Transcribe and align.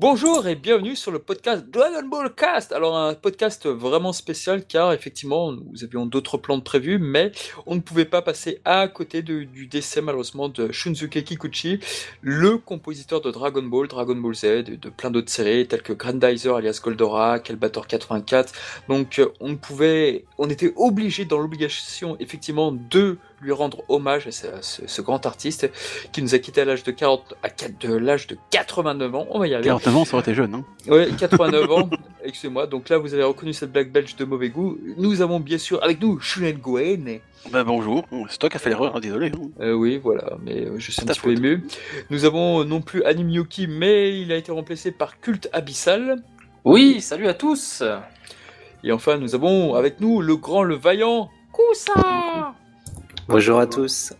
Bonjour 0.00 0.46
et 0.46 0.54
bienvenue 0.54 0.94
sur 0.94 1.10
le 1.10 1.18
podcast 1.18 1.66
Dragon 1.70 2.06
Ball 2.06 2.32
Cast. 2.32 2.70
Alors 2.70 2.96
un 2.96 3.14
podcast 3.14 3.66
vraiment 3.66 4.12
spécial 4.12 4.64
car 4.64 4.92
effectivement 4.92 5.50
nous 5.50 5.82
avions 5.82 6.06
d'autres 6.06 6.38
plans 6.38 6.56
de 6.56 6.62
prévus 6.62 7.00
mais 7.00 7.32
on 7.66 7.74
ne 7.74 7.80
pouvait 7.80 8.04
pas 8.04 8.22
passer 8.22 8.60
à 8.64 8.86
côté 8.86 9.22
du 9.22 9.66
décès 9.66 10.00
malheureusement 10.00 10.48
de 10.48 10.70
Shunsuke 10.70 11.24
Kikuchi, 11.24 11.80
le 12.20 12.58
compositeur 12.58 13.20
de 13.20 13.32
Dragon 13.32 13.64
Ball, 13.64 13.88
Dragon 13.88 14.14
Ball 14.14 14.36
Z 14.36 14.44
et 14.44 14.62
de 14.62 14.88
plein 14.88 15.10
d'autres 15.10 15.32
séries 15.32 15.66
telles 15.66 15.82
que 15.82 15.92
Grandizer 15.92 16.54
alias 16.54 16.80
Goldorak, 16.80 17.50
Elbator 17.50 17.88
84. 17.88 18.52
Donc 18.88 19.20
on 19.40 19.48
ne 19.48 19.56
pouvait, 19.56 20.26
on 20.38 20.48
était 20.48 20.72
obligé 20.76 21.24
dans 21.24 21.38
l'obligation 21.38 22.16
effectivement 22.20 22.70
de 22.70 23.18
lui 23.40 23.52
rendre 23.52 23.84
hommage 23.88 24.26
à 24.26 24.62
ce, 24.62 25.02
grand 25.02 25.24
artiste 25.26 25.70
qui 26.12 26.22
nous 26.22 26.34
a 26.34 26.38
quitté 26.38 26.60
à 26.60 26.64
l'âge 26.64 26.82
de 26.82 26.90
40, 26.90 27.34
à 27.42 27.48
de 27.48 27.94
l'âge 27.94 28.26
de 28.26 28.36
89 28.50 29.14
ans. 29.14 29.26
On 29.30 29.38
va 29.38 29.46
y 29.46 29.54
arriver. 29.54 29.68
89 29.68 29.96
ans, 29.96 30.04
ça 30.04 30.14
aurait 30.14 30.22
été 30.22 30.34
jeune, 30.34 30.54
hein 30.54 30.64
Oui, 30.88 31.14
89 31.16 31.70
ans. 31.70 31.90
Excusez-moi. 32.24 32.66
Donc 32.66 32.88
là, 32.88 32.98
vous 32.98 33.14
avez 33.14 33.22
reconnu 33.22 33.52
cette 33.52 33.72
blague 33.72 33.92
belge 33.92 34.16
de 34.16 34.24
mauvais 34.24 34.48
goût. 34.48 34.78
Nous 34.96 35.22
avons 35.22 35.40
bien 35.40 35.58
sûr 35.58 35.82
avec 35.82 36.00
nous 36.00 36.20
Shunen 36.20 36.56
Goen. 36.58 37.20
Ben 37.52 37.64
bonjour, 37.64 38.04
c'est 38.28 38.38
toi 38.38 38.50
qui 38.50 38.56
as 38.56 38.58
fait 38.58 38.68
l'erreur, 38.68 38.96
hein, 38.96 39.00
désolé. 39.00 39.28
Hein. 39.28 39.48
Euh, 39.60 39.72
oui, 39.72 39.98
voilà, 40.02 40.36
mais 40.42 40.66
euh, 40.66 40.78
je 40.78 40.90
suis 40.90 41.00
un 41.00 41.06
petit 41.06 41.20
peu 41.20 41.32
ému. 41.32 41.64
Nous 42.10 42.24
avons 42.24 42.64
non 42.64 42.82
plus 42.82 43.04
Anime 43.04 43.30
Yuki, 43.30 43.68
mais 43.68 44.20
il 44.20 44.32
a 44.32 44.36
été 44.36 44.50
remplacé 44.50 44.90
par 44.90 45.20
Culte 45.20 45.48
Abyssal. 45.52 46.22
Oui, 46.64 47.00
salut 47.00 47.28
à 47.28 47.34
tous. 47.34 47.82
Et 48.84 48.92
enfin, 48.92 49.16
nous 49.16 49.34
avons 49.34 49.74
avec 49.74 50.00
nous 50.00 50.20
le 50.20 50.36
grand, 50.36 50.62
le 50.62 50.74
vaillant 50.74 51.30
Kusa. 51.52 52.54
Bonjour 53.28 53.58
à 53.58 53.66
tous. 53.66 54.14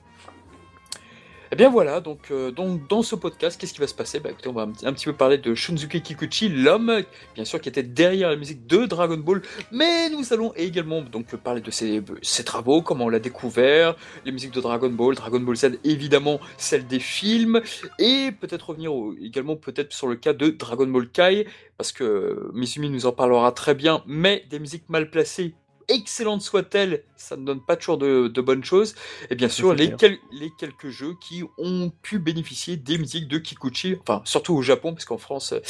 Eh 1.51 1.56
bien 1.56 1.70
voilà, 1.70 2.01
donc, 2.01 2.31
euh, 2.31 2.51
donc 2.51 2.87
dans 2.89 3.03
ce 3.03 3.15
podcast, 3.15 3.59
qu'est-ce 3.59 3.73
qui 3.73 3.81
va 3.81 3.87
se 3.87 3.95
passer? 3.95 4.20
Bah, 4.20 4.28
écoutez, 4.28 4.50
On 4.50 4.53
va 4.53 4.65
un, 4.65 4.92
petit 4.92 5.06
peu 5.06 5.15
parler 5.15 5.39
de 5.39 5.55
Shunzuke 5.55 6.03
Kikuchi, 6.03 6.50
l'homme, 6.50 7.03
bien 7.34 7.47
sûr, 7.47 7.59
qui 7.59 7.70
était 7.70 7.83
derrière 7.83 8.28
la 8.28 8.37
musique 8.37 8.67
de 8.67 8.84
Dragon 8.84 9.17
Ball, 9.17 9.41
mais 9.73 10.11
nous 10.11 10.34
allons 10.34 10.53
également 10.56 11.00
donc 11.00 11.34
parler 11.37 11.62
de 11.62 11.70
ses, 11.70 12.05
travaux, 12.45 12.83
comment 12.83 13.06
on 13.06 13.09
l'a 13.09 13.19
découvert, 13.19 13.97
les 14.27 14.33
musiques 14.33 14.53
de 14.53 14.61
Dragon 14.61 14.91
Ball, 14.91 15.15
Dragon 15.15 15.41
Ball 15.41 15.56
Z, 15.56 15.78
évidemment, 15.84 16.39
celles 16.59 16.87
des 16.87 17.00
films, 17.00 17.62
et 17.98 18.31
peut-être 18.39 18.69
revenir 18.69 18.93
également 19.22 19.56
peut-être 19.56 19.95
sur 19.95 20.09
le 20.09 20.17
cas 20.17 20.34
de 20.34 20.50
Dragon 20.50 20.87
Ball 20.87 21.09
Kai, 21.09 21.47
parce 21.78 21.93
que 21.93 22.50
Mizumi 22.53 22.91
nous 22.91 23.06
en 23.06 23.12
parlera 23.12 23.53
très 23.53 23.75
bien, 23.75 24.03
mais 24.06 24.45
des 24.50 24.59
musiques 24.59 24.91
mal 24.91 25.09
placées 25.09 25.55
excellente 25.89 26.42
soit-elle, 26.42 27.03
ça 27.17 27.36
ne 27.36 27.44
donne 27.44 27.61
pas 27.61 27.77
toujours 27.77 27.98
de, 27.98 28.41
bonnes 28.41 28.64
choses. 28.64 28.94
Et 29.31 29.34
bien 29.34 29.48
sûr, 29.48 29.75
les, 29.75 29.94
les, 30.33 30.50
quelques 30.58 30.89
jeux 30.91 31.14
qui 31.20 31.42
ont 31.58 31.91
pu 32.03 32.19
bénéficier 32.19 32.77
des 32.77 32.98
musiques 32.98 33.28
de 33.28 33.39
Kikuchi, 33.39 33.97
enfin 34.00 34.22
surtout 34.25 34.55
au 34.55 34.62
Japon, 34.62 34.92
parce 34.92 35.05
qu'en 35.05 35.19
France, 35.19 35.53
euh, 35.53 35.61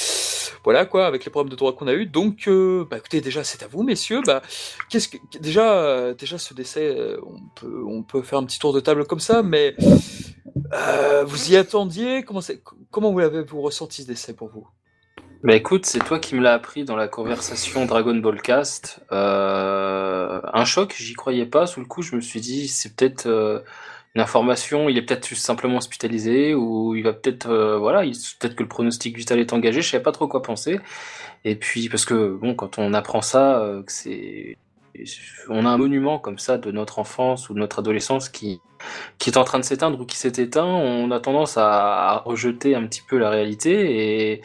voilà 0.65 0.87
quoi, 0.87 1.07
avec 1.07 1.25
les 1.25 1.31
problèmes 1.31 1.51
de 1.51 1.57
droit 1.57 1.75
qu'on 1.75 1.89
a 1.89 1.95
eu. 1.95 2.07
Donc, 2.07 2.49
euh, 2.49 2.85
bah, 2.91 2.99
écoutez, 2.99 3.21
déjà 3.21 3.45
c'est 3.45 3.63
à 3.63 3.69
vous, 3.69 3.83
messieurs. 3.83 4.21
Bah, 4.27 4.43
qu'est-ce 4.91 5.09
que 5.09 5.17
déjà, 5.41 5.75
euh, 5.75 6.15
déjà 6.15 6.39
ce 6.39 6.53
décès, 6.53 7.17
on 7.25 7.41
peut, 7.55 7.85
on 7.87 8.03
peut 8.03 8.23
faire 8.23 8.39
un 8.39 8.45
petit 8.45 8.59
tour 8.59 8.73
de 8.73 8.81
table 8.81 9.07
comme 9.07 9.21
ça, 9.21 9.43
mais 9.43 9.77
vous 11.27 11.53
y 11.53 11.57
attendiez? 11.57 12.25
Comment, 12.25 12.41
comment 12.91 13.13
vous 13.13 13.21
l'avez 13.21 13.43
vous 13.43 13.63
ressenti 13.63 14.03
ce 14.03 14.09
décès 14.09 14.35
pour 14.35 14.49
vous? 14.49 14.67
Bah 15.45 15.55
écoute, 15.55 15.87
c'est 15.87 16.01
toi 16.01 16.19
qui 16.19 16.35
me 16.35 16.41
l'as 16.41 16.55
appris 16.55 16.85
dans 16.85 16.97
la 16.97 17.07
conversation 17.07 17.87
Dragon 17.87 18.17
Ball 18.17 18.43
Cast. 18.43 19.01
Euh, 19.13 20.41
un 20.53 20.65
choc, 20.65 20.97
j'y 20.99 21.15
croyais 21.15 21.47
pas. 21.47 21.67
Sous 21.67 21.79
le 21.79 21.87
coup, 21.87 22.03
je 22.03 22.17
me 22.17 22.21
suis 22.21 22.41
dit, 22.41 22.67
c'est 22.67 22.97
peut-être 22.97 23.27
euh, 23.27 23.61
une 24.17 24.21
information, 24.21 24.89
il 24.89 24.99
est 24.99 25.03
peut-être 25.03 25.33
simplement 25.37 25.77
hospitalisé, 25.77 26.55
ou 26.55 26.97
il 26.97 27.05
va 27.05 27.13
peut-être, 27.13 27.51
euh, 27.51 27.79
voilà, 27.79 28.01
peut-être 28.01 28.57
que 28.57 28.65
le 28.65 28.69
pronostic 28.69 29.17
vital 29.17 29.39
est 29.39 29.53
engagé. 29.53 29.81
Je 29.81 29.89
savais 29.89 30.03
pas 30.03 30.11
trop 30.11 30.27
quoi 30.27 30.43
penser. 30.43 30.81
Et 31.45 31.55
puis, 31.55 31.89
parce 31.89 32.05
que 32.05 32.37
bon, 32.37 32.55
quand 32.57 32.79
on 32.79 32.93
apprend 32.93 33.23
ça, 33.23 33.63
que 33.87 33.93
c'est 33.93 34.57
on 35.49 35.65
a 35.65 35.69
un 35.69 35.79
monument 35.79 36.19
comme 36.19 36.39
ça 36.39 36.59
de 36.59 36.73
notre 36.73 36.99
enfance 36.99 37.49
ou 37.49 37.55
de 37.55 37.61
notre 37.61 37.79
adolescence 37.79 38.29
qui, 38.29 38.61
qui 39.19 39.31
est 39.31 39.37
en 39.37 39.45
train 39.45 39.61
de 39.61 39.65
s'éteindre 39.65 40.01
ou 40.01 40.05
qui 40.05 40.17
s'est 40.17 40.33
éteint, 40.43 40.65
on 40.65 41.13
a 41.13 41.21
tendance 41.21 41.57
à, 41.57 42.11
à, 42.11 42.19
rejeter 42.19 42.75
un 42.75 42.85
petit 42.87 43.03
peu 43.09 43.17
la 43.19 43.31
réalité 43.31 44.33
et 44.33 44.43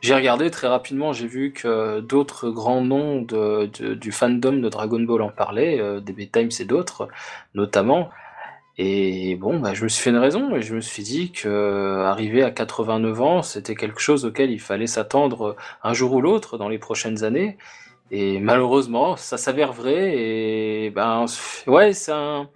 j'ai 0.00 0.14
regardé 0.14 0.50
très 0.50 0.66
rapidement, 0.66 1.12
j'ai 1.12 1.26
vu 1.26 1.52
que 1.52 2.00
d'autres 2.00 2.50
grands 2.50 2.82
noms 2.82 3.20
du 3.22 4.12
fandom 4.12 4.52
de 4.52 4.68
Dragon 4.68 5.00
Ball 5.00 5.22
en 5.22 5.30
parlaient, 5.30 5.80
euh, 5.80 6.00
DB 6.00 6.28
Times 6.28 6.50
et 6.58 6.64
d'autres 6.64 7.08
notamment. 7.54 8.10
Et 8.78 9.36
bon, 9.36 9.60
bah, 9.60 9.74
je 9.74 9.84
me 9.84 9.88
suis 9.88 10.02
fait 10.02 10.10
une 10.10 10.16
raison 10.16 10.56
et 10.56 10.62
je 10.62 10.74
me 10.74 10.80
suis 10.80 11.02
dit 11.02 11.32
que 11.32 12.02
arriver 12.04 12.42
à 12.42 12.50
89 12.50 13.20
ans, 13.20 13.42
c'était 13.42 13.74
quelque 13.74 14.00
chose 14.00 14.24
auquel 14.24 14.50
il 14.50 14.60
fallait 14.60 14.86
s'attendre 14.86 15.56
un 15.82 15.92
jour 15.92 16.12
ou 16.14 16.20
l'autre 16.22 16.56
dans 16.56 16.68
les 16.68 16.78
prochaines 16.78 17.22
années. 17.24 17.58
Et 18.10 18.40
malheureusement, 18.40 19.16
ça 19.16 19.36
s'avère 19.36 19.72
vrai. 19.72 20.16
Et 20.16 20.90
ben, 20.90 21.26
ouais, 21.66 21.92
c'est 21.92 22.12
un, 22.12 22.48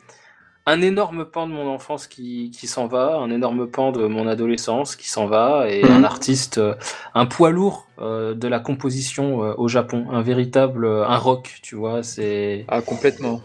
un 0.67 0.81
énorme 0.81 1.27
pan 1.27 1.47
de 1.47 1.53
mon 1.53 1.69
enfance 1.69 2.07
qui, 2.07 2.51
qui 2.51 2.67
s'en 2.67 2.87
va, 2.87 3.17
un 3.17 3.31
énorme 3.31 3.67
pan 3.67 3.93
de 3.93 4.07
mon 4.07 4.27
adolescence 4.27 4.97
qui 4.97 5.11
s'en 5.11 5.27
va, 5.27 5.69
et 5.69 5.85
mhm. 5.85 5.91
un 5.91 6.05
artiste, 6.05 6.59
euh, 6.59 6.75
un 7.15 7.27
poids 7.27 7.51
lourd 7.51 7.87
euh, 8.01 8.35
de 8.35 8.49
la 8.49 8.61
composition 8.61 9.45
euh, 9.45 9.55
au 9.59 9.69
Japon, 9.69 10.07
un 10.11 10.23
véritable, 10.23 10.87
un 10.87 11.19
rock, 11.19 11.59
tu 11.63 11.77
vois, 11.77 12.03
c'est... 12.03 12.65
Ah, 12.69 12.81
complètement. 12.81 13.43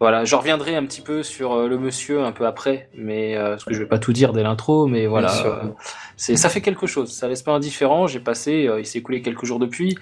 Voilà, 0.00 0.24
je 0.24 0.34
reviendrai 0.34 0.74
un 0.74 0.84
petit 0.84 1.00
peu 1.00 1.22
sur 1.22 1.68
le 1.68 1.78
monsieur 1.78 2.24
un 2.24 2.32
peu 2.32 2.46
après, 2.46 2.90
mais 2.94 3.36
parce 3.38 3.64
que 3.64 3.72
je 3.72 3.78
vais 3.78 3.86
pas 3.86 3.98
tout 3.98 4.12
dire 4.12 4.32
dès 4.32 4.42
l'intro, 4.42 4.86
mais 4.86 5.06
voilà, 5.06 5.32
c'est 6.16 6.36
ça 6.36 6.48
fait 6.50 6.60
quelque 6.60 6.86
chose, 6.86 7.10
ça 7.10 7.26
laisse 7.28 7.42
pas 7.42 7.52
indifférent. 7.52 8.06
J'ai 8.06 8.20
passé, 8.20 8.68
il 8.76 8.84
s'est 8.84 8.98
écoulé 8.98 9.22
quelques 9.22 9.46
jours 9.46 9.60
depuis, 9.60 9.96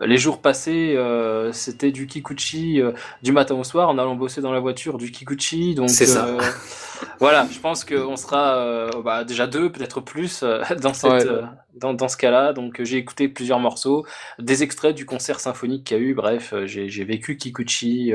les 0.00 0.18
jours 0.18 0.40
passés, 0.40 0.94
euh, 0.96 1.52
c'était 1.52 1.90
du 1.90 2.06
Kikuchi 2.06 2.80
euh, 2.80 2.92
du 3.22 3.32
matin 3.32 3.54
au 3.54 3.64
soir, 3.64 3.88
en 3.88 3.98
allant 3.98 4.14
bosser 4.14 4.40
dans 4.40 4.52
la 4.52 4.60
voiture 4.60 4.98
du 4.98 5.10
Kikuchi. 5.10 5.74
Donc 5.74 5.90
c'est 5.90 6.06
ça. 6.06 6.26
Euh, 6.26 6.40
voilà, 7.20 7.46
je 7.50 7.58
pense 7.58 7.84
qu'on 7.84 8.16
sera 8.16 8.90
bah, 9.04 9.24
déjà 9.24 9.46
deux, 9.46 9.70
peut-être 9.70 10.00
plus 10.00 10.44
dans 10.80 10.94
cette 10.94 11.28
dans, 11.74 11.94
dans 11.94 12.08
ce 12.08 12.16
cas-là. 12.16 12.52
Donc 12.52 12.82
j'ai 12.82 12.96
écouté 12.96 13.28
plusieurs 13.28 13.60
morceaux, 13.60 14.06
des 14.38 14.62
extraits 14.62 14.94
du 14.94 15.06
concert 15.06 15.40
symphonique 15.40 15.84
qu'il 15.84 15.96
y 15.96 16.00
a 16.00 16.02
eu. 16.02 16.14
Bref, 16.14 16.54
j'ai 16.64 17.04
vécu 17.04 17.36
Kikuchi 17.36 18.12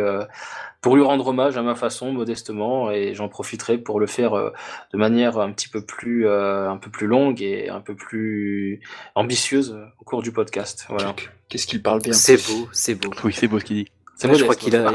pour 0.82 0.96
lui 0.98 1.04
rendre 1.04 1.28
hommage 1.28 1.58
à 1.58 1.62
ma 1.62 1.76
façon, 1.76 2.12
modestement, 2.12 2.92
et 2.92 3.14
j'en 3.14 3.30
profiterai 3.30 3.78
pour 3.78 4.00
le 4.00 4.08
faire 4.08 4.34
de 4.34 4.98
manière 4.98 5.38
un 5.40 5.52
petit 5.52 5.70
peu 5.70 5.84
plus 5.86 6.30
un 6.30 6.78
peu 6.78 6.90
plus 6.90 7.08
longue 7.08 7.42
et 7.42 7.70
un 7.70 7.82
peu 7.82 7.96
plus 7.96 8.82
ambitieuse 9.16 9.78
au 10.00 10.04
cours 10.06 10.22
du 10.22 10.32
podcast. 10.32 10.86
Voilà. 10.90 11.16
Qu'est-ce 11.54 11.68
qu'il 11.68 11.84
parle 11.84 12.02
bien 12.02 12.14
C'est 12.14 12.38
beau, 12.48 12.68
c'est 12.72 12.96
beau. 12.96 13.12
Oui, 13.24 13.32
c'est 13.32 13.48
beau 13.48 13.60
ce 13.60 13.66
qu'il 13.66 13.76
dit. 13.76 13.88
C'est 14.16 14.28
moi, 14.28 14.36
je 14.36 14.44
crois 14.44 14.56
qu'il 14.56 14.76
a, 14.76 14.92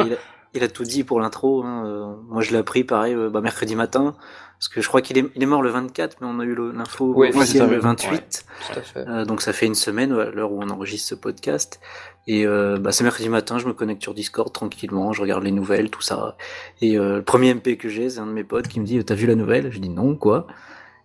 il 0.55 0.63
a, 0.65 0.69
tout 0.69 0.83
dit 0.83 1.05
pour 1.05 1.21
l'intro. 1.21 1.63
Hein. 1.63 1.87
Euh, 1.87 2.15
moi, 2.29 2.43
je 2.43 2.51
l'ai 2.51 2.59
appris 2.59 2.83
pareil 2.83 3.15
euh, 3.15 3.31
bah, 3.31 3.41
mercredi 3.41 3.77
matin. 3.77 4.17
Parce 4.59 4.69
que 4.69 4.81
je 4.81 4.89
crois 4.89 5.03
qu'il 5.03 5.17
est, 5.19 5.25
il 5.37 5.43
est 5.43 5.47
mort 5.47 5.63
le 5.63 5.71
24, 5.71 6.17
mais 6.21 6.27
on 6.29 6.41
a 6.41 6.45
eu 6.45 6.57
l'info 6.75 7.15
officielle 7.17 7.71
le 7.71 7.79
28. 7.79 8.45
tout 8.67 8.79
à 8.79 8.83
fait. 8.83 9.07
Euh, 9.07 9.25
donc 9.25 9.41
ça 9.41 9.53
fait 9.53 9.67
une 9.67 9.77
semaine 9.77 10.11
à 10.11 10.31
l'heure 10.31 10.51
où 10.51 10.61
on 10.61 10.69
enregistre 10.69 11.11
ce 11.11 11.15
podcast. 11.15 11.79
Et 12.27 12.45
euh, 12.45 12.77
bah, 12.77 12.91
c'est 12.91 13.05
mercredi 13.05 13.29
matin, 13.29 13.59
je 13.59 13.69
me 13.69 13.73
connecte 13.73 14.03
sur 14.03 14.15
Discord 14.15 14.53
tranquillement, 14.53 15.13
je 15.13 15.23
regarde 15.23 15.45
les 15.45 15.53
nouvelles, 15.53 15.91
tout 15.91 16.03
ça. 16.03 16.37
Et 16.81 16.99
euh, 16.99 17.19
le 17.19 17.23
premier 17.23 17.55
MP 17.55 17.77
que 17.77 17.89
j'ai, 17.89 18.11
c'est 18.11 18.19
un 18.19 18.27
de 18.27 18.33
mes 18.33 18.43
potes 18.43 18.67
qui 18.67 18.81
me 18.81 18.85
dit 18.85 19.03
"T'as 19.05 19.15
vu 19.15 19.29
la 19.29 19.37
nouvelle? 19.37 19.71
Je 19.71 19.79
dis 19.79 19.91
non, 19.91 20.17
quoi? 20.17 20.49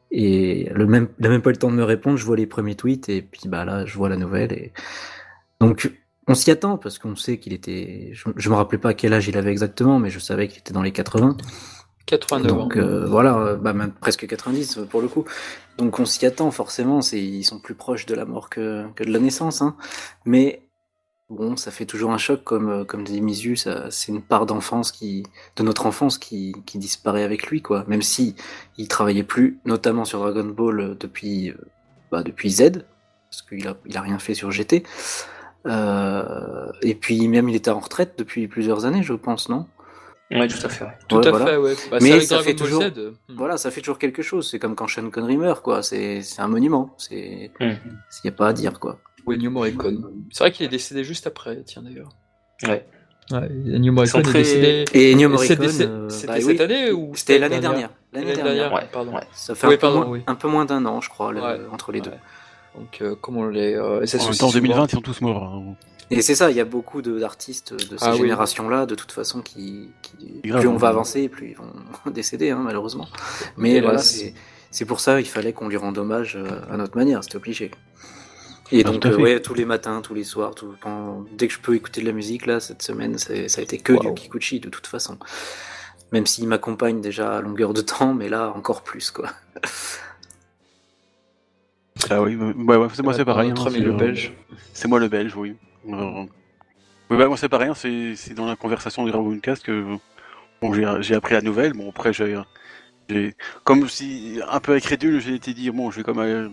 Et 0.09 0.69
le 0.73 0.87
même, 0.87 1.09
il 1.19 1.25
a 1.27 1.29
même 1.29 1.43
pas 1.43 1.51
eu 1.51 1.53
le 1.53 1.59
temps 1.59 1.71
de 1.71 1.75
me 1.75 1.83
répondre. 1.83 2.17
Je 2.17 2.25
vois 2.25 2.35
les 2.35 2.47
premiers 2.47 2.75
tweets 2.75 3.09
et 3.09 3.21
puis 3.21 3.41
bah 3.47 3.65
là, 3.65 3.85
je 3.85 3.95
vois 3.95 4.09
la 4.09 4.17
nouvelle 4.17 4.51
et 4.51 4.73
donc, 5.67 5.91
on 6.27 6.35
s'y 6.35 6.51
attend 6.51 6.77
parce 6.77 6.99
qu'on 6.99 7.15
sait 7.15 7.37
qu'il 7.37 7.53
était. 7.53 8.11
Je, 8.13 8.49
me 8.49 8.55
rappelais 8.55 8.77
pas 8.77 8.89
à 8.89 8.93
quel 8.93 9.13
âge 9.13 9.27
il 9.27 9.37
avait 9.37 9.51
exactement, 9.51 9.99
mais 9.99 10.09
je 10.09 10.19
savais 10.19 10.47
qu'il 10.47 10.59
était 10.59 10.73
dans 10.73 10.81
les 10.81 10.91
80. 10.91 11.37
89 12.05 12.51
Donc 12.51 12.75
euh, 12.75 13.05
voilà, 13.05 13.37
euh, 13.37 13.55
bah, 13.55 13.73
même 13.73 13.93
presque 13.93 14.27
90 14.27 14.79
pour 14.89 15.01
le 15.01 15.07
coup. 15.07 15.25
Donc 15.77 15.99
on 15.99 16.05
s'y 16.05 16.25
attend 16.25 16.51
forcément. 16.51 16.99
Ils 17.01 17.43
sont 17.43 17.59
plus 17.59 17.75
proches 17.75 18.05
de 18.05 18.15
la 18.15 18.25
mort 18.25 18.49
que, 18.49 18.85
que 18.95 19.03
de 19.03 19.11
la 19.11 19.19
naissance, 19.19 19.61
hein. 19.61 19.75
Mais 20.25 20.67
bon, 21.29 21.55
ça 21.55 21.71
fait 21.71 21.85
toujours 21.85 22.11
un 22.11 22.17
choc, 22.17 22.43
comme 22.43 22.69
euh, 22.69 22.83
comme 22.85 23.03
dit 23.03 23.21
Misu, 23.21 23.57
c'est 23.57 24.11
une 24.11 24.21
part 24.21 24.45
d'enfance 24.45 24.91
qui, 24.91 25.23
de 25.55 25.63
notre 25.63 25.85
enfance 25.85 26.17
qui, 26.17 26.53
qui 26.65 26.77
disparaît 26.77 27.23
avec 27.23 27.47
lui, 27.47 27.61
quoi. 27.61 27.85
Même 27.87 28.01
si 28.01 28.35
il 28.77 28.87
travaillait 28.87 29.23
plus, 29.23 29.59
notamment 29.65 30.05
sur 30.05 30.19
Dragon 30.19 30.45
Ball 30.45 30.97
depuis 30.97 31.53
bah, 32.11 32.23
depuis 32.23 32.49
Z, 32.49 32.85
parce 33.29 33.41
qu'il 33.41 33.67
a 33.67 33.75
il 33.85 33.97
a 33.97 34.01
rien 34.01 34.19
fait 34.19 34.33
sur 34.33 34.51
GT. 34.51 34.83
Euh, 35.65 36.71
et 36.81 36.95
puis 36.95 37.27
même 37.27 37.47
il 37.47 37.55
était 37.55 37.71
en 37.71 37.79
retraite 37.79 38.15
depuis 38.17 38.47
plusieurs 38.47 38.85
années, 38.85 39.03
je 39.03 39.13
pense, 39.13 39.49
non? 39.49 39.65
Oui, 40.31 40.47
tout 40.47 40.65
à 40.65 40.69
fait. 40.69 40.87
Tout 41.07 41.19
à 41.19 41.45
fait, 41.45 41.57
ouais. 41.57 41.73
Bah, 41.91 41.97
Mais 42.01 42.19
ça 42.21 42.41
fait 42.41 42.55
toujours, 42.55 42.83
hmm. 42.83 43.35
voilà, 43.35 43.57
ça 43.57 43.69
fait 43.71 43.81
toujours 43.81 43.99
quelque 43.99 44.23
chose. 44.23 44.49
C'est 44.49 44.57
comme 44.57 44.75
quand 44.75 44.87
Sean 44.87 45.09
Connery 45.09 45.37
meurt, 45.37 45.61
quoi. 45.61 45.83
C'est 45.83 46.23
un 46.39 46.47
monument. 46.47 46.95
C'est, 46.97 47.51
il 47.59 47.67
hmm. 47.67 47.77
n'y 48.23 48.29
a 48.29 48.31
pas 48.31 48.47
à 48.47 48.53
dire, 48.53 48.79
quoi. 48.79 48.99
Oui, 49.25 49.37
New 49.37 49.51
Morricone. 49.51 50.25
C'est 50.31 50.43
vrai 50.43 50.51
qu'il 50.51 50.65
est 50.65 50.69
décédé 50.69 51.03
juste 51.03 51.27
après, 51.27 51.61
tiens 51.63 51.83
d'ailleurs. 51.83 52.09
Ouais. 52.63 52.85
Ouais, 53.31 53.49
New 53.49 53.93
Morricone 53.93 54.27
est 54.27 54.33
décédé. 54.33 54.85
Et 54.93 55.15
New 55.15 55.29
Morricone, 55.29 55.65
euh, 55.65 56.09
c'était 56.09 56.27
bah 56.27 56.41
cette 56.41 56.61
année 56.61 56.91
ou 56.91 57.15
C'était 57.15 57.39
l'année 57.39 57.59
dernière. 57.59 57.89
L'année 58.11 58.33
dernière. 58.33 58.73
Ouais, 58.73 58.87
pardon. 58.91 59.13
Ça 59.33 59.55
fait 59.55 59.67
un, 59.67 59.77
peu 59.77 59.89
moins, 59.89 60.19
un, 60.27 60.35
peu 60.35 60.47
moins, 60.47 60.65
d'un 60.65 60.85
an, 60.85 60.99
je 60.99 61.09
crois, 61.09 61.31
entre 61.71 61.91
les 61.91 62.01
deux. 62.01 62.11
Donc, 62.75 63.01
euh, 63.01 63.15
comme 63.15 63.37
on 63.37 63.47
les, 63.47 63.75
euh, 63.75 64.03
en 64.41 64.49
2020, 64.49 64.85
ils 64.85 64.91
sont 64.91 65.01
tous 65.01 65.21
morts. 65.21 65.43
Hein. 65.43 65.75
Et 66.09 66.21
c'est 66.21 66.35
ça, 66.35 66.51
il 66.51 66.57
y 66.57 66.59
a 66.59 66.65
beaucoup 66.65 67.01
d'artistes 67.01 67.73
de, 67.73 67.97
ces 67.97 68.05
ah 68.05 68.13
générations-là, 68.13 68.85
de 68.85 68.95
toute 68.95 69.11
façon, 69.11 69.41
qui, 69.41 69.89
plus 70.43 70.67
on 70.67 70.77
va 70.77 70.89
avancer, 70.89 71.29
plus 71.29 71.51
ils 71.51 71.55
vont 71.55 71.71
décéder, 72.11 72.51
hein, 72.51 72.61
malheureusement. 72.63 73.07
Mais 73.57 73.79
voilà, 73.79 73.99
c'est 73.99 74.85
pour 74.85 74.99
ça, 74.99 75.21
il 75.21 75.27
fallait 75.27 75.53
qu'on 75.53 75.69
lui 75.69 75.77
rende 75.77 75.97
hommage 75.97 76.35
euh, 76.35 76.47
à 76.71 76.77
notre 76.77 76.97
manière, 76.97 77.23
c'était 77.23 77.37
obligé. 77.37 77.71
Et 78.71 78.83
donc, 78.83 79.05
ouais, 79.05 79.39
tous 79.39 79.53
les 79.53 79.65
matins, 79.65 80.01
tous 80.01 80.15
les 80.15 80.23
soirs, 80.23 80.55
tout, 80.55 80.73
dès 81.37 81.47
que 81.47 81.53
je 81.53 81.59
peux 81.59 81.75
écouter 81.75 82.01
de 82.01 82.07
la 82.07 82.11
musique, 82.11 82.47
là, 82.47 82.59
cette 82.59 82.81
semaine, 82.81 83.17
ça 83.17 83.33
a 83.33 83.61
été 83.61 83.77
que 83.77 83.93
du 83.93 84.13
Kikuchi, 84.13 84.59
de 84.59 84.69
toute 84.69 84.87
façon. 84.87 85.17
Même 86.11 86.25
s'il 86.25 86.47
m'accompagne 86.47 87.01
déjà 87.01 87.37
à 87.37 87.41
longueur 87.41 87.73
de 87.73 87.81
temps, 87.81 88.13
mais 88.13 88.29
là, 88.29 88.51
encore 88.55 88.81
plus, 88.81 89.11
quoi. 89.11 89.29
Ah 92.09 92.21
oui, 92.21 92.37
bah, 92.37 92.87
c'est 92.93 93.03
moi 93.03 93.13
c'est 93.13 93.25
pareil. 93.25 93.51
Hein, 93.51 93.69
c'est 93.71 93.79
le 93.79 93.91
belge. 93.93 94.33
C'est 94.73 94.87
moi 94.87 94.99
le 94.99 95.07
belge, 95.07 95.35
oui. 95.35 95.55
Euh, 95.89 96.25
bah, 97.09 97.27
moi 97.27 97.37
c'est 97.37 97.49
pareil, 97.49 97.69
hein, 97.69 97.75
c'est 97.75 98.33
dans 98.33 98.45
la 98.45 98.55
conversation 98.55 99.05
du 99.05 99.11
Dragoncast 99.11 99.63
que 99.63 99.97
bon, 100.61 100.73
j'ai 101.01 101.15
appris 101.15 101.33
la 101.33 101.41
nouvelle. 101.41 101.73
Bon 101.73 101.89
après 101.89 102.13
j'ai 102.13 102.35
comme 103.63 103.87
si 103.89 104.39
un 104.49 104.59
peu 104.59 104.73
incrédule, 104.73 105.21
j'ai 105.21 105.35
été 105.35 105.53
dire 105.53 105.73
bon 105.73 105.91
je 105.91 105.97
vais 105.97 106.03
quand 106.03 106.15
même 106.15 106.51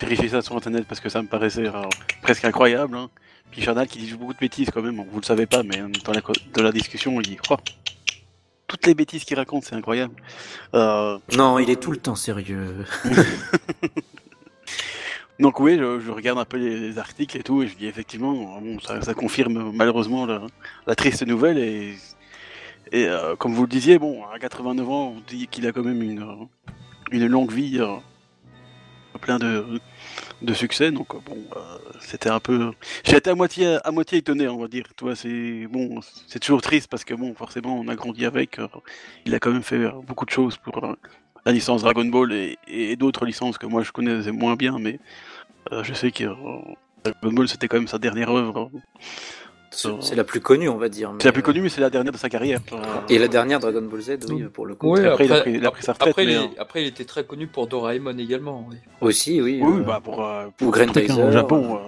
vérifier 0.00 0.30
ça 0.30 0.42
sur 0.42 0.56
internet 0.56 0.84
parce 0.88 1.00
que 1.00 1.08
ça 1.08 1.22
me 1.22 1.28
paraissait 1.28 1.66
euh, 1.66 1.82
presque 2.22 2.44
incroyable. 2.44 2.96
Hein. 2.96 3.10
Puis 3.50 3.62
Charnal 3.62 3.86
qui 3.86 3.98
dit 3.98 4.14
beaucoup 4.14 4.32
de 4.32 4.38
bêtises 4.38 4.70
quand 4.70 4.82
même, 4.82 5.04
vous 5.10 5.20
le 5.20 5.24
savez 5.24 5.46
pas, 5.46 5.62
mais 5.62 5.82
dans 6.04 6.12
la, 6.12 6.22
dans 6.54 6.62
la 6.62 6.72
discussion 6.72 7.20
il 7.20 7.28
dit 7.28 7.38
oh, 7.50 7.56
toutes 8.66 8.86
les 8.86 8.94
bêtises 8.94 9.24
qu'il 9.24 9.36
raconte, 9.36 9.64
c'est 9.64 9.74
incroyable. 9.74 10.14
Euh... 10.74 11.18
Non, 11.36 11.58
il 11.58 11.68
est 11.68 11.80
tout 11.80 11.90
le 11.90 11.98
temps 11.98 12.14
sérieux. 12.14 12.86
Donc 15.38 15.60
oui, 15.60 15.76
je, 15.76 16.10
regarde 16.10 16.38
un 16.38 16.44
peu 16.44 16.56
les, 16.56 16.98
articles 16.98 17.36
et 17.36 17.42
tout, 17.42 17.62
et 17.62 17.66
je 17.66 17.76
dis 17.76 17.86
effectivement, 17.86 18.60
bon, 18.60 18.78
ça, 18.80 19.14
confirme 19.14 19.72
malheureusement 19.74 20.26
la, 20.86 20.94
triste 20.94 21.26
nouvelle, 21.26 21.58
et, 21.58 21.96
euh, 22.94 23.34
comme 23.36 23.54
vous 23.54 23.62
le 23.62 23.68
disiez, 23.68 23.98
bon, 23.98 24.24
à 24.26 24.38
89 24.38 24.88
ans, 24.88 25.14
on 25.16 25.20
dit 25.26 25.48
qu'il 25.48 25.66
a 25.66 25.72
quand 25.72 25.82
même 25.82 26.02
une, 26.02 26.48
une 27.10 27.26
longue 27.26 27.50
vie, 27.50 27.78
euh, 27.80 27.96
plein 29.20 29.38
de, 29.38 29.80
de 30.42 30.54
succès, 30.54 30.92
donc 30.92 31.08
bon, 31.24 31.38
euh, 31.56 31.78
c'était 32.00 32.30
un 32.30 32.40
peu... 32.40 32.72
Été 33.06 33.30
à 33.30 33.34
moitié, 33.34 33.78
à 33.82 33.90
moitié 33.90 34.18
étonné, 34.18 34.48
on 34.48 34.58
va 34.58 34.68
dire, 34.68 34.84
toi, 34.96 35.16
c'est 35.16 35.66
bon, 35.66 36.00
c'est 36.28 36.38
toujours 36.38 36.62
triste, 36.62 36.88
parce 36.88 37.04
que 37.04 37.14
bon, 37.14 37.34
forcément, 37.34 37.78
on 37.80 37.88
a 37.88 37.94
grandi 37.94 38.26
avec, 38.26 38.60
il 39.24 39.34
a 39.34 39.38
quand 39.40 39.50
même 39.50 39.62
fait 39.62 39.88
beaucoup 40.06 40.26
de 40.26 40.30
choses 40.30 40.56
pour 40.58 40.80
la 41.44 41.52
licence 41.52 41.82
Dragon 41.82 42.04
Ball 42.04 42.32
et, 42.32 42.58
et 42.68 42.96
d'autres 42.96 43.24
licences 43.24 43.58
que 43.58 43.66
moi 43.66 43.82
je 43.82 43.92
connais 43.92 44.30
moins 44.32 44.56
bien, 44.56 44.78
mais 44.78 44.98
euh, 45.72 45.82
je 45.82 45.94
sais 45.94 46.10
que 46.10 46.24
euh, 46.24 46.34
Dragon 47.04 47.32
Ball 47.32 47.48
c'était 47.48 47.68
quand 47.68 47.78
même 47.78 47.88
sa 47.88 47.98
dernière 47.98 48.30
œuvre. 48.30 48.70
C'est 49.72 50.14
la 50.14 50.24
plus 50.24 50.40
connue, 50.40 50.68
on 50.68 50.76
va 50.76 50.88
dire. 50.88 51.14
C'est 51.18 51.28
la 51.28 51.32
plus 51.32 51.42
connue, 51.42 51.62
mais 51.62 51.68
c'est 51.70 51.80
la 51.80 51.90
dernière 51.90 52.12
de 52.12 52.18
sa 52.18 52.28
carrière. 52.28 52.60
Et 53.08 53.18
la 53.18 53.28
dernière 53.28 53.58
Dragon 53.58 53.82
Ball 53.82 54.00
Z, 54.02 54.18
oui, 54.28 54.44
pour 54.52 54.66
le 54.66 54.74
coup. 54.74 54.94
après, 54.96 55.24
il 55.24 55.32
a 55.32 55.40
pris, 55.40 55.52
il 55.54 55.66
a 55.66 55.70
pris 55.70 55.82
sa 55.82 55.92
retraite. 55.94 56.10
Après, 56.10 56.24
il, 56.26 56.50
après, 56.58 56.82
il 56.82 56.88
était 56.88 57.04
très 57.04 57.24
connu 57.24 57.46
pour 57.46 57.66
Doraemon 57.66 58.18
également. 58.18 58.66
Oui. 58.68 58.76
Aussi, 59.00 59.40
oui. 59.40 59.60
Oui, 59.62 59.80
euh, 59.80 59.82
bah 59.82 60.00
pour, 60.04 60.24
euh, 60.24 60.44
pour, 60.58 60.72
pour 60.72 60.84
Grand 60.84 61.26
au 61.26 61.32
Japon. 61.32 61.80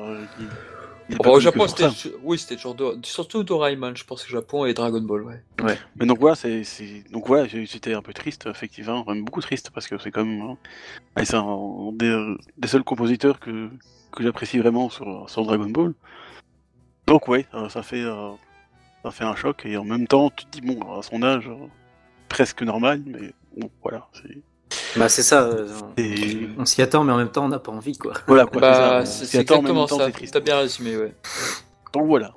Au 1.18 1.40
Japon, 1.40 1.66
c'était 1.68 1.88
oui, 2.22 2.38
c'était 2.38 2.58
genre 2.58 2.76
surtout 3.02 3.42
Doraemon, 3.42 3.94
je 3.94 4.04
pense, 4.04 4.24
au 4.26 4.28
Japon 4.28 4.64
et 4.64 4.74
Dragon 4.74 5.00
Ball, 5.00 5.22
ouais. 5.22 5.42
Ouais. 5.62 5.78
Mais 5.96 6.06
donc 6.06 6.18
voilà, 6.18 6.36
c'est 6.36 6.64
donc 7.10 7.26
voilà, 7.26 7.46
j'étais 7.46 7.94
un 7.94 8.02
peu 8.02 8.12
triste, 8.12 8.46
effectivement, 8.46 9.04
même 9.06 9.24
beaucoup 9.24 9.40
triste 9.40 9.70
parce 9.70 9.86
que 9.86 9.98
c'est 9.98 10.10
quand 10.10 10.24
même 10.24 10.40
hein, 10.42 11.24
c'est 11.24 11.34
un 11.36 11.90
des, 11.92 12.34
des, 12.56 12.68
seuls 12.68 12.84
compositeurs 12.84 13.40
que 13.40 13.70
que 14.12 14.22
j'apprécie 14.22 14.58
vraiment 14.58 14.90
sur, 14.90 15.28
sur 15.28 15.44
Dragon 15.44 15.68
Ball. 15.68 15.94
Donc 17.06 17.28
ouais, 17.28 17.46
euh, 17.54 17.68
ça 17.68 17.82
fait 17.82 18.02
euh, 18.02 18.30
ça 19.02 19.10
fait 19.10 19.24
un 19.24 19.36
choc 19.36 19.66
et 19.66 19.76
en 19.76 19.84
même 19.84 20.06
temps, 20.06 20.30
tu 20.30 20.46
te 20.46 20.58
dis 20.58 20.60
bon, 20.60 20.98
à 20.98 21.02
son 21.02 21.22
âge, 21.22 21.48
euh, 21.48 21.66
presque 22.28 22.62
normal, 22.62 23.02
mais 23.04 23.32
bon, 23.56 23.70
voilà, 23.82 24.08
c'est 24.12 24.40
bah 24.96 25.08
c'est 25.08 25.22
ça, 25.22 25.50
on 26.58 26.64
s'y 26.64 26.82
attend 26.82 27.04
mais 27.04 27.12
en 27.12 27.16
même 27.16 27.30
temps 27.30 27.44
on 27.44 27.48
n'a 27.48 27.58
pas 27.58 27.72
envie 27.72 27.96
quoi. 27.96 28.14
Voilà 28.26 28.46
quoi. 28.46 28.60
Bah, 28.60 29.06
c'est 29.06 29.40
exactement 29.40 29.86
ça, 29.86 30.08
t'as 30.32 30.40
bien 30.40 30.58
résumé 30.58 30.96
ouais. 30.96 31.14
Donc 31.92 32.06
voilà. 32.06 32.32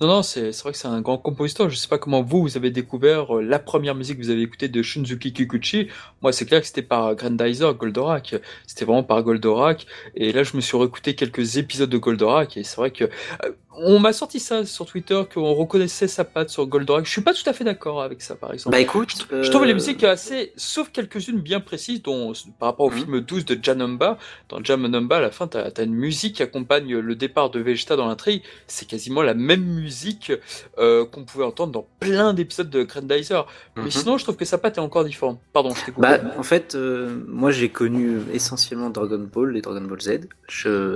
Non, 0.00 0.06
non, 0.06 0.22
c'est 0.22 0.56
vrai 0.62 0.70
que 0.70 0.78
c'est 0.78 0.86
un 0.86 1.00
grand 1.00 1.18
compositeur. 1.18 1.68
Je 1.70 1.74
sais 1.74 1.88
pas 1.88 1.98
comment 1.98 2.22
vous, 2.22 2.42
vous 2.42 2.56
avez 2.56 2.70
découvert 2.70 3.36
euh, 3.36 3.42
la 3.42 3.58
première 3.58 3.96
musique 3.96 4.18
que 4.18 4.22
vous 4.22 4.30
avez 4.30 4.42
écoutée 4.42 4.68
de 4.68 4.80
Shunzuki 4.80 5.32
Kikuchi. 5.32 5.88
Moi, 6.22 6.32
c'est 6.32 6.46
clair 6.46 6.60
que 6.60 6.68
c'était 6.68 6.82
par 6.82 7.16
Grandizer, 7.16 7.74
Goldorak. 7.74 8.36
C'était 8.64 8.84
vraiment 8.84 9.02
par 9.02 9.20
Goldorak. 9.24 9.86
Et 10.14 10.30
là, 10.32 10.44
je 10.44 10.54
me 10.54 10.60
suis 10.60 10.76
réécouté 10.76 11.16
quelques 11.16 11.56
épisodes 11.56 11.90
de 11.90 11.98
Goldorak. 11.98 12.56
Et 12.56 12.62
c'est 12.62 12.76
vrai 12.76 12.92
que 12.92 13.04
euh, 13.04 13.50
on 13.80 13.98
m'a 13.98 14.12
sorti 14.12 14.40
ça 14.40 14.64
sur 14.64 14.86
Twitter, 14.86 15.20
qu'on 15.32 15.52
reconnaissait 15.54 16.08
sa 16.08 16.24
patte 16.24 16.50
sur 16.50 16.66
Goldorak. 16.66 17.04
Je 17.04 17.10
suis 17.10 17.20
pas 17.20 17.34
tout 17.34 17.48
à 17.48 17.52
fait 17.52 17.64
d'accord 17.64 18.02
avec 18.02 18.22
ça, 18.22 18.34
par 18.34 18.52
exemple. 18.52 18.72
Bah 18.72 18.80
écoute, 18.80 19.26
je, 19.30 19.50
trouve 19.50 19.64
les 19.64 19.72
euh, 19.72 19.74
musiques 19.74 20.04
assez, 20.04 20.52
sauf 20.56 20.90
quelques-unes 20.90 21.40
bien 21.40 21.60
précises, 21.60 22.02
dont 22.02 22.32
par 22.58 22.70
rapport 22.70 22.86
au 22.86 22.90
mhm. 22.90 22.98
film 22.98 23.20
12 23.20 23.44
de 23.44 23.58
Janumba. 23.62 24.18
Dans 24.48 24.62
Janumba, 24.62 25.16
à 25.16 25.20
la 25.20 25.30
fin, 25.30 25.46
t'as 25.46 25.70
as 25.76 25.82
une 25.82 25.94
musique 25.94 26.36
qui 26.36 26.42
accompagne 26.42 26.96
le 26.96 27.14
départ 27.14 27.50
de 27.50 27.60
Vegeta 27.60 27.96
dans 27.96 28.06
l'intrigue. 28.06 28.42
C'est 28.66 28.86
quasiment 28.86 29.22
la 29.22 29.34
même 29.34 29.64
musique 29.64 30.32
euh, 30.78 31.04
qu'on 31.04 31.24
pouvait 31.24 31.44
entendre 31.44 31.72
dans 31.72 31.86
plein 32.00 32.34
d'épisodes 32.34 32.70
de 32.70 32.82
Grandizer. 32.82 33.46
Mais 33.76 33.84
mhm. 33.84 33.90
sinon, 33.90 34.18
je 34.18 34.24
trouve 34.24 34.36
que 34.36 34.44
sa 34.44 34.58
patte 34.58 34.78
est 34.78 34.80
encore 34.80 35.04
différente. 35.04 35.40
Pardon, 35.52 35.74
je 35.74 35.84
t'ai 35.84 35.92
Bah, 35.96 36.18
en 36.36 36.42
fait, 36.42 36.74
euh, 36.74 37.22
moi 37.26 37.50
j'ai 37.50 37.68
connu 37.68 38.18
essentiellement 38.32 38.90
Dragon 38.90 39.28
Ball 39.32 39.56
et 39.56 39.60
Dragon 39.60 39.82
Ball 39.82 40.00
Z. 40.00 40.28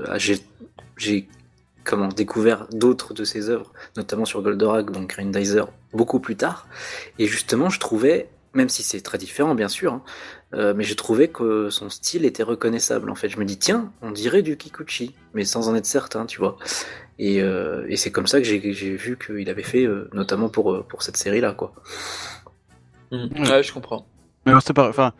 Ah, 0.08 0.19
j'ai 0.19 1.29
comment 1.84 2.08
découvert 2.08 2.67
d'autres 2.73 3.14
de 3.14 3.25
ses 3.25 3.50
œuvres, 3.50 3.73
notamment 3.96 4.25
sur 4.25 4.43
Goldorak, 4.43 4.90
donc 4.90 5.14
Grandizer, 5.14 5.69
beaucoup 5.93 6.20
plus 6.20 6.37
tard. 6.37 6.67
Et 7.19 7.26
justement, 7.26 7.70
je 7.70 7.81
trouvais, 7.81 8.29
même 8.55 8.69
si 8.69 8.82
c'est 8.82 9.00
très 9.00 9.19
différent 9.19 9.55
bien 9.55 9.69
sûr, 9.69 9.94
hein, 9.94 10.02
euh, 10.55 10.75
mais 10.76 10.84
je 10.84 10.94
trouvais 10.94 11.29
que 11.29 11.70
son 11.70 11.88
style 11.90 12.25
était 12.25 12.43
reconnaissable. 12.43 13.11
En 13.11 13.14
fait, 13.14 13.29
je 13.29 13.38
me 13.38 13.44
dis 13.44 13.58
tiens, 13.58 13.93
on 14.02 14.11
dirait 14.11 14.43
du 14.43 14.56
Kikuchi, 14.56 15.14
mais 15.34 15.44
sans 15.44 15.69
en 15.69 15.75
être 15.75 15.87
certain, 15.87 16.26
tu 16.26 16.38
vois. 16.38 16.58
Et, 17.19 17.43
euh, 17.43 17.84
et 17.88 17.96
c'est 17.96 18.11
comme 18.11 18.26
ça 18.26 18.38
que 18.38 18.44
j'ai 18.44 18.58
vu 18.58 19.19
qu'il 19.19 19.49
avait 19.49 19.62
fait, 19.62 19.84
euh, 19.84 20.08
notamment 20.12 20.49
pour 20.49 20.86
pour 20.86 21.03
cette 21.03 21.17
série 21.17 21.41
là, 21.41 21.53
quoi. 21.53 21.72
Mmh. 23.10 23.43
Ouais, 23.43 23.62
je 23.62 23.72
comprends. 23.72 24.06
Mais 24.46 24.53
c'est 24.60 24.72
pas, 24.72 24.89
enfin, 24.89 25.12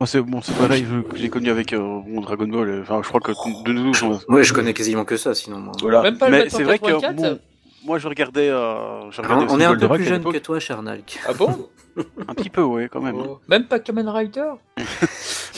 moi, 0.00 0.06
c'est 0.06 0.22
bon, 0.22 0.40
c'est 0.40 0.56
pareil 0.56 0.82
que 0.82 1.14
j'ai 1.18 1.28
connu 1.28 1.50
avec 1.50 1.74
euh, 1.74 1.78
mon 1.78 2.22
Dragon 2.22 2.48
Ball. 2.48 2.70
Euh, 2.70 2.80
enfin, 2.80 3.02
je 3.02 3.08
crois 3.08 3.20
que 3.20 3.32
de 3.64 3.72
nous. 3.72 3.92
Ouais, 4.34 4.42
je 4.44 4.54
connais 4.54 4.72
quasiment 4.72 5.04
que 5.04 5.18
ça, 5.18 5.34
sinon. 5.34 5.58
Moi. 5.58 5.74
Voilà. 5.82 6.00
Même 6.00 6.16
pas 6.16 6.30
Mais 6.30 6.48
c'est 6.48 6.62
vrai 6.62 6.78
que 6.78 7.12
bon, 7.12 7.38
moi, 7.84 7.98
je 7.98 8.08
regardais. 8.08 8.48
Euh, 8.48 9.10
je 9.10 9.20
regardais 9.20 9.44
on 9.50 9.60
est 9.60 9.64
un 9.66 9.76
peu 9.76 9.88
plus 9.90 10.04
jeune 10.04 10.24
que 10.24 10.38
toi, 10.38 10.58
Chernalk. 10.58 11.18
Ah 11.28 11.34
bon 11.34 11.68
Un 12.28 12.32
petit 12.32 12.48
peu, 12.48 12.62
ouais, 12.62 12.88
quand 12.90 13.02
même. 13.02 13.16
Oh. 13.16 13.40
Même 13.46 13.66
pas 13.66 13.78
Kamen 13.78 14.08
Rider 14.08 14.52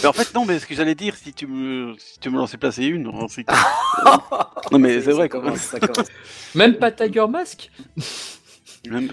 Mais 0.03 0.07
en 0.07 0.13
fait, 0.13 0.35
non, 0.35 0.45
mais 0.45 0.59
ce 0.59 0.67
que 0.67 0.75
j'allais 0.75 0.97
dire, 0.97 1.15
si 1.15 1.33
tu 1.33 1.47
me, 1.47 1.95
si 1.99 2.19
tu 2.19 2.29
me 2.29 2.37
lançais 2.37 2.57
placer 2.57 2.85
une, 2.85 3.05
non, 3.05 3.13
non 4.73 4.79
mais 4.81 5.01
c'est 5.03 5.13
vrai, 5.13 5.29
quand 5.29 5.41
même. 5.41 5.55
Ça 5.55 5.79
commence. 5.79 6.09
Même 6.57 6.75
pas 6.79 6.91
Tiger 6.91 7.27
Mask 7.29 7.71
Même, 8.91 9.09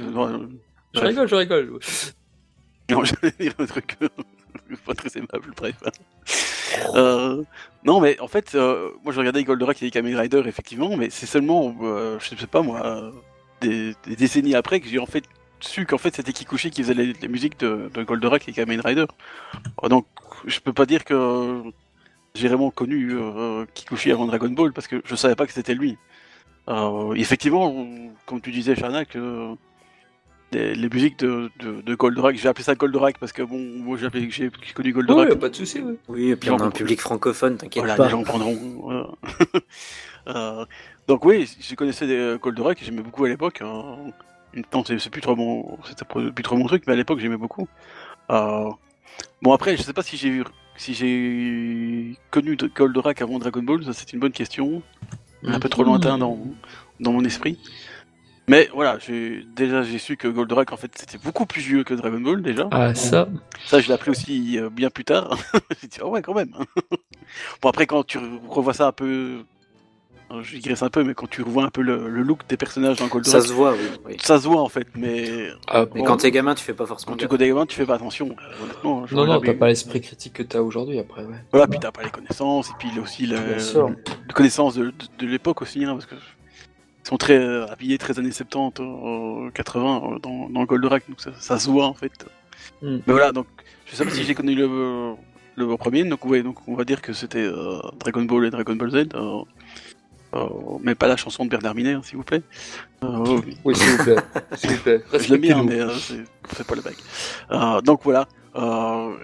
je 0.95 1.00
rigole, 1.00 1.27
je 1.27 1.36
rigole. 1.36 1.79
Non, 2.89 3.03
j'allais 3.03 3.33
dire 3.39 3.53
un 3.59 3.65
truc 3.67 3.95
pas 4.78 4.94
très 4.94 5.10
aimable, 5.18 5.54
bref. 5.56 5.76
Euh, 6.96 7.44
non, 7.84 8.00
mais 8.00 8.20
en 8.20 8.28
fait, 8.28 8.56
euh, 8.56 8.90
moi 9.04 9.14
je 9.14 9.20
regardais 9.20 9.44
Goldorak 9.44 9.82
et 9.82 9.92
Kamen 9.92 10.16
Rider, 10.16 10.44
effectivement, 10.46 10.96
mais 10.98 11.10
c'est 11.10 11.26
seulement, 11.26 11.76
euh, 11.82 12.18
je 12.20 12.36
sais 12.36 12.48
pas 12.48 12.62
moi, 12.62 13.12
des, 13.62 13.96
décennies 14.06 14.56
après 14.56 14.80
que 14.80 14.88
j'ai 14.88 15.00
en 15.00 15.06
fait 15.06 15.24
su 15.60 15.86
qu'en 15.86 15.98
fait 15.98 16.16
c'était 16.16 16.32
Kikuchi 16.32 16.72
qui 16.72 16.84
faisait 16.84 16.94
les, 16.94 17.28
musiques 17.28 17.60
de, 17.60 17.90
de, 17.94 18.04
Goldorak 18.04 18.48
et 18.48 18.54
Kamen 18.54 18.82
Rider. 18.82 19.06
Donc 19.90 20.06
je 20.46 20.60
peux 20.60 20.74
pas 20.74 20.86
dire 20.86 21.04
que 21.04 21.62
j'ai 22.36 22.48
vraiment 22.48 22.72
connu 22.72 23.18
Kikuchi 23.74 24.12
avant 24.12 24.26
Dragon 24.26 24.50
Ball 24.50 24.72
parce 24.74 24.88
que 24.88 25.02
je 25.04 25.16
savais 25.16 25.36
pas 25.36 25.46
que 25.46 25.54
c'était 25.54 25.76
lui. 25.76 25.98
effectivement, 27.16 27.88
comme 28.26 28.42
tu 28.42 28.52
disais, 28.52 28.76
Shana, 28.76 29.06
que 29.06 29.56
les, 30.51 30.89
musiques 30.89 31.20
de, 31.20 31.50
de, 31.60 31.82
de 31.82 31.96
Goldorak. 31.96 32.36
J'ai 32.36 32.48
appelé 32.48 32.63
ça 32.63 32.75
Goldorak 32.75 33.18
parce 33.20 33.32
que 33.32 33.41
bon, 33.41 33.60
moi 33.60 33.98
j'ai 33.98 34.51
connu 34.74 34.94
Goldorak. 34.94 35.29
Oui, 35.29 35.38
pas 35.38 35.50
de 35.50 35.56
souci. 35.56 35.82
Oui. 35.82 35.98
oui, 36.08 36.29
et 36.32 36.36
puis 36.36 36.50
on 36.50 36.58
a 36.58 36.63
un 36.63 36.72
public 36.72 37.00
francophone, 37.00 37.58
t'inquiète 37.58 37.84
voilà, 37.84 37.96
pas. 37.96 38.06
Les 38.06 38.12
gens 38.12 38.24
prendront. 38.24 39.15
euh, 40.27 40.65
donc 41.08 41.25
oui, 41.25 41.50
je 41.60 41.75
connaissais 41.75 42.06
euh, 42.10 42.38
Goldorak 42.38 42.82
et 42.82 42.86
j'aimais 42.86 43.01
beaucoup 43.01 43.25
à 43.25 43.29
l'époque. 43.29 43.62
Hein. 43.62 44.12
C'est 44.86 45.10
plus 45.12 45.22
trop 45.22 45.36
mon, 45.36 45.77
c'était 45.84 46.06
plus 46.06 46.44
trop 46.44 46.56
mon 46.56 46.65
truc, 46.65 46.84
mais 46.88 46.94
à 46.94 46.96
l'époque 46.96 47.20
j'aimais 47.20 47.38
beaucoup. 47.38 47.68
Euh, 48.32 48.70
bon 49.41 49.53
après, 49.53 49.77
je 49.77 49.84
sais 49.84 49.94
pas 49.94 50.01
si 50.03 50.18
j'ai 50.18 50.44
si 50.75 50.94
j'ai 50.94 52.15
connu 52.32 52.58
Goldorak 52.75 53.22
avant 53.22 53.38
Dragon 53.38 53.62
Ball, 53.62 53.84
ça 53.84 53.94
c'est 53.94 54.13
une 54.13 54.20
bonne 54.20 54.32
question, 54.32 54.82
un 55.44 55.60
peu 55.60 55.70
trop 55.70 55.84
lointain 55.84 56.18
dans 56.18 56.39
dans 57.00 57.12
mon 57.12 57.24
esprit. 57.24 57.60
Mais 58.50 58.68
voilà, 58.74 58.98
j'ai 58.98 59.46
déjà 59.56 59.84
j'ai 59.84 60.00
su 60.00 60.18
que 60.18 60.27
Goldorak 60.27 60.74
en 60.74 60.77
fait 60.77 60.91
c'était 60.96 61.20
beaucoup 61.20 61.46
plus 61.46 61.62
vieux 61.62 61.84
que 61.84 61.94
Dragon 61.94 62.20
Ball 62.20 62.41
déjà. 62.41 62.68
Ah 62.72 62.96
ça. 62.96 63.29
Ça 63.63 63.79
je 63.79 63.88
l'ai 63.88 63.94
appris 63.94 64.10
aussi 64.10 64.58
euh, 64.58 64.72
bien 64.72 64.89
plus 64.89 65.06
tard. 65.06 65.38
j'ai 65.82 65.88
dit 65.88 66.00
oh 66.01 66.10
ouais 66.10 66.24
quand 66.24 66.34
même. 66.34 66.51
bon 67.62 67.70
après 67.70 67.86
quand 67.86 68.03
tu 68.03 68.18
revois 68.50 68.74
ça 68.74 68.88
un 68.88 68.91
peu, 68.91 69.44
je 70.41 70.56
digresse 70.56 70.82
un 70.82 70.89
peu, 70.89 71.03
mais 71.03 71.13
quand 71.13 71.29
tu 71.29 71.44
revois 71.44 71.63
un 71.63 71.70
peu 71.70 71.84
le, 71.84 72.08
look 72.24 72.39
des 72.50 72.58
personnages 72.58 72.98
dans 72.98 73.06
Goldorak, 73.06 73.39
ça 73.39 73.48
se 73.48 73.53
voit, 73.53 73.75
oui. 74.08 74.18
Ça 74.20 74.39
se 74.39 74.48
voit 74.48 74.62
en 74.62 74.70
fait, 74.70 74.88
mais. 74.96 75.50
Ah, 75.68 75.86
mais 75.94 76.01
quand 76.01 76.18
t'es 76.18 76.32
gamin, 76.32 76.56
tu 76.56 76.63
fais 76.63 76.74
pas 76.74 76.88
forcément. 76.88 77.15
Quand 77.15 77.27
tu 77.27 77.44
es 77.44 77.48
gamin, 77.48 77.68
tu 77.68 77.75
fais 77.75 77.86
pas 77.86 77.96
attention. 77.96 78.36
Honnêtement. 78.63 79.06
Non 79.12 79.25
non, 79.27 79.41
t'as 79.41 79.53
pas 79.53 79.68
l'esprit 79.68 80.01
critique 80.01 80.34
que 80.34 80.44
t'as 80.44 80.62
aujourd'hui 80.62 80.98
après. 80.98 81.22
Ouais. 81.22 81.38
Voilà, 81.51 81.68
puis 81.68 81.79
t'as 81.79 81.91
pas 81.91 82.01
les 82.01 82.10
connaissances 82.10 82.72
et 82.72 82.74
puis 82.79 82.89
aussi 83.00 83.27
la, 83.27 83.38
connaissance 84.34 84.74
de, 84.74 84.91
de, 85.20 85.27
l'époque 85.27 85.62
aussi, 85.62 85.86
hein, 85.86 85.94
parce 85.94 86.08
que 86.08 86.15
sont 87.03 87.18
très 87.18 87.38
euh, 87.38 87.68
habillés 87.68 87.98
très 87.98 88.20
années 88.20 88.32
70, 88.32 89.51
80 89.53 90.01
euh, 90.15 90.20
dans, 90.20 90.50
dans 90.50 90.63
Goldorak, 90.65 91.03
donc 91.10 91.22
ça, 91.22 91.60
se 91.60 91.70
voit 91.70 91.86
en 91.86 91.94
fait. 91.94 92.12
Hmm. 92.82 93.00
Mais 93.08 93.13
voilà, 93.13 93.32
donc 93.32 93.48
je 93.86 93.96
sais 93.96 94.06
pas 94.06 94.12
si 94.12 94.24
j'ai 94.24 94.36
connu 94.36 94.56
le, 94.56 95.13
le 95.56 95.77
premier, 95.77 96.03
donc, 96.03 96.25
ouais, 96.25 96.44
donc 96.44 96.68
on 96.68 96.75
va 96.75 96.84
dire 96.84 97.01
que 97.01 97.13
c'était 97.13 97.39
euh, 97.39 97.79
Dragon 98.00 98.24
Ball 98.24 98.46
et 98.46 98.50
Dragon 98.50 98.75
Ball 98.75 98.91
Z. 98.91 99.08
mais 100.84 100.96
pas 100.96 101.08
la 101.08 101.18
chanson 101.18 101.46
de 101.46 101.50
Bernard 101.50 101.75
Miner, 101.75 102.00
s'il 102.03 102.18
vous 102.18 102.24
plaît. 102.24 102.44
oui, 103.01 103.75
s'il 103.75 103.89
vous 103.91 104.03
plaît. 104.03 104.15
s'il 104.56 104.72
vous 104.72 104.84
plaît. 104.84 105.01
Je 105.13 105.32
l'aime 105.32 105.41
bien, 105.41 105.63
mais 105.63 105.79
c'est 106.53 106.68
pas 106.68 106.75
le 106.75 106.82
bac. 106.82 107.84
donc 107.84 108.01
voilà, 108.03 108.27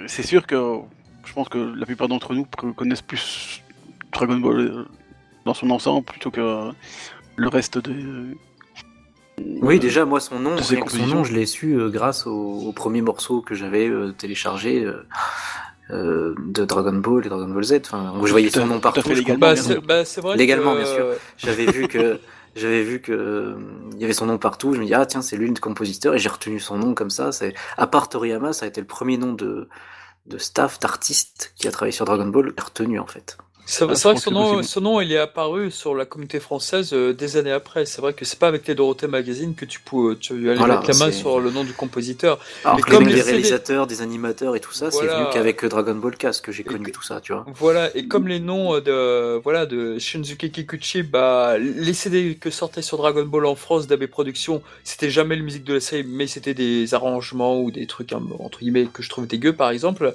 c'est 0.08 0.24
sûr 0.24 0.48
que 0.48 0.80
je 1.26 1.34
pense 1.34 1.50
que 1.50 1.58
la 1.58 1.86
plupart 1.86 2.08
d'entre 2.08 2.34
nous 2.34 2.46
connaissent 2.76 3.02
plus 3.02 3.62
Dragon 4.12 4.38
Ball 4.38 4.86
dans 5.46 5.54
son 5.54 5.70
ensemble 5.70 6.06
plutôt 6.06 6.32
que 6.32 6.72
le 7.36 7.48
reste 7.48 7.78
de. 7.78 8.36
Oui, 9.62 9.80
déjà, 9.80 10.06
moi, 10.06 10.20
son 10.20 10.40
nom, 10.40 10.58
son 10.62 11.08
nom 11.08 11.24
je 11.24 11.34
l'ai 11.34 11.46
su 11.46 11.74
euh, 11.74 11.90
grâce 11.90 12.26
au, 12.26 12.72
premier 12.74 13.02
morceau 13.02 13.42
que 13.42 13.54
j'avais 13.54 13.88
euh, 13.88 14.14
téléchargé 14.14 14.86
euh, 15.92 16.36
de 16.40 16.66
Dragon 16.66 16.94
Ball 16.94 17.26
et 17.26 17.30
Dragon 17.30 17.48
Ball 17.48 17.64
Z. 17.64 17.82
Enfin, 17.86 18.14
où 18.20 18.26
je 18.26 18.32
voyais 18.32 18.50
son 18.50 18.66
nom 18.66 18.80
partout. 18.80 19.10
légalement, 19.10 19.40
bah, 19.40 19.56
bah, 19.86 20.04
vrai 20.22 20.38
légalement 20.38 20.76
bien 20.76 20.86
sûr. 20.86 21.06
J'avais 21.38 21.66
vu 21.66 21.88
que 21.88 22.20
j'avais 22.56 22.84
vu 22.84 23.02
que 23.02 23.58
il 23.94 24.00
y 24.00 24.06
avait 24.06 24.14
son 24.14 24.28
nom 24.28 24.38
partout. 24.38 24.74
Je 24.74 24.80
me 24.80 24.86
dis 24.86 24.94
ah 24.94 25.06
tiens 25.06 25.22
c'est 25.22 25.36
lui 25.36 25.50
le 25.50 25.60
compositeur 25.60 26.16
et 26.16 26.20
j'ai 26.20 26.30
retenu 26.30 26.60
son 26.62 26.78
nom 26.78 26.94
comme 26.94 27.10
ça. 27.10 27.34
C'est 27.34 27.54
à 27.78 27.86
part 27.86 28.08
Toriyama, 28.08 28.54
ça 28.54 28.66
a 28.66 28.70
été 28.70 28.80
le 28.80 28.88
premier 28.88 29.18
nom 29.18 29.34
de 29.34 29.68
de 30.26 30.38
staff 30.38 30.80
d'artiste 30.80 31.54
qui 31.56 31.68
a 31.68 31.72
travaillé 31.72 31.92
sur 31.92 32.06
Dragon 32.06 32.28
Ball 32.28 32.54
retenu 32.58 32.98
en 32.98 33.06
fait. 33.06 33.38
C'est 33.66 33.86
vrai 33.86 34.14
que 34.16 34.22
son 34.22 34.32
nom, 34.32 34.64
son 34.64 34.82
nom, 34.82 35.02
il 35.02 35.12
est 35.12 35.18
apparu 35.18 35.72
sur 35.72 35.96
la 35.96 36.06
communauté 36.06 36.40
française 36.40 36.94
euh, 36.94 37.14
des 37.14 37.38
années 37.38 37.52
après. 37.52 37.86
C'est 37.86 38.00
vrai 38.00 38.14
que 38.14 38.24
c'est 38.24 38.38
pas 38.38 38.48
avec 38.48 38.68
les 38.68 38.76
Dorothée 38.76 39.08
Magazine 39.08 39.56
que 39.56 39.66
tu 39.66 39.80
peux 39.80 40.16
tu 40.16 40.50
aller 40.50 40.60
mettre 40.60 40.88
la 40.88 40.98
main 40.98 41.12
sur 41.12 41.40
le 41.40 41.50
nom 41.50 41.64
du 41.64 41.74
compositeur. 41.74 42.40
Alors 42.64 42.78
mais 42.78 42.84
comme 42.84 43.08
les, 43.08 43.22
réalisateurs, 43.22 43.88
des 43.88 44.02
animateurs 44.02 44.56
et 44.56 44.60
tout 44.60 44.74
ça, 44.74 44.92
c'est 44.92 45.06
venu 45.06 45.26
qu'avec 45.34 45.66
Dragon 45.66 45.96
Ball 45.96 46.16
Cast 46.16 46.46
que 46.46 46.52
j'ai 46.52 46.64
connu 46.64 46.92
tout 46.92 47.04
ça, 47.04 47.22
tu 47.22 47.34
vois. 47.34 47.46
Voilà, 47.56 47.96
et 47.96 48.08
comme 48.08 48.28
les 48.28 48.40
noms 48.40 48.80
de 48.80 49.40
voilà 49.44 49.66
de 49.66 49.98
Shinzuke 49.98 50.52
Kikuchi, 50.52 51.04
bah 51.04 51.58
les 51.58 51.94
CD 51.94 52.38
que 52.40 52.50
sortaient 52.50 52.82
sur 52.82 52.98
Dragon 52.98 53.26
Ball 53.26 53.46
en 53.46 53.56
France 53.56 53.88
d'AB 53.88 54.06
Productions, 54.06 54.62
c'était 54.84 55.10
jamais 55.10 55.36
la 55.36 55.42
musique 55.42 55.64
de 55.64 55.76
la 55.76 55.80
série, 55.80 56.06
mais 56.08 56.28
c'était 56.28 56.54
des 56.54 56.94
arrangements 56.94 57.60
ou 57.60 57.72
des 57.72 57.88
trucs 57.88 58.14
entre 58.40 58.60
guillemets 58.60 58.86
que 58.86 59.02
je 59.02 59.10
trouve 59.10 59.28
dégueux 59.28 59.54
par 59.54 59.72
exemple. 59.72 60.14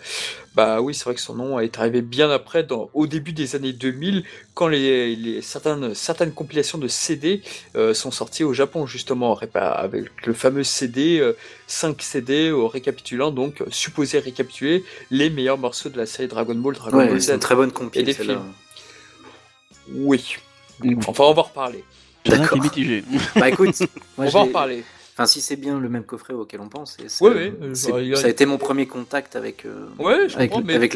Bah 0.54 0.80
oui, 0.80 0.95
c'est 0.95 1.04
vrai 1.04 1.14
que 1.14 1.21
son 1.21 1.37
nom 1.37 1.61
est 1.61 1.78
arrivé 1.78 2.02
bien 2.02 2.28
après, 2.28 2.64
dans, 2.64 2.90
au 2.92 3.07
début 3.07 3.33
des 3.33 3.54
années 3.54 3.73
2000, 3.73 4.25
quand 4.54 4.66
les, 4.66 5.14
les 5.14 5.42
certaines, 5.42 5.95
certaines 5.95 6.33
compilations 6.33 6.76
de 6.76 6.88
CD 6.88 7.42
euh, 7.76 7.95
sont 7.95 8.11
sorties 8.11 8.42
au 8.42 8.52
Japon, 8.52 8.85
justement, 8.85 9.38
avec 9.54 10.26
le 10.26 10.33
fameux 10.33 10.64
CD, 10.64 11.23
5 11.69 11.90
euh, 11.90 11.95
CD, 12.00 12.52
récapitulant, 12.52 13.30
donc 13.30 13.62
supposé 13.71 14.19
récapituler 14.19 14.85
les 15.12 15.30
meilleurs 15.30 15.59
morceaux 15.59 15.88
de 15.88 15.97
la 15.97 16.07
série 16.07 16.26
Dragon 16.26 16.57
Ball, 16.57 16.75
Dragon 16.75 16.99
ouais, 16.99 17.09
Ball 17.09 17.23
C'est 17.23 17.35
une 17.35 17.38
très 17.38 17.54
bonne 17.54 17.71
compilation. 17.71 18.42
Oui. 19.92 20.37
Enfin, 20.97 21.12
on 21.23 21.33
va 21.33 21.40
en 21.40 21.42
reparler. 21.42 21.85
D'accord. 22.25 22.61
mitigé. 22.61 23.04
bah 23.37 23.49
écoute, 23.49 23.76
on 24.19 24.28
va 24.28 24.40
en 24.40 24.45
reparler. 24.45 24.85
Enfin, 25.21 25.27
si 25.27 25.43
c'est 25.43 25.57
bien 25.57 25.79
le 25.79 25.91
même 25.91 26.05
coffret 26.05 26.33
auquel 26.33 26.62
on 26.62 26.71
pense, 26.71 26.97
ouais, 27.21 27.53
ça 27.75 28.25
a 28.25 28.29
été 28.31 28.47
mon 28.47 28.57
premier 28.57 28.87
contact 28.87 29.37
avec, 29.37 29.67
euh, 29.67 29.87
ouais, 29.99 30.31
je 30.31 30.37
avec, 30.37 30.57
mais... 30.65 30.75
avec 30.75 30.95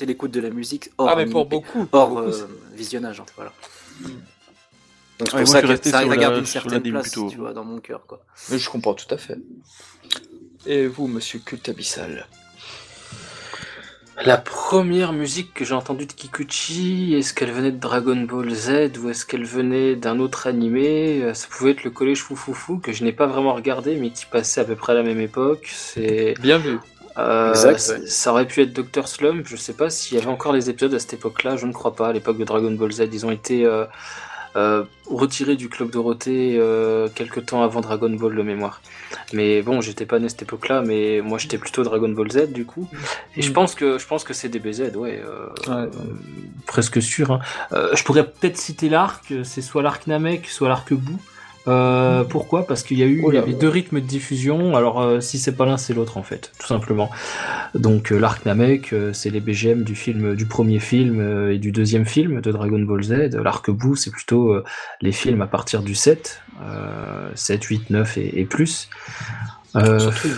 l'écoute 0.00 0.30
de 0.30 0.40
la 0.40 0.48
musique 0.48 0.92
hors, 0.96 1.10
ah, 1.10 1.16
mais 1.16 1.26
pour 1.26 1.44
beaucoup, 1.44 1.86
hors 1.92 2.18
euh, 2.18 2.48
visionnage. 2.72 3.22
Voilà. 3.36 3.52
Mm. 4.00 4.06
Donc 5.18 5.28
c'est 5.30 5.36
pour 5.36 5.48
ça 5.48 5.60
que 5.60 5.88
ça 5.90 5.98
arrive 5.98 6.10
à 6.10 6.16
garder 6.16 6.38
une 6.38 6.46
certaine 6.46 6.82
place 6.82 7.10
tu 7.10 7.36
vois, 7.36 7.52
dans 7.52 7.64
mon 7.64 7.78
cœur. 7.80 8.06
Quoi. 8.06 8.24
Mais 8.50 8.58
je 8.58 8.70
comprends 8.70 8.94
tout 8.94 9.14
à 9.14 9.18
fait. 9.18 9.36
Et 10.64 10.86
vous, 10.86 11.06
monsieur 11.06 11.40
Culte 11.40 11.68
Abyssal 11.68 12.26
la 14.24 14.38
première 14.38 15.12
musique 15.12 15.52
que 15.52 15.64
j'ai 15.64 15.74
entendue 15.74 16.06
de 16.06 16.12
Kikuchi, 16.12 17.14
est-ce 17.14 17.34
qu'elle 17.34 17.52
venait 17.52 17.72
de 17.72 17.78
Dragon 17.78 18.16
Ball 18.16 18.50
Z 18.50 18.98
ou 19.02 19.10
est-ce 19.10 19.26
qu'elle 19.26 19.44
venait 19.44 19.94
d'un 19.94 20.18
autre 20.20 20.46
animé 20.46 21.22
euh, 21.22 21.34
Ça 21.34 21.48
pouvait 21.50 21.72
être 21.72 21.84
le 21.84 21.90
Collège 21.90 22.22
Foufoufou 22.22 22.78
que 22.78 22.92
je 22.92 23.04
n'ai 23.04 23.12
pas 23.12 23.26
vraiment 23.26 23.54
regardé 23.54 23.96
mais 23.96 24.10
qui 24.10 24.26
passait 24.26 24.60
à 24.60 24.64
peu 24.64 24.74
près 24.74 24.92
à 24.92 24.96
la 24.96 25.02
même 25.02 25.20
époque. 25.20 25.68
C'est 25.70 26.34
bien 26.40 26.58
vu. 26.58 26.78
Euh, 27.18 27.50
exact, 27.50 28.06
Ça 28.06 28.32
aurait 28.32 28.46
pu 28.46 28.62
être 28.62 28.72
Dr 28.72 29.08
Slump. 29.08 29.46
Je 29.46 29.56
sais 29.56 29.72
pas 29.72 29.90
s'il 29.90 30.18
y 30.18 30.20
avait 30.20 30.30
encore 30.30 30.52
les 30.52 30.70
épisodes 30.70 30.94
à 30.94 30.98
cette 30.98 31.14
époque-là. 31.14 31.56
Je 31.56 31.66
ne 31.66 31.72
crois 31.72 31.94
pas. 31.94 32.08
À 32.08 32.12
l'époque 32.12 32.38
de 32.38 32.44
Dragon 32.44 32.70
Ball 32.72 32.92
Z, 32.92 33.08
ils 33.12 33.26
ont 33.26 33.30
été 33.30 33.64
euh, 33.64 33.84
euh, 34.56 34.84
retiré 35.06 35.54
du 35.54 35.68
club 35.68 35.90
Dorothée 35.90 36.56
euh, 36.58 37.08
quelques 37.14 37.46
temps 37.46 37.62
avant 37.62 37.82
Dragon 37.82 38.08
Ball 38.10 38.34
de 38.34 38.42
mémoire. 38.42 38.80
Mais 39.34 39.60
bon, 39.60 39.82
j'étais 39.82 40.06
pas 40.06 40.18
né 40.18 40.26
à 40.26 40.28
cette 40.30 40.42
époque-là, 40.42 40.80
mais 40.80 41.20
moi 41.22 41.36
j'étais 41.36 41.58
plutôt 41.58 41.82
Dragon 41.82 42.08
Ball 42.08 42.30
Z 42.30 42.52
du 42.52 42.64
coup. 42.64 42.88
Et 43.36 43.42
je 43.42 43.50
mm. 43.50 43.52
pense 43.52 43.74
que 43.74 43.98
je 43.98 44.06
pense 44.06 44.24
que 44.24 44.32
c'est 44.32 44.48
DBZ, 44.48 44.96
ouais, 44.96 45.22
euh, 45.68 45.86
presque 46.66 47.02
sûr. 47.02 47.32
Hein. 47.32 47.40
je 47.94 48.02
pourrais 48.02 48.26
peut-être 48.26 48.56
citer 48.56 48.88
l'arc, 48.88 49.32
c'est 49.44 49.62
soit 49.62 49.82
l'arc 49.82 50.06
Namek, 50.06 50.48
soit 50.48 50.68
l'arc 50.68 50.92
Bou. 50.92 51.18
Euh, 51.68 52.24
pourquoi? 52.24 52.66
Parce 52.66 52.82
qu'il 52.82 52.98
y 52.98 53.02
a 53.02 53.06
eu 53.06 53.22
oh 53.24 53.30
avait 53.30 53.52
deux 53.52 53.68
rythmes 53.68 54.00
de 54.00 54.06
diffusion. 54.06 54.76
Alors 54.76 55.00
euh, 55.00 55.20
si 55.20 55.38
c'est 55.38 55.52
pas 55.52 55.66
l'un, 55.66 55.76
c'est 55.76 55.94
l'autre 55.94 56.16
en 56.16 56.22
fait, 56.22 56.52
tout 56.58 56.66
simplement. 56.66 57.10
Donc 57.74 58.12
euh, 58.12 58.18
l'arc 58.18 58.44
Namek, 58.46 58.94
c'est 59.12 59.30
les 59.30 59.40
BGM 59.40 59.82
du 59.82 59.94
film, 59.94 60.34
du 60.34 60.46
premier 60.46 60.78
film 60.78 61.50
et 61.50 61.58
du 61.58 61.72
deuxième 61.72 62.06
film 62.06 62.40
de 62.40 62.52
Dragon 62.52 62.78
Ball 62.80 63.02
Z. 63.02 63.36
L'arc 63.42 63.70
Boo, 63.70 63.96
c'est 63.96 64.10
plutôt 64.10 64.54
les 65.00 65.12
films 65.12 65.42
à 65.42 65.46
partir 65.46 65.82
du 65.82 65.94
7, 65.94 66.42
7, 67.34 67.64
8, 67.64 67.90
9 67.90 68.18
et, 68.18 68.40
et 68.40 68.44
plus. 68.44 68.88
Surtout 69.74 70.28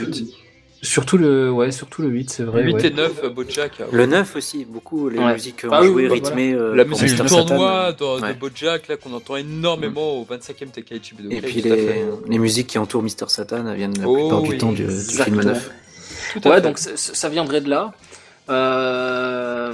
le, 1.19 1.51
ouais, 1.51 1.73
surtout 1.73 2.03
le 2.03 2.09
8, 2.09 2.31
c'est 2.31 2.43
vrai. 2.45 2.63
8 2.63 2.85
et 2.85 2.91
9, 2.91 3.25
euh, 3.25 3.31
Bojack. 3.31 3.83
Le 3.91 4.07
9 4.07 4.37
aussi, 4.37 4.65
beaucoup, 4.65 5.09
les 5.09 5.19
musiques 5.19 5.67
ah, 5.71 5.83
oui, 5.83 6.07
rythmées. 6.07 6.53
Euh, 6.53 6.75
la 6.75 6.85
musique 6.85 7.21
du 7.21 7.27
tournoi 7.27 7.93
de, 7.93 8.33
Bojack, 8.35 8.89
là, 8.89 8.97
qu'on 8.97 9.13
entend 9.13 9.37
énormément 9.37 10.21
au 10.21 10.25
25e 10.25 10.71
Tenkaichi 10.71 11.15
Et 11.31 11.41
puis 11.41 11.63
les, 11.63 12.05
les, 12.29 12.39
musiques 12.39 12.69
qui 12.69 12.79
entourent 12.79 13.03
Mister 13.03 13.27
Satan 13.29 13.73
viennent 13.75 13.99
la 13.99 14.07
plupart 14.07 14.43
du 14.43 14.59
temps 14.59 14.73
du, 14.73 14.85
du 14.85 14.91
film 14.91 15.43
9. 15.43 15.71
ouais, 16.45 16.61
donc 16.61 16.79
ça 16.79 17.29
viendrait 17.29 17.61
de 17.61 17.71
là. 17.71 17.93
Euh, 18.51 19.73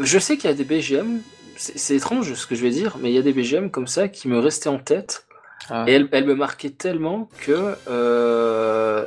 je 0.00 0.18
sais 0.18 0.36
qu'il 0.36 0.48
y 0.48 0.52
a 0.52 0.56
des 0.56 0.64
BGM, 0.64 1.20
c'est 1.56 1.94
étrange 1.94 2.32
ce 2.34 2.46
que 2.46 2.54
je 2.54 2.62
vais 2.62 2.70
dire, 2.70 2.96
mais 3.00 3.10
il 3.10 3.14
y 3.14 3.18
a 3.18 3.22
des 3.22 3.32
BGM 3.32 3.70
comme 3.70 3.86
ça 3.86 4.08
qui 4.08 4.28
me 4.28 4.38
restaient 4.38 4.68
en 4.68 4.78
tête. 4.78 5.26
Ah. 5.70 5.84
Et 5.86 5.92
elles, 5.92 6.08
elles, 6.12 6.26
me 6.26 6.34
marquaient 6.34 6.70
tellement 6.70 7.28
que 7.40 7.74
euh, 7.88 9.04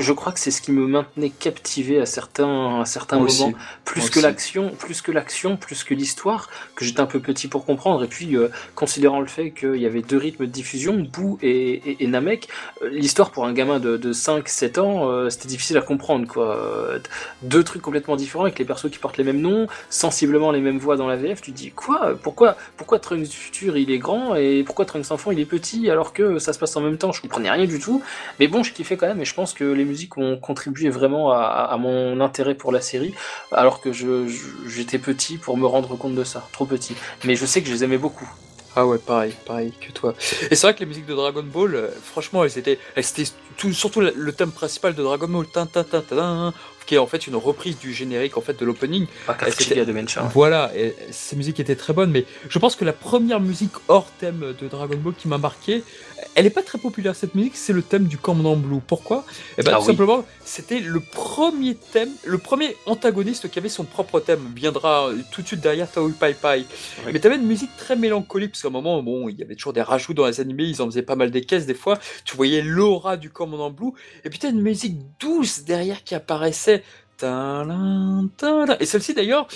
je 0.00 0.12
crois 0.12 0.32
que 0.32 0.40
c'est 0.40 0.50
ce 0.50 0.62
qui 0.62 0.72
me 0.72 0.86
maintenait 0.86 1.30
captivé 1.30 2.00
à 2.00 2.06
certains, 2.06 2.80
à 2.80 2.84
certains 2.86 3.18
moments, 3.18 3.52
plus 3.84 4.08
que 4.08 4.18
l'action, 4.18 4.70
plus 4.70 5.02
que 5.02 5.12
l'action, 5.12 5.56
plus 5.58 5.84
que 5.84 5.92
l'histoire, 5.92 6.48
que 6.74 6.84
j'étais 6.84 7.00
un 7.00 7.06
peu 7.06 7.20
petit 7.20 7.48
pour 7.48 7.66
comprendre. 7.66 8.02
Et 8.02 8.06
puis, 8.06 8.34
euh, 8.34 8.48
considérant 8.74 9.20
le 9.20 9.26
fait 9.26 9.50
qu'il 9.50 9.76
y 9.76 9.86
avait 9.86 10.00
deux 10.00 10.16
rythmes 10.16 10.46
de 10.46 10.50
diffusion, 10.50 11.06
Bou 11.12 11.38
et, 11.42 12.02
et, 12.02 12.06
Namek, 12.06 12.48
euh, 12.82 12.88
l'histoire 12.88 13.30
pour 13.30 13.44
un 13.44 13.52
gamin 13.52 13.78
de, 13.78 13.98
de 13.98 14.12
5-7 14.12 14.80
ans, 14.80 15.10
euh, 15.10 15.28
c'était 15.28 15.48
difficile 15.48 15.76
à 15.76 15.82
comprendre, 15.82 16.26
quoi. 16.26 16.58
Deux 17.42 17.62
trucs 17.62 17.82
complètement 17.82 18.16
différents 18.16 18.44
avec 18.44 18.58
les 18.58 18.64
persos 18.64 18.90
qui 18.90 18.98
portent 18.98 19.18
les 19.18 19.24
mêmes 19.24 19.40
noms, 19.40 19.66
sensiblement 19.90 20.50
les 20.50 20.60
mêmes 20.60 20.78
voix 20.78 20.96
dans 20.96 21.08
la 21.08 21.16
VF. 21.16 21.42
Tu 21.42 21.52
te 21.52 21.56
dis 21.56 21.70
quoi? 21.72 22.14
Pourquoi, 22.22 22.56
pourquoi 22.76 22.98
Trunks 22.98 23.28
du 23.28 23.36
futur 23.36 23.76
il 23.76 23.90
est 23.90 23.98
grand 23.98 24.34
et 24.34 24.62
pourquoi 24.64 24.86
Trunks 24.86 25.10
enfant 25.10 25.30
il 25.30 25.40
est 25.40 25.44
petit 25.44 25.90
alors 25.90 26.12
que 26.12 26.38
ça 26.38 26.52
se 26.54 26.58
passe 26.58 26.74
en 26.76 26.80
même 26.80 26.96
temps? 26.96 27.12
Je 27.12 27.20
comprenais 27.20 27.50
rien 27.50 27.66
du 27.66 27.78
tout. 27.78 28.02
Mais 28.38 28.48
bon, 28.48 28.62
je 28.62 28.72
kiffais 28.72 28.96
quand 28.96 29.06
même 29.06 29.20
et 29.20 29.24
je 29.24 29.34
pense 29.34 29.52
que 29.52 29.64
les 29.64 29.89
ont 30.16 30.36
contribué 30.36 30.88
vraiment 30.88 31.32
à, 31.32 31.76
mon 31.78 32.20
intérêt 32.20 32.54
pour 32.54 32.72
la 32.72 32.80
série, 32.80 33.14
alors 33.52 33.80
que 33.80 33.90
j'étais 34.66 34.98
petit 34.98 35.38
pour 35.38 35.56
me 35.56 35.66
rendre 35.66 35.96
compte 35.96 36.14
de 36.14 36.24
ça, 36.24 36.46
trop 36.52 36.66
petit. 36.66 36.94
Mais 37.24 37.36
je 37.36 37.46
sais 37.46 37.62
que 37.62 37.68
je 37.68 37.72
les 37.72 37.84
aimais 37.84 37.98
beaucoup. 37.98 38.28
Ah 38.76 38.86
ouais, 38.86 38.98
pareil, 38.98 39.34
pareil 39.46 39.72
que 39.80 39.90
toi. 39.90 40.14
Et 40.50 40.54
c'est 40.54 40.66
vrai 40.66 40.74
que 40.74 40.80
les 40.80 40.86
musiques 40.86 41.06
de 41.06 41.14
Dragon 41.14 41.42
Ball, 41.42 41.74
euh, 41.74 41.88
franchement, 42.04 42.44
elles 42.44 42.56
étaient, 42.56 42.78
elles 42.94 43.04
étaient 43.04 43.28
tout, 43.56 43.72
surtout 43.72 44.00
le 44.00 44.32
thème 44.32 44.52
principal 44.52 44.94
de 44.94 45.02
Dragon 45.02 45.26
Ball, 45.26 45.46
tin, 45.52 45.66
tin, 45.66 45.82
tin, 45.82 46.52
qui 46.90 46.96
est 46.96 46.98
en 46.98 47.06
fait 47.06 47.28
une 47.28 47.36
reprise 47.36 47.78
du 47.78 47.94
générique 47.94 48.36
en 48.36 48.40
fait 48.40 48.58
de 48.58 48.64
l'opening. 48.64 49.06
Voilà, 50.34 50.72
et 50.76 50.96
ces 51.12 51.36
musiques 51.36 51.60
étaient 51.60 51.76
très 51.76 51.92
bonnes, 51.92 52.10
mais 52.10 52.24
je 52.48 52.58
pense 52.58 52.74
que 52.74 52.84
la 52.84 52.92
première 52.92 53.38
musique 53.38 53.70
hors 53.86 54.10
thème 54.18 54.56
de 54.60 54.66
Dragon 54.66 54.96
Ball 54.96 55.14
qui 55.14 55.28
m'a 55.28 55.38
marqué, 55.38 55.84
elle 56.34 56.44
n'est 56.44 56.50
pas 56.50 56.64
très 56.64 56.78
populaire 56.78 57.14
cette 57.14 57.36
musique, 57.36 57.54
c'est 57.54 57.72
le 57.72 57.82
thème 57.82 58.06
du 58.06 58.18
Commandant 58.18 58.56
Blue. 58.56 58.80
Pourquoi? 58.84 59.24
Eh 59.56 59.62
ben, 59.62 59.72
ah 59.72 59.78
tout 59.78 59.84
simplement, 59.84 60.24
c'était 60.44 60.80
le 60.80 60.98
premier 60.98 61.76
thème, 61.76 62.10
le 62.24 62.38
premier 62.38 62.76
antagoniste 62.86 63.48
qui 63.48 63.60
avait 63.60 63.68
son 63.68 63.84
propre 63.84 64.18
thème. 64.18 64.50
Viendra 64.56 65.10
tout 65.30 65.42
de 65.42 65.46
suite 65.46 65.60
derrière 65.60 65.88
Taoui 65.88 66.12
Pai 66.12 66.34
Pai. 66.34 66.64
Mais 67.06 67.20
tu 67.20 67.26
avais 67.28 67.36
une 67.36 67.46
musique 67.46 67.70
très 67.76 67.94
mélancolique, 67.94 68.50
parce 68.50 68.62
qu'à 68.62 68.68
un 68.68 68.72
moment, 68.72 69.00
bon, 69.00 69.28
il 69.28 69.38
y 69.38 69.44
avait 69.44 69.54
toujours 69.54 69.74
des 69.74 69.82
rajouts 69.82 70.14
dans 70.14 70.26
les 70.26 70.40
animés, 70.40 70.64
ils 70.64 70.82
en 70.82 70.86
faisaient 70.86 71.02
pas 71.02 71.14
mal 71.14 71.30
des 71.30 71.42
caisses 71.42 71.66
des 71.66 71.74
fois. 71.74 72.00
Tu 72.24 72.36
voyais 72.36 72.62
l'aura 72.62 73.16
du 73.16 73.30
Commandant 73.30 73.70
Blue, 73.70 73.92
et 74.24 74.28
puis 74.28 74.40
tu 74.40 74.48
une 74.48 74.60
musique 74.60 74.96
douce 75.20 75.62
derrière 75.62 76.02
qui 76.02 76.16
apparaissait. 76.16 76.79
Et 77.22 78.86
celle-ci 78.86 79.14
d'ailleurs, 79.14 79.48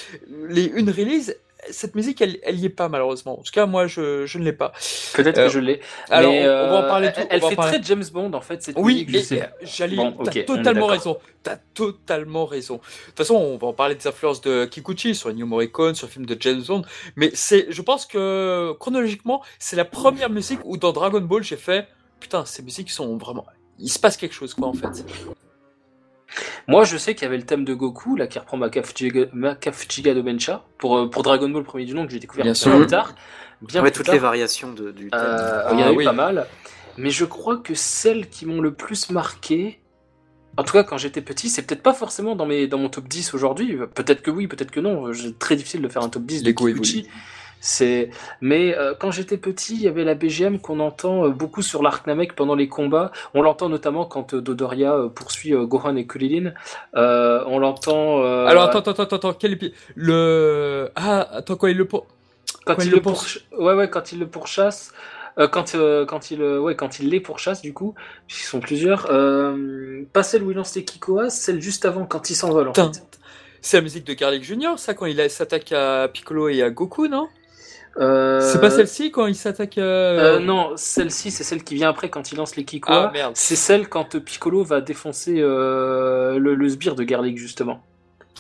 les 0.49 0.65
une 0.65 0.91
release, 0.91 1.37
cette 1.71 1.95
musique, 1.95 2.21
elle, 2.21 2.39
elle 2.43 2.59
y 2.59 2.67
est 2.67 2.71
pas 2.71 2.89
malheureusement. 2.89 3.39
En 3.41 3.43
tout 3.43 3.53
cas, 3.53 3.67
moi, 3.67 3.87
je, 3.87 4.27
je 4.27 4.39
ne 4.39 4.45
l'ai 4.45 4.53
pas. 4.53 4.73
Peut-être 5.15 5.37
que 5.37 5.41
euh, 5.41 5.49
je 5.49 5.59
l'ai. 5.59 5.81
Alors, 6.11 6.33
on 6.33 6.43
va 6.45 6.79
en 6.79 6.83
euh, 6.83 6.89
parler. 6.89 7.13
Tout, 7.13 7.23
elle 7.31 7.41
fait 7.41 7.57
très 7.57 7.83
James 7.83 8.05
Bond 8.13 8.33
en 8.33 8.41
fait. 8.41 8.63
Cette 8.63 8.77
oui, 8.79 9.07
j'allais. 9.63 9.97
Bon, 9.97 10.13
t'as 10.25 10.43
totalement 10.43 10.87
raison. 10.87 11.19
T'as 11.43 11.57
totalement 11.75 12.45
raison. 12.47 12.77
De 12.77 12.81
toute 12.81 13.17
façon, 13.19 13.35
on 13.35 13.57
va 13.57 13.69
en 13.69 13.73
parler 13.73 13.95
des 13.95 14.07
influences 14.07 14.41
de 14.41 14.67
Kikuchi 14.67 15.15
sur 15.15 15.33
New 15.33 15.47
Morricone, 15.47 15.95
sur 15.95 16.07
le 16.07 16.13
film 16.13 16.27
de 16.27 16.37
James 16.41 16.63
Bond. 16.67 16.83
Mais 17.17 17.31
c'est, 17.35 17.67
je 17.71 17.83
pense 17.83 18.07
que 18.07 18.73
chronologiquement, 18.79 19.43
c'est 19.59 19.77
la 19.77 19.85
première 19.85 20.31
musique 20.31 20.61
où 20.65 20.77
dans 20.77 20.93
Dragon 20.93 21.21
Ball, 21.21 21.43
j'ai 21.43 21.57
fait 21.57 21.89
putain, 22.25 22.45
ces 22.47 22.63
musiques 22.63 22.91
sont 22.91 23.17
vraiment. 23.19 23.45
Il 23.79 23.91
se 23.91 23.99
passe 23.99 24.17
quelque 24.17 24.35
chose, 24.35 24.55
quoi, 24.55 24.69
en 24.69 24.73
fait. 24.73 25.05
Moi, 26.69 26.85
je 26.85 26.97
sais 26.97 27.15
qu'il 27.15 27.25
y 27.25 27.27
avait 27.27 27.37
le 27.37 27.45
thème 27.45 27.65
de 27.65 27.75
Goku, 27.75 28.17
là, 28.17 28.27
qui 28.27 28.39
reprend 28.39 28.57
Makafchiga 28.57 30.15
Domensha, 30.15 30.65
pour, 30.79 30.97
euh, 30.97 31.11
pour 31.11 31.23
Dragon 31.23 31.49
Ball 31.49 31.63
premier 31.63 31.85
du 31.85 31.95
nom, 31.95 32.07
que 32.07 32.13
j'ai 32.13 32.19
découvert 32.19 32.45
bien, 32.45 32.55
plus 32.55 32.87
tard. 32.87 33.15
Bien 33.63 33.83
ouais, 33.83 33.91
toutes 33.91 34.09
les 34.09 34.19
variations 34.19 34.73
de, 34.73 34.91
du 34.91 35.11
thème. 35.11 35.21
Euh, 35.23 35.69
il 35.73 35.81
y 35.81 35.83
en 35.83 35.89
a 35.89 35.93
eu 35.93 36.05
pas 36.05 36.13
mal. 36.13 36.47
Mais 36.97 37.11
je 37.11 37.25
crois 37.25 37.59
que 37.59 37.75
celles 37.75 38.29
qui 38.29 38.47
m'ont 38.47 38.61
le 38.61 38.73
plus 38.73 39.11
marqué, 39.11 39.81
en 40.57 40.63
tout 40.63 40.73
cas 40.73 40.85
quand 40.85 40.97
j'étais 40.97 41.23
petit, 41.23 41.49
c'est 41.49 41.63
peut-être 41.63 41.83
pas 41.83 41.95
forcément 41.95 42.37
dans, 42.37 42.47
mes, 42.47 42.69
dans 42.69 42.79
mon 42.79 42.89
top 42.89 43.09
10 43.09 43.35
aujourd'hui. 43.35 43.77
Peut-être 43.95 44.23
que 44.23 44.31
oui, 44.31 44.47
peut-être 44.47 44.71
que 44.71 44.81
non. 44.81 45.13
C'est 45.13 45.39
très 45.39 45.57
difficile 45.57 45.83
de 45.83 45.89
faire 45.89 46.03
un 46.03 46.09
top 46.09 46.25
10 46.25 46.43
de 46.43 46.53
Kikuchi. 46.53 47.09
C'est, 47.67 48.11
mais 48.43 48.77
euh, 48.77 48.93
quand 48.93 49.11
j'étais 49.11 49.39
petit, 49.39 49.75
il 49.75 49.81
y 49.81 49.89
avait 49.89 50.05
la 50.05 50.15
BGM 50.15 50.59
qu'on 50.59 50.81
entend 50.81 51.25
euh, 51.25 51.31
beaucoup 51.31 51.63
sur 51.63 51.83
l'arc 51.83 52.07
Namek 52.07 52.37
pendant 52.37 52.55
les 52.55 52.69
combats. 52.69 53.11
On 53.33 53.41
l'entend 53.41 53.71
notamment 53.71 54.05
quand 54.05 54.35
euh, 54.35 54.43
Dodoria 54.43 54.95
poursuit 55.15 55.55
Gohan 55.55 55.97
et 55.97 56.07
Kulilin. 56.07 56.53
on 56.93 57.59
l'entend. 57.59 58.23
Alors 58.23 58.65
attends, 58.65 58.81
attends, 58.81 59.03
attends, 59.05 59.17
attends, 59.17 59.33
quel 59.33 59.59
le 59.95 60.91
ah 60.95 61.27
attends 61.33 61.57
quoi 61.57 61.71
il 61.71 61.79
le 61.79 61.87
pour... 61.87 62.07
quand, 62.67 62.85
il, 62.85 62.91
le 62.91 63.01
pourchasse. 63.01 63.43
Ouais 63.59 63.73
ouais 63.73 63.89
quand 63.89 64.13
il 64.13 64.19
le 64.19 64.27
pourchasse. 64.27 64.93
quand, 65.39 65.75
quand, 66.07 66.31
il, 66.31 66.43
ouais, 66.43 66.77
quand 66.77 67.01
il 67.01 67.09
les 67.09 67.21
pourchasse, 67.21 67.63
du 67.63 67.73
coup, 67.73 67.95
puisqu'ils 68.27 68.47
sont 68.47 68.61
plusieurs, 68.61 69.07
pas 70.13 70.23
celle 70.23 70.43
où 70.43 70.51
il 70.51 70.57
lance 70.59 70.75
les 70.75 70.85
Kikoas, 70.85 71.31
celle 71.31 71.63
juste 71.63 71.87
avant, 71.87 72.05
quand 72.05 72.29
il 72.29 72.35
s'envole. 72.35 72.69
En 72.69 72.75
fait. 72.75 73.03
C'est 73.63 73.79
la 73.79 73.83
musique 73.83 74.05
de 74.05 74.13
Garlic 74.13 74.45
Junior, 74.45 74.79
ça, 74.79 74.93
quand 74.93 75.07
il 75.07 75.31
s'attaque 75.31 75.73
à 75.73 76.09
Piccolo 76.09 76.51
et 76.51 76.63
à 76.63 76.69
Goku, 76.69 77.09
non? 77.09 77.27
Euh, 77.99 78.41
c'est 78.41 78.61
pas 78.61 78.71
celle-ci 78.71 79.11
quand 79.11 79.27
il 79.27 79.37
s'attaque 79.37 79.79
euh, 79.79 80.41
Non, 80.41 80.73
celle-ci 80.77 81.31
c'est 81.31 81.45
celle 81.45 81.63
qui 81.63 81.75
vient 81.77 81.89
après 81.89 82.09
quand 82.09 82.33
il 82.33 82.37
lance 82.37 82.57
les 82.57 82.65
Kiko. 82.65 82.93
Ah, 82.93 83.13
c'est 83.35 83.57
celle 83.57 83.89
quand 83.89 84.19
Piccolo 84.19 84.65
va 84.65 84.81
défoncer 84.81 85.37
euh, 85.39 86.39
le, 86.39 86.69
sbire 86.69 86.95
de 86.95 87.05
Garlic 87.05 87.39
justement. 87.39 87.83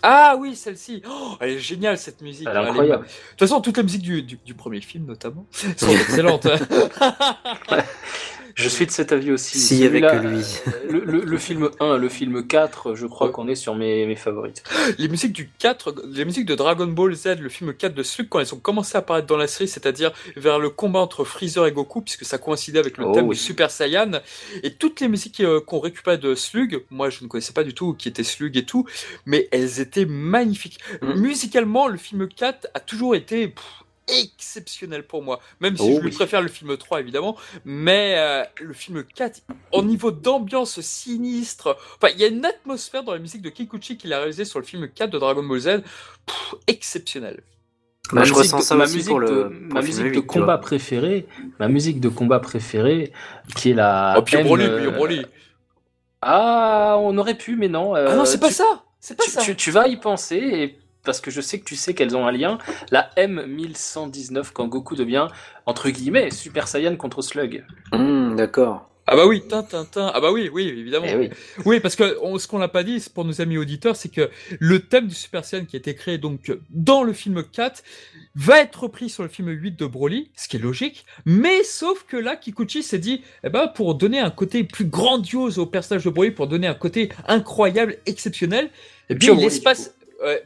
Ah 0.03 0.37
oui, 0.39 0.55
celle-ci. 0.55 1.03
Oh, 1.09 1.37
elle 1.41 1.51
est 1.51 1.59
géniale 1.59 1.97
cette 1.97 2.21
musique. 2.21 2.47
Elle 2.51 2.57
est 2.57 2.69
incroyable. 2.69 3.05
De 3.05 3.09
toute 3.31 3.39
façon, 3.39 3.61
toute 3.61 3.77
la 3.77 3.85
musique 3.85 4.03
du, 4.03 4.23
du 4.23 4.55
premier 4.55 4.81
film 4.81 5.07
notamment 5.07 5.47
sont 5.51 5.89
excellentes. 5.91 6.47
Je 8.55 8.69
suis 8.69 8.87
de 8.87 8.91
cet 8.91 9.13
avis 9.13 9.33
aussi. 9.33 9.59
S'il 9.59 9.79
y 9.79 9.85
avait 9.85 10.01
que 10.01 10.27
lui. 10.27 10.45
Le, 10.89 11.39
film 11.39 11.71
1, 11.81 11.97
le 11.97 12.09
film 12.09 12.47
4, 12.47 12.95
je 12.95 13.07
crois 13.07 13.31
qu'on 13.31 13.49
est 13.49 13.55
sur 13.55 13.75
mes, 13.75 14.07
mes 14.07 14.17
favorites. 14.17 14.63
Les 14.99 15.09
musiques 15.09 15.33
du 15.33 15.51
4, 15.59 15.95
les 16.07 16.25
musiques 16.25 16.47
de 16.47 16.55
Dragon 16.55 16.87
Ball 16.87 17.15
Z, 17.15 17.39
le 17.41 17.49
film 17.49 17.75
4 17.75 17.95
de 17.95 18.03
Slug, 18.03 18.29
quand 18.29 18.41
elles 18.41 18.55
ont 18.55 18.59
commencé 18.59 18.97
à 18.97 19.01
apparaître 19.01 19.27
dans 19.27 19.37
la 19.37 19.49
série, 19.49 19.69
c'est-à-dire 19.69 20.13
vers 20.37 20.59
le 20.59 20.71
combat 20.71 21.01
entre 21.01 21.25
Freezer 21.25 21.67
et 21.67 21.73
Goku, 21.73 22.03
puisque 22.03 22.25
ça 22.25 22.39
coïncidait 22.39 22.79
avec 22.79 22.97
le 22.97 23.07
oh 23.07 23.13
thème 23.13 23.29
du 23.29 23.35
Super 23.35 23.71
Saiyan, 23.71 24.21
et 24.63 24.75
toutes 24.75 25.01
les 25.01 25.09
musiques 25.09 25.41
euh, 25.41 25.61
qu'on 25.61 25.81
récupérait 25.81 26.19
de 26.19 26.35
Slug, 26.35 26.85
moi 26.91 27.11
je 27.11 27.25
ne 27.25 27.29
connaissais 27.29 27.53
pas 27.53 27.65
du 27.65 27.75
tout 27.75 27.95
qui 27.95 28.09
était 28.09 28.25
Slug 28.25 28.57
et 28.57 28.65
tout, 28.65 28.87
mais 29.27 29.49
elles 29.51 29.81
étaient 29.81 30.07
magnifiques. 30.07 30.79
Mm. 31.03 31.15
Musicalement, 31.15 31.89
le 31.89 31.97
film 31.97 32.29
4 32.29 32.69
a 32.75 32.81
toujours 32.81 33.17
été 33.17 33.53
exceptionnel 34.09 35.07
pour 35.07 35.23
moi. 35.23 35.41
Même 35.61 35.77
si 35.77 35.97
oh 35.97 36.01
je 36.03 36.09
préfère 36.15 36.43
le 36.43 36.49
film 36.49 36.77
3 36.77 37.01
évidemment, 37.01 37.37
mais 37.65 38.15
euh, 38.19 38.45
le 38.61 38.73
film 38.73 39.05
4, 39.05 39.43
au 39.73 39.83
niveau 39.83 40.11
d'ambiance 40.11 40.81
sinistre, 40.81 41.77
enfin 41.97 42.13
il 42.15 42.21
y 42.21 42.25
a 42.25 42.29
une 42.29 42.45
atmosphère 42.45 43.03
dans 43.05 43.13
la 43.13 43.19
musique 43.19 43.43
de 43.43 43.51
Kikuchi 43.51 43.97
qu'il 43.97 44.13
a 44.13 44.19
réalisé 44.19 44.45
sur 44.45 44.59
le 44.59 44.65
film 44.65 44.89
4 44.89 45.11
de 45.11 45.19
Dragon 45.19 45.43
Ball 45.43 45.61
Z, 45.61 45.69
exceptionnel. 46.67 47.43
Bah, 48.13 48.25
je 48.25 48.35
ressens 48.35 48.61
ça 48.61 48.75
ma 48.75 48.85
musique 48.85 49.09
pour 49.09 49.19
le, 49.19 49.29
de, 49.29 49.49
ma 49.73 49.81
musique 49.81 50.13
de 50.13 50.21
combat 50.21 50.59
préférée, 50.59 51.27
ma 51.59 51.69
musique 51.69 52.01
de 52.01 52.11
combat 52.11 52.39
préférée, 52.39 53.13
qui 53.57 53.71
est 53.71 53.75
la. 53.75 54.17
Oh, 54.19 54.23
puis 54.23 54.37
Broly, 54.43 54.65
euh... 54.65 54.91
Broly. 54.91 55.25
Ah, 56.21 56.97
on 57.01 57.17
aurait 57.17 57.37
pu, 57.37 57.57
mais 57.57 57.69
non. 57.69 57.95
ah 57.95 58.15
non, 58.15 58.25
c'est 58.27 58.41
pas 58.41 58.51
ça. 58.51 58.85
C'est 59.01 59.17
pas 59.17 59.25
tu, 59.25 59.31
ça. 59.31 59.43
Tu, 59.43 59.57
tu, 59.57 59.71
vas 59.71 59.89
y 59.89 59.99
penser 59.99 60.37
et 60.37 60.79
parce 61.05 61.21
que 61.21 61.31
je 61.31 61.41
sais 61.41 61.59
que 61.59 61.65
tu 61.65 61.77
sais 61.77 61.95
qu'elles 61.95 62.17
ont 62.17 62.27
un 62.27 62.33
lien. 62.33 62.59
La 62.91 63.11
M1119 63.17 64.47
quand 64.53 64.67
Goku 64.69 64.97
devient 64.97 65.29
entre 65.67 65.91
guillemets 65.91 66.31
Super 66.31 66.69
Saiyan 66.69 66.97
contre 66.97 67.23
Slug. 67.23 67.65
Hmm, 67.93 68.35
d'accord. 68.37 68.91
Ah 69.07 69.17
bah 69.17 69.27
oui, 69.27 69.43
Tintin, 69.47 69.87
Ah 70.15 70.21
bah 70.21 70.33
oui, 70.33 70.49
oui, 70.51 70.67
évidemment. 70.67 71.05
Eh 71.07 71.31
oui. 71.67 71.81
parce 71.81 71.95
que 71.95 72.17
ce 72.39 72.49
qu'on 72.49 72.59
n'a 72.59 72.69
pas 72.69 72.83
dit 72.85 73.05
pour 73.13 73.27
nos 73.27 73.43
amis 73.43 73.59
auditeurs, 73.59 73.97
c'est 73.97 74.09
que 74.09 74.31
le 74.59 74.81
thème 74.81 75.09
du 75.09 75.15
Super 75.15 75.45
Saiyan 75.45 75.67
qui 75.67 75.77
a 75.77 75.79
été 75.79 75.95
créé 75.95 76.17
donc 76.17 76.51
dans 76.71 77.03
le 77.03 77.13
film 77.13 77.43
4 77.45 77.83
va 78.35 78.61
être 78.61 78.85
repris 78.85 79.11
sur 79.11 79.23
le 79.23 79.29
film 79.29 79.49
8 79.51 79.79
de 79.79 79.85
Broly, 79.85 80.31
ce 80.35 80.49
qui 80.49 80.57
est 80.57 80.61
logique. 80.61 81.05
Mais 81.27 81.65
sauf 81.65 82.05
que 82.05 82.17
là, 82.17 82.35
Kikuchi 82.35 82.83
s'est 82.83 82.99
dit, 82.99 83.23
eh 83.45 83.51
ben, 83.51 83.69
pour 83.69 83.95
donner 83.95 84.21
un 84.21 84.31
côté 84.31 84.65
plus 84.65 84.87
grandiose 84.87 85.59
au 85.59 85.67
personnage 85.67 86.05
de 86.05 86.11
Broly, 86.11 86.31
pour 86.31 86.47
donner 86.47 86.67
un 86.67 86.75
côté 86.75 87.11
incroyable, 87.29 87.99
exceptionnel, 88.07 88.71
et 89.11 89.17
puis 89.17 89.35
l'espace 89.37 89.95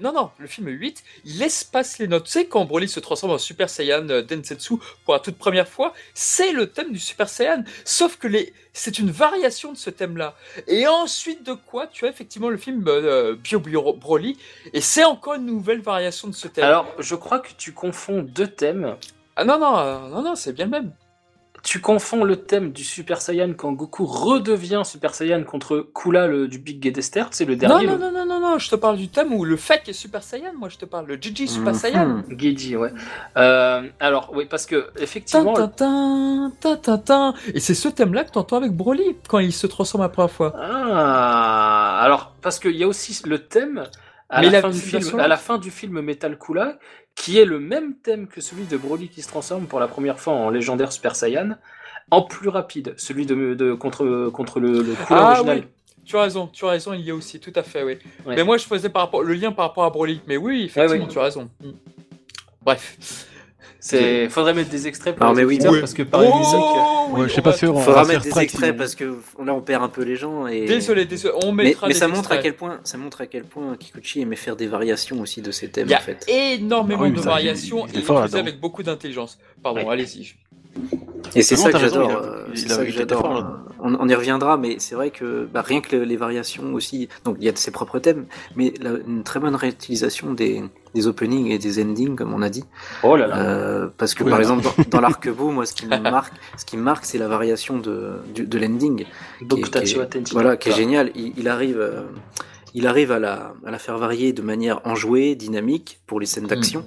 non, 0.00 0.12
non, 0.12 0.30
le 0.38 0.46
film 0.46 0.68
8, 0.68 1.02
il 1.24 1.38
laisse 1.38 1.64
passer 1.64 2.04
les 2.04 2.08
notes. 2.08 2.24
Tu 2.24 2.32
sais, 2.32 2.46
quand 2.46 2.64
Broly 2.64 2.88
se 2.88 3.00
transforme 3.00 3.32
en 3.32 3.38
Super 3.38 3.68
Saiyan 3.68 4.08
euh, 4.08 4.22
Densetsu 4.22 4.74
pour 5.04 5.14
la 5.14 5.20
toute 5.20 5.38
première 5.38 5.68
fois, 5.68 5.92
c'est 6.14 6.52
le 6.52 6.70
thème 6.70 6.92
du 6.92 6.98
Super 6.98 7.28
Saiyan. 7.28 7.64
Sauf 7.84 8.16
que 8.16 8.28
les... 8.28 8.52
c'est 8.72 8.98
une 8.98 9.10
variation 9.10 9.72
de 9.72 9.76
ce 9.76 9.90
thème-là. 9.90 10.34
Et 10.66 10.86
ensuite 10.86 11.44
de 11.44 11.54
quoi, 11.54 11.86
tu 11.86 12.06
as 12.06 12.08
effectivement 12.08 12.48
le 12.48 12.56
film 12.56 12.84
euh, 12.86 13.36
Bio 13.36 13.60
Bio 13.60 13.92
Broly, 13.94 14.36
et 14.72 14.80
c'est 14.80 15.04
encore 15.04 15.34
une 15.34 15.46
nouvelle 15.46 15.80
variation 15.80 16.28
de 16.28 16.34
ce 16.34 16.48
thème. 16.48 16.64
Alors, 16.64 16.86
je 16.98 17.14
crois 17.14 17.38
que 17.38 17.50
tu 17.56 17.72
confonds 17.72 18.22
deux 18.22 18.48
thèmes. 18.48 18.96
Ah 19.36 19.44
non, 19.44 19.58
non, 19.58 19.78
euh, 19.78 20.08
non, 20.08 20.22
non, 20.22 20.34
c'est 20.34 20.52
bien 20.52 20.64
le 20.64 20.70
même 20.70 20.92
tu 21.68 21.82
confonds 21.82 22.24
le 22.24 22.36
thème 22.36 22.72
du 22.72 22.82
Super 22.82 23.20
Saiyan 23.20 23.52
quand 23.52 23.72
Goku 23.72 24.06
redevient 24.06 24.80
Super 24.86 25.14
Saiyan 25.14 25.44
contre 25.44 25.86
Kula 25.94 26.26
le, 26.26 26.48
du 26.48 26.58
Big 26.58 26.82
Gedester, 26.82 27.24
c'est 27.30 27.44
le 27.44 27.56
dernier. 27.56 27.86
Non, 27.86 27.98
non, 27.98 28.10
non, 28.10 28.24
non, 28.24 28.40
non, 28.40 28.58
je 28.58 28.70
te 28.70 28.74
parle 28.74 28.96
du 28.96 29.08
thème 29.08 29.34
où 29.34 29.44
le 29.44 29.58
fake 29.58 29.86
est 29.90 29.92
Super 29.92 30.22
Saiyan, 30.22 30.54
moi 30.56 30.70
je 30.70 30.78
te 30.78 30.86
parle, 30.86 31.04
le 31.08 31.16
Gigi 31.16 31.46
Super 31.46 31.74
mhm. 31.74 31.78
Saiyan. 31.78 32.22
Gigi, 32.30 32.74
ouais. 32.74 32.90
Euh, 33.36 33.82
alors, 34.00 34.30
oui, 34.34 34.46
parce 34.48 34.64
que, 34.64 34.86
effectivement. 34.98 35.52
Et 37.52 37.60
c'est 37.60 37.74
ce 37.74 37.88
thème-là 37.88 38.24
que 38.24 38.30
tu 38.30 38.38
entends 38.38 38.56
avec 38.56 38.72
Broly 38.72 39.16
quand 39.28 39.38
il 39.38 39.52
se 39.52 39.66
transforme 39.66 40.04
la 40.04 40.08
première 40.08 40.30
fois. 40.30 40.54
Ah, 40.58 42.00
alors, 42.00 42.32
parce 42.40 42.58
qu'il 42.58 42.76
y 42.76 42.84
a 42.84 42.88
aussi 42.88 43.20
le 43.26 43.40
thème. 43.40 43.84
À, 44.30 44.42
la, 44.42 44.60
fin 44.60 44.70
du 44.70 44.78
film, 44.78 45.20
à 45.20 45.28
la 45.28 45.36
fin 45.38 45.58
du 45.58 45.70
film 45.70 46.00
Metal 46.00 46.38
Kula, 46.38 46.78
qui 47.14 47.38
est 47.38 47.46
le 47.46 47.58
même 47.58 47.94
thème 47.94 48.26
que 48.28 48.40
celui 48.40 48.64
de 48.64 48.76
Broly 48.76 49.08
qui 49.08 49.22
se 49.22 49.28
transforme 49.28 49.66
pour 49.66 49.80
la 49.80 49.88
première 49.88 50.20
fois 50.20 50.34
en 50.34 50.50
légendaire 50.50 50.92
Super 50.92 51.16
Saiyan, 51.16 51.56
en 52.10 52.22
plus 52.22 52.48
rapide, 52.48 52.94
celui 52.96 53.26
de, 53.26 53.72
contre, 53.74 54.28
contre 54.30 54.60
le, 54.60 54.82
le 54.82 54.94
ah, 55.08 55.30
original. 55.30 55.58
Oui. 55.58 55.64
Tu 56.04 56.16
as 56.16 56.22
raison, 56.22 56.46
tu 56.46 56.64
as 56.64 56.70
raison, 56.70 56.94
il 56.94 57.02
y 57.02 57.10
a 57.10 57.14
aussi, 57.14 57.38
tout 57.38 57.52
à 57.54 57.62
fait, 57.62 57.82
oui. 57.82 57.98
Mais 58.26 58.42
moi, 58.42 58.56
je 58.56 58.64
faisais 58.64 58.88
par 58.88 59.02
rapport, 59.02 59.22
le 59.22 59.34
lien 59.34 59.52
par 59.52 59.66
rapport 59.66 59.84
à 59.84 59.90
Broly. 59.90 60.22
Mais 60.26 60.38
oui, 60.38 60.64
effectivement, 60.64 61.06
tu 61.06 61.18
as 61.18 61.22
raison. 61.24 61.50
Mm. 61.60 61.70
Bref. 62.62 63.27
C'est, 63.80 64.28
faudrait 64.28 64.54
mettre 64.54 64.70
des 64.70 64.88
extraits 64.88 65.14
pour 65.14 65.32
mais 65.34 65.44
oui, 65.44 65.58
parce 65.62 65.94
que 65.94 66.02
par 66.02 66.20
oh, 66.20 66.38
musique. 66.38 67.18
ouais, 67.18 67.28
je 67.28 67.34
sais 67.34 67.42
pas 67.42 67.52
sûr. 67.52 67.80
Faudra 67.80 68.04
mettre 68.04 68.22
des 68.22 68.38
extraits 68.38 68.76
parce 68.76 68.94
que 68.96 69.18
là 69.44 69.54
on 69.54 69.60
perd 69.60 69.84
un 69.84 69.88
peu 69.88 70.02
les 70.02 70.16
gens 70.16 70.46
et. 70.46 70.66
Désolé, 70.66 71.04
désolé. 71.04 71.34
On 71.44 71.52
mettra 71.52 71.86
mais, 71.86 71.94
mais 71.94 71.98
ça 71.98 72.08
montre 72.08 72.32
à 72.32 72.38
quel 72.38 72.54
point, 72.54 72.80
ça 72.82 72.98
montre 72.98 73.20
à 73.20 73.26
quel 73.26 73.44
point 73.44 73.76
Kikuchi 73.76 74.20
aimait 74.20 74.36
faire 74.36 74.56
des 74.56 74.66
variations 74.66 75.20
aussi 75.20 75.42
de 75.42 75.52
ces 75.52 75.68
thèmes. 75.68 75.86
Il 75.86 75.92
y 75.92 75.94
a 75.94 75.98
en 75.98 76.02
fait. 76.02 76.24
énormément 76.28 77.04
ah 77.04 77.10
de 77.10 77.20
variations 77.20 77.86
et 77.86 77.90
il 77.94 78.02
faisait 78.02 78.38
avec 78.38 78.58
beaucoup 78.58 78.82
d'intelligence. 78.82 79.38
Pardon, 79.62 79.88
allez-y. 79.88 80.34
Et 81.34 81.42
c'est 81.42 81.56
ça, 81.56 81.70
que 81.70 81.78
j'adore. 81.78 83.58
On, 83.80 84.08
y 84.08 84.14
reviendra, 84.14 84.56
mais 84.56 84.76
c'est 84.78 84.94
vrai 84.94 85.10
que 85.10 85.48
bah, 85.52 85.62
rien 85.62 85.80
que 85.80 85.94
les 85.94 86.16
variations 86.16 86.74
aussi. 86.74 87.08
Donc 87.24 87.36
il 87.38 87.44
y 87.44 87.48
a 87.48 87.54
ses 87.54 87.70
propres 87.70 87.98
thèmes, 87.98 88.26
mais 88.56 88.72
une 89.06 89.22
très 89.22 89.38
bonne 89.38 89.54
réutilisation 89.54 90.32
des, 90.32 90.64
des 90.94 91.06
openings 91.06 91.50
et 91.50 91.58
des 91.58 91.80
endings, 91.82 92.16
comme 92.16 92.34
on 92.34 92.42
a 92.42 92.48
dit. 92.48 92.64
Oh 93.02 93.16
là 93.16 93.26
là. 93.26 93.38
Euh, 93.38 93.88
parce 93.96 94.14
que 94.14 94.24
par 94.24 94.40
exemple 94.40 94.64
dans, 94.64 94.84
dans 94.90 95.00
l'arc-bout, 95.08 95.50
moi, 95.50 95.64
ce 95.66 95.74
qui 95.74 95.86
me 95.86 95.98
marque, 95.98 96.34
ce 96.56 96.64
qui 96.64 96.76
me 96.76 96.82
marque, 96.82 97.04
c'est 97.04 97.18
la 97.18 97.28
variation 97.28 97.78
de 97.78 98.14
de, 98.34 98.58
l'ending. 98.58 99.04
Voilà, 100.32 100.56
qui 100.56 100.70
est 100.70 100.72
génial. 100.72 101.12
Il, 101.14 101.48
arrive. 101.48 101.80
Euh, 101.80 102.02
il 102.74 102.86
arrive 102.86 103.12
à 103.12 103.18
la, 103.18 103.54
à 103.64 103.70
la 103.70 103.78
faire 103.78 103.96
varier 103.96 104.32
de 104.32 104.42
manière 104.42 104.80
enjouée, 104.84 105.34
dynamique 105.34 106.00
pour 106.06 106.20
les 106.20 106.26
scènes 106.26 106.44
hmm. 106.44 106.48
d'action 106.48 106.84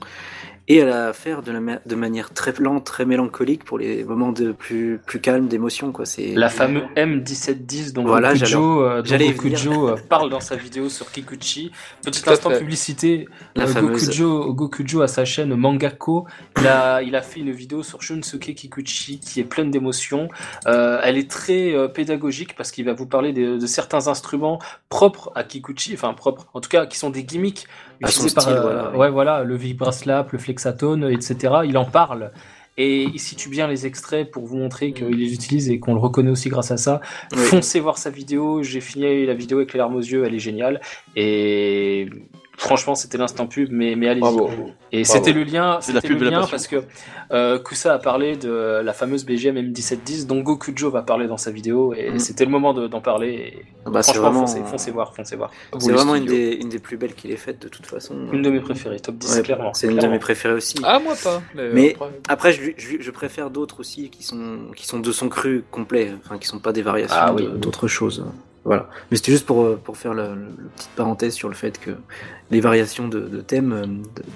et 0.67 0.82
à 0.82 0.86
la 0.86 1.13
faire 1.13 1.41
de, 1.41 1.52
la, 1.52 1.82
de 1.86 1.95
manière 1.95 2.34
très 2.34 2.54
lente, 2.60 2.86
très 2.86 3.06
mélancolique 3.06 3.63
pour 3.63 3.78
les 3.78 4.04
moments 4.04 4.32
de 4.32 4.52
plus, 4.52 5.00
plus 5.06 5.19
calmes 5.19 5.47
d'émotion. 5.47 5.91
La 6.36 6.50
fameuse 6.50 6.84
M1710 6.95 7.93
dont 7.93 8.06
voilà, 8.06 8.34
Gokujo, 8.34 8.82
euh, 8.82 9.02
euh, 9.04 9.95
parle 10.08 10.30
dans 10.30 10.39
sa 10.39 10.56
vidéo 10.56 10.89
sur 10.89 11.12
Kikuchi. 11.12 11.71
Petit 12.04 12.30
instant 12.30 12.52
publicité, 12.52 13.28
la 13.56 13.65
euh, 13.65 13.82
Gokujo, 13.82 14.54
Gokujo 14.54 15.02
à 15.02 15.08
sa 15.08 15.26
chaîne 15.26 15.54
Mangako, 15.56 16.28
il 16.60 16.67
a, 16.67 17.02
il 17.02 17.15
a 17.15 17.21
fait 17.21 17.39
une 17.39 17.52
vidéo 17.52 17.84
sur 17.84 18.02
Shunsuke 18.02 18.54
Kikuchi 18.54 19.19
qui 19.19 19.39
est 19.39 19.45
pleine 19.45 19.71
d'émotions. 19.71 20.30
elle 20.65 21.17
est 21.17 21.30
très 21.30 21.74
pédagogique 21.93 22.56
parce 22.56 22.71
qu'il 22.71 22.86
va 22.86 22.93
vous 22.93 23.08
parler 23.08 23.34
de, 23.34 23.58
de 23.58 23.65
certains 23.65 24.08
instruments 24.08 24.60
propres 24.89 25.32
à 25.36 25.43
Kikuchi, 25.43 25.93
enfin 25.93 26.13
propres, 26.13 26.47
en 26.54 26.62
tout 26.62 26.69
cas 26.69 26.86
qui 26.86 26.97
sont 26.97 27.10
des 27.10 27.24
gimmicks 27.24 27.67
par, 28.02 28.62
voilà, 28.62 28.98
ouais. 28.98 29.10
voilà, 29.10 29.44
le 29.44 29.56
Vibraslap, 29.56 30.32
le 30.32 30.40
Flexatone, 30.40 31.10
etc. 31.12 31.56
Il 31.66 31.78
en 31.78 31.86
parle. 31.86 32.32
Et 32.78 33.04
il 33.04 33.20
situe 33.20 33.50
bien 33.50 33.68
les 33.68 33.86
extraits 33.86 34.32
pour 34.32 34.46
vous 34.46 34.56
montrer 34.58 34.94
qu'il 34.94 35.10
les 35.10 35.34
utilise 35.34 35.70
et 35.70 35.80
qu'on 35.80 35.94
le 35.94 36.00
reconnaît 36.00 36.32
aussi 36.32 36.50
grâce 36.50 36.72
à 36.72 36.78
ça. 36.78 37.02
Foncez 37.34 37.80
voir 37.80 37.98
sa 37.98 38.10
vidéo. 38.10 38.64
J'ai 38.64 38.80
fini 38.80 39.26
la 39.26 39.34
vidéo 39.34 39.58
avec 39.58 39.74
les 39.74 39.78
larmes 39.78 39.96
aux 39.96 40.00
yeux. 40.00 40.24
Elle 40.26 40.34
est 40.34 40.40
géniale. 40.40 40.80
Et 41.16 42.10
franchement, 42.62 42.93
c'était 42.93 43.17
l'instant 43.17 43.47
pub, 43.47 43.69
mais, 43.71 43.95
mais 43.95 44.08
allez-y. 44.08 44.38
Et 44.91 45.04
c'était 45.04 45.34
le 45.34 45.43
lien, 45.43 45.80
c'était 45.82 46.08
le 46.08 46.30
lien 46.30 46.45
parce 46.50 46.67
que 46.67 46.84
euh, 47.32 47.58
Kusa 47.58 47.93
a 47.93 47.97
parlé 47.97 48.36
de 48.36 48.82
la 48.84 48.93
fameuse 48.93 49.26
BGM 49.26 49.56
M1710 49.58 50.28
dont 50.28 50.41
Gokujo 50.41 50.91
va 50.91 51.02
parler 51.02 51.28
dans 51.28 51.38
sa 51.38 51.50
vidéo 51.50 51.93
et 51.93 52.12
mm. 52.12 52.19
c'était 52.19 52.45
le 52.45 52.52
moment 52.52 52.74
d'en 52.74 53.02
parler. 53.02 53.65
bah, 53.86 54.04
franchement, 54.04 54.43
vraiment... 54.43 54.47
foncez, 54.65 54.91
voir, 54.91 55.15
foncez 55.15 55.36
voir. 55.36 55.50
C'est 55.80 55.91
vraiment 55.91 56.13
une 56.13 56.26
des, 56.26 56.52
une 56.62 56.69
des, 56.69 56.78
plus 56.78 56.97
belles 56.97 57.15
qu'il 57.15 57.32
ait 57.32 57.38
faites 57.38 57.60
de 57.60 57.67
toute 57.67 57.88
façon. 57.88 58.15
Une 58.32 58.43
de 58.43 58.50
mes 58.52 58.60
préférées, 58.60 59.00
top 59.00 59.15
10 59.15 59.41
clairement. 59.41 59.74
C'est 59.74 59.88
une 59.88 59.97
de 59.97 60.08
mes 60.08 60.19
préférées 60.19 60.54
aussi. 60.54 60.76
Ah 60.84 61.00
moi 61.00 61.15
pas. 61.21 61.41
Mais, 61.56 61.97
après, 62.28 62.54
je, 62.54 62.71
je, 62.78 63.12
préfère 63.12 63.50
d'autres 63.50 63.80
aussi 63.80 64.10
qui 64.10 64.24
sont 64.24 64.71
qui 64.76 64.86
sont 64.86 65.00
de 65.00 65.12
son 65.12 65.30
cru 65.30 65.63
complet, 65.71 66.13
enfin 66.24 66.38
qui 66.38 66.47
sont 66.47 66.60
pas 66.60 66.74
des 66.74 66.82
variations 66.82 67.17
ah 67.19 67.34
d'autres 67.34 67.88
choses. 67.88 68.24
Voilà. 68.63 68.89
Mais 69.10 69.17
c'était 69.17 69.32
juste 69.32 69.45
pour, 69.45 69.63
euh, 69.63 69.80
pour 69.84 69.97
faire 69.97 70.13
la, 70.13 70.30
petite 70.76 70.91
parenthèse 70.95 71.34
sur 71.34 71.50
le 71.50 71.56
fait 71.56 71.80
que 71.80 71.91
les 72.52 72.62
variations 72.62 73.08
de, 73.08 73.19
de 73.21 73.41
thèmes, 73.41 73.74
euh, 73.74 73.86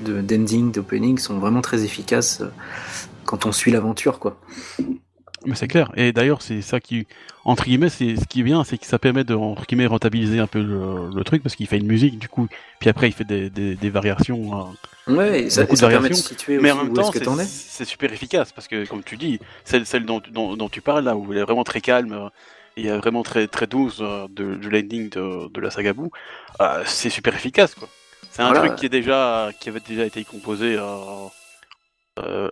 de, 0.05 0.21
d'ending, 0.21 0.71
d'opening 0.71 1.17
sont 1.19 1.37
vraiment 1.37 1.61
très 1.61 1.83
efficaces 1.83 2.41
euh, 2.41 2.47
quand 3.25 3.45
on 3.45 3.51
suit 3.51 3.71
l'aventure, 3.71 4.19
quoi. 4.19 4.39
Mais 5.45 5.53
c'est 5.53 5.67
clair. 5.67 5.91
Et 5.95 6.11
d'ailleurs, 6.11 6.41
c'est 6.41 6.63
ça 6.63 6.79
qui, 6.79 7.05
entre 7.43 7.65
guillemets, 7.65 7.89
c'est 7.89 8.15
ce 8.15 8.25
qui 8.25 8.39
est 8.39 8.43
bien, 8.43 8.63
c'est 8.63 8.79
que 8.79 8.87
ça 8.87 8.97
permet 8.97 9.23
de 9.23 9.35
entre 9.35 9.67
guillemets 9.67 9.85
rentabiliser 9.85 10.39
un 10.39 10.47
peu 10.47 10.59
le, 10.59 11.23
truc 11.23 11.43
parce 11.43 11.55
qu'il 11.55 11.67
fait 11.67 11.77
une 11.77 11.85
musique, 11.85 12.17
du 12.17 12.27
coup, 12.27 12.47
puis 12.79 12.89
après 12.89 13.09
il 13.09 13.11
fait 13.11 13.25
des, 13.25 13.51
des, 13.51 13.89
variations. 13.91 14.73
ouais, 15.07 15.51
ça, 15.51 15.67
ça 15.75 15.87
permet 15.87 16.09
de 16.09 16.15
situer 16.15 16.57
Mais 16.57 16.71
en 16.71 16.83
même 16.83 16.93
temps, 16.93 17.11
c'est 17.45 17.85
super 17.85 18.11
efficace 18.11 18.51
parce 18.53 18.67
que, 18.67 18.87
comme 18.87 19.03
tu 19.03 19.17
dis, 19.17 19.39
celle, 19.65 19.85
celle 19.85 20.05
dont, 20.05 20.19
dont, 20.31 20.55
dont, 20.55 20.69
tu 20.69 20.81
parles 20.81 21.03
là, 21.03 21.15
où 21.15 21.31
elle 21.31 21.37
est 21.37 21.43
vraiment 21.43 21.63
très 21.63 21.81
calme, 21.81 22.31
et 22.77 22.89
vraiment 22.89 23.23
très 23.23 23.47
très 23.47 23.67
douce 23.67 23.99
euh, 24.01 24.27
de, 24.29 24.55
du 24.55 24.69
landing 24.69 25.09
de, 25.09 25.49
de 25.49 25.61
la 25.61 25.69
saga 25.71 25.93
Boo, 25.93 26.11
euh, 26.61 26.83
c'est 26.85 27.09
super 27.09 27.33
efficace 27.35 27.75
quoi. 27.75 27.87
C'est 28.31 28.41
un 28.41 28.53
truc 28.53 28.75
qui 28.75 28.85
est 28.85 28.89
déjà 28.89 29.51
qui 29.59 29.69
avait 29.69 29.79
déjà 29.79 30.05
été 30.05 30.25
composé 30.25 30.77
euh, 30.77 32.49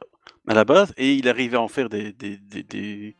à 0.47 0.53
la 0.53 0.63
base 0.63 0.93
et 0.97 1.13
il 1.13 1.27
arrivait 1.27 1.57
à 1.57 1.61
en 1.61 1.67
faire 1.67 1.89
des, 1.89 2.13
des, 2.13 2.37
des, 2.37 2.63
des, 2.63 3.15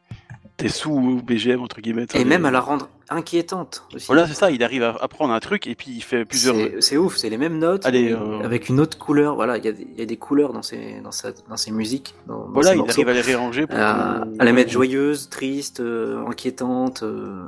des 0.57 0.69
sous 0.69 1.21
BGM 1.21 1.61
entre 1.61 1.81
guillemets. 1.81 2.05
Et 2.13 2.23
même 2.23 2.45
à 2.45 2.51
la 2.51 2.61
rendre 2.61 2.87
inquiétante 3.13 3.83
aussi. 3.93 4.07
Voilà, 4.07 4.27
c'est 4.27 4.33
ça, 4.33 4.51
il 4.51 4.63
arrive 4.63 4.83
à, 4.83 5.07
prendre 5.07 5.33
un 5.33 5.39
truc 5.39 5.67
et 5.67 5.75
puis 5.75 5.91
il 5.91 6.01
fait 6.01 6.25
plusieurs. 6.25 6.55
C'est 6.79 6.97
ouf, 6.97 7.17
c'est 7.17 7.29
les 7.29 7.37
mêmes 7.37 7.59
notes, 7.59 7.85
euh, 7.85 8.41
avec 8.43 8.69
une 8.69 8.79
autre 8.79 8.97
couleur. 8.97 9.35
Voilà, 9.35 9.57
il 9.57 9.65
y, 9.65 9.99
y, 9.99 10.01
a 10.01 10.05
des 10.05 10.17
couleurs 10.17 10.53
dans 10.53 10.61
ses, 10.61 10.99
dans 11.03 11.11
sa, 11.11 11.31
dans 11.49 11.57
ses 11.57 11.71
musiques. 11.71 12.15
Dans, 12.27 12.47
voilà, 12.53 12.75
il 12.75 12.81
arrive 12.81 13.09
à 13.09 13.13
les 13.13 13.21
réarranger. 13.21 13.67
Pour 13.67 13.77
à, 13.77 14.25
à, 14.39 14.45
les 14.45 14.51
mettre 14.51 14.71
joyeuses, 14.71 15.29
tristes, 15.29 15.79
euh, 15.79 16.25
inquiétantes, 16.27 17.03
euh. 17.03 17.43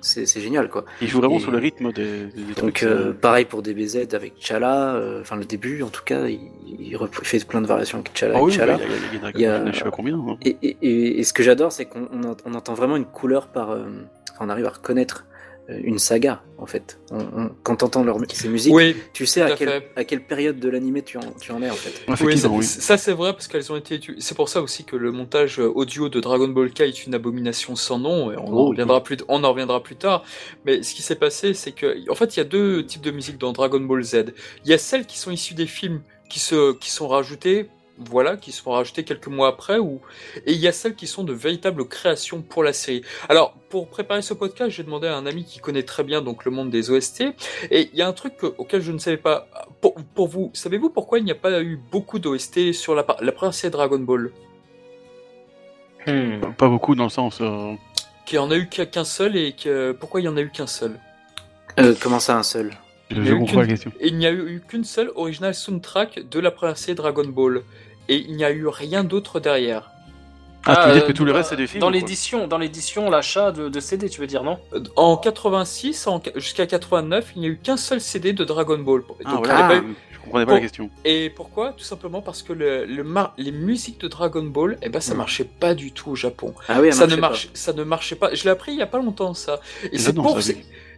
C'est 0.00 0.40
génial, 0.40 0.68
quoi. 0.68 0.84
Il 1.00 1.08
joue 1.08 1.18
vraiment 1.18 1.38
sur 1.38 1.50
le 1.50 1.58
rythme 1.58 1.92
des, 1.92 2.26
des 2.26 2.60
Donc, 2.60 2.82
euh, 2.82 3.12
pareil 3.12 3.44
pour 3.44 3.62
DBZ 3.62 4.08
avec 4.12 4.34
Chala, 4.40 5.00
enfin 5.20 5.36
le 5.36 5.44
début 5.44 5.82
en 5.82 5.88
tout 5.88 6.02
cas, 6.04 6.26
il, 6.26 6.40
il, 6.66 6.98
fait 7.22 7.44
plein 7.46 7.60
de 7.60 7.66
variations 7.66 7.98
avec 7.98 8.10
Chala. 8.16 8.34
Ah 8.36 8.42
oui, 8.42 8.52
Chala. 8.52 8.78
il 9.34 9.40
y 9.40 9.46
a, 9.46 9.70
je 9.70 9.78
sais 9.78 9.84
pas 9.84 9.90
combien. 9.90 10.16
Hein. 10.16 10.36
Et, 10.42 10.56
et, 10.62 11.20
et, 11.20 11.24
ce 11.24 11.32
que 11.32 11.42
j'adore, 11.42 11.72
c'est 11.72 11.86
qu'on 11.86 12.08
on 12.44 12.54
entend 12.54 12.74
vraiment 12.74 12.96
une 12.96 13.04
couleur 13.04 13.48
par 13.48 13.76
on 14.40 14.48
arrive 14.48 14.66
à 14.66 14.70
reconnaître 14.70 15.24
euh, 15.70 15.78
une 15.82 15.98
saga 15.98 16.42
en 16.56 16.66
fait. 16.66 16.98
On, 17.10 17.50
quand 17.62 17.76
t'entends 17.76 18.02
leur, 18.02 18.18
ces 18.32 18.48
musiques, 18.48 18.74
tu 19.12 19.26
sais 19.26 19.42
à, 19.42 20.04
quelle 20.04 20.24
période 20.24 20.58
de 20.58 20.68
l'animé 20.68 21.02
tu 21.02 21.18
en, 21.18 21.32
tu 21.40 21.52
en 21.52 21.62
es 21.62 21.68
en 21.68 21.74
fait. 21.74 22.04
Oui, 22.24 22.64
ça, 22.64 22.96
c'est 22.96 23.12
vrai 23.12 23.32
parce 23.32 23.48
qu'elles 23.48 23.70
ont 23.70 23.76
été. 23.76 24.00
C'est 24.18 24.34
pour 24.34 24.48
ça 24.48 24.62
aussi 24.62 24.84
que 24.84 24.96
le 24.96 25.12
montage 25.12 25.58
audio 25.58 26.08
de 26.08 26.20
Dragon 26.20 26.48
Ball 26.48 26.70
K 26.70 26.80
est 26.82 27.06
une 27.06 27.14
abomination 27.14 27.76
sans 27.76 27.98
nom. 27.98 28.32
Et 28.32 28.36
on, 28.36 28.46
en, 28.46 28.52
oh, 28.52 28.68
reviendra 28.68 29.02
plus, 29.02 29.18
on 29.28 29.44
en 29.44 29.50
reviendra 29.50 29.82
plus 29.82 29.96
tard. 29.96 30.24
Mais 30.64 30.82
ce 30.82 30.94
qui 30.94 31.02
s'est 31.02 31.16
passé, 31.16 31.52
c'est 31.52 31.72
que 31.72 32.10
en 32.10 32.14
fait, 32.14 32.36
il 32.36 32.38
y 32.38 32.42
a 32.42 32.46
deux 32.46 32.86
types 32.86 33.02
de 33.02 33.10
musique 33.10 33.36
dans 33.38 33.52
Dragon 33.52 33.80
Ball 33.80 34.02
Z. 34.02 34.32
Il 34.64 34.70
y 34.70 34.74
a 34.74 34.78
celles 34.78 35.06
qui 35.06 35.18
sont 35.18 35.30
issues 35.30 35.54
des 35.54 35.66
films 35.66 36.00
qui, 36.28 36.40
se, 36.40 36.72
qui 36.74 36.90
sont 36.90 37.08
rajoutées 37.08 37.68
voilà, 37.98 38.36
qui 38.36 38.52
seront 38.52 38.72
rajoutées 38.72 39.04
quelques 39.04 39.28
mois 39.28 39.48
après, 39.48 39.78
ou... 39.78 40.00
et 40.46 40.52
il 40.52 40.58
y 40.58 40.68
a 40.68 40.72
celles 40.72 40.94
qui 40.94 41.06
sont 41.06 41.24
de 41.24 41.32
véritables 41.32 41.86
créations 41.86 42.42
pour 42.42 42.62
la 42.62 42.72
série. 42.72 43.02
Alors, 43.28 43.54
pour 43.68 43.88
préparer 43.88 44.22
ce 44.22 44.34
podcast, 44.34 44.70
j'ai 44.70 44.82
demandé 44.82 45.06
à 45.06 45.16
un 45.16 45.26
ami 45.26 45.44
qui 45.44 45.58
connaît 45.58 45.82
très 45.82 46.04
bien 46.04 46.22
donc 46.22 46.44
le 46.44 46.50
monde 46.50 46.70
des 46.70 46.90
OST, 46.90 47.22
et 47.70 47.90
il 47.92 47.98
y 47.98 48.02
a 48.02 48.08
un 48.08 48.12
truc 48.12 48.42
auquel 48.42 48.82
je 48.82 48.92
ne 48.92 48.98
savais 48.98 49.16
pas. 49.16 49.48
Pour, 49.80 50.28
vous, 50.28 50.50
savez-vous 50.54 50.90
pourquoi 50.90 51.18
il 51.18 51.24
n'y 51.24 51.30
a 51.30 51.36
pas 51.36 51.62
eu 51.62 51.80
beaucoup 51.90 52.18
d'OST 52.18 52.72
sur 52.72 52.94
la, 52.94 53.06
la 53.20 53.32
première 53.32 53.54
série 53.54 53.70
Dragon 53.70 53.98
Ball? 53.98 54.30
Hmm. 56.06 56.40
Pas 56.56 56.68
beaucoup 56.68 56.94
dans 56.94 57.04
le 57.04 57.10
sens... 57.10 57.38
Euh... 57.40 57.74
Qu'il 58.24 58.38
n'y 58.38 58.44
en 58.44 58.50
a 58.50 58.56
eu 58.56 58.66
qu'un 58.66 59.04
seul, 59.04 59.36
et 59.36 59.52
que... 59.52 59.92
pourquoi 59.92 60.20
il 60.20 60.24
n'y 60.24 60.28
en 60.28 60.36
a 60.36 60.40
eu 60.40 60.50
qu'un 60.50 60.66
seul? 60.66 60.98
Euh, 61.78 61.94
Comment 62.00 62.20
ça, 62.20 62.36
un 62.36 62.42
seul? 62.42 62.72
je, 63.10 63.34
comprends 63.34 63.60
la 63.60 63.66
question. 63.66 63.92
il 64.00 64.16
n'y 64.16 64.26
a 64.26 64.32
eu 64.32 64.62
qu'une 64.66 64.84
seule 64.84 65.10
original 65.14 65.54
soundtrack 65.54 66.28
de 66.28 66.40
la 66.40 66.50
première 66.50 66.76
série 66.76 66.94
Dragon 66.94 67.26
Ball 67.26 67.62
et 68.08 68.16
il 68.16 68.36
n'y 68.36 68.44
a 68.44 68.50
eu 68.50 68.66
rien 68.66 69.04
d'autre 69.04 69.40
derrière. 69.40 69.90
Ah, 70.64 70.82
tu 70.82 70.88
veux 70.88 70.94
dire 70.94 71.06
que 71.06 71.12
tout 71.12 71.24
le 71.24 71.32
reste 71.32 71.50
c'est 71.50 71.56
des 71.56 71.66
films 71.66 71.80
Dans 71.80 71.90
l'édition, 71.90 72.46
dans 72.46 72.58
l'édition, 72.58 73.10
l'achat 73.10 73.52
de, 73.52 73.80
CD, 73.80 74.08
tu 74.08 74.20
veux 74.20 74.26
dire 74.26 74.42
non? 74.42 74.58
Euh, 74.74 74.80
En 74.96 75.16
86 75.16 76.08
jusqu'à 76.36 76.66
89, 76.66 77.32
il 77.36 77.40
n'y 77.40 77.46
a 77.46 77.50
eu 77.50 77.56
qu'un 77.56 77.76
seul 77.76 78.00
CD 78.00 78.32
de 78.32 78.44
Dragon 78.44 78.78
Ball. 78.78 79.02
Ah, 79.24 79.40
ah, 79.48 79.80
je 80.10 80.18
comprenais 80.18 80.46
pas 80.46 80.54
la 80.54 80.60
question. 80.60 80.90
Et 81.04 81.30
pourquoi? 81.30 81.72
Tout 81.72 81.84
simplement 81.84 82.20
parce 82.20 82.42
que 82.42 82.52
le, 82.52 82.86
les 83.38 83.52
musiques 83.52 84.00
de 84.00 84.08
Dragon 84.08 84.42
Ball, 84.42 84.76
eh 84.82 84.88
ben 84.88 85.00
ça 85.00 85.14
hmm. 85.14 85.18
marchait 85.18 85.44
pas 85.44 85.74
du 85.74 85.92
tout 85.92 86.10
au 86.10 86.16
Japon. 86.16 86.54
Ah 86.68 86.80
oui, 86.80 86.92
ça 86.92 87.06
ne 87.06 87.16
marche, 87.16 87.48
ça 87.54 87.72
ne 87.72 87.84
marchait 87.84 88.16
pas. 88.16 88.34
Je 88.34 88.44
l'ai 88.44 88.50
appris 88.50 88.72
il 88.72 88.78
y 88.78 88.82
a 88.82 88.86
pas 88.86 88.98
longtemps 88.98 89.32
ça. 89.34 89.60
Et 89.92 89.98
c'est 89.98 90.12
pour 90.12 90.38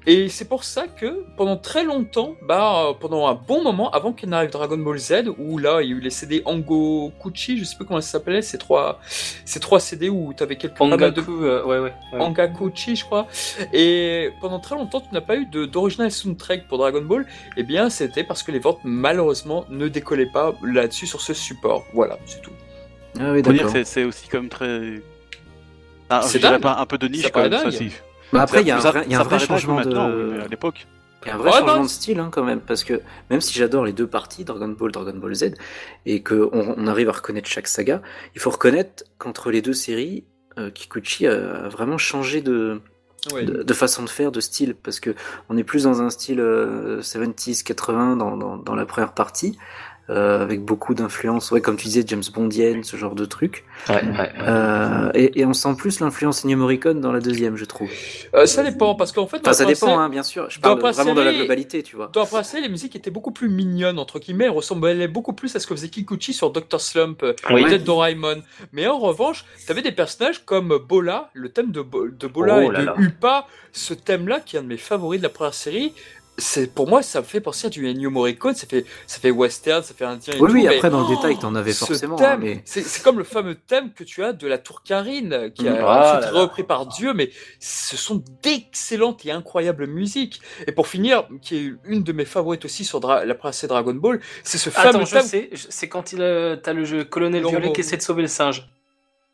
et 0.06 0.28
c'est 0.28 0.48
pour 0.48 0.64
ça 0.64 0.86
que 0.86 1.24
pendant 1.36 1.56
très 1.56 1.84
longtemps, 1.84 2.34
bah, 2.42 2.96
pendant 3.00 3.26
un 3.26 3.34
bon 3.34 3.62
moment, 3.62 3.90
avant 3.90 4.12
qu'il 4.12 4.30
n'arrive 4.30 4.50
Dragon 4.50 4.78
Ball 4.78 4.98
Z, 4.98 5.30
où 5.38 5.58
là, 5.58 5.82
il 5.82 5.90
y 5.90 5.92
a 5.92 5.96
eu 5.96 6.00
les 6.00 6.10
CD 6.10 6.42
Ango 6.46 7.12
Kuchi, 7.22 7.58
je 7.58 7.64
sais 7.64 7.76
plus 7.76 7.84
comment 7.84 8.00
ça 8.00 8.12
s'appelait, 8.12 8.40
ces 8.40 8.56
trois, 8.56 8.98
ces 9.44 9.60
trois 9.60 9.78
CD 9.78 10.08
où 10.08 10.32
tu 10.34 10.42
avais 10.42 10.56
quelques 10.56 10.80
Angaku, 10.80 11.20
de... 11.20 11.44
Euh, 11.44 11.64
ouais, 11.64 11.78
ouais, 11.78 11.92
ouais. 12.18 12.94
je 12.94 13.04
crois. 13.04 13.26
Et 13.72 14.30
pendant 14.40 14.58
très 14.58 14.74
longtemps, 14.74 15.00
tu 15.00 15.12
n'as 15.12 15.20
pas 15.20 15.36
eu 15.36 15.46
d'original 15.46 16.10
soundtrack 16.10 16.66
pour 16.66 16.78
Dragon 16.78 17.02
Ball. 17.02 17.26
Eh 17.56 17.62
bien, 17.62 17.90
c'était 17.90 18.24
parce 18.24 18.42
que 18.42 18.52
les 18.52 18.58
ventes, 18.58 18.80
malheureusement, 18.84 19.66
ne 19.68 19.88
décollaient 19.88 20.26
pas 20.26 20.54
là-dessus 20.64 21.06
sur 21.06 21.20
ce 21.20 21.34
support. 21.34 21.84
Voilà, 21.92 22.18
c'est 22.24 22.40
tout. 22.40 22.52
Ah 23.18 23.32
oui, 23.32 23.42
d'accord. 23.42 23.70
C'est 23.84 24.04
aussi 24.04 24.28
comme 24.28 24.48
très. 24.48 25.02
Ah, 26.08 26.22
c'est 26.22 26.40
pas 26.40 26.78
un 26.78 26.86
peu 26.86 26.98
de 26.98 27.06
niche 27.06 27.30
quand 27.30 27.48
même, 27.48 27.70
ça, 27.70 27.70
bah 28.33 28.43
après, 28.43 28.61
il 28.62 28.66
y 28.66 28.71
a 28.71 28.77
un 28.77 28.81
vrai, 28.81 29.07
y 29.09 29.14
a 29.14 29.21
un 29.21 29.25
vrai 29.25 29.38
changement 29.38 29.81
de. 29.81 30.40
à 30.40 30.49
l'époque. 30.49 30.87
Il 31.23 31.29
y 31.29 31.31
a 31.31 31.35
un 31.35 31.38
vrai 31.38 31.53
changement 31.53 31.83
de 31.83 31.88
style 31.88 32.19
hein, 32.19 32.31
quand 32.33 32.45
même, 32.45 32.61
parce 32.61 32.83
que 32.83 33.03
même 33.29 33.40
si 33.43 33.53
j'adore 33.59 33.85
les 33.85 33.93
deux 33.93 34.07
parties, 34.07 34.45
Dragon 34.45 34.69
Ball, 34.69 34.90
Dragon 34.90 35.14
Ball 35.14 35.35
Z, 35.35 35.55
et 36.07 36.23
qu'on 36.23 36.51
on 36.53 36.87
arrive 36.87 37.11
à 37.11 37.12
reconnaître 37.12 37.49
chaque 37.49 37.69
saga, 37.69 38.01
il 38.35 38.40
faut 38.40 38.51
reconnaître 38.51 39.05
qu'entre 39.19 39.51
les 39.51 39.61
deux 39.61 39.75
séries, 39.75 40.25
euh, 40.59 40.71
Kikuchi 40.71 41.27
a, 41.27 41.69
vraiment 41.69 41.99
changé 41.99 42.40
de, 42.40 42.81
de, 43.35 43.75
façon 43.75 44.03
de 44.03 44.09
faire, 44.09 44.33
de 44.33 44.40
style, 44.40 44.75
parce 44.75 44.99
que 44.99 45.14
on 45.51 45.59
est 45.59 45.64
plus 45.64 45.85
dans 45.85 46.01
un 46.01 46.09
style 46.09 46.40
70s, 46.40 47.64
80 47.64 48.16
dans, 48.16 48.38
dans, 48.38 48.57
dans, 48.57 48.75
la 48.75 48.87
première 48.87 49.12
partie, 49.12 49.59
euh, 50.11 50.42
avec 50.42 50.64
beaucoup 50.64 50.94
d'influence, 50.94 51.53
ouais, 51.53 51.61
comme 51.61 51.77
tu 51.77 51.87
disais, 51.87 52.03
James 52.05 52.23
Bondienne, 52.35 52.83
ce 52.83 52.96
genre 52.96 53.14
de 53.14 53.25
truc. 53.25 53.64
Ouais, 53.88 53.94
ouais, 53.94 54.33
euh, 54.40 55.11
et, 55.14 55.40
et, 55.40 55.46
on 55.46 55.53
sent 55.53 55.77
plus 55.79 56.01
l'influence 56.01 56.44
Ennio 56.44 56.57
Morricone 56.57 57.01
dans 57.01 57.12
la 57.12 57.20
deuxième, 57.20 57.57
je 57.57 57.64
trouve. 57.64 57.88
Euh, 58.35 58.44
ça 58.46 58.64
dépend, 58.64 58.96
parce 58.96 59.12
qu'en 59.12 59.29
fait, 59.29 59.38
enfin, 59.38 59.53
ça 59.53 59.64
dépend, 59.64 60.01
hein, 60.01 60.09
bien 60.09 60.25
sûr. 60.25 60.51
Je 60.51 60.59
parle 60.59 60.81
vraiment 60.81 61.14
de 61.14 61.20
la 61.20 61.33
globalité, 61.33 61.85
tu 61.85 61.94
vois. 61.94 62.11
Dans 62.12 62.27
la 62.33 62.61
les 62.61 62.68
musiques 62.68 62.96
étaient 62.96 63.11
beaucoup 63.11 63.31
plus 63.31 63.49
mignonnes 63.49 63.99
entre 64.01 64.18
guillemets, 64.18 64.46
elles 64.46 64.51
ressemblaient 64.51 65.07
beaucoup 65.07 65.33
plus 65.33 65.55
à 65.55 65.61
ce 65.61 65.66
que 65.66 65.75
faisait 65.77 65.88
Kikuchi 65.88 66.33
sur 66.33 66.51
Dr 66.51 66.81
Slump, 66.81 67.25
oui. 67.51 67.64
peut-être 67.64 67.85
Doraemon. 67.85 68.42
Mais 68.73 68.88
en 68.88 68.99
revanche, 68.99 69.44
t'avais 69.68 69.83
des 69.83 69.92
personnages 69.92 70.44
comme 70.44 70.77
Bola, 70.77 71.31
le 71.35 71.51
thème 71.51 71.70
de, 71.70 71.83
de 71.83 72.27
Bola 72.27 72.59
oh 72.59 72.62
et 72.62 72.68
de 72.68 72.83
là. 72.83 72.94
Upa, 72.99 73.46
ce 73.73 73.94
thème-là 73.94 74.40
qui 74.40 74.57
est 74.57 74.59
un 74.59 74.62
de 74.62 74.68
mes 74.68 74.77
favoris 74.77 75.20
de 75.20 75.25
la 75.25 75.31
première 75.31 75.55
série 75.55 75.92
c'est 76.40 76.66
pour 76.66 76.88
moi 76.88 77.03
ça 77.03 77.20
me 77.20 77.26
fait 77.26 77.40
penser 77.40 77.66
à 77.66 77.70
du 77.70 77.88
Ennio 77.88 78.11
Morricone 78.11 78.55
ça 78.55 78.66
fait 78.66 78.85
ça 79.07 79.18
fait 79.20 79.31
western 79.31 79.83
ça 79.83 79.94
fait 79.94 80.05
indien 80.05 80.35
oui 80.40 80.50
oui 80.53 80.68
après 80.68 80.90
dans 80.90 81.09
le 81.09 81.14
détail 81.14 81.38
t'en 81.38 81.55
avais 81.55 81.72
forcément 81.72 82.16
hein, 82.16 82.37
thème, 82.37 82.40
mais... 82.40 82.62
c'est 82.64 83.03
comme 83.03 83.18
le 83.18 83.24
fameux 83.24 83.55
thème 83.55 83.92
que 83.92 84.05
tu 84.05 84.24
as 84.24 84.33
de 84.33 84.46
la 84.46 84.59
tour 84.59 84.83
Karine 84.83 85.50
qui 85.55 85.68
a 85.68 85.87
ah, 85.87 86.18
ensuite 86.18 86.35
repris 86.35 86.62
par 86.64 86.87
Dieu 86.87 87.14
mais 87.14 87.31
ce 87.59 87.96
sont 87.96 88.22
d'excellentes 88.42 89.24
et 89.26 89.31
incroyables 89.31 89.87
musiques. 89.87 90.40
Et 90.66 90.72
pour 90.72 90.87
finir 90.87 91.26
qui 91.42 91.57
est 91.57 91.72
une 91.85 92.03
de 92.03 92.12
mes 92.12 92.24
favorites 92.24 92.64
aussi 92.64 92.85
sur 92.85 93.00
Dra 93.00 93.24
la 93.24 93.35
princesse 93.35 93.68
Dragon 93.68 93.94
Ball 93.94 94.20
c'est 94.42 94.59
ce 94.59 94.70
fameux 94.70 95.00
Attends, 95.00 95.05
thème 95.05 95.48
c'est 95.55 95.88
quand 95.88 96.12
il 96.12 96.22
a, 96.22 96.57
t'as 96.57 96.72
le 96.72 96.85
jeu 96.85 97.05
colonel 97.05 97.46
violet 97.46 97.72
qui 97.72 97.81
essaie 97.81 97.96
de 97.96 98.03
sauver 98.03 98.22
le 98.22 98.29
singe. 98.29 98.68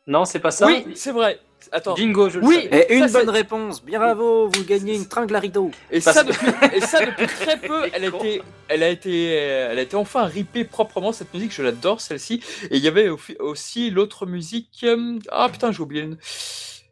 Non 0.06 0.24
c'est 0.24 0.40
pas 0.40 0.50
ça? 0.50 0.66
Oui 0.66 0.86
c'est 0.94 1.12
vrai 1.12 1.40
Attends. 1.72 1.94
Bingo, 1.94 2.28
je 2.28 2.38
oui, 2.40 2.68
et 2.70 2.94
une 2.94 3.08
bonne 3.08 3.30
réponse. 3.30 3.82
Bravo, 3.84 4.48
vous 4.48 4.64
gagnez 4.64 4.94
une 4.94 5.06
tringle 5.06 5.34
à 5.34 5.40
rideau. 5.40 5.70
Et 5.90 6.00
ça, 6.00 6.24
depuis, 6.24 6.46
et 6.74 6.80
ça, 6.80 7.04
depuis, 7.04 7.26
très 7.40 7.58
peu, 7.58 7.82
elle 7.92 8.04
a, 8.04 8.08
été, 8.08 8.42
elle, 8.68 8.82
a 8.82 8.88
été, 8.88 9.30
elle 9.30 9.78
a 9.78 9.82
été 9.82 9.96
enfin 9.96 10.24
ripée 10.24 10.64
proprement, 10.64 11.12
cette 11.12 11.32
musique. 11.34 11.52
Je 11.52 11.62
l'adore, 11.62 12.00
celle-ci. 12.00 12.42
Et 12.70 12.76
il 12.76 12.82
y 12.82 12.88
avait 12.88 13.08
aussi 13.40 13.90
l'autre 13.90 14.26
musique. 14.26 14.84
Euh, 14.84 15.18
ah 15.30 15.48
putain, 15.50 15.72
j'ai 15.72 15.80
oublié. 15.80 16.08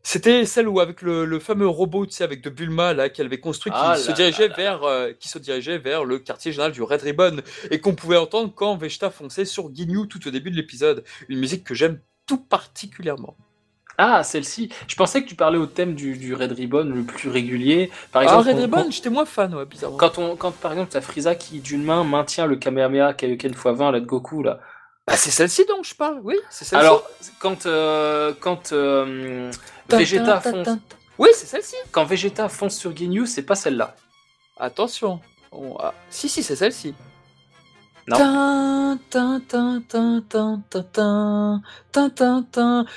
C'était 0.06 0.44
celle 0.44 0.68
où 0.68 0.80
avec 0.80 1.00
le, 1.00 1.24
le, 1.24 1.38
fameux 1.38 1.66
robot, 1.66 2.04
tu 2.04 2.12
sais, 2.12 2.24
avec 2.24 2.42
de 2.42 2.50
Bulma 2.50 2.92
là 2.92 3.08
qu'elle 3.08 3.24
avait 3.26 3.40
construit, 3.40 3.72
qui 3.72 3.78
ah 3.80 3.96
se 3.96 4.12
dirigeait 4.12 4.48
vers, 4.48 4.82
euh, 4.84 5.12
qui 5.18 5.28
se 5.28 5.38
dirigeait 5.38 5.78
vers 5.78 6.04
le 6.04 6.18
quartier 6.18 6.52
général 6.52 6.72
du 6.72 6.82
Red 6.82 7.00
Ribbon 7.00 7.36
et 7.70 7.80
qu'on 7.80 7.94
pouvait 7.94 8.18
entendre 8.18 8.52
quand 8.54 8.76
Vegeta 8.76 9.08
fonçait 9.08 9.46
sur 9.46 9.74
Ginyu 9.74 10.06
tout 10.06 10.28
au 10.28 10.30
début 10.30 10.50
de 10.50 10.56
l'épisode. 10.56 11.04
Une 11.30 11.38
musique 11.38 11.64
que 11.64 11.74
j'aime 11.74 12.00
tout 12.26 12.36
particulièrement. 12.36 13.34
Ah, 13.98 14.22
celle-ci. 14.24 14.70
Je 14.88 14.96
pensais 14.96 15.22
que 15.22 15.28
tu 15.28 15.34
parlais 15.34 15.58
au 15.58 15.66
thème 15.66 15.94
du, 15.94 16.16
du, 16.16 16.34
Red 16.34 16.52
Ribbon 16.52 16.84
le 16.84 17.02
plus 17.02 17.28
régulier. 17.28 17.90
Par 18.12 18.22
ah, 18.22 18.24
exemple, 18.24 18.48
ah, 18.48 18.52
Red 18.52 18.60
Ribbon, 18.60 18.86
j'étais 18.90 19.10
moins 19.10 19.24
fan, 19.24 19.54
ouais, 19.54 19.64
bizarrement. 19.64 19.96
Quand, 19.96 20.18
on, 20.18 20.36
quand 20.36 20.52
par 20.52 20.72
exemple, 20.72 20.90
tu 20.90 20.96
as 20.96 21.00
Frieza 21.00 21.34
qui, 21.34 21.60
d'une 21.60 21.84
main, 21.84 22.02
maintient 22.04 22.46
le 22.46 22.56
Kamehameha 22.56 23.14
Kaioken 23.14 23.52
x20 23.52 23.92
là 23.92 24.00
de 24.00 24.06
Goku, 24.06 24.42
là. 24.42 24.58
Bah, 25.06 25.16
c'est 25.16 25.30
celle-ci 25.30 25.66
dont 25.66 25.82
je 25.82 25.94
parle, 25.94 26.20
oui. 26.22 26.36
c'est 26.50 26.64
celle-ci. 26.64 26.84
Alors, 26.84 27.08
quand, 27.38 27.66
euh, 27.66 28.32
quand 28.40 28.72
euh, 28.72 29.50
Vegeta 29.88 30.40
fonce. 30.40 30.68
Oui, 31.18 31.28
c'est 31.34 31.46
celle-ci. 31.46 31.76
Quand 31.92 32.04
Vegeta 32.04 32.48
fonce 32.48 32.76
sur 32.76 32.96
Ginyu, 32.96 33.26
c'est 33.26 33.42
pas 33.42 33.54
celle-là. 33.54 33.94
Attention. 34.56 35.20
Ah, 35.78 35.94
si, 36.10 36.28
si, 36.28 36.42
c'est 36.42 36.56
celle-ci. 36.56 36.94
Non. 38.08 38.98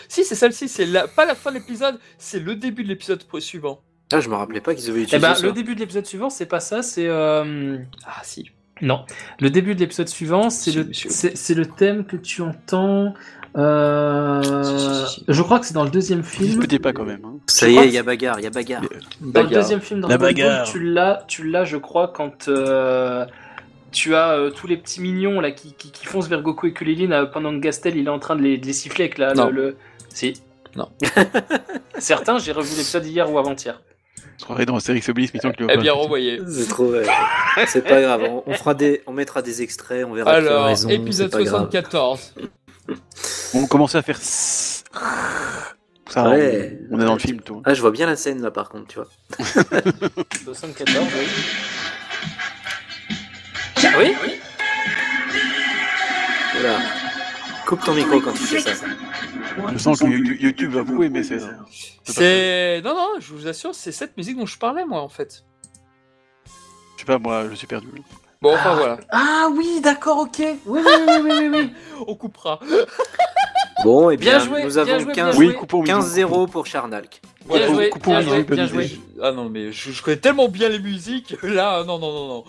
Si, 0.10 0.24
c'est 0.24 0.36
celle-ci, 0.36 0.67
c'est 0.67 0.86
la... 0.86 1.08
pas 1.08 1.26
la 1.26 1.36
fin 1.36 1.52
de 1.52 1.56
l'épisode, 1.56 2.00
c'est 2.17 2.39
le 2.39 2.56
début 2.56 2.84
de 2.84 2.89
l'épisode 2.89 3.24
suivant. 3.39 3.82
Ah, 4.12 4.20
je 4.20 4.30
me 4.30 4.36
rappelais 4.36 4.62
pas 4.62 4.74
qu'ils 4.74 4.89
avaient 4.89 5.02
utilisé 5.02 5.17
eh 5.17 5.20
ben, 5.20 5.36
ça. 5.36 5.46
Le 5.46 5.52
début 5.52 5.76
de 5.76 5.82
l'épisode 5.82 6.06
suivant, 6.06 6.30
c'est 6.30 6.46
pas 6.46 6.60
ça, 6.60 6.82
c'est. 6.82 7.08
Euh... 7.08 7.78
Ah, 8.06 8.22
si. 8.24 8.52
Non. 8.82 9.06
Le 9.39 9.50
début 9.50 9.76
de 9.76 9.80
l'épisode 9.80 10.08
suivant, 10.08 10.50
c'est 10.50 10.72
le, 10.72 10.89
c'est, 10.93 11.54
le 11.56 11.65
thème 11.65 12.06
que 12.06 12.15
tu 12.15 12.41
entends. 12.41 13.13
Euh... 13.58 15.06
Je 15.28 15.41
crois 15.41 15.60
que 15.60 15.65
c'est 15.65 15.74
dans 15.74 15.84
le 15.84 15.89
deuxième 15.89 16.24
film. 16.24 16.62
Vous 16.62 16.80
pas 16.80 16.93
quand 16.93 17.06
même. 17.06 17.26
Hein. 17.26 17.38
Ça 17.48 17.67
y 17.67 17.78
est, 17.78 17.88
il 17.88 17.93
y 17.93 17.98
a 17.98 18.04
bagarre, 18.04 18.39
il 18.39 18.43
y 18.43 18.48
a 18.48 18.52
bagarre. 18.52 18.84
Dans 19.20 19.43
le 19.43 19.50
deuxième 19.50 19.82
film, 19.82 20.02
dans 20.02 20.08
la 20.08 20.17
bagarre. 20.17 20.65
tu 20.65 20.80
l'as, 20.80 21.24
tu 21.28 21.50
l'as, 21.50 21.65
je 21.65 21.78
crois, 21.78 22.10
quand. 22.10 22.48
Euh 22.50 23.26
tu 23.97 24.13
as 24.13 24.29
euh, 24.33 24.51
tous 24.51 24.67
les 24.67 24.77
petits 24.77 25.01
mignons 25.01 25.41
là 25.41 25.49
qui, 25.51 25.73
qui, 25.73 25.91
qui 25.91 26.05
foncent 26.05 26.27
vers 26.27 26.43
Goku 26.43 26.67
et 26.67 26.73
Kulilin 26.73 27.12
euh, 27.12 27.25
pendant 27.25 27.51
que 27.51 27.57
Gastel 27.57 27.97
il 27.97 28.05
est 28.05 28.12
en 28.12 28.19
train 28.19 28.36
de 28.36 28.43
les, 28.43 28.60
de 28.60 28.65
les 28.67 28.73
siffler 28.73 29.05
avec 29.05 29.17
là, 29.17 29.33
non. 29.33 29.47
Le, 29.47 29.51
le, 29.51 29.77
Si. 30.13 30.33
Non. 30.75 30.89
Certains, 31.97 32.38
j'ai 32.38 32.51
revu 32.51 32.69
l'épisode 32.69 33.05
hier 33.07 33.31
ou 33.31 33.39
avant-hier. 33.39 33.81
Je 34.38 34.43
croirais 34.43 34.67
dans 34.67 34.75
Astérix 34.75 35.10
Obélix, 35.10 35.33
mais 35.33 35.39
que 35.39 35.63
Eh 35.67 35.77
bien 35.77 35.93
renvoyé. 36.03 36.39
C'est 36.47 36.67
trop. 36.67 36.93
c'est 37.65 37.81
pas 37.81 37.99
grave. 37.99 38.21
On, 38.29 38.43
on, 38.45 38.53
fera 38.53 38.75
des, 38.75 39.01
on 39.07 39.13
mettra 39.13 39.41
des 39.41 39.63
extraits, 39.63 40.05
on 40.05 40.13
verra. 40.13 40.31
Alors, 40.31 40.65
raison, 40.67 40.89
épisode 40.89 41.31
74. 41.31 42.36
On 43.55 43.65
commençait 43.65 43.97
à 43.97 44.03
faire. 44.03 44.19
Ça, 46.10 46.29
ouais. 46.29 46.79
on, 46.91 46.97
on, 46.97 47.01
est 47.01 47.05
dans 47.05 47.13
le 47.13 47.19
film, 47.19 47.41
tout. 47.41 47.63
Ah, 47.65 47.73
je 47.73 47.81
vois 47.81 47.91
bien 47.91 48.05
la 48.05 48.15
scène 48.15 48.41
là, 48.41 48.51
par 48.51 48.69
contre, 48.69 48.88
tu 48.88 48.99
vois. 48.99 49.07
74, 50.45 51.07
oui. 51.19 51.27
Oui 53.99 54.15
Voilà. 56.53 56.79
Coupe 57.65 57.83
ton 57.83 57.93
micro 57.93 58.19
quand 58.21 58.33
tu 58.33 58.43
fais 58.43 58.59
ça. 58.59 58.85
Je 59.73 59.77
sens 59.77 59.99
que 59.99 60.05
YouTube 60.05 60.71
va 60.71 60.83
beaucoup 60.83 61.03
aimer 61.03 61.23
ça. 61.23 61.35
C'est. 62.03 62.81
Non, 62.83 62.95
non, 62.95 63.09
je 63.19 63.33
vous 63.33 63.47
assure, 63.47 63.75
c'est 63.75 63.91
cette 63.91 64.15
musique 64.17 64.37
dont 64.37 64.45
je 64.45 64.57
parlais, 64.57 64.85
moi, 64.85 65.01
en 65.01 65.09
fait. 65.09 65.43
Je 66.95 67.01
sais 67.01 67.05
pas, 67.05 67.19
moi, 67.19 67.45
je 67.49 67.55
suis 67.55 67.67
perdu. 67.67 67.87
Bon, 68.41 68.53
enfin, 68.53 68.75
voilà. 68.75 68.97
Ah 69.11 69.49
oui, 69.51 69.81
d'accord, 69.81 70.19
ok. 70.19 70.37
Oui, 70.39 70.55
oui, 70.65 70.81
oui, 70.85 71.13
oui, 71.23 71.31
oui, 71.39 71.49
oui. 71.49 71.73
On 72.07 72.15
coupera. 72.15 72.59
Bon, 73.83 74.09
et 74.09 74.17
bien, 74.17 74.37
bien 74.37 74.45
joué, 74.45 74.63
nous 74.63 74.77
avons 74.77 74.97
bien 74.97 74.99
joué, 74.99 75.13
15, 75.13 75.37
oui, 75.37 75.55
15-0 75.85 76.49
pour 76.49 76.65
Charnalk. 76.65 77.21
Bien 77.47 77.67
joué, 77.67 77.91
bien 78.03 78.21
joué, 78.21 78.43
bien 78.43 78.67
joué. 78.67 78.99
Ah 79.21 79.31
non, 79.31 79.49
mais 79.49 79.71
je, 79.71 79.91
je, 79.91 80.03
connais 80.03 80.17
tellement 80.17 80.49
bien 80.49 80.69
les 80.69 80.79
musiques, 80.79 81.36
là, 81.43 81.83
non, 81.83 81.97
non, 81.97 82.12
non, 82.12 82.27
non. 82.27 82.43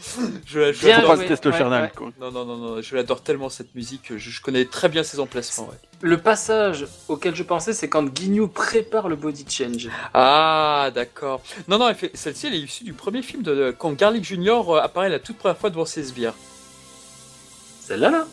Je, 0.47 0.73
je 0.73 0.85
bien 0.85 1.01
joué. 1.01 1.17
le 1.17 1.27
test 1.27 1.45
ouais, 1.47 1.53
ouais. 1.53 1.91
Non, 2.21 2.33
non, 2.33 2.45
non, 2.45 2.57
non, 2.57 2.83
je 2.83 2.97
l'adore 2.97 3.23
tellement 3.23 3.49
cette 3.49 3.75
musique, 3.75 4.11
je, 4.11 4.19
je, 4.19 4.41
connais 4.41 4.65
très 4.65 4.89
bien 4.89 5.03
ses 5.03 5.21
emplacements. 5.21 5.69
Ouais. 5.69 5.77
Le 6.01 6.19
passage 6.19 6.87
auquel 7.09 7.35
je 7.35 7.43
pensais, 7.43 7.73
c'est 7.73 7.89
quand 7.89 8.17
Ginyu 8.17 8.49
prépare 8.49 9.09
le 9.09 9.17
body 9.17 9.45
change. 9.49 9.89
Ah, 10.15 10.91
d'accord. 10.95 11.43
Non, 11.69 11.79
non, 11.79 11.93
celle-ci, 12.15 12.47
elle 12.49 12.55
est 12.55 12.61
issue 12.61 12.85
du 12.85 12.93
premier 12.93 13.23
film 13.23 13.43
de 13.43 13.75
quand 13.77 13.93
Garlic 13.93 14.25
Junior 14.25 14.77
euh, 14.77 14.81
apparaît 14.81 15.09
la 15.11 15.19
toute 15.19 15.39
première 15.39 15.59
fois 15.59 15.71
devant 15.71 15.87
ses 15.87 16.03
sbires. 16.03 16.35
Celle-là, 17.81 18.11
là 18.11 18.27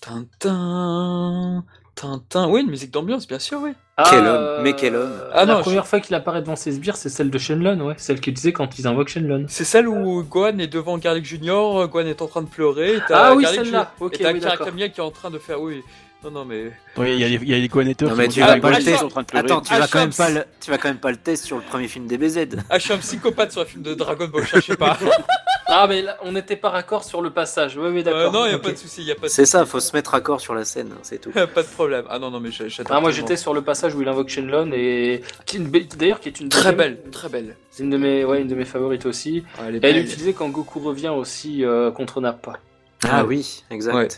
Tintin, 0.00 1.64
Tintin, 1.94 2.48
oui, 2.48 2.62
une 2.62 2.70
musique 2.70 2.90
d'ambiance, 2.90 3.28
bien 3.28 3.38
sûr, 3.38 3.60
oui. 3.62 3.72
Ah, 4.04 4.08
quel 4.10 4.26
homme, 4.26 4.62
mais 4.62 4.72
quel 4.74 4.96
homme. 4.96 5.12
Ah, 5.32 5.44
la 5.44 5.54
non, 5.54 5.60
première 5.60 5.84
je... 5.84 5.88
fois 5.88 6.00
qu'il 6.00 6.14
apparaît 6.14 6.40
devant 6.40 6.56
ses 6.56 6.72
sbires, 6.72 6.96
c'est 6.96 7.08
celle 7.08 7.30
de 7.30 7.38
Shenlong, 7.38 7.80
ouais. 7.80 7.94
Celle 7.96 8.20
qu'il 8.20 8.34
disait 8.34 8.52
quand 8.52 8.78
ils 8.78 8.86
invoquent 8.86 9.08
Shenlong. 9.08 9.46
C'est 9.48 9.64
celle 9.64 9.88
où 9.88 10.22
Gohan 10.22 10.58
est 10.58 10.66
devant 10.66 10.98
Garlic 10.98 11.24
Junior, 11.24 11.88
Gohan 11.88 12.06
est 12.06 12.22
en 12.22 12.26
train 12.26 12.42
de 12.42 12.48
pleurer. 12.48 12.98
Ah 13.10 13.34
oui, 13.34 13.46
celle-là. 13.46 13.92
Ok, 14.00 14.20
et 14.20 14.22
t'as 14.22 14.32
oui, 14.32 14.40
qui 14.90 15.00
est 15.00 15.00
en 15.00 15.10
train 15.10 15.30
de 15.30 15.38
faire, 15.38 15.60
oui. 15.60 15.82
Non, 16.24 16.30
non, 16.30 16.44
mais. 16.44 16.70
Oui, 16.96 17.14
il 17.14 17.18
y 17.18 17.24
a, 17.24 17.28
y 17.28 17.54
a 17.54 17.58
les 17.58 17.68
Gohanetteurs 17.68 18.16
qui 18.16 18.28
tu 18.28 18.40
vas 18.40 18.58
pas 18.60 18.70
le 18.78 18.84
test. 18.84 19.04
Attends, 19.34 19.60
tu 19.60 19.74
vas, 19.74 19.88
quand 19.88 19.98
même 19.98 20.14
pas 20.14 20.30
le... 20.30 20.44
tu 20.60 20.70
vas 20.70 20.78
quand 20.78 20.88
même 20.88 20.98
pas 20.98 21.10
le 21.10 21.16
test 21.16 21.44
sur 21.44 21.56
le 21.56 21.62
premier 21.62 21.88
film 21.88 22.06
des 22.06 22.16
BZ. 22.16 22.46
Ah, 22.70 22.78
je 22.78 22.84
suis 22.84 22.92
un 22.92 22.98
psychopathe 22.98 23.50
sur 23.50 23.62
le 23.62 23.66
film 23.66 23.82
de 23.82 23.94
Dragon 23.94 24.28
Ball, 24.28 24.46
cherchez 24.46 24.76
pas. 24.76 24.96
ah, 25.66 25.86
mais 25.88 26.02
là, 26.02 26.18
on 26.22 26.30
n'était 26.30 26.54
pas 26.54 26.70
raccord 26.70 27.02
sur 27.02 27.22
le 27.22 27.30
passage. 27.30 27.76
Oui, 27.76 27.88
oui, 27.92 28.02
d'accord. 28.04 28.20
Euh, 28.20 28.30
non, 28.30 28.44
il 28.44 28.48
n'y 28.50 28.54
a 28.54 28.56
okay. 28.56 28.68
pas 28.68 28.72
de 28.72 28.76
souci. 28.76 29.12
C'est 29.26 29.46
ça, 29.46 29.66
faut 29.66 29.80
se 29.80 29.96
mettre 29.96 30.12
raccord 30.12 30.40
sur 30.40 30.54
la 30.54 30.64
scène, 30.64 30.90
c'est 31.02 31.20
tout. 31.20 31.30
pas 31.54 31.62
de 31.62 31.68
problème. 31.68 32.04
Ah 32.08 32.20
non, 32.20 32.30
non, 32.30 32.38
mais 32.38 32.50
j'adore. 32.52 32.96
Ah, 32.96 33.00
moi 33.00 33.10
j'étais 33.10 33.36
sur 33.36 33.52
le 33.52 33.62
passage 33.62 33.94
où 33.96 34.02
il 34.02 34.08
invoque 34.08 34.28
Shenlong 34.28 34.72
et. 34.72 35.22
D'ailleurs, 35.98 36.20
qui 36.20 36.28
est 36.28 36.38
une. 36.38 36.50
Très 36.50 36.72
belle, 36.72 37.02
très 37.10 37.28
belle. 37.28 37.56
C'est 37.70 37.82
une, 37.82 37.90
de 37.90 37.96
mes... 37.96 38.24
ouais, 38.24 38.42
une 38.42 38.48
de 38.48 38.54
mes 38.54 38.66
favorites 38.66 39.06
aussi. 39.06 39.44
Ah, 39.58 39.62
elle, 39.68 39.76
est 39.76 39.80
elle 39.82 39.96
est 39.96 40.02
utilisée 40.02 40.34
quand 40.34 40.48
Goku 40.50 40.78
revient 40.80 41.08
aussi 41.08 41.64
euh, 41.64 41.90
contre 41.90 42.20
Nappa. 42.20 42.58
Ah, 43.08 43.24
oui, 43.24 43.64
exact. 43.70 43.94
Ouais. 43.94 44.08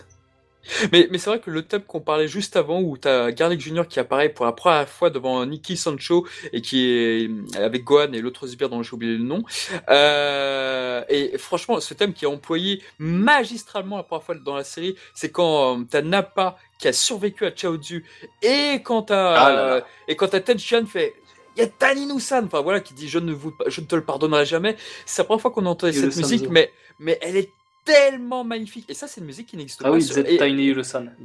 Mais, 0.93 1.09
mais 1.11 1.19
c'est 1.19 1.31
vrai 1.31 1.41
que 1.41 1.51
le 1.51 1.63
thème 1.63 1.83
qu'on 1.83 2.01
parlait 2.01 2.29
juste 2.29 2.57
avant, 2.57 2.81
où 2.81 2.97
t'as 2.97 3.31
Garlic 3.33 3.61
Junior 3.61 3.87
qui 3.87 4.01
apparaît 4.01 4.29
pour 4.29 4.47
la 4.47 4.53
première 4.53 4.89
fois 4.89 5.11
devant 5.11 5.45
Nikki 5.45 5.77
Sancho 5.77 6.27
et 6.53 6.61
qui 6.61 6.89
est 6.89 7.31
avec 7.57 7.85
Gohan 7.85 8.13
et 8.13 8.21
l'autre 8.21 8.47
sbire 8.47 8.69
dont 8.69 8.83
j'ai 8.83 8.95
oublié 8.95 9.17
le 9.17 9.25
nom. 9.25 9.45
Euh, 9.89 11.03
et 11.09 11.37
franchement, 11.39 11.81
ce 11.81 11.95
thème 11.95 12.13
qui 12.13 12.25
est 12.25 12.29
employé 12.29 12.83
magistralement 12.99 13.97
la 13.97 14.03
première 14.03 14.25
fois 14.25 14.35
dans 14.35 14.57
la 14.57 14.65
série, 14.65 14.97
c'est 15.15 15.31
quand 15.31 15.79
euh, 15.79 15.85
t'as 15.89 16.03
Nappa 16.03 16.57
qui 16.79 16.89
a 16.89 16.93
survécu 16.93 17.47
à 17.47 17.55
Chaozu 17.55 18.05
et 18.43 18.81
quand 18.83 19.03
t'as 19.03 19.35
ah 19.35 19.51
euh, 19.51 19.81
et 20.09 20.17
quand 20.17 20.29
t'as 20.29 20.41
fait 20.87 21.15
il 21.57 21.61
y 21.61 21.63
a 21.63 21.69
Taninu-san, 21.69 22.47
enfin 22.47 22.61
voilà, 22.63 22.81
qui 22.81 22.95
dit 22.95 23.09
je 23.09 23.19
ne, 23.19 23.33
vous, 23.33 23.55
je 23.67 23.81
ne 23.81 23.87
te 23.87 23.95
le 23.95 24.05
pardonnerai 24.05 24.45
jamais. 24.45 24.77
C'est 25.07 25.23
la 25.23 25.27
première 25.27 25.41
fois 25.41 25.51
qu'on 25.53 25.67
entend 25.67 25.91
cette 25.93 26.17
musique, 26.17 26.49
mais, 26.51 26.73
mais 26.99 27.19
elle 27.23 27.37
est 27.37 27.51
tellement 27.85 28.45
magnifique. 28.45 28.87
Et 28.89 28.95
ça, 28.95 29.07
c'est 29.07 29.21
une 29.21 29.27
musique 29.27 29.49
qui 29.49 29.57
n'existe 29.57 29.81
ah 29.83 29.89
pas. 29.89 29.93
Oui, 29.93 30.03
sur... 30.03 30.19
et... 30.19 30.37
Tiny 30.39 30.75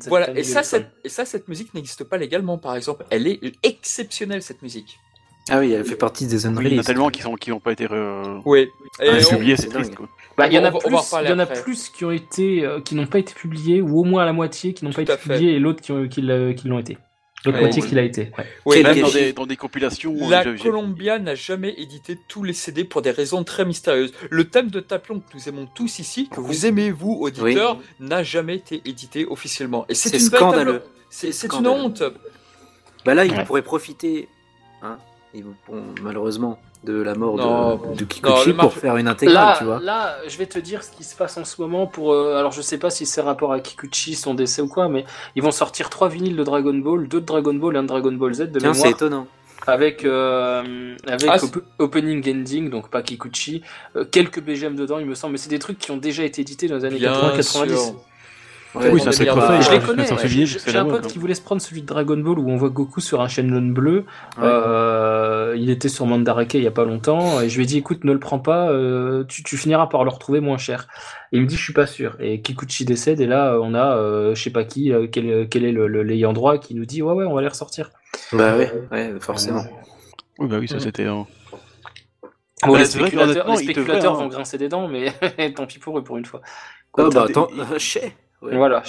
Voilà, 0.07 0.37
et 0.37 0.43
ça, 0.43 0.63
cette, 0.63 0.91
et 1.03 1.09
ça, 1.09 1.25
cette 1.25 1.47
musique 1.47 1.73
n'existe 1.73 2.03
pas 2.03 2.17
légalement, 2.17 2.57
par 2.57 2.75
exemple. 2.75 3.05
Elle 3.09 3.27
est 3.27 3.39
exceptionnelle, 3.63 4.41
cette 4.41 4.61
musique. 4.61 4.99
Ah 5.51 5.59
oui, 5.59 5.71
elle 5.71 5.83
fait 5.83 5.95
partie 5.95 6.27
des 6.27 6.45
unreleased. 6.45 6.71
il 6.71 6.75
y 6.75 6.79
en 6.79 6.81
a 6.81 6.85
tellement 6.85 7.09
qui 7.09 7.23
n'ont 7.23 7.35
qui 7.35 7.51
pas 7.59 7.71
été 7.71 7.87
oui. 8.45 8.67
publiés, 9.29 9.55
c'est 9.57 9.69
triste. 9.69 9.93
Bah, 10.37 10.47
il 10.47 10.53
y 10.53 10.59
en 10.59 10.63
a 10.63 10.71
plus, 10.71 10.95
il 11.21 11.29
y 11.29 11.33
en 11.33 11.39
a 11.39 11.45
plus 11.45 11.89
qui 11.89 12.05
ont 12.05 12.11
été, 12.11 12.63
euh, 12.63 12.79
qui 12.81 12.95
n'ont 12.95 13.07
pas 13.07 13.19
été 13.19 13.33
publiés, 13.33 13.81
ou 13.81 13.99
au 13.99 14.03
moins 14.03 14.25
la 14.25 14.33
moitié 14.33 14.73
qui 14.73 14.85
n'ont 14.85 14.93
pas 14.93 15.01
été 15.01 15.17
publiés, 15.17 15.55
et 15.55 15.59
l'autre 15.59 15.81
qui, 15.81 15.91
qui 16.09 16.67
l'ont 16.67 16.79
été. 16.79 16.97
Moitié 17.45 17.81
qu'il 17.81 17.97
a 17.97 18.03
été. 18.03 18.31
Oui, 18.65 18.83
même 18.83 18.99
dans 18.99 19.09
des, 19.09 19.33
dans 19.33 19.45
des, 19.45 19.55
compilations. 19.55 20.13
La 20.29 20.43
Columbia 20.43 21.19
n'a 21.19 21.35
jamais 21.35 21.73
édité 21.77 22.17
tous 22.27 22.43
les 22.43 22.53
CD 22.53 22.83
pour 22.83 23.01
des 23.01 23.11
raisons 23.11 23.43
très 23.43 23.65
mystérieuses. 23.65 24.13
Le 24.29 24.49
thème 24.49 24.69
de 24.69 24.79
Tapion 24.79 25.19
que 25.19 25.35
nous 25.35 25.47
aimons 25.47 25.67
tous 25.73 25.99
ici, 25.99 26.29
que 26.29 26.41
vous 26.41 26.65
aimez 26.65 26.91
vous, 26.91 27.17
auditeurs, 27.19 27.79
n'a 27.99 28.23
jamais 28.23 28.55
été 28.55 28.81
édité 28.85 29.25
officiellement. 29.25 29.85
Et 29.89 29.95
c'est 29.95 30.19
scandaleux. 30.19 30.83
C'est 31.09 31.53
une 31.53 31.67
honte. 31.67 32.03
Bah 33.05 33.13
là, 33.13 33.25
il 33.25 33.43
pourrait 33.45 33.61
profiter. 33.61 34.27
Hein, 34.81 34.97
malheureusement 36.01 36.59
de 36.83 37.01
la 37.01 37.13
mort 37.13 37.35
de, 37.35 37.95
de, 37.95 38.05
Kikuchi 38.05 38.53
pour 38.53 38.73
faire 38.73 38.95
une 38.97 39.07
intégrale, 39.07 39.47
là, 39.49 39.55
tu 39.57 39.65
vois. 39.65 39.79
Là, 39.81 40.17
je 40.27 40.37
vais 40.37 40.45
te 40.45 40.59
dire 40.59 40.81
ce 40.83 40.91
qui 40.91 41.03
se 41.03 41.15
passe 41.15 41.37
en 41.37 41.43
ce 41.43 41.61
moment 41.61 41.87
pour. 41.87 42.13
Euh, 42.13 42.37
alors, 42.37 42.51
je 42.51 42.61
sais 42.61 42.77
pas 42.77 42.89
si 42.89 43.05
c'est 43.05 43.21
rapport 43.21 43.51
à 43.51 43.59
Kikuchi, 43.59 44.15
son 44.15 44.33
décès 44.33 44.61
ou 44.61 44.69
quoi, 44.69 44.87
mais 44.87 45.05
ils 45.35 45.43
vont 45.43 45.51
sortir 45.51 45.89
trois 45.89 46.07
vinyles 46.07 46.37
de 46.37 46.43
Dragon 46.43 46.73
Ball, 46.73 47.07
deux 47.07 47.19
de 47.19 47.25
Dragon 47.25 47.53
Ball 47.53 47.75
et 47.75 47.79
un 47.79 47.83
de 47.83 47.87
Dragon 47.87 48.13
Ball 48.13 48.33
Z 48.33 48.51
de 48.51 48.59
Tiens, 48.59 48.73
c'est 48.73 48.91
étonnant. 48.91 49.27
Avec, 49.67 50.05
euh, 50.05 50.95
avec 51.05 51.29
ah, 51.29 51.37
opening 51.79 52.27
ending, 52.29 52.69
donc 52.69 52.89
pas 52.89 53.01
Kikuchi, 53.01 53.61
euh, 53.97 54.05
quelques 54.05 54.39
BGM 54.39 54.75
dedans, 54.75 54.99
il 54.99 55.05
me 55.05 55.15
semble, 55.15 55.33
mais 55.33 55.37
c'est 55.37 55.49
des 55.49 55.59
trucs 55.59 55.77
qui 55.77 55.91
ont 55.91 55.97
déjà 55.97 56.23
été 56.23 56.41
édités 56.41 56.67
dans 56.67 56.77
les 56.77 56.85
années 56.85 56.99
80-90 56.99 57.93
oui, 58.75 59.01
ça 59.01 59.11
c'est 59.11 59.25
Je 59.25 59.71
les 59.71 59.79
connais. 59.79 60.05
J'ai 60.67 60.77
un 60.77 60.85
pote 60.85 61.07
qui 61.07 61.17
voulait 61.17 61.33
se 61.33 61.41
prendre 61.41 61.61
celui 61.61 61.81
de 61.81 61.87
Dragon 61.87 62.17
Ball 62.17 62.37
où 62.39 62.49
on 62.49 62.57
voit 62.57 62.69
Goku 62.69 63.01
sur 63.01 63.21
un 63.21 63.27
Shenlong 63.27 63.73
bleu. 63.73 64.05
Euh, 64.39 65.55
il 65.57 65.69
était 65.69 65.89
sur 65.89 66.05
Mandarake 66.05 66.53
il 66.53 66.63
y 66.63 66.67
a 66.67 66.71
pas 66.71 66.85
longtemps 66.85 67.41
et 67.41 67.49
je 67.49 67.57
lui 67.57 67.63
ai 67.63 67.65
dit 67.65 67.77
écoute 67.77 68.03
ne 68.03 68.13
le 68.13 68.19
prends 68.19 68.39
pas, 68.39 68.69
euh, 68.69 69.23
tu, 69.27 69.43
tu, 69.43 69.57
finiras 69.57 69.87
par 69.87 70.03
le 70.03 70.11
retrouver 70.11 70.39
moins 70.39 70.57
cher. 70.57 70.87
Et 71.31 71.37
il 71.37 71.43
me 71.43 71.47
dit 71.47 71.55
je 71.55 71.63
suis 71.63 71.73
pas 71.73 71.87
sûr. 71.87 72.15
Et 72.19 72.41
Kikuchi 72.41 72.85
décède 72.85 73.21
et 73.21 73.27
là 73.27 73.57
on 73.61 73.73
a 73.73 73.97
euh, 73.97 74.35
je 74.35 74.43
sais 74.43 74.51
pas 74.51 74.63
qui 74.63 74.91
quel, 75.11 75.47
quel, 75.49 75.65
est 75.65 75.71
le, 75.71 75.87
l'ayant 76.03 76.33
droit 76.33 76.57
qui 76.57 76.75
nous 76.75 76.85
dit 76.85 77.01
ouais 77.01 77.13
ouais 77.13 77.25
on 77.25 77.33
va 77.33 77.41
les 77.41 77.47
ressortir. 77.47 77.89
Bah 78.33 78.55
ouais, 78.55 78.71
ouais 78.91 79.13
forcément. 79.19 79.63
Oui 80.37 80.47
bah 80.47 80.57
oui 80.59 80.67
ça 80.67 80.79
c'était. 80.79 81.07
Bon, 82.65 82.75
les 82.75 82.85
spéculateurs, 82.85 83.49
les 83.49 83.57
spéculateurs 83.63 84.15
vont 84.15 84.27
grincer 84.27 84.57
des 84.57 84.69
dents, 84.69 84.87
mais 84.87 85.13
tant 85.55 85.65
pis 85.65 85.79
pour 85.79 85.97
eux 85.97 86.03
pour 86.03 86.17
une 86.17 86.25
fois. 86.25 86.41
Oh, 86.97 87.09
bah 87.09 87.25
attends, 87.29 87.47
chez 88.41 88.55
voilà. 88.55 88.83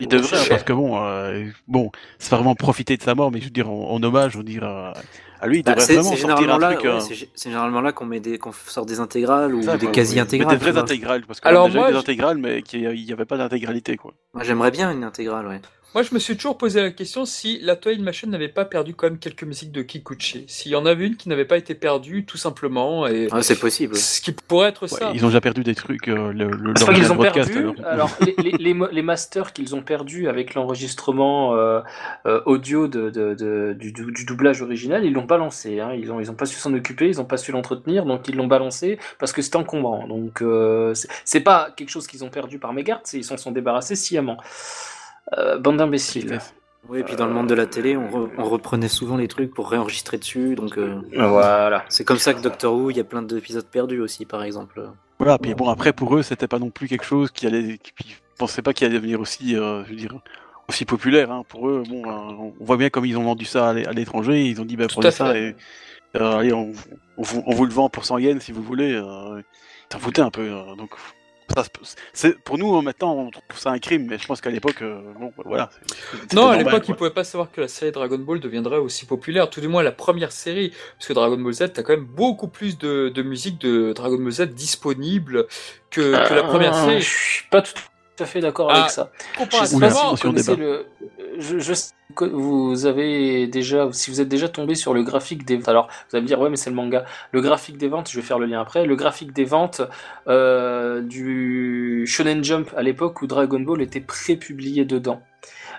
Il 0.00 0.08
devrait, 0.08 0.48
parce 0.48 0.62
que 0.62 0.72
bon, 0.72 0.98
euh, 1.04 1.44
bon, 1.68 1.90
c'est 2.18 2.30
pas 2.30 2.36
vraiment 2.36 2.54
profiter 2.54 2.96
de 2.96 3.02
sa 3.02 3.14
mort, 3.14 3.30
mais 3.30 3.38
je 3.40 3.44
veux 3.44 3.50
dire, 3.50 3.70
en, 3.70 4.02
hommage, 4.02 4.34
on 4.34 4.42
dirait 4.42 4.66
à 4.66 5.46
lui, 5.46 5.58
il 5.58 5.62
bah, 5.62 5.74
devrait 5.74 5.94
vraiment 5.94 6.16
sortir 6.16 6.54
un 6.54 6.58
truc. 6.58 6.84
Euh, 6.86 7.00
c'est 7.00 7.50
généralement 7.50 7.82
là 7.82 7.92
qu'on 7.92 8.06
met 8.06 8.20
des, 8.20 8.38
qu'on 8.38 8.52
sort 8.52 8.86
des 8.86 9.00
intégrales 9.00 9.54
ou 9.54 9.60
des 9.60 9.90
quasi-intégrales. 9.90 10.58
des 10.58 10.64
vraies 10.64 10.78
intégrales, 10.78 11.22
parce 11.26 11.40
qu'il 11.40 11.52
y 11.52 11.56
a 11.56 11.68
déjà 11.68 11.90
des 11.90 11.96
intégrales, 11.96 12.38
mais 12.38 12.62
qu'il 12.62 12.88
n'y 12.88 13.12
avait 13.12 13.26
pas 13.26 13.36
d'intégralité, 13.36 13.96
quoi. 13.96 14.14
Moi, 14.32 14.42
j'aimerais 14.42 14.70
bien 14.70 14.90
une 14.90 15.04
intégrale, 15.04 15.46
ouais. 15.46 15.60
Moi, 15.92 16.04
je 16.04 16.14
me 16.14 16.20
suis 16.20 16.36
toujours 16.36 16.56
posé 16.56 16.80
la 16.80 16.90
question 16.92 17.24
si 17.24 17.58
la 17.62 17.74
Toei 17.74 17.98
Machine 17.98 18.30
n'avait 18.30 18.46
pas 18.46 18.64
perdu 18.64 18.94
quand 18.94 19.08
même 19.08 19.18
quelques 19.18 19.42
musiques 19.42 19.72
de 19.72 19.82
Kikuchi. 19.82 20.44
S'il 20.46 20.70
y 20.70 20.76
en 20.76 20.86
avait 20.86 21.08
une 21.08 21.16
qui 21.16 21.28
n'avait 21.28 21.44
pas 21.44 21.56
été 21.56 21.74
perdue, 21.74 22.24
tout 22.24 22.36
simplement. 22.36 23.08
Et... 23.08 23.26
Ah, 23.32 23.42
c'est 23.42 23.58
possible. 23.58 23.96
Ce 23.96 24.20
qui 24.20 24.30
pourrait 24.30 24.68
être 24.68 24.86
ça. 24.86 25.10
Ils 25.14 25.24
ont 25.24 25.28
déjà 25.28 25.40
perdu 25.40 25.64
des 25.64 25.74
trucs. 25.74 26.06
Euh, 26.06 26.32
le, 26.32 26.48
le, 26.48 26.74
ils 26.96 27.10
ont 27.10 27.16
perdu. 27.16 27.70
Alors, 27.84 28.08
les, 28.20 28.52
les, 28.52 28.74
les, 28.92 29.02
masters 29.02 29.52
qu'ils 29.52 29.74
ont 29.74 29.82
perdus 29.82 30.28
avec 30.28 30.54
l'enregistrement 30.54 31.56
euh, 31.56 31.80
euh, 32.24 32.40
audio 32.46 32.86
de, 32.86 33.10
de, 33.10 33.34
de 33.34 33.76
du, 33.76 33.90
du, 33.90 34.24
doublage 34.24 34.62
original, 34.62 35.04
ils 35.04 35.12
l'ont 35.12 35.24
balancé. 35.24 35.80
Hein. 35.80 35.92
Ils 35.94 36.06
n'ont 36.06 36.20
ils 36.20 36.30
ont 36.30 36.34
pas 36.34 36.46
su 36.46 36.56
s'en 36.56 36.72
occuper, 36.72 37.08
ils 37.08 37.16
n'ont 37.16 37.24
pas 37.24 37.36
su 37.36 37.50
l'entretenir, 37.50 38.04
donc 38.04 38.28
ils 38.28 38.36
l'ont 38.36 38.46
balancé 38.46 39.00
parce 39.18 39.32
que 39.32 39.42
c'était 39.42 39.56
encombrant. 39.56 40.06
Donc, 40.06 40.40
euh, 40.40 40.94
c'est 41.24 41.40
pas 41.40 41.72
quelque 41.76 41.90
chose 41.90 42.06
qu'ils 42.06 42.22
ont 42.24 42.30
perdu 42.30 42.60
par 42.60 42.72
mégarde, 42.72 43.02
ils 43.12 43.24
s'en 43.24 43.36
sont 43.36 43.50
débarrassés 43.50 43.96
sciemment. 43.96 44.38
Euh, 45.38 45.58
bande 45.58 45.76
d'imbéciles. 45.76 46.38
Oui, 46.88 47.00
et 47.00 47.04
puis 47.04 47.14
dans 47.14 47.26
le 47.26 47.32
monde 47.32 47.46
de 47.46 47.54
la 47.54 47.66
télé, 47.66 47.96
on, 47.96 48.44
reprenait 48.44 48.88
souvent 48.88 49.16
les 49.16 49.28
trucs 49.28 49.54
pour 49.54 49.70
réenregistrer 49.70 50.18
dessus, 50.18 50.54
donc 50.54 50.78
euh, 50.78 51.00
voilà. 51.12 51.84
C'est 51.88 52.04
comme 52.04 52.18
ça 52.18 52.34
que 52.34 52.40
Doctor 52.40 52.74
Who, 52.74 52.90
il 52.90 52.96
y 52.96 53.00
a 53.00 53.04
plein 53.04 53.22
d'épisodes 53.22 53.66
perdus 53.66 54.00
aussi, 54.00 54.24
par 54.24 54.42
exemple. 54.42 54.88
Voilà, 55.18 55.38
puis 55.38 55.54
bon 55.54 55.68
après 55.68 55.92
pour 55.92 56.16
eux, 56.16 56.22
c'était 56.22 56.48
pas 56.48 56.58
non 56.58 56.70
plus 56.70 56.88
quelque 56.88 57.04
chose 57.04 57.30
qui 57.30 57.46
allait, 57.46 57.78
qui 57.78 58.16
pensaient 58.38 58.62
pas 58.62 58.72
qu'il 58.72 58.86
allait 58.86 58.96
devenir 58.96 59.20
aussi, 59.20 59.54
euh, 59.54 59.84
je 59.84 59.90
veux 59.90 59.96
dire, 59.96 60.18
aussi 60.68 60.86
populaire. 60.86 61.30
Hein. 61.30 61.44
Pour 61.48 61.68
eux, 61.68 61.82
bon, 61.88 62.02
on 62.08 62.64
voit 62.64 62.78
bien 62.78 62.88
comme 62.88 63.04
ils 63.04 63.18
ont 63.18 63.24
vendu 63.24 63.44
ça 63.44 63.68
à 63.68 63.92
l'étranger, 63.92 64.42
ils 64.46 64.60
ont 64.60 64.64
dit 64.64 64.76
bah 64.76 64.86
prenez 64.88 65.10
ça 65.10 65.36
et 65.36 65.54
allez, 66.14 66.52
on, 66.52 66.72
vous, 67.18 67.66
le 67.66 67.72
vend 67.72 67.90
pour 67.90 68.06
100 68.06 68.18
yens 68.18 68.42
si 68.42 68.52
vous 68.52 68.62
voulez. 68.62 69.00
T'en 69.90 69.98
foutais 69.98 70.22
un 70.22 70.30
peu, 70.30 70.48
donc 70.78 70.90
c'est 72.12 72.38
pour 72.38 72.58
nous 72.58 72.74
hein, 72.74 72.82
maintenant 72.82 73.14
on 73.14 73.30
trouve 73.30 73.42
ça 73.56 73.70
un 73.70 73.78
crime, 73.78 74.06
mais 74.08 74.18
je 74.18 74.26
pense 74.26 74.40
qu'à 74.40 74.50
l'époque, 74.50 74.82
euh, 74.82 75.00
bon, 75.18 75.32
voilà. 75.44 75.70
Non, 76.32 76.48
à 76.48 76.56
l'époque, 76.56 76.84
ils 76.88 76.94
pouvaient 76.94 77.10
pas 77.10 77.24
savoir 77.24 77.50
que 77.50 77.60
la 77.60 77.68
série 77.68 77.92
Dragon 77.92 78.18
Ball 78.18 78.40
deviendrait 78.40 78.78
aussi 78.78 79.06
populaire. 79.06 79.50
Tout 79.50 79.60
du 79.60 79.68
moins 79.68 79.82
la 79.82 79.92
première 79.92 80.32
série, 80.32 80.72
parce 80.96 81.08
que 81.08 81.12
Dragon 81.12 81.36
Ball 81.36 81.52
Z, 81.52 81.72
t'as 81.72 81.82
quand 81.82 81.92
même 81.92 82.04
beaucoup 82.04 82.48
plus 82.48 82.78
de, 82.78 83.08
de 83.08 83.22
musique 83.22 83.60
de 83.60 83.92
Dragon 83.92 84.18
Ball 84.18 84.32
Z 84.32 84.42
disponible 84.48 85.46
que, 85.90 86.28
que 86.28 86.34
la 86.34 86.42
première 86.42 86.74
euh, 86.74 86.86
série. 86.86 87.00
Je 87.02 87.08
suis 87.08 87.48
pas 87.50 87.62
tout 87.62 87.74
à 88.18 88.26
fait 88.26 88.40
d'accord 88.40 88.70
avec 88.70 88.84
ah, 88.86 88.88
ça. 88.88 89.10
Je 89.38 90.54
le, 90.54 90.86
je, 91.40 91.58
je 91.58 91.72
vous 92.32 92.86
avez 92.86 93.46
déjà, 93.46 93.88
si 93.92 94.10
vous 94.10 94.20
êtes 94.20 94.28
déjà 94.28 94.48
tombé 94.48 94.74
sur 94.74 94.94
le 94.94 95.02
graphique 95.02 95.44
des 95.44 95.56
ventes, 95.56 95.68
alors 95.68 95.88
vous 96.08 96.16
allez 96.16 96.22
me 96.22 96.26
dire 96.26 96.40
ouais 96.40 96.50
mais 96.50 96.56
c'est 96.56 96.70
le 96.70 96.76
manga. 96.76 97.04
Le 97.32 97.40
graphique 97.40 97.78
des 97.78 97.88
ventes, 97.88 98.10
je 98.10 98.16
vais 98.16 98.26
faire 98.26 98.38
le 98.38 98.46
lien 98.46 98.60
après. 98.60 98.86
Le 98.86 98.96
graphique 98.96 99.32
des 99.32 99.44
ventes 99.44 99.82
euh, 100.28 101.02
du 101.02 102.04
Shonen 102.06 102.44
Jump 102.44 102.70
à 102.76 102.82
l'époque 102.82 103.22
où 103.22 103.26
Dragon 103.26 103.60
Ball 103.60 103.82
était 103.82 104.00
pré-publié 104.00 104.84
dedans. 104.84 105.22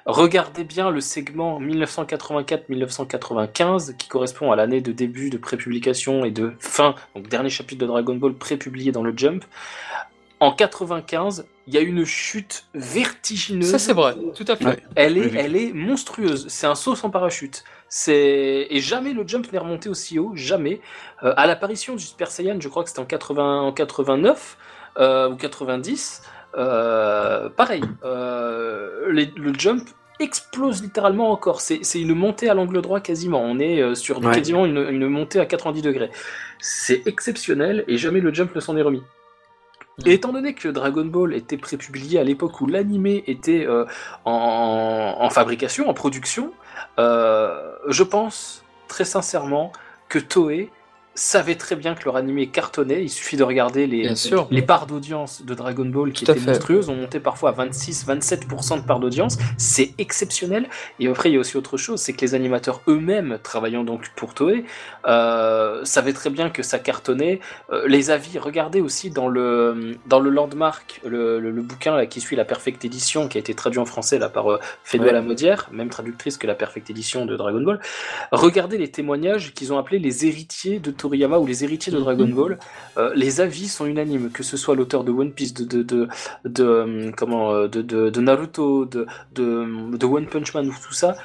Regardez 0.05 0.63
bien 0.63 0.89
le 0.89 0.99
segment 0.99 1.61
1984-1995 1.61 3.95
qui 3.97 4.07
correspond 4.07 4.51
à 4.51 4.55
l'année 4.55 4.81
de 4.81 4.91
début 4.91 5.29
de 5.29 5.37
prépublication 5.37 6.25
et 6.25 6.31
de 6.31 6.53
fin, 6.59 6.95
donc 7.15 7.29
dernier 7.29 7.51
chapitre 7.51 7.81
de 7.81 7.85
Dragon 7.85 8.15
Ball 8.15 8.33
pré-publié 8.33 8.91
dans 8.91 9.03
le 9.03 9.13
Jump. 9.15 9.45
En 10.39 10.53
95, 10.53 11.45
il 11.67 11.73
y 11.73 11.77
a 11.77 11.81
une 11.81 12.05
chute 12.05 12.65
vertigineuse. 12.73 13.69
Ça 13.69 13.79
c'est 13.79 13.93
vrai, 13.93 14.15
tout 14.35 14.45
à 14.47 14.55
fait. 14.55 14.83
Elle 14.95 15.17
est, 15.17 15.33
elle 15.35 15.55
est 15.55 15.73
monstrueuse. 15.73 16.47
C'est 16.49 16.67
un 16.67 16.75
saut 16.75 16.95
sans 16.95 17.09
parachute. 17.09 17.63
C'est 17.87 18.67
et 18.69 18.79
jamais 18.79 19.13
le 19.13 19.27
jump 19.27 19.51
n'est 19.51 19.59
remonté 19.59 19.89
aussi 19.89 20.17
haut, 20.17 20.31
jamais. 20.33 20.81
Euh, 21.23 21.33
à 21.37 21.45
l'apparition 21.45 21.95
du 21.95 22.03
Super 22.03 22.31
Saiyan, 22.31 22.59
je 22.59 22.67
crois 22.67 22.83
que 22.83 22.89
c'était 22.89 23.01
en 23.01 23.05
80, 23.05 23.61
en 23.61 23.71
89 23.71 24.57
euh, 24.97 25.29
ou 25.29 25.35
90. 25.35 26.23
Euh, 26.57 27.49
pareil, 27.49 27.83
le 28.03 29.53
jump 29.57 29.87
explose 30.19 30.81
littéralement 30.81 31.31
encore. 31.31 31.61
C'est 31.61 31.81
une 31.95 32.15
montée 32.15 32.49
à 32.49 32.53
l'angle 32.53 32.81
droit 32.81 33.01
quasiment. 33.01 33.41
On 33.43 33.59
est 33.59 33.95
sur 33.95 34.19
quasiment 34.21 34.65
une, 34.65 34.87
une 34.89 35.07
montée 35.07 35.39
à 35.39 35.45
90 35.45 35.81
degrés. 35.81 36.11
C'est 36.59 37.05
exceptionnel 37.07 37.83
et 37.87 37.97
jamais 37.97 38.19
le 38.19 38.33
jump 38.33 38.55
ne 38.55 38.59
s'en 38.61 38.77
est 38.77 38.81
remis. 38.81 39.03
Et 40.05 40.13
étant 40.13 40.31
donné 40.31 40.53
que 40.53 40.67
Dragon 40.67 41.05
Ball 41.05 41.33
était 41.33 41.57
prépublié 41.57 42.19
à 42.19 42.23
l'époque 42.23 42.61
où 42.61 42.67
l'animé 42.67 43.23
était 43.27 43.65
euh, 43.67 43.85
en, 44.25 45.29
fabrication, 45.29 45.89
en 45.89 45.93
production, 45.93 46.51
euh, 46.99 47.73
je 47.87 48.03
pense 48.03 48.63
très 48.87 49.05
sincèrement 49.05 49.71
que 50.09 50.19
Toei 50.19 50.69
savait 51.13 51.55
très 51.55 51.75
bien 51.75 51.93
que 51.93 52.05
leur 52.05 52.15
animé 52.15 52.47
cartonnait. 52.47 53.03
Il 53.03 53.09
suffit 53.09 53.35
de 53.35 53.43
regarder 53.43 53.85
les, 53.85 54.13
les 54.49 54.61
parts 54.61 54.87
d'audience 54.87 55.43
de 55.43 55.53
Dragon 55.53 55.85
Ball 55.85 56.13
qui 56.13 56.23
étaient 56.23 56.39
monstrueuses. 56.39 56.89
On 56.89 56.95
montait 56.95 57.19
parfois 57.19 57.49
à 57.49 57.65
26-27% 57.65 58.81
de 58.81 58.85
parts 58.85 58.99
d'audience. 58.99 59.37
C'est 59.57 59.93
exceptionnel. 59.97 60.69
Et 60.99 61.07
après, 61.07 61.29
il 61.29 61.33
y 61.33 61.37
a 61.37 61.39
aussi 61.39 61.57
autre 61.57 61.77
chose, 61.77 61.99
c'est 61.99 62.13
que 62.13 62.21
les 62.21 62.33
animateurs 62.33 62.81
eux-mêmes, 62.87 63.39
travaillant 63.43 63.83
donc 63.83 64.09
pour 64.15 64.33
Toei, 64.33 64.63
euh, 65.05 65.83
savaient 65.83 66.13
très 66.13 66.29
bien 66.29 66.49
que 66.49 66.63
ça 66.63 66.79
cartonnait. 66.79 67.41
Euh, 67.71 67.87
les 67.87 68.09
avis, 68.09 68.39
regardez 68.39 68.79
aussi 68.79 69.09
dans 69.09 69.27
le, 69.27 69.97
dans 70.05 70.19
le 70.19 70.29
Landmark, 70.29 71.01
le, 71.05 71.39
le, 71.39 71.61
bouquin 71.61 71.95
là, 71.95 72.05
qui 72.05 72.21
suit 72.21 72.35
la 72.35 72.45
Perfect 72.45 72.85
Edition, 72.85 73.27
qui 73.27 73.37
a 73.37 73.41
été 73.41 73.53
traduit 73.53 73.79
en 73.79 73.85
français 73.85 74.17
là, 74.17 74.29
par 74.29 74.51
euh, 74.51 74.59
Fédouel 74.83 75.13
Lamodière, 75.13 75.67
même 75.71 75.89
traductrice 75.89 76.37
que 76.37 76.47
la 76.47 76.55
Perfect 76.55 76.89
Edition 76.89 77.25
de 77.25 77.35
Dragon 77.35 77.61
Ball. 77.61 77.79
Regardez 78.31 78.77
les 78.77 78.89
témoignages 78.89 79.53
qu'ils 79.53 79.73
ont 79.73 79.77
appelés 79.77 79.99
les 79.99 80.25
héritiers 80.25 80.79
de 80.79 80.91
Toriyama 81.01 81.39
ou 81.39 81.47
les 81.47 81.63
héritiers 81.63 81.91
de 81.91 81.97
mhm. 81.97 82.03
Dragon 82.03 82.27
Ball, 82.27 82.59
euh, 82.97 83.11
les 83.15 83.41
avis 83.41 83.67
sont 83.67 83.85
unanimes, 83.85 84.29
que 84.31 84.43
ce 84.43 84.55
soit 84.55 84.75
l'auteur 84.75 85.03
de 85.03 85.11
One 85.11 85.31
Piece, 85.31 85.53
de, 85.53 85.65
de, 85.65 85.81
de, 85.83 86.07
de 86.45 86.63
euh, 86.63 87.11
comment, 87.17 87.53
euh, 87.53 87.67
de, 87.67 87.81
de, 87.81 88.21
Naruto, 88.21 88.85
de, 88.85 89.07
de, 89.33 90.05
One 90.05 90.27
Punch 90.27 90.53
Man 90.53 90.67
ou 90.69 90.75
tout 90.87 90.93
ça. 90.93 91.17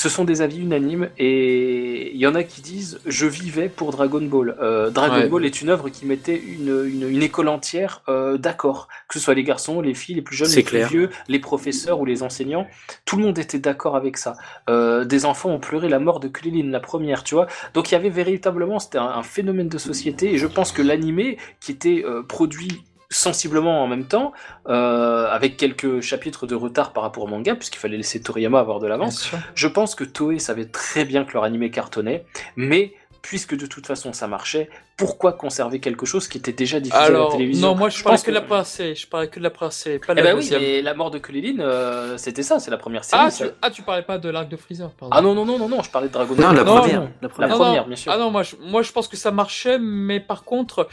Ce 0.00 0.08
sont 0.08 0.24
des 0.24 0.40
avis 0.40 0.60
unanimes 0.60 1.10
et 1.18 2.12
il 2.14 2.18
y 2.18 2.26
en 2.26 2.34
a 2.34 2.42
qui 2.42 2.62
disent 2.62 3.00
je 3.04 3.26
vivais 3.26 3.68
pour 3.68 3.90
Dragon 3.90 4.22
Ball. 4.22 4.56
Euh, 4.58 4.88
Dragon 4.88 5.28
Ball 5.28 5.44
est 5.44 5.60
une 5.60 5.68
œuvre 5.68 5.90
qui 5.90 6.06
mettait 6.06 6.40
une, 6.40 6.86
une, 6.88 7.22
école 7.22 7.48
entière 7.48 8.02
euh, 8.08 8.38
d'accord, 8.38 8.88
que 9.08 9.18
ce 9.18 9.20
soit 9.20 9.34
les 9.34 9.44
garçons, 9.44 9.82
les 9.82 9.92
filles, 9.92 10.14
les 10.14 10.22
plus 10.22 10.36
jeunes, 10.36 10.50
les 10.52 10.62
plus 10.62 10.84
vieux, 10.84 11.10
les 11.28 11.38
professeurs 11.38 12.00
ou 12.00 12.06
les 12.06 12.22
enseignants, 12.22 12.66
tout 13.04 13.18
le 13.18 13.24
monde 13.24 13.38
était 13.38 13.58
d'accord 13.58 13.94
avec 13.94 14.16
ça. 14.16 14.36
Euh, 14.70 15.04
des 15.04 15.26
enfants 15.26 15.50
ont 15.50 15.60
pleuré 15.60 15.90
la 15.90 15.98
mort 15.98 16.18
de 16.18 16.28
Krillin, 16.28 16.70
la 16.70 16.80
première, 16.80 17.22
tu 17.22 17.34
vois. 17.34 17.46
Donc 17.74 17.90
il 17.90 17.92
y 17.92 17.96
avait 17.96 18.08
véritablement, 18.08 18.78
c'était 18.78 18.96
un, 18.96 19.04
un, 19.04 19.22
phénomène 19.22 19.68
de 19.68 19.76
société 19.76 20.32
et 20.32 20.38
je 20.38 20.46
pense 20.46 20.72
que 20.72 20.80
l'animé 20.80 21.36
qui 21.60 21.72
était 21.72 22.06
produit 22.26 22.84
sensiblement 23.10 23.82
en 23.82 23.88
même 23.88 24.06
temps, 24.06 24.32
euh, 24.68 25.26
avec 25.26 25.56
quelques 25.56 26.00
chapitres 26.00 26.46
de 26.46 26.54
retard 26.54 26.92
par 26.92 27.02
rapport 27.02 27.24
au 27.24 27.26
manga, 27.26 27.56
puisqu'il 27.56 27.78
fallait 27.78 27.96
laisser 27.96 28.22
Toriyama 28.22 28.60
avoir 28.60 28.78
de 28.78 28.86
l'avance. 28.86 29.30
Je 29.54 29.66
pense 29.66 29.94
que 29.94 30.04
Toei 30.04 30.38
savait 30.38 30.66
très 30.66 31.04
bien 31.04 31.24
que 31.24 31.32
leur 31.34 31.44
animé 31.44 31.70
cartonnait, 31.70 32.24
mais 32.56 32.94
puisque 33.20 33.54
de 33.56 33.66
toute 33.66 33.86
façon 33.86 34.12
ça 34.12 34.28
marchait, 34.28 34.70
pourquoi 34.96 35.32
conserver 35.32 35.80
quelque 35.80 36.06
chose 36.06 36.28
qui 36.28 36.38
était 36.38 36.52
déjà 36.52 36.80
diffusé 36.80 37.02
à 37.02 37.10
la 37.10 37.26
télévision 37.30 37.68
Non, 37.68 37.74
moi 37.74 37.88
je, 37.88 38.02
parlais 38.02 38.18
que, 38.18 38.26
de 38.26 38.32
la 38.32 38.40
princesse, 38.40 39.00
je 39.00 39.06
parlais 39.06 39.28
que 39.28 39.38
de 39.38 39.44
la 39.44 39.50
princesse, 39.50 40.00
pas 40.06 40.12
eh 40.12 40.16
la 40.16 40.22
ben 40.22 40.38
oui, 40.38 40.48
mais 40.52 40.80
la 40.80 40.94
mort 40.94 41.10
de 41.10 41.18
Kulilin, 41.18 41.60
euh, 41.60 42.16
c'était 42.16 42.42
ça, 42.42 42.60
c'est 42.60 42.70
la 42.70 42.78
première 42.78 43.04
série. 43.04 43.22
Ah 43.26 43.30
tu, 43.30 43.44
ah, 43.60 43.70
tu 43.70 43.82
parlais 43.82 44.02
pas 44.02 44.18
de 44.18 44.28
l'arc 44.28 44.48
de 44.48 44.56
Freezer, 44.56 44.90
pardon. 44.90 45.14
Ah 45.14 45.20
non, 45.20 45.34
non, 45.34 45.44
non, 45.44 45.58
non, 45.58 45.68
non, 45.68 45.82
je 45.82 45.90
parlais 45.90 46.08
de 46.08 46.12
Dragon 46.12 46.34
Ball. 46.34 46.46
Non, 46.46 46.52
la 46.52 46.64
première, 46.64 47.08
la 47.20 47.28
première, 47.28 47.86
bien 47.86 47.96
sûr. 47.96 48.12
Ah 48.12 48.18
non, 48.18 48.30
moi 48.30 48.42
je, 48.42 48.56
moi 48.62 48.82
je 48.82 48.92
pense 48.92 49.08
que 49.08 49.16
ça 49.16 49.30
marchait, 49.32 49.78
mais 49.78 50.20
par 50.20 50.44
contre, 50.44 50.88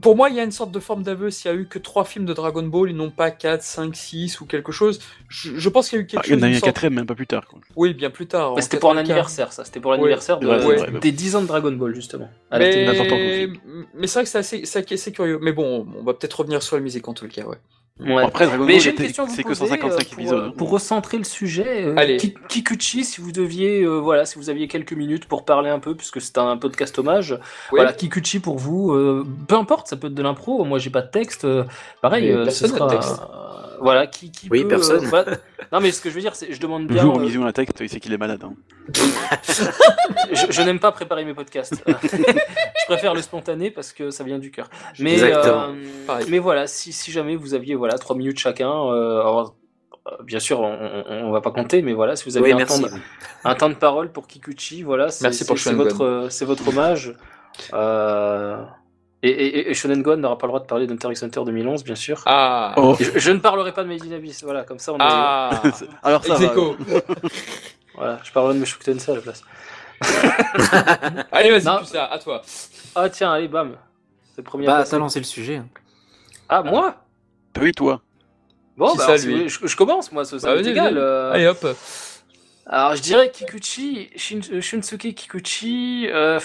pour 0.00 0.16
moi, 0.16 0.28
il 0.28 0.36
y 0.36 0.40
a 0.40 0.44
une 0.44 0.52
sorte 0.52 0.70
de 0.70 0.80
forme 0.80 1.02
d'aveu. 1.02 1.30
S'il 1.30 1.50
y 1.50 1.54
a 1.54 1.56
eu 1.56 1.66
que 1.66 1.78
trois 1.78 2.04
films 2.04 2.24
de 2.24 2.32
Dragon 2.32 2.62
Ball, 2.62 2.90
ils 2.90 2.96
n'ont 2.96 3.10
pas 3.10 3.30
4, 3.30 3.62
5, 3.62 3.94
6 3.94 4.40
ou 4.40 4.46
quelque 4.46 4.72
chose. 4.72 5.00
Je, 5.28 5.68
pense 5.68 5.88
qu'il 5.88 5.98
y 5.98 6.00
a 6.00 6.04
eu 6.04 6.06
quelque 6.06 6.24
chose. 6.26 6.36
Il 6.36 6.40
y 6.40 6.44
en 6.44 6.46
a 6.46 6.50
eu 6.50 6.56
un 6.56 6.60
quatrième, 6.60 6.94
même 6.94 7.06
pas 7.06 7.14
plus 7.14 7.26
tard. 7.26 7.44
Oui, 7.76 7.94
bien 7.94 8.10
plus 8.10 8.26
tard. 8.26 8.54
c'était 8.60 8.78
pour 8.78 8.92
un 8.92 8.96
anniversaire, 8.96 9.52
ça. 9.52 9.64
C'était 9.64 9.80
pour 9.80 9.92
l'anniversaire 9.92 10.38
des 10.38 11.12
10 11.12 11.36
ans 11.36 11.42
de 11.42 11.46
Dragon 11.46 11.72
Ball, 11.72 11.94
justement. 11.94 12.28
mais, 12.52 13.48
mais 13.94 14.06
c'est 14.06 14.14
vrai 14.14 14.24
que 14.24 14.30
c'est 14.30 14.38
assez, 14.38 14.62
assez, 14.92 15.12
curieux. 15.12 15.38
Mais 15.40 15.52
bon, 15.52 15.86
on 15.98 16.04
va 16.04 16.14
peut-être 16.14 16.40
revenir 16.40 16.62
sur 16.62 16.76
la 16.76 16.82
musique 16.82 17.06
en 17.08 17.14
tout 17.14 17.28
cas, 17.28 17.44
ouais. 17.44 17.58
Après, 18.00 18.46
Dragon 18.46 18.66
Ball, 18.66 18.80
c'est 18.80 19.44
que 19.44 19.54
155 19.54 19.84
euh, 19.84 19.98
épisodes. 20.00 20.56
Pour 20.56 20.70
recentrer 20.70 21.16
le 21.16 21.22
sujet, 21.22 21.84
euh, 21.84 22.18
Kikuchi, 22.48 23.04
si 23.04 23.20
vous 23.20 23.30
deviez, 23.30 23.82
euh, 23.82 23.98
voilà, 23.98 24.24
si 24.24 24.36
vous 24.36 24.50
aviez 24.50 24.66
quelques 24.66 24.94
minutes 24.94 25.26
pour 25.26 25.44
parler 25.44 25.70
un 25.70 25.78
peu, 25.78 25.94
puisque 25.94 26.20
c'est 26.20 26.38
un 26.38 26.56
podcast 26.56 26.98
hommage, 26.98 27.38
voilà, 27.70 27.92
Kikuchi 27.92 28.40
pour 28.40 28.58
vous, 28.58 28.92
peu 29.46 29.54
importe, 29.54 29.86
ça 29.86 29.96
peut 29.96 30.08
être 30.08 30.14
de 30.14 30.22
l'impro, 30.22 30.64
moi 30.64 30.80
j'ai 30.80 30.90
pas 30.90 31.02
de 31.02 31.10
texte, 31.10 31.46
pareil, 32.02 32.34
ce 32.50 32.66
sera, 32.66 32.88
texte. 32.88 33.20
Voilà, 33.80 34.06
qui, 34.06 34.30
qui 34.30 34.48
Oui, 34.50 34.64
personne. 34.64 35.10
Non, 35.72 35.80
mais 35.80 35.90
ce 35.92 36.00
que 36.00 36.10
je 36.10 36.14
veux 36.14 36.20
dire, 36.20 36.34
c'est 36.34 36.52
je 36.52 36.60
demande 36.60 36.86
bien. 36.86 36.96
Le 36.96 37.02
jour 37.02 37.16
où 37.16 37.20
Mizu 37.20 37.42
un 37.42 37.52
texte, 37.52 37.80
il 37.80 37.88
sait 37.88 38.00
qu'il 38.00 38.12
est 38.12 38.18
malade. 38.18 38.42
Hein. 38.44 38.54
je, 40.50 40.62
n'aime 40.62 40.78
pas 40.78 40.92
préparer 40.92 41.24
mes 41.24 41.34
podcasts. 41.34 41.82
je 42.02 42.86
préfère 42.86 43.14
le 43.14 43.22
spontané 43.22 43.70
parce 43.70 43.92
que 43.92 44.10
ça 44.10 44.24
vient 44.24 44.38
du 44.38 44.50
cœur. 44.50 44.68
Mais, 44.98 45.18
euh, 45.22 45.72
mais 46.28 46.38
voilà, 46.38 46.66
si, 46.66 46.92
si, 46.92 47.10
jamais 47.10 47.36
vous 47.36 47.54
aviez 47.54 47.74
voilà 47.74 47.98
trois 47.98 48.16
minutes 48.16 48.38
chacun. 48.38 48.70
Euh, 48.70 49.44
euh, 50.06 50.22
bien 50.22 50.38
sûr, 50.38 50.60
on, 50.60 51.04
on, 51.08 51.30
va 51.30 51.40
pas 51.40 51.50
compter, 51.50 51.80
mais 51.80 51.94
voilà, 51.94 52.14
si 52.14 52.24
vous 52.26 52.36
avez 52.36 52.52
un, 52.52 52.66
temps 52.66 52.78
de, 52.78 52.88
un, 53.44 53.54
temps 53.54 53.70
de, 53.70 53.74
parole 53.74 54.12
pour 54.12 54.26
Kikuchi, 54.26 54.82
voilà, 54.82 55.08
c'est 55.08 55.48
votre, 55.72 56.26
c'est 56.28 56.44
votre 56.44 56.68
hommage. 56.68 57.14
Euh, 57.72 58.62
et, 59.28 59.70
et, 59.70 59.74
Shonen 59.74 60.02
Gon 60.02 60.16
n'aura 60.18 60.36
pas 60.36 60.46
le 60.46 60.50
droit 60.50 60.60
de 60.60 60.66
parler 60.66 60.86
d'Hunter 60.86 61.08
x 61.10 61.22
Hunter 61.22 61.40
2011, 61.46 61.84
bien 61.84 61.94
sûr. 61.94 62.22
Ah. 62.26 62.74
Oh. 62.76 62.96
Je, 62.98 63.30
ne 63.30 63.38
parlerai 63.38 63.72
pas 63.72 63.82
de 63.82 63.88
Made 63.88 64.04
in 64.06 64.12
Abyss, 64.12 64.44
voilà, 64.44 64.64
comme 64.64 64.78
ça 64.78 64.92
on 64.92 64.96
est. 64.96 65.02
Ah. 65.02 65.62
Alors 66.02 66.24
ça 66.24 66.34
va. 66.34 66.52
voilà, 67.94 68.20
je 68.22 68.32
parlerai 68.32 68.54
de 68.54 68.58
Meshoku 68.58 68.84
Tensei 68.84 69.12
à 69.12 69.14
la 69.14 69.20
place. 69.22 69.42
allez, 71.32 71.50
vas-y, 71.50 71.86
ça, 71.86 72.04
à 72.04 72.18
toi. 72.18 72.42
Ah 72.94 73.08
tiens, 73.08 73.32
allez, 73.32 73.48
bam. 73.48 73.76
C'est 74.34 74.42
le 74.42 74.44
premier. 74.44 74.66
Bah, 74.66 74.84
t'as 74.88 74.98
lancé 74.98 75.20
le 75.20 75.24
sujet. 75.24 75.56
Hein. 75.56 75.68
Ah, 76.48 76.62
moi 76.62 76.96
Oui, 77.58 77.72
toi. 77.72 78.02
Bon, 78.76 78.94
bah, 78.94 79.16
je, 79.16 79.46
je, 79.46 79.76
commence, 79.76 80.12
moi, 80.12 80.24
ça, 80.24 80.38
ça 80.38 80.54
bah, 80.54 80.60
égal. 80.60 80.98
Euh... 80.98 81.32
Allez, 81.32 81.46
hop. 81.46 81.66
Alors, 82.66 82.96
je 82.96 83.02
dirais 83.02 83.30
Kikuchi, 83.30 84.10
Shin, 84.16 84.40
Shunsuke 84.60 85.14
Kikuchi. 85.14 86.08
Euh... 86.10 86.40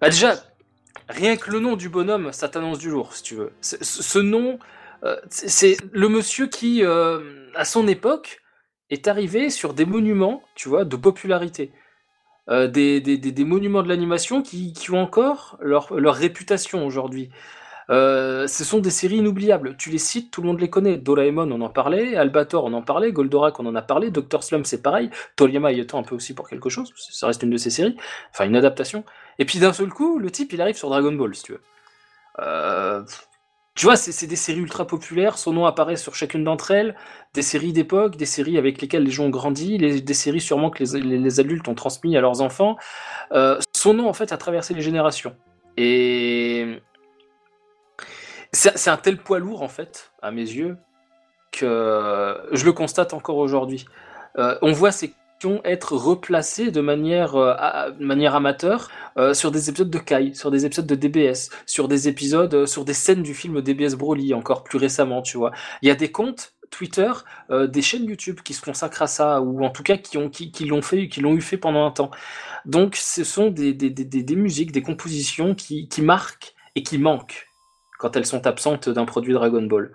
Bah, 0.00 0.08
déjà, 0.08 0.34
Rien 1.08 1.36
que 1.36 1.50
le 1.50 1.60
nom 1.60 1.76
du 1.76 1.88
bonhomme, 1.88 2.32
ça 2.32 2.48
t'annonce 2.48 2.78
du 2.78 2.88
jour, 2.90 3.14
si 3.14 3.22
tu 3.22 3.34
veux. 3.34 3.52
Ce 3.60 4.18
nom, 4.18 4.58
euh, 5.04 5.16
c'est 5.28 5.76
le 5.92 6.08
monsieur 6.08 6.46
qui, 6.46 6.82
euh, 6.82 7.50
à 7.54 7.64
son 7.64 7.86
époque, 7.86 8.42
est 8.90 9.08
arrivé 9.08 9.50
sur 9.50 9.74
des 9.74 9.84
monuments, 9.84 10.42
tu 10.54 10.68
vois, 10.68 10.84
de 10.84 10.96
popularité. 10.96 11.72
Euh, 12.50 12.68
des, 12.68 13.00
des, 13.00 13.16
des, 13.16 13.44
monuments 13.44 13.82
de 13.82 13.88
l'animation 13.88 14.42
qui, 14.42 14.74
qui, 14.74 14.90
ont 14.90 15.00
encore 15.00 15.56
leur, 15.60 15.94
leur 15.98 16.14
réputation 16.14 16.86
aujourd'hui. 16.86 17.30
Ce 17.88 18.64
sont 18.64 18.78
des 18.78 18.90
séries 18.90 19.16
inoubliables. 19.16 19.76
Tu 19.76 19.90
les 19.90 19.98
cites, 19.98 20.30
tout 20.30 20.40
le 20.42 20.48
monde 20.48 20.60
les 20.60 20.70
connaît. 20.70 20.96
Doraemon, 20.96 21.50
on 21.50 21.60
en 21.60 21.68
parlait. 21.68 22.16
Albator, 22.16 22.64
on 22.64 22.72
en 22.72 22.82
parlait. 22.82 23.12
Goldorak, 23.12 23.58
on 23.60 23.66
en 23.66 23.74
a 23.74 23.82
parlé. 23.82 24.10
Doctor 24.10 24.42
Slum, 24.42 24.64
c'est 24.64 24.82
pareil. 24.82 25.10
Toriyama 25.36 25.72
y 25.72 25.80
étant 25.80 25.98
un 25.98 26.02
peu 26.02 26.14
aussi 26.14 26.34
pour 26.34 26.48
quelque 26.48 26.68
chose. 26.68 26.92
Ça 26.96 27.26
reste 27.26 27.42
une 27.42 27.50
de 27.50 27.56
ses 27.56 27.70
séries. 27.70 27.96
Enfin, 28.32 28.46
une 28.46 28.56
adaptation. 28.56 29.04
Et 29.38 29.44
puis 29.44 29.58
d'un 29.58 29.72
seul 29.72 29.88
coup, 29.88 30.18
le 30.18 30.30
type, 30.30 30.52
il 30.52 30.60
arrive 30.60 30.76
sur 30.76 30.88
Dragon 30.88 31.12
Ball, 31.12 31.34
si 31.34 31.42
tu 31.42 31.52
veux. 31.52 31.60
Euh, 32.40 33.02
tu 33.74 33.86
vois, 33.86 33.96
c'est 33.96 34.26
des 34.28 34.36
séries 34.36 34.60
ultra 34.60 34.86
populaires, 34.86 35.36
son 35.36 35.52
nom 35.52 35.66
apparaît 35.66 35.96
sur 35.96 36.14
chacune 36.14 36.44
d'entre 36.44 36.70
elles, 36.70 36.94
des 37.34 37.42
séries 37.42 37.72
d'époque, 37.72 38.16
des 38.16 38.26
séries 38.26 38.56
avec 38.56 38.80
lesquelles 38.80 39.02
les 39.02 39.10
gens 39.10 39.24
ont 39.24 39.30
grandi, 39.30 39.78
des 39.78 40.14
séries 40.14 40.40
sûrement 40.40 40.70
que 40.70 40.84
les, 40.84 41.40
adultes 41.40 41.66
ont 41.66 41.74
transmis 41.74 42.16
à 42.16 42.20
leurs 42.20 42.40
enfants. 42.40 42.76
Euh, 43.32 43.58
son 43.74 43.94
nom, 43.94 44.08
en 44.08 44.12
fait, 44.12 44.32
a 44.32 44.36
traversé 44.36 44.74
les 44.74 44.82
générations. 44.82 45.34
Et 45.76 46.80
c'est 48.54 48.90
un 48.90 48.96
tel 48.96 49.18
poids 49.18 49.38
lourd, 49.38 49.62
en 49.62 49.68
fait, 49.68 50.12
à 50.22 50.30
mes 50.30 50.42
yeux, 50.42 50.76
que 51.52 52.36
je 52.52 52.64
le 52.64 52.72
constate 52.72 53.14
encore 53.14 53.36
aujourd'hui. 53.36 53.86
Euh, 54.38 54.58
on 54.62 54.72
voit 54.72 54.92
ces 54.92 55.14
être 55.64 55.94
replacés 55.94 56.70
de 56.70 56.80
manière, 56.80 57.36
euh, 57.36 57.54
amateur 58.28 58.90
euh, 59.18 59.34
sur 59.34 59.50
des 59.50 59.68
épisodes 59.68 59.90
de 59.90 59.98
Kai, 59.98 60.32
sur 60.34 60.50
des 60.50 60.66
épisodes 60.66 60.86
de 60.86 60.94
DBS, 60.94 61.50
sur 61.66 61.88
des 61.88 62.08
épisodes, 62.08 62.54
euh, 62.54 62.66
sur 62.66 62.84
des 62.84 62.94
scènes 62.94 63.22
du 63.22 63.34
film 63.34 63.60
DBS 63.60 63.94
Broly, 63.94 64.34
encore 64.34 64.64
plus 64.64 64.78
récemment, 64.78 65.22
tu 65.22 65.36
vois. 65.36 65.52
Il 65.82 65.88
y 65.88 65.90
a 65.90 65.94
des 65.94 66.10
comptes 66.10 66.54
Twitter, 66.70 67.12
des 67.50 67.82
chaînes 67.82 68.06
YouTube 68.06 68.40
qui 68.42 68.52
se 68.52 68.60
consacrent 68.60 69.02
à 69.02 69.06
ça, 69.06 69.40
ou 69.40 69.64
en 69.64 69.70
tout 69.70 69.84
cas 69.84 69.96
qui, 69.96 70.18
ont, 70.18 70.28
qui, 70.28 70.50
qui 70.50 70.64
l'ont 70.64 70.82
fait, 70.82 71.06
qui 71.06 71.20
l'ont 71.20 71.34
eu 71.34 71.40
fait 71.40 71.56
pendant 71.56 71.86
un 71.86 71.92
temps. 71.92 72.10
Donc 72.64 72.96
ce 72.96 73.22
sont 73.22 73.48
des, 73.48 73.76
musiques, 74.34 74.72
des 74.72 74.82
compositions 74.82 75.54
qui 75.54 75.88
marquent 76.02 76.52
et 76.74 76.82
qui 76.82 76.98
manquent 76.98 77.46
quand 77.98 78.16
elles 78.16 78.26
sont 78.26 78.46
absentes 78.46 78.88
d'un 78.88 79.04
produit 79.04 79.32
Dragon 79.32 79.62
Ball. 79.62 79.92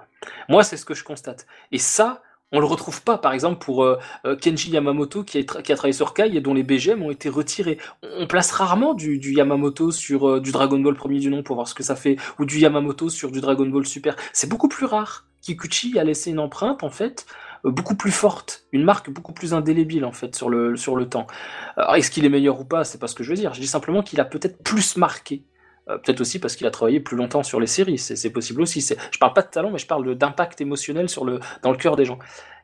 Moi, 0.47 0.63
c'est 0.63 0.77
ce 0.77 0.85
que 0.85 0.93
je 0.93 1.03
constate. 1.03 1.47
Et 1.71 1.77
ça, 1.77 2.21
on 2.51 2.59
le 2.59 2.65
retrouve 2.65 3.03
pas, 3.03 3.17
par 3.17 3.33
exemple, 3.33 3.63
pour 3.63 3.83
euh, 3.83 3.99
euh, 4.25 4.35
Kenji 4.35 4.71
Yamamoto 4.71 5.23
qui 5.23 5.37
a, 5.39 5.43
qui 5.43 5.71
a, 5.71 5.75
travaillé 5.75 5.93
sur 5.93 6.13
Kai 6.13 6.35
et 6.35 6.41
dont 6.41 6.53
les 6.53 6.63
BGM 6.63 7.01
ont 7.03 7.11
été 7.11 7.29
retirés. 7.29 7.77
On 8.01 8.25
place 8.25 8.51
rarement 8.51 8.93
du, 8.93 9.19
Yamamoto 9.19 9.91
sur 9.91 10.27
euh, 10.27 10.39
du 10.39 10.51
Dragon 10.51 10.79
Ball 10.79 10.95
premier 10.95 11.19
du 11.19 11.29
nom 11.29 11.43
pour 11.43 11.55
voir 11.55 11.67
ce 11.67 11.75
que 11.75 11.83
ça 11.83 11.95
fait, 11.95 12.17
ou 12.39 12.45
du 12.45 12.59
Yamamoto 12.59 13.09
sur 13.09 13.31
du 13.31 13.39
Dragon 13.39 13.67
Ball 13.67 13.85
Super. 13.85 14.15
C'est 14.33 14.49
beaucoup 14.49 14.67
plus 14.67 14.85
rare. 14.85 15.25
Kikuchi 15.41 15.97
a 15.99 16.03
laissé 16.03 16.31
une 16.31 16.39
empreinte, 16.39 16.83
en 16.83 16.89
fait, 16.89 17.25
beaucoup 17.63 17.95
plus 17.95 18.11
forte, 18.11 18.65
une 18.73 18.83
marque 18.83 19.09
beaucoup 19.09 19.31
plus 19.31 19.53
indélébile, 19.53 20.03
en 20.03 20.11
fait, 20.11 20.35
sur 20.35 20.49
le, 20.49 20.75
sur 20.75 20.95
le 20.97 21.07
temps. 21.07 21.27
Est-ce 21.95 22.11
qu'il 22.11 22.25
est 22.25 22.29
meilleur 22.29 22.59
ou 22.59 22.65
pas? 22.65 22.83
C'est 22.83 22.97
pas 22.97 23.07
ce 23.07 23.15
que 23.15 23.23
je 23.23 23.29
veux 23.29 23.37
dire. 23.37 23.53
Je 23.53 23.61
dis 23.61 23.67
simplement 23.67 24.03
qu'il 24.03 24.19
a 24.19 24.25
peut-être 24.25 24.61
plus 24.63 24.97
marqué 24.97 25.43
peut-être 25.97 26.21
aussi 26.21 26.39
parce 26.39 26.55
qu'il 26.55 26.67
a 26.67 26.71
travaillé 26.71 26.99
plus 26.99 27.17
longtemps 27.17 27.43
sur 27.43 27.59
les 27.59 27.67
séries, 27.67 27.97
c'est 27.97 28.29
possible 28.29 28.61
aussi. 28.61 28.81
Je 28.81 29.17
parle 29.17 29.33
pas 29.33 29.41
de 29.41 29.49
talent, 29.49 29.71
mais 29.71 29.79
je 29.79 29.87
parle 29.87 30.15
d'impact 30.15 30.61
émotionnel 30.61 31.09
sur 31.09 31.25
le, 31.25 31.39
dans 31.63 31.71
le 31.71 31.77
cœur 31.77 31.95
des 31.95 32.05
gens. 32.05 32.19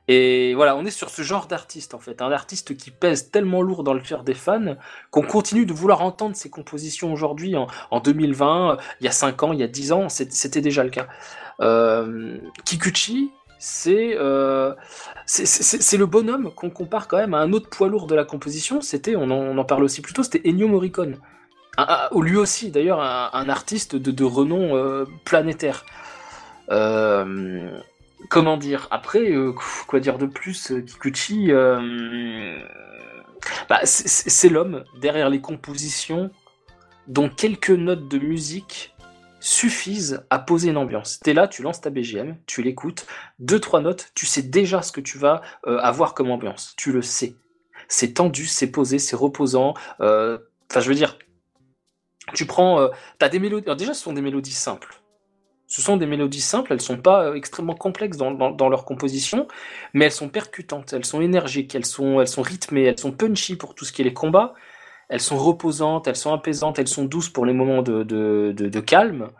Et 0.07 0.53
voilà, 0.53 0.75
on 0.75 0.85
est 0.85 0.91
sur 0.91 1.09
ce 1.09 1.23
genre 1.23 1.47
d'artiste 1.47 1.95
en 1.95 1.99
fait, 1.99 2.21
un 2.21 2.31
artiste 2.31 2.77
qui 2.77 2.91
pèse 2.91 3.31
tellement 3.31 3.61
lourd 3.63 3.83
dans 3.83 3.93
le 3.93 4.01
cœur 4.01 4.23
des 4.23 4.35
fans 4.35 4.75
qu'on 5.09 5.23
continue 5.23 5.65
de 5.65 5.73
vouloir 5.73 6.01
entendre 6.01 6.35
ses 6.35 6.49
compositions 6.49 7.11
aujourd'hui 7.11 7.55
en, 7.55 7.67
en, 7.89 7.99
2020, 7.99 8.77
il 9.01 9.05
y 9.05 9.07
a 9.07 9.11
5 9.11 9.43
ans, 9.43 9.53
il 9.53 9.59
y 9.59 9.63
a 9.63 9.67
10 9.67 9.91
ans, 9.93 10.09
c'était 10.09 10.61
déjà 10.61 10.83
le 10.83 10.91
cas. 10.91 11.07
Euh, 11.59 12.37
Kikuchi, 12.65 13.31
euh, 13.87 14.75
c'est 15.25 15.97
le 15.97 16.05
bonhomme 16.05 16.51
qu'on 16.53 16.69
compare 16.69 17.07
quand 17.07 17.17
même 17.17 17.33
à 17.33 17.39
un 17.39 17.51
autre 17.51 17.69
poids 17.69 17.87
lourd 17.87 18.05
de 18.05 18.13
la 18.13 18.25
composition, 18.25 18.81
c'était, 18.81 19.15
on, 19.15 19.31
on, 19.31 19.57
en 19.57 19.65
parle 19.65 19.83
aussi 19.83 20.01
plus 20.01 20.13
tôt, 20.13 20.21
c'était 20.21 20.47
Ennio 20.47 20.67
Morricone. 20.67 21.17
Lui 22.21 22.37
aussi 22.37 22.71
d'ailleurs 22.71 23.01
un, 23.01 23.49
artiste 23.49 23.95
de, 23.95 24.23
renom 24.23 24.75
euh, 24.75 25.05
planétaire. 25.23 25.85
Euh, 26.71 27.79
comment 28.29 28.57
dire? 28.57 28.87
Après, 28.91 29.31
euh, 29.31 29.53
quoi 29.87 29.99
dire 29.99 30.17
de 30.17 30.25
plus 30.25 30.73
Kikuchi, 30.85 31.51
bah, 33.69 33.79
c'est 33.83 34.49
l'homme 34.49 34.83
derrière 34.99 35.29
les 35.29 35.41
compositions 35.41 36.31
dont 37.07 37.29
quelques 37.29 37.69
notes 37.69 38.07
de 38.07 38.17
musique 38.17 38.95
suffisent 39.39 40.25
à 40.31 40.39
poser 40.39 40.71
une 40.71 40.77
ambiance. 40.77 41.19
T'es 41.19 41.33
là, 41.33 41.47
tu 41.47 41.61
lances 41.61 41.81
ta 41.81 41.91
BGM, 41.91 42.37
tu 42.47 42.63
l'écoutes, 42.63 43.05
deux 43.37 43.59
trois 43.59 43.81
notes, 43.81 44.11
tu 44.15 44.25
sais 44.25 44.41
déjà 44.41 44.81
ce 44.81 44.91
que 44.91 45.01
tu 45.01 45.19
vas 45.19 45.41
avoir 45.67 46.15
comme 46.15 46.31
ambiance. 46.31 46.73
Tu 46.77 46.91
le 46.91 47.03
sais. 47.03 47.35
C'est 47.87 48.15
tendu, 48.15 48.47
c'est 48.47 48.71
posé, 48.71 48.97
c'est 48.97 49.15
reposant. 49.15 49.75
Enfin, 49.99 50.81
je 50.81 50.89
veux 50.89 50.95
dire, 50.95 51.19
tu 52.33 52.45
prends, 52.45 52.89
t'as 53.19 53.29
des 53.29 53.39
mélodies. 53.39 53.75
déjà, 53.75 53.93
ce 53.93 54.01
sont 54.01 54.13
des 54.13 54.21
mélodies 54.21 54.51
simples. 54.51 55.01
Ce 55.67 55.81
sont 55.81 55.97
des 55.97 56.05
mélodies 56.05 56.41
simples, 56.41 56.73
elles 56.73 56.81
sont 56.81 56.97
pas 56.97 57.35
extrêmement 57.35 57.73
complexes 57.73 58.17
dans, 58.17 58.69
leur 58.69 58.85
composition, 58.85 59.47
mais 59.93 60.05
elles 60.05 60.11
sont 60.11 60.29
percutantes, 60.29 60.93
elles 60.93 61.05
sont 61.05 61.21
énergiques, 61.21 61.73
elles 61.73 61.85
sont, 61.85 62.21
elles 62.21 62.27
sont 62.27 62.43
rythmées, 62.43 62.83
elles 62.83 62.99
sont 62.99 63.11
punchy 63.11 63.55
pour 63.55 63.73
tout 63.73 63.83
ce 63.83 63.91
qui 63.91 64.01
est 64.01 64.05
les 64.05 64.13
combats, 64.13 64.53
elles 65.09 65.21
sont 65.21 65.37
reposantes, 65.37 66.07
elles 66.07 66.15
sont 66.15 66.33
apaisantes, 66.33 66.77
elles 66.77 66.87
sont 66.87 67.05
douces 67.05 67.29
pour 67.29 67.45
les 67.45 67.53
moments 67.53 67.81
de, 67.81 68.03
de, 68.03 68.53
de, 68.53 68.79
calme, 68.79 69.31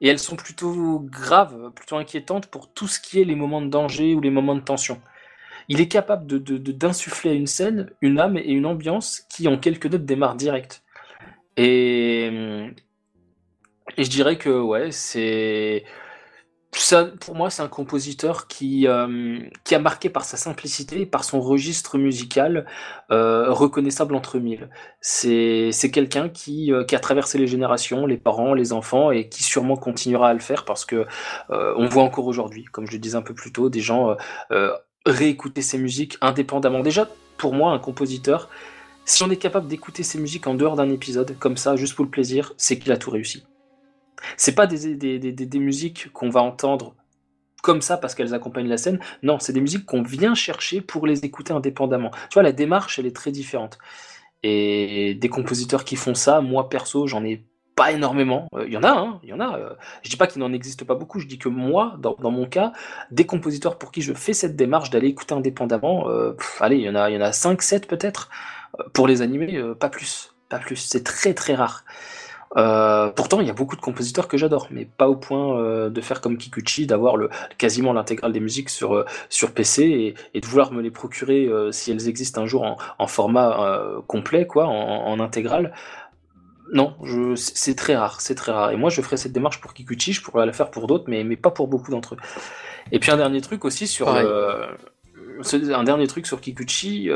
et 0.00 0.08
elles 0.08 0.18
sont 0.18 0.36
plutôt 0.36 1.00
graves, 1.00 1.70
plutôt 1.74 1.96
inquiétantes 1.96 2.48
pour 2.48 2.72
tout 2.72 2.88
ce 2.88 3.00
qui 3.00 3.20
est 3.20 3.24
les 3.24 3.36
moments 3.36 3.62
de 3.62 3.68
danger 3.68 4.14
ou 4.14 4.20
les 4.20 4.30
moments 4.30 4.56
de 4.56 4.60
tension. 4.60 5.00
Il 5.68 5.80
est 5.80 5.88
capable 5.88 6.26
d'insuffler 6.26 7.30
à 7.30 7.34
une 7.34 7.46
scène 7.46 7.90
une 8.00 8.18
âme 8.18 8.36
et 8.36 8.50
une 8.50 8.66
ambiance 8.66 9.20
qui, 9.30 9.46
en 9.46 9.58
quelques 9.58 9.86
notes, 9.86 10.04
démarrent 10.04 10.34
direct. 10.34 10.81
Et, 11.56 12.26
et 13.96 14.04
je 14.04 14.10
dirais 14.10 14.38
que 14.38 14.60
ouais, 14.60 14.90
c'est 14.90 15.84
ça, 16.74 17.04
pour 17.20 17.34
moi, 17.34 17.50
c'est 17.50 17.62
un 17.62 17.68
compositeur 17.68 18.46
qui, 18.46 18.86
euh, 18.86 19.40
qui 19.64 19.74
a 19.74 19.78
marqué 19.78 20.08
par 20.08 20.24
sa 20.24 20.36
simplicité 20.36 21.02
et 21.02 21.06
par 21.06 21.24
son 21.24 21.40
registre 21.40 21.98
musical 21.98 22.66
euh, 23.10 23.52
reconnaissable 23.52 24.14
entre 24.14 24.38
mille. 24.38 24.70
C'est, 25.00 25.70
quelqu'un 25.92 26.28
qui, 26.28 26.72
euh, 26.72 26.84
qui 26.84 26.96
a 26.96 26.98
traversé 26.98 27.38
les 27.38 27.46
générations, 27.46 28.06
les 28.06 28.16
parents, 28.16 28.54
les 28.54 28.72
enfants, 28.72 29.10
et 29.10 29.28
qui 29.28 29.42
sûrement 29.42 29.76
continuera 29.76 30.28
à 30.28 30.34
le 30.34 30.40
faire 30.40 30.64
parce 30.64 30.84
que 30.84 31.06
on 31.50 31.86
voit 31.86 32.02
encore 32.02 32.26
aujourd'hui, 32.26 32.64
comme 32.64 32.86
je 32.86 32.92
le 32.92 32.98
disais 32.98 33.16
un 33.16 33.22
peu 33.22 33.34
plus 33.34 33.52
tôt, 33.52 33.68
des 33.68 33.80
gens 33.80 34.16
réécouter 35.04 35.62
ses 35.62 35.78
musiques 35.78 36.16
indépendamment. 36.20 36.80
Déjà, 36.80 37.08
pour 37.36 37.54
moi, 37.54 37.72
un 37.72 37.78
compositeur, 37.78 38.48
si 39.04 39.22
on 39.22 39.30
est 39.30 39.36
capable 39.36 39.68
d'écouter 39.68 40.02
ses 40.02 40.18
musiques 40.18 40.46
en 40.46 40.54
dehors 40.54 40.76
d'un 40.76 40.90
épisode, 40.90 41.36
comme 41.38 41.56
ça, 41.56 41.76
juste 41.76 41.94
pour 41.94 42.04
le 42.04 42.10
plaisir, 42.10 42.52
c'est 42.56 42.78
qu'il 42.78 42.92
a 42.92 42.96
tout 42.96 43.10
réussi. 43.10 43.44
C'est 44.36 44.54
pas 44.54 44.66
des, 44.66 44.94
des, 44.94 45.18
des, 45.18 45.32
des 45.32 45.58
musiques 45.58 46.12
qu'on 46.12 46.30
va 46.30 46.42
entendre 46.42 46.94
comme 47.62 47.80
ça 47.80 47.96
parce 47.96 48.14
qu'elles 48.14 48.34
accompagnent 48.34 48.68
la 48.68 48.76
scène. 48.76 49.00
Non, 49.22 49.38
c'est 49.38 49.52
des 49.52 49.60
musiques 49.60 49.86
qu'on 49.86 50.02
vient 50.02 50.34
chercher 50.34 50.80
pour 50.80 51.06
les 51.06 51.24
écouter 51.24 51.52
indépendamment. 51.52 52.10
Tu 52.30 52.34
vois, 52.34 52.42
la 52.42 52.52
démarche, 52.52 52.98
elle 52.98 53.06
est 53.06 53.16
très 53.16 53.30
différente. 53.30 53.78
Et 54.42 55.14
des 55.14 55.28
compositeurs 55.28 55.84
qui 55.84 55.96
font 55.96 56.14
ça, 56.14 56.40
moi 56.40 56.68
perso, 56.68 57.06
j'en 57.06 57.24
ai 57.24 57.44
pas 57.76 57.92
énormément. 57.92 58.48
Il 58.52 58.58
euh, 58.58 58.68
y 58.68 58.76
en 58.76 58.82
a, 58.82 58.90
hein, 58.90 59.20
il 59.22 59.30
y 59.30 59.32
en 59.32 59.40
a. 59.40 59.56
Euh. 59.56 59.74
je 60.02 60.10
dis 60.10 60.16
pas 60.16 60.26
qu'il 60.26 60.40
n'en 60.40 60.52
existe 60.52 60.84
pas 60.84 60.94
beaucoup. 60.94 61.20
Je 61.20 61.26
dis 61.26 61.38
que 61.38 61.48
moi, 61.48 61.94
dans, 61.98 62.16
dans, 62.20 62.30
mon 62.30 62.46
cas, 62.46 62.72
des 63.10 63.24
compositeurs 63.24 63.78
pour 63.78 63.92
qui 63.92 64.02
je 64.02 64.12
fais 64.12 64.32
cette 64.32 64.56
démarche 64.56 64.90
d'aller 64.90 65.08
écouter 65.08 65.34
indépendamment, 65.34 66.08
euh, 66.08 66.36
allez, 66.60 66.76
il 66.76 66.82
y 66.82 66.90
en 66.90 66.96
a, 66.96 67.08
il 67.08 67.14
y 67.14 67.18
en 67.18 67.22
a 67.22 67.32
5, 67.32 67.62
7 67.62 67.86
peut-être. 67.86 68.28
Pour 68.92 69.06
les 69.06 69.22
animer, 69.22 69.62
pas 69.78 69.88
plus, 69.88 70.34
pas 70.48 70.58
plus. 70.58 70.76
C'est 70.76 71.04
très 71.04 71.34
très 71.34 71.54
rare. 71.54 71.84
Euh, 72.56 73.08
pourtant, 73.10 73.40
il 73.40 73.46
y 73.46 73.50
a 73.50 73.54
beaucoup 73.54 73.76
de 73.76 73.80
compositeurs 73.80 74.28
que 74.28 74.36
j'adore, 74.36 74.68
mais 74.70 74.84
pas 74.84 75.08
au 75.08 75.16
point 75.16 75.58
euh, 75.58 75.88
de 75.88 76.00
faire 76.00 76.20
comme 76.20 76.36
Kikuchi, 76.36 76.86
d'avoir 76.86 77.16
le, 77.16 77.30
quasiment 77.58 77.92
l'intégrale 77.92 78.32
des 78.32 78.40
musiques 78.40 78.68
sur, 78.68 78.94
euh, 78.94 79.04
sur 79.30 79.52
PC 79.52 80.14
et, 80.34 80.40
de 80.40 80.46
vouloir 80.46 80.72
me 80.72 80.82
les 80.82 80.90
procurer 80.90 81.48
si 81.70 81.90
elles 81.90 82.08
existent 82.08 82.42
un 82.42 82.46
jour 82.46 82.76
en, 82.98 83.06
format 83.06 83.80
complet, 84.06 84.46
quoi, 84.46 84.66
en, 84.66 85.06
en 85.06 85.20
intégrale. 85.20 85.72
Non, 86.72 86.96
c'est 87.36 87.74
très 87.74 87.96
rare, 87.96 88.20
c'est 88.20 88.34
très 88.34 88.52
rare. 88.52 88.70
Et 88.70 88.76
moi, 88.76 88.90
je 88.90 89.02
ferais 89.02 89.16
cette 89.16 89.32
démarche 89.32 89.60
pour 89.60 89.74
Kikuchi, 89.74 90.12
je 90.12 90.22
pourrais 90.22 90.46
la 90.46 90.52
faire 90.52 90.70
pour 90.70 90.86
d'autres, 90.86 91.04
mais, 91.06 91.22
mais 91.24 91.36
pas 91.36 91.50
pour 91.50 91.68
beaucoup 91.68 91.90
d'entre 91.90 92.14
eux. 92.14 92.18
Et 92.92 92.98
puis 92.98 93.10
un 93.10 93.16
dernier 93.16 93.40
truc 93.40 93.64
aussi 93.64 93.86
sur 93.86 94.08
un 95.52 95.84
dernier 95.84 96.06
truc 96.06 96.26
sur 96.26 96.40
Kikuchi. 96.40 97.10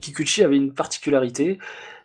Kikuchi 0.00 0.42
avait 0.42 0.56
une 0.56 0.72
particularité, 0.72 1.58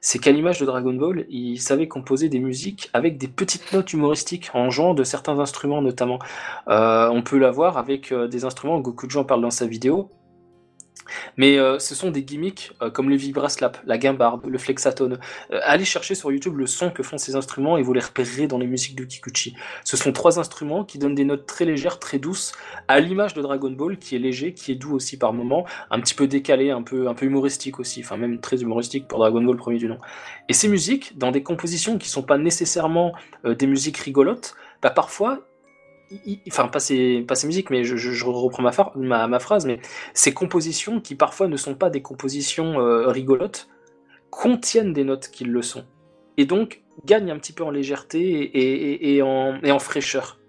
c'est 0.05 0.20
qu'à 0.20 0.32
l'image 0.32 0.59
de 0.59 0.66
Dragon 0.66 0.93
Ball, 0.93 1.26
il 1.30 1.59
savait 1.61 1.88
composer 1.88 2.28
des 2.28 2.39
musiques 2.39 2.89
avec 2.91 3.18
des 3.18 3.30
petites 3.30 3.72
notes 3.72 3.93
humoristiques 3.93 4.51
en 4.53 4.70
jouant 4.70 4.93
de 4.93 5.05
certains 5.05 5.39
instruments 5.39 5.82
notamment. 5.82 6.20
Euh, 6.68 7.07
on 7.07 7.22
peut 7.22 7.38
l'avoir 7.38 7.78
avec 7.78 8.11
euh, 8.11 8.28
des 8.28 8.43
instruments, 8.43 8.82
Gokujo 8.82 9.22
en 9.22 9.24
parle 9.24 9.41
dans 9.41 9.49
sa 9.49 9.66
vidéo, 9.66 10.09
mais 11.38 11.58
euh, 11.58 11.80
ce 11.80 11.95
sont 11.95 12.12
des 12.12 12.24
gimmicks 12.24 12.72
euh, 12.82 12.89
comme 12.89 13.10
le 13.10 13.16
vibraslap, 13.16 13.78
la 13.86 13.97
guimbarde, 13.97 14.45
le 14.45 14.58
flexatone. 14.58 15.20
Euh, 15.51 15.60
allez 15.64 15.86
chercher 15.86 16.16
sur 16.16 16.32
YouTube 16.32 16.58
le 16.58 16.68
son 16.68 16.89
que 16.89 17.04
font 17.04 17.18
ces 17.18 17.36
instruments 17.36 17.78
et 17.78 17.84
vous 17.84 17.93
les 17.93 17.99
repérerez 17.99 18.47
dans 18.47 18.58
les 18.58 18.68
musiques 18.68 18.95
de 18.95 19.04
Kikuchi. 19.04 19.56
Ce 19.84 19.97
sont 19.97 20.12
trois 20.12 20.39
instruments 20.39 20.84
qui 20.84 20.97
donnent 20.97 21.16
des 21.16 21.26
notes 21.26 21.45
très 21.45 21.66
légères, 21.66 21.99
très 21.99 22.20
douces, 22.20 22.54
à 22.88 22.99
l'image 22.99 23.34
de 23.34 23.41
Dragon 23.41 23.72
Ball, 23.72 23.97
qui 23.97 24.16
est 24.16 24.20
léger, 24.20 24.54
qui 24.54 24.72
est 24.72 24.76
doux 24.76 24.93
aussi 24.93 25.18
par 25.18 25.34
moments, 25.34 25.66
un 25.91 25.99
petit 25.99 26.16
peu 26.16 26.28
décalé, 26.28 26.72
un 26.72 26.82
peu, 26.82 27.08
un 27.08 27.14
peu 27.14 27.26
humoristique 27.26 27.80
aussi, 27.80 28.01
enfin 28.01 28.18
même 28.18 28.39
très 28.39 28.62
humoristique 28.62 29.08
pour 29.08 29.20
Dragon 29.20 29.41
Ball 29.41 29.58
premier 29.58 29.78
du 29.78 29.88
nom. 29.88 29.97
Et 30.49 30.54
ces 30.54 30.68
musiques, 30.68 31.18
dans 31.18 31.32
des 31.32 31.43
compositions 31.43 31.97
qui 31.97 32.10
sont 32.10 32.24
pas 32.24 32.38
nécessairement 32.38 33.14
des 33.43 33.68
musiques 33.68 33.97
rigolotes, 33.97 34.56
bah 34.82 34.89
parfois 34.89 35.39
enfin 36.47 36.68
pas 36.68 36.80
ces, 36.80 37.24
pas 37.28 37.36
musiques, 37.45 37.70
mais 37.70 37.84
je, 37.84 38.26
reprends 38.26 38.64
ma, 38.64 39.39
phrase, 39.39 39.66
mais 39.66 39.80
ces 40.14 40.34
compositions 40.34 40.99
qui 40.99 41.16
parfois 41.16 41.47
ne 41.47 41.57
sont 41.57 41.76
pas 41.76 41.89
des 41.89 42.01
compositions 42.01 42.80
euh, 42.80 43.07
rigolotes, 43.07 43.70
contiennent 44.30 44.93
des 44.93 45.03
notes 45.03 45.30
qui 45.30 45.43
le 45.43 45.61
sont, 45.61 45.86
et 46.38 46.45
donc 46.45 46.82
gagnent 47.05 47.32
un 47.32 47.38
petit 47.38 47.53
peu 47.53 47.64
en 47.64 47.72
légèreté 47.72 49.16
et, 49.16 49.22
en, 49.22 49.59
et 49.64 49.72
en, 49.72 49.80
fraîcheur. 49.80 50.39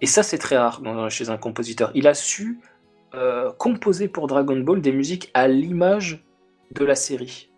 Et 0.00 0.06
ça 0.06 0.22
c'est 0.22 0.38
très 0.38 0.56
rare 0.56 0.80
chez 1.10 1.30
un 1.30 1.36
compositeur. 1.36 1.90
Il 1.94 2.08
a 2.08 2.14
su 2.14 2.60
euh, 3.14 3.52
composer 3.52 4.08
pour 4.08 4.26
Dragon 4.26 4.58
Ball 4.58 4.80
des 4.80 4.92
musiques 4.92 5.30
à 5.34 5.48
l'image 5.48 6.24
de 6.72 6.84
la 6.84 6.94
série, 6.94 7.50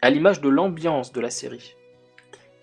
à 0.00 0.10
l'image 0.10 0.40
de 0.40 0.48
l'ambiance 0.48 1.12
de 1.12 1.20
la 1.20 1.30
série. 1.30 1.76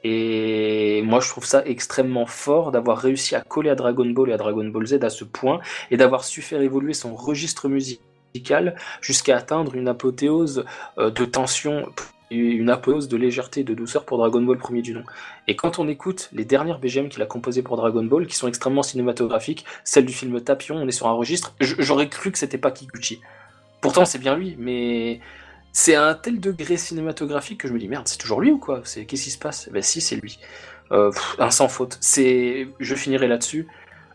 Et 0.03 1.01
moi, 1.03 1.19
je 1.19 1.29
trouve 1.29 1.45
ça 1.45 1.63
extrêmement 1.65 2.25
fort 2.25 2.71
d'avoir 2.71 2.97
réussi 2.97 3.35
à 3.35 3.41
coller 3.41 3.69
à 3.69 3.75
Dragon 3.75 4.05
Ball 4.05 4.29
et 4.29 4.33
à 4.33 4.37
Dragon 4.37 4.65
Ball 4.65 4.87
Z 4.87 5.03
à 5.03 5.09
ce 5.09 5.23
point 5.23 5.59
et 5.91 5.97
d'avoir 5.97 6.23
su 6.23 6.41
faire 6.41 6.61
évoluer 6.61 6.93
son 6.93 7.15
registre 7.15 7.67
musical 7.67 8.75
jusqu'à 9.01 9.37
atteindre 9.37 9.75
une 9.75 9.87
apothéose 9.87 10.65
euh, 10.97 11.09
de 11.09 11.25
tension 11.25 11.85
une 12.31 12.69
apothéose 12.69 13.07
de 13.07 13.17
légèreté 13.17 13.61
et 13.61 13.63
de 13.63 13.73
douceur 13.73 14.05
pour 14.05 14.17
Dragon 14.17 14.41
Ball 14.41 14.57
premier 14.57 14.81
du 14.81 14.93
nom. 14.93 15.03
Et 15.47 15.55
quand 15.55 15.79
on 15.79 15.87
écoute 15.87 16.29
les 16.31 16.45
dernières 16.45 16.79
BGM 16.79 17.09
qu'il 17.09 17.21
a 17.21 17.25
composées 17.25 17.63
pour 17.63 17.75
Dragon 17.77 18.03
Ball, 18.03 18.27
qui 18.27 18.35
sont 18.35 18.47
extrêmement 18.47 18.83
cinématographiques, 18.83 19.65
celle 19.83 20.05
du 20.05 20.13
film 20.13 20.39
Tapion, 20.41 20.75
on 20.75 20.87
est 20.87 20.91
sur 20.91 21.07
un 21.07 21.13
registre, 21.13 21.55
j'aurais 21.59 22.07
cru 22.07 22.31
que 22.31 22.37
c'était 22.37 22.57
pas 22.57 22.71
Kikuchi. 22.71 23.19
Pourtant 23.81 24.05
c'est 24.05 24.19
bien 24.19 24.35
lui, 24.35 24.55
mais 24.59 25.21
c'est 25.71 25.95
à 25.95 26.05
un 26.05 26.13
tel 26.15 26.39
degré 26.39 26.77
cinématographique 26.77 27.61
que 27.61 27.67
je 27.67 27.73
me 27.73 27.79
dis 27.79 27.87
merde, 27.87 28.07
c'est 28.07 28.17
toujours 28.17 28.41
lui 28.41 28.51
ou 28.51 28.57
quoi? 28.57 28.81
C'est 28.83 29.05
qu'est-ce 29.05 29.23
qui 29.23 29.31
se 29.31 29.37
passe? 29.37 29.69
Ben 29.71 29.81
si, 29.81 30.01
c'est 30.01 30.15
lui. 30.15 30.39
Euh, 30.91 31.11
un 31.37 31.51
sans 31.51 31.67
faute. 31.67 31.97
C'est, 32.01 32.67
je 32.79 32.95
finirai 32.95 33.27
là-dessus. 33.27 33.67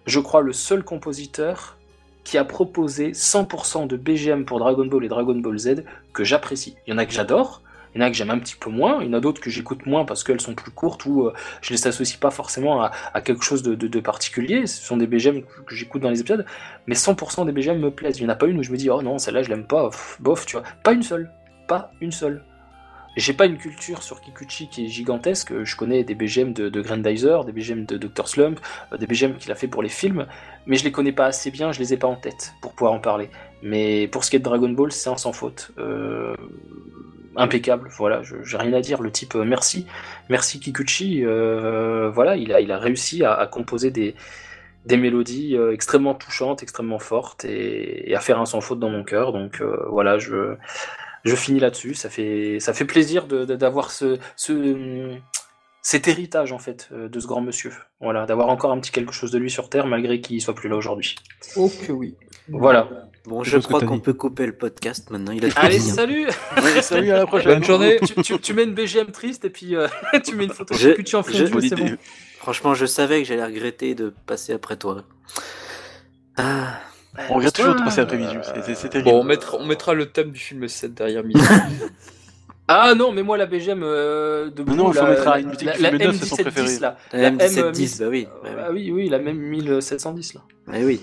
Je 0.07 0.21
crois 0.21 0.43
le 0.43 0.53
seul 0.53 0.83
compositeur 0.83 1.79
qui 2.25 2.39
a 2.39 2.45
proposé 2.45 3.13
100% 3.13 3.87
de 3.87 3.97
BGM 3.97 4.45
pour 4.45 4.59
Dragon 4.59 4.87
Ball 4.87 5.05
et 5.05 5.09
Dragon 5.09 5.37
Ball 5.37 5.59
Z 5.59 5.85
que 6.13 6.25
j'apprécie. 6.25 6.77
Il 6.87 6.91
y 6.91 6.95
en 6.95 6.99
a 6.99 7.07
que 7.07 7.13
j'adore, 7.13 7.63
il 7.95 8.01
y 8.01 8.05
en 8.05 8.07
a 8.07 8.11
que 8.11 8.17
j'aime 8.17 8.31
un 8.31 8.39
petit 8.39 8.57
peu 8.57 8.71
moins, 8.71 8.99
il 9.03 9.07
y 9.07 9.11
en 9.11 9.13
a 9.13 9.21
d'autres 9.21 9.41
que 9.41 9.51
j'écoute 9.51 9.87
moins 9.87 10.05
parce 10.05 10.25
qu'elles 10.25 10.41
sont 10.41 10.55
plus 10.55 10.73
courtes 10.73 11.05
ou 11.05 11.27
euh, 11.27 11.33
je 11.61 11.73
les 11.73 11.87
associe 11.87 12.19
pas 12.19 12.31
forcément 12.31 12.83
à, 12.83 13.21
quelque 13.21 13.45
chose 13.45 13.63
de, 13.63 14.01
particulier. 14.01 14.67
Ce 14.67 14.85
sont 14.85 14.97
des 14.97 15.07
BGM 15.07 15.43
que 15.67 15.75
j'écoute 15.75 16.03
dans 16.03 16.11
les 16.11 16.21
épisodes, 16.21 16.45
mais 16.87 16.95
100% 16.95 17.47
des 17.47 17.53
BGM 17.53 17.79
me 17.79 17.91
plaisent. 17.91 18.19
Il 18.19 18.25
n'y 18.25 18.31
en 18.31 18.33
a 18.33 18.37
pas 18.37 18.47
une 18.47 18.59
où 18.59 18.63
je 18.63 18.73
me 18.73 18.77
dis 18.77 18.91
oh 18.91 19.03
non, 19.03 19.19
celle-là 19.19 19.43
je 19.43 19.51
l'aime 19.51 19.67
pas, 19.67 19.91
bof, 20.19 20.47
tu 20.47 20.57
vois. 20.57 20.65
Pas 20.83 20.93
une 20.93 21.03
seule 21.03 21.31
pas 21.67 21.93
une 22.01 22.13
seule. 22.13 22.45
J'ai 23.17 23.33
pas 23.33 23.47
une 23.47 23.59
culture 23.59 24.03
sur 24.03 24.21
Kikuchi 24.21 24.69
qui 24.69 24.87
est 24.87 24.89
gigantesque. 24.89 25.53
Je 25.63 25.77
connais 25.77 26.03
des 26.03 26.15
BGM 26.15 26.53
de, 26.53 26.81
Grandizer, 26.81 27.45
des 27.45 27.53
BGM 27.53 27.87
de 27.87 27.97
Dr. 27.97 28.27
Slump, 28.27 28.59
euh, 28.93 28.97
des 28.97 29.07
BGM 29.07 29.37
qu'il 29.37 29.53
a 29.53 29.55
fait 29.55 29.69
pour 29.69 29.83
les 29.83 29.89
films, 29.89 30.27
mais 30.67 30.77
je 30.77 30.85
les 30.85 30.91
connais 30.91 31.13
pas 31.13 31.27
assez 31.27 31.51
bien, 31.51 31.71
je 31.71 31.79
les 31.79 31.95
ai 31.95 31.97
pas 31.97 32.09
en 32.09 32.17
tête 32.17 32.55
pour 32.61 32.73
pouvoir 32.73 32.93
en 32.93 32.99
parler. 32.99 33.31
Mais 33.63 34.09
pour 34.09 34.25
ce 34.25 34.31
qui 34.31 34.37
est 34.37 34.41
de 34.41 34.45
Dragon 34.45 34.69
Ball, 34.69 34.91
c'est 34.91 35.11
un 35.11 35.17
sans 35.17 35.33
faute. 35.33 35.71
Euh, 35.79 36.35
impeccable, 37.37 37.89
voilà, 37.97 38.23
j'ai 38.23 38.57
rien 38.57 38.73
à 38.73 38.81
dire. 38.81 39.01
Le 39.01 39.13
type, 39.13 39.37
euh, 39.37 39.45
merci, 39.45 39.87
merci 40.29 40.59
Kikuchi. 40.59 41.23
voilà, 41.23 42.37
il 42.37 42.53
a, 42.53 42.61
il 42.61 42.73
a 42.73 42.79
réussi 42.79 43.25
à, 43.25 43.47
composer 43.47 43.93
des, 43.93 44.17
des 44.87 44.97
mélodies 44.97 45.57
extrêmement 45.73 46.15
touchantes, 46.15 46.65
extrêmement 46.65 46.99
fortes 46.99 47.45
et, 47.45 48.11
et, 48.11 48.17
à 48.17 48.21
faire 48.21 48.41
un 48.41 48.45
sans 48.45 48.61
faute 48.61 48.81
dans 48.81 48.91
mon 48.91 49.05
cœur. 49.05 49.33
Donc 49.33 49.63
voilà, 49.89 50.19
je 50.19 50.57
je 51.25 51.35
finis 51.35 51.61
là-dessus. 51.61 51.95
Ça 51.95 52.11
fait, 52.11 52.59
ça 52.61 52.75
fait 52.75 52.85
plaisir 52.85 53.27
d'avoir 53.27 53.91
ce, 53.91 54.19
ce, 54.37 55.17
cet 55.83 56.09
héritage 56.09 56.53
en 56.53 56.59
fait 56.59 56.89
euh, 56.93 57.09
de 57.09 57.21
ce 57.21 57.27
grand 57.27 57.41
monsieur. 57.41 57.73
Voilà, 58.01 58.27
d'avoir 58.27 58.49
encore 58.49 58.73
un 58.73 58.81
petit 58.81 58.91
quelque 58.91 59.13
chose 59.13 59.31
de 59.31 59.39
lui 59.39 59.51
sur 59.51 59.69
Terre 59.69 59.87
malgré 59.87 60.21
qu'il 60.21 60.41
soit 60.41 60.55
plus 60.55 60.69
là 60.69 60.77
aujourd'hui. 60.77 61.17
Ok, 61.57 61.91
oui. 61.91 62.17
Voilà. 62.49 62.89
Bon, 63.27 63.43
je, 63.43 63.57
crois 63.57 63.81
qu'on 63.81 64.01
peut 64.01 64.13
couper 64.13 64.45
le 64.45 64.55
podcast 64.55 65.09
maintenant. 65.11 65.33
Il 65.33 65.45
a 65.47 65.49
Allez, 65.57 65.77
hein. 65.79 65.95
salut 65.95 66.27
Salut, 66.83 67.11
à 67.11 67.17
la 67.17 67.27
prochaine. 67.27 67.55
Bonne 67.55 67.65
journée 67.65 67.99
tu, 68.43 68.53
mets 68.53 68.65
une 68.65 68.75
BGM 68.75 69.13
triste 69.13 69.47
et 69.47 69.51
puis 69.51 69.75
euh, 69.75 69.89
tu 70.25 70.35
mets 70.35 70.45
une 70.45 70.53
photo 70.53 70.75
de 70.75 71.03
tu 71.03 71.17
en 71.17 71.23
fond, 71.23 71.33
c'est 71.33 71.75
bon. 71.75 71.97
Franchement, 72.39 72.75
je 72.75 72.85
savais 72.85 73.23
que 73.23 73.29
j'allais 73.29 73.45
regretter 73.45 73.95
de 73.95 74.13
passer 74.27 74.53
après 74.53 74.77
toi. 74.77 75.05
Ah, 76.37 76.79
On 77.31 77.35
regarde 77.35 77.55
toujours 77.55 77.75
de 77.75 77.83
passer 77.83 78.01
après 78.01 78.19
midi 78.19 78.37
c'est 78.75 78.89
terrible. 78.89 79.11
Bon, 79.11 79.21
on 79.21 79.25
mettra, 79.25 79.57
on 79.59 79.67
mettra 79.67 79.95
le 79.95 80.07
thème 80.07 80.31
du 80.31 80.41
film 80.41 80.67
7 80.67 80.95
derrière 80.95 81.25
midi. 81.25 81.41
Ah 82.67 82.95
non, 82.95 83.13
mais 83.13 83.23
moi 83.23 83.37
la 83.37 83.45
BGM 83.45 83.83
euh, 83.83 84.51
de 84.51 84.63
Non, 84.63 84.91
il 84.91 84.99
faut 84.99 85.07
mettre 85.07 85.37
une 85.37 85.49
musique 85.49 85.65
la, 85.79 85.91
la, 85.91 86.13
c'est 86.15 86.25
son 86.25 86.37
préféré. 86.37 86.79
Là. 86.79 86.97
La, 87.13 87.31
M1710, 87.31 88.01
bah 88.01 88.09
oui. 88.09 88.27
Ah 88.43 88.71
oui, 88.73 88.91
oui, 88.91 89.09
la 89.11 89.19
même 89.19 89.37
1710 89.37 90.35
là. 90.35 90.41
Ah 90.69 90.79
oui. 90.83 91.01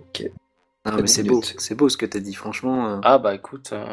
Ok. 0.00 0.30
Non, 0.84 0.98
mais 1.00 1.06
c'est 1.06 1.22
beau, 1.22 1.40
c'est 1.42 1.74
beau 1.74 1.88
ce 1.88 1.96
que 1.96 2.04
t'as 2.04 2.20
dit, 2.20 2.34
franchement. 2.34 2.88
Euh. 2.88 3.00
Ah 3.04 3.16
bah 3.16 3.34
écoute. 3.34 3.70
Euh... 3.72 3.86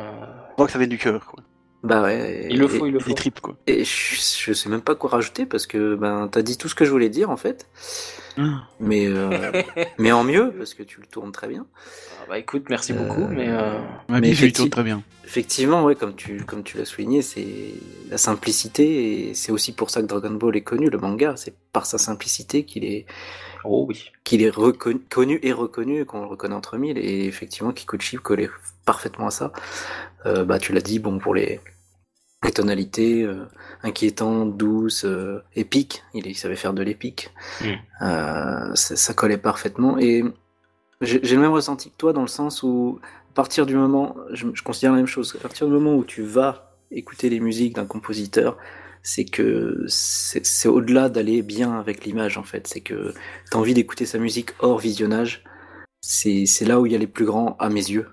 On 0.52 0.56
voit 0.58 0.66
que 0.66 0.74
ça 0.74 0.78
vient 0.78 0.90
du 0.90 0.98
cœur, 0.98 1.26
quoi. 1.26 1.42
Bah 1.84 2.04
ouais. 2.04 2.48
Il 2.50 2.60
le 2.60 2.68
faut, 2.68 2.86
il 2.86 2.92
le 2.92 3.00
faut. 3.00 3.10
Des 3.10 3.16
tripes, 3.16 3.40
quoi. 3.40 3.56
Et 3.66 3.86
je, 3.86 4.54
sais 4.54 4.70
même 4.70 4.82
pas 4.82 4.96
quoi 4.96 5.10
rajouter 5.10 5.46
parce 5.46 5.66
que 5.68 5.96
ben 5.96 6.28
t'as 6.30 6.42
dit 6.42 6.58
tout 6.58 6.68
ce 6.68 6.76
que 6.76 6.84
je 6.84 6.92
voulais 6.92 7.10
dire 7.10 7.30
en 7.30 7.38
fait. 7.38 7.70
Ah. 8.38 8.68
Mais 8.80 9.08
euh, 9.08 9.62
mais 9.98 10.12
en 10.12 10.24
mieux 10.24 10.54
parce 10.58 10.74
que 10.74 10.84
tu 10.84 11.00
le 11.02 11.08
tournes 11.08 11.32
très 11.32 11.48
bien. 11.48 11.66
Ah 12.22 12.26
bah 12.30 12.38
écoute, 12.38 12.66
merci 12.70 12.94
beaucoup, 12.94 13.28
mais. 13.28 13.48
Euh... 13.50 13.80
mais 14.10 14.34
je 14.34 14.48
tourne 14.48 14.70
très 14.70 14.84
bien. 14.84 15.04
Effectivement, 15.26 15.84
ouais, 15.84 15.96
comme 15.96 16.16
tu 16.16 16.44
comme 16.44 16.64
tu 16.64 16.78
l'as 16.78 16.86
souligné, 16.86 17.22
c'est 17.22 17.74
la 18.10 18.18
simplicité 18.18 19.30
et 19.30 19.34
c'est 19.34 19.52
aussi 19.52 19.74
pour 19.74 19.90
ça 19.90 20.02
que 20.02 20.08
Dragon 20.08 20.32
Ball 20.32 20.56
est 20.56 20.62
connu, 20.62 20.90
le 20.90 20.98
manga. 20.98 21.36
C'est 21.38 21.54
par 21.72 21.86
sa 21.86 21.98
simplicité 21.98 22.64
qu'il 22.64 22.86
est 22.86 23.06
Oh 23.64 23.86
oui. 23.88 24.12
Qu'il 24.24 24.42
est 24.42 24.50
reconnu, 24.50 25.00
connu 25.10 25.40
et 25.44 25.54
reconnu, 25.54 26.06
qu'on 26.06 26.22
le 26.22 26.28
reconnaît 26.28 26.56
entre 26.56 26.78
mille, 26.78 26.98
et 26.98 27.26
effectivement 27.26 27.72
Kikuchi 27.72 28.18
collait 28.18 28.50
parfaitement 28.86 29.28
à 29.28 29.32
ça. 29.32 29.52
Euh, 30.26 30.44
bah 30.46 30.60
tu 30.60 30.74
l'as 30.74 30.82
dit, 30.82 31.00
bon 31.00 31.20
pour 31.20 31.36
les, 31.36 31.60
les 32.44 32.52
tonalités 32.52 33.24
euh, 33.24 33.46
inquiétantes, 33.84 34.58
douces, 34.58 35.06
euh, 35.06 35.44
épiques, 35.56 36.04
il, 36.14 36.26
il, 36.26 36.36
savait 36.36 36.56
faire 36.56 36.74
de 36.74 36.82
l'épique. 36.82 37.30
Mm. 37.62 37.66
Euh, 38.02 38.76
ça, 38.76 38.96
ça, 38.96 39.14
collait 39.14 39.38
parfaitement. 39.38 39.98
Et 40.00 40.24
j'ai 41.02 41.36
le 41.36 41.42
même 41.42 41.52
ressenti 41.52 41.90
que 41.90 41.98
toi 41.98 42.14
dans 42.14 42.22
le 42.22 42.28
sens 42.28 42.64
où 42.64 43.00
à 43.32 43.34
partir 43.34 43.66
du 43.66 43.76
moment, 43.76 44.16
je, 44.32 44.48
je 44.54 44.64
considère 44.64 44.92
la 44.92 44.98
même 44.98 45.08
chose, 45.08 45.36
à 45.36 45.42
partir 45.42 45.68
du 45.68 45.74
moment 45.74 45.96
où 45.96 46.04
tu 46.04 46.22
vas 46.22 46.76
écouter 46.92 47.30
les 47.30 47.40
musiques 47.40 47.76
d'un 47.76 47.86
compositeur, 47.86 48.58
c'est 49.04 49.26
que 49.26 49.86
c'est 49.88 50.68
au-delà 50.68 51.10
d'aller 51.10 51.42
bien 51.42 51.80
avec 51.80 52.06
l'image 52.06 52.38
en 52.38 52.44
fait. 52.44 52.68
C'est 52.68 52.82
que 52.82 53.14
tu 53.50 53.58
as 53.58 53.60
envie 53.60 53.74
d'écouter 53.74 54.06
sa 54.06 54.20
musique 54.20 54.52
hors 54.60 54.80
visionnage. 54.80 55.44
C'est 56.02 56.66
là 56.66 56.80
où 56.80 56.86
il 56.86 56.92
y 56.92 56.96
a 56.96 57.00
les 57.00 57.08
plus 57.08 57.26
grands 57.26 57.56
à 57.60 57.70
mes 57.70 57.90
yeux, 57.90 58.08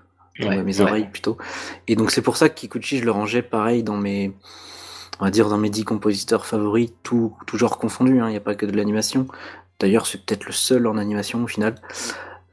à 0.47 0.63
mes 0.63 0.81
oreilles 0.81 1.09
plutôt. 1.11 1.37
Et 1.87 1.95
donc 1.95 2.11
c'est 2.11 2.21
pour 2.21 2.37
ça 2.37 2.49
que 2.49 2.55
Kikuchi, 2.55 2.99
je 2.99 3.05
le 3.05 3.11
rangeais 3.11 3.41
pareil 3.41 3.83
dans 3.83 3.97
mes, 3.97 4.33
on 5.19 5.25
va 5.25 5.31
dire 5.31 5.49
dans 5.49 5.57
mes 5.57 5.69
dix 5.69 5.83
compositeurs 5.83 6.45
favoris, 6.45 6.91
tout, 7.03 7.35
tout 7.45 7.57
genre 7.57 7.77
confondu. 7.77 8.19
Hein. 8.19 8.27
Il 8.27 8.31
n'y 8.31 8.37
a 8.37 8.41
pas 8.41 8.55
que 8.55 8.65
de 8.65 8.75
l'animation. 8.75 9.27
D'ailleurs, 9.79 10.05
c'est 10.05 10.25
peut-être 10.25 10.45
le 10.45 10.51
seul 10.51 10.87
en 10.87 10.97
animation 10.97 11.43
au 11.43 11.47
final. 11.47 11.75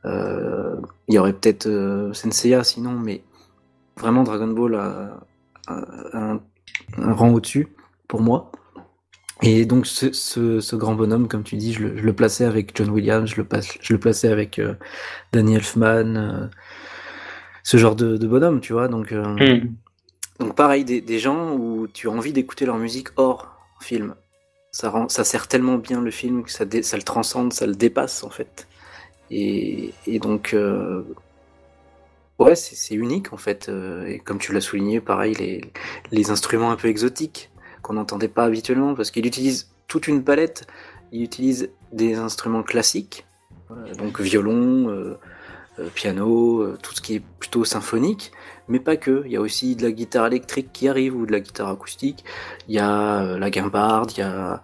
Euh, 0.05 0.77
il 1.09 1.15
y 1.15 1.19
aurait 1.19 1.33
peut-être 1.33 1.67
euh, 1.67 2.13
Senseiya 2.13 2.63
sinon, 2.63 2.93
mais 2.93 3.23
vraiment 3.97 4.23
Dragon 4.23 4.49
Ball 4.49 4.77
a, 4.77 5.21
un, 5.69 6.41
un 6.99 7.13
rang 7.13 7.33
au-dessus 7.33 7.69
pour 8.07 8.21
moi. 8.21 8.53
Et 9.43 9.67
donc 9.67 9.87
ce, 9.87 10.13
ce, 10.13 10.77
grand 10.77 10.95
bonhomme, 10.95 11.29
comme 11.29 11.43
tu 11.43 11.57
dis, 11.57 11.75
je 11.75 11.83
le, 11.83 11.97
je 11.99 12.03
le, 12.03 12.13
plaçais 12.15 12.45
avec 12.45 12.75
John 12.75 12.89
Williams, 12.89 13.29
je 13.29 13.43
le, 13.43 13.47
je 13.83 13.93
le 13.93 14.01
plaçais 14.01 14.29
avec 14.29 14.59
euh, 14.59 14.75
Danny 15.33 15.57
Elfman, 15.57 16.17
euh, 16.17 16.47
ce 17.67 17.79
genre 17.79 17.97
de, 17.97 18.17
de, 18.17 18.27
bonhomme, 18.29 18.61
tu 18.61 18.73
vois. 18.73 18.87
Donc, 18.87 19.11
euh, 19.11 19.25
hmm. 19.25 19.75
donc 20.39 20.55
pareil, 20.55 20.85
des, 20.85 21.01
des, 21.01 21.19
gens 21.19 21.53
où 21.57 21.89
tu 21.93 22.09
as 22.09 22.13
envie 22.13 22.33
d'écouter 22.33 22.65
leur 22.65 22.79
musique 22.79 23.09
hors 23.17 23.59
film. 23.81 24.15
Ça, 24.71 24.89
rend, 24.89 25.09
ça 25.09 25.25
sert 25.25 25.49
tellement 25.49 25.77
bien 25.77 26.01
le 26.01 26.13
film 26.13 26.45
que 26.45 26.53
ça, 26.53 26.65
ça 26.83 26.97
le 26.97 27.03
transcende, 27.03 27.53
ça 27.53 27.67
le 27.67 27.75
dépasse 27.75 28.23
en 28.23 28.31
fait. 28.31 28.69
Et, 29.33 29.93
et 30.07 30.21
donc, 30.21 30.55
euh, 30.55 31.03
ouais, 32.39 32.55
c'est 32.55 32.95
unique 32.95 33.33
en 33.33 33.37
fait. 33.37 33.69
et 34.07 34.21
comme 34.21 34.39
tu 34.39 34.53
l'as 34.53 34.61
souligné, 34.61 35.01
pareil, 35.01 35.35
les, 35.35 35.61
les 36.13 36.31
instruments 36.31 36.71
un 36.71 36.77
peu 36.77 36.87
exotiques 36.87 37.51
qu'on 37.83 37.95
n'entendait 37.95 38.29
pas 38.29 38.45
habituellement, 38.45 38.95
parce 38.95 39.11
qu'il 39.11 39.27
utilise 39.27 39.73
toute 39.89 40.07
une 40.07 40.23
palette. 40.23 40.69
Il 41.11 41.23
utilise 41.23 41.71
des 41.93 42.15
instruments 42.15 42.63
classiques, 42.63 43.27
donc 43.99 44.21
violon, 44.21 44.89
euh, 44.89 44.93
euh, 44.93 45.19
piano, 45.95 46.61
euh, 46.61 46.79
tout 46.83 46.95
ce 46.95 47.01
qui 47.01 47.15
est 47.17 47.23
plutôt 47.39 47.65
symphonique, 47.65 48.33
mais 48.69 48.81
pas 48.81 48.97
que. 48.97 49.23
Il 49.27 49.33
y 49.33 49.37
a 49.37 49.41
aussi 49.41 49.77
de 49.77 49.83
la 49.83 49.93
guitare 49.93 50.27
électrique 50.27 50.71
qui 50.73 50.89
arrive 50.89 51.17
ou 51.17 51.27
de 51.27 51.33
la 51.33 51.41
guitare 51.41 51.69
acoustique. 51.69 52.25
Il 52.69 52.75
y 52.75 52.79
a 52.79 53.39
la 53.39 53.51
guimbarde, 53.51 54.13
il 54.13 54.21
y 54.21 54.23
a 54.23 54.63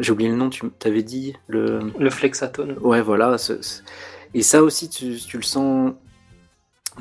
j'ai 0.00 0.12
oublié 0.12 0.30
le 0.30 0.36
nom, 0.36 0.50
tu 0.50 0.68
t'avais 0.78 1.02
dit 1.02 1.34
le 1.48 1.92
le 1.98 2.10
flexatone. 2.10 2.76
Ouais, 2.80 3.02
voilà. 3.02 3.36
Et 4.34 4.42
ça 4.42 4.62
aussi, 4.62 4.90
tu, 4.90 5.16
tu 5.16 5.36
le 5.36 5.42
sens 5.42 5.92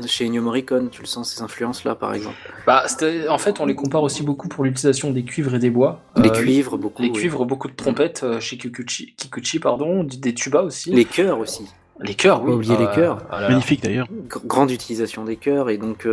chez 0.06 0.26
Ennio 0.26 0.42
Morricone, 0.42 0.90
tu 0.90 1.02
le 1.02 1.08
sens 1.08 1.34
ces 1.34 1.42
influences-là, 1.42 1.96
par 1.96 2.14
exemple 2.14 2.36
bah, 2.66 2.86
En 3.30 3.38
fait, 3.38 3.60
on 3.60 3.66
les 3.66 3.76
compare 3.76 4.04
aussi 4.04 4.24
beaucoup 4.24 4.48
pour 4.48 4.64
l'utilisation 4.64 5.12
des 5.12 5.24
cuivres 5.24 5.56
et 5.56 5.60
des 5.60 5.70
bois. 5.70 6.02
Les 6.18 6.30
euh, 6.30 6.34
cuivres, 6.34 6.78
beaucoup. 6.78 7.02
Les 7.02 7.12
cuivres, 7.12 7.46
beaucoup 7.46 7.70
de 7.70 7.76
trompettes 7.76 8.24
euh, 8.24 8.40
chez 8.40 8.58
Kikuchi, 8.58 9.16
Kikuchi, 9.16 9.60
pardon, 9.60 10.04
des 10.04 10.34
tubas 10.34 10.64
aussi. 10.64 10.92
Les 10.92 11.06
chœurs 11.06 11.40
aussi. 11.40 11.66
Les 12.02 12.14
chœurs, 12.14 12.42
oui. 12.44 12.50
Pas 12.50 12.56
oublier 12.56 12.78
les 12.78 12.86
euh, 12.86 12.96
chœurs. 12.96 13.18
Magnifique 13.32 13.84
d'ailleurs. 13.84 14.08
Grande 14.46 14.72
utilisation 14.72 15.24
des 15.24 15.38
chœurs 15.38 15.70
et 15.70 15.78
donc 15.78 16.08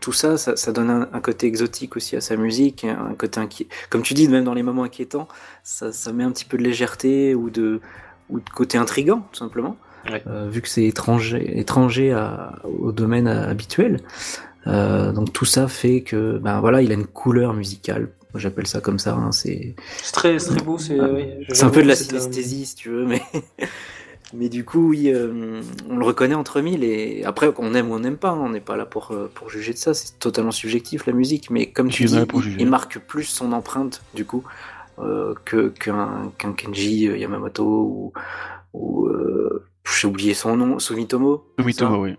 tout 0.00 0.12
ça, 0.12 0.36
ça, 0.36 0.72
donne 0.72 1.08
un, 1.10 1.20
côté 1.20 1.46
exotique 1.46 1.96
aussi 1.96 2.16
à 2.16 2.20
sa 2.20 2.36
musique, 2.36 2.84
un 2.84 3.14
côté 3.14 3.40
inquiet. 3.40 3.66
Comme 3.88 4.02
tu 4.02 4.14
dis, 4.14 4.28
même 4.28 4.44
dans 4.44 4.54
les 4.54 4.62
moments 4.62 4.84
inquiétants, 4.84 5.28
ça, 5.62 5.90
ça 5.92 6.12
met 6.12 6.24
un 6.24 6.30
petit 6.32 6.44
peu 6.44 6.58
de 6.58 6.62
légèreté 6.62 7.34
ou 7.34 7.48
de, 7.50 7.80
ou 8.28 8.40
de 8.40 8.50
côté 8.50 8.78
intrigant, 8.78 9.26
tout 9.32 9.38
simplement. 9.38 9.76
Euh, 10.26 10.48
vu 10.48 10.60
que 10.62 10.68
c'est 10.68 10.84
étranger, 10.84 11.58
étranger 11.58 12.12
à, 12.12 12.58
au 12.64 12.92
domaine 12.92 13.26
habituel. 13.26 14.00
Euh, 14.66 15.12
donc 15.12 15.32
tout 15.32 15.44
ça 15.44 15.68
fait 15.68 16.02
que, 16.02 16.38
ben 16.38 16.60
voilà, 16.60 16.82
il 16.82 16.90
a 16.90 16.94
une 16.94 17.06
couleur 17.06 17.54
musicale. 17.54 18.08
J'appelle 18.34 18.66
ça 18.66 18.80
comme 18.80 18.98
ça. 18.98 19.14
Hein, 19.14 19.32
c'est 19.32 19.74
très, 20.12 20.36
très 20.36 20.60
beau. 20.60 20.78
C'est 20.78 20.98
c'est 21.50 21.64
un 21.64 21.70
peu 21.70 21.82
de 21.82 21.88
la 21.88 21.96
synesthésie, 21.96 22.66
si 22.66 22.74
tu 22.74 22.90
veux, 22.90 23.06
mais. 23.06 23.22
Mais 24.34 24.48
du 24.48 24.64
coup, 24.64 24.88
oui, 24.88 25.08
euh, 25.08 25.62
on 25.88 25.96
le 25.96 26.04
reconnaît 26.04 26.34
entre 26.34 26.60
mille 26.60 26.82
et 26.82 27.24
après, 27.24 27.52
on 27.58 27.74
aime 27.74 27.90
ou 27.90 27.94
on 27.94 28.00
n'aime 28.00 28.16
pas, 28.16 28.30
hein, 28.30 28.40
on 28.40 28.50
n'est 28.50 28.60
pas 28.60 28.76
là 28.76 28.84
pour, 28.84 29.14
pour 29.34 29.50
juger 29.50 29.72
de 29.72 29.78
ça, 29.78 29.94
c'est 29.94 30.18
totalement 30.18 30.50
subjectif 30.50 31.06
la 31.06 31.12
musique, 31.12 31.50
mais 31.50 31.66
comme 31.66 31.88
tu 31.88 32.04
dis, 32.04 32.18
il, 32.58 32.68
marque 32.68 32.98
plus 32.98 33.24
son 33.24 33.52
empreinte, 33.52 34.02
du 34.14 34.24
coup, 34.24 34.42
que 35.44 35.68
qu'un 35.68 36.32
Kenji 36.56 37.04
Yamamoto 37.04 37.64
ou, 37.64 38.12
ou 38.72 39.08
j'ai 39.94 40.08
oublié 40.08 40.34
son 40.34 40.56
nom, 40.56 40.78
Sumitomo. 40.78 41.44
Sumitomo, 41.58 42.02
oui. 42.02 42.16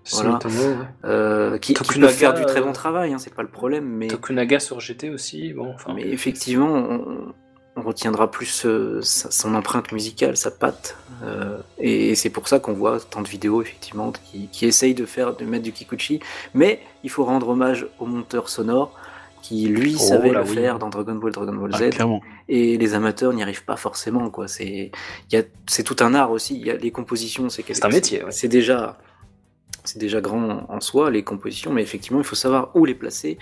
Euh, 1.06 1.58
qui, 1.58 1.74
peut 1.74 2.08
faire 2.08 2.34
du 2.34 2.46
très 2.46 2.62
bon 2.62 2.72
travail, 2.72 3.14
hein, 3.14 3.18
c'est 3.20 3.34
pas 3.34 3.42
le 3.42 3.50
problème. 3.50 3.86
Mais... 3.86 4.08
Tokunaga 4.08 4.60
sur 4.60 4.80
GT 4.80 5.10
aussi, 5.10 5.54
bon. 5.54 5.74
Enfin... 5.74 5.94
Mais 5.94 6.08
effectivement, 6.08 6.74
on, 6.74 7.34
retiendra 7.82 8.30
plus 8.32 8.66
euh, 8.66 9.00
son 9.02 9.56
empreinte 9.56 9.92
musicale, 9.92 10.38
sa 10.38 10.52
patte. 10.52 10.98
Euh, 11.24 11.58
et, 11.78 12.16
c'est 12.16 12.30
pour 12.30 12.48
ça 12.48 12.60
qu'on 12.60 12.74
voit 12.74 13.00
tant 13.00 13.22
de 13.22 13.28
vidéos, 13.28 13.62
effectivement, 13.62 14.12
qui, 14.12 14.48
qui 14.52 14.66
essayent 14.66 14.94
de 14.94 15.06
faire, 15.06 15.36
de 15.36 15.46
mettre 15.46 15.64
du 15.64 15.72
Kikuchi. 15.72 16.20
Mais 16.54 16.82
il 17.04 17.10
faut 17.10 17.26
rendre 17.26 17.50
hommage 17.50 17.88
au 18.00 18.06
monteur 18.06 18.50
sonore 18.50 18.94
qui 19.42 19.68
lui 19.68 19.96
oh 19.96 20.02
savait 20.02 20.32
le 20.32 20.44
faire 20.44 20.78
dans 20.78 20.90
Dragon 20.90 21.16
Ball, 21.16 21.32
Dragon 21.32 21.54
Ball 21.54 21.74
Z. 21.74 21.90
Ah, 22.00 22.06
et 22.50 22.78
les 22.78 22.94
amateurs 22.94 23.34
n'y 23.34 23.42
arrivent 23.42 23.64
pas 23.64 23.78
forcément, 23.78 24.30
quoi. 24.30 24.48
C'est, 24.48 24.92
c'est 25.68 25.84
tout 25.84 25.96
un 26.02 26.14
art 26.14 26.32
aussi. 26.32 26.56
Il 26.56 26.66
y 26.66 26.72
a 26.72 26.76
les 26.76 26.92
compositions, 26.92 27.50
c'est 27.50 27.64
C'est 27.66 27.86
un 27.86 27.90
métier. 27.90 28.24
C'est 28.32 28.50
déjà, 28.50 28.98
c'est 29.86 30.00
déjà 30.00 30.20
grand 30.22 30.66
en 30.70 30.82
soi 30.82 31.10
les 31.12 31.24
compositions, 31.24 31.72
mais 31.72 31.82
effectivement, 31.82 32.20
il 32.20 32.26
faut 32.26 32.36
savoir 32.36 32.72
où 32.76 32.84
les 32.84 32.96
placer 32.96 33.38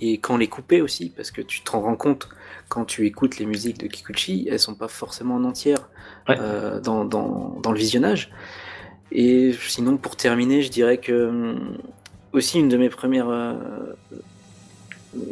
et 0.00 0.18
quand 0.18 0.36
les 0.36 0.48
couper 0.48 0.80
aussi, 0.82 1.10
parce 1.10 1.30
que 1.30 1.40
tu 1.42 1.62
te 1.62 1.70
rends 1.70 1.96
compte 1.96 2.28
quand 2.68 2.84
tu 2.84 3.06
écoutes 3.06 3.38
les 3.38 3.46
musiques 3.46 3.78
de 3.78 3.86
Kikuchi, 3.86 4.48
elles 4.50 4.58
sont 4.58 4.74
pas 4.74 4.88
forcément 4.88 5.36
en 5.36 5.44
entière 5.44 5.88
euh, 6.30 6.80
dans, 6.80 7.04
dans, 7.04 7.58
dans 7.62 7.72
le 7.72 7.78
visionnage. 7.78 8.30
Et 9.12 9.52
sinon, 9.52 9.96
pour 9.96 10.16
terminer, 10.16 10.62
je 10.62 10.70
dirais 10.70 10.98
que 10.98 11.28
hum, 11.28 11.78
aussi 12.32 12.58
une 12.58 12.68
de 12.68 12.76
mes 12.76 12.88
premières 12.88 13.28
euh, 13.28 13.54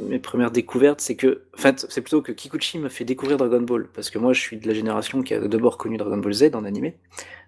mes 0.09 0.19
premières 0.19 0.51
découvertes, 0.51 1.01
c'est 1.01 1.17
que, 1.17 1.43
en 1.57 1.61
fait, 1.61 1.87
c'est 1.89 2.01
plutôt 2.01 2.23
que 2.23 2.33
Kikuchi 2.33 2.79
m'a 2.79 2.89
fait 2.89 3.05
découvrir 3.05 3.37
Dragon 3.37 3.61
Ball, 3.61 3.89
parce 3.93 4.11
que 4.11 4.19
moi, 4.19 4.33
je 4.33 4.41
suis 4.41 4.57
de 4.57 4.69
la 4.69 4.75
génération 4.75 5.23
qui 5.23 5.35
a 5.35 5.41
d'abord 5.41 5.79
connu 5.79 5.97
Dragon 5.97 6.19
Ball 6.19 6.33
Z 6.33 6.51
en 6.55 6.65
animé. 6.65 6.97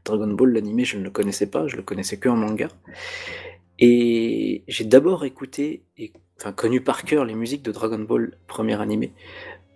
Dragon 0.04 0.26
Ball, 0.26 0.52
l'animé, 0.52 0.84
je 0.84 0.98
ne 0.98 1.04
le 1.04 1.10
connaissais 1.10 1.46
pas, 1.46 1.66
je 1.68 1.76
le 1.76 1.82
connaissais 1.82 2.16
que 2.16 2.28
en 2.28 2.36
manga. 2.36 2.68
Et 3.78 4.64
j'ai 4.68 4.84
d'abord 4.84 5.24
écouté 5.24 5.84
et 5.96 6.12
enfin 6.38 6.52
connu 6.52 6.80
par 6.80 7.04
cœur 7.04 7.24
les 7.24 7.34
musiques 7.34 7.62
de 7.62 7.72
Dragon 7.72 7.98
Ball 7.98 8.36
premier 8.46 8.80
animé 8.80 9.12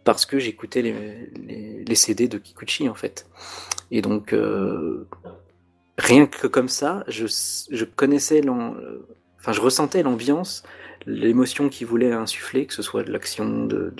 parce 0.04 0.24
que 0.24 0.38
j'écoutais 0.38 0.82
les, 0.82 1.94
CD 1.94 2.28
de 2.28 2.38
Kikuchi 2.38 2.88
en 2.88 2.94
fait. 2.94 3.28
Et 3.90 4.00
donc 4.00 4.32
euh, 4.32 5.06
rien 5.98 6.26
que 6.26 6.46
comme 6.46 6.68
ça, 6.68 7.04
je, 7.08 7.84
connaissais, 7.84 8.40
enfin 8.48 9.52
je 9.52 9.60
ressentais 9.60 10.02
l'ambiance 10.02 10.62
l'émotion 11.06 11.68
qu'il 11.68 11.86
voulait 11.86 12.12
insuffler, 12.12 12.66
que 12.66 12.74
ce 12.74 12.82
soit 12.82 13.02
de 13.02 13.10
l'action, 13.10 13.66
de, 13.66 13.92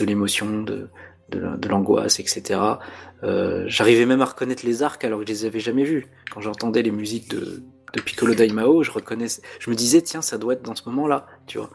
l'émotion, 0.00 0.62
de, 0.62 0.88
de, 1.30 1.68
l'angoisse, 1.68 2.20
etc. 2.20 2.60
Euh, 3.22 3.64
j'arrivais 3.66 4.06
même 4.06 4.22
à 4.22 4.24
reconnaître 4.24 4.64
les 4.64 4.82
arcs 4.82 5.04
alors 5.04 5.20
que 5.20 5.26
je 5.26 5.32
les 5.32 5.44
avais 5.44 5.60
jamais 5.60 5.84
vus. 5.84 6.06
Quand 6.32 6.40
j'entendais 6.40 6.82
les 6.82 6.90
musiques 6.90 7.30
de, 7.30 7.62
de 7.92 8.00
Piccolo 8.00 8.34
Daimao, 8.34 8.82
je 8.82 8.90
reconnaissais, 8.90 9.42
je 9.58 9.70
me 9.70 9.74
disais 9.74 10.02
tiens 10.02 10.22
ça 10.22 10.38
doit 10.38 10.54
être 10.54 10.62
dans 10.62 10.74
ce 10.74 10.82
moment-là, 10.86 11.26
tu 11.46 11.58
vois. 11.58 11.70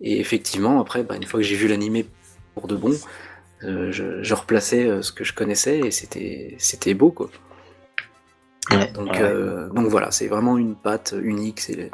Et 0.00 0.20
effectivement 0.20 0.80
après, 0.80 1.02
bah, 1.02 1.16
une 1.16 1.24
fois 1.24 1.40
que 1.40 1.46
j'ai 1.46 1.56
vu 1.56 1.68
l'animé 1.68 2.06
pour 2.54 2.66
de 2.66 2.76
bon, 2.76 2.94
euh, 3.64 3.90
je, 3.92 4.34
replaçais 4.34 4.86
euh, 4.86 5.02
ce 5.02 5.12
que 5.12 5.24
je 5.24 5.32
connaissais 5.34 5.80
et 5.80 5.90
c'était 5.90 6.54
c'était 6.58 6.94
beau 6.94 7.10
quoi. 7.10 7.28
donc 8.94 9.20
donc 9.74 9.86
voilà, 9.88 10.10
c'est 10.10 10.28
vraiment 10.28 10.58
une 10.58 10.76
patte 10.76 11.14
unique, 11.20 11.60
c'est 11.60 11.90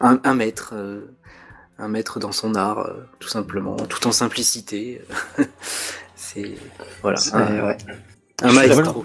un, 0.00 0.20
un, 0.24 0.34
maître 0.34 0.74
un 1.78 1.88
maître 1.88 2.18
dans 2.18 2.32
son 2.32 2.54
art, 2.54 2.90
tout 3.18 3.28
simplement, 3.28 3.76
tout 3.76 4.06
en 4.06 4.12
simplicité. 4.12 5.02
c'est 6.14 6.54
voilà, 7.02 7.18
un, 7.32 7.66
ouais. 7.66 7.76
un 8.42 8.52
maestro. 8.52 9.04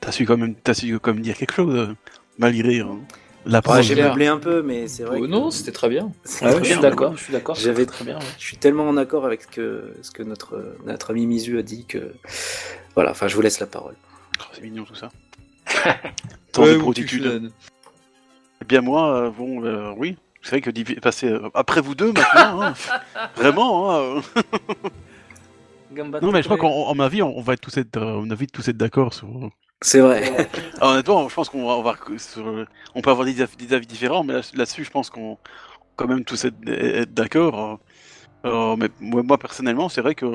T'as 0.00 0.12
su 0.12 0.24
quand 0.24 0.36
même, 0.36 0.54
as 0.66 0.74
su 0.74 0.98
quand 1.00 1.12
même 1.14 1.22
dire 1.22 1.36
quelque 1.36 1.54
chose 1.54 1.74
euh, 1.74 1.94
malgré 2.38 2.80
hein, 2.80 2.98
la 3.46 3.60
ouais, 3.66 3.82
J'ai 3.82 3.94
meublé 3.94 4.26
un 4.26 4.38
peu, 4.38 4.62
mais 4.62 4.88
c'est 4.88 5.04
vrai. 5.04 5.18
Oh, 5.20 5.26
non, 5.26 5.50
c'était 5.50 5.72
très 5.72 5.88
bien. 5.88 6.12
Ah 6.42 6.52
je 6.58 6.64
suis 6.64 6.80
d'accord, 6.80 7.16
je 7.16 7.24
suis 7.24 7.32
d'accord. 7.32 7.56
J'avais 7.56 7.86
très 7.86 8.04
bien. 8.04 8.18
Je 8.38 8.44
suis 8.44 8.56
tellement 8.56 8.88
en 8.88 8.96
accord 8.96 9.24
avec 9.24 9.42
ce 9.42 9.48
que, 9.48 9.94
ce 10.02 10.10
que 10.10 10.22
notre 10.22 10.76
notre 10.86 11.10
ami 11.10 11.26
Mizu 11.26 11.58
a 11.58 11.62
dit 11.62 11.84
que 11.84 12.14
voilà. 12.94 13.10
Enfin, 13.10 13.28
je 13.28 13.34
vous 13.34 13.42
laisse 13.42 13.60
la 13.60 13.66
parole. 13.66 13.94
Oh, 14.40 14.44
c'est 14.52 14.62
mignon 14.62 14.84
tout 14.84 14.94
ça. 14.94 15.10
Tant 16.52 16.66
de 16.66 16.76
prostitution. 16.76 17.50
Eh 18.60 18.64
bien 18.64 18.80
moi, 18.80 19.14
euh, 19.14 19.30
bon, 19.30 19.64
euh, 19.64 19.92
oui, 19.96 20.16
c'est 20.42 20.60
vrai 20.60 20.60
que 20.60 21.00
passer 21.00 21.32
après 21.54 21.80
vous 21.80 21.94
deux 21.94 22.12
maintenant, 22.12 22.62
hein, 22.62 22.74
vraiment. 23.36 24.18
Hein, 24.18 24.22
non, 26.22 26.32
mais 26.32 26.42
je 26.42 26.48
crois 26.48 26.58
qu'en 26.58 26.94
ma 26.94 27.08
vie, 27.08 27.22
on, 27.22 27.40
va 27.40 27.54
être 27.54 27.60
tous 27.60 27.76
être, 27.76 27.96
euh, 27.96 28.20
on 28.22 28.30
a 28.30 28.34
vite 28.34 28.52
tous 28.52 28.68
être 28.68 28.76
d'accord 28.76 29.14
sur. 29.14 29.28
C'est 29.80 30.00
vrai. 30.00 30.48
Honnêtement, 30.80 31.28
je 31.28 31.34
pense 31.34 31.48
qu'on 31.48 31.82
va, 31.82 31.94
on, 32.36 32.66
on 32.94 33.02
peut 33.02 33.10
avoir 33.10 33.26
des, 33.26 33.42
avis 33.42 33.86
différents, 33.86 34.24
mais 34.24 34.34
là-dessus, 34.54 34.84
je 34.84 34.90
pense 34.90 35.10
qu'on 35.10 35.38
quand 35.96 36.06
même 36.06 36.24
tous 36.24 36.44
être, 36.44 37.14
d'accord. 37.14 37.80
Euh, 38.44 38.76
mais 38.76 38.88
moi, 39.00 39.38
personnellement, 39.38 39.88
c'est 39.88 40.00
vrai 40.00 40.14
que 40.14 40.26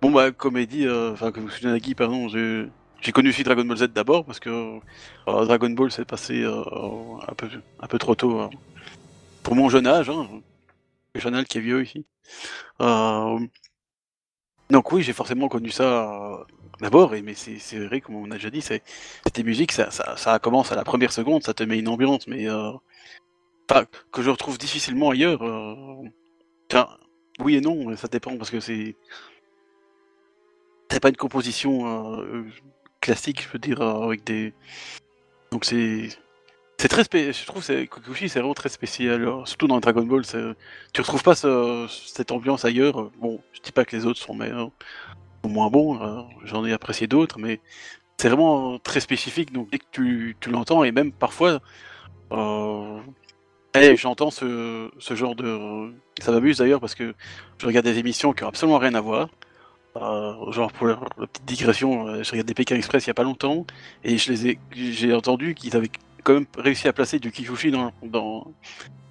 bon 0.00 0.10
bah 0.12 0.30
comme 0.30 0.62
dit, 0.66 0.86
euh, 0.86 1.12
enfin 1.12 1.32
comme 1.32 1.48
Guy, 1.78 1.94
pardon, 1.94 2.28
j'ai 2.28 3.12
connu 3.12 3.30
aussi 3.30 3.42
Dragon 3.44 3.64
Ball 3.64 3.78
Z 3.78 3.88
d'abord 3.88 4.24
parce 4.24 4.40
que 4.40 4.78
Dragon 5.26 5.70
Ball 5.70 5.90
s'est 5.90 6.04
passé 6.04 6.44
un 6.44 7.34
peu 7.34 7.48
un 7.80 7.86
peu 7.86 7.98
trop 7.98 8.14
tôt 8.14 8.40
hein. 8.40 8.50
pour 9.42 9.54
mon 9.56 9.68
jeune 9.68 9.86
âge. 9.86 10.10
Hein. 10.10 10.28
Le 11.14 11.42
qui 11.44 11.58
est 11.58 11.60
vieux 11.62 11.82
ici. 11.82 12.04
Donc 14.70 14.92
oui, 14.92 15.02
j'ai 15.02 15.12
forcément 15.12 15.48
connu 15.48 15.70
ça 15.70 15.84
euh, 15.84 16.44
d'abord, 16.80 17.12
mais 17.22 17.34
c'est 17.34 17.78
vrai, 17.78 18.00
comme 18.00 18.16
on 18.16 18.30
a 18.30 18.34
déjà 18.34 18.50
dit, 18.50 18.62
c'est 18.62 18.82
des 19.34 19.42
musiques, 19.42 19.72
ça, 19.72 19.90
ça, 19.90 20.16
ça, 20.16 20.38
commence 20.38 20.72
à 20.72 20.76
la 20.76 20.84
première 20.84 21.12
seconde, 21.12 21.42
ça 21.42 21.54
te 21.54 21.62
met 21.62 21.78
une 21.78 21.88
ambiance, 21.88 22.26
mais 22.26 22.48
euh, 22.48 22.72
que 24.12 24.22
je 24.22 24.30
retrouve 24.30 24.58
difficilement 24.58 25.10
ailleurs. 25.10 25.42
Euh, 25.42 26.84
oui 27.40 27.56
et 27.56 27.60
non, 27.60 27.94
ça 27.96 28.08
dépend 28.08 28.36
parce 28.36 28.50
que 28.50 28.60
c'est 28.60 28.96
c'est 30.90 31.00
pas 31.00 31.10
une 31.10 31.16
composition 31.16 32.20
euh, 32.20 32.44
classique, 33.00 33.42
je 33.42 33.48
veux 33.52 33.58
dire, 33.58 33.80
avec 33.82 34.24
des 34.24 34.54
donc 35.52 35.64
c'est 35.64 36.08
c'est 36.78 36.88
très 36.88 37.04
spé... 37.04 37.32
je 37.32 37.44
trouve 37.44 37.66
que 37.66 37.84
Kokushi 37.86 38.28
c'est 38.28 38.38
vraiment 38.38 38.54
très 38.54 38.68
spécial, 38.68 39.26
surtout 39.44 39.66
dans 39.66 39.80
Dragon 39.80 40.04
Ball. 40.04 40.24
Tu 40.92 41.00
retrouves 41.00 41.22
pas 41.22 41.34
cette 41.34 42.30
ambiance 42.30 42.64
ailleurs. 42.64 43.10
Bon, 43.18 43.40
je 43.52 43.60
dis 43.60 43.72
pas 43.72 43.84
que 43.84 43.96
les 43.96 44.06
autres 44.06 44.20
sont, 44.20 44.34
meilleurs, 44.34 44.70
moins 45.44 45.70
bons, 45.70 46.26
j'en 46.44 46.64
ai 46.64 46.72
apprécié 46.72 47.06
d'autres, 47.06 47.38
mais 47.38 47.60
c'est 48.18 48.28
vraiment 48.28 48.78
très 48.78 49.00
spécifique. 49.00 49.52
Donc 49.52 49.70
dès 49.70 49.78
que 49.78 49.84
tu, 49.92 50.36
tu 50.40 50.50
l'entends, 50.50 50.84
et 50.84 50.92
même 50.92 51.12
parfois, 51.12 51.60
euh... 52.32 52.98
j'entends 53.96 54.30
ce, 54.30 54.90
ce, 54.98 55.14
genre 55.14 55.34
de. 55.34 55.92
Ça 56.20 56.32
m'amuse 56.32 56.58
d'ailleurs 56.58 56.80
parce 56.80 56.94
que 56.94 57.14
je 57.58 57.66
regarde 57.66 57.86
des 57.86 57.98
émissions 57.98 58.32
qui 58.32 58.44
ont 58.44 58.48
absolument 58.48 58.78
rien 58.78 58.94
à 58.94 59.00
voir. 59.00 59.28
Euh, 59.96 60.52
genre 60.52 60.70
pour 60.72 60.86
la, 60.86 60.96
petite 60.96 61.44
digression, 61.44 62.06
euh, 62.06 62.22
je 62.22 62.30
regarde 62.30 62.46
des 62.46 62.54
Pékin 62.54 62.76
Express 62.76 63.06
il 63.06 63.08
y 63.08 63.10
a 63.10 63.14
pas 63.14 63.24
longtemps 63.24 63.66
et 64.04 64.18
je 64.18 64.30
les 64.30 64.48
ai, 64.48 64.58
j'ai 64.72 65.12
entendu 65.12 65.54
qu'ils 65.54 65.76
avaient 65.76 65.90
quand 66.24 66.34
même 66.34 66.46
réussi 66.56 66.88
à 66.88 66.92
placer 66.92 67.18
du 67.18 67.30
Kikuchi 67.30 67.70
dans, 67.70 67.92
dans, 68.02 68.46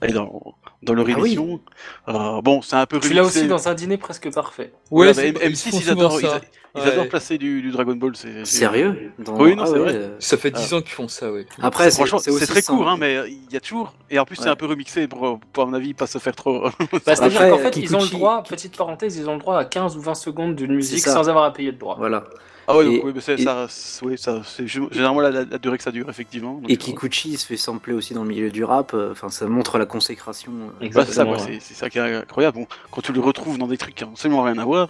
dans, 0.02 0.56
dans 0.84 0.94
leur 0.94 1.06
ah 1.08 1.12
émission. 1.12 1.60
Euh, 2.08 2.42
bon, 2.42 2.62
c'est 2.62 2.76
un 2.76 2.86
peu 2.86 3.00
Tu 3.00 3.14
l'as 3.14 3.24
aussi 3.24 3.48
dans 3.48 3.68
un 3.68 3.74
dîner 3.74 3.98
presque 3.98 4.32
parfait. 4.32 4.74
Ouais, 4.92 5.12
M6, 5.12 5.70
ils, 5.74 5.90
adorent, 5.90 6.20
ils, 6.22 6.82
adorent 6.82 7.10
placer 7.10 7.38
du, 7.38 7.62
du, 7.62 7.72
Dragon 7.72 7.96
Ball. 7.96 8.16
C'est, 8.16 8.46
Sérieux 8.46 9.12
Oui, 9.18 9.56
non, 9.56 9.64
ah 9.64 9.68
c'est 9.68 9.80
vrai. 9.80 10.12
Ça 10.20 10.38
fait 10.38 10.52
10 10.52 10.70
ah. 10.72 10.76
ans 10.76 10.82
qu'ils 10.82 10.92
font 10.92 11.08
ça, 11.08 11.32
oui. 11.32 11.46
Après, 11.62 11.90
franchement, 11.92 12.20
c'est, 12.20 12.46
très 12.46 12.62
court, 12.62 12.88
hein, 12.88 12.98
mais 13.00 13.18
il 13.28 13.52
y 13.52 13.58
a 13.58 13.60
toujours. 13.60 13.94
Et 14.10 14.20
en 14.20 14.26
plus, 14.26 14.36
c'est 14.36 14.50
un 14.50 14.56
peu 14.56 14.68
remixé 14.68 15.08
pour, 15.08 15.40
pour, 15.40 15.64
à 15.64 15.66
mon 15.66 15.74
avis, 15.74 15.94
pas 15.94 16.08
se 16.08 16.20
faire 16.20 16.36
trop. 16.36 16.62
bah, 16.62 16.70
C'est-à-dire 17.06 17.50
qu'en 17.50 17.58
fait, 17.58 17.76
ils 17.78 17.96
ont 17.96 18.02
le 18.02 18.10
droit, 18.10 18.44
petite 18.44 18.78
parenthèse, 18.78 19.18
ils 19.18 19.30
ont 19.30 19.34
le 19.34 19.40
droit 19.40 19.58
à 19.58 19.66
15 19.66 19.98
ou 19.98 20.02
20 20.02 20.16
secondes 20.16 20.56
d'une 20.56 20.76
musique 20.76 21.00
sans 21.00 21.28
avoir 21.30 21.46
à 21.46 21.54
payer 21.54 21.72
de 21.72 21.78
droit. 21.78 21.96
Voilà. 21.98 22.26
Ah 22.70 22.78
oui, 22.78 23.02
oui 23.02 23.14
c'est 23.22 23.38
ça, 23.38 23.68
oui, 24.02 24.18
ça, 24.18 24.42
c'est 24.44 24.68
généralement 24.68 25.22
la, 25.22 25.46
durée 25.58 25.78
que 25.78 25.84
ça 25.84 25.92
dure, 25.92 26.10
effectivement. 26.10 26.62
et 26.68 26.76
Kikuchi 26.76 27.38
se 27.38 27.46
fait 27.46 27.56
sampler 27.56 27.94
aussi 27.94 28.14
dans 28.14 28.24
le 28.24 28.28
milieu 28.28 28.52
du 28.52 28.66
rap, 28.66 28.94
euh, 28.94 29.12
enfin 29.14 29.30
ça 29.30 29.48
montre 29.48 29.78
la 29.78 29.86
consécration. 29.86 30.52
Euh, 30.52 30.86
Exactement. 30.86 31.38
c'est 31.40 31.62
ça, 31.62 31.90
qui 31.90 31.98
est 31.98 32.02
incroyable. 32.02 32.58
Bon, 32.58 32.68
quand 32.92 33.02
tu 33.02 33.14
le 33.14 33.22
retrouves 33.22 33.58
dans 33.58 33.68
des 33.68 33.78
trucs 33.78 33.96
qui 33.96 34.04
n'ont 34.04 34.12
absolument 34.12 34.44
rien 34.44 34.58
à 34.58 34.66
voir, 34.66 34.90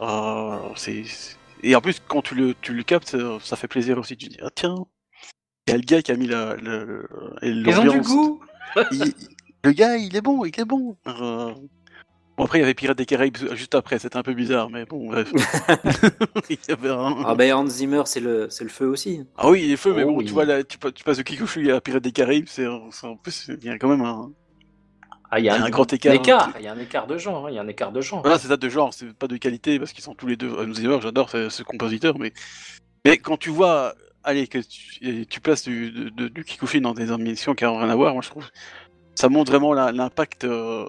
euh, 0.00 0.56
c'est. 0.76 1.02
Et 1.64 1.74
en 1.74 1.80
plus, 1.80 2.00
quand 2.06 2.22
tu 2.22 2.36
le, 2.36 2.54
tu 2.62 2.72
le 2.72 2.84
captes, 2.84 3.16
ça, 3.40 3.56
fait 3.56 3.66
plaisir 3.66 3.98
aussi. 3.98 4.16
Tu 4.16 4.28
dis, 4.28 4.38
ah 4.40 4.50
tiens, 4.54 4.86
il 5.66 5.72
y 5.72 5.74
a 5.74 5.78
le 5.78 5.82
gars 5.82 6.02
qui 6.02 6.12
a 6.12 6.16
mis 6.16 6.28
la. 6.28 6.54
Le, 6.54 7.08
Ils 7.42 7.68
ont 7.76 7.90
du 7.90 8.00
goût 8.02 8.40
Le 9.64 9.72
gars, 9.72 9.96
il 9.96 10.14
est 10.14 10.20
bon, 10.20 10.44
il 10.44 10.60
est 10.60 10.64
bon. 10.64 10.96
Bon, 12.36 12.44
après, 12.44 12.58
il 12.58 12.60
y 12.60 12.64
avait 12.64 12.74
Pirates 12.74 12.98
des 12.98 13.06
Caraïbes 13.06 13.36
juste 13.54 13.74
après, 13.74 13.98
c'était 13.98 14.18
un 14.18 14.22
peu 14.22 14.34
bizarre, 14.34 14.68
mais 14.68 14.84
bon, 14.84 15.06
bref. 15.06 15.32
Ah, 16.78 17.34
ben 17.34 17.54
Hans 17.54 17.66
Zimmer, 17.66 18.02
c'est 18.04 18.20
le, 18.20 18.48
le 18.60 18.68
feu 18.68 18.86
aussi. 18.86 19.24
Ah 19.36 19.48
oui, 19.48 19.62
il 19.64 19.72
est 19.72 19.76
feu, 19.76 19.94
mais 19.94 20.04
oh 20.04 20.12
bon, 20.12 20.22
tu 20.22 20.32
vois, 20.32 20.44
là, 20.44 20.62
tu, 20.62 20.78
tu 20.94 21.04
passes 21.04 21.16
de 21.16 21.22
Kikushu 21.22 21.72
à 21.72 21.80
Pirates 21.80 22.02
des 22.02 22.12
Caraïbes, 22.12 22.46
c'est 22.48 22.66
en 22.66 23.16
plus, 23.16 23.50
il 23.62 23.64
y 23.64 23.70
a 23.70 23.78
quand 23.78 23.88
même 23.88 24.02
un. 24.02 24.30
Ah, 25.30 25.40
il 25.40 25.46
y 25.46 25.48
a, 25.48 25.54
un, 25.60 25.70
grand 25.70 25.90
écart. 25.92 26.14
écart. 26.14 26.52
Il 26.58 26.64
y 26.64 26.68
a 26.68 26.72
un 26.72 26.78
écart 26.78 27.06
de 27.06 27.18
genre, 27.18 27.46
hein, 27.46 27.50
il 27.50 27.56
y 27.56 27.58
a 27.58 27.62
un 27.62 27.68
écart 27.68 27.90
de 27.90 28.00
genre. 28.00 28.20
Voilà, 28.22 28.38
c'est 28.38 28.48
ça 28.48 28.56
de 28.56 28.68
genre, 28.68 28.94
c'est 28.94 29.12
pas 29.12 29.26
de 29.26 29.36
qualité, 29.38 29.78
parce 29.78 29.92
qu'ils 29.92 30.04
sont 30.04 30.14
tous 30.14 30.26
les 30.26 30.36
deux. 30.36 30.52
Hans 30.52 30.72
Zimmer, 30.72 30.98
j'adore 31.00 31.30
ce, 31.30 31.62
compositeur, 31.62 32.18
mais. 32.18 32.32
Mais 33.04 33.18
quand 33.18 33.36
tu 33.36 33.50
vois, 33.50 33.94
allez, 34.24 34.46
que 34.46 34.58
tu, 34.58 35.26
tu 35.26 35.40
places 35.40 35.64
du, 35.64 36.10
du 36.12 36.44
Kikuchi 36.44 36.80
dans 36.80 36.92
des 36.92 37.10
émissions 37.12 37.54
qui 37.54 37.64
n'ont 37.64 37.78
rien 37.78 37.88
à 37.88 37.96
voir, 37.96 38.12
moi 38.12 38.22
je 38.22 38.30
trouve 38.30 38.44
ça 39.16 39.28
montre 39.28 39.50
vraiment 39.50 39.72
l'impact 39.72 40.44
euh, 40.44 40.86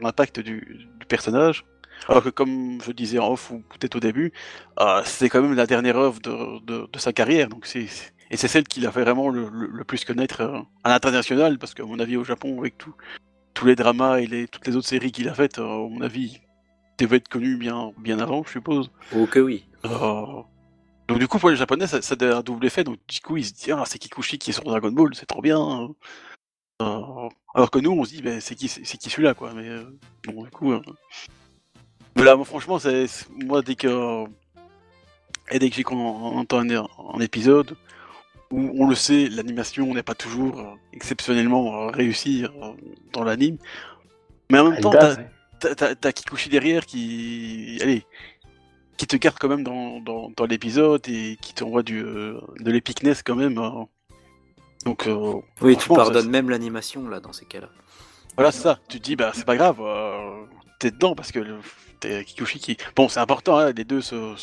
l'impact 0.00 0.40
du, 0.40 0.88
personnage. 1.08 1.64
Alors 2.08 2.22
que 2.22 2.30
comme 2.30 2.80
je 2.84 2.90
disais 2.92 3.18
en 3.18 3.32
off 3.32 3.50
ou 3.50 3.60
peut-être 3.60 3.96
au 3.96 4.00
début, 4.00 4.32
euh, 4.80 5.02
c'est 5.04 5.28
quand 5.28 5.40
même 5.40 5.54
la 5.54 5.66
dernière 5.66 5.96
œuvre 5.96 6.20
de, 6.20 6.86
de, 6.86 6.98
sa 6.98 7.12
carrière. 7.12 7.48
Donc 7.48 7.66
c'est 7.66 7.86
et 8.30 8.36
c'est 8.36 8.48
celle 8.48 8.64
qui 8.64 8.80
l'a 8.80 8.90
fait 8.90 9.02
vraiment 9.02 9.28
le, 9.28 9.48
le, 9.48 9.84
plus 9.84 10.04
connaître 10.04 10.40
euh, 10.40 10.58
à 10.82 10.88
l'international, 10.88 11.58
parce 11.58 11.74
qu'à 11.74 11.84
mon 11.84 12.00
avis 12.00 12.16
au 12.16 12.24
Japon, 12.24 12.58
avec 12.58 12.76
tout, 12.76 12.92
tous 13.54 13.66
les 13.66 13.76
dramas 13.76 14.18
et 14.18 14.26
les, 14.26 14.48
toutes 14.48 14.66
les 14.66 14.74
autres 14.74 14.88
séries 14.88 15.12
qu'il 15.12 15.28
a 15.28 15.34
faites, 15.34 15.58
à 15.58 15.62
mon 15.62 16.00
avis, 16.00 16.40
il 16.98 17.04
devait 17.04 17.18
être 17.18 17.28
connu 17.28 17.56
bien, 17.56 17.92
bien 17.98 18.18
avant, 18.18 18.42
je 18.44 18.50
suppose. 18.50 18.90
Oh 19.14 19.26
que 19.26 19.38
oui. 19.38 19.68
donc 21.08 21.20
du 21.20 21.28
coup 21.28 21.38
pour 21.38 21.50
les 21.50 21.56
japonais 21.56 21.86
ça, 21.86 22.02
ça 22.02 22.16
a 22.20 22.24
un 22.38 22.40
double 22.40 22.66
effet, 22.66 22.82
donc 22.82 22.98
du 23.06 23.20
coup 23.20 23.36
ils 23.36 23.44
se 23.44 23.52
disent 23.52 23.74
ah 23.78 23.84
c'est 23.86 24.00
Kikuchi 24.00 24.38
qui 24.38 24.50
est 24.50 24.54
sur 24.54 24.64
Dragon 24.64 24.90
Ball, 24.90 25.14
c'est 25.14 25.26
trop 25.26 25.40
bien. 25.42 25.88
Hein. 26.80 27.02
Euh, 27.24 27.28
alors 27.54 27.70
que 27.70 27.78
nous, 27.78 27.92
on 27.92 28.04
se 28.04 28.10
dit, 28.10 28.22
ben, 28.22 28.40
c'est 28.40 28.54
qui, 28.54 28.68
c'est 28.68 28.98
qui 28.98 29.10
celui-là, 29.10 29.34
quoi. 29.34 29.52
Mais 29.54 29.68
euh, 29.68 29.84
bon, 30.24 30.44
du 30.44 30.50
coup, 30.50 30.72
euh... 30.72 32.44
franchement, 32.44 32.78
c'est 32.78 33.06
moi 33.30 33.62
dès 33.62 33.74
que 33.74 34.24
et 35.50 35.58
dès 35.58 35.70
que 35.70 35.76
j'ai 35.76 35.84
entend 35.86 36.58
un, 36.58 37.20
épisode 37.20 37.76
où 38.50 38.70
on 38.78 38.88
le 38.88 38.96
sait, 38.96 39.28
l'animation 39.28 39.94
n'est 39.94 40.02
pas 40.02 40.14
toujours 40.14 40.58
euh, 40.58 40.74
exceptionnellement 40.92 41.86
réussie 41.86 42.44
dans 43.12 43.22
l'anime, 43.22 43.56
mais 44.50 44.58
en 44.58 44.70
même 44.70 44.80
temps, 44.80 44.92
t'as 45.60 46.12
Kikuchi 46.12 46.48
derrière 46.48 46.84
qui, 46.84 47.78
allez, 47.80 48.04
qui 48.96 49.06
te 49.06 49.16
garde 49.16 49.38
quand 49.38 49.48
même 49.48 49.62
dans, 49.62 50.00
dans, 50.00 50.30
dans 50.36 50.46
l'épisode 50.46 51.08
et 51.08 51.38
qui 51.40 51.54
t'envoie 51.54 51.84
du 51.84 52.02
de 52.02 52.70
l'épicness 52.70 53.22
quand 53.22 53.36
même 53.36 53.86
donc, 54.86 55.08
euh, 55.08 55.34
oui, 55.62 55.76
tu 55.76 55.88
pardonnes 55.88 56.30
même 56.30 56.48
l'animation 56.48 57.08
là 57.08 57.18
dans 57.18 57.32
ces 57.32 57.44
cas-là. 57.44 57.68
Voilà, 58.36 58.52
c'est 58.52 58.62
ça. 58.62 58.78
Tu 58.88 59.00
te 59.00 59.04
dis, 59.04 59.16
bah 59.16 59.32
c'est 59.34 59.44
pas 59.44 59.56
grave, 59.56 59.78
euh, 59.80 60.44
t'es 60.78 60.92
dedans 60.92 61.16
parce 61.16 61.32
que 61.32 61.40
t'es 61.98 62.24
Kikuchi 62.24 62.60
qui. 62.60 62.76
Bon, 62.94 63.08
c'est 63.08 63.18
important, 63.18 63.58
hein, 63.58 63.72
les 63.72 63.82
deux 63.82 64.00
se. 64.00 64.36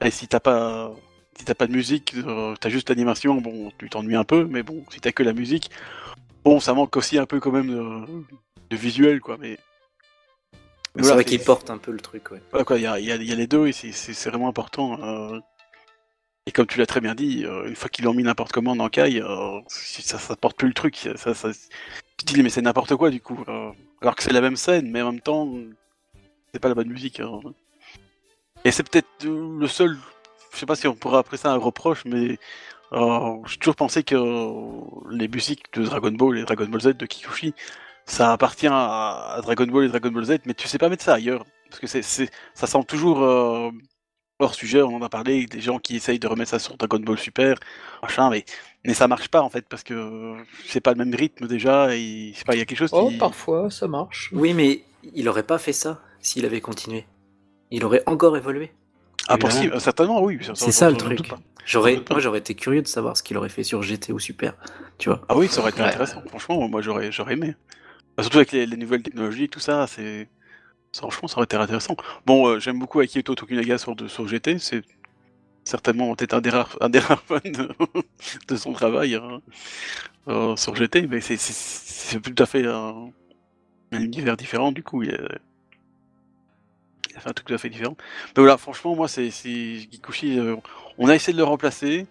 Et 0.00 0.10
si 0.10 0.26
t'as 0.26 0.40
pas. 0.40 0.90
Si 1.38 1.44
t'as 1.44 1.54
pas 1.54 1.68
de 1.68 1.72
musique, 1.72 2.14
euh, 2.16 2.54
t'as 2.60 2.68
juste 2.68 2.88
l'animation, 2.88 3.40
bon, 3.40 3.70
tu 3.78 3.88
t'ennuies 3.88 4.16
un 4.16 4.24
peu, 4.24 4.44
mais 4.44 4.64
bon, 4.64 4.84
si 4.90 5.00
t'as 5.00 5.12
que 5.12 5.22
la 5.22 5.32
musique, 5.32 5.70
bon, 6.44 6.58
ça 6.58 6.74
manque 6.74 6.96
aussi 6.96 7.18
un 7.18 7.26
peu 7.26 7.40
quand 7.40 7.50
même 7.50 8.06
de, 8.70 8.76
visuel, 8.76 9.20
quoi, 9.20 9.36
mais. 9.40 9.58
C'est 10.96 11.12
vrai 11.12 11.24
qu'il 11.24 11.40
porte 11.40 11.70
un 11.70 11.78
peu 11.78 11.90
le 11.90 11.98
truc, 11.98 12.30
ouais. 12.30 12.40
il 12.76 12.82
y 12.82 12.86
a, 12.86 12.98
y, 13.00 13.10
a, 13.10 13.16
les 13.16 13.46
deux 13.48 13.66
et 13.66 13.72
c'est 13.72 14.30
vraiment 14.30 14.48
important. 14.48 15.00
Euh. 15.02 15.40
Et 16.46 16.52
comme 16.52 16.66
tu 16.66 16.78
l'as 16.78 16.86
très 16.86 17.00
bien 17.00 17.14
dit, 17.14 17.44
euh, 17.46 17.66
une 17.66 17.76
fois 17.76 17.88
qu'ils 17.88 18.04
l'ont 18.04 18.12
mis 18.12 18.22
n'importe 18.22 18.52
comment 18.52 18.76
dans 18.76 18.88
Kai, 18.90 19.22
euh, 19.22 19.60
ça, 19.68 20.18
ça 20.18 20.36
porte 20.36 20.58
plus 20.58 20.68
le 20.68 20.74
truc. 20.74 21.08
Tu 22.16 22.24
dis, 22.26 22.42
mais 22.42 22.50
c'est 22.50 22.62
n'importe 22.62 22.94
quoi 22.96 23.10
du 23.10 23.20
coup. 23.20 23.42
alors 24.00 24.14
que 24.14 24.22
c'est 24.22 24.32
la 24.32 24.40
même 24.40 24.56
scène, 24.56 24.90
mais 24.90 25.02
en 25.02 25.12
même 25.12 25.20
temps, 25.20 25.50
c'est 26.52 26.60
pas 26.60 26.68
la 26.68 26.74
bonne 26.74 26.88
musique. 26.88 27.20
Hein. 27.20 27.40
Et 28.64 28.70
c'est 28.70 28.88
peut-être 28.88 29.24
le 29.24 29.66
seul. 29.66 29.96
Je 30.52 30.58
sais 30.58 30.66
pas 30.66 30.76
si 30.76 30.86
on 30.86 30.94
pourrait 30.94 31.18
après 31.18 31.36
ça 31.36 31.50
un 31.52 31.56
reproche, 31.56 32.04
mais 32.04 32.38
j'ai 32.92 33.58
toujours 33.58 33.76
pensé 33.76 34.04
que 34.04 34.16
les 35.10 35.28
musiques 35.28 35.64
de 35.72 35.84
Dragon 35.84 36.12
Ball 36.12 36.38
et 36.38 36.44
Dragon 36.44 36.66
Ball 36.66 36.80
Z 36.80 36.96
de 36.96 37.06
Kikuchi, 37.06 37.54
ça 38.06 38.32
appartient 38.32 38.68
à, 38.70 39.40
Dragon 39.42 39.66
Ball 39.66 39.84
et 39.84 39.88
Dragon 39.88 40.10
Ball 40.10 40.24
Z, 40.24 40.38
mais 40.46 40.54
tu 40.54 40.68
sais 40.68 40.78
pas 40.78 40.88
mettre 40.88 41.04
ça 41.04 41.14
ailleurs. 41.14 41.44
Parce 41.68 41.80
que 41.80 41.86
c'est, 41.86 42.30
ça 42.54 42.66
semble 42.66 42.86
toujours 42.86 43.22
euh, 43.22 43.70
hors 44.44 44.54
sujet, 44.54 44.82
on 44.82 44.94
en 44.96 45.02
a 45.02 45.08
parlé, 45.08 45.46
des 45.46 45.60
gens 45.60 45.78
qui 45.78 45.96
essayent 45.96 46.18
de 46.18 46.26
remettre 46.26 46.50
ça 46.50 46.58
sur 46.58 46.76
Dragon 46.76 47.00
Ball 47.00 47.18
Super, 47.18 47.56
machin, 48.02 48.30
mais, 48.30 48.44
mais 48.84 48.94
ça 48.94 49.08
marche 49.08 49.28
pas 49.28 49.42
en 49.42 49.50
fait, 49.50 49.66
parce 49.68 49.82
que 49.82 50.34
c'est 50.66 50.80
pas 50.80 50.92
le 50.92 50.98
même 50.98 51.14
rythme 51.14 51.46
déjà, 51.46 51.94
et 51.94 52.32
je 52.32 52.38
sais 52.38 52.44
pas, 52.44 52.54
il 52.54 52.58
y 52.58 52.62
a 52.62 52.64
quelque 52.64 52.78
chose 52.78 52.90
oh, 52.92 53.10
parfois, 53.18 53.70
ça 53.70 53.88
marche. 53.88 54.30
Oui, 54.32 54.54
mais 54.54 54.82
il 55.14 55.28
aurait 55.28 55.42
pas 55.42 55.58
fait 55.58 55.72
ça 55.72 56.00
s'il 56.20 56.46
avait 56.46 56.60
continué. 56.60 57.06
Il 57.70 57.84
aurait 57.84 58.02
encore 58.06 58.36
évolué. 58.36 58.72
Ah, 59.28 59.38
possible, 59.38 59.80
certainement, 59.80 60.22
oui. 60.22 60.38
C'est 60.54 60.72
ça 60.72 60.90
le 60.90 60.96
truc. 60.96 61.32
J'aurais, 61.66 62.02
moi, 62.10 62.20
j'aurais 62.20 62.40
été 62.40 62.54
curieux 62.54 62.82
de 62.82 62.86
savoir 62.86 63.16
ce 63.16 63.22
qu'il 63.22 63.38
aurait 63.38 63.48
fait 63.48 63.64
sur 63.64 63.82
GT 63.82 64.12
ou 64.12 64.18
Super, 64.18 64.54
tu 64.98 65.08
vois. 65.08 65.22
Ah 65.28 65.36
oui, 65.36 65.48
ça 65.48 65.60
aurait 65.60 65.70
été 65.70 65.80
intéressant. 65.80 66.22
Franchement, 66.28 66.68
moi, 66.68 66.82
j'aurais, 66.82 67.10
j'aurais 67.10 67.34
aimé. 67.34 67.54
Bah, 68.16 68.22
surtout 68.22 68.38
avec 68.38 68.52
les, 68.52 68.66
nouvelles 68.66 69.02
technologies, 69.02 69.48
tout 69.48 69.60
ça, 69.60 69.86
c'est. 69.86 70.28
Franchement, 70.94 71.28
ça 71.28 71.38
aurait 71.38 71.44
été 71.44 71.56
intéressant. 71.56 71.96
Bon, 72.24 72.46
euh, 72.46 72.60
j'aime 72.60 72.78
beaucoup 72.78 73.00
Akito 73.00 73.34
Tokunaga 73.34 73.78
sur, 73.78 73.96
sur 74.08 74.28
GT, 74.28 74.58
c'est 74.58 74.82
certainement 75.64 76.14
peut-être 76.14 76.34
un 76.34 76.40
des 76.40 76.50
rares, 76.50 76.76
un 76.80 76.88
des 76.88 77.00
rares 77.00 77.22
fans 77.22 77.38
de, 77.44 78.56
son 78.56 78.72
travail 78.72 79.16
hein, 79.16 79.40
euh, 80.28 80.54
sur 80.56 80.76
GT, 80.76 81.06
mais 81.08 81.20
c'est 81.20 82.20
tout 82.20 82.42
à 82.42 82.46
fait 82.46 82.66
un, 82.66 83.10
univers 83.92 84.36
différent, 84.36 84.70
du 84.70 84.82
coup. 84.84 85.02
Il, 85.02 85.14
a 87.16 87.20
fait 87.20 87.28
un 87.28 87.32
truc 87.32 87.48
tout 87.48 87.54
à 87.54 87.58
fait 87.58 87.70
différent. 87.70 87.96
Mais 88.36 88.42
voilà, 88.42 88.56
franchement, 88.56 88.94
moi, 88.94 89.08
c'est 89.08 89.30
Kikuchi. 89.30 90.38
Euh, 90.38 90.56
on 90.98 91.08
a 91.08 91.14
essayé 91.14 91.32
de 91.32 91.38
le 91.38 91.44
remplacer 91.44 92.06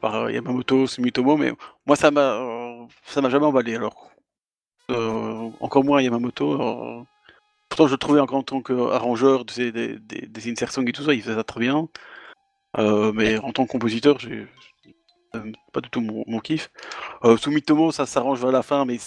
par 0.00 0.30
Yamamoto, 0.30 0.86
Sumitomo, 0.86 1.38
mais 1.38 1.52
moi, 1.86 1.96
ça 1.96 2.10
m'a 2.10 2.38
m'a 3.16 3.30
jamais 3.30 3.46
emballé. 3.46 3.76
Alors, 3.76 4.10
encore 5.60 5.84
moins 5.84 6.02
Yamamoto. 6.02 7.06
Euh, 7.64 7.76
pourtant, 7.76 7.86
je 7.88 7.96
trouvais 7.96 8.20
encore 8.20 8.38
en 8.38 8.42
tant 8.42 8.62
qu'arrangeur 8.62 9.44
des, 9.44 9.72
des, 9.72 9.98
des, 9.98 10.26
des 10.26 10.50
insertions 10.50 10.82
et 10.82 10.92
tout 10.92 11.02
ça, 11.02 11.14
il 11.14 11.22
faisait 11.22 11.34
ça 11.34 11.44
très 11.44 11.60
bien. 11.60 11.88
Euh, 12.78 13.12
mais 13.12 13.38
en 13.38 13.52
tant 13.52 13.66
que 13.66 13.72
compositeur, 13.72 14.18
j'ai 14.18 14.46
pas 15.72 15.80
du 15.80 15.90
tout 15.90 16.00
mon, 16.00 16.38
kiff. 16.40 16.70
Euh, 17.24 17.36
Sumitomo, 17.36 17.92
ça 17.92 18.06
s'arrange 18.06 18.40
vers 18.40 18.52
la 18.52 18.62
fin, 18.62 18.84
mais 18.84 18.98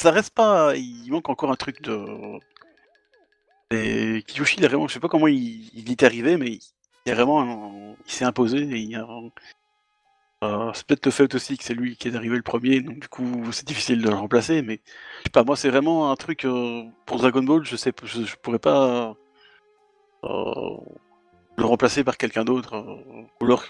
ça 0.00 0.10
reste 0.10 0.34
pas. 0.34 0.74
Il 0.76 1.10
manque 1.10 1.28
encore 1.28 1.50
un 1.50 1.56
truc 1.56 1.82
de. 1.82 2.04
Et 3.70 4.22
Kiyoshi, 4.26 4.56
il 4.58 4.64
est 4.64 4.68
vraiment, 4.68 4.88
je 4.88 4.94
sais 4.94 5.00
pas 5.00 5.08
comment 5.08 5.28
il, 5.28 5.70
il 5.74 5.90
est 5.90 6.02
arrivé, 6.02 6.36
mais 6.36 6.58
il, 7.06 7.12
est 7.12 7.14
vraiment, 7.14 7.96
il 8.06 8.12
s'est 8.12 8.24
imposé. 8.24 8.58
Et 8.58 8.78
il 8.78 8.96
a, 8.96 9.06
euh, 10.44 10.70
c'est 10.74 10.86
peut-être 10.86 11.06
le 11.06 11.12
fait 11.12 11.34
aussi 11.34 11.56
que 11.56 11.64
c'est 11.64 11.74
lui 11.74 11.96
qui 11.96 12.08
est 12.08 12.16
arrivé 12.16 12.36
le 12.36 12.42
premier, 12.42 12.80
donc 12.80 12.98
du 12.98 13.08
coup 13.08 13.50
c'est 13.52 13.66
difficile 13.66 14.02
de 14.02 14.08
le 14.08 14.14
remplacer, 14.14 14.60
mais 14.62 14.80
je 15.18 15.24
sais 15.24 15.30
pas, 15.30 15.42
moi 15.42 15.56
c'est 15.56 15.70
vraiment 15.70 16.10
un 16.10 16.16
truc 16.16 16.44
euh, 16.44 16.82
pour 17.06 17.18
Dragon 17.18 17.42
Ball, 17.42 17.64
je 17.64 17.76
sais, 17.76 17.92
je, 18.02 18.36
pourrais 18.42 18.58
pas 18.58 19.16
euh, 20.24 20.76
le 21.56 21.64
remplacer 21.64 22.04
par 22.04 22.18
quelqu'un 22.18 22.44
d'autre, 22.44 22.74
ou 23.40 23.44
alors 23.44 23.64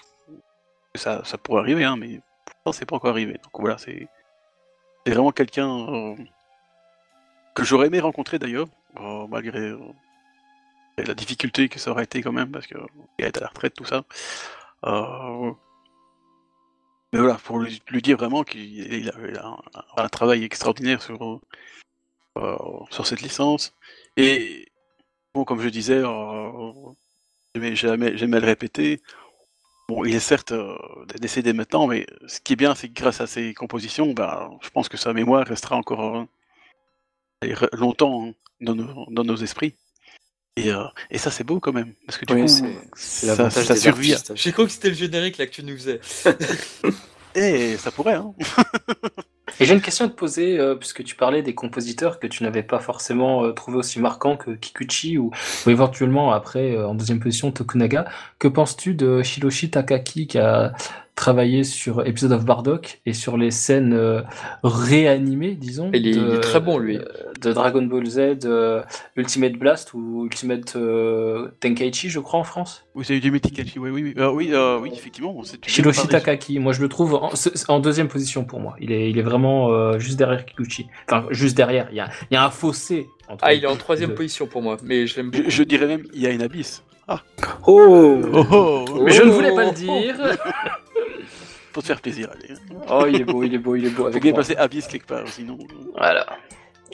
ça, 0.95 1.21
pourrait 1.41 1.61
arriver, 1.61 1.85
hein, 1.85 1.95
mais 1.97 2.19
c'est 2.73 2.85
pas 2.85 2.97
encore 2.97 3.11
arrivé. 3.11 3.33
Donc 3.33 3.59
voilà, 3.59 3.77
c'est 3.77 4.07
vraiment 5.05 5.31
quelqu'un 5.31 6.15
que 7.53 7.63
j'aurais 7.63 7.87
aimé 7.87 7.99
rencontrer 7.99 8.39
d'ailleurs, 8.39 8.67
malgré 9.29 9.73
la 10.97 11.13
difficulté 11.13 11.69
que 11.69 11.79
ça 11.79 11.91
aurait 11.91 12.05
été 12.05 12.21
quand 12.21 12.31
même, 12.33 12.51
parce 12.51 12.67
qu'il 12.67 12.77
est 13.19 13.37
à 13.37 13.41
la 13.41 13.47
retraite, 13.47 13.75
tout 13.75 13.85
ça. 13.85 14.03
Mais 17.15 17.21
voilà, 17.21 17.35
pour 17.35 17.59
lui, 17.59 18.01
dire 18.01 18.17
vraiment 18.17 18.43
qu'il 18.43 19.09
a, 19.09 19.57
un, 19.95 20.09
travail 20.09 20.43
extraordinaire 20.43 21.01
sur, 21.01 21.39
euh, 22.37 22.57
sur 22.91 23.07
cette 23.07 23.21
licence. 23.21 23.73
Et 24.17 24.67
bon, 25.33 25.45
comme 25.45 25.61
je 25.61 25.69
disais, 25.69 26.01
euh, 26.03 26.71
j'aimais 27.55 28.11
le 28.11 28.45
répéter. 28.45 29.01
Bon, 29.87 30.03
il 30.03 30.13
est 30.13 30.19
certes 30.19 30.51
euh, 30.51 30.75
décédé 31.21 31.53
maintenant, 31.53 31.87
mais 31.87 32.05
ce 32.27 32.41
qui 32.41 32.51
est 32.51 32.57
bien, 32.57 32.75
c'est 32.75 32.89
que 32.89 32.99
grâce 32.99 33.21
à 33.21 33.27
ses 33.27 33.53
compositions, 33.53 34.11
ben, 34.11 34.49
je 34.61 34.69
pense 34.69 34.89
que 34.89 34.97
sa 34.97 35.13
mémoire 35.13 35.47
restera 35.47 35.77
encore 35.77 36.27
longtemps 37.71 38.25
hein, 38.25 38.33
dans, 38.59 39.23
nos, 39.23 39.37
esprits. 39.37 39.73
Et, 40.57 40.71
et, 41.11 41.17
ça, 41.17 41.31
c'est 41.31 41.43
beau 41.43 41.59
quand 41.59 41.73
même. 41.73 41.93
Parce 42.05 42.17
que 42.17 42.25
du 42.25 42.33
coup, 42.33 42.47
ça, 42.95 43.49
ça 43.49 43.75
survit. 43.75 44.15
J'ai 44.35 44.51
cru 44.53 44.65
que 44.65 44.71
c'était 44.71 44.89
le 44.89 44.95
générique 44.95 45.37
là 45.37 45.47
que 45.47 45.51
tu 45.51 45.63
nous 45.63 45.75
faisais. 45.75 45.99
Eh, 47.35 47.75
ça 47.77 47.91
pourrait, 47.91 48.13
hein 48.13 48.33
Et 49.59 49.65
j'ai 49.65 49.73
une 49.73 49.81
question 49.81 50.05
à 50.05 50.09
te 50.09 50.15
poser, 50.15 50.59
euh, 50.59 50.75
puisque 50.75 51.03
tu 51.03 51.15
parlais 51.15 51.41
des 51.41 51.53
compositeurs 51.53 52.19
que 52.19 52.27
tu 52.27 52.43
n'avais 52.43 52.63
pas 52.63 52.79
forcément 52.79 53.45
euh, 53.45 53.51
trouvé 53.51 53.77
aussi 53.77 53.99
marquants 53.99 54.35
que 54.35 54.51
Kikuchi 54.51 55.17
ou, 55.17 55.31
éventuellement 55.67 56.33
après, 56.33 56.75
euh, 56.75 56.87
en 56.87 56.95
deuxième 56.95 57.19
position, 57.19 57.51
Tokunaga. 57.51 58.05
Que 58.39 58.47
penses-tu 58.47 58.95
de 58.95 59.21
Hiroshi 59.21 59.69
Takaki 59.69 60.27
qui 60.27 60.39
a 60.39 60.73
travaillé 61.15 61.63
sur 61.63 62.05
Episode 62.05 62.33
of 62.33 62.45
Bardock 62.45 62.99
et 63.05 63.13
sur 63.13 63.37
les 63.37 63.49
scènes 63.49 63.93
euh, 63.93 64.21
réanimées, 64.63 65.55
disons. 65.55 65.89
Il 65.93 66.07
est, 66.07 66.13
de, 66.13 66.37
très 66.37 66.59
bon, 66.59 66.77
lui. 66.77 66.99
De 67.41 67.53
Dragon 67.53 67.81
Ball 67.83 68.05
Z, 68.05 68.19
euh, 68.45 68.83
Ultimate 69.15 69.53
Blast 69.53 69.93
ou 69.93 70.25
Ultimate 70.25 70.75
euh, 70.75 71.49
Tenkaichi, 71.61 72.09
je 72.09 72.19
crois, 72.19 72.39
en 72.39 72.43
France. 72.43 72.85
Oui, 72.95 73.05
c'est 73.05 73.15
Ultimate 73.15 73.41
Tenkaichi, 73.43 73.79
oui, 73.79 73.89
oui, 73.89 74.13
oui, 74.15 74.53
oui, 74.81 74.91
effectivement. 74.93 75.41
Shiroshi 75.65 76.07
Takaki, 76.07 76.59
moi 76.59 76.73
je 76.73 76.81
le 76.81 76.89
trouve 76.89 77.19
en, 77.67 77.79
deuxième 77.79 78.09
position 78.09 78.43
pour 78.43 78.59
moi. 78.59 78.75
Il 78.79 78.91
est, 78.91 79.09
il 79.09 79.17
est 79.17 79.23
vraiment 79.23 79.97
juste 79.99 80.17
derrière 80.17 80.45
Kikuchi. 80.45 80.87
Enfin, 81.07 81.27
juste 81.31 81.55
derrière. 81.55 81.87
Il 81.91 81.97
y 81.97 82.01
a, 82.01 82.09
il 82.29 82.33
y 82.33 82.37
a 82.37 82.45
un 82.45 82.49
fossé. 82.49 83.07
ah, 83.41 83.53
il 83.53 83.63
est 83.63 83.67
en 83.67 83.75
troisième 83.77 84.15
position 84.15 84.47
pour 84.47 84.61
moi, 84.61 84.77
mais 84.83 85.07
je 85.07 85.15
l'aime 85.15 85.31
beaucoup. 85.31 85.49
Je, 85.49 85.63
dirais 85.63 85.87
même, 85.87 86.03
il 86.13 86.21
y 86.21 86.27
a 86.27 86.31
une 86.31 86.41
abysse. 86.41 86.83
Ah. 87.07 87.21
Oh, 87.67 88.19
oh, 88.33 88.45
oh. 88.51 89.03
Mais 89.03 89.11
je 89.11 89.23
ne 89.23 89.29
voulais 89.29 89.53
pas 89.53 89.65
le 89.65 89.71
dire. 89.71 90.15
Pour 91.75 91.83
te 91.83 91.87
faire 91.87 91.99
plaisir, 91.99 92.29
allez. 92.31 92.55
Oh, 92.89 93.03
il 93.05 93.19
est 93.19 93.25
beau, 93.25 93.43
il 93.43 93.53
est 93.53 93.57
beau, 93.57 93.75
il 93.75 93.87
est 93.87 93.89
beau. 93.89 94.09
Faut 94.09 94.17
bien 94.17 94.31
passer 94.31 94.55
Abyss 94.55 94.87
quelque 94.87 95.07
part, 95.07 95.27
sinon. 95.27 95.57
Voilà. 95.97 96.25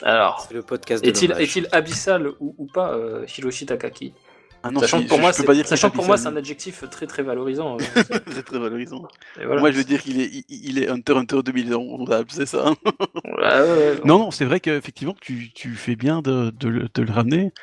Alors, 0.01 0.47
le 0.51 0.63
podcast 0.63 1.05
est-il 1.05 1.32
est 1.32 1.71
abyssal 1.71 2.29
ou, 2.39 2.55
ou 2.57 2.65
pas, 2.65 2.95
euh, 2.95 3.23
Hiroshi 3.27 3.67
Takaki? 3.67 4.15
Ah 4.63 4.71
non, 4.71 4.79
sachant 4.79 5.03
que 5.03 5.07
pour 5.07 6.07
moi, 6.07 6.17
c'est 6.17 6.27
un 6.27 6.36
adjectif 6.36 6.84
très 6.89 7.05
très 7.05 7.21
valorisant. 7.21 7.77
Euh. 7.77 7.84
c'est 8.32 8.43
très 8.43 8.57
valorisant. 8.57 9.03
Moi, 9.38 9.69
je 9.69 9.77
veux 9.77 9.84
dire 9.84 10.01
qu'il 10.01 10.19
est, 10.19 10.45
il 10.49 10.82
est 10.82 10.89
Hunter 10.89 11.15
Hunter 11.15 11.43
2011, 11.45 12.25
c'est 12.29 12.47
ça. 12.47 12.73
non, 14.03 14.17
non, 14.17 14.32
c'est 14.32 14.45
vrai 14.45 14.59
qu'effectivement, 14.61 15.15
tu, 15.21 15.51
tu 15.53 15.75
fais 15.75 15.95
bien 15.95 16.23
de, 16.23 16.49
de, 16.59 16.89
de 16.91 17.01
le 17.03 17.11
ramener. 17.11 17.53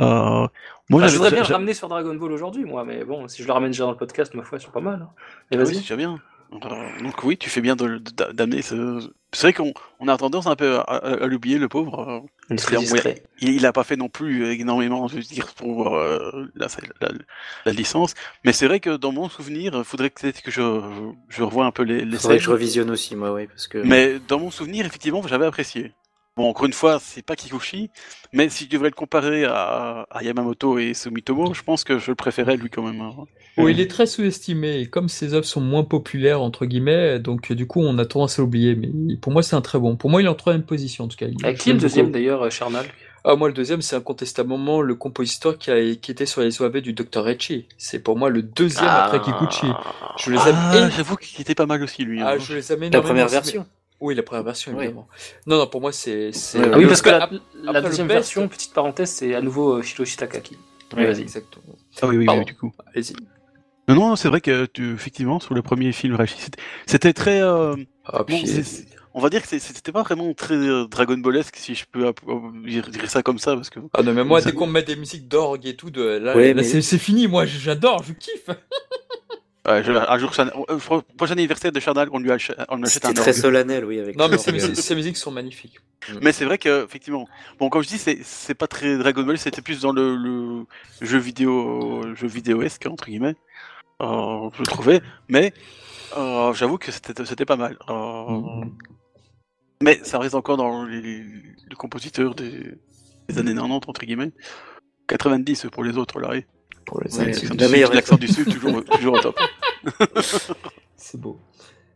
Euh, 0.00 0.48
moi, 0.90 1.02
bah, 1.02 1.06
je 1.06 1.16
voudrais 1.16 1.30
bien 1.30 1.44
le 1.44 1.52
ramener 1.52 1.74
sur 1.74 1.86
Dragon 1.88 2.14
Ball 2.16 2.32
aujourd'hui, 2.32 2.64
moi, 2.64 2.84
mais 2.84 3.04
bon, 3.04 3.28
si 3.28 3.42
je 3.42 3.46
le 3.46 3.52
ramène 3.52 3.70
déjà 3.70 3.84
dans 3.84 3.92
le 3.92 3.96
podcast, 3.96 4.34
ma 4.34 4.42
foi, 4.42 4.58
c'est 4.58 4.72
pas 4.72 4.80
mal. 4.80 5.02
Hein. 5.02 5.10
Et 5.52 5.56
vas-y. 5.56 5.76
c'est 5.76 5.96
bien. 5.96 6.20
Donc 6.50 7.24
oui, 7.24 7.36
tu 7.36 7.50
fais 7.50 7.60
bien 7.60 7.76
d'amener 7.76 8.62
ce. 8.62 9.10
C'est 9.32 9.48
vrai 9.48 9.52
qu'on 9.52 10.08
a 10.08 10.16
tendance 10.16 10.46
un 10.46 10.56
peu 10.56 10.78
à, 10.78 11.26
l'oublier, 11.26 11.58
le 11.58 11.68
pauvre. 11.68 12.24
Il, 12.50 13.50
il, 13.50 13.66
a 13.66 13.72
pas 13.72 13.84
fait 13.84 13.96
non 13.96 14.08
plus 14.08 14.52
énormément, 14.58 15.08
je 15.08 15.16
veux 15.16 15.22
dire, 15.22 15.52
pour 15.54 15.96
euh, 15.96 16.46
la, 16.54 17.72
licence. 17.72 18.14
Mais 18.44 18.52
c'est 18.52 18.66
vrai 18.66 18.80
que 18.80 18.96
dans 18.96 19.12
mon 19.12 19.28
souvenir, 19.28 19.74
il 19.76 19.84
faudrait 19.84 20.10
peut-être 20.10 20.42
que 20.42 20.50
je, 20.50 20.62
je 21.28 21.42
revoie 21.42 21.66
un 21.66 21.72
peu 21.72 21.82
les, 21.82 22.04
les 22.04 22.16
faudrait 22.16 22.38
que 22.38 22.44
je 22.44 22.50
revisionne 22.50 22.90
aussi, 22.90 23.16
moi, 23.16 23.32
oui, 23.32 23.46
parce 23.46 23.66
que. 23.66 23.78
Mais 23.78 24.18
dans 24.28 24.38
mon 24.38 24.50
souvenir, 24.50 24.86
effectivement, 24.86 25.22
j'avais 25.26 25.46
apprécié. 25.46 25.92
Bon, 26.36 26.50
encore 26.50 26.66
une 26.66 26.74
fois, 26.74 26.98
c'est 27.00 27.22
pas 27.22 27.34
Kikuchi, 27.34 27.90
mais 28.34 28.50
si 28.50 28.64
je 28.64 28.68
devrais 28.68 28.90
le 28.90 28.94
comparer 28.94 29.44
à, 29.46 30.06
Yamamoto 30.20 30.78
et 30.78 30.92
Sumitomo, 30.92 31.54
je 31.54 31.62
pense 31.62 31.82
que 31.82 31.98
je 31.98 32.10
le 32.10 32.14
préférais 32.14 32.58
lui 32.58 32.68
quand 32.68 32.82
même. 32.82 33.00
Hein. 33.00 33.14
Oui, 33.56 33.72
il 33.72 33.80
est 33.80 33.90
très 33.90 34.04
sous-estimé, 34.04 34.80
et 34.80 34.86
comme 34.86 35.08
ses 35.08 35.32
œuvres 35.32 35.46
sont 35.46 35.62
moins 35.62 35.84
populaires, 35.84 36.42
entre 36.42 36.66
guillemets, 36.66 37.18
donc 37.18 37.52
du 37.52 37.66
coup 37.66 37.80
on 37.80 37.96
a 37.96 38.04
tendance 38.04 38.38
à 38.38 38.42
l'oublier, 38.42 38.74
mais 38.74 39.16
pour 39.16 39.32
moi 39.32 39.42
c'est 39.42 39.56
un 39.56 39.62
très 39.62 39.78
bon. 39.78 39.96
Pour 39.96 40.10
moi 40.10 40.20
il 40.20 40.26
est 40.26 40.28
en 40.28 40.34
troisième 40.34 40.64
position 40.64 41.04
en 41.04 41.08
tout 41.08 41.16
cas. 41.16 41.26
À 41.42 41.54
qui 41.54 41.72
le 41.72 41.78
deuxième 41.78 42.10
d'ailleurs, 42.10 42.50
Charnal 42.50 42.86
ah, 43.28 43.34
moi, 43.34 43.48
le 43.48 43.54
deuxième, 43.54 43.82
c'est 43.82 43.96
incontestablement 43.96 44.80
le 44.80 44.94
compositeur 44.94 45.58
qui, 45.58 45.72
a, 45.72 45.96
qui 45.96 46.12
était 46.12 46.26
sur 46.26 46.42
les 46.42 46.62
OAV 46.62 46.80
du 46.80 46.92
Dr. 46.92 47.24
Recci. 47.24 47.66
C'est 47.76 47.98
pour 47.98 48.16
moi 48.16 48.30
le 48.30 48.40
deuxième 48.40 48.86
après 48.86 49.20
Kikuchi. 49.20 49.66
Je 50.16 50.30
les 50.30 50.38
aime. 50.38 50.54
Ah, 50.56 50.88
j'avoue 50.90 51.16
qu'il 51.16 51.40
était 51.40 51.56
pas 51.56 51.66
mal 51.66 51.82
aussi, 51.82 52.04
lui. 52.04 52.22
Ah, 52.22 52.34
hein. 52.34 52.36
je 52.38 52.54
les 52.54 52.72
aime 52.72 52.88
La 52.88 53.02
première 53.02 53.26
version. 53.26 53.66
Oui, 54.00 54.14
la 54.14 54.22
première 54.22 54.44
version, 54.44 54.78
évidemment. 54.78 55.08
Non, 55.46 55.58
non, 55.58 55.66
pour 55.66 55.80
moi, 55.80 55.92
c'est. 55.92 56.30
Ah 56.54 56.76
oui, 56.76 56.86
parce 56.86 57.02
que 57.02 57.10
la, 57.10 57.80
deuxième 57.80 58.08
version, 58.08 58.46
petite 58.48 58.74
parenthèse, 58.74 59.10
c'est 59.10 59.34
à 59.34 59.40
nouveau 59.40 59.82
Hiroshi 59.82 60.16
Takaki. 60.16 60.56
Oui, 60.96 61.04
vas-y. 61.04 61.22
Exactement. 61.22 61.76
Ah 62.02 62.06
oui, 62.06 62.18
oui, 62.18 62.44
du 62.44 62.54
coup. 62.54 62.72
Allez-y. 62.94 63.14
Non, 63.88 63.94
non, 63.94 64.16
c'est 64.16 64.28
vrai 64.28 64.40
que 64.40 64.66
tu, 64.66 64.94
effectivement, 64.94 65.38
sur 65.40 65.54
le 65.54 65.62
premier 65.62 65.92
film 65.92 66.16
c'était 66.86 67.12
très. 67.12 67.40
Euh... 67.40 67.76
Ah, 68.04 68.24
on 69.14 69.20
va 69.20 69.30
dire 69.30 69.40
que 69.40 69.48
c'était 69.48 69.92
pas 69.92 70.02
vraiment 70.02 70.34
très 70.34 70.54
euh, 70.54 70.86
Dragon 70.86 71.16
Ballesque, 71.16 71.56
si 71.56 71.74
je 71.74 71.86
peux 71.90 72.12
dire 72.66 73.10
ça 73.10 73.22
comme 73.22 73.38
ça, 73.38 73.54
parce 73.54 73.70
que. 73.70 73.80
Ah 73.94 74.02
non, 74.02 74.12
mais 74.12 74.24
moi, 74.24 74.42
dès 74.42 74.52
qu'on 74.52 74.66
me 74.66 74.72
met 74.72 74.82
des 74.82 74.96
musiques 74.96 75.26
d'orgue 75.26 75.66
et 75.66 75.74
tout, 75.74 75.90
de, 75.90 76.02
là, 76.02 76.62
c'est 76.62 76.98
fini, 76.98 77.26
moi, 77.26 77.46
j'adore, 77.46 78.02
je 78.02 78.12
kiffe. 78.12 78.50
Je, 79.68 79.90
un 79.90 80.18
jour, 80.18 80.32
euh, 80.38 81.00
prochain 81.16 81.32
anniversaire 81.32 81.72
de 81.72 81.80
Charnal, 81.80 82.08
on 82.12 82.20
lui 82.20 82.30
achète, 82.30 82.56
on 82.68 82.80
achète 82.84 83.04
un 83.04 83.12
très 83.12 83.32
solennel, 83.32 83.84
oui. 83.84 83.98
Avec 83.98 84.16
non, 84.16 84.28
mais 84.28 84.38
ces, 84.38 84.94
musiques 84.94 85.16
sont 85.16 85.32
magnifiques. 85.32 85.80
Mais 86.22 86.30
c'est 86.32 86.44
vrai 86.44 86.56
que, 86.56 86.84
effectivement, 86.84 87.26
bon, 87.58 87.68
comme 87.68 87.82
je 87.82 87.88
dis, 87.88 87.98
c'est 87.98 88.54
pas 88.54 88.68
très 88.68 88.96
Dragon 88.96 89.24
Ball, 89.24 89.38
c'était 89.38 89.62
plus 89.62 89.80
dans 89.80 89.92
le, 89.92 90.14
le, 90.14 90.66
jeu 91.00 91.18
vidéo, 91.18 92.14
jeu 92.14 92.28
vidéoesque 92.28 92.86
entre 92.86 93.06
guillemets. 93.06 93.34
Euh, 94.02 94.50
je 94.52 94.62
trouvais, 94.64 95.00
mais 95.28 95.54
euh, 96.16 96.52
j'avoue 96.52 96.78
que 96.78 96.92
c'était 96.92 97.44
pas 97.46 97.56
mal. 97.56 97.78
Euh, 97.88 97.92
mm-hmm. 97.92 98.70
Mais 99.82 100.00
ça 100.04 100.18
reste 100.18 100.34
encore 100.34 100.56
dans 100.56 100.84
les, 100.84 101.22
le 101.22 101.76
compositeur 101.76 102.34
des, 102.34 102.78
années 103.36 103.54
90, 103.54 103.88
entre 103.88 104.04
guillemets. 104.04 104.32
90 105.08 105.66
pour 105.72 105.84
les 105.84 105.96
autres, 105.96 106.20
là. 106.20 106.34
Pour 106.86 107.02
les 107.02 107.14
ouais, 107.18 107.94
L'accent 107.94 108.16
du 108.16 108.28
Sud, 108.28 108.48
toujours, 108.50 108.82
toujours 108.84 109.14
au 109.14 109.20
top. 109.20 109.38
C'est 110.96 111.20
beau. 111.20 111.38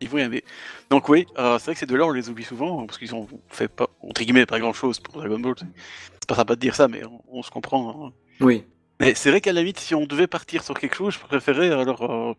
Il 0.01 0.09
faut 0.09 0.19
y 0.19 0.23
aller. 0.23 0.45
Donc 0.91 1.09
oui, 1.09 1.27
euh, 1.39 1.59
c'est 1.59 1.67
vrai 1.67 1.75
que 1.75 1.81
ces 1.81 1.87
deux-là, 1.87 2.07
on 2.07 2.11
les 2.11 2.29
oublie 2.31 2.45
souvent, 2.45 2.87
parce 2.87 2.99
qu'ils 2.99 3.15
ont 3.15 3.29
fait 3.49 3.69
pas, 3.69 3.89
entre 4.01 4.23
guillemets, 4.23 4.47
pas 4.47 4.59
grand-chose 4.59 4.99
pour 4.99 5.15
Dragon 5.15 5.39
Ball. 5.39 5.55
C'est 5.59 6.27
pas 6.27 6.35
sympa 6.35 6.55
de 6.55 6.61
dire 6.61 6.75
ça, 6.75 6.89
mais 6.89 7.03
on, 7.29 7.43
se 7.43 7.51
comprend. 7.51 8.07
Hein. 8.07 8.13
Oui. 8.41 8.65
Mais 9.01 9.15
c'est 9.15 9.31
vrai 9.31 9.41
qu'à 9.41 9.53
la 9.53 9.61
limite, 9.61 9.79
si 9.81 9.95
on 9.95 10.05
devait 10.05 10.27
partir 10.27 10.63
sur 10.63 10.79
quelque 10.79 10.95
chose, 10.95 11.15
je 11.15 11.19
préférais 11.19 11.71
alors 11.71 12.03
euh, 12.03 12.35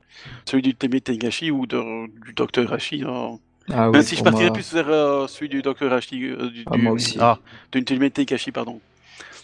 celui 0.45 0.61
du 0.61 0.75
Teme 0.75 0.99
Tengashi 1.01 1.49
ou 1.49 1.65
de, 1.65 2.07
du 2.23 2.33
Docteur 2.33 2.71
Hashi. 2.71 3.03
Hein. 3.05 3.39
Ah, 3.69 3.89
Même 3.89 4.03
si 4.03 4.15
je 4.15 4.23
partirais 4.23 4.51
plus 4.51 4.71
vers 4.73 4.89
euh, 4.89 5.27
celui 5.27 5.49
du 5.49 5.61
Docteur 5.63 5.91
Hashi. 5.91 6.25
Euh, 6.25 6.49
du, 6.49 6.63
ah, 6.67 6.77
moi 6.77 6.93
aussi. 6.93 7.17
Ah, 7.19 7.39
du 7.71 7.83
Teme 7.83 8.09
Tengashi, 8.11 8.51
pardon. 8.51 8.79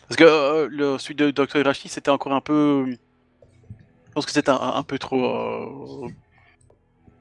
Parce 0.08 0.18
que 0.18 0.68
le, 0.68 0.98
celui 0.98 1.16
de 1.16 1.32
Docteur 1.32 1.68
Hashi, 1.68 1.90
c'était 1.90 2.12
encore 2.12 2.34
un 2.34 2.42
peu. 2.42 2.86
Je 2.86 4.12
pense 4.14 4.26
que 4.26 4.32
c'était 4.32 4.50
un, 4.50 4.60
un, 4.76 4.84
peu 4.84 4.98
trop 4.98 6.10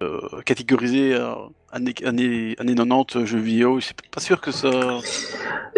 euh, 0.02 0.20
catégorisé 0.44 1.14
euh, 1.14 1.32
années, 1.72 1.94
années, 2.04 2.54
années 2.58 2.74
90 2.74 3.24
jeux 3.24 3.38
vidéo. 3.38 3.80
Je 3.80 3.86
suis 3.86 3.94
pas 4.10 4.20
sûr 4.20 4.42
que 4.42 4.50
ça. 4.50 4.68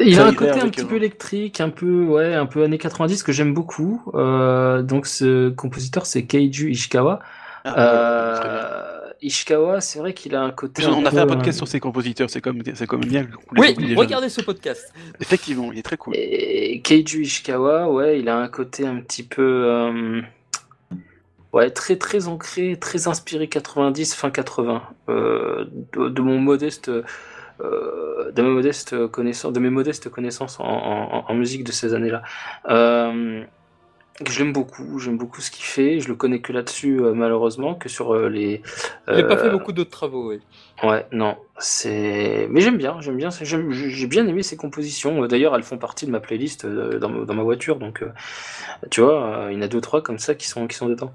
Il 0.00 0.18
a 0.18 0.26
un 0.26 0.34
côté 0.34 0.60
un 0.60 0.68
petit 0.68 0.84
peu 0.84 0.96
électrique, 0.96 1.60
un 1.60 1.70
peu 1.70 2.04
ouais, 2.04 2.34
un 2.34 2.46
peu 2.46 2.64
années 2.64 2.78
90 2.78 3.22
que 3.22 3.30
j'aime 3.30 3.54
beaucoup. 3.54 4.02
Euh, 4.14 4.82
donc 4.82 5.06
ce 5.06 5.50
compositeur 5.50 6.04
c'est 6.04 6.24
Keiju 6.24 6.70
Ishikawa. 6.70 7.20
Ah, 7.64 8.87
Ishikawa, 9.22 9.80
c'est 9.80 9.98
vrai 9.98 10.14
qu'il 10.14 10.34
a 10.34 10.42
un 10.42 10.50
côté. 10.50 10.86
On 10.86 11.04
a 11.04 11.10
fait 11.10 11.18
un 11.18 11.26
podcast 11.26 11.58
sur 11.58 11.68
ses 11.68 11.80
compositeurs, 11.80 12.30
c'est 12.30 12.40
comme, 12.40 12.62
c'est 12.74 12.86
comme 12.86 13.04
bien. 13.04 13.26
Oui, 13.56 13.94
regardez 13.94 14.28
ce 14.28 14.40
podcast. 14.40 14.92
Effectivement, 15.20 15.72
il 15.72 15.78
est 15.78 15.82
très 15.82 15.96
cool. 15.96 16.14
Et 16.16 16.80
Keiju 16.82 17.22
Ishikawa, 17.22 17.90
ouais, 17.90 18.20
il 18.20 18.28
a 18.28 18.36
un 18.36 18.48
côté 18.48 18.86
un 18.86 18.96
petit 19.00 19.22
peu. 19.22 20.22
Ouais, 21.52 21.70
très 21.70 21.96
très 21.96 22.28
ancré, 22.28 22.76
très 22.78 23.08
inspiré 23.08 23.48
90, 23.48 24.14
fin 24.14 24.30
80. 24.30 24.82
Euh, 25.08 25.64
de, 25.92 26.20
mon 26.20 26.38
modeste, 26.38 26.90
euh, 26.90 28.30
de 28.32 28.42
mes 28.42 28.50
modestes 28.50 29.06
connaissances, 29.08 29.52
de 29.54 29.60
mes 29.60 29.70
modestes 29.70 30.10
connaissances 30.10 30.58
en, 30.60 31.34
musique 31.34 31.64
de 31.64 31.72
ces 31.72 31.94
années-là. 31.94 32.22
Euh, 32.68 33.44
je 34.26 34.38
l'aime 34.38 34.52
beaucoup, 34.52 34.98
j'aime 34.98 35.16
beaucoup 35.16 35.40
ce 35.40 35.50
qu'il 35.50 35.64
fait. 35.64 36.00
Je 36.00 36.08
le 36.08 36.14
connais 36.14 36.40
que 36.40 36.52
là-dessus, 36.52 37.00
malheureusement, 37.14 37.74
que 37.74 37.88
sur 37.88 38.16
les. 38.28 38.62
Il 39.08 39.16
n'a 39.16 39.24
pas 39.24 39.36
fait 39.36 39.50
beaucoup 39.50 39.72
d'autres 39.72 39.90
travaux, 39.90 40.30
oui. 40.30 40.40
Ouais, 40.82 41.06
non, 41.12 41.36
c'est. 41.58 42.46
Mais 42.50 42.60
j'aime 42.60 42.78
bien, 42.78 43.00
j'aime 43.00 43.16
bien, 43.16 43.30
j'ai 43.30 44.06
bien 44.06 44.26
aimé 44.26 44.42
ses 44.42 44.56
compositions. 44.56 45.26
D'ailleurs, 45.26 45.54
elles 45.54 45.62
font 45.62 45.78
partie 45.78 46.06
de 46.06 46.10
ma 46.10 46.20
playlist 46.20 46.66
dans, 46.66 47.24
dans 47.24 47.34
ma 47.34 47.42
voiture, 47.42 47.76
donc 47.76 48.04
tu 48.90 49.00
vois, 49.00 49.48
il 49.50 49.54
y 49.54 49.58
en 49.58 49.62
a 49.62 49.68
deux 49.68 49.80
trois 49.80 50.02
comme 50.02 50.18
ça 50.18 50.34
qui 50.34 50.48
sont 50.48 50.66
qui 50.66 50.76
sont 50.76 50.88
dedans. 50.88 51.12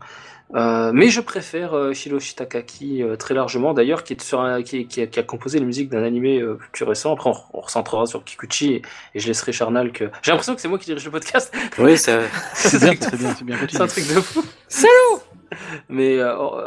Euh, 0.55 0.91
mais 0.93 1.09
je 1.09 1.19
préfère 1.19 1.73
euh, 1.73 1.93
Shiroshi 1.93 2.35
Takaki 2.35 3.01
euh, 3.01 3.15
très 3.15 3.33
largement, 3.33 3.73
d'ailleurs, 3.73 4.03
qui, 4.03 4.13
est 4.13 4.21
sur 4.21 4.45
qui, 4.63 4.85
qui, 4.85 5.01
a, 5.01 5.07
qui, 5.07 5.19
a, 5.19 5.23
composé 5.23 5.59
la 5.59 5.65
musique 5.65 5.89
d'un 5.89 6.03
animé 6.03 6.39
euh, 6.39 6.59
plus 6.71 6.85
récent. 6.85 7.13
Après, 7.13 7.31
on, 7.31 7.57
on, 7.57 7.61
recentrera 7.61 8.05
sur 8.05 8.23
Kikuchi 8.23 8.73
et, 8.73 8.81
et, 9.15 9.19
je 9.19 9.27
laisserai 9.27 9.51
Charnal 9.51 9.91
que. 9.91 10.05
J'ai 10.21 10.31
l'impression 10.31 10.53
que 10.53 10.61
c'est 10.61 10.67
moi 10.67 10.77
qui 10.77 10.85
dirige 10.85 11.05
le 11.05 11.11
podcast. 11.11 11.51
Oui, 11.79 11.97
c'est 11.97 12.17
bien, 12.79 12.93
c'est 12.99 13.17
bien, 13.17 13.35
c'est 13.35 13.43
bien. 13.43 13.57
C'est 13.67 13.81
un 13.81 13.87
truc 13.87 14.07
de 14.07 14.21
fou. 14.21 14.43
Salut 14.67 14.89
mais, 15.87 16.17
oh, 16.23 16.57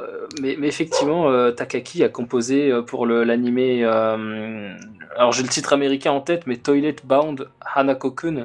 mais, 0.40 0.54
mais, 0.60 0.68
effectivement, 0.68 1.50
Takaki 1.50 2.04
a 2.04 2.08
composé 2.08 2.72
pour 2.86 3.04
l'animé. 3.04 3.84
alors, 3.84 5.32
j'ai 5.32 5.42
le 5.42 5.48
titre 5.48 5.72
américain 5.72 6.12
en 6.12 6.20
tête, 6.20 6.46
mais 6.46 6.56
Toilet 6.56 6.94
Bound 7.02 7.48
Hanako-kun. 7.74 8.44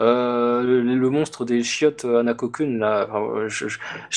Euh, 0.00 0.62
le, 0.62 1.10
monstre 1.10 1.44
des 1.44 1.62
chiottes 1.62 2.06
euh, 2.06 2.20
Anakokun, 2.20 2.78
là, 2.78 3.06
je, 3.48 3.66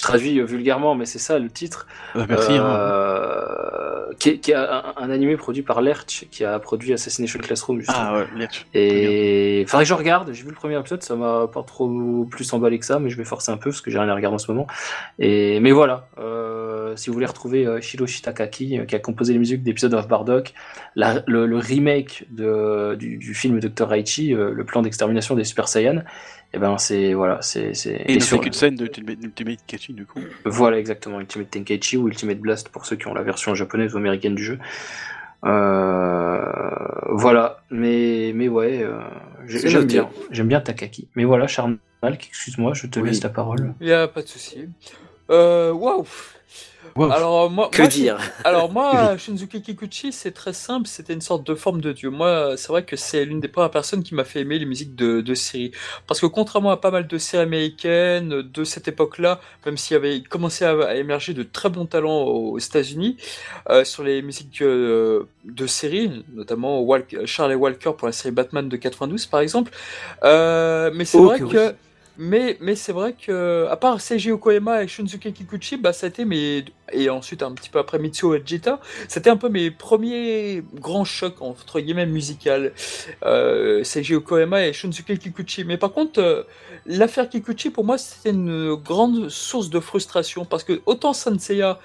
traduis 0.02 0.42
vulgairement, 0.42 0.96
mais 0.96 1.06
c'est 1.06 1.20
ça 1.20 1.38
le 1.38 1.50
titre. 1.50 1.88
Bah, 2.14 2.26
merci. 2.30 2.54
Hein. 2.54 2.66
Euh, 2.66 4.14
qui, 4.18 4.30
est, 4.30 4.54
un, 4.54 5.10
animé 5.10 5.36
produit 5.36 5.64
par 5.64 5.82
Lerch, 5.82 6.28
qui 6.32 6.46
a 6.46 6.60
produit 6.60 6.94
Assassination 6.94 7.40
Classroom. 7.40 7.82
Ah 7.90 8.16
ouais, 8.16 8.28
Lerch. 8.38 8.66
Et 8.74 9.66
faudrait 9.68 9.84
que 9.84 9.90
je 9.90 9.94
regarde. 9.94 10.32
J'ai 10.32 10.44
vu 10.44 10.50
le 10.50 10.56
premier 10.56 10.80
épisode, 10.80 11.04
ça 11.04 11.16
m'a 11.16 11.48
pas 11.48 11.64
trop 11.64 12.26
plus 12.30 12.52
emballé 12.54 12.80
que 12.80 12.86
ça, 12.86 13.00
mais 13.00 13.10
je 13.10 13.18
vais 13.18 13.26
forcer 13.26 13.52
un 13.52 13.58
peu 13.58 13.72
parce 13.72 13.82
que 13.82 13.92
j'ai 13.92 14.00
rien 14.00 14.10
à 14.10 14.16
regarder 14.16 14.36
en 14.36 14.40
ce 14.40 14.52
moment. 14.52 14.68
Et 15.20 15.60
mais 15.60 15.72
voilà, 15.72 16.08
si 16.96 17.10
vous 17.10 17.14
voulez 17.14 17.26
retrouver 17.26 17.82
Shiroshi 17.82 18.22
Takaki, 18.22 18.80
qui 18.88 18.96
a 18.96 19.00
composé 19.00 19.34
les 19.34 19.40
musiques 19.40 19.64
d'épisodes 19.64 19.94
of 19.94 20.08
Bardock, 20.08 20.54
le, 20.96 21.58
remake 21.58 22.26
de, 22.32 22.96
du, 22.96 23.34
film 23.34 23.60
Dr. 23.60 23.88
Raichi, 23.88 24.30
le 24.30 24.64
plan 24.64 24.82
d'extermination 24.82 25.36
des 25.36 25.44
Super 25.44 25.64
Saiyan, 25.68 25.97
et 25.97 26.57
eh 26.57 26.59
ben 26.59 26.78
c'est 26.78 27.13
voilà, 27.13 27.39
c'est 27.41 27.74
et, 27.86 28.20
fait 28.20 28.39
qu'une 28.39 28.53
scène 28.53 28.76
de 28.76 28.86
Ultimate 28.86 29.57
Tenkaichi 29.66 29.93
du 29.93 30.05
coup. 30.05 30.20
Voilà 30.45 30.80
exactement 30.80 31.20
Ultimate 31.20 31.49
Tenkaichi 31.49 31.97
ou 31.97 32.07
Ultimate 32.07 32.39
Blast 32.39 32.70
pour 32.70 32.86
ceux 32.86 32.95
qui 32.95 33.07
ont 33.07 33.13
la 33.13 33.24
version 33.24 33.55
japonaise 33.55 33.93
ou 33.93 33.97
américaine 33.97 34.36
du 34.36 34.43
jeu. 34.43 34.59
Euh, 35.45 36.41
voilà, 37.09 37.57
mais 37.70 38.32
mais 38.34 38.47
ouais, 38.47 38.82
euh, 38.82 38.99
j'aime 39.45 39.86
bien, 39.86 40.09
j'aime 40.32 40.47
bien 40.47 40.61
Takaki. 40.61 41.07
Mais 41.16 41.26
voilà, 41.26 41.47
Charnal, 41.47 41.80
excuse-moi, 42.03 42.74
je 42.74 42.88
te 42.88 42.99
laisse 42.99 43.22
la 43.22 43.30
parole. 43.30 43.74
Il 43.82 43.88
y 43.88 43.93
a 43.93 44.07
pas 44.07 44.22
de 44.22 44.28
souci. 44.28 44.70
Euh, 45.30 45.72
waouh, 45.72 46.06
alors 46.98 47.50
moi, 47.50 47.70
que 47.72 47.84
dire? 47.84 48.18
Alors 48.46 48.72
moi, 48.72 49.18
Shinzuki 49.18 49.62
Kikuchi, 49.62 50.14
c'est 50.14 50.32
très 50.32 50.54
simple. 50.54 50.88
C'était 50.88 51.14
une 51.14 51.22
sorte 51.22 51.46
de 51.46 51.54
forme 51.54 51.82
de 51.82 51.92
dieu. 51.92 52.10
Moi, 52.10 52.56
c'est 52.58 52.70
vrai 52.70 52.86
que 52.86 52.96
c'est 52.96 53.26
l'une 53.26 53.42
des 53.42 53.50
premières 53.50 53.72
personnes 53.72 54.02
qui 54.02 54.16
m'a 54.16 54.24
fait 54.24 54.42
aimer 54.42 54.58
les 54.60 54.66
musiques 54.66 54.96
de, 54.96 55.20
de 55.20 55.34
séries, 55.34 55.72
parce 56.08 56.22
que 56.22 56.26
contrairement 56.26 56.72
à 56.72 56.78
pas 56.78 56.92
mal 56.92 57.08
de 57.08 57.18
séries 57.18 57.44
américaines 57.44 58.42
de 58.42 58.64
cette 58.64 58.88
époque-là, 58.88 59.42
même 59.66 59.78
s'il 59.78 59.96
y 59.96 59.98
avait 59.98 60.22
commencé 60.22 60.64
à, 60.64 60.96
émerger 60.96 61.34
de 61.34 61.44
très 61.44 61.70
bons 61.70 61.86
talents 61.86 62.24
aux, 62.24 62.58
États-Unis 62.60 63.18
euh, 63.70 63.84
sur 63.84 64.04
les 64.04 64.22
musiques 64.22 64.62
euh, 64.62 65.28
de 65.44 65.68
séries, 65.68 66.24
notamment 66.34 66.86
Charlie 67.26 67.56
Walker 67.56 67.92
pour 67.98 68.08
la 68.08 68.14
série 68.14 68.34
Batman 68.34 68.70
de 68.70 68.78
92 68.78 69.26
par 69.26 69.42
exemple. 69.42 69.72
Euh, 70.24 70.92
mais 70.94 71.04
c'est 71.04 71.18
vrai 71.18 71.40
que 71.40 71.76
mais, 72.18 72.57
mais 72.61 72.76
c'est 72.76 72.93
vrai 72.93 73.13
que, 73.13 73.68
à 73.70 73.76
part 73.76 73.99
Seiji 73.99 74.32
Okoyama 74.32 74.84
et 74.84 74.88
Shunsuke 74.88 75.34
Kikuchi, 75.34 75.78
bah, 75.78 75.93
ça 75.93 76.07
mes, 76.26 76.66
et 76.93 77.09
ensuite 77.09 77.43
un 77.43 77.51
petit 77.51 77.70
peu 77.70 77.80
après 77.80 77.99
Mitsuo 77.99 78.36
Ejita, 78.36 78.80
c'était 79.07 79.30
un 79.30 79.38
peu 79.38 79.49
mes 79.49 79.72
premiers 79.72 80.63
grands 80.76 81.05
chocs, 81.05 81.41
entre 81.41 81.80
guillemets, 81.80 82.05
musicales. 82.05 82.74
Euh, 83.26 83.84
Seiji 83.84 84.16
Okoyama 84.16 84.66
et 84.66 84.74
Shunsuke 84.74 85.18
Kikuchi. 85.18 85.66
Mais 85.66 85.78
par 85.78 85.91
contre, 85.91 86.20
euh, 86.22 86.43
l'affaire 86.86 87.30
Kikuchi, 87.30 87.70
pour 87.70 87.84
moi, 87.84 87.97
c'était 87.97 88.30
une 88.30 88.76
grande 88.76 89.30
source 89.30 89.70
de 89.70 89.80
frustration, 89.80 90.45
parce 90.45 90.63
que 90.63 90.82
autant 90.86 91.13
Senseiya 91.13 91.80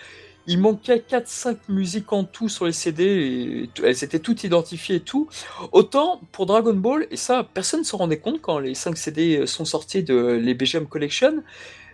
il 0.51 0.59
manquait 0.59 1.05
4-5 1.09 1.57
musiques 1.69 2.13
en 2.13 2.25
tout 2.25 2.49
sur 2.49 2.67
les 2.67 2.73
CD, 2.73 3.69
elles 3.85 4.03
étaient 4.05 4.19
toutes 4.19 4.43
identifiées 4.43 4.97
et 4.97 5.01
tout. 5.01 5.29
Autant 5.71 6.21
pour 6.33 6.45
Dragon 6.45 6.75
Ball, 6.75 7.07
et 7.13 7.17
ça, 7.17 7.47
personne 7.55 7.81
ne 7.81 7.85
s'en 7.85 7.99
rendait 7.99 8.19
compte 8.19 8.41
quand 8.41 8.59
les 8.59 8.75
5 8.75 8.99
CD 8.99 9.47
sont 9.47 9.65
sortis 9.65 10.03
de 10.03 10.33
les 10.43 10.55
BGM 10.55 10.87
Collection, 10.87 11.45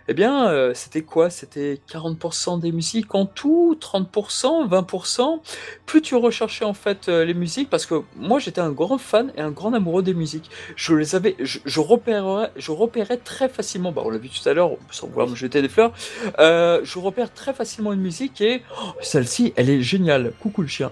eh 0.07 0.13
bien, 0.13 0.47
euh, 0.47 0.73
c'était 0.73 1.01
quoi? 1.01 1.29
C'était 1.29 1.79
40% 1.91 2.59
des 2.59 2.71
musiques 2.71 3.13
en 3.13 3.25
tout, 3.25 3.77
30%, 3.79 4.67
20%. 4.69 5.39
Plus 5.85 6.01
tu 6.01 6.15
recherchais 6.15 6.63
en 6.63 6.73
fait 6.73 7.09
euh, 7.09 7.25
les 7.25 7.33
musiques, 7.33 7.69
parce 7.69 7.85
que 7.85 8.01
moi 8.15 8.39
j'étais 8.39 8.61
un 8.61 8.71
grand 8.71 8.97
fan 8.97 9.33
et 9.35 9.41
un 9.41 9.51
grand 9.51 9.73
amoureux 9.73 10.03
des 10.03 10.13
musiques. 10.13 10.49
Je 10.75 10.93
les 10.95 11.15
avais, 11.15 11.35
je, 11.39 11.79
repérais, 11.79 12.51
je 12.55 12.71
repérais 12.71 13.17
très 13.17 13.49
facilement. 13.49 13.91
Bah, 13.91 14.01
on 14.05 14.09
l'a 14.09 14.17
vu 14.17 14.29
tout 14.29 14.47
à 14.47 14.53
l'heure, 14.53 14.71
sans 14.91 15.07
vouloir 15.07 15.27
me 15.27 15.35
jeter 15.35 15.61
des 15.61 15.69
fleurs. 15.69 15.91
Euh, 16.39 16.79
je 16.83 16.99
repère 16.99 17.33
très 17.33 17.53
facilement 17.53 17.91
une 17.91 18.01
musique 18.01 18.39
et 18.39 18.61
oh, 18.81 18.91
celle-ci, 19.01 19.53
elle 19.55 19.69
est 19.69 19.81
géniale. 19.81 20.31
Coucou 20.39 20.61
le 20.61 20.67
chien. 20.67 20.91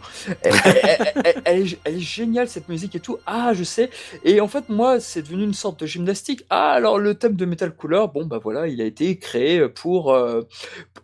Elle, 1.45 1.61
est, 1.61 1.79
elle 1.83 1.95
est 1.95 1.99
géniale 1.99 2.49
cette 2.49 2.69
musique 2.69 2.95
et 2.95 2.99
tout. 2.99 3.17
Ah, 3.25 3.53
je 3.53 3.63
sais. 3.63 3.89
Et 4.23 4.41
en 4.41 4.47
fait, 4.47 4.69
moi, 4.69 4.99
c'est 4.99 5.21
devenu 5.21 5.43
une 5.43 5.53
sorte 5.53 5.79
de 5.79 5.85
gymnastique. 5.85 6.45
Ah, 6.49 6.71
alors 6.71 6.99
le 6.99 7.15
thème 7.15 7.35
de 7.35 7.45
Metal 7.45 7.73
Cooler, 7.73 8.05
bon 8.13 8.25
bah 8.25 8.39
voilà, 8.41 8.67
il 8.67 8.81
a 8.81 8.85
été 8.85 9.04
créé 9.13 9.67
pour, 9.69 10.13
euh, 10.13 10.41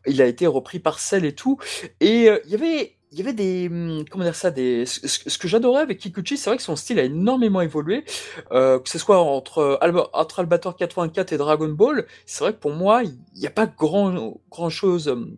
il 0.06 0.22
a 0.22 0.26
été 0.26 0.48
repris 0.48 0.80
par 0.80 1.00
Cell 1.00 1.26
et 1.26 1.36
tout. 1.36 1.58
Et 2.00 2.30
euh, 2.30 2.40
il 2.46 2.52
y 2.52 2.56
avait 2.56 2.96
il 3.14 3.18
y 3.18 3.22
avait 3.22 3.34
des 3.34 3.68
hum, 3.68 4.06
comment 4.10 4.24
dire 4.24 4.36
ça 4.36 4.52
des 4.52 4.86
ce, 4.86 5.38
que 5.38 5.48
j'adorais 5.48 5.82
avec 5.82 6.00
Kikuchi 6.00 6.38
c'est 6.38 6.50
vrai 6.50 6.56
que 6.56 6.64
son 6.64 6.78
style 6.78 6.98
a 6.98 7.04
énormément 7.04 7.60
évolué 7.60 8.06
euh, 8.54 8.80
que 8.80 8.88
ce 8.88 8.98
soit 8.98 9.20
entre 9.20 9.78
entre 10.14 10.40
Albator 10.40 10.78
84 10.78 11.34
et 11.34 11.38
Dragon 11.38 11.68
Ball 11.68 12.06
c'est 12.26 12.42
vrai 12.46 12.54
que 12.54 12.60
pour 12.60 12.72
moi 12.72 13.04
il 13.04 13.20
n'y 13.36 13.48
a 13.48 13.52
pas 13.52 13.68
grand 13.68 14.70
chose 14.70 15.10
hum, 15.10 15.36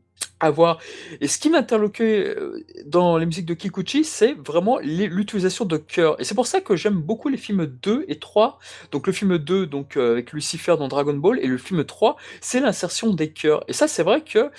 et 1.21 1.27
ce 1.27 1.37
qui 1.37 1.49
m'interloquait 1.49 2.35
euh, 2.37 2.65
dans 2.85 3.17
les 3.17 3.25
musiques 3.25 3.45
de 3.45 3.53
Kikuchi 3.53 4.03
c'est 4.03 4.33
vraiment 4.33 4.79
l'utilisation 4.79 5.65
de 5.65 5.77
chœurs 5.77 6.19
et 6.19 6.23
c'est 6.23 6.35
pour 6.35 6.47
ça 6.47 6.61
que 6.61 6.75
j'aime 6.75 6.95
beaucoup 6.95 7.29
les 7.29 7.37
films 7.37 7.65
2 7.65 8.05
et 8.07 8.19
3 8.19 8.59
donc 8.91 9.07
le 9.07 9.13
film 9.13 9.37
2 9.37 9.67
donc 9.67 9.97
euh, 9.97 10.11
avec 10.11 10.33
Lucifer 10.33 10.75
dans 10.77 10.87
Dragon 10.87 11.13
Ball 11.13 11.39
et 11.39 11.47
le 11.47 11.57
film 11.57 11.83
3 11.83 12.17
c'est 12.41 12.59
l'insertion 12.59 13.13
des 13.13 13.31
chœurs 13.31 13.63
et 13.67 13.73
ça 13.73 13.87
c'est 13.87 14.03
vrai 14.03 14.21
que 14.21 14.51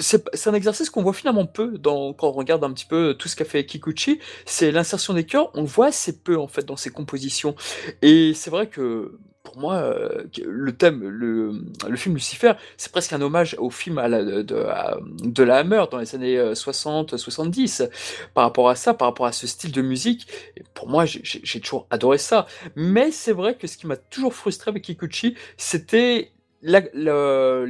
c'est 0.00 0.48
un 0.48 0.54
exercice 0.54 0.90
qu'on 0.90 1.02
voit 1.02 1.12
finalement 1.12 1.46
peu 1.46 1.78
dans, 1.78 2.12
quand 2.12 2.28
on 2.28 2.32
regarde 2.32 2.64
un 2.64 2.72
petit 2.72 2.86
peu 2.86 3.14
tout 3.18 3.28
ce 3.28 3.36
qu'a 3.36 3.44
fait 3.44 3.64
Kikuchi, 3.66 4.18
c'est 4.46 4.70
l'insertion 4.72 5.14
des 5.14 5.24
chœurs, 5.24 5.50
on 5.54 5.64
voit 5.64 5.88
assez 5.88 6.20
peu 6.20 6.38
en 6.38 6.48
fait 6.48 6.64
dans 6.64 6.76
ses 6.76 6.90
compositions. 6.90 7.54
Et 8.02 8.32
c'est 8.34 8.50
vrai 8.50 8.68
que 8.68 9.18
pour 9.42 9.58
moi, 9.58 9.74
euh, 9.76 10.24
le 10.44 10.72
thème, 10.72 11.02
le, 11.02 11.96
film 11.96 12.14
Lucifer, 12.14 12.52
c'est 12.76 12.92
presque 12.92 13.12
un 13.12 13.20
hommage 13.22 13.56
au 13.58 13.70
film 13.70 13.96
de, 13.96 14.42
de, 14.42 15.42
la 15.42 15.56
Hammer 15.56 15.84
dans 15.90 15.98
les 15.98 16.14
années 16.14 16.38
60-70. 16.52 17.82
Euh, 17.82 17.86
par 18.34 18.44
rapport 18.44 18.68
à 18.68 18.74
ça, 18.74 18.92
par 18.94 19.08
rapport 19.08 19.26
à 19.26 19.32
ce 19.32 19.46
style 19.46 19.72
de 19.72 19.82
musique, 19.82 20.26
pour 20.74 20.88
moi, 20.88 21.04
j'ai 21.06 21.60
toujours 21.60 21.86
adoré 21.90 22.18
ça. 22.18 22.46
Mais 22.76 23.10
c'est 23.10 23.32
vrai 23.32 23.56
que 23.56 23.66
ce 23.66 23.76
qui 23.76 23.86
m'a 23.86 23.96
toujours 23.96 24.34
frustré 24.34 24.70
avec 24.70 24.84
Kikuchi, 24.84 25.34
c'était 25.56 26.32
la, 26.62 26.82
la, 26.92 27.64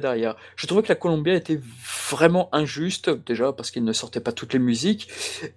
derrière. 0.00 0.36
Je 0.56 0.66
trouvais 0.66 0.82
que 0.82 0.88
la 0.88 0.94
Columbia 0.94 1.34
était 1.34 1.60
vraiment 2.10 2.48
injuste, 2.54 3.10
déjà 3.26 3.52
parce 3.52 3.70
qu'il 3.70 3.84
ne 3.84 3.92
sortait 3.92 4.20
pas 4.20 4.32
toutes 4.32 4.52
les 4.52 4.58
musiques, 4.58 5.08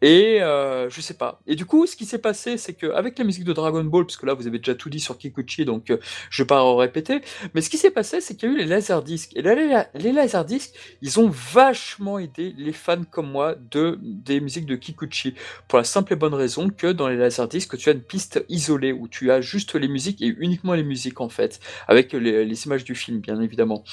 et 0.01 0.41
euh, 0.41 0.89
je 0.89 1.01
sais 1.01 1.15
pas. 1.15 1.41
Et 1.47 1.55
du 1.55 1.65
coup, 1.65 1.85
ce 1.85 1.95
qui 1.95 2.05
s'est 2.05 2.19
passé, 2.19 2.57
c'est 2.57 2.73
qu'avec 2.73 3.17
la 3.19 3.25
musique 3.25 3.43
de 3.43 3.53
Dragon 3.53 3.83
Ball, 3.83 4.05
parce 4.05 4.17
que 4.17 4.25
là 4.25 4.33
vous 4.33 4.47
avez 4.47 4.59
déjà 4.59 4.75
tout 4.75 4.89
dit 4.89 4.99
sur 4.99 5.17
Kikuchi, 5.17 5.65
donc 5.65 5.89
euh, 5.89 5.97
je 6.29 6.43
vais 6.43 6.47
pas 6.47 6.75
répéter, 6.75 7.21
mais 7.53 7.61
ce 7.61 7.69
qui 7.69 7.77
s'est 7.77 7.91
passé, 7.91 8.21
c'est 8.21 8.35
qu'il 8.35 8.49
y 8.49 8.51
a 8.51 8.55
eu 8.55 8.57
les 8.57 8.65
laserdiscs. 8.65 9.35
Et 9.35 9.41
là, 9.41 9.55
les, 9.55 10.01
les 10.01 10.11
laserdiscs, 10.11 10.73
ils 11.01 11.19
ont 11.19 11.29
vachement 11.29 12.19
aidé 12.19 12.53
les 12.57 12.73
fans 12.73 13.03
comme 13.09 13.29
moi 13.29 13.55
de 13.71 13.99
des 14.01 14.39
musiques 14.39 14.65
de 14.65 14.75
Kikuchi, 14.75 15.35
pour 15.67 15.77
la 15.77 15.83
simple 15.83 16.13
et 16.13 16.15
bonne 16.15 16.33
raison 16.33 16.69
que 16.69 16.87
dans 16.87 17.07
les 17.07 17.17
laserdiscs, 17.17 17.77
tu 17.77 17.89
as 17.89 17.93
une 17.93 18.01
piste 18.01 18.43
isolée, 18.49 18.93
où 18.93 19.07
tu 19.07 19.31
as 19.31 19.41
juste 19.41 19.75
les 19.75 19.87
musiques 19.87 20.21
et 20.21 20.33
uniquement 20.39 20.73
les 20.73 20.83
musiques 20.83 21.21
en 21.21 21.29
fait, 21.29 21.59
avec 21.87 22.13
les 22.13 22.44
les 22.45 22.65
images 22.65 22.83
du 22.83 22.95
film, 22.95 23.19
bien 23.19 23.41
évidemment. 23.41 23.83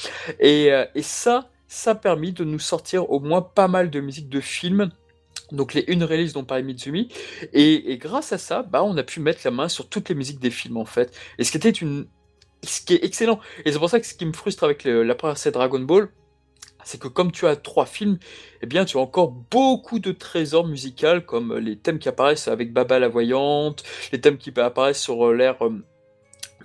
Et, 0.40 0.72
euh, 0.72 0.84
et 0.94 1.02
ça, 1.02 1.50
ça 1.68 1.92
a 1.92 1.94
permis 1.94 2.32
de 2.32 2.44
nous 2.44 2.58
sortir 2.58 3.10
au 3.10 3.20
moins 3.20 3.42
pas 3.42 3.68
mal 3.68 3.90
de 3.90 4.00
musique 4.00 4.28
de 4.28 4.40
film 4.40 4.90
donc 5.50 5.74
les 5.74 5.84
une 5.88 6.02
release 6.02 6.32
dont 6.32 6.44
parlait 6.44 6.62
Mitsumi, 6.62 7.08
et, 7.52 7.92
et, 7.92 7.98
grâce 7.98 8.32
à 8.32 8.38
ça, 8.38 8.62
bah, 8.62 8.82
on 8.82 8.96
a 8.96 9.02
pu 9.02 9.20
mettre 9.20 9.42
la 9.44 9.50
main 9.50 9.68
sur 9.68 9.86
toutes 9.86 10.08
les 10.08 10.14
musiques 10.14 10.40
des 10.40 10.50
films 10.50 10.78
en 10.78 10.86
fait. 10.86 11.14
Et 11.38 11.44
ce 11.44 11.50
qui 11.50 11.58
était 11.58 11.68
une, 11.68 12.06
ce 12.64 12.80
qui 12.80 12.94
est 12.94 13.04
excellent. 13.04 13.38
Et 13.64 13.72
c'est 13.72 13.78
pour 13.78 13.90
ça 13.90 14.00
que 14.00 14.06
ce 14.06 14.14
qui 14.14 14.24
me 14.24 14.32
frustre 14.32 14.64
avec 14.64 14.84
la 14.84 15.14
première 15.14 15.36
série 15.36 15.52
Dragon 15.52 15.80
Ball, 15.80 16.08
c'est 16.84 17.00
que 17.00 17.08
comme 17.08 17.32
tu 17.32 17.46
as 17.46 17.56
trois 17.56 17.86
films, 17.86 18.18
eh 18.60 18.66
bien 18.66 18.84
tu 18.84 18.96
as 18.96 19.00
encore 19.00 19.30
beaucoup 19.30 19.98
de 19.98 20.12
trésors 20.12 20.66
musicaux 20.66 21.20
comme 21.26 21.56
les 21.56 21.76
thèmes 21.76 21.98
qui 21.98 22.08
apparaissent 22.08 22.48
avec 22.48 22.72
Baba 22.72 22.98
la 22.98 23.08
voyante, 23.08 23.84
les 24.12 24.20
thèmes 24.20 24.38
qui 24.38 24.52
apparaissent 24.58 25.00
sur 25.00 25.28
euh, 25.28 25.34
l'air 25.34 25.58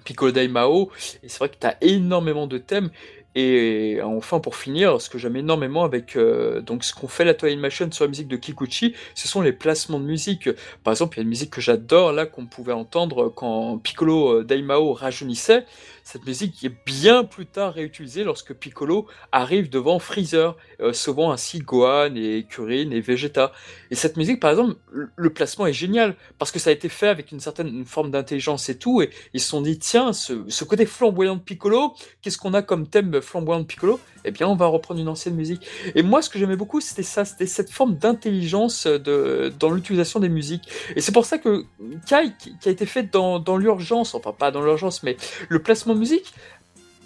Piccolo 0.08 0.32
Mao, 0.48 0.90
et 1.22 1.28
c'est 1.28 1.38
vrai 1.38 1.50
que 1.50 1.58
tu 1.60 1.68
as 1.68 1.76
énormément 1.82 2.48
de 2.48 2.58
thèmes, 2.58 2.92
et 3.40 4.02
enfin, 4.02 4.40
pour 4.40 4.56
finir, 4.56 5.00
ce 5.00 5.12
que 5.12 5.20
j'aime 5.20 5.36
énormément 5.36 5.84
avec 5.84 6.16
euh, 6.16 6.60
donc 6.60 6.84
ce 6.84 6.92
qu'on 6.92 7.08
fait 7.08 7.24
la 7.24 7.36
Toy 7.36 7.56
Machine 7.56 7.92
sur 7.92 8.06
la 8.06 8.10
musique 8.10 8.28
de 8.28 8.36
Kikuchi, 8.36 8.96
ce 9.14 9.28
sont 9.28 9.42
les 9.42 9.54
placements 9.54 10.00
de 10.00 10.06
musique. 10.06 10.50
Par 10.84 10.92
exemple, 10.92 11.18
il 11.18 11.20
y 11.20 11.22
a 11.22 11.24
une 11.24 11.30
musique 11.30 11.52
que 11.52 11.62
j'adore 11.62 12.14
là 12.14 12.26
qu'on 12.26 12.48
pouvait 12.48 12.74
entendre 12.74 13.30
quand 13.30 13.78
Piccolo 13.78 14.40
euh, 14.40 14.44
Daimao 14.44 14.92
rajeunissait. 14.94 15.66
Cette 16.04 16.26
musique 16.26 16.64
est 16.64 16.72
bien 16.86 17.26
plus 17.26 17.46
tard 17.46 17.74
réutilisée 17.74 18.24
lorsque 18.24 18.54
Piccolo 18.54 19.08
arrive 19.34 19.70
devant 19.70 20.00
Freezer, 20.00 20.56
euh, 20.80 20.94
sauvant 20.94 21.34
ainsi 21.34 21.60
Gohan 21.60 22.16
et 22.16 22.46
Kuririn 22.50 22.92
et 22.92 23.02
Vegeta. 23.02 23.52
Et 23.92 23.96
cette 23.96 24.16
musique, 24.16 24.40
par 24.40 24.52
exemple, 24.52 24.78
le 24.90 25.30
placement 25.30 25.68
est 25.68 25.74
génial 25.74 26.16
parce 26.40 26.52
que 26.52 26.60
ça 26.60 26.70
a 26.70 26.74
été 26.74 26.88
fait 26.88 27.10
avec 27.10 27.34
une 27.34 27.42
certaine 27.42 27.84
forme 27.84 28.10
d'intelligence 28.10 28.70
et 28.70 28.80
tout. 28.80 29.02
Et 29.02 29.10
ils 29.34 29.42
se 29.42 29.50
sont 29.50 29.60
dit, 29.60 29.80
tiens, 29.80 30.14
ce, 30.14 30.46
ce 30.48 30.64
côté 30.64 30.86
flamboyant 30.86 31.36
de 31.36 31.42
Piccolo, 31.42 31.94
qu'est-ce 32.22 32.38
qu'on 32.38 32.54
a 32.54 32.62
comme 32.62 32.88
thème 32.88 33.12
flamboyant 33.28 33.62
de 33.62 33.66
Piccolo, 33.66 34.00
eh 34.26 34.32
bien, 34.32 34.48
on 34.48 34.56
va 34.56 34.68
reprendre 34.68 35.00
une 35.00 35.08
ancienne 35.08 35.36
musique. 35.36 35.66
Et 35.96 36.04
moi, 36.04 36.22
ce 36.22 36.30
que 36.30 36.40
j'aimais 36.40 36.56
beaucoup, 36.56 36.82
c'était 36.82 37.04
ça, 37.04 37.26
c'était 37.26 37.46
cette 37.46 37.70
forme 37.70 37.96
d'intelligence 37.96 38.88
de, 38.88 39.54
dans 39.60 39.70
l'utilisation 39.70 40.20
des 40.20 40.30
musiques. 40.30 40.68
Et 40.96 41.02
c'est 41.02 41.12
pour 41.12 41.26
ça 41.26 41.38
que 41.38 41.64
Kai, 42.08 42.32
qui 42.40 42.70
a 42.70 42.72
été 42.72 42.86
fait 42.86 43.04
dans, 43.04 43.40
dans 43.40 43.58
l'urgence, 43.58 44.16
enfin 44.16 44.34
pas 44.38 44.52
dans 44.52 44.62
l'urgence, 44.62 45.04
mais 45.04 45.18
le 45.50 45.60
placement 45.60 45.94
de 45.94 46.00
musique, 46.00 46.34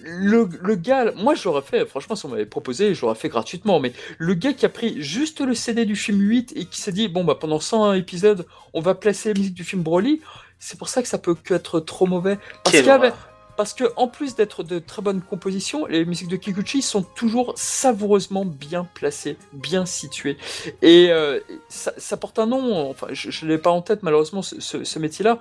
le, 0.03 0.49
le, 0.61 0.75
gars, 0.75 1.11
moi 1.15 1.35
je 1.35 1.45
l'aurais 1.45 1.61
fait, 1.61 1.85
franchement, 1.85 2.15
si 2.15 2.25
on 2.25 2.29
m'avait 2.29 2.45
proposé, 2.45 2.95
je 2.95 3.01
l'aurais 3.01 3.15
fait 3.15 3.29
gratuitement, 3.29 3.79
mais 3.79 3.93
le 4.17 4.33
gars 4.33 4.53
qui 4.53 4.65
a 4.65 4.69
pris 4.69 5.01
juste 5.01 5.41
le 5.41 5.53
CD 5.53 5.85
du 5.85 5.95
film 5.95 6.19
8 6.19 6.53
et 6.55 6.65
qui 6.65 6.81
s'est 6.81 6.91
dit, 6.91 7.07
bon, 7.07 7.23
bah 7.23 7.37
pendant 7.39 7.59
100 7.59 7.93
épisodes, 7.93 8.45
on 8.73 8.81
va 8.81 8.95
placer 8.95 9.33
la 9.33 9.39
musique 9.39 9.53
du 9.53 9.63
film 9.63 9.83
Broly, 9.83 10.21
c'est 10.59 10.77
pour 10.77 10.89
ça 10.89 11.01
que 11.01 11.07
ça 11.07 11.17
peut 11.17 11.35
que 11.35 11.53
être 11.53 11.79
trop 11.79 12.05
mauvais. 12.05 12.37
Parce 12.63 12.77
qu'il 12.77 12.85
y 12.85 12.89
avait, 12.89 13.13
parce 13.61 13.75
que 13.75 13.83
en 13.95 14.07
plus 14.07 14.33
d'être 14.33 14.63
de 14.63 14.79
très 14.79 15.03
bonnes 15.03 15.21
compositions, 15.21 15.85
les 15.85 16.03
musiques 16.03 16.29
de 16.29 16.35
Kikuchi 16.35 16.81
sont 16.81 17.03
toujours 17.03 17.53
savoureusement 17.55 18.43
bien 18.43 18.87
placées, 18.95 19.37
bien 19.53 19.85
situées. 19.85 20.37
Et 20.81 21.11
euh, 21.11 21.39
ça, 21.69 22.17
porte 22.17 22.39
un 22.39 22.47
nom, 22.47 22.89
enfin 22.89 23.05
je 23.11 23.45
ne 23.45 23.51
l'ai 23.51 23.59
pas 23.59 23.69
en 23.69 23.83
tête 23.83 24.01
malheureusement 24.01 24.41
ce 24.41 24.97
métier-là, 24.97 25.37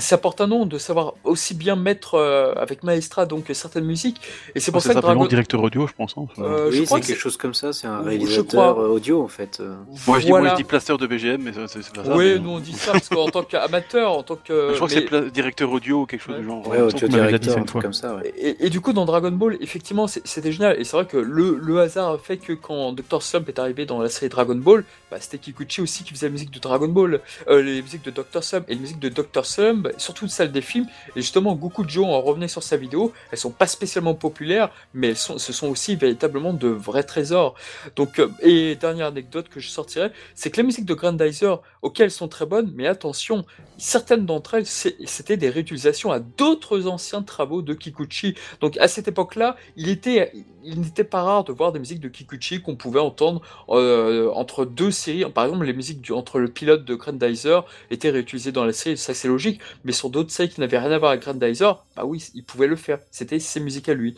ça 0.00 0.18
porte 0.18 0.40
un 0.40 0.46
nom 0.46 0.66
de 0.66 0.78
savoir 0.78 1.14
aussi 1.24 1.54
bien 1.54 1.76
mettre 1.76 2.14
euh, 2.14 2.52
avec 2.56 2.82
Maestra 2.82 3.26
donc 3.26 3.46
certaines 3.52 3.84
musiques. 3.84 4.20
Et 4.54 4.60
c'est 4.60 4.72
pour 4.72 4.82
ça 4.82 4.94
que 4.94 5.00
Dragon 5.00 5.26
directeur 5.26 5.62
audio 5.62 5.86
je 5.86 5.92
pense 5.92 6.14
hein. 6.16 6.26
euh, 6.38 6.70
oui 6.70 6.84
c'est 6.86 7.00
quelque 7.00 7.18
chose 7.18 7.36
comme 7.36 7.54
ça 7.54 7.72
c'est 7.72 7.86
un 7.86 8.00
réalisateur 8.00 8.78
audio 8.78 9.22
en 9.22 9.28
fait. 9.28 9.58
Euh. 9.60 9.74
moi, 10.06 10.18
je 10.18 10.26
dis, 10.26 10.30
moi 10.30 10.48
je 10.48 10.54
dis 10.56 10.64
placeur 10.64 10.98
de 10.98 11.06
BGM 11.06 11.42
mais 11.42 11.52
c'est 11.66 11.92
pas 11.92 12.04
ça 12.04 12.16
oui 12.16 12.38
nous 12.40 12.50
on 12.50 12.58
dit 12.58 12.72
ça 12.72 12.92
parce 12.92 13.08
qu'en 13.08 13.28
tant 13.28 13.42
qu'amateur 13.42 14.12
en 14.12 14.22
tant 14.22 14.36
que 14.36 14.70
je 14.70 14.76
crois 14.76 14.88
que 14.88 14.94
c'est 14.94 15.30
directeur 15.30 15.70
audio 15.70 16.02
ou 16.02 16.06
quelque 16.06 16.22
chose 16.22 16.36
du 16.36 16.44
genre. 16.44 16.66
Ouais 16.66 16.80
audio 16.80 17.08
directeur 17.08 17.58
un 17.58 17.62
truc 17.62 17.82
comme 17.82 17.92
ça 17.92 18.16
ouais. 18.16 18.32
et, 18.36 18.66
et, 18.66 18.70
du 18.70 18.80
coup 18.80 18.92
dans 18.92 19.04
Dragon 19.04 19.32
Ball 19.32 19.56
effectivement 19.60 20.06
c'était 20.06 20.52
génial. 20.52 20.78
Et 20.78 20.84
c'est 20.84 20.96
vrai 20.96 21.06
que 21.06 21.16
le, 21.16 21.58
le 21.60 21.80
hasard 21.80 22.12
a 22.12 22.18
fait 22.18 22.36
que 22.36 22.52
quand 22.52 22.92
Dr 22.92 23.22
Slump 23.22 23.48
est 23.48 23.58
arrivé 23.58 23.86
dans 23.86 24.00
la 24.00 24.08
série 24.08 24.28
Dragon 24.28 24.54
Ball 24.54 24.84
bah, 25.10 25.18
c'était 25.20 25.38
Kikuchi 25.38 25.80
aussi 25.80 26.04
qui 26.04 26.12
faisait 26.12 26.26
la 26.26 26.32
musique 26.32 26.50
de 26.50 26.58
Dragon 26.58 26.88
Ball. 26.88 27.20
Les 27.48 27.82
musiques 27.82 28.04
de 28.04 28.10
Dr 28.10 28.42
Slump 28.42 28.64
et 28.68 28.74
les 28.74 28.80
musiques 28.80 28.98
de 28.98 29.08
Dr 29.08 29.44
Slump 29.44 29.87
surtout 29.96 30.28
celles 30.28 30.52
des 30.52 30.60
films. 30.60 30.86
Et 31.16 31.20
justement, 31.20 31.54
Goku 31.54 31.84
Joe 31.88 32.06
en 32.06 32.20
revenait 32.20 32.48
sur 32.48 32.62
sa 32.62 32.76
vidéo. 32.76 33.12
Elles 33.32 33.38
sont 33.38 33.50
pas 33.50 33.66
spécialement 33.66 34.14
populaires, 34.14 34.70
mais 34.94 35.08
elles 35.08 35.16
ce 35.16 35.52
sont 35.52 35.68
aussi 35.68 35.96
véritablement 35.96 36.52
de 36.52 36.68
vrais 36.68 37.02
trésors. 37.02 37.54
Donc, 37.96 38.18
euh, 38.18 38.28
et 38.42 38.76
dernière 38.76 39.06
anecdote 39.06 39.48
que 39.48 39.60
je 39.60 39.68
sortirais, 39.68 40.12
c'est 40.34 40.50
que 40.50 40.56
les 40.56 40.62
musiques 40.62 40.84
de 40.84 40.94
Grandizer, 40.94 41.60
auxquelles 41.82 42.06
elles 42.06 42.10
sont 42.10 42.28
très 42.28 42.46
bonnes, 42.46 42.72
mais 42.74 42.86
attention, 42.86 43.44
certaines 43.76 44.26
d'entre 44.26 44.54
elles, 44.54 44.66
c'était 44.66 45.36
des 45.36 45.50
réutilisations 45.50 46.10
à 46.10 46.18
d'autres 46.18 46.86
anciens 46.86 47.22
travaux 47.22 47.62
de 47.62 47.74
Kikuchi. 47.74 48.34
Donc, 48.60 48.76
à 48.78 48.88
cette 48.88 49.08
époque-là, 49.08 49.56
il 49.76 49.88
était, 49.88 50.32
il 50.64 50.80
n'était 50.80 51.04
pas 51.04 51.22
rare 51.22 51.44
de 51.44 51.52
voir 51.52 51.72
des 51.72 51.78
musiques 51.78 52.00
de 52.00 52.08
Kikuchi 52.08 52.62
qu'on 52.62 52.76
pouvait 52.76 53.00
entendre 53.00 53.42
euh, 53.68 54.30
entre 54.32 54.64
deux 54.64 54.90
séries. 54.90 55.24
Par 55.32 55.44
exemple, 55.44 55.64
les 55.64 55.72
musiques 55.72 56.10
entre 56.10 56.38
le 56.38 56.48
pilote 56.48 56.84
de 56.84 56.94
Grandizer 56.94 57.64
étaient 57.90 58.10
réutilisées 58.10 58.52
dans 58.52 58.64
la 58.64 58.72
série. 58.72 58.96
Ça, 58.96 59.14
c'est 59.14 59.28
logique 59.28 59.60
mais 59.84 59.92
sur 59.92 60.10
d'autres 60.10 60.30
séries 60.30 60.48
qui 60.48 60.60
n'avaient 60.60 60.78
rien 60.78 60.90
à 60.90 60.98
voir 60.98 61.12
avec 61.12 61.22
Grandizer, 61.22 61.84
bah 61.96 62.04
oui, 62.04 62.24
il 62.34 62.44
pouvait 62.44 62.66
le 62.66 62.76
faire. 62.76 62.98
C'était 63.10 63.38
ses 63.38 63.60
musiques 63.60 63.88
à 63.88 63.94
lui. 63.94 64.14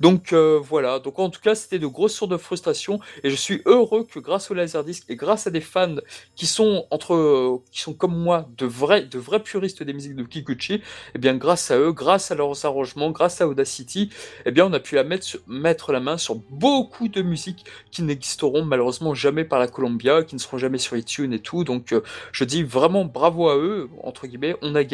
Donc 0.00 0.32
euh, 0.32 0.58
voilà. 0.62 0.98
Donc 0.98 1.18
en 1.18 1.30
tout 1.30 1.40
cas, 1.40 1.54
c'était 1.54 1.78
de 1.78 1.86
grosses 1.86 2.14
sources 2.14 2.30
de 2.30 2.36
frustration, 2.36 3.00
et 3.22 3.30
je 3.30 3.36
suis 3.36 3.62
heureux 3.66 4.04
que 4.04 4.18
grâce 4.18 4.50
au 4.50 4.54
Laserdisc 4.54 5.04
et 5.08 5.16
grâce 5.16 5.46
à 5.46 5.50
des 5.50 5.60
fans 5.60 5.96
qui 6.36 6.46
sont 6.46 6.86
entre, 6.90 7.62
qui 7.70 7.80
sont 7.80 7.94
comme 7.94 8.16
moi, 8.16 8.48
de 8.56 8.66
vrais, 8.66 9.02
de 9.02 9.18
vrais 9.18 9.42
puristes 9.42 9.82
des 9.82 9.92
musiques 9.92 10.16
de 10.16 10.22
Kikuchi, 10.22 10.82
eh 11.14 11.18
bien 11.18 11.36
grâce 11.36 11.70
à 11.70 11.78
eux, 11.78 11.92
grâce 11.92 12.30
à 12.30 12.34
leurs 12.34 12.64
arrangements, 12.64 13.10
grâce 13.10 13.40
à 13.40 13.48
Audacity, 13.48 14.10
eh 14.44 14.50
bien 14.50 14.66
on 14.66 14.72
a 14.72 14.80
pu 14.80 15.00
mettre, 15.02 15.38
mettre 15.46 15.92
la 15.92 16.00
main 16.00 16.18
sur 16.18 16.36
beaucoup 16.50 17.08
de 17.08 17.22
musiques 17.22 17.64
qui 17.90 18.02
n'existeront 18.02 18.64
malheureusement 18.64 19.14
jamais 19.14 19.44
par 19.44 19.58
la 19.58 19.68
Columbia, 19.68 20.22
qui 20.22 20.34
ne 20.34 20.40
seront 20.40 20.58
jamais 20.58 20.78
sur 20.78 20.96
iTunes 20.96 21.32
et 21.32 21.40
tout. 21.40 21.64
Donc 21.64 21.92
euh, 21.92 22.02
je 22.32 22.44
dis 22.44 22.62
vraiment 22.62 23.04
bravo 23.04 23.48
à 23.48 23.56
eux, 23.56 23.88
entre 24.02 24.26
guillemets, 24.26 24.56
on 24.62 24.74
a 24.74 24.84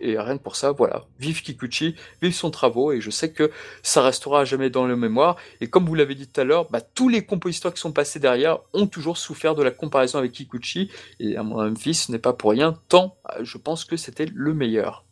Et 0.00 0.18
rien 0.18 0.36
que 0.36 0.42
pour 0.42 0.56
ça, 0.56 0.72
voilà, 0.72 1.04
vive 1.18 1.42
Kikuchi, 1.42 1.94
vive 2.20 2.34
son 2.34 2.50
travaux, 2.50 2.92
et 2.92 3.00
je 3.00 3.10
sais 3.10 3.32
que 3.32 3.50
ça 3.82 4.02
restera 4.02 4.40
à 4.40 4.44
jamais 4.44 4.70
dans 4.70 4.86
le 4.86 4.96
mémoire. 4.96 5.36
Et 5.60 5.68
comme 5.68 5.86
vous 5.86 5.94
l'avez 5.94 6.14
dit 6.14 6.26
tout 6.26 6.40
à 6.40 6.44
l'heure, 6.44 6.70
bah, 6.70 6.80
tous 6.80 7.08
les 7.08 7.24
compositeurs 7.24 7.72
qui 7.72 7.80
sont 7.80 7.92
passés 7.92 8.20
derrière 8.20 8.58
ont 8.72 8.86
toujours 8.86 9.16
souffert 9.16 9.54
de 9.54 9.62
la 9.62 9.70
comparaison 9.70 10.18
avec 10.18 10.32
Kikuchi. 10.32 10.90
Et 11.20 11.36
à 11.36 11.42
mon 11.42 11.58
avis, 11.58 11.94
ce 11.94 12.12
n'est 12.12 12.18
pas 12.18 12.32
pour 12.32 12.50
rien, 12.50 12.78
tant 12.88 13.16
euh, 13.30 13.44
je 13.44 13.58
pense 13.58 13.84
que 13.84 13.96
c'était 13.96 14.26
le 14.32 14.54
meilleur. 14.54 15.04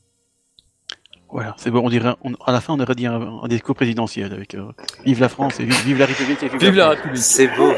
Voilà, 1.33 1.55
c'est 1.57 1.71
bon, 1.71 1.81
on 1.83 1.89
dirait, 1.89 2.15
à 2.45 2.53
la 2.53 2.61
fin, 2.61 2.75
on 2.75 2.81
aurait 2.81 2.95
dit 2.95 3.07
un, 3.07 3.49
discours 3.49 3.75
présidentiel 3.75 4.35
avec 4.35 4.55
euh, 4.55 4.67
Vive 5.07 5.19
la 5.19 5.31
France 5.31 5.61
et 5.61 5.65
vive, 5.65 5.99
la 5.99 6.05
République 6.05 6.43
et 6.43 6.49
vive, 6.49 6.75
la, 6.75 6.91
République. 6.91 7.23
C'est 7.23 7.49
beau. 7.57 7.73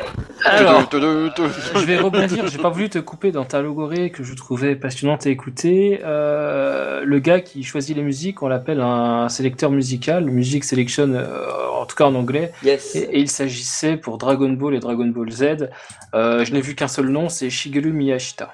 Alors, 0.45 0.89
je 0.91 1.85
vais 1.85 1.97
rebondir, 1.97 2.49
j'ai 2.49 2.59
pas 2.59 2.71
voulu 2.71 2.89
te 2.89 2.99
couper 2.99 3.31
dans 3.31 3.45
ta 3.45 3.63
logorée 3.63 4.11
que 4.11 4.25
je 4.25 4.35
trouvais 4.35 4.75
passionnante 4.75 5.29
à 5.29 5.31
écouter. 5.31 6.01
Euh, 6.03 7.05
le 7.05 7.19
gars 7.21 7.41
qui 7.41 7.63
choisit 7.63 7.97
les 7.97 8.03
musiques, 8.03 8.43
on 8.43 8.49
l'appelle 8.49 8.81
un 8.81 9.29
sélecteur 9.29 9.71
musical, 9.71 10.25
Music 10.25 10.65
Selection, 10.65 11.13
euh, 11.13 11.47
en 11.81 11.87
tout 11.87 11.95
cas 11.95 12.07
en 12.07 12.17
anglais. 12.17 12.51
Yes. 12.65 12.97
Et, 12.97 13.21
il 13.21 13.31
s'agissait 13.31 13.97
pour 13.97 14.19
Dragon 14.19 14.51
Ball 14.51 14.75
et 14.75 14.81
Dragon 14.81 15.07
Ball 15.07 15.31
Z. 15.31 15.69
je 16.13 16.53
n'ai 16.53 16.61
vu 16.61 16.75
qu'un 16.75 16.89
seul 16.89 17.09
nom, 17.09 17.29
c'est 17.29 17.51
Shigeru 17.51 17.93
Miyashita. 17.93 18.53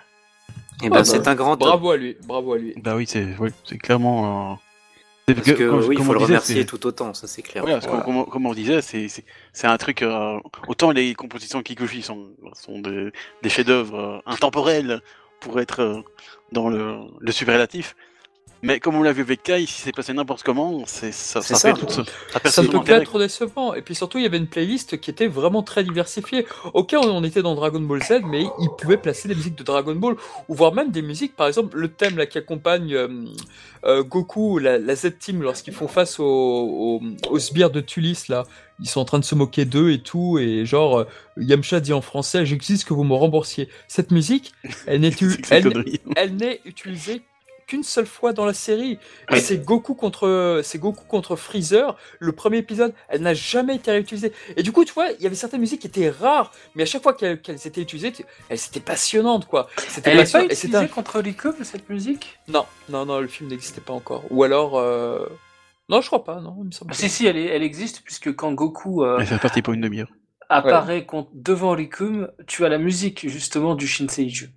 Et 0.82 0.86
eh 0.86 0.90
ben, 0.90 0.98
ah 0.98 1.04
c'est 1.04 1.24
bah, 1.24 1.30
un 1.30 1.34
grand. 1.34 1.56
Bravo 1.56 1.90
à 1.90 1.96
lui, 1.96 2.16
bravo 2.26 2.52
à 2.54 2.58
lui. 2.58 2.74
Bah 2.82 2.96
oui, 2.96 3.06
c'est 3.06 3.26
oui, 3.38 3.50
clairement. 3.82 4.58
Parce 5.34 5.52
que, 5.52 5.86
oui, 5.86 5.96
il 5.98 6.04
faut 6.04 6.12
le 6.12 6.18
remercier 6.18 6.66
tout 6.66 6.86
autant, 6.86 7.14
ça 7.14 7.26
c'est 7.26 7.42
clair. 7.42 7.64
comme, 8.04 8.46
on 8.46 8.54
disait, 8.54 8.80
c'est 8.82 9.66
un 9.66 9.76
truc. 9.76 10.02
Euh, 10.02 10.38
autant 10.68 10.90
les 10.90 11.14
compositions 11.14 11.58
de 11.58 11.64
Kikuchi 11.64 12.02
sont, 12.02 12.28
sont 12.54 12.80
des, 12.80 13.48
chefs-d'œuvre 13.48 13.98
euh, 13.98 14.18
intemporels 14.26 15.00
pour 15.40 15.60
être 15.60 15.80
euh, 15.80 16.02
dans 16.52 16.68
le, 16.68 16.98
le 17.18 17.32
superlatif, 17.32 17.96
mais 18.62 18.78
comme 18.78 18.94
on 18.94 19.02
l'a 19.02 19.12
vu 19.12 19.22
avec 19.22 19.42
Kai, 19.42 19.64
si 19.66 19.80
c'est 19.80 19.92
passé 19.92 20.12
n'importe 20.12 20.42
comment, 20.42 20.82
c'est 20.86 21.12
ça, 21.12 21.40
ça, 21.40 21.54
ça, 21.54 21.74
fait 21.74 21.80
tout 21.80 21.90
ça. 21.90 22.02
Ça, 22.44 22.62
ne 22.62 22.68
peut 22.68 22.82
pas 22.82 22.98
être 22.98 23.18
décevant. 23.18 23.74
Et 23.74 23.82
puis 23.82 23.94
surtout, 23.94 24.18
il 24.18 24.24
y 24.24 24.26
avait 24.26 24.36
une 24.36 24.46
playlist 24.46 25.00
qui 25.00 25.10
était 25.10 25.28
vraiment 25.28 25.62
très 25.62 25.82
diversifiée. 25.82 26.46
Ok, 26.74 26.94
on 26.94 27.24
était 27.24 27.42
dans 27.42 27.54
Dragon 27.54 27.80
Ball 27.80 28.02
Z, 28.02 28.20
mais 28.26 28.42
il 28.42 28.68
pouvait 28.78 28.98
placer 28.98 29.28
des 29.28 29.34
musiques 29.34 29.56
de 29.56 29.64
Dragon 29.64 29.94
Ball, 29.94 30.16
ou 30.48 30.54
voire 30.54 30.74
même 30.74 30.90
des 30.90 31.02
musiques, 31.02 31.36
par 31.36 31.46
exemple, 31.46 31.76
le 31.78 31.88
thème 31.88 32.18
là 32.18 32.26
qui 32.26 32.38
accompagne 32.38 32.94
euh, 32.94 33.08
euh, 33.84 34.02
Goku, 34.02 34.58
la, 34.58 34.78
la 34.78 34.94
Z-Team, 34.94 35.42
lorsqu'ils 35.42 35.74
font 35.74 35.88
face 35.88 36.20
aux 36.20 37.00
au, 37.30 37.38
sbires 37.38 37.70
de 37.70 37.80
Tulis 37.80 38.24
là. 38.28 38.44
Ils 38.82 38.88
sont 38.88 39.00
en 39.00 39.04
train 39.04 39.18
de 39.18 39.24
se 39.24 39.34
moquer 39.34 39.66
d'eux 39.66 39.90
et 39.90 40.00
tout, 40.00 40.38
et 40.38 40.64
genre, 40.64 41.00
euh, 41.00 41.04
Yamcha 41.36 41.80
dit 41.80 41.92
en 41.92 42.00
français, 42.00 42.46
j'existe 42.46 42.86
que 42.86 42.94
vous 42.94 43.04
me 43.04 43.14
remboursiez. 43.14 43.68
Cette 43.88 44.10
musique, 44.10 44.52
elle 44.86 45.00
n'est 45.00 45.10
utilisée 46.64 47.22
qu'une 47.70 47.84
seule 47.84 48.06
fois 48.06 48.32
dans 48.32 48.44
la 48.44 48.52
série. 48.52 48.98
C'est 49.38 49.64
Goku 49.64 49.94
contre 49.94 50.60
c'est 50.64 50.78
Goku 50.78 51.04
contre 51.04 51.36
Freezer. 51.36 51.96
Le 52.18 52.32
premier 52.32 52.58
épisode, 52.58 52.92
elle 53.08 53.22
n'a 53.22 53.32
jamais 53.32 53.76
été 53.76 53.92
réutilisée. 53.92 54.32
Et 54.56 54.64
du 54.64 54.72
coup, 54.72 54.84
tu 54.84 54.92
vois, 54.92 55.10
il 55.10 55.22
y 55.22 55.26
avait 55.26 55.36
certaines 55.36 55.60
musiques 55.60 55.82
qui 55.82 55.86
étaient 55.86 56.10
rares, 56.10 56.52
mais 56.74 56.82
à 56.82 56.86
chaque 56.86 57.02
fois 57.02 57.14
qu'elles 57.14 57.38
étaient 57.64 57.80
utilisées, 57.80 58.12
elles 58.48 58.58
étaient 58.58 58.80
passionnantes, 58.80 59.46
quoi. 59.46 59.68
Elle 60.04 60.16
n'est 60.16 60.24
pas 60.24 60.44
utilisée 60.44 60.76
un... 60.76 60.86
contre 60.88 61.20
Rico 61.20 61.52
cette 61.62 61.88
musique? 61.88 62.40
Non, 62.48 62.66
non, 62.88 63.06
non, 63.06 63.20
le 63.20 63.28
film 63.28 63.48
n'existait 63.48 63.80
pas 63.80 63.92
encore. 63.92 64.24
Ou 64.30 64.42
alors. 64.42 64.76
Euh... 64.76 65.26
Non, 65.88 66.00
je 66.00 66.08
crois 66.08 66.24
pas, 66.24 66.40
non. 66.40 66.56
Il 66.58 66.66
me 66.66 66.70
semble 66.72 66.92
si, 66.92 67.08
si, 67.08 67.26
elle, 67.26 67.36
est, 67.36 67.46
elle 67.46 67.62
existe, 67.62 68.02
puisque 68.02 68.34
quand 68.34 68.52
Goku. 68.52 69.04
Euh... 69.04 69.18
Elle 69.20 69.26
fait 69.26 69.38
partie 69.38 69.62
pour 69.62 69.74
une 69.74 69.80
demi-heure. 69.80 70.10
Apparaît 70.48 71.06
contre, 71.06 71.30
devant 71.34 71.70
Rikum, 71.70 72.32
tu 72.48 72.64
as 72.64 72.68
la 72.68 72.78
musique 72.78 73.28
justement 73.28 73.76
du 73.76 73.86
Shinseiju. 73.86 74.50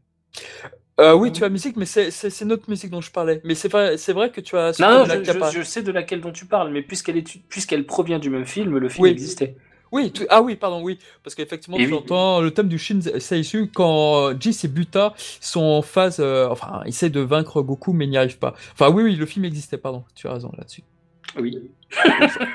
Euh, 0.99 1.13
oui, 1.13 1.31
tu 1.31 1.43
as 1.43 1.49
musique, 1.49 1.75
mais 1.75 1.85
c'est 1.85 2.45
notre 2.45 2.69
musique 2.69 2.91
dont 2.91 3.01
je 3.01 3.11
parlais. 3.11 3.41
Mais 3.43 3.55
c'est 3.55 3.69
vrai, 3.69 3.97
c'est 3.97 4.13
vrai 4.13 4.29
que 4.31 4.41
tu 4.41 4.57
as. 4.57 4.79
Non, 4.79 5.05
je, 5.05 5.63
sais 5.63 5.81
de 5.81 5.91
laquelle 5.91 6.21
dont 6.21 6.31
tu 6.31 6.45
parles, 6.45 6.71
mais 6.71 6.81
puisqu'elle 6.81 7.17
est 7.17 7.41
puisqu'elle 7.49 7.85
provient 7.85 8.19
du 8.19 8.29
même 8.29 8.45
film, 8.45 8.77
le 8.77 8.89
film 8.89 9.07
existait. 9.07 9.55
Oui, 9.93 10.11
ah 10.29 10.41
oui, 10.41 10.55
pardon, 10.55 10.81
oui, 10.81 10.97
parce 11.23 11.35
qu'effectivement, 11.35 11.77
tu 11.77 11.93
entends 11.93 12.41
le 12.41 12.49
thème 12.49 12.67
du 12.67 12.79
Shin 12.79 12.99
Seisu 13.19 13.69
quand 13.71 14.29
euh, 14.29 14.33
Jis 14.39 14.61
et 14.63 14.67
Buta 14.67 15.13
sont 15.39 15.61
en 15.61 15.83
phase, 15.83 16.17
euh, 16.19 16.47
enfin, 16.49 16.81
ils 16.85 16.89
essaient 16.89 17.11
de 17.11 17.19
vaincre 17.19 17.61
Goku, 17.61 17.93
mais 17.93 18.07
n'y 18.07 18.17
arrivent 18.17 18.39
pas. 18.39 18.55
Enfin, 18.71 18.89
oui, 18.89 19.03
oui, 19.03 19.15
le 19.15 19.27
film 19.27 19.45
existait, 19.45 19.77
pardon, 19.77 20.03
tu 20.15 20.27
as 20.27 20.33
raison 20.33 20.51
là-dessus. 20.57 20.81
Oui. 21.39 21.69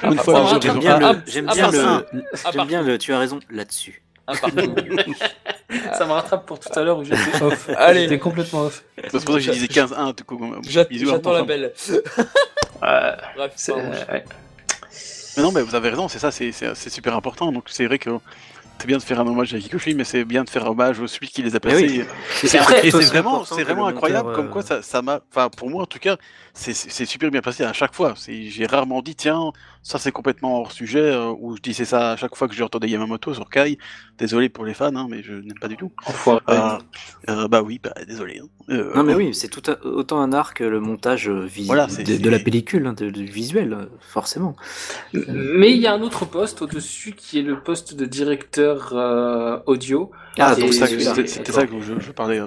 Une 0.03 0.19
fois, 0.19 0.59
j'aime 0.61 0.81
bien, 0.81 0.99
le, 0.99 1.21
j'aime 1.29 1.47
bien, 1.47 1.71
le, 1.71 2.05
j'aime 2.53 2.67
bien 2.67 2.83
le, 2.83 2.99
tu 2.99 3.13
as 3.13 3.19
raison 3.21 3.39
là-dessus. 3.51 4.03
ça 5.95 6.07
me 6.07 6.13
rattrape 6.13 6.47
pour 6.47 6.59
tout 6.59 6.69
à 6.79 6.83
l'heure 6.83 6.99
où 6.99 7.05
j'étais 7.05 7.43
off. 7.43 7.71
Allez. 7.77 8.03
J'étais 8.03 8.19
complètement 8.19 8.63
off. 8.63 8.85
C'est 8.97 9.11
pour 9.11 9.21
ça 9.21 9.27
que 9.27 9.39
je 9.41 9.51
disais 9.53 9.67
15-1. 9.67 10.15
J'attends 10.91 11.33
la 11.33 11.43
belle. 11.45 11.73
Bref, 12.81 13.71
Mais 15.37 15.43
non, 15.43 15.53
mais 15.53 15.63
vous 15.63 15.75
avez 15.75 15.89
raison, 15.91 16.09
c'est 16.09 16.19
ça, 16.19 16.31
c'est 16.31 16.91
super 16.91 17.15
important. 17.15 17.53
Donc 17.53 17.65
c'est 17.69 17.87
vrai 17.87 17.99
que 17.99 18.11
c'est 18.79 18.87
bien 18.87 18.99
de 18.99 19.03
faire 19.03 19.19
un 19.19 19.27
hommage 19.27 19.53
à 19.55 19.59
Kikuchi, 19.59 19.95
mais 19.95 20.05
c'est 20.05 20.25
bien 20.25 20.45
de 20.45 20.51
faire 20.51 20.71
hommage 20.71 21.01
au 21.01 21.09
celui 21.09 21.29
qui 21.29 21.43
les 21.43 21.57
a 21.57 21.61
placés. 21.61 22.07
C'est 22.33 22.59
vraiment, 22.59 23.45
c'est 23.45 23.65
vraiment 23.65 23.87
incroyable, 23.87 24.33
comme 24.33 24.51
quoi 24.51 24.63
euh, 24.71 24.83
ça 24.83 25.03
m'a, 25.03 25.21
enfin 25.31 25.49
pour 25.49 25.69
moi 25.69 25.83
en 25.83 25.87
tout 25.87 25.99
cas, 25.99 26.17
c'est 26.59 27.07
super 27.07 27.31
bien 27.31 27.41
passé 27.41 27.63
à 27.63 27.73
chaque 27.73 27.95
fois. 27.95 28.15
J'ai 28.27 28.67
rarement 28.67 29.01
dit 29.01 29.15
tiens, 29.15 29.53
ça 29.83 29.99
c'est 29.99 30.11
complètement 30.11 30.61
hors 30.61 30.73
sujet, 30.73 31.01
euh, 31.01 31.33
ou 31.39 31.57
je 31.57 31.63
disais 31.63 31.85
ça 31.85 32.13
à 32.13 32.17
chaque 32.17 32.35
fois 32.35 32.49
que 32.49 32.55
j'entendais 32.55 32.89
Yamamoto 32.89 33.33
sur 33.33 33.49
Kai. 33.49 33.79
Désolé 34.19 34.49
pour 34.49 34.65
les 34.65 34.75
fans, 34.75 34.95
hein, 34.97 35.07
mais 35.09 35.23
je 35.23 35.35
n'aime 35.35 35.59
pas 35.61 35.69
du 35.69 35.77
tout. 35.77 35.93
Euh, 36.27 36.79
euh, 37.29 37.47
bah 37.47 37.63
oui, 37.63 37.81
bah 37.81 37.95
désolé. 38.07 38.41
Hein. 38.41 38.83
non 38.97 39.05
mais 39.05 39.15
oui, 39.15 39.35
c'est 39.35 39.49
tout 39.49 39.63
autant 39.85 40.21
un 40.21 40.33
art 40.33 40.53
que 40.53 40.65
le 40.65 40.81
montage 40.81 41.29
voilà, 41.29 41.87
de, 41.87 42.29
la 42.29 42.41
pellicule, 42.41 42.87
hein, 42.89 42.93
de, 42.93 43.07
visuel, 43.07 43.89
forcément. 44.01 44.57
Mais 45.13 45.71
il 45.71 45.79
y 45.79 45.87
a 45.87 45.95
un 45.95 46.03
autre 46.03 46.25
poste 46.25 46.63
au-dessus 46.63 47.13
qui 47.13 47.39
est 47.39 47.43
le 47.43 47.61
poste 47.61 47.95
de 47.95 48.05
directeur 48.05 49.63
audio. 49.67 50.11
Ah, 50.39 50.55
c'était 50.55 50.73
ça 50.73 50.87
que 51.67 51.81
je, 51.81 52.11
parlais. 52.13 52.41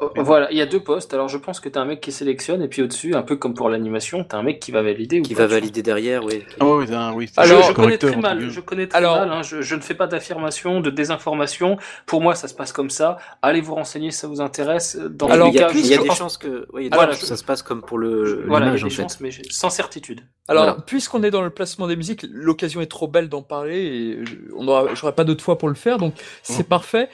Oh, 0.00 0.10
voilà, 0.16 0.50
il 0.50 0.56
y 0.56 0.62
a 0.62 0.66
deux 0.66 0.80
postes. 0.80 1.14
Alors 1.14 1.28
je 1.28 1.38
pense 1.38 1.60
que 1.60 1.68
tu 1.68 1.78
as 1.78 1.82
un 1.82 1.84
mec 1.84 2.00
qui 2.00 2.12
sélectionne, 2.12 2.62
et 2.62 2.68
puis 2.68 2.82
au-dessus, 2.82 3.14
un 3.14 3.22
peu 3.22 3.36
comme 3.36 3.54
pour 3.54 3.68
l'animation, 3.68 4.24
tu 4.24 4.34
as 4.34 4.38
un 4.38 4.42
mec 4.42 4.60
qui 4.60 4.72
va 4.72 4.82
valider. 4.82 5.22
Qui 5.22 5.34
va 5.34 5.46
valider 5.46 5.82
derrière, 5.82 6.24
oui. 6.24 6.44
Ah 6.60 6.66
oui, 6.66 6.86
oui. 7.14 7.30
Alors, 7.36 7.62
je, 7.62 7.72
connais 7.72 7.98
très 7.98 8.16
mal. 8.16 8.48
Je 8.48 8.60
connais 8.60 8.86
très 8.86 9.00
mal. 9.00 9.30
Hein, 9.30 9.42
je, 9.42 9.74
ne 9.74 9.80
fais 9.80 9.94
pas 9.94 10.06
d'affirmation, 10.06 10.80
de 10.80 10.90
désinformation. 10.90 11.76
Pour 12.06 12.20
moi, 12.20 12.34
ça 12.34 12.48
se 12.48 12.54
passe 12.54 12.72
comme 12.72 12.90
ça. 12.90 13.18
Allez 13.42 13.60
vous 13.60 13.74
renseigner 13.74 14.10
si 14.10 14.18
ça 14.18 14.28
vous 14.28 14.40
intéresse. 14.40 14.96
Dans 14.96 15.28
Alors, 15.28 15.48
il 15.48 15.54
y 15.54 15.62
a, 15.62 15.70
il 15.70 15.86
y 15.86 15.94
a 15.94 15.98
des 15.98 16.10
chances 16.10 16.38
que, 16.38 16.66
oui, 16.72 16.90
voilà, 16.92 17.14
ça 17.14 17.36
se 17.36 17.44
passe 17.44 17.62
comme 17.62 17.82
pour 17.82 17.98
le. 17.98 18.44
Voilà, 18.46 18.66
il 18.66 18.78
y 18.78 18.80
a 18.80 18.84
des 18.84 18.90
chances, 18.90 19.20
mais 19.20 19.30
sans 19.50 19.70
certitude. 19.70 20.22
Alors, 20.48 20.82
puisqu'on 20.84 21.22
est 21.22 21.30
dans 21.30 21.42
le 21.42 21.50
placement 21.50 21.86
des 21.86 21.96
musiques, 21.96 22.24
l'occasion 22.30 22.80
est 22.80 22.86
trop 22.86 23.06
belle 23.06 23.28
d'en 23.28 23.42
parler 23.42 23.84
et 23.84 24.18
on 24.56 24.66
aura, 24.66 24.94
j'aurai 24.94 25.14
pas 25.14 25.24
d'autre 25.24 25.44
fois 25.44 25.58
pour 25.58 25.68
le 25.68 25.74
faire, 25.74 25.98
donc 25.98 26.14
c'est 26.42 26.62
mmh. 26.62 26.70
parfait. 26.70 27.08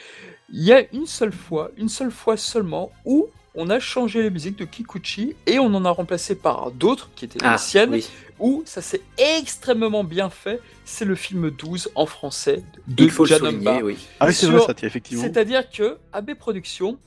Il 0.57 0.63
y 0.63 0.73
a 0.73 0.85
une 0.93 1.07
seule 1.07 1.33
fois, 1.33 1.73
une 1.77 1.89
seule 1.89 2.13
fois 2.13 2.37
seulement, 2.37 2.93
où 3.05 3.27
on 3.57 3.71
a 3.71 3.81
changé 3.81 4.23
les 4.23 4.31
musiques 4.31 4.57
de 4.57 4.65
Kikuchi 4.65 5.35
et 5.47 5.59
on 5.59 5.67
en 5.75 5.85
a 5.85 5.91
remplacé 5.91 6.37
par 6.37 6.71
d'autres 6.71 7.11
qui 7.17 7.25
étaient 7.25 7.41
les 7.41 7.45
ah, 7.45 7.59
siennes, 7.59 7.99
où 8.39 8.63
ça 8.65 8.81
s'est 8.81 9.01
extrêmement 9.19 10.05
bien 10.05 10.31
fait. 10.31 10.61
C'est 10.85 11.07
le 11.07 11.17
film 11.17 11.51
12 11.51 11.91
en 11.97 12.07
français 12.07 12.63
de 12.87 13.09
Janamba. 13.09 13.81
Oui. 13.83 13.97
Ah 14.21 14.27
oui, 14.29 14.33
c'est 14.33 14.47
vrai, 14.47 14.61
ça, 14.61 14.75
effectivement. 14.87 15.25
C'est-à-dire 15.25 15.69
que 15.69 15.99
AB 16.13 16.35
Productions 16.35 16.99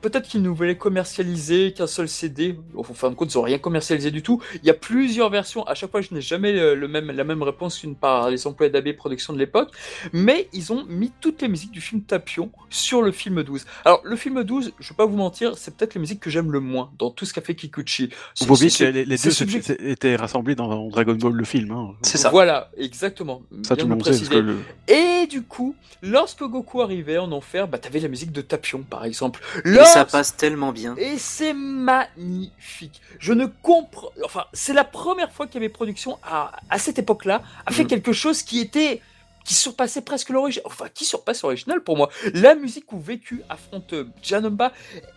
peut-être 0.00 0.28
qu'ils 0.28 0.42
nous 0.42 0.54
voulaient 0.54 0.76
commercialiser 0.76 1.72
qu'un 1.72 1.86
seul 1.86 2.08
CD. 2.08 2.56
En 2.76 2.82
fin 2.82 3.10
de 3.10 3.14
compte, 3.14 3.32
ils 3.32 3.36
n'ont 3.36 3.44
rien 3.44 3.58
commercialisé 3.58 4.10
du 4.10 4.22
tout. 4.22 4.42
Il 4.62 4.66
y 4.66 4.70
a 4.70 4.74
plusieurs 4.74 5.30
versions. 5.30 5.64
À 5.66 5.74
chaque 5.74 5.90
fois, 5.90 6.00
je 6.00 6.14
n'ai 6.14 6.20
jamais 6.20 6.52
le 6.74 6.88
même, 6.88 7.10
la 7.10 7.24
même 7.24 7.42
réponse 7.42 7.78
qu'une 7.78 7.96
par 7.96 8.30
les 8.30 8.46
employés 8.46 8.70
d'AB 8.70 8.92
Productions 8.96 9.32
de 9.32 9.38
l'époque. 9.38 9.70
Mais 10.12 10.48
ils 10.52 10.72
ont 10.72 10.84
mis 10.86 11.12
toutes 11.20 11.42
les 11.42 11.48
musiques 11.48 11.72
du 11.72 11.80
film 11.80 12.02
Tapion 12.02 12.50
sur 12.70 13.02
le 13.02 13.12
film 13.12 13.42
12. 13.42 13.66
Alors, 13.84 14.00
le 14.04 14.16
film 14.16 14.42
12, 14.42 14.72
je 14.78 14.84
ne 14.84 14.88
vais 14.88 14.94
pas 14.96 15.06
vous 15.06 15.16
mentir, 15.16 15.56
c'est 15.56 15.76
peut-être 15.76 15.94
les 15.94 16.00
musiques 16.00 16.20
que 16.20 16.30
j'aime 16.30 16.52
le 16.52 16.60
moins 16.60 16.90
dans 16.98 17.10
tout 17.10 17.24
ce 17.24 17.32
qu'a 17.32 17.40
fait 17.40 17.54
Kikuchi. 17.54 18.10
Vous 18.40 18.52
oubliez 18.52 18.70
que 18.70 18.84
les, 18.84 19.04
les 19.04 19.16
deux 19.16 19.88
étaient 19.88 20.16
rassemblés 20.16 20.54
dans 20.54 20.88
Dragon 20.88 21.14
Ball, 21.14 21.32
le 21.32 21.44
film. 21.44 21.70
Hein. 21.72 21.94
C'est 22.02 22.18
ça. 22.18 22.30
Voilà, 22.30 22.70
exactement. 22.76 23.42
Ça, 23.62 23.76
tout 23.76 23.86
le 23.86 23.94
monde 23.94 24.04
sait. 24.04 24.40
Le... 24.40 24.58
Et 24.88 25.26
du 25.26 25.42
coup, 25.42 25.74
lorsque 26.02 26.42
Goku 26.42 26.82
arrivait 26.82 27.18
en 27.18 27.32
enfer, 27.32 27.68
bah, 27.68 27.78
t'avais 27.78 28.00
la 28.00 28.08
musique 28.08 28.32
de 28.32 28.40
Tapion, 28.40 28.82
par 28.82 29.04
exemple. 29.04 29.40
Ça 29.86 30.04
passe 30.04 30.36
tellement 30.36 30.72
bien. 30.72 30.94
Et 30.96 31.18
c'est 31.18 31.54
magnifique. 31.54 33.00
Je 33.18 33.32
ne 33.32 33.46
comprends. 33.46 34.10
Enfin, 34.24 34.44
c'est 34.52 34.72
la 34.72 34.84
première 34.84 35.32
fois 35.32 35.46
mes 35.58 35.68
productions 35.68 36.18
à, 36.22 36.52
à 36.70 36.78
cette 36.78 36.98
époque-là 36.98 37.42
a 37.64 37.72
fait 37.72 37.84
mm. 37.84 37.88
quelque 37.88 38.12
chose 38.12 38.42
qui 38.42 38.60
était 38.60 39.00
qui 39.44 39.54
surpassait 39.54 40.00
presque 40.00 40.30
l'original, 40.30 40.66
enfin 40.66 40.86
qui 40.92 41.04
surpasse 41.04 41.42
l'original 41.42 41.80
pour 41.80 41.96
moi. 41.96 42.10
La 42.34 42.56
musique 42.56 42.92
où 42.92 42.98
Vécu 42.98 43.42
affronte 43.48 43.92
euh, 43.92 44.08
Janumba, 44.20 44.72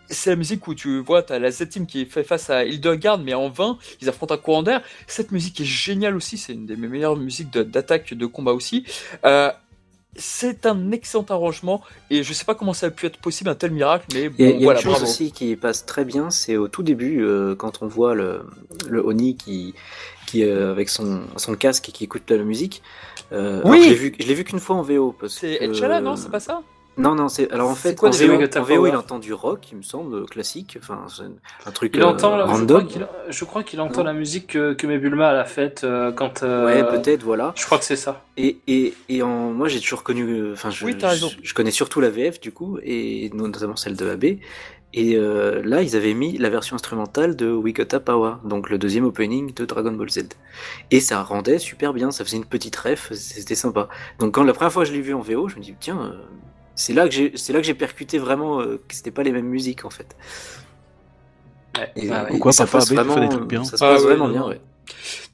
c'est 0.07 0.29
la 0.29 0.35
musique 0.35 0.67
où 0.67 0.75
tu 0.75 0.99
vois, 0.99 1.23
tu 1.23 1.33
as 1.33 1.39
la 1.39 1.49
Z-Team 1.49 1.87
qui 1.87 2.05
fait 2.05 2.23
face 2.23 2.51
à 2.51 2.63
Hildegard, 2.63 3.17
mais 3.17 3.33
en 3.33 3.49
vain, 3.49 3.79
ils 4.01 4.07
affrontent 4.07 4.35
un 4.35 4.37
courant 4.37 4.61
d'air. 4.61 4.83
Cette 5.07 5.31
musique 5.31 5.59
est 5.61 5.65
géniale 5.65 6.15
aussi, 6.15 6.37
c'est 6.37 6.53
une 6.53 6.67
des 6.67 6.75
meilleures 6.75 7.17
musiques 7.17 7.49
d'attaque 7.49 8.13
de, 8.13 8.25
combat 8.27 8.51
aussi. 8.51 8.85
Euh, 9.25 9.51
c'est 10.19 10.65
un 10.65 10.91
excellent 10.91 11.25
arrangement 11.29 11.81
et 12.09 12.23
je 12.23 12.33
sais 12.33 12.45
pas 12.45 12.55
comment 12.55 12.73
ça 12.73 12.87
a 12.87 12.89
pu 12.91 13.05
être 13.07 13.17
possible 13.17 13.49
un 13.49 13.55
tel 13.55 13.71
miracle 13.71 14.05
mais 14.13 14.29
bon, 14.29 14.35
il 14.37 14.49
y 14.49 14.55
a, 14.55 14.63
voilà, 14.65 14.79
chose 14.79 15.01
aussi 15.01 15.31
qui 15.31 15.55
passe 15.55 15.85
très 15.85 16.05
bien 16.05 16.29
c'est 16.29 16.57
au 16.57 16.67
tout 16.67 16.83
début 16.83 17.23
euh, 17.23 17.55
quand 17.55 17.81
on 17.81 17.87
voit 17.87 18.13
le, 18.13 18.43
le 18.87 19.05
Oni 19.05 19.35
qui 19.35 19.73
qui 20.27 20.43
avec 20.43 20.89
son, 20.89 21.21
son 21.37 21.55
casque 21.55 21.89
et 21.89 21.91
qui 21.91 22.03
écoute 22.03 22.29
la 22.29 22.43
musique 22.43 22.83
euh, 23.31 23.61
oui. 23.65 23.83
Je 23.83 23.89
l'ai 23.89 23.95
vu, 23.95 24.15
je 24.19 24.27
l'ai 24.27 24.33
vu 24.33 24.43
qu'une 24.43 24.59
fois 24.59 24.75
en 24.75 24.81
VO. 24.81 25.15
C'est 25.27 25.53
Etchala, 25.61 26.01
non 26.01 26.15
C'est 26.15 26.31
pas 26.31 26.39
ça? 26.39 26.61
Non, 26.99 27.15
non, 27.15 27.29
c'est 27.29 27.51
alors 27.51 27.69
en 27.69 27.75
fait 27.75 27.95
quoi, 27.95 28.09
en, 28.09 28.11
VO, 28.11 28.33
en 28.33 28.63
VO, 28.63 28.87
il 28.87 28.95
entend 28.95 29.19
du 29.19 29.33
rock, 29.33 29.69
il 29.71 29.77
me 29.77 29.81
semble 29.81 30.25
classique, 30.25 30.77
enfin 30.79 31.05
un 31.65 31.71
truc 31.71 31.93
il 31.95 32.03
entend, 32.03 32.37
euh, 32.37 32.45
random. 32.45 32.87
Je 33.29 33.45
crois 33.45 33.63
qu'il 33.63 33.81
entend 33.81 34.03
la 34.03 34.13
musique 34.13 34.47
que, 34.47 34.73
que 34.73 34.85
Mebulma 34.85 35.29
a 35.29 35.33
la 35.33 35.45
fête 35.45 35.83
euh, 35.83 36.11
quand. 36.11 36.43
Euh, 36.43 36.65
ouais, 36.65 36.83
peut-être, 36.83 37.23
voilà. 37.23 37.53
Je 37.55 37.65
crois 37.65 37.77
que 37.77 37.85
c'est 37.85 37.95
ça. 37.95 38.23
Et 38.37 38.59
et, 38.67 38.93
et 39.09 39.21
en 39.23 39.51
moi 39.51 39.67
j'ai 39.67 39.79
toujours 39.79 40.03
connu, 40.03 40.51
enfin 40.51 40.69
je, 40.69 40.85
je, 40.85 41.25
je, 41.41 41.53
connais 41.53 41.71
surtout 41.71 42.01
la 42.01 42.09
VF 42.09 42.39
du 42.39 42.51
coup 42.51 42.77
et 42.83 43.29
notamment 43.33 43.75
celle 43.75 43.95
de 43.95 44.09
AB 44.09 44.39
et 44.93 45.15
euh, 45.15 45.61
là, 45.63 45.83
ils 45.83 45.95
avaient 45.95 46.15
mis 46.15 46.37
la 46.37 46.49
version 46.49 46.75
instrumentale 46.75 47.35
de 47.35 47.51
We 47.51 47.73
Got 47.73 47.99
Power, 47.99 48.35
donc 48.43 48.69
le 48.69 48.79
deuxième 48.79 49.05
opening 49.05 49.53
de 49.53 49.65
Dragon 49.65 49.91
Ball 49.91 50.09
Z. 50.09 50.29
Et 50.89 50.99
ça 50.99 51.21
rendait 51.21 51.59
super 51.59 51.93
bien, 51.93 52.09
ça 52.09 52.25
faisait 52.25 52.37
une 52.37 52.45
petite 52.45 52.75
ref, 52.75 53.13
c'était 53.13 53.55
sympa. 53.55 53.87
Donc 54.17 54.33
quand 54.33 54.43
la 54.43 54.53
première 54.53 54.73
fois 54.73 54.85
je 54.85 54.91
l'ai 54.91 55.01
vu 55.01 55.13
en 55.13 55.21
VO, 55.21 55.47
je 55.47 55.57
me 55.57 55.61
dis 55.61 55.75
tiens, 55.79 56.01
euh, 56.01 56.23
c'est 56.79 56.93
là 56.93 57.09
que 57.09 57.13
j'ai, 57.13 57.33
c'est 57.35 57.51
là 57.51 57.59
que 57.59 57.65
j'ai 57.65 57.73
percuté 57.73 58.17
vraiment 58.17 58.61
euh, 58.61 58.81
que 58.87 58.95
c'était 58.95 59.11
pas 59.11 59.23
les 59.23 59.33
mêmes 59.33 59.47
musiques 59.47 59.83
en 59.83 59.89
fait. 59.89 60.15
Et, 61.97 62.09
Pourquoi 62.29 62.53
ça 62.53 62.65
passe 62.65 62.91
vraiment, 62.91 63.19
des 63.19 63.27
trucs 63.27 63.47
bien. 63.47 63.63
Ça 63.63 63.77
se 63.77 63.83
passe 63.83 64.01
ah 64.01 64.07
vraiment 64.07 64.29
bien, 64.29 64.47
ouais. 64.47 64.61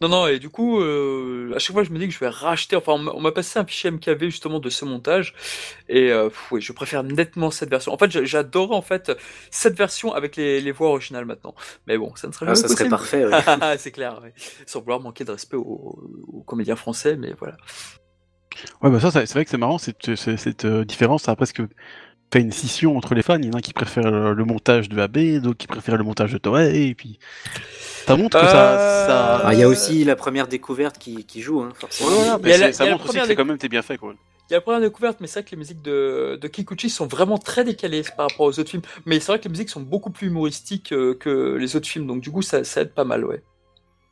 Non, 0.01 0.09
non, 0.09 0.27
et 0.27 0.39
du 0.39 0.49
coup, 0.49 0.81
euh, 0.81 1.53
à 1.55 1.59
chaque 1.59 1.73
fois, 1.73 1.83
je 1.83 1.91
me 1.91 1.99
dis 1.99 2.07
que 2.07 2.13
je 2.13 2.19
vais 2.19 2.27
racheter. 2.27 2.75
Enfin, 2.75 2.93
on 2.93 3.21
m'a 3.21 3.31
passé 3.31 3.59
un 3.59 3.65
fichier 3.65 3.89
MKV 3.91 4.29
justement 4.29 4.59
de 4.59 4.69
ce 4.69 4.85
montage, 4.85 5.33
et 5.87 6.11
euh, 6.11 6.29
oui, 6.51 6.61
je 6.61 6.73
préfère 6.73 7.03
nettement 7.03 7.51
cette 7.51 7.69
version. 7.69 7.93
En 7.93 7.97
fait, 7.97 8.25
j'adore 8.25 8.71
en 8.71 8.81
fait 8.81 9.11
cette 9.51 9.77
version 9.77 10.13
avec 10.13 10.35
les, 10.35 10.61
les, 10.61 10.71
voix 10.71 10.89
originales 10.89 11.25
maintenant. 11.25 11.53
Mais 11.87 11.97
bon, 11.97 12.15
ça 12.15 12.27
ne 12.27 12.33
serait 12.33 12.47
ah, 12.49 12.55
ça 12.55 12.67
serait 12.67 12.89
parfait. 12.89 13.23
c'est 13.77 13.91
clair, 13.91 14.19
sans 14.65 14.81
vouloir 14.81 14.99
manquer 14.99 15.23
de 15.23 15.31
respect 15.31 15.57
aux, 15.57 16.43
comédiens 16.45 16.75
français, 16.75 17.15
mais 17.15 17.33
voilà. 17.37 17.55
Ouais, 18.81 18.89
bah 18.89 18.99
ça, 18.99 19.11
c'est 19.11 19.31
vrai 19.33 19.45
que 19.45 19.51
c'est 19.51 19.57
marrant 19.57 19.77
cette, 19.77 20.15
cette 20.15 20.65
euh, 20.65 20.85
différence. 20.85 21.23
Ça 21.23 21.31
a 21.31 21.35
presque 21.35 21.61
fait 22.33 22.41
une 22.41 22.51
scission 22.51 22.97
entre 22.97 23.15
les 23.15 23.21
fans. 23.21 23.37
Il 23.37 23.45
y 23.45 23.49
en 23.49 23.57
a 23.57 23.61
qui 23.61 23.73
préfèrent 23.73 24.33
le 24.33 24.45
montage 24.45 24.89
de 24.89 24.99
AB, 24.99 25.41
d'autres 25.41 25.57
qui 25.57 25.67
préfèrent 25.67 25.97
le 25.97 26.03
montage 26.03 26.33
de 26.33 26.37
Toei, 26.37 26.87
et 26.87 26.95
puis. 26.95 27.19
Ça 28.05 28.15
montre 28.15 28.39
que 28.39 28.45
ça. 28.45 29.41
Ah, 29.43 29.53
il 29.53 29.59
y 29.59 29.63
a 29.63 29.67
aussi 29.67 30.03
la 30.03 30.15
première 30.15 30.47
découverte 30.47 30.97
qui, 30.97 31.25
qui 31.25 31.41
joue, 31.41 31.61
hein, 31.61 31.69
forcément. 31.75 32.39
mais 32.41 32.71
ça 32.71 32.85
montre 32.89 33.09
aussi 33.09 33.19
que 33.19 33.25
c'est 33.25 33.35
quand 33.35 33.45
même 33.45 33.57
bien 33.57 33.81
fait, 33.81 33.97
quoi. 33.97 34.13
Il 34.47 34.53
y 34.53 34.55
a 34.55 34.57
la 34.57 34.61
première 34.61 34.81
découverte, 34.81 35.17
mais 35.21 35.27
c'est 35.27 35.39
vrai 35.39 35.45
que 35.45 35.51
les 35.51 35.57
musiques 35.57 35.81
de, 35.81 36.37
de 36.39 36.47
Kikuchi 36.47 36.91
sont 36.91 37.07
vraiment 37.07 37.39
très 37.39 37.63
décalées 37.63 38.03
par 38.15 38.29
rapport 38.29 38.45
aux 38.45 38.59
autres 38.59 38.69
films. 38.69 38.83
Mais 39.07 39.19
c'est 39.19 39.31
vrai 39.31 39.39
que 39.39 39.45
les 39.45 39.49
musiques 39.49 39.69
sont 39.69 39.81
beaucoup 39.81 40.11
plus 40.11 40.27
humoristiques 40.27 40.93
euh, 40.93 41.15
que 41.15 41.55
les 41.55 41.75
autres 41.75 41.87
films, 41.87 42.05
donc 42.05 42.21
du 42.21 42.29
coup, 42.29 42.43
ça, 42.43 42.63
ça 42.63 42.81
aide 42.81 42.93
pas 42.93 43.05
mal, 43.05 43.25
ouais. 43.25 43.41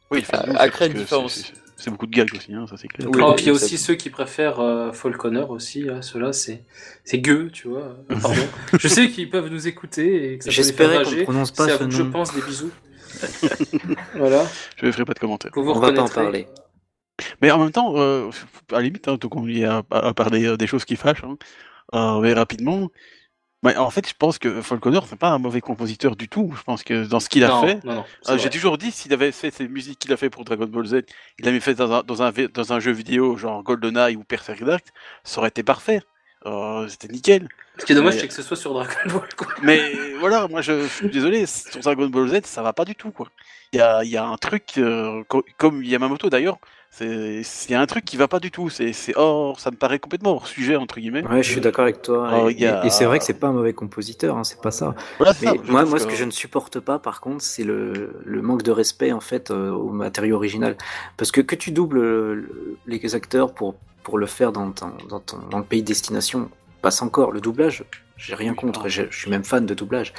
Oui, 0.09 0.23
à, 0.31 0.69
créer 0.69 0.89
une 0.89 0.95
différence. 0.95 1.53
C'est 1.83 1.91
beaucoup 1.91 2.07
de 2.07 2.15
gags 2.15 2.33
aussi, 2.33 2.53
hein, 2.53 2.65
ça 2.65 2.77
c'est 2.77 2.87
clair. 2.87 3.09
Oui, 3.11 3.21
et 3.21 3.35
puis 3.35 3.43
il 3.43 3.47
y 3.47 3.49
a 3.49 3.53
aussi 3.53 3.77
ceux 3.77 3.95
qui 3.95 4.09
préfèrent 4.09 4.61
euh, 4.61 4.93
Falconer 4.93 5.45
aussi, 5.49 5.89
hein, 5.89 6.01
ceux-là 6.01 6.31
c'est 6.31 6.63
c'est 7.03 7.19
gueux, 7.19 7.49
tu 7.51 7.67
vois. 7.67 7.97
Pardon. 8.07 8.41
je 8.79 8.87
sais 8.87 9.09
qu'ils 9.09 9.29
peuvent 9.29 9.49
nous 9.49 9.67
écouter 9.67 10.31
et 10.31 10.37
que 10.37 10.45
ça 10.45 10.49
J'espérais 10.49 11.03
qu'on 11.03 11.23
prononce 11.23 11.51
pas 11.51 11.67
ce 11.67 11.83
nom. 11.83 11.89
Je 11.89 12.03
pense 12.03 12.33
des 12.33 12.41
bisous. 12.41 12.71
voilà. 14.15 14.45
Je 14.77 14.85
ne 14.85 14.91
ferai 14.93 15.03
pas 15.03 15.13
de 15.13 15.19
commentaires. 15.19 15.51
on 15.57 15.73
va 15.73 15.91
pas 15.91 16.01
en 16.01 16.07
parler. 16.07 16.47
Mais 17.41 17.51
en 17.51 17.59
même 17.59 17.71
temps, 17.73 17.95
euh, 17.97 18.29
à 18.71 18.75
la 18.75 18.81
limite, 18.83 19.09
hein, 19.09 19.17
donc 19.19 19.35
on 19.35 19.45
y 19.45 19.65
a 19.65 19.83
à, 19.91 20.13
parler 20.13 20.45
euh, 20.45 20.55
des 20.55 20.67
choses 20.67 20.85
qui 20.85 20.95
fâchent, 20.95 21.25
hein, 21.25 21.37
euh, 21.95 22.21
mais 22.21 22.31
rapidement. 22.31 22.89
En 23.63 23.89
fait, 23.89 24.07
je 24.07 24.13
pense 24.17 24.37
que 24.37 24.61
Falconer, 24.61 24.99
c'est 25.07 25.17
pas 25.17 25.29
un 25.29 25.39
mauvais 25.39 25.61
compositeur 25.61 26.15
du 26.15 26.27
tout. 26.27 26.53
Je 26.57 26.63
pense 26.63 26.83
que 26.83 27.05
dans 27.05 27.19
ce 27.19 27.29
qu'il 27.29 27.43
a 27.43 27.61
fait, 27.61 27.79
j'ai 28.37 28.49
toujours 28.49 28.77
dit 28.77 28.91
s'il 28.91 29.13
avait 29.13 29.31
fait 29.31 29.51
ces 29.51 29.67
musiques 29.67 29.99
qu'il 29.99 30.13
a 30.13 30.17
fait 30.17 30.29
pour 30.29 30.43
Dragon 30.43 30.67
Ball 30.67 30.85
Z, 30.85 31.01
il 31.39 31.47
avait 31.47 31.59
fait 31.59 31.75
dans 31.75 31.91
un, 31.91 32.03
dans 32.03 32.21
un, 32.21 32.31
dans 32.53 32.73
un 32.73 32.79
jeu 32.79 32.91
vidéo 32.91 33.37
genre 33.37 33.63
GoldenEye 33.63 34.15
ou 34.15 34.23
Perfect 34.23 34.63
Dark, 34.63 34.85
ça 35.23 35.39
aurait 35.39 35.49
été 35.49 35.63
parfait. 35.63 36.01
C'était 36.89 37.07
nickel. 37.07 37.47
Ce 37.77 37.85
qui 37.85 37.93
est 37.93 37.95
dommage, 37.95 38.15
c'est 38.19 38.27
que 38.27 38.33
ce 38.33 38.43
soit 38.43 38.57
sur 38.57 38.73
Dragon 38.73 38.91
Ball. 39.05 39.27
Mais 39.61 39.93
voilà, 40.19 40.47
moi 40.47 40.61
je, 40.61 40.87
suis 40.87 41.09
désolé, 41.09 41.45
sur 41.45 41.79
Dragon 41.79 42.07
Ball 42.07 42.27
Z, 42.27 42.45
ça 42.45 42.61
va 42.61 42.73
pas 42.73 42.85
du 42.85 42.95
tout. 42.95 43.11
quoi. 43.11 43.29
Il 43.71 43.79
y 43.79 43.81
a, 43.81 44.03
y 44.03 44.17
a, 44.17 44.25
un 44.25 44.37
truc, 44.37 44.77
euh, 44.77 45.23
comme 45.57 45.83
Yamamoto 45.83 46.29
d'ailleurs, 46.29 46.59
il 47.01 47.43
y 47.69 47.73
a 47.73 47.81
un 47.81 47.85
truc 47.85 48.05
qui 48.05 48.17
va 48.17 48.27
pas 48.27 48.39
du 48.39 48.51
tout. 48.51 48.69
C'est 48.69 48.93
hors, 49.15 49.59
ça 49.59 49.71
me 49.71 49.75
paraît 49.75 49.99
complètement 49.99 50.31
hors 50.31 50.47
sujet, 50.47 50.75
entre 50.75 50.99
guillemets. 50.99 51.25
Ouais, 51.25 51.43
je 51.43 51.51
suis 51.51 51.61
d'accord 51.61 51.83
avec 51.83 52.01
toi. 52.01 52.51
et, 52.51 52.89
c'est 52.89 53.05
vrai 53.05 53.19
que 53.19 53.25
c'est 53.25 53.33
pas 53.33 53.47
un 53.47 53.53
mauvais 53.53 53.73
compositeur, 53.73 54.37
hein, 54.37 54.43
c'est 54.43 54.61
pas 54.61 54.71
ça. 54.71 54.95
moi, 55.67 55.85
moi 55.85 55.99
ce 55.99 56.07
que 56.07 56.15
je 56.15 56.23
ne 56.23 56.31
supporte 56.31 56.79
pas, 56.79 56.99
par 56.99 57.21
contre, 57.21 57.43
c'est 57.43 57.63
le, 57.63 58.21
le, 58.23 58.41
manque 58.41 58.63
de 58.63 58.71
respect 58.71 59.11
en 59.11 59.21
fait 59.21 59.51
euh, 59.51 59.71
au 59.71 59.89
matériau 59.89 60.35
original. 60.35 60.77
Parce 61.17 61.31
que 61.31 61.41
que 61.41 61.55
tu 61.55 61.71
doubles 61.71 62.47
les 62.85 63.15
acteurs 63.15 63.53
pour, 63.53 63.75
pour 64.03 64.17
le 64.17 64.25
faire 64.25 64.51
dans, 64.51 64.67
dans, 65.09 65.19
ton, 65.19 65.39
dans 65.49 65.57
le 65.57 65.63
pays 65.63 65.81
de 65.81 65.87
destination, 65.87 66.49
passe 66.81 67.01
encore. 67.01 67.31
Le 67.31 67.41
doublage, 67.41 67.83
j'ai 68.17 68.35
rien 68.35 68.53
contre, 68.53 68.87
je, 68.89 69.03
suis 69.11 69.31
même 69.31 69.43
fan 69.43 69.65
de 69.65 69.73
doublage. 69.73 70.13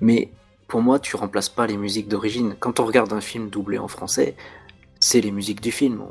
Mais 0.00 0.30
pour 0.66 0.80
moi, 0.80 0.98
tu 0.98 1.16
remplaces 1.16 1.48
pas 1.48 1.66
les 1.66 1.76
musiques 1.76 2.08
d'origine. 2.08 2.54
Quand 2.58 2.80
on 2.80 2.86
regarde 2.86 3.12
un 3.12 3.20
film 3.20 3.48
doublé 3.50 3.78
en 3.78 3.88
français, 3.88 4.34
c'est 5.00 5.20
les 5.20 5.30
musiques 5.30 5.60
du 5.60 5.72
film. 5.72 6.02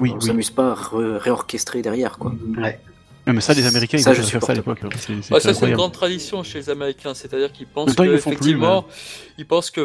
On, 0.00 0.04
ne 0.04 0.20
s'amuse 0.20 0.50
pas 0.50 0.72
à 0.72 1.18
réorchestrer 1.18 1.82
derrière, 1.82 2.18
quoi. 2.18 2.32
Ouais 2.56 2.80
mais 3.32 3.40
ça, 3.40 3.54
les 3.54 3.66
Américains, 3.66 3.98
ils 3.98 4.02
ça, 4.02 4.14
faire 4.14 4.42
ça 4.42 4.52
à 4.52 4.54
l'époque. 4.54 4.80
ça, 5.22 5.54
c'est 5.54 5.68
une 5.68 5.74
grande 5.74 5.92
tradition 5.92 6.42
chez 6.42 6.58
les 6.58 6.70
Américains. 6.70 7.14
C'est-à-dire 7.14 7.52
qu'ils 7.52 7.66
pensent 7.66 7.94
que, 7.94 8.14
effectivement, 8.14 8.86
ils 9.36 9.46
pensent 9.46 9.70
que 9.70 9.82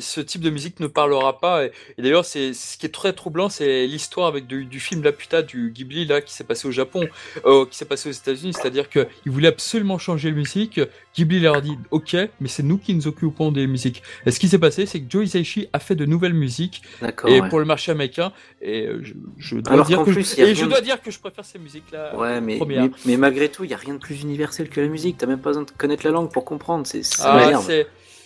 ce 0.00 0.20
type 0.20 0.40
de 0.40 0.50
musique 0.50 0.80
ne 0.80 0.86
parlera 0.86 1.38
pas. 1.40 1.66
Et, 1.66 1.72
d'ailleurs, 1.98 2.24
c'est 2.24 2.52
ce 2.52 2.76
qui 2.76 2.86
est 2.86 2.90
très 2.90 3.12
troublant, 3.12 3.48
c'est 3.48 3.86
l'histoire 3.86 4.26
avec 4.26 4.46
du, 4.46 4.80
film 4.80 5.02
La 5.02 5.12
Puta 5.12 5.42
du 5.42 5.70
Ghibli 5.70 6.06
là 6.06 6.20
qui 6.20 6.32
s'est 6.32 6.44
passé 6.44 6.66
au 6.66 6.70
Japon, 6.70 7.06
euh, 7.44 7.66
qui 7.66 7.76
s'est 7.76 7.84
passé 7.84 8.08
aux 8.08 8.12
États-Unis. 8.12 8.54
C'est-à-dire 8.54 8.88
qu'ils 8.88 9.06
voulaient 9.26 9.48
absolument 9.48 9.98
changer 9.98 10.30
la 10.30 10.36
musique. 10.36 10.80
Ghibli 11.16 11.40
leur 11.40 11.60
dit 11.60 11.76
OK, 11.90 12.14
mais 12.40 12.48
c'est 12.48 12.62
nous 12.62 12.78
qui 12.78 12.94
nous 12.94 13.08
occupons 13.08 13.50
des 13.50 13.66
musiques. 13.66 14.02
Et 14.26 14.30
ce 14.30 14.38
qui 14.38 14.48
s'est 14.48 14.58
passé, 14.58 14.86
c'est 14.86 15.00
que 15.00 15.10
Joe 15.10 15.24
Hisaishi 15.24 15.68
a 15.72 15.78
fait 15.78 15.96
de 15.96 16.06
nouvelles 16.06 16.34
musiques 16.34 16.82
et 17.26 17.42
pour 17.48 17.58
le 17.58 17.64
marché 17.64 17.90
américain. 17.92 18.32
Et 18.60 18.86
euh, 18.86 19.02
je, 19.38 19.56
dois 19.56 19.84
dire 19.84 20.04
que 20.04 20.12
je, 20.12 20.40
et 20.40 20.54
je 20.54 20.64
dois 20.66 20.80
dire 20.80 21.02
que 21.02 21.10
je 21.10 21.18
préfère 21.18 21.44
ces 21.44 21.58
musiques-là. 21.58 22.16
Ouais, 22.16 22.40
mais 22.40 22.60
mais, 23.06 23.16
malgré 23.16 23.48
tout, 23.48 23.64
il 23.64 23.68
n'y 23.68 23.74
a 23.74 23.78
rien 23.78 23.94
de 23.94 23.98
plus 23.98 24.22
universel 24.22 24.68
que 24.68 24.80
la 24.80 24.88
musique. 24.88 25.18
T'as 25.18 25.26
même 25.26 25.40
pas 25.40 25.50
besoin 25.50 25.64
de 25.64 25.70
connaître 25.70 26.04
la 26.04 26.12
langue 26.12 26.30
pour 26.30 26.44
comprendre. 26.44 26.86
C'est 26.86 27.02
ah, 27.20 27.60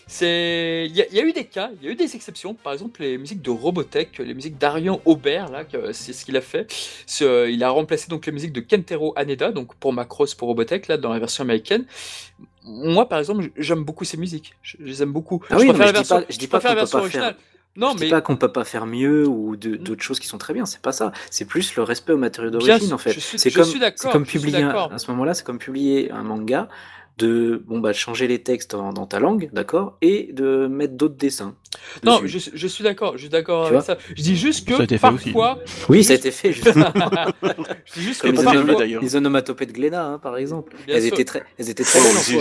c'est 0.06 0.86
il 0.88 0.96
y, 0.96 1.20
a 1.20 1.24
eu 1.24 1.32
des 1.32 1.44
cas, 1.44 1.70
il 1.80 1.86
y 1.86 1.88
a 1.88 1.92
eu 1.92 1.94
des 1.94 2.14
exceptions. 2.14 2.54
Par 2.54 2.72
exemple, 2.72 3.00
les 3.02 3.18
musiques 3.18 3.40
de 3.42 3.50
Robotech, 3.50 4.18
les 4.18 4.34
musiques 4.34 4.58
d'Arion 4.58 5.00
Aubert, 5.04 5.50
là, 5.50 5.64
c'est 5.92 6.12
ce 6.12 6.24
qu'il 6.24 6.36
a 6.36 6.40
fait. 6.40 6.72
il 7.20 7.62
a 7.64 7.70
remplacé 7.70 8.08
donc 8.08 8.26
les 8.26 8.32
musiques 8.32 8.52
de 8.52 8.60
Kentaro 8.60 9.14
Haneda, 9.16 9.52
donc 9.52 9.74
pour 9.76 9.92
Macross 9.92 10.34
pour 10.34 10.48
Robotech, 10.48 10.88
là, 10.88 10.96
dans 10.96 11.12
la 11.12 11.18
version 11.18 11.42
américaine. 11.42 11.86
Moi, 12.64 13.08
par 13.08 13.18
exemple, 13.18 13.50
j'aime 13.56 13.84
beaucoup 13.84 14.04
ces 14.04 14.16
musiques. 14.16 14.54
Je, 14.62 14.76
les 14.80 15.02
aime 15.02 15.12
beaucoup. 15.12 15.42
Ah 15.50 15.58
je 15.58 15.66
préfère 15.66 15.86
la 15.86 15.92
version, 15.92 16.24
je 16.28 16.38
dis 16.38 16.48
pas, 16.48 16.60
la 16.62 16.74
version 16.74 16.98
originale. 16.98 17.36
Non, 17.76 17.90
je 17.90 18.00
mais... 18.00 18.04
dis 18.06 18.10
pas 18.10 18.20
qu'on 18.20 18.36
peut 18.36 18.52
pas 18.52 18.64
faire 18.64 18.86
mieux 18.86 19.26
ou 19.26 19.54
mm. 19.54 19.56
d'autres 19.56 20.02
choses 20.02 20.20
qui 20.20 20.26
sont 20.26 20.38
très 20.38 20.54
bien, 20.54 20.64
c'est 20.64 20.80
pas 20.80 20.92
ça. 20.92 21.12
C'est 21.30 21.44
plus 21.44 21.74
le 21.76 21.82
respect 21.82 22.12
aux 22.12 22.18
matériaux 22.18 22.50
d'origine 22.50 22.92
en 22.92 22.98
fait. 22.98 23.18
C'est 23.18 23.50
comme, 23.50 23.66
comme 24.12 24.26
publier 24.26 24.62
à 24.62 24.98
ce 24.98 25.10
moment-là, 25.10 25.34
c'est 25.34 25.44
comme 25.44 25.58
publier 25.58 26.10
un 26.10 26.22
manga 26.22 26.68
de 27.18 27.62
bon 27.66 27.78
bah 27.78 27.92
changer 27.92 28.26
les 28.26 28.42
textes 28.42 28.72
dans, 28.72 29.06
ta 29.06 29.20
langue, 29.20 29.48
d'accord, 29.52 29.96
et 30.02 30.30
de 30.32 30.66
mettre 30.66 30.94
d'autres 30.94 31.16
dessins. 31.16 31.54
Non, 32.02 32.20
je, 32.24 32.38
je, 32.52 32.66
suis 32.66 32.82
d'accord, 32.82 33.14
je 33.14 33.22
suis 33.22 33.28
d'accord 33.28 33.66
avec 33.66 33.82
ça. 33.82 33.98
Je 34.16 34.22
dis 34.22 34.36
juste 34.36 34.66
que 34.66 34.98
parfois. 34.98 35.58
Oui, 35.88 36.02
ça 36.02 36.14
a 36.14 36.16
été 36.16 36.30
fait. 36.30 36.52
Justement. 36.52 36.92
je 37.84 37.92
dis 37.94 38.02
juste 38.02 38.22
que 38.22 38.30
parfois... 38.30 38.84
les 38.84 39.16
onomatopées 39.16 39.66
de 39.66 39.72
Glénat, 39.72 40.04
hein, 40.04 40.18
par 40.18 40.36
exemple, 40.36 40.74
elles 40.88 41.06
étaient 41.06 41.24
très, 41.24 41.44
elles 41.58 41.70
étaient 41.70 41.84
très. 41.84 42.00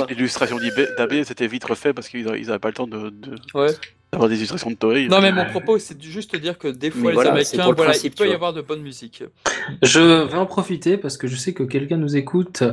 L'illustration 0.10 0.58
d'AB, 0.98 1.24
c'était 1.24 1.48
vite 1.48 1.66
refait 1.66 1.94
parce 1.94 2.10
qu'ils 2.10 2.26
n'avaient 2.26 2.60
pas 2.60 2.70
le 2.70 2.74
temps 2.74 2.88
de. 2.88 3.14
Ouais. 3.54 3.72
D'avoir 4.14 4.30
des 4.30 4.38
illustrations 4.38 4.70
de 4.70 4.76
Toei. 4.76 5.08
Non, 5.08 5.22
mais 5.22 5.32
mon 5.32 5.46
propos, 5.46 5.78
c'est 5.80 6.02
juste 6.02 6.36
dire 6.36 6.58
que 6.58 6.68
des 6.68 6.92
fois, 6.92 7.12
les 7.12 7.20
Américains, 7.20 7.72
voilà, 7.76 7.94
il 8.04 8.12
peut 8.12 8.28
y 8.28 8.34
avoir 8.34 8.54
de 8.54 8.62
bonne 8.62 8.82
musique. 8.82 9.24
Je 9.82 10.24
vais 10.26 10.38
en 10.38 10.46
profiter 10.46 10.98
parce 10.98 11.18
que 11.18 11.28
je 11.28 11.36
sais 11.36 11.54
que 11.54 11.64
quelqu'un 11.64 11.98
nous 11.98 12.16
écoute 12.16 12.64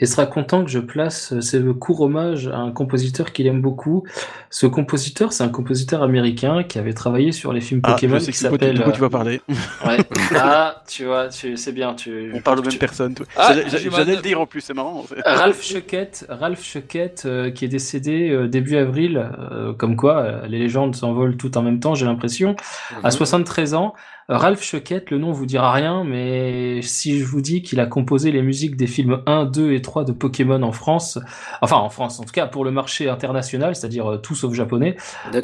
et 0.00 0.06
sera 0.06 0.26
content 0.26 0.64
que 0.64 0.70
je 0.70 0.78
place 0.78 1.38
ce 1.40 1.56
court 1.72 2.02
hommage 2.02 2.48
à 2.48 2.58
un 2.58 2.72
compositeur 2.72 3.32
qu'il 3.32 3.46
aime 3.46 3.60
beaucoup. 3.60 4.04
Ce 4.50 4.66
compositeur, 4.66 5.32
c'est 5.32 5.44
un 5.44 5.48
compositeur 5.48 6.02
américain 6.02 6.62
qui 6.62 6.78
avait 6.78 6.92
travaillé 6.92 7.32
sur 7.32 7.52
les 7.52 7.60
films 7.60 7.80
ah, 7.84 7.92
Pokémon 7.92 8.18
qui 8.18 8.32
s'appelle. 8.32 8.78
De 8.78 8.82
quoi 8.82 8.92
tu 8.92 9.00
vas 9.00 9.10
parler 9.10 9.40
Ouais. 9.86 9.98
Ah, 10.34 10.82
tu 10.88 11.04
vois, 11.04 11.28
tu... 11.28 11.56
c'est 11.56 11.72
bien. 11.72 11.94
Tu... 11.94 12.32
On 12.34 12.40
parle 12.40 12.62
de 12.62 12.68
même 12.68 12.78
personne. 12.78 13.14
Ah, 13.36 13.54
J'allais 13.54 14.16
le 14.16 14.22
dire 14.22 14.40
en 14.40 14.46
plus, 14.46 14.60
c'est 14.60 14.74
marrant. 14.74 15.04
Ralph 15.24 15.62
Chuckett, 15.62 16.26
Ralph 16.28 16.62
Chuckett, 16.62 17.22
euh, 17.26 17.50
qui 17.50 17.64
est 17.64 17.68
décédé 17.68 18.30
euh, 18.30 18.48
début 18.48 18.76
avril, 18.76 19.30
euh, 19.52 19.72
comme 19.72 19.96
quoi 19.96 20.46
les 20.48 20.58
légendes 20.58 20.81
s'envolent 20.92 21.36
tout 21.36 21.56
en 21.56 21.62
même 21.62 21.80
temps, 21.80 21.94
j'ai 21.94 22.06
l'impression, 22.06 22.56
à 23.02 23.10
73 23.10 23.72
mhm. 23.72 23.78
ans. 23.78 23.94
Ralph 24.28 24.62
Chuckett, 24.62 25.10
le 25.10 25.18
nom 25.18 25.32
vous 25.32 25.46
dira 25.46 25.72
rien, 25.72 26.04
mais 26.04 26.80
si 26.82 27.18
je 27.18 27.24
vous 27.24 27.40
dis 27.40 27.62
qu'il 27.62 27.80
a 27.80 27.86
composé 27.86 28.30
les 28.30 28.42
musiques 28.42 28.76
des 28.76 28.86
films 28.86 29.20
1, 29.26 29.46
2 29.46 29.72
et 29.72 29.82
3 29.82 30.04
de 30.04 30.12
Pokémon 30.12 30.62
en 30.62 30.72
France, 30.72 31.18
enfin 31.60 31.76
en 31.76 31.90
France 31.90 32.20
en 32.20 32.24
tout 32.24 32.32
cas 32.32 32.46
pour 32.46 32.64
le 32.64 32.70
marché 32.70 33.08
international, 33.08 33.74
c'est-à-dire 33.74 34.12
euh, 34.12 34.16
tout 34.18 34.34
sauf 34.34 34.54
japonais, 34.54 34.96
euh, 35.34 35.40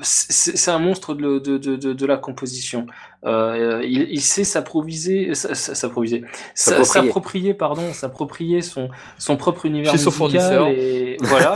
c'est 0.00 0.70
un 0.70 0.78
monstre 0.78 1.14
de, 1.14 1.38
de, 1.38 1.58
de, 1.58 1.76
de 1.76 2.06
la 2.06 2.16
composition. 2.16 2.86
Euh, 3.24 3.82
il, 3.84 4.08
il, 4.10 4.20
sait 4.20 4.42
s'approviser, 4.42 5.34
s'approviser, 5.34 6.24
s'approprier, 6.54 7.54
pardon, 7.54 7.92
s'approprier 7.92 8.62
son 8.62 8.88
son 9.16 9.36
propre 9.36 9.66
univers 9.66 9.92
Chez 9.96 10.04
musical 10.04 10.68
et 10.70 11.16
voilà. 11.22 11.54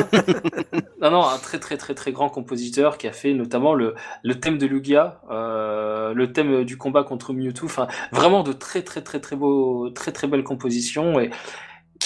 non 1.03 1.11
non, 1.11 1.27
un 1.27 1.39
très 1.39 1.59
très 1.59 1.77
très 1.77 1.95
très 1.95 2.13
grand 2.13 2.29
compositeur 2.29 2.99
qui 2.99 3.09
a 3.09 3.13
fait 3.13 3.35
notamment 3.35 3.75
le 3.75 3.97
le 4.23 4.39
thème 4.39 4.59
de 4.59 4.67
Lugia, 4.67 5.21
euh, 5.31 6.15
le 6.15 6.33
thème 6.33 6.63
du 6.63 6.77
combat 6.77 7.03
contre 7.03 7.33
Mewtwo, 7.33 7.67
enfin 7.67 7.89
vraiment 8.13 8.45
de 8.45 8.53
très 8.53 8.83
très 8.83 9.03
très 9.03 9.19
très 9.19 9.35
beaux, 9.35 9.91
très 9.91 10.13
très 10.13 10.29
belles 10.29 10.45
compositions 10.45 11.19
et 11.19 11.31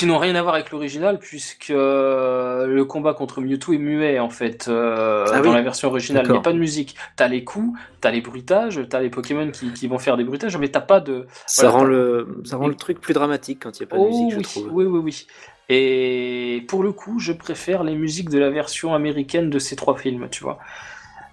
qui 0.01 0.06
n'ont 0.06 0.16
rien 0.16 0.35
à 0.35 0.40
voir 0.40 0.55
avec 0.55 0.70
l'original 0.70 1.18
puisque 1.18 1.68
euh, 1.68 2.66
le 2.66 2.86
combat 2.86 3.12
contre 3.12 3.43
Mewtwo 3.43 3.74
est 3.74 3.78
muet 3.78 4.18
en 4.18 4.31
fait 4.31 4.66
euh, 4.66 5.27
ah 5.31 5.43
dans 5.43 5.52
la 5.52 5.60
version 5.60 5.89
originale. 5.89 6.24
Il 6.24 6.32
n'y 6.32 6.39
a 6.39 6.40
pas 6.40 6.55
de 6.55 6.59
musique. 6.59 6.97
T'as 7.16 7.28
les 7.28 7.44
coups, 7.44 7.78
t'as 8.01 8.10
les 8.10 8.22
bruitages, 8.22 8.81
t'as 8.89 9.01
les 9.01 9.10
Pokémon 9.10 9.51
qui, 9.51 9.74
qui, 9.74 9.89
vont 9.89 9.98
faire 9.98 10.16
des 10.16 10.24
bruitages, 10.24 10.56
mais 10.56 10.68
t'as 10.68 10.81
pas 10.81 11.01
de. 11.01 11.27
Ça 11.44 11.68
rend 11.68 11.85
le 11.85 12.40
ça 12.44 12.56
rend 12.56 12.66
le 12.66 12.77
truc 12.77 12.98
plus 12.98 13.12
dramatique 13.12 13.60
quand 13.62 13.78
il 13.78 13.82
n'y 13.82 13.89
a 13.89 13.89
pas 13.89 13.98
de 13.98 14.06
musique, 14.06 14.31
je 14.31 14.36
oui, 14.39 14.43
trouve. 14.43 14.68
Oui 14.72 14.85
oui 14.86 15.01
oui. 15.05 15.27
Et 15.68 16.64
pour 16.66 16.82
le 16.82 16.93
coup, 16.93 17.18
je 17.18 17.32
préfère 17.32 17.85
les 17.85 17.94
musiques 17.94 18.31
de 18.31 18.39
la 18.39 18.48
version 18.48 18.94
américaine 18.94 19.51
de 19.51 19.59
ces 19.59 19.77
trois 19.77 19.98
films, 19.98 20.28
tu 20.31 20.43
vois. 20.43 20.59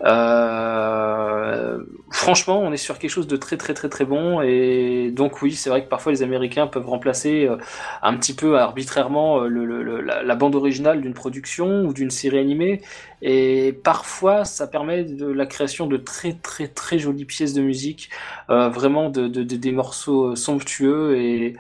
Euh, 0.06 1.84
franchement, 2.11 2.60
on 2.60 2.72
est 2.72 2.78
sur 2.78 2.99
quelque 2.99 3.10
chose 3.10 3.28
de 3.28 3.38
très 3.38 3.57
très 3.57 3.74
très 3.74 3.90
très 3.90 4.06
bon. 4.06 4.41
Et 4.41 5.11
donc 5.11 5.41
oui, 5.41 5.53
c'est 5.53 5.69
vrai 5.69 5.84
que 5.84 5.90
parfois 5.90 6.11
les 6.11 6.24
Américains 6.24 6.68
peuvent 6.68 6.88
remplacer 6.88 7.45
euh, 7.45 7.57
un 8.02 8.15
petit 8.15 8.36
peu 8.36 8.60
arbitrairement 8.60 9.41
euh, 9.44 9.48
le, 9.48 10.02
la, 10.02 10.36
bande 10.36 10.56
originale 10.56 11.02
d'une 11.02 11.14
production 11.14 11.84
ou 11.86 11.94
d'une 11.94 12.11
série 12.11 12.40
animée. 12.40 12.82
Et 13.24 13.74
parfois 13.84 14.45
ça 14.45 14.68
permet 14.68 15.03
de 15.03 15.26
la 15.26 15.48
création 15.48 15.88
de 15.88 15.98
très 15.98 16.34
très 16.34 16.68
très 16.68 16.99
jolies 16.99 17.26
pièces 17.26 17.53
de 17.53 17.61
musique, 17.61 18.10
vraiment 18.48 19.10
de, 19.10 19.28
de, 19.28 19.41
des 19.44 19.72
morceaux 19.72 20.36
somptueux. 20.36 21.18
Et, 21.18 21.56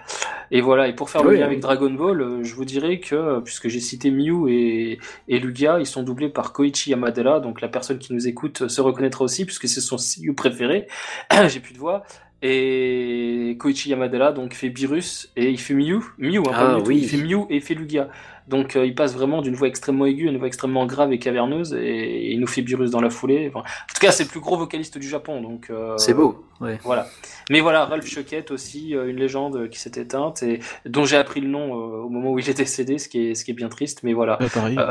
et 0.51 0.61
voilà. 0.61 0.87
Et 0.87 0.93
pour 0.93 1.09
faire 1.09 1.23
le 1.23 1.33
lien 1.35 1.45
avec 1.45 1.59
Dragon 1.59 1.89
Ball, 1.89 2.43
je 2.43 2.53
vous 2.53 2.65
dirais 2.65 2.99
que 2.99 3.39
puisque 3.39 3.69
j'ai 3.69 3.79
cité 3.79 4.11
Mew 4.11 4.47
et, 4.47 4.99
et 5.27 5.39
Lugia, 5.39 5.79
ils 5.79 5.87
sont 5.87 6.03
doublés 6.03 6.29
par 6.29 6.53
Koichi 6.53 6.91
Yamadera, 6.91 7.39
donc 7.39 7.61
la 7.61 7.67
personne 7.67 7.97
qui 7.97 8.13
nous 8.13 8.26
écoute 8.27 8.67
se 8.67 8.81
reconnaîtra 8.81 9.23
aussi, 9.23 9.45
puisque 9.45 9.67
c'est 9.67 9.81
son 9.81 9.97
CEO 9.97 10.33
préféré. 10.33 10.87
J'ai 11.47 11.59
plus 11.59 11.73
de 11.73 11.79
voix. 11.79 12.03
Et 12.43 13.57
Koichi 13.59 13.89
Yamadera 13.89 14.31
donc 14.31 14.53
fait 14.53 14.69
Birus 14.69 15.31
et 15.35 15.49
il 15.49 15.59
fait 15.59 15.73
Mew, 15.73 16.03
Mew, 16.19 16.37
hein, 16.47 16.51
ah, 16.53 16.77
oui. 16.85 16.99
il 17.01 17.09
fait 17.09 17.17
Mew 17.17 17.47
et 17.49 17.55
il 17.55 17.61
fait 17.61 17.73
Lugia. 17.73 18.09
Donc 18.47 18.75
euh, 18.75 18.85
il 18.85 18.93
passe 18.93 19.13
vraiment 19.13 19.41
d'une 19.41 19.55
voix 19.55 19.67
extrêmement 19.67 20.05
aiguë 20.05 20.27
à 20.27 20.31
une 20.31 20.37
voix 20.37 20.47
extrêmement 20.47 20.85
grave 20.85 21.11
et 21.11 21.19
caverneuse 21.19 21.73
et, 21.73 22.31
il 22.31 22.39
nous 22.39 22.47
fait 22.47 22.61
Birus 22.61 22.91
dans 22.91 23.01
la 23.01 23.09
foulée. 23.09 23.51
en 23.55 23.61
tout 23.61 23.99
cas, 23.99 24.11
c'est 24.11 24.23
le 24.23 24.29
plus 24.29 24.39
gros 24.39 24.55
vocaliste 24.55 24.99
du 24.99 25.09
Japon. 25.09 25.41
Donc 25.41 25.71
euh, 25.71 25.97
c'est 25.97 26.13
beau. 26.13 26.45
Voilà. 26.59 27.07
Mais 27.49 27.59
voilà, 27.59 27.85
Ralph 27.85 28.07
Choquette 28.07 28.51
aussi, 28.51 28.95
euh, 28.95 29.09
une 29.09 29.17
légende 29.17 29.69
qui 29.69 29.79
s'est 29.79 29.99
éteinte 29.99 30.43
et 30.43 30.59
dont 30.85 31.05
j'ai 31.05 31.17
appris 31.17 31.41
le 31.41 31.47
nom 31.47 31.73
au 31.73 32.09
moment 32.09 32.31
où 32.31 32.39
il 32.39 32.47
est 32.47 32.57
décédé, 32.57 32.99
ce 32.99 33.09
qui 33.09 33.29
est 33.29 33.35
ce 33.35 33.43
qui 33.43 33.51
est 33.51 33.55
bien 33.55 33.69
triste. 33.69 34.03
Mais 34.03 34.13
voilà. 34.13 34.37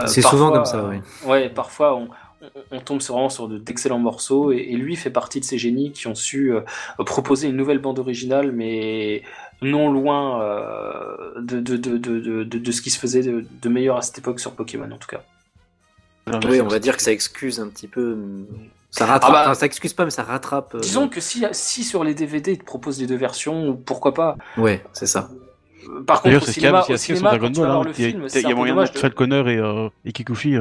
c'est 0.07 0.21
souvent 0.21 0.51
comme 0.51 0.65
ça. 0.65 0.85
Oui. 0.91 0.97
Ouais, 1.25 1.49
parfois 1.49 1.95
on 1.95 2.09
on, 2.71 2.81
tombe 2.81 3.01
vraiment 3.01 3.29
sur 3.29 3.49
d'excellents 3.49 3.99
morceaux 3.99 4.53
et, 4.53 4.73
lui 4.73 4.97
fait 4.97 5.11
partie 5.11 5.41
de 5.41 5.45
ces 5.45 5.59
génies 5.59 5.93
qui 5.93 6.07
ont 6.07 6.15
su 6.15 6.53
euh, 6.53 6.61
proposer 7.05 7.49
une 7.49 7.57
nouvelle 7.57 7.79
bande 7.79 7.99
originale, 7.99 8.53
mais 8.53 9.23
non 9.63 9.91
loin 9.91 10.43
euh, 10.43 11.41
de, 11.41 11.61
de, 11.61 12.73
ce 12.73 12.83
qui 12.83 12.91
se 12.91 12.99
faisait 12.99 13.23
de, 13.23 13.69
meilleur 13.69 13.97
à 13.97 14.03
cette 14.03 14.19
époque 14.19 14.41
sur 14.41 14.53
Pokémon 14.53 14.91
en 14.91 14.99
tout 14.99 15.09
cas. 15.09 15.23
Oui, 16.49 16.61
on 16.61 16.67
va 16.67 16.79
dire 16.79 16.97
que 16.97 17.03
ça 17.03 17.13
excuse 17.13 17.61
un 17.61 17.69
petit 17.69 17.87
peu. 17.87 18.19
Ça 18.91 19.07
rattrape, 19.07 19.33
ah 19.35 19.49
bah, 19.49 19.55
ça 19.55 19.67
excuse 19.67 19.93
pas, 19.93 20.05
mais 20.05 20.11
ça 20.11 20.25
rattrape. 20.25 20.75
Euh, 20.75 20.81
disons 20.81 21.09
que 21.09 21.21
si, 21.21 21.45
si 21.53 21.85
sur 21.85 22.03
les 22.03 22.15
DVD 22.15 22.53
ils 22.53 22.59
te 22.59 22.65
proposent 22.65 22.99
les 23.01 23.07
deux 23.07 23.17
versions, 23.17 23.77
pourquoi 23.77 24.13
pas? 24.13 24.37
Ouais, 24.57 24.83
c'est 24.93 25.07
ça. 25.07 25.31
Par 26.05 26.21
contre, 26.21 26.37
au 26.37 26.41
cinéma, 26.41 26.85
au 26.89 26.97
cinéma, 26.97 27.39
quand 27.39 27.53
tu 27.53 27.61
vas 27.61 27.67
voir 27.67 27.85
le 27.85 27.93
film, 27.93 28.27
il 28.35 28.41
y 28.41 28.47
a, 28.47 28.55
moyen 28.55 28.75
de 28.75 28.87
Falconer 28.87 29.45
et, 29.47 30.09
et 30.09 30.13
Kikuchi. 30.13 30.57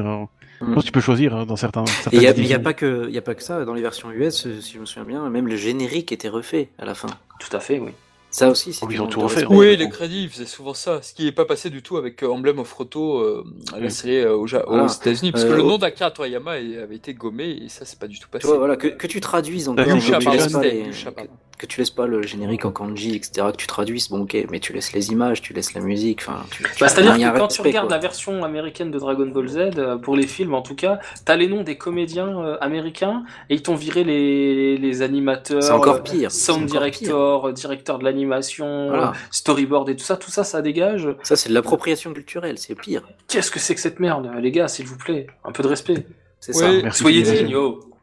Mm. 0.60 0.80
tu 0.82 0.92
peux 0.92 1.00
choisir 1.00 1.34
hein, 1.34 1.46
dans 1.46 1.56
certains. 1.56 1.84
Il 2.12 2.18
n'y 2.18 2.26
a, 2.26 2.32
y 2.32 2.54
a, 2.54 2.58
pas 2.58 2.72
que, 2.72 3.10
y 3.10 3.18
a 3.18 3.22
pas 3.22 3.34
que 3.34 3.42
ça 3.42 3.64
dans 3.64 3.74
les 3.74 3.82
versions 3.82 4.10
US, 4.10 4.46
si 4.60 4.74
je 4.74 4.78
me 4.78 4.86
souviens 4.86 5.04
bien. 5.04 5.28
Même 5.30 5.48
le 5.48 5.56
générique 5.56 6.12
était 6.12 6.28
refait 6.28 6.68
à 6.78 6.84
la 6.84 6.94
fin. 6.94 7.08
Tout 7.38 7.54
à 7.54 7.60
fait, 7.60 7.78
oui. 7.78 7.92
Ça 8.36 8.50
aussi, 8.50 8.74
c'est 8.74 8.84
oh, 8.84 9.06
tout 9.06 9.20
refait. 9.20 9.46
Oui, 9.48 9.78
les 9.78 9.88
crédits, 9.88 10.24
ils 10.24 10.28
faisaient 10.28 10.44
souvent 10.44 10.74
ça. 10.74 11.00
Ce 11.00 11.14
qui 11.14 11.24
n'est 11.24 11.32
pas 11.32 11.46
passé 11.46 11.70
du 11.70 11.80
tout 11.80 11.96
avec 11.96 12.22
euh, 12.22 12.28
Emblem 12.28 12.58
of 12.58 12.70
Roto, 12.70 13.20
euh, 13.20 13.44
la 13.74 13.88
série 13.88 14.18
euh, 14.18 14.36
aux, 14.36 14.46
États-Unis. 14.46 15.32
Parce 15.32 15.46
que 15.46 15.54
le 15.54 15.62
nom 15.62 15.78
d'Akira 15.78 16.10
Toriyama 16.10 16.50
avait 16.50 16.96
été 16.96 17.14
gommé 17.14 17.62
et 17.64 17.70
ça, 17.70 17.86
c'est 17.86 17.98
pas 17.98 18.08
du 18.08 18.20
tout 18.20 18.28
passé. 18.28 18.46
voilà, 18.46 18.76
que, 18.76 18.88
que, 18.88 19.06
tu 19.06 19.22
traduises 19.22 19.70
encore. 19.70 19.86
que, 19.86 21.64
tu 21.64 21.80
laisses 21.80 21.88
pas 21.88 22.06
le 22.06 22.20
générique 22.20 22.66
en 22.66 22.72
kanji, 22.72 23.16
etc. 23.16 23.46
Que 23.52 23.56
tu 23.56 23.66
traduises, 23.66 24.10
bon, 24.10 24.24
ok, 24.24 24.36
mais 24.50 24.60
tu 24.60 24.74
laisses 24.74 24.92
les 24.92 25.10
images, 25.12 25.40
tu 25.40 25.54
laisses 25.54 25.72
la 25.72 25.80
musique. 25.80 26.20
Enfin, 26.20 26.44
bah, 26.78 26.88
C'est-à-dire 26.88 27.32
que 27.32 27.38
quand 27.38 27.48
tu 27.48 27.62
regardes 27.62 27.90
la 27.90 27.96
version 27.96 28.44
américaine 28.44 28.90
de 28.90 28.98
Dragon 28.98 29.28
Ball 29.28 29.48
Z, 29.48 29.70
pour 30.02 30.14
les 30.14 30.26
films 30.26 30.52
en 30.52 30.60
tout 30.60 30.74
cas, 30.74 31.00
tu 31.24 31.32
as 31.32 31.36
les 31.36 31.48
noms 31.48 31.62
des 31.62 31.78
comédiens 31.78 32.58
américains 32.60 33.24
et 33.48 33.54
ils 33.54 33.62
t'ont 33.62 33.76
viré 33.76 34.04
les, 34.04 34.76
les 34.76 35.00
animateurs. 35.00 35.62
C'est 35.62 35.72
encore 35.72 36.02
pire. 36.02 36.30
Sound 36.30 36.66
director, 36.66 37.50
directeur 37.54 37.98
de 37.98 38.04
l'animation 38.26 39.12
storyboard 39.30 39.88
et 39.88 39.96
tout 39.96 40.04
ça, 40.04 40.16
tout 40.16 40.30
ça, 40.30 40.44
ça 40.44 40.62
dégage. 40.62 41.08
Ça, 41.22 41.36
c'est 41.36 41.48
de 41.48 41.54
l'appropriation 41.54 42.12
culturelle, 42.12 42.58
c'est 42.58 42.74
pire. 42.74 43.02
Qu'est-ce 43.28 43.50
que 43.50 43.58
c'est 43.58 43.74
que 43.74 43.80
cette 43.80 44.00
merde, 44.00 44.30
les 44.40 44.50
gars, 44.50 44.68
s'il 44.68 44.86
vous 44.86 44.98
plaît? 44.98 45.26
Un 45.44 45.52
peu 45.52 45.62
de 45.62 45.68
respect. 45.68 46.06
C'est 46.40 46.52
ça. 46.52 46.90
Soyez 46.92 47.22
dignes, 47.22 47.56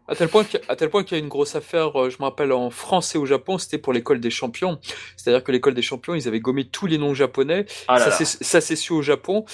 À 0.07 0.15
tel 0.15 0.27
point 0.27 0.43
qu'il 0.43 1.11
y 1.11 1.15
a 1.15 1.17
une 1.17 1.29
grosse 1.29 1.55
affaire, 1.55 1.99
euh, 1.99 2.09
je 2.09 2.17
me 2.19 2.23
rappelle 2.23 2.51
en 2.51 2.69
France 2.69 3.15
et 3.15 3.17
au 3.17 3.25
Japon, 3.25 3.57
c'était 3.57 3.77
pour 3.77 3.93
l'école 3.93 4.19
des 4.19 4.29
champions. 4.29 4.79
C'est-à-dire 5.15 5.43
que 5.43 5.51
l'école 5.51 5.73
des 5.73 5.81
champions, 5.81 6.13
ils 6.13 6.27
avaient 6.27 6.41
gommé 6.41 6.65
tous 6.65 6.87
les 6.87 6.97
noms 6.97 7.13
japonais. 7.13 7.65
Ah 7.87 7.99
ça 7.99 8.61
s'est 8.61 8.75
su 8.75 8.93
au 8.93 9.01
Japon. 9.01 9.45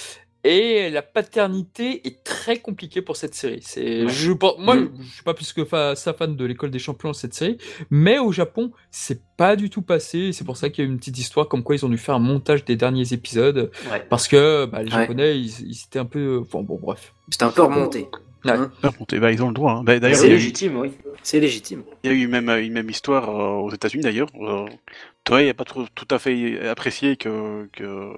Et 0.42 0.88
la 0.90 1.02
paternité 1.02 2.06
est 2.06 2.24
très 2.24 2.58
compliquée 2.58 3.02
pour 3.02 3.16
cette 3.16 3.34
série. 3.34 3.60
C'est, 3.62 4.08
je 4.08 4.32
moi, 4.58 4.76
mm. 4.76 4.90
je 5.00 5.12
suis 5.12 5.22
pas 5.22 5.34
plus 5.34 5.52
que 5.52 5.64
ça 5.94 6.14
fan 6.14 6.34
de 6.34 6.44
l'école 6.44 6.70
des 6.70 6.78
champions 6.78 7.12
cette 7.12 7.34
série, 7.34 7.58
mais 7.90 8.18
au 8.18 8.32
Japon, 8.32 8.72
c'est 8.90 9.20
pas 9.36 9.54
du 9.56 9.68
tout 9.68 9.82
passé. 9.82 10.32
C'est 10.32 10.44
pour 10.44 10.56
ça 10.56 10.70
qu'il 10.70 10.84
y 10.84 10.88
a 10.88 10.90
une 10.90 10.98
petite 10.98 11.18
histoire 11.18 11.48
comme 11.48 11.62
quoi 11.62 11.74
ils 11.74 11.84
ont 11.84 11.90
dû 11.90 11.98
faire 11.98 12.14
un 12.14 12.20
montage 12.20 12.64
des 12.64 12.76
derniers 12.76 13.12
épisodes 13.12 13.70
parce 14.08 14.28
que 14.28 14.66
bah, 14.66 14.82
les 14.82 14.90
Japonais, 14.90 15.38
ils, 15.38 15.82
étaient 15.86 15.98
un 15.98 16.06
peu, 16.06 16.42
bon, 16.50 16.62
bon 16.62 16.78
bref. 16.80 17.12
C'était 17.30 17.44
un 17.44 17.50
peu 17.50 17.62
remonté. 17.62 18.08
Hein 18.44 18.70
bah, 19.20 19.32
ils 19.32 19.42
ont 19.42 19.48
le 19.48 19.54
droit. 19.54 19.72
Hein. 19.72 19.82
Bah, 19.84 19.98
d'ailleurs, 19.98 20.18
c'est 20.18 20.28
légitime, 20.28 20.78
oui. 20.78 20.92
C'est 21.22 21.40
légitime. 21.40 21.82
Il 22.02 22.10
y 22.10 22.14
a 22.14 22.16
eu 22.16 22.26
même 22.26 22.48
une 22.48 22.72
même 22.72 22.88
histoire 22.88 23.28
euh, 23.28 23.62
aux 23.62 23.70
États-Unis 23.70 24.02
d'ailleurs. 24.02 24.28
Euh, 24.40 24.66
toi, 25.24 25.42
il 25.42 25.46
n'a 25.46 25.54
pas 25.54 25.64
tout, 25.64 25.86
tout 25.94 26.08
à 26.10 26.18
fait 26.18 26.66
apprécié 26.66 27.16
que, 27.16 27.68
que 27.72 28.12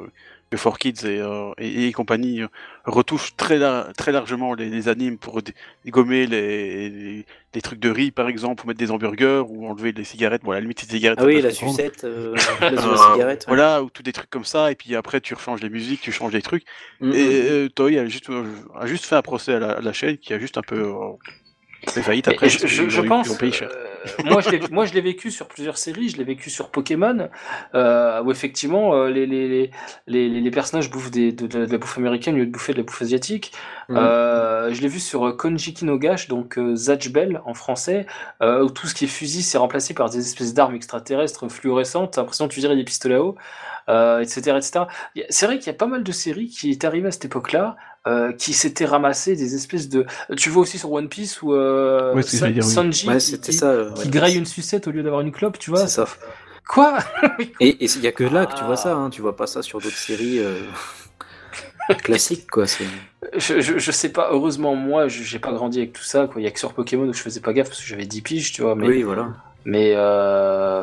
que 0.52 0.68
4Kids 0.68 1.06
euh, 1.06 1.52
et, 1.58 1.86
et, 1.86 1.92
compagnie 1.92 2.42
euh, 2.42 2.48
retouchent 2.84 3.36
très, 3.36 3.58
très 3.94 4.12
largement 4.12 4.54
les, 4.54 4.88
animes 4.88 5.18
pour 5.18 5.40
gommer 5.86 6.26
les, 6.26 7.24
les, 7.54 7.60
trucs 7.62 7.80
de 7.80 7.90
riz, 7.90 8.10
par 8.10 8.28
exemple, 8.28 8.64
ou 8.64 8.68
mettre 8.68 8.78
des 8.78 8.90
hamburgers, 8.90 9.44
ou 9.48 9.66
enlever 9.66 9.92
les 9.92 10.04
cigarettes. 10.04 10.42
Bon, 10.42 10.52
la 10.52 10.60
limite, 10.60 10.84
des 10.84 10.96
cigarettes. 10.96 11.18
Ah 11.22 11.26
oui, 11.26 11.40
la 11.42 11.50
sucette, 11.50 12.04
euh, 12.04 12.34
la 12.60 12.70
cigarette. 13.12 13.44
Voilà, 13.48 13.82
ou 13.82 13.90
tous 13.90 14.02
des 14.02 14.12
trucs 14.12 14.30
comme 14.30 14.44
ça, 14.44 14.70
et 14.70 14.74
puis 14.74 14.94
après, 14.94 15.20
tu 15.20 15.34
rechanges 15.34 15.62
les 15.62 15.70
musiques, 15.70 16.00
tu 16.00 16.12
changes 16.12 16.32
les 16.32 16.42
trucs. 16.42 16.64
Mm, 17.00 17.12
et 17.14 17.64
mm. 17.64 17.68
Toy 17.70 17.98
a 17.98 18.06
juste, 18.06 18.28
a 18.78 18.86
juste 18.86 19.06
fait 19.06 19.16
un 19.16 19.22
procès 19.22 19.54
à 19.54 19.80
la, 19.80 19.92
chaîne 19.92 20.18
qui 20.18 20.34
a 20.34 20.38
juste 20.38 20.58
un 20.58 20.62
peu 20.62 20.92
fait 21.88 22.02
faillite 22.02 22.28
après. 22.28 22.48
Je, 22.48 22.88
je, 22.88 23.00
pense. 23.00 23.28
Moi, 24.24 24.40
je 24.84 24.94
l'ai 24.94 25.00
vécu 25.00 25.30
sur 25.30 25.46
plusieurs 25.46 25.78
séries. 25.78 26.08
Je 26.08 26.16
l'ai 26.16 26.24
vécu 26.24 26.50
sur 26.50 26.70
Pokémon, 26.70 27.28
où 27.74 28.30
effectivement, 28.30 29.04
les, 29.06 29.26
les, 29.26 29.70
les, 30.06 30.28
les, 30.28 30.50
personnages 30.50 30.90
bouffent 30.90 31.10
des, 31.10 31.32
de, 31.32 31.58
la 31.58 31.78
bouffe 31.78 31.98
américaine 31.98 32.34
au 32.34 32.38
lieu 32.38 32.46
de 32.46 32.50
bouffer 32.50 32.72
de 32.72 32.78
la 32.78 32.84
bouffe 32.84 33.02
asiatique. 33.02 33.52
Mm. 33.88 33.96
je 33.96 34.80
l'ai 34.80 34.88
vu 34.88 35.00
sur 35.00 35.36
Konji 35.36 35.74
Kinogash, 35.74 36.28
donc 36.28 36.58
Zatch 36.74 37.10
Bell 37.10 37.40
en 37.44 37.54
français, 37.54 38.06
où 38.40 38.70
tout 38.70 38.86
ce 38.86 38.94
qui 38.94 39.04
est 39.04 39.08
fusil, 39.08 39.42
c'est 39.42 39.58
remplacé 39.58 39.94
par 39.94 40.10
des 40.10 40.18
espèces 40.18 40.54
d'armes 40.54 40.74
extraterrestres 40.74 41.48
fluorescentes. 41.48 42.12
T'as 42.12 42.22
l'impression 42.22 42.46
de 42.46 42.52
tirer 42.52 42.76
des 42.76 42.84
pistolets 42.84 43.16
à 43.16 43.22
eau 43.22 43.36
etc., 43.88 44.50
euh, 44.50 44.58
etc. 44.58 44.84
C'est 45.30 45.46
vrai 45.46 45.58
qu'il 45.58 45.66
y 45.66 45.70
a 45.70 45.78
pas 45.78 45.86
mal 45.86 46.02
de 46.02 46.12
séries 46.12 46.48
qui 46.48 46.70
est 46.70 46.84
arrivées 46.84 47.08
à 47.08 47.10
cette 47.10 47.24
époque-là, 47.24 47.76
euh, 48.06 48.32
qui 48.32 48.52
s'étaient 48.52 48.84
ramassées 48.84 49.36
des 49.36 49.54
espèces 49.54 49.88
de. 49.88 50.06
Tu 50.36 50.50
vois 50.50 50.62
aussi 50.62 50.78
sur 50.78 50.92
One 50.92 51.08
Piece 51.08 51.42
où 51.42 51.52
euh, 51.52 52.20
Sanji 52.22 53.08
qui, 53.40 53.52
ça, 53.52 53.74
qui 53.94 54.08
graille 54.08 54.36
une 54.36 54.46
sucette 54.46 54.88
au 54.88 54.90
lieu 54.90 55.02
d'avoir 55.02 55.20
une 55.20 55.32
clope, 55.32 55.58
tu 55.58 55.70
vois. 55.70 55.80
C'est 55.86 55.94
ça. 55.94 56.08
Quoi? 56.68 56.98
Et 57.60 57.84
il 57.84 58.00
y 58.00 58.06
a 58.06 58.12
que 58.12 58.24
là 58.24 58.46
que 58.46 58.56
tu 58.56 58.64
vois 58.64 58.76
ça, 58.76 58.94
hein. 58.94 59.10
tu 59.10 59.22
vois 59.22 59.36
pas 59.36 59.46
ça 59.46 59.62
sur 59.62 59.80
d'autres 59.80 59.96
séries. 59.96 60.40
classiques 62.04 62.48
quoi 62.48 62.64
je, 63.34 63.60
je, 63.60 63.78
je, 63.78 63.90
sais 63.90 64.10
pas 64.10 64.28
heureusement 64.30 64.76
moi 64.76 65.08
j'ai 65.08 65.40
pas 65.40 65.52
grandi 65.52 65.78
avec 65.78 65.92
tout 65.92 66.04
ça 66.04 66.28
quoi 66.28 66.40
il 66.40 66.44
y 66.44 66.46
a 66.46 66.50
que 66.50 66.58
sur 66.58 66.74
Pokémon 66.74 67.08
où 67.08 67.12
je 67.12 67.20
faisais 67.20 67.40
pas 67.40 67.52
gaffe 67.52 67.68
parce 67.68 67.80
que 67.80 67.86
j'avais 67.86 68.06
10 68.06 68.22
piges 68.22 68.52
tu 68.52 68.62
vois 68.62 68.76
mais 68.76 68.86
oui 68.86 69.02
voilà 69.02 69.30
mais 69.64 69.92
euh... 69.96 70.82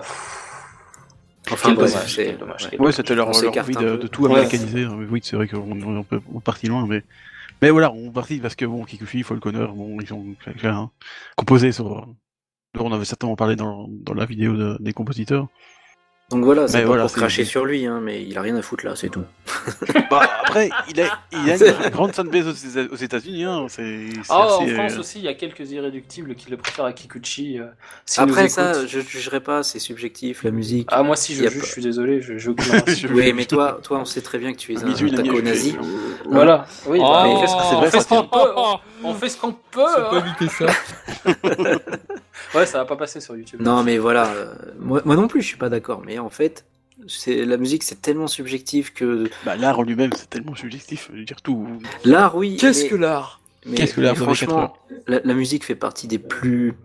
Enfin, 1.51 1.76
c'est 2.07 2.38
dommage. 2.38 2.69
Ouais, 2.80 2.91
c'était 2.91 3.15
leur, 3.15 3.31
leur 3.31 3.57
envie 3.57 3.76
de, 3.76 3.97
de, 3.97 4.07
tout 4.07 4.26
américaniser. 4.26 4.84
Hein. 4.84 4.99
Oui, 5.09 5.21
c'est 5.23 5.35
vrai 5.35 5.47
qu'on 5.47 6.01
est 6.01 6.43
parti 6.43 6.67
loin, 6.67 6.85
mais. 6.88 7.03
Mais 7.61 7.71
voilà, 7.71 7.91
on 7.91 8.09
partit 8.11 8.38
parce 8.38 8.55
que 8.55 8.65
bon, 8.65 8.85
Kikuchi, 8.85 9.23
Falconer, 9.23 9.67
bon, 9.73 9.99
ils 9.99 10.13
ont 10.13 10.26
hein, 10.63 10.91
composé 11.35 11.71
sur. 11.73 12.07
On 12.77 12.93
avait 12.93 13.03
certainement 13.03 13.35
parlé 13.35 13.55
dans, 13.55 13.88
dans 13.89 14.13
la 14.13 14.26
vidéo 14.26 14.55
de, 14.55 14.77
des 14.80 14.93
compositeurs. 14.93 15.47
Donc 16.30 16.43
voilà, 16.43 16.68
c'est 16.68 16.84
pas 16.84 16.97
pour 16.97 17.11
cracher 17.11 17.43
sur 17.43 17.65
lui, 17.65 17.88
hein, 17.88 17.99
mais 18.03 18.23
il 18.23 18.38
a 18.38 18.41
rien 18.41 18.56
à 18.56 18.61
foutre 18.61 18.85
là, 18.85 18.95
c'est 18.95 19.10
tout. 19.10 19.23
bah, 20.11 20.22
après, 20.45 20.69
il 20.88 21.01
a, 21.01 21.19
il 21.31 21.49
a 21.49 21.56
une 21.85 21.89
grande 21.89 22.14
fanbase 22.14 22.47
aux, 22.91 22.95
États-Unis. 22.95 23.45
Hein, 23.45 23.65
c'est, 23.68 24.10
oh, 24.30 24.34
en 24.34 24.68
France 24.68 24.93
euh, 24.93 24.99
aussi, 24.99 25.18
il 25.19 25.26
y 25.26 25.27
a 25.27 25.34
quelques 25.34 25.72
irréductibles 25.72 26.35
qui 26.35 26.51
le 26.51 26.57
préfèrent 26.57 26.85
à 26.85 26.93
Kikuchi. 26.93 27.60
Euh, 27.60 27.65
après, 28.18 28.47
ça, 28.47 28.85
je 28.85 28.99
jugerai 28.99 29.39
pas, 29.39 29.64
c'est 29.64 29.80
subjectif, 29.80 30.43
la 30.43 30.51
musique. 30.51 30.88
Ah, 30.91 31.01
moi, 31.01 31.15
si 31.15 31.34
je 31.34 31.49
juge, 31.49 31.64
je 31.64 31.72
suis 31.72 31.81
désolé, 31.81 32.22
je, 32.22 32.38
je 32.38 32.51
Oui, 33.11 33.34
mais 33.34 33.45
toi, 33.45 33.80
toi, 33.81 33.99
on 33.99 34.06
sait 34.06 34.22
très 34.22 34.38
bien 34.38 34.53
que 34.53 34.57
tu 34.60 34.73
es 34.73 34.77
un 34.77 35.10
taco 35.15 35.41
nazi. 35.41 35.76
Voilà, 36.26 36.68
oui, 36.85 36.99
bah, 36.99 37.23
oh, 37.26 37.43
on 37.73 37.89
fait 37.89 37.99
ce 38.01 38.07
qu'on 38.07 38.23
peut. 38.23 38.53
On 39.03 39.14
fait 39.15 39.30
ce 39.30 39.38
qu'on 39.38 39.53
peut. 39.53 39.81
pas 39.81 40.11
hein. 40.11 40.23
éviter 40.26 40.47
ça. 40.53 40.68
ouais, 42.55 42.65
ça 42.65 42.79
va 42.79 42.85
pas 42.85 42.95
passer 42.95 43.21
sur 43.21 43.35
YouTube. 43.35 43.61
Non, 43.61 43.83
mais 43.83 43.97
voilà, 43.97 44.27
euh, 44.27 44.53
moi, 44.79 45.01
moi 45.05 45.15
non 45.15 45.27
plus, 45.27 45.41
je 45.41 45.47
suis 45.47 45.57
pas 45.57 45.69
d'accord, 45.69 46.01
mais 46.05 46.19
en 46.19 46.29
fait, 46.29 46.65
c'est 47.07 47.45
la 47.45 47.57
musique, 47.57 47.83
c'est 47.83 48.01
tellement 48.01 48.27
subjectif 48.27 48.93
que. 48.93 49.29
Bah, 49.45 49.55
l'art 49.55 49.79
en 49.79 49.83
lui-même, 49.83 50.11
c'est 50.15 50.29
tellement 50.29 50.55
subjectif. 50.55 51.09
Je 51.13 51.19
veux 51.19 51.25
dire 51.25 51.41
tout. 51.41 51.67
L'art, 52.03 52.35
oui. 52.35 52.57
Qu'est-ce 52.57 52.85
que 52.85 52.95
l'art? 52.95 53.41
Qu'est-ce 53.75 53.93
que 53.93 54.01
l'art 54.01 54.15
Franchement, 54.15 54.77
la, 55.07 55.19
la, 55.23 55.33
musique 55.33 55.65
fait 55.65 55.75
partie 55.75 56.07
des 56.07 56.19
plus 56.19 56.75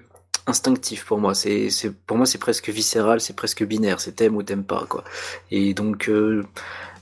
instinctifs 0.46 1.04
pour 1.04 1.18
moi. 1.18 1.34
C'est, 1.34 1.70
c'est 1.70 1.92
pour 1.94 2.16
moi, 2.16 2.26
c'est 2.26 2.38
presque 2.38 2.68
viscéral, 2.68 3.20
c'est 3.20 3.36
presque 3.36 3.64
binaire. 3.64 4.00
C'est 4.00 4.12
t'aimes 4.12 4.36
ou 4.36 4.42
t'aimes 4.42 4.64
pas, 4.64 4.86
quoi. 4.88 5.04
Et 5.50 5.74
donc, 5.74 6.08
euh, 6.08 6.44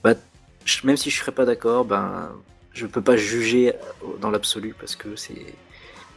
bah, 0.05 0.15
même 0.85 0.97
si 0.97 1.11
je 1.11 1.19
serais 1.19 1.33
pas 1.33 1.45
d'accord, 1.45 1.85
ben, 1.85 2.31
je 2.73 2.87
peux 2.87 3.03
pas 3.03 3.17
juger 3.17 3.73
dans 4.21 4.31
l'absolu 4.31 4.75
parce 4.79 4.97
que 4.97 5.17
c'est 5.17 5.45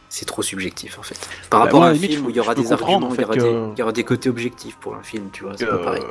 c'est 0.08 0.26
trop 0.26 0.42
subjectif 0.42 0.98
en 0.98 1.02
fait. 1.02 1.18
Par 1.50 1.60
bah, 1.60 1.64
rapport 1.64 1.84
à 1.84 1.88
un 1.88 1.94
film 1.94 2.26
où 2.26 2.30
il 2.30 2.36
y 2.36 2.40
aura 2.40 2.54
des 2.54 2.72
arguments, 2.72 3.10
il, 3.14 3.20
y 3.20 3.24
aura 3.24 3.36
des, 3.36 3.70
il 3.74 3.78
y 3.78 3.82
aura 3.82 3.92
des 3.92 4.04
côtés 4.04 4.28
objectifs 4.28 4.76
pour 4.76 4.94
un 4.94 5.02
film, 5.02 5.30
tu 5.32 5.44
vois, 5.44 5.52
c'est 5.56 5.66
pas 5.66 5.78
pareil 5.78 6.02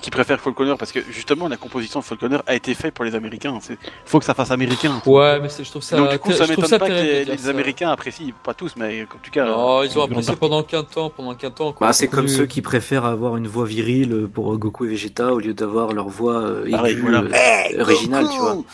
qui 0.00 0.10
préfère 0.10 0.40
Falconer 0.40 0.74
parce 0.78 0.92
que 0.92 1.00
justement 1.10 1.48
la 1.48 1.56
composition 1.56 2.00
de 2.00 2.04
Falconer 2.04 2.38
a 2.46 2.54
été 2.54 2.74
faite 2.74 2.94
pour 2.94 3.04
les 3.04 3.14
Américains. 3.14 3.58
Il 3.68 3.76
faut 4.04 4.18
que 4.18 4.24
ça 4.24 4.34
fasse 4.34 4.50
américain. 4.50 5.00
Ouais, 5.06 5.40
mais 5.40 5.48
je 5.48 5.68
trouve 5.70 5.82
ça. 5.82 5.96
Donc 5.96 6.10
du 6.10 6.18
coup, 6.18 6.32
ça 6.32 6.46
m'étonne 6.46 6.78
pas 6.78 6.88
que 6.88 6.92
les, 6.92 7.48
Américains 7.48 7.90
apprécient, 7.90 8.32
pas 8.42 8.54
tous, 8.54 8.74
mais 8.76 9.02
en 9.02 9.18
tout 9.22 9.30
cas. 9.30 9.46
Non, 9.46 9.82
ils 9.82 9.98
ont 9.98 10.02
apprécié 10.02 10.34
pendant 10.36 10.62
15 10.62 10.84
temps, 10.92 11.10
pendant 11.10 11.34
15 11.34 11.54
temps. 11.54 11.74
Bah, 11.80 11.92
c'est 11.92 12.08
comme 12.08 12.28
ceux 12.28 12.46
qui 12.46 12.62
préfèrent 12.62 13.04
avoir 13.04 13.36
une 13.36 13.46
voix 13.46 13.66
virile 13.66 14.28
pour 14.32 14.56
Goku 14.58 14.86
et 14.86 14.88
Vegeta 14.88 15.32
au 15.32 15.38
lieu 15.38 15.54
d'avoir 15.54 15.92
leur 15.92 16.08
voix 16.08 16.42
euh, 16.42 16.66
aiguë, 16.66 17.14
euh, 17.14 17.80
originale, 17.80 18.26
tu 18.32 18.38
vois. 18.38 18.56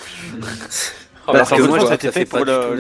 Ah, 1.27 1.33
Parce 1.33 1.51
que 1.51 1.63
moi, 1.63 1.79
ça 1.81 1.93
a 1.93 2.13
fait 2.13 2.25
pour 2.25 2.45
la, 2.45 2.75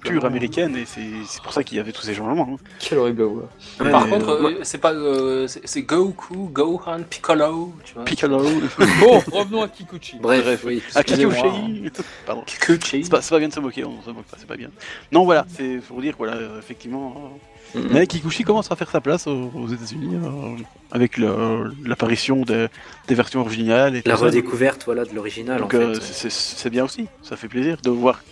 culture 0.00 0.24
américaine 0.24 0.76
et 0.76 0.84
c'est 0.86 1.42
pour 1.42 1.52
ça 1.52 1.62
qu'il 1.62 1.76
y 1.76 1.80
avait 1.80 1.92
tous 1.92 2.02
ces 2.02 2.14
changements. 2.14 2.48
Hein. 2.54 2.64
Quel 2.78 2.98
horrible 2.98 3.24
voix. 3.24 3.48
Par 3.78 4.08
contre, 4.08 4.30
euh, 4.30 4.58
c'est 4.62 4.78
pas 4.78 4.92
euh, 4.92 5.46
c'est 5.46 5.82
Goku, 5.82 6.48
Gohan, 6.50 7.02
Piccolo, 7.08 7.74
tu 7.84 7.94
vois. 7.94 8.04
Piccolo. 8.04 8.38
bon, 9.00 9.22
revenons 9.30 9.62
à 9.62 9.68
Kikuchi. 9.68 10.18
Bref, 10.18 10.62
oui. 10.64 10.82
À 10.94 11.02
Kikuchi. 11.02 11.90
Pardon. 12.24 12.42
Kikuchi. 12.46 13.04
C'est 13.04 13.10
pas, 13.10 13.20
pas 13.20 13.38
bien 13.38 13.48
de 13.48 13.52
se 13.52 13.60
moquer, 13.60 13.84
on 13.84 14.02
se 14.02 14.10
moque 14.10 14.24
pas, 14.24 14.36
c'est 14.38 14.48
pas 14.48 14.56
bien. 14.56 14.70
Non, 15.12 15.24
voilà, 15.24 15.44
c'est 15.54 15.80
pour 15.86 16.00
dire 16.00 16.14
voilà, 16.16 16.38
effectivement. 16.58 17.38
Mm-hmm. 17.74 17.88
Mais 17.90 18.06
Kikuchi 18.06 18.44
commence 18.44 18.70
à 18.70 18.76
faire 18.76 18.90
sa 18.90 19.00
place 19.00 19.26
aux, 19.26 19.68
États-Unis 19.68 20.16
euh, 20.16 20.56
avec 20.92 21.18
l'apparition 21.18 22.42
des 22.42 23.14
versions 23.14 23.40
originales. 23.40 23.96
Et 23.96 24.02
la 24.04 24.16
redécouverte 24.16 24.84
voilà, 24.84 25.04
de 25.04 25.14
l'original. 25.14 25.60
Donc 25.60 25.74
euh, 25.74 25.96
c'est 26.00 26.70
bien 26.70 26.84
aussi, 26.84 27.06
ça 27.22 27.36
fait 27.36 27.48
plaisir 27.48 27.78
de 27.82 27.90
voir 27.90 28.22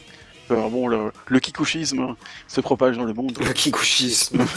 que 0.49 0.55
bon, 0.55 0.89
le, 0.89 1.13
le 1.27 1.41
kikushisme 1.41 2.15
se 2.49 2.61
propage 2.61 2.97
dans 2.97 3.05
le 3.05 3.15
monde. 3.15 3.39
Le 3.41 3.53
kikushisme 3.53 4.45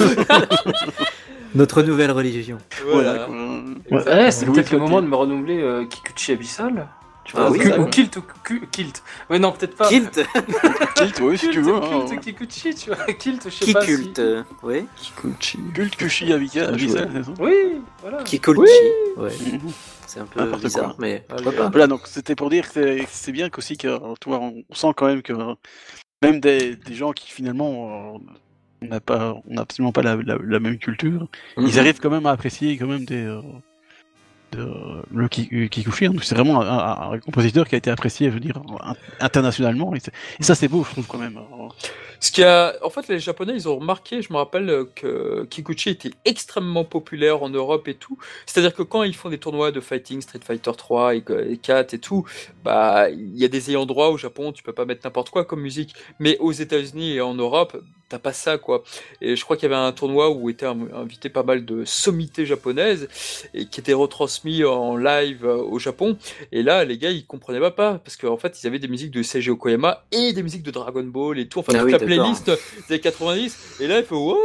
Notre 1.55 1.83
nouvelle 1.83 2.11
religion. 2.11 2.57
Voilà. 2.85 3.29
Ouais, 3.89 4.29
c'est 4.31 4.45
peut-être 4.45 4.71
le 4.71 4.79
moment 4.79 5.01
de 5.01 5.07
me 5.07 5.15
renouveler 5.15 5.61
euh, 5.61 5.85
Kikuchi 5.85 6.33
Abyssal. 6.33 6.87
Tu 7.25 7.35
vois, 7.35 7.47
ah, 7.47 7.51
oui, 7.51 7.59
ou 7.79 7.85
Kilt 7.87 8.15
ou 8.17 8.23
Kilt. 8.71 9.03
Ouais, 9.31 9.39
non, 9.39 9.51
peut-être 9.51 9.75
pas. 9.75 9.89
Kilt 9.89 10.13
Kilt, 10.95 11.19
oui, 11.21 11.37
si 11.39 11.49
tu 11.49 11.59
veux. 11.59 11.79
Kilt, 11.79 12.11
hein. 12.11 12.17
Kikuchi, 12.17 12.75
tu 12.75 12.91
vois. 12.91 13.03
Kilt, 13.13 13.43
je 13.45 13.49
sais 13.49 13.73
pas. 13.73 13.81
Kikulte, 13.83 14.17
si... 14.19 14.55
oui. 14.61 14.85
Kikuchi. 14.95 15.59
Kult 15.73 15.95
Kushi 15.95 16.31
Abika, 16.31 16.71
Oui, 17.39 17.81
voilà. 18.01 18.23
Kikulchi, 18.23 18.71
oui. 19.17 19.23
ouais. 19.23 19.31
Mhm. 19.53 19.71
C'est 20.05 20.19
un 20.19 20.25
peu 20.25 20.45
bizarre, 20.57 20.95
quoi. 20.95 20.95
mais 20.99 21.25
pourquoi 21.27 21.51
pas. 21.51 21.69
Voilà, 21.69 21.87
donc 21.87 22.01
c'était 22.05 22.35
pour 22.35 22.51
dire 22.51 22.71
que 22.71 22.99
c'est 23.09 23.31
bien 23.31 23.49
qu'aussi 23.49 23.75
que, 23.75 23.97
tu 24.21 24.29
vois, 24.29 24.39
on 24.39 24.63
sent 24.71 24.91
quand 24.95 25.07
même 25.07 25.23
que 25.23 25.33
même 26.21 26.39
des, 26.39 26.75
des 26.75 26.93
gens 26.93 27.11
qui 27.11 27.31
finalement 27.31 28.21
on 28.81 28.85
n'a 28.85 28.99
pas, 28.99 29.33
on 29.49 29.53
n'a 29.53 29.61
absolument 29.61 29.91
pas 29.91 30.03
la, 30.03 30.15
la, 30.15 30.37
la 30.41 30.59
même 30.59 30.77
culture, 30.77 31.23
mm 31.23 31.27
-hmm. 31.57 31.67
ils 31.67 31.73
mhm. 31.73 31.79
arrivent 31.79 31.99
quand 31.99 32.11
même 32.11 32.27
à 32.27 32.31
apprécier 32.31 32.77
quand 32.77 32.87
même 32.87 33.05
des, 33.05 33.25
euh, 33.25 33.41
le 34.55 35.27
Kikuchi, 35.27 36.05
hein. 36.05 36.13
c'est 36.21 36.35
vraiment 36.35 36.61
un, 36.61 37.19
compositeur 37.19 37.67
qui 37.67 37.75
a 37.75 37.77
été 37.77 37.89
apprécié, 37.89 38.29
je 38.29 38.33
veux 38.33 38.39
dire, 38.39 38.61
internationalement. 39.19 39.93
Et, 39.95 39.99
ça, 40.39 40.55
c'est 40.55 40.67
beau, 40.67 40.83
je 40.83 40.91
trouve 40.91 41.07
quand 41.07 41.17
même. 41.17 41.39
Ce 42.25 42.31
qui 42.31 42.41
a, 42.43 42.73
en 42.81 42.89
fait, 42.89 43.07
les 43.07 43.19
Japonais, 43.19 43.53
ils 43.53 43.69
ont 43.69 43.77
remarqué. 43.77 44.23
Je 44.23 44.33
me 44.33 44.37
rappelle 44.37 44.87
que 44.95 45.45
Kikuchi 45.47 45.91
était 45.91 46.09
extrêmement 46.25 46.83
populaire 46.83 47.43
en 47.43 47.49
Europe 47.49 47.87
et 47.87 47.93
tout. 47.93 48.17
C'est-à-dire 48.47 48.73
que 48.73 48.81
quand 48.81 49.03
ils 49.03 49.15
font 49.15 49.29
des 49.29 49.37
tournois 49.37 49.71
de 49.71 49.79
fighting, 49.79 50.21
Street 50.21 50.39
Fighter 50.43 50.71
3 50.75 51.13
et 51.13 51.21
4 51.61 51.93
et 51.93 51.99
tout, 51.99 52.25
bah, 52.63 53.11
il 53.11 53.37
y 53.37 53.45
a 53.45 53.47
des 53.47 53.69
ayants 53.69 53.85
droit 53.85 54.07
au 54.07 54.17
Japon. 54.17 54.51
Tu 54.53 54.63
peux 54.63 54.73
pas 54.73 54.85
mettre 54.85 55.01
n'importe 55.05 55.29
quoi 55.29 55.45
comme 55.45 55.61
musique. 55.61 55.93
Mais 56.17 56.35
aux 56.39 56.51
États-Unis 56.51 57.13
et 57.13 57.21
en 57.21 57.35
Europe, 57.35 57.77
t'as 58.09 58.19
pas 58.19 58.33
ça, 58.33 58.57
quoi. 58.57 58.83
Et 59.21 59.35
je 59.35 59.43
crois 59.43 59.57
qu'il 59.57 59.69
y 59.69 59.73
avait 59.73 59.81
un 59.81 59.91
tournoi 59.91 60.29
où 60.31 60.49
étaient 60.49 60.65
invités 60.65 61.29
pas 61.29 61.43
mal 61.43 61.65
de 61.65 61.85
sommités 61.85 62.45
japonaises 62.45 63.07
et 63.53 63.65
qui 63.65 63.79
étaient 63.79 63.93
retransmis 63.93 64.63
en 64.63 64.95
live 64.95 65.45
euh, 65.45 65.57
au 65.57 65.79
Japon. 65.79 66.17
Et 66.51 66.63
là, 66.63 66.85
les 66.85 66.97
gars, 66.97 67.11
ils 67.11 67.25
comprenaient 67.25 67.59
pas, 67.59 67.71
pas 67.71 67.99
parce 67.99 68.17
qu'en 68.17 68.37
fait, 68.37 68.61
ils 68.61 68.67
avaient 68.67 68.79
des 68.79 68.87
musiques 68.87 69.11
de 69.11 69.23
Seiji 69.23 69.49
Okoyama 69.49 70.03
et 70.11 70.33
des 70.33 70.43
musiques 70.43 70.63
de 70.63 70.71
Dragon 70.71 71.03
Ball 71.03 71.39
et 71.39 71.47
tout. 71.47 71.59
Enfin, 71.59 71.73
ah 71.75 71.83
playlist 72.17 72.51
des 72.89 72.99
90. 72.99 73.57
Et 73.79 73.87
là, 73.87 73.99
il 73.99 74.05
fait, 74.05 74.15
wow! 74.15 74.37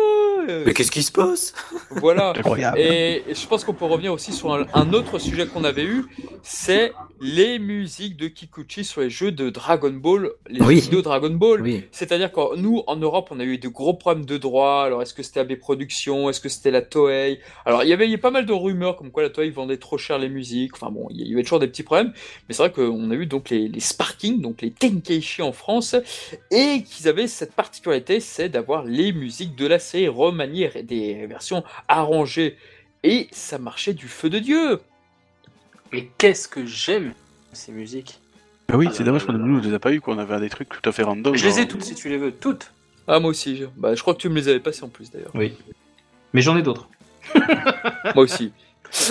Mais 0.66 0.74
qu'est-ce 0.74 0.90
qui 0.90 1.02
se 1.02 1.12
passe? 1.12 1.54
Voilà. 1.90 2.32
et, 2.76 3.22
je 3.28 3.46
pense 3.46 3.64
qu'on 3.64 3.74
peut 3.74 3.84
revenir 3.84 4.12
aussi 4.12 4.32
sur 4.32 4.52
un, 4.52 4.92
autre 4.92 5.18
sujet 5.18 5.46
qu'on 5.46 5.64
avait 5.64 5.84
eu, 5.84 6.04
c'est 6.42 6.92
les 7.20 7.58
musiques 7.58 8.16
de 8.16 8.28
Kikuchi 8.28 8.84
sur 8.84 9.02
les 9.02 9.10
jeux 9.10 9.32
de 9.32 9.50
Dragon 9.50 9.90
Ball, 9.90 10.30
les 10.48 10.60
oui. 10.62 10.80
vidéos 10.80 11.02
Dragon 11.02 11.30
Ball. 11.30 11.62
C'est-à-dire 11.92 12.32
que 12.32 12.56
nous, 12.56 12.82
en 12.86 12.96
Europe, 12.96 13.28
on 13.30 13.40
a 13.40 13.44
eu 13.44 13.58
de 13.58 13.68
gros 13.68 13.94
problèmes 13.94 14.24
de 14.24 14.38
droit. 14.38 14.84
Alors, 14.84 15.02
est-ce 15.02 15.14
que 15.14 15.22
c'était 15.22 15.40
AB 15.40 15.56
Productions? 15.56 16.30
Est-ce 16.30 16.40
que 16.40 16.48
c'était 16.48 16.70
la 16.70 16.82
Toei? 16.82 17.40
Alors, 17.64 17.82
il 17.82 17.88
y 17.88 17.92
avait 17.92 18.06
il 18.06 18.10
y 18.10 18.14
a 18.14 18.18
pas 18.18 18.30
mal 18.30 18.46
de 18.46 18.52
rumeurs 18.52 18.96
comme 18.96 19.10
quoi 19.10 19.22
la 19.22 19.30
Toei 19.30 19.50
vendait 19.50 19.76
trop 19.76 19.98
cher 19.98 20.18
les 20.18 20.28
musiques. 20.28 20.72
Enfin 20.74 20.90
bon, 20.90 21.08
il 21.10 21.28
y 21.28 21.32
avait 21.32 21.42
toujours 21.42 21.60
des 21.60 21.68
petits 21.68 21.82
problèmes. 21.82 22.12
Mais 22.48 22.54
c'est 22.54 22.62
vrai 22.62 22.72
qu'on 22.72 23.10
a 23.10 23.14
eu 23.14 23.26
donc 23.26 23.50
les, 23.50 23.68
les 23.68 23.80
Sparking, 23.80 24.40
donc 24.40 24.62
les 24.62 24.70
Tenkeichi 24.70 25.42
en 25.42 25.52
France, 25.52 25.94
et 26.50 26.82
qu'ils 26.82 27.08
avaient 27.08 27.26
cette 27.26 27.49
particularité, 27.50 28.20
c'est 28.20 28.48
d'avoir 28.48 28.84
les 28.84 29.12
musiques 29.12 29.56
de 29.56 29.66
la 29.66 29.78
série 29.78 30.08
remaniées 30.08 30.70
et 30.74 30.82
des 30.82 31.26
versions 31.26 31.64
arrangées. 31.88 32.56
Et 33.02 33.28
ça 33.32 33.58
marchait 33.58 33.94
du 33.94 34.08
feu 34.08 34.30
de 34.30 34.38
Dieu. 34.38 34.80
Mais 35.92 36.08
qu'est-ce 36.18 36.48
que 36.48 36.66
j'aime 36.66 37.14
ces 37.52 37.72
musiques? 37.72 38.20
Bah 38.68 38.76
oui, 38.76 38.88
c'est 38.92 39.02
dommage 39.02 39.24
qu'on 39.26 39.32
ne 39.32 39.60
les 39.60 39.74
a 39.74 39.78
pas 39.80 39.92
eu, 39.92 40.00
qu'on 40.00 40.18
avait 40.18 40.38
des 40.38 40.50
trucs 40.50 40.68
tout 40.68 40.88
à 40.88 40.92
fait 40.92 41.02
random. 41.02 41.34
Je 41.34 41.44
les 41.44 41.60
ai 41.60 41.66
toutes 41.66 41.82
si 41.82 41.94
tu 41.94 42.08
les 42.08 42.18
veux, 42.18 42.30
toutes. 42.30 42.72
Ah, 43.08 43.18
moi 43.18 43.30
aussi. 43.30 43.56
Je... 43.56 43.64
Bah, 43.76 43.94
je 43.94 44.02
crois 44.02 44.14
que 44.14 44.20
tu 44.20 44.28
me 44.28 44.36
les 44.36 44.48
avais 44.48 44.60
passées 44.60 44.84
en 44.84 44.88
plus 44.88 45.10
d'ailleurs. 45.10 45.32
Oui. 45.34 45.54
Mais 46.32 46.42
j'en 46.42 46.56
ai 46.56 46.62
d'autres. 46.62 46.88
Moi 48.14 48.24
aussi. 48.24 48.52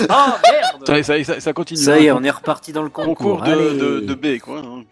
Ah 0.08 0.38
merde 0.50 1.02
ça, 1.02 1.40
ça, 1.40 1.52
continue. 1.52 1.80
Ça 1.80 1.98
y 1.98 2.06
est, 2.06 2.12
on 2.12 2.22
est 2.22 2.30
reparti 2.30 2.72
dans 2.72 2.82
le 2.82 2.90
concours. 2.90 3.42
de, 3.42 4.00
de, 4.00 4.14
B, 4.14 4.38
quoi. 4.38 4.58
Hein, 4.58 4.84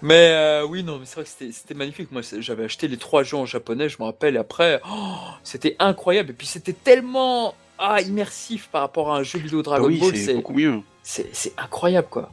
mais 0.00 0.30
euh, 0.30 0.66
oui, 0.66 0.82
non, 0.82 0.98
mais 0.98 1.06
c'est 1.06 1.16
vrai 1.16 1.24
que 1.24 1.52
c'était 1.52 1.74
magnifique. 1.74 2.10
Moi, 2.12 2.22
j'avais 2.38 2.64
acheté 2.64 2.88
les 2.88 2.96
trois 2.96 3.22
jeux 3.22 3.36
en 3.36 3.46
japonais, 3.46 3.88
je 3.88 3.96
me 3.98 4.04
rappelle. 4.04 4.36
Et 4.36 4.38
après, 4.38 4.80
oh, 4.88 5.16
c'était 5.42 5.76
incroyable. 5.78 6.30
Et 6.30 6.34
puis, 6.34 6.46
c'était 6.46 6.72
tellement 6.72 7.54
ah, 7.78 8.00
immersif 8.00 8.68
par 8.70 8.82
rapport 8.82 9.12
à 9.12 9.18
un 9.18 9.22
jeu 9.22 9.38
vidéo 9.38 9.62
Dragon 9.62 9.86
oui, 9.86 9.98
Ball. 9.98 10.16
C'est 10.16 10.34
beaucoup 10.34 10.54
mieux. 10.54 10.80
C'est 11.02 11.52
incroyable, 11.58 12.08
quoi. 12.10 12.30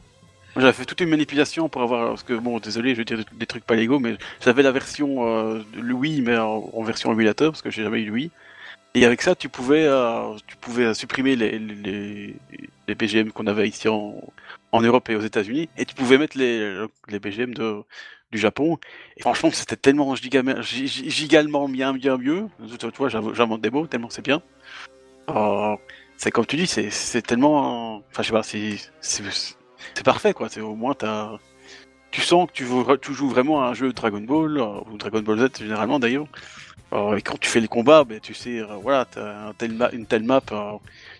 J'avais 0.56 0.72
fait 0.72 0.84
toute 0.84 1.00
une 1.00 1.08
manipulation 1.08 1.68
pour 1.68 1.82
avoir, 1.82 2.08
parce 2.08 2.24
que 2.24 2.32
bon, 2.34 2.58
désolé, 2.58 2.94
je 2.94 2.98
vais 2.98 3.04
dire 3.04 3.24
des 3.32 3.46
trucs 3.46 3.64
pas 3.64 3.76
légaux, 3.76 4.00
mais 4.00 4.16
j'avais 4.40 4.62
la 4.62 4.72
version 4.72 5.26
euh, 5.26 5.62
de 5.76 5.92
Wii, 5.92 6.22
mais 6.22 6.36
en, 6.36 6.82
version 6.82 7.12
émulateur, 7.12 7.52
parce 7.52 7.62
que 7.62 7.70
j'ai 7.70 7.84
jamais 7.84 8.00
eu 8.00 8.10
Wii. 8.10 8.30
Et 8.94 9.04
avec 9.04 9.22
ça, 9.22 9.34
tu 9.34 9.48
pouvais, 9.48 9.84
euh, 9.86 10.34
tu 10.46 10.56
pouvais 10.56 10.94
supprimer 10.94 11.36
les, 11.36 11.58
les, 11.58 12.34
les 12.88 12.94
BGM 12.94 13.30
qu'on 13.30 13.46
avait 13.46 13.68
ici 13.68 13.88
en, 13.88 14.20
en 14.72 14.80
Europe 14.80 15.08
et 15.10 15.16
aux 15.16 15.20
États-Unis, 15.20 15.68
et 15.76 15.84
tu 15.84 15.94
pouvais 15.94 16.18
mettre 16.18 16.36
les, 16.36 16.86
les 17.08 17.18
BGM 17.20 17.54
de, 17.54 17.82
du 18.32 18.38
Japon. 18.38 18.78
Et 19.16 19.22
franchement, 19.22 19.50
c'était 19.52 19.76
tellement 19.76 20.14
gigalement 20.16 21.68
bien, 21.68 21.92
bien 21.94 22.16
mieux. 22.18 22.46
Tu 22.78 22.86
vois, 22.96 23.08
j'invente 23.08 23.60
des 23.60 23.70
mots, 23.70 23.86
tellement 23.86 24.10
c'est 24.10 24.24
bien. 24.24 24.42
Euh, 25.28 25.76
c'est 26.16 26.30
comme 26.30 26.46
tu 26.46 26.56
dis, 26.56 26.66
c'est 26.66 27.22
tellement. 27.22 28.02
Enfin, 28.10 28.22
je 28.22 28.28
sais 28.28 28.32
pas, 28.32 28.42
c'est 29.94 30.04
parfait, 30.04 30.32
quoi. 30.34 30.48
Au 30.58 30.74
moins, 30.74 30.94
as, 31.02 31.38
tu 32.10 32.20
sens 32.22 32.48
que 32.48 32.52
tu, 32.52 32.66
tu 33.00 33.14
joues 33.14 33.28
vraiment 33.28 33.62
à 33.62 33.68
un 33.68 33.74
jeu 33.74 33.92
Dragon 33.92 34.20
Ball, 34.20 34.58
euh, 34.58 34.80
ou 34.90 34.98
Dragon 34.98 35.20
Ball 35.22 35.38
Z 35.38 35.58
généralement 35.58 35.98
d'ailleurs. 35.98 36.26
Euh, 36.92 37.16
et 37.16 37.22
quand 37.22 37.38
tu 37.38 37.48
fais 37.48 37.60
les 37.60 37.68
combats, 37.68 38.04
ben, 38.04 38.18
tu 38.20 38.34
sais, 38.34 38.58
euh, 38.58 38.66
voilà, 38.82 39.04
t'as 39.04 39.48
un 39.48 39.52
tel 39.52 39.76
une 39.92 40.06
telle 40.06 40.24
map, 40.24 40.42
euh, 40.50 40.72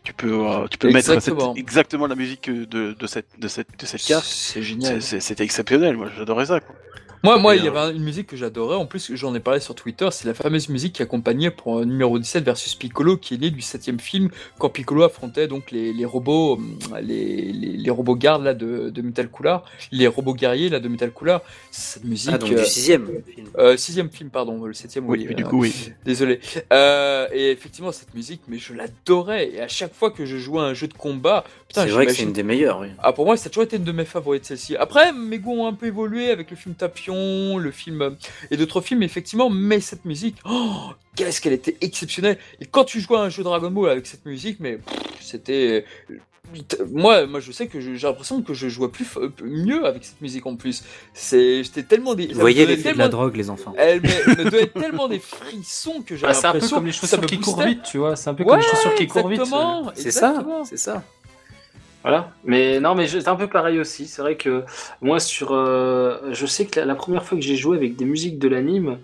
tu 0.02 0.12
peux, 0.12 0.44
tu 0.68 0.78
peux 0.78 0.90
mettre 0.90 1.12
exactement 1.56 2.06
la 2.08 2.16
musique 2.16 2.50
de, 2.50 2.92
de, 2.92 3.06
cette, 3.06 3.38
de, 3.38 3.46
cette, 3.46 3.78
de 3.78 3.86
cette 3.86 4.02
carte. 4.02 4.24
C'est 4.24 4.62
génial. 4.62 5.00
C'était 5.00 5.44
exceptionnel, 5.44 5.96
moi 5.96 6.08
j'adorais 6.16 6.46
ça. 6.46 6.60
Quoi. 6.60 6.74
Moi, 7.22 7.36
moi, 7.36 7.54
il 7.54 7.64
y 7.64 7.68
avait 7.68 7.94
une 7.94 8.02
musique 8.02 8.28
que 8.28 8.36
j'adorais. 8.36 8.76
En 8.76 8.86
plus, 8.86 9.14
j'en 9.14 9.34
ai 9.34 9.40
parlé 9.40 9.60
sur 9.60 9.74
Twitter. 9.74 10.08
C'est 10.10 10.26
la 10.26 10.32
fameuse 10.32 10.70
musique 10.70 10.94
qui 10.94 11.02
accompagnait 11.02 11.50
pour 11.50 11.78
un 11.78 11.84
numéro 11.84 12.18
17 12.18 12.42
versus 12.44 12.74
Piccolo, 12.74 13.18
qui 13.18 13.34
est 13.34 13.38
né 13.38 13.50
du 13.50 13.60
septième 13.60 14.00
film, 14.00 14.30
quand 14.58 14.70
Piccolo 14.70 15.02
affrontait 15.02 15.46
donc 15.46 15.70
les, 15.70 15.92
les 15.92 16.04
robots, 16.06 16.58
les, 17.02 17.52
les, 17.52 17.76
les, 17.76 17.90
robots 17.90 18.16
gardes 18.16 18.42
là 18.42 18.54
de, 18.54 18.88
de 18.88 19.02
Metal 19.02 19.28
Cooler, 19.28 19.58
les 19.92 20.06
robots 20.06 20.34
guerriers 20.34 20.70
là 20.70 20.80
de 20.80 20.88
Metal 20.88 21.10
Cooler. 21.10 21.38
Cette 21.70 22.04
musique. 22.04 22.30
Ah, 22.32 22.38
donc 22.38 22.54
du 22.54 22.64
sixième 22.64 23.06
film. 23.26 23.48
Euh, 23.58 23.76
sixième 23.76 24.10
film, 24.10 24.30
pardon, 24.30 24.64
le 24.64 24.72
septième. 24.72 25.06
Oui, 25.06 25.26
oui 25.28 25.34
du 25.34 25.44
coup, 25.44 25.60
oui. 25.60 25.92
Désolé. 26.06 26.40
Euh, 26.72 27.28
et 27.32 27.50
effectivement, 27.50 27.92
cette 27.92 28.14
musique, 28.14 28.40
mais 28.48 28.56
je 28.56 28.72
l'adorais. 28.72 29.50
Et 29.50 29.60
à 29.60 29.68
chaque 29.68 29.94
fois 29.94 30.10
que 30.10 30.24
je 30.24 30.38
jouais 30.38 30.60
à 30.60 30.64
un 30.64 30.74
jeu 30.74 30.88
de 30.88 30.94
combat, 30.94 31.44
c'est 31.68 31.86
vrai 31.86 32.06
que 32.06 32.12
c'est 32.12 32.22
une 32.22 32.32
des 32.32 32.42
meilleures. 32.42 32.80
Oui. 32.80 32.88
Ah, 33.02 33.12
pour 33.12 33.26
moi, 33.26 33.36
ça 33.36 33.46
a 33.46 33.50
toujours 33.50 33.64
été 33.64 33.76
une 33.76 33.84
de 33.84 33.92
mes 33.92 34.06
favorites 34.06 34.46
celle-ci. 34.46 34.76
Après, 34.76 35.12
mes 35.12 35.38
goûts 35.38 35.60
ont 35.60 35.66
un 35.66 35.74
peu 35.74 35.86
évolué 35.86 36.30
avec 36.30 36.50
le 36.50 36.56
film 36.56 36.74
Le 37.14 37.70
film 37.70 38.16
et 38.50 38.56
d'autres 38.56 38.80
films, 38.80 39.02
effectivement, 39.02 39.50
mais 39.50 39.80
cette 39.80 40.04
musique, 40.04 40.36
oh, 40.44 40.90
qu'est-ce 41.16 41.40
qu'elle 41.40 41.52
était 41.52 41.76
exceptionnelle. 41.80 42.38
Et 42.60 42.66
quand 42.66 42.84
tu 42.84 43.00
jouais 43.00 43.18
à 43.18 43.22
un 43.22 43.28
jeu 43.28 43.42
Dragon 43.42 43.70
Ball 43.70 43.90
avec 43.90 44.06
cette 44.06 44.24
musique, 44.26 44.58
mais 44.60 44.78
c'était 45.20 45.84
moi, 46.90 47.26
moi, 47.26 47.40
je 47.40 47.52
sais 47.52 47.66
que 47.66 47.80
j'ai 47.80 47.96
l'impression 47.96 48.42
que 48.42 48.54
je 48.54 48.68
jouais 48.68 48.88
plus 48.88 49.06
mieux 49.42 49.86
avec 49.86 50.04
cette 50.04 50.20
musique 50.20 50.46
en 50.46 50.56
plus. 50.56 50.82
C'est, 51.14 51.62
j'étais 51.62 51.82
tellement 51.82 52.14
des. 52.14 52.28
Vous 52.28 52.40
voyez 52.40 52.66
l'effet 52.66 52.92
de 52.92 52.98
la 52.98 53.08
drogue, 53.08 53.36
les 53.36 53.50
enfants. 53.50 53.74
Elle 53.76 54.02
me, 54.02 54.50
donnait 54.50 54.66
tellement 54.66 55.08
des 55.08 55.18
frissons 55.18 56.02
que 56.02 56.16
j'ai 56.16 56.26
ah, 56.26 56.34
C'est 56.34 56.46
un 56.46 56.52
peu 56.52 56.68
comme 56.68 56.86
les 56.86 56.92
chaussures 56.92 57.20
qui 57.26 57.40
courent 57.40 57.62
vite, 57.62 57.82
tu 57.84 57.98
vois. 57.98 58.16
C'est 58.16 58.30
un 58.30 58.34
peu 58.34 58.44
comme 58.44 58.58
les 58.58 58.62
chaussures 58.62 58.94
qui 58.94 59.06
courent 59.06 59.28
vite. 59.28 59.42
C'est 59.94 60.10
ça, 60.10 60.44
c'est 60.64 60.78
ça. 60.78 61.04
Voilà. 62.02 62.32
Mais 62.44 62.80
non, 62.80 62.94
mais 62.94 63.06
c'est 63.06 63.28
un 63.28 63.36
peu 63.36 63.46
pareil 63.46 63.78
aussi. 63.78 64.06
C'est 64.06 64.22
vrai 64.22 64.36
que 64.36 64.64
moi, 65.00 65.20
sur, 65.20 65.52
euh, 65.52 66.18
je 66.32 66.46
sais 66.46 66.66
que 66.66 66.80
la, 66.80 66.94
première 66.94 67.24
fois 67.24 67.36
que 67.36 67.44
j'ai 67.44 67.56
joué 67.56 67.76
avec 67.76 67.96
des 67.96 68.04
musiques 68.04 68.38
de 68.38 68.48
l'anime, 68.48 68.98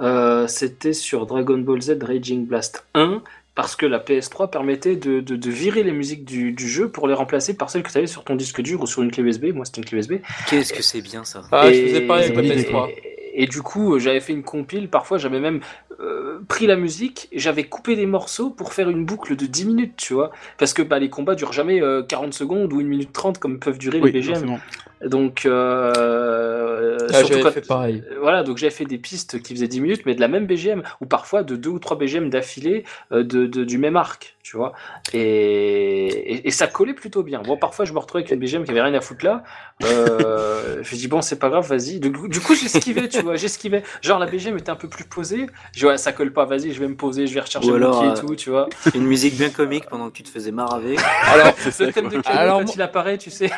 euh, 0.00 0.46
c'était 0.46 0.92
sur 0.92 1.26
Dragon 1.26 1.58
Ball 1.58 1.80
Z 1.80 1.98
Raging 2.02 2.46
Blast 2.46 2.86
1, 2.94 3.22
parce 3.54 3.76
que 3.76 3.86
la 3.86 3.98
PS3 3.98 4.50
permettait 4.50 4.96
de, 4.96 5.20
de, 5.20 5.50
virer 5.50 5.82
les 5.82 5.92
musiques 5.92 6.24
du, 6.24 6.52
du, 6.52 6.68
jeu 6.68 6.88
pour 6.88 7.06
les 7.06 7.14
remplacer 7.14 7.54
par 7.54 7.68
celles 7.68 7.82
que 7.82 7.90
tu 7.90 7.98
avais 7.98 8.06
sur 8.06 8.24
ton 8.24 8.34
disque 8.34 8.62
dur 8.62 8.80
ou 8.82 8.86
sur 8.86 9.02
une 9.02 9.10
clé 9.10 9.22
USB. 9.22 9.46
Moi, 9.54 9.64
c'était 9.64 9.82
une 9.82 9.86
clé 9.86 9.98
USB. 9.98 10.14
Qu'est-ce 10.48 10.72
que 10.72 10.82
c'est 10.82 11.02
bien 11.02 11.24
ça 11.24 11.42
Ah, 11.52 11.70
je 11.70 11.86
faisais 11.86 12.00
pareil 12.02 12.30
avec 12.30 12.36
la 12.36 12.54
PS3. 12.54 12.90
Et, 12.90 13.21
du 13.46 13.62
coup, 13.62 13.98
j'avais 13.98 14.20
fait 14.20 14.32
une 14.32 14.42
compile. 14.42 14.88
Parfois, 14.88 15.18
j'avais 15.18 15.40
même 15.40 15.60
euh, 16.00 16.40
pris 16.48 16.66
la 16.66 16.76
musique 16.76 17.28
et 17.32 17.38
j'avais 17.38 17.64
coupé 17.64 17.96
des 17.96 18.06
morceaux 18.06 18.50
pour 18.50 18.72
faire 18.72 18.90
une 18.90 19.04
boucle 19.04 19.36
de 19.36 19.46
10 19.46 19.66
minutes, 19.66 19.94
tu 19.96 20.14
vois. 20.14 20.32
Parce 20.58 20.74
que 20.74 20.82
bah, 20.82 20.98
les 20.98 21.08
combats 21.08 21.34
durent 21.34 21.52
jamais 21.52 21.80
40 22.08 22.28
euh, 22.28 22.32
secondes 22.32 22.72
ou 22.72 22.80
1 22.80 22.84
minute 22.84 23.12
30 23.12 23.38
comme 23.38 23.58
peuvent 23.58 23.78
durer 23.78 24.00
les 24.00 24.12
BGM. 24.12 24.58
Donc, 25.06 25.46
euh, 25.46 26.98
ah, 27.12 27.22
j'avais 27.24 27.50
fait 27.50 27.66
pareil. 27.66 28.04
Voilà, 28.20 28.42
donc 28.42 28.58
j'avais 28.58 28.70
fait 28.70 28.84
des 28.84 28.98
pistes 28.98 29.42
qui 29.42 29.54
faisaient 29.54 29.68
10 29.68 29.80
minutes, 29.80 30.02
mais 30.06 30.14
de 30.14 30.20
la 30.20 30.28
même 30.28 30.46
BGM, 30.46 30.82
ou 31.00 31.06
parfois 31.06 31.42
de 31.42 31.56
2 31.56 31.70
ou 31.70 31.78
3 31.78 31.98
BGM 31.98 32.30
d'affilée 32.30 32.84
de, 33.10 33.22
de, 33.22 33.64
du 33.64 33.78
même 33.78 33.96
arc 33.96 34.36
tu 34.42 34.56
vois. 34.56 34.72
Et, 35.12 36.46
et, 36.46 36.50
ça 36.50 36.66
collait 36.66 36.94
plutôt 36.94 37.22
bien. 37.22 37.42
Bon, 37.42 37.56
parfois, 37.56 37.84
je 37.84 37.92
me 37.92 37.98
retrouvais 37.98 38.22
avec 38.22 38.32
une 38.32 38.40
BGM 38.40 38.64
qui 38.64 38.70
avait 38.70 38.82
rien 38.82 38.94
à 38.94 39.00
foutre 39.00 39.24
là. 39.24 39.44
Euh, 39.84 40.80
je 40.82 40.96
dis, 40.96 41.06
bon, 41.06 41.22
c'est 41.22 41.38
pas 41.38 41.48
grave, 41.48 41.66
vas-y. 41.66 42.00
Du, 42.00 42.12
coup, 42.12 42.54
j'esquivais, 42.54 43.08
tu 43.08 43.22
vois, 43.22 43.36
j'esquivais. 43.36 43.84
Genre, 44.02 44.18
la 44.18 44.26
BGM 44.26 44.58
était 44.58 44.70
un 44.70 44.76
peu 44.76 44.88
plus 44.88 45.04
posée. 45.04 45.46
Je 45.72 45.80
dis, 45.80 45.86
ouais, 45.86 45.96
ça 45.96 46.12
colle 46.12 46.32
pas, 46.32 46.44
vas-y, 46.44 46.72
je 46.72 46.80
vais 46.80 46.88
me 46.88 46.96
poser, 46.96 47.26
je 47.26 47.34
vais 47.34 47.40
recharger 47.40 47.70
mon 47.70 47.98
pied 47.98 48.08
et 48.08 48.10
euh, 48.10 48.14
tout, 48.14 48.34
tu 48.34 48.50
vois. 48.50 48.68
Une 48.94 49.06
musique 49.06 49.36
bien 49.36 49.50
comique 49.50 49.86
pendant 49.86 50.10
que 50.10 50.16
tu 50.16 50.22
te 50.22 50.28
faisais 50.28 50.52
maraver. 50.52 50.96
Alors, 51.22 51.54
le 51.64 51.92
thème 51.92 52.08
de 52.08 52.20
Alors, 52.26 52.60
quand 52.60 52.74
il 52.74 52.82
apparaît, 52.82 53.18
tu 53.18 53.30
sais. 53.30 53.50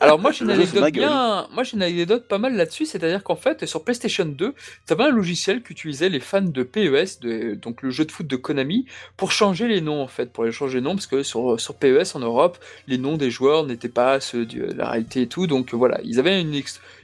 Alors, 0.00 0.18
moi, 0.18 0.32
j'ai 0.46 0.52
une 0.54 0.60
anecdote 0.60 0.92
bien. 0.92 1.48
Moi, 1.52 1.62
j'ai 1.64 1.76
une 1.76 1.82
anecdote 1.82 2.26
pas 2.28 2.38
mal 2.38 2.56
là-dessus. 2.56 2.86
C'est-à-dire 2.86 3.22
qu'en 3.22 3.36
fait, 3.36 3.66
sur 3.66 3.84
PlayStation 3.84 4.24
2, 4.24 4.54
tu 4.86 4.92
avais 4.92 5.04
un 5.04 5.10
logiciel 5.10 5.62
qu'utilisaient 5.62 6.08
les 6.08 6.20
fans 6.20 6.40
de 6.42 6.62
PES, 6.62 7.20
de, 7.20 7.54
donc 7.54 7.82
le 7.82 7.90
jeu 7.90 8.04
de 8.04 8.12
foot 8.12 8.26
de 8.26 8.36
Konami, 8.36 8.86
pour 9.16 9.32
changer 9.32 9.68
les 9.68 9.80
noms 9.80 10.02
en 10.02 10.08
fait, 10.08 10.32
pour 10.32 10.44
les 10.44 10.52
changer 10.52 10.80
de 10.80 10.84
nom, 10.84 10.94
parce 10.94 11.06
que 11.06 11.22
sur, 11.22 11.60
sur 11.60 11.74
PES 11.74 12.14
en 12.14 12.20
Europe, 12.20 12.58
les 12.88 12.98
noms 12.98 13.16
des 13.16 13.30
joueurs 13.30 13.64
n'étaient 13.64 13.88
pas 13.88 14.20
ceux 14.20 14.46
de 14.46 14.72
la 14.72 14.90
réalité 14.90 15.22
et 15.22 15.26
tout, 15.26 15.46
donc 15.46 15.74
voilà, 15.74 16.00
ils 16.04 16.18
avaient 16.18 16.40
une 16.40 16.52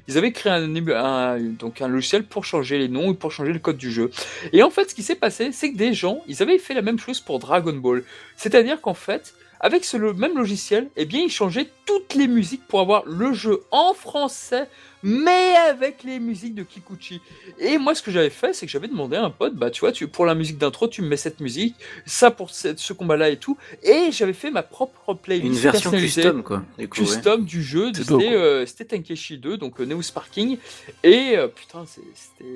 ils 0.08 0.16
avaient 0.16 0.32
créé 0.32 0.52
un, 0.52 1.38
donc 1.38 1.82
un 1.82 1.88
logiciel 1.88 2.24
pour 2.24 2.46
changer 2.46 2.78
les 2.78 2.88
noms 2.88 3.12
et 3.12 3.14
pour 3.14 3.30
changer 3.30 3.52
le 3.52 3.58
code 3.58 3.76
du 3.76 3.92
jeu. 3.92 4.10
Et 4.54 4.62
en 4.62 4.70
fait, 4.70 4.90
ce 4.90 4.94
qui 4.94 5.02
s'est 5.02 5.14
passé, 5.14 5.52
c'est 5.52 5.70
que 5.70 5.76
des 5.76 5.92
gens, 5.92 6.22
ils 6.26 6.42
avaient 6.42 6.58
fait 6.58 6.72
la 6.72 6.80
même 6.80 6.98
chose 6.98 7.20
pour 7.20 7.38
Dragon 7.38 7.74
Ball. 7.74 8.02
C'est-à-dire 8.34 8.80
qu'en 8.80 8.94
fait, 8.94 9.34
avec 9.60 9.84
ce 9.84 9.96
même 9.96 10.36
logiciel, 10.36 10.90
eh 10.96 11.04
bien, 11.04 11.20
ils 11.20 11.30
changeaient 11.30 11.70
toutes 11.86 12.14
les 12.14 12.28
musiques 12.28 12.66
pour 12.66 12.80
avoir 12.80 13.04
le 13.06 13.32
jeu 13.32 13.62
en 13.70 13.94
français 13.94 14.68
mais 15.02 15.54
avec 15.56 16.02
les 16.02 16.18
musiques 16.18 16.54
de 16.54 16.62
Kikuchi. 16.62 17.20
Et 17.58 17.78
moi, 17.78 17.94
ce 17.94 18.02
que 18.02 18.10
j'avais 18.10 18.30
fait, 18.30 18.52
c'est 18.52 18.66
que 18.66 18.72
j'avais 18.72 18.88
demandé 18.88 19.16
à 19.16 19.24
un 19.24 19.30
pote, 19.30 19.54
bah, 19.54 19.70
tu 19.70 19.80
vois, 19.80 19.92
tu, 19.92 20.08
pour 20.08 20.26
la 20.26 20.34
musique 20.34 20.58
d'intro, 20.58 20.88
tu 20.88 21.02
me 21.02 21.08
mets 21.08 21.16
cette 21.16 21.40
musique, 21.40 21.76
ça 22.06 22.30
pour 22.30 22.50
ce, 22.50 22.92
combat-là 22.92 23.28
et 23.30 23.36
tout. 23.36 23.56
Et 23.82 24.10
j'avais 24.10 24.32
fait 24.32 24.50
ma 24.50 24.62
propre 24.62 25.14
playlist. 25.14 25.46
Une 25.46 25.58
version 25.58 25.90
custom, 25.90 26.42
quoi. 26.42 26.62
custom 26.90 27.44
du 27.44 27.62
jeu. 27.62 27.92
C'était 27.94 28.32
euh, 28.32 28.66
Tenkeshi 28.88 29.38
2, 29.38 29.56
donc 29.56 29.80
euh, 29.80 29.84
Neo 29.84 30.02
Sparking. 30.02 30.58
Et 31.04 31.36
euh, 31.36 31.48
putain, 31.48 31.84
c'était. 31.86 32.50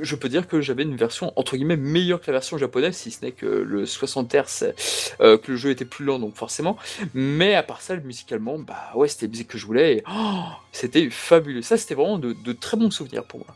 je 0.00 0.16
peux 0.16 0.28
dire 0.28 0.46
que 0.46 0.60
j'avais 0.60 0.82
une 0.82 0.96
version, 0.96 1.32
entre 1.36 1.56
guillemets, 1.56 1.76
meilleure 1.76 2.20
que 2.20 2.26
la 2.28 2.34
version 2.34 2.58
japonaise, 2.58 2.96
si 2.96 3.10
ce 3.10 3.24
n'est 3.24 3.32
que 3.32 3.46
le 3.46 3.86
60 3.86 4.34
Hz, 4.34 4.72
que 5.18 5.50
le 5.50 5.56
jeu 5.56 5.70
était 5.70 5.84
plus 5.84 6.04
lent, 6.04 6.18
donc 6.18 6.36
forcément. 6.36 6.76
Mais 7.14 7.54
à 7.54 7.62
part 7.62 7.82
ça, 7.82 7.96
musicalement, 7.96 8.58
bah 8.58 8.90
ouais, 8.94 9.08
c'était 9.08 9.26
la 9.26 9.30
musique 9.30 9.48
que 9.48 9.58
je 9.58 9.66
voulais. 9.66 9.96
Et, 9.96 10.02
oh, 10.08 10.44
c'était 10.72 11.10
fabuleux 11.10 11.39
ça, 11.62 11.76
c'était 11.76 11.94
vraiment 11.94 12.18
de, 12.18 12.52
très 12.52 12.76
bons 12.76 12.90
souvenirs 12.90 13.24
pour 13.24 13.40
moi. 13.40 13.54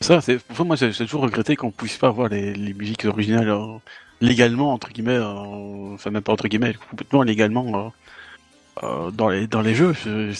Ça, 0.00 0.20
c'est 0.20 0.38
moi 0.60 0.76
j'ai 0.76 0.92
toujours 0.92 1.22
regretté 1.22 1.56
qu'on 1.56 1.72
puisse 1.72 1.96
pas 1.96 2.08
avoir 2.08 2.28
les, 2.28 2.74
musiques 2.74 3.04
originales 3.04 3.48
euh, 3.48 3.78
légalement 4.20 4.72
entre 4.72 4.90
guillemets, 4.90 5.16
euh, 5.16 5.94
enfin 5.94 6.10
même 6.10 6.22
pas 6.22 6.32
entre 6.32 6.46
guillemets, 6.46 6.74
complètement 6.90 7.22
légalement 7.22 7.92
euh, 8.82 8.88
euh, 8.98 9.10
dans, 9.10 9.28
les, 9.28 9.46
dans 9.46 9.60
les 9.60 9.74
jeux. 9.74 9.94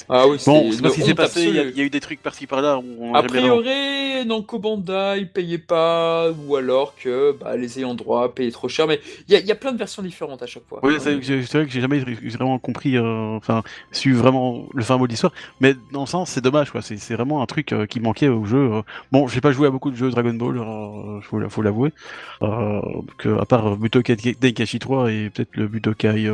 Ah 0.09 0.27
oui, 0.29 0.39
bon, 0.47 0.73
c'est 0.73 0.83
pas 0.83 0.91
ce 0.91 0.95
qui 0.95 1.03
s'est 1.03 1.15
passé, 1.15 1.45
il 1.45 1.55
y, 1.55 1.81
a 1.81 1.85
eu 1.85 1.91
des 1.91 2.01
trucs 2.01 2.23
par-ci 2.23 2.47
par-là. 2.47 2.81
A 3.15 3.23
priori, 3.23 4.27
Namco 4.27 4.59
Bandai 4.59 5.27
payait 5.33 5.59
pas, 5.59 6.31
ou 6.31 6.57
alors 6.57 6.95
que 6.97 7.37
bah, 7.39 7.57
les 7.57 7.79
ayants 7.79 7.95
droit 7.95 8.35
payaient 8.35 8.51
trop 8.51 8.69
cher, 8.69 8.87
mais 8.87 9.01
il 9.29 9.39
y, 9.39 9.41
y, 9.41 9.53
a 9.53 9.55
plein 9.55 9.73
de 9.73 9.79
versions 9.79 10.03
différentes 10.03 10.43
à 10.43 10.47
chaque 10.47 10.65
fois. 10.69 10.81
Oui, 10.83 10.95
c'est 10.99 11.15
vrai 11.15 11.67
que 11.67 11.71
j'ai 11.71 11.81
jamais 11.81 12.01
vraiment 12.01 12.59
compris, 12.59 12.97
euh, 12.97 13.37
enfin, 13.37 13.63
su 13.93 14.13
vraiment 14.13 14.67
le 14.75 14.83
fin 14.83 14.97
mot 14.99 15.07
de 15.07 15.13
l'histoire, 15.13 15.33
mais 15.61 15.75
dans 15.93 16.01
le 16.01 16.07
sens, 16.07 16.31
c'est 16.31 16.43
dommage, 16.43 16.71
quoi. 16.71 16.83
C'est 16.83 17.15
vraiment 17.15 17.43
un 17.43 17.47
truc 17.47 17.73
euh, 17.73 17.87
qui 17.87 18.01
manquait 18.01 18.29
au 18.29 18.45
jeu. 18.45 18.83
Bon, 19.13 19.27
j'ai 19.29 19.41
pas 19.41 19.53
joué 19.53 19.67
à 19.67 19.71
beaucoup 19.71 19.91
de 19.91 19.97
jeux 19.97 20.11
Dragon 20.11 20.35
Ball, 20.35 20.57
il 20.57 21.51
faut 21.51 21.63
l'avouer, 21.63 21.93
à 22.41 23.47
part 23.47 23.77
Butokai 23.77 24.17
Tenkaichi 24.17 24.79
3 24.79 25.13
et 25.13 25.31
peut-être 25.31 25.57
le 25.57 25.69
Butokai 25.69 26.29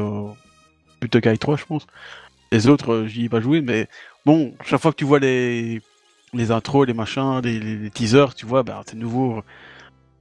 Butokai 1.04 1.38
3, 1.38 1.56
je 1.56 1.64
pense. 1.64 1.86
Les 2.52 2.68
autres, 2.68 2.92
euh, 2.92 3.06
j'y 3.06 3.26
ai 3.26 3.28
pas 3.28 3.40
joué, 3.40 3.60
mais 3.60 3.88
bon, 4.26 4.54
chaque 4.64 4.80
fois 4.80 4.92
que 4.92 4.96
tu 4.96 5.04
vois 5.04 5.18
les, 5.18 5.80
intros, 6.50 6.86
les 6.86 6.94
machins, 6.94 7.40
les, 7.42 7.90
teasers, 7.90 8.34
tu 8.34 8.46
vois, 8.46 8.62
bah, 8.62 8.82
c'est 8.86 8.96
nouveau. 8.96 9.42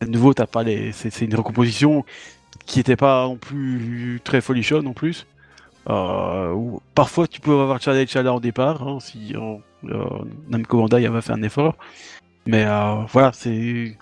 À 0.01 0.05
nouveau, 0.05 0.33
t'as 0.33 0.47
pas 0.47 0.63
les. 0.63 0.91
C'est 0.91 1.21
une 1.21 1.35
recomposition 1.35 2.05
qui 2.65 2.79
était 2.79 2.95
pas 2.95 3.25
non 3.25 3.37
plus 3.37 4.19
très 4.23 4.41
folichonne 4.41 4.87
en 4.87 4.93
plus. 4.93 5.25
Euh, 5.89 6.55
parfois, 6.95 7.27
tu 7.27 7.41
peux 7.41 7.59
avoir 7.59 7.81
Charlie 7.81 8.07
Chala 8.07 8.33
au 8.33 8.39
départ, 8.39 8.87
hein, 8.87 8.99
si 8.99 9.35
euh, 9.35 10.07
Namco 10.49 10.77
Bandai 10.77 11.05
avait 11.05 11.21
fait 11.21 11.33
un 11.33 11.43
effort. 11.43 11.75
Mais 12.45 12.65
euh, 12.65 13.03
voilà, 13.11 13.31
c'est. 13.33 13.97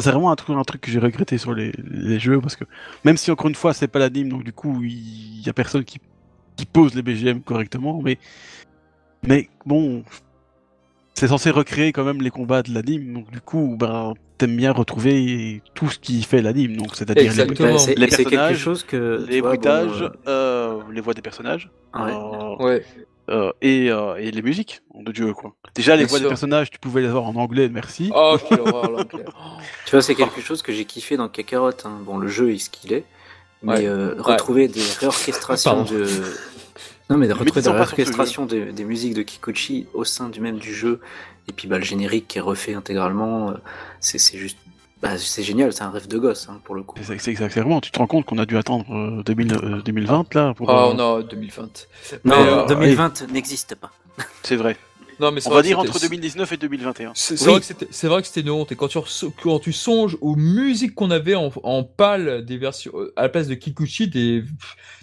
C'est 0.00 0.10
vraiment 0.10 0.30
un 0.30 0.36
truc, 0.36 0.56
un 0.56 0.62
truc 0.62 0.80
que 0.80 0.90
j'ai 0.90 0.98
regretté 0.98 1.38
sur 1.38 1.54
les, 1.54 1.72
les, 1.90 2.18
jeux 2.18 2.40
parce 2.40 2.56
que 2.56 2.64
même 3.04 3.16
si 3.16 3.30
encore 3.30 3.48
une 3.48 3.54
fois 3.54 3.72
c'est 3.72 3.88
pas 3.88 3.98
l'anime 3.98 4.28
donc 4.28 4.44
du 4.44 4.52
coup 4.52 4.82
il 4.82 5.40
y 5.40 5.48
a 5.48 5.52
personne 5.52 5.84
qui, 5.84 6.00
qui 6.56 6.66
pose 6.66 6.94
les 6.94 7.02
BGM 7.02 7.40
correctement 7.40 8.00
mais 8.02 8.18
mais 9.26 9.48
bon 9.64 10.04
c'est 11.16 11.28
censé 11.28 11.50
recréer 11.50 11.92
quand 11.92 12.04
même 12.04 12.20
les 12.20 12.30
combats 12.30 12.62
de 12.62 12.72
l'anime, 12.72 13.14
donc 13.14 13.30
du 13.30 13.40
coup, 13.40 13.76
ben, 13.78 14.12
t'aimes 14.36 14.56
bien 14.56 14.72
retrouver 14.72 15.62
tout 15.74 15.88
ce 15.88 15.98
qui 15.98 16.22
fait 16.22 16.42
l'anime, 16.42 16.76
donc 16.76 16.94
c'est-à-dire 16.94 17.32
les, 17.32 17.94
les, 17.94 18.06
personnages, 18.06 18.58
chose 18.58 18.82
que, 18.84 19.24
les 19.26 19.40
bruitages, 19.40 20.02
euh, 20.02 20.10
euh, 20.28 20.82
les 20.92 21.00
voix 21.00 21.14
des 21.14 21.22
personnages, 21.22 21.70
ouais. 21.94 22.12
Euh, 22.12 22.56
ouais. 22.62 22.84
Euh, 23.28 23.52
et, 23.60 23.90
euh, 23.90 24.14
et, 24.16 24.30
les 24.30 24.42
musiques 24.42 24.82
de 24.94 25.10
Dieu 25.10 25.32
quoi. 25.32 25.56
Déjà 25.74 25.96
les 25.96 26.04
voix 26.04 26.20
des 26.20 26.28
personnages, 26.28 26.70
tu 26.70 26.78
pouvais 26.78 27.00
les 27.00 27.08
avoir 27.08 27.24
en 27.24 27.34
anglais, 27.34 27.68
merci. 27.68 28.12
Oh, 28.14 28.36
quelle 28.48 28.60
horreur 28.60 28.90
l'anglais. 28.90 29.24
tu 29.84 29.90
vois, 29.90 30.02
c'est 30.02 30.14
quelque 30.14 30.40
chose 30.40 30.62
que 30.62 30.72
j'ai 30.72 30.84
kiffé 30.84 31.16
dans 31.16 31.28
Kakarot. 31.28 31.70
Hein. 31.84 31.98
Bon, 32.02 32.18
le 32.18 32.28
jeu 32.28 32.52
est 32.52 32.58
ce 32.58 32.70
qu'il 32.70 32.92
est, 32.92 33.04
mais 33.62 33.88
ouais. 33.88 34.12
retrouver 34.18 34.68
des 34.68 34.84
réorchestrations 35.00 35.82
de 35.82 36.06
non, 37.08 37.18
mais 37.18 37.28
de 37.28 37.34
retrouver 37.34 37.62
de 37.62 37.70
l'orchestration 37.70 38.46
des, 38.46 38.72
des, 38.72 38.84
musiques 38.84 39.14
de 39.14 39.22
Kikuchi 39.22 39.86
au 39.94 40.04
sein 40.04 40.28
du 40.28 40.40
même 40.40 40.58
du 40.58 40.74
jeu, 40.74 41.00
et 41.46 41.52
puis 41.52 41.68
bah, 41.68 41.78
le 41.78 41.84
générique 41.84 42.26
qui 42.26 42.38
est 42.38 42.40
refait 42.40 42.74
intégralement, 42.74 43.50
euh, 43.50 43.54
c'est 44.00 44.18
juste. 44.36 44.58
Bah, 45.02 45.18
c'est 45.18 45.42
génial, 45.42 45.72
c'est 45.72 45.82
un 45.82 45.90
rêve 45.90 46.08
de 46.08 46.18
gosse 46.18 46.48
hein, 46.48 46.60
pour 46.64 46.74
le 46.74 46.82
coup. 46.82 46.98
C'est 47.02 47.28
exactement, 47.28 47.80
tu 47.80 47.90
te 47.90 47.98
rends 47.98 48.06
compte 48.06 48.24
qu'on 48.24 48.38
a 48.38 48.46
dû 48.46 48.56
attendre 48.56 49.22
2000, 49.24 49.52
euh, 49.52 49.82
2020 49.82 50.20
euh, 50.36 50.38
là 50.38 50.54
pour, 50.54 50.68
Oh 50.68 50.94
non, 50.94 51.20
2020. 51.20 51.86
Non, 52.24 52.66
2020 52.66 53.28
n'existe 53.30 53.74
pas. 53.74 53.90
C'est 54.42 54.56
vrai. 54.56 54.76
Non, 55.18 55.32
mais 55.32 55.46
On 55.46 55.50
va 55.50 55.62
dire 55.62 55.78
entre 55.78 55.98
2019 55.98 56.52
et 56.52 56.56
2021. 56.56 57.12
C'est 57.14 57.36
vrai 57.44 58.20
que 58.20 58.26
c'était 58.26 58.40
une 58.40 58.50
honte. 58.50 58.72
Et 58.72 58.76
quand 58.76 58.88
tu, 58.88 58.98
quand 59.42 59.58
tu 59.58 59.72
songes 59.72 60.16
aux 60.20 60.36
musiques 60.36 60.94
qu'on 60.94 61.10
avait 61.10 61.34
en, 61.34 61.50
en 61.62 61.84
pâle 61.84 62.44
des 62.44 62.58
versions, 62.58 62.92
à 63.16 63.22
la 63.22 63.28
place 63.28 63.48
de 63.48 63.54
Kikuchi, 63.54 64.08
des, 64.08 64.44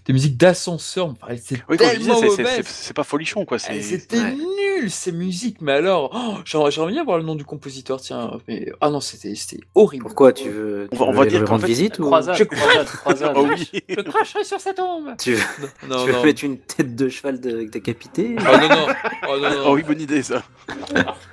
des 0.06 0.14
musiques 0.14 0.38
d'ascenseur. 0.38 1.14
c'est 1.42 1.64
oui, 1.70 1.78
tellement 1.78 2.20
C'est 2.64 2.94
pas 2.94 3.04
folichon, 3.04 3.46
quoi. 3.46 3.60
C'était 3.60 4.34
nul, 4.34 4.92
ces 4.92 5.12
musiques. 5.12 5.62
Mais 5.62 5.74
alors, 5.74 6.12
oh, 6.14 6.42
j'aimerais 6.46 6.92
bien 6.92 7.04
voir 7.04 7.18
le 7.18 7.24
nom 7.24 7.36
du 7.36 7.46
compositeur, 7.46 8.02
tiens. 8.02 8.40
Mais, 8.48 8.72
ah 8.82 8.90
non, 8.90 9.00
c'était 9.00 9.34
horrible. 9.76 10.04
Pourquoi 10.04 10.34
tu 10.34 10.50
veux, 10.50 10.90
On 11.00 11.12
va, 11.12 11.26
dire 11.26 11.48
rendre 11.48 11.66
visite 11.66 12.00
ou... 12.00 12.06
Croisade, 12.06 12.36
je... 12.36 12.44
croisade, 12.44 12.88
croisade. 12.88 13.34
oh, 13.38 13.48
oui. 13.50 13.70
je 13.88 14.02
cracherai 14.02 14.44
sur 14.44 14.60
cette 14.60 14.78
tombe. 14.78 15.16
Tu 15.18 15.34
veux, 15.34 15.44
non, 15.88 16.06
tu 16.06 16.12
veux 16.12 16.24
mettre 16.24 16.44
une 16.44 16.58
tête 16.58 16.96
de 16.96 17.10
cheval 17.10 17.40
de... 17.40 17.64
décapité 17.64 18.36
Oh 18.40 18.58
non, 18.58 18.70
non. 18.70 18.88
Oh, 19.30 19.38
non, 19.38 19.50
non. 19.50 19.64
oh 19.68 19.76
oui, 19.76 19.84
bonne 19.84 20.02
idée, 20.02 20.24
ça. 20.24 20.44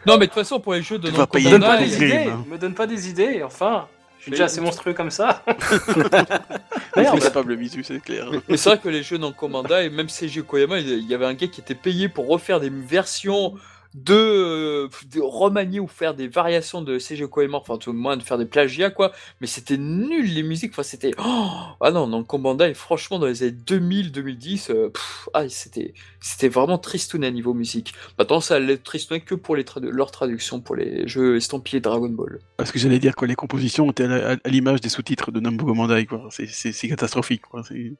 non, 0.07 0.17
mais 0.17 0.19
de 0.19 0.25
toute 0.27 0.35
façon, 0.35 0.61
pour 0.61 0.75
les 0.75 0.83
jeux 0.83 0.99
de 0.99 1.11
non 1.11 1.27
me 1.33 1.51
donne 1.51 1.61
pas 1.61 1.79
des 1.79 1.97
idées. 1.97 2.31
Me 2.49 2.59
donne 2.59 2.75
pas 2.75 2.87
des 2.87 3.09
idées, 3.09 3.43
enfin. 3.43 3.89
Je 4.21 4.25
suis 4.25 4.31
déjà 4.33 4.45
assez 4.45 4.61
monstrueux 4.61 4.93
comme 4.93 5.11
ça. 5.11 5.43
Merde. 6.97 7.15
C'est 7.15 7.25
capable 7.25 7.57
bisu, 7.57 7.83
c'est 7.83 8.01
clair. 8.01 8.31
Mais 8.49 8.59
c'est 8.59 8.69
vrai 8.69 8.79
que 8.79 8.91
les 8.91 9.03
jeux 9.03 9.17
dans 9.17 9.33
Commanda, 9.33 9.83
et 9.83 9.89
même 9.89 10.11
CG 10.11 10.43
Koyama, 10.43 10.79
il 10.79 11.07
y 11.07 11.15
avait 11.15 11.25
un 11.25 11.33
gars 11.33 11.47
qui 11.47 11.63
était 11.63 11.75
payé 11.75 12.11
pour 12.11 12.29
refaire 12.29 12.61
des 12.61 12.69
versions 12.69 13.55
de, 13.95 14.89
de, 15.13 15.21
remanier 15.21 15.81
ou 15.81 15.89
faire 15.89 16.15
des 16.15 16.29
variations 16.29 16.81
de 16.81 17.01
CG 17.01 17.27
Koema, 17.29 17.59
enfin 17.59 17.77
tout 17.77 17.91
le 17.91 17.99
moins 17.99 18.17
de 18.17 18.23
faire 18.23 18.39
des 18.39 18.47
plagiats 18.47 18.91
quoi, 18.91 19.11
mais 19.41 19.49
c'était 19.49 19.77
nul 19.77 20.33
les 20.33 20.45
musiques, 20.45 20.71
enfin 20.73 20.85
c'était 20.85 21.11
oh! 21.19 21.49
Ah 21.81 21.91
non 21.91 22.07
dans 22.07 22.23
Commanda 22.23 22.73
franchement 22.75 23.19
dans 23.19 23.27
les 23.27 23.43
années 23.43 23.53
2000 23.53 24.13
2010 24.13 24.71
euh, 24.71 24.93
ah 25.35 25.49
c'était 25.49 25.93
c'était 26.21 26.49
vraiment 26.49 26.79
tristoun 26.79 27.25
à 27.25 27.31
niveau 27.33 27.53
musique. 27.53 27.93
Maintenant 28.17 28.41
ça 28.41 28.57
allait 28.57 28.77
tristouner 28.77 29.23
que 29.23 29.35
pour 29.35 29.57
les 29.57 29.65
leur 29.83 30.13
traduction 30.13 30.61
pour 30.61 30.77
les 30.77 31.09
jeux 31.09 31.37
estampillés 31.37 31.81
Dragon 31.81 32.09
Ball. 32.09 32.39
Parce 32.59 32.71
que 32.71 32.79
j'allais 32.79 33.01
dire 33.01 33.17
que 33.17 33.25
les 33.25 33.35
compositions 33.35 33.91
étaient 33.91 34.05
à, 34.05 34.37
l'image 34.45 34.81
des 34.81 34.89
sous-titres 34.89 35.33
de 35.33 35.41
Nambu 35.41 35.65
Commandai 35.65 36.07
quoi, 36.07 36.29
c'est 36.31 36.89
catastrophique 36.89 37.43
quoi, 37.43 37.65
c'est 37.65 37.93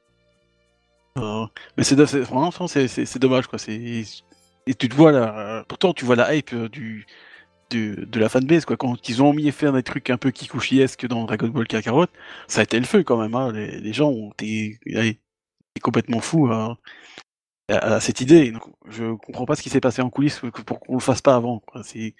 euh, 1.17 1.45
mais 1.75 1.83
c'est 1.83 2.07
c'est 2.07 3.19
dommage 3.19 3.47
quoi, 3.47 3.59
c'est 3.59 4.05
et 4.67 4.73
tu 4.75 4.89
te 4.89 4.95
vois 4.95 5.11
là, 5.11 5.65
pourtant 5.67 5.93
tu 5.93 6.05
vois 6.05 6.15
la 6.15 6.35
hype 6.35 6.53
euh, 6.53 6.69
du, 6.69 7.05
de, 7.71 8.05
de 8.05 8.19
la 8.19 8.29
fanbase 8.29 8.65
quoi. 8.65 8.77
Quand 8.77 9.09
ils 9.09 9.23
ont 9.23 9.33
mis 9.33 9.51
faire 9.51 9.73
des 9.73 9.83
trucs 9.83 10.09
un 10.09 10.17
peu 10.17 10.31
kikuchiesques 10.31 11.07
dans 11.07 11.25
Dragon 11.25 11.47
Ball 11.47 11.67
Kakarot, 11.67 12.07
ça 12.47 12.61
a 12.61 12.63
été 12.63 12.79
le 12.79 12.85
feu 12.85 13.03
quand 13.03 13.17
même. 13.17 13.33
Hein. 13.35 13.51
Les, 13.53 13.79
les, 13.79 13.93
gens 13.93 14.09
ont 14.09 14.31
été, 14.31 14.79
complètement 15.81 16.19
fous 16.19 16.47
à, 16.47 16.77
à, 17.69 17.99
cette 17.99 18.21
idée. 18.21 18.51
Donc, 18.51 18.63
je 18.89 19.15
comprends 19.15 19.45
pas 19.45 19.55
ce 19.55 19.61
qui 19.61 19.69
s'est 19.69 19.79
passé 19.79 20.01
en 20.01 20.09
coulisses 20.09 20.39
pour 20.65 20.79
qu'on 20.79 20.95
le 20.95 20.99
fasse 20.99 21.21
pas 21.21 21.35
avant. 21.35 21.61
C'est 21.83 22.13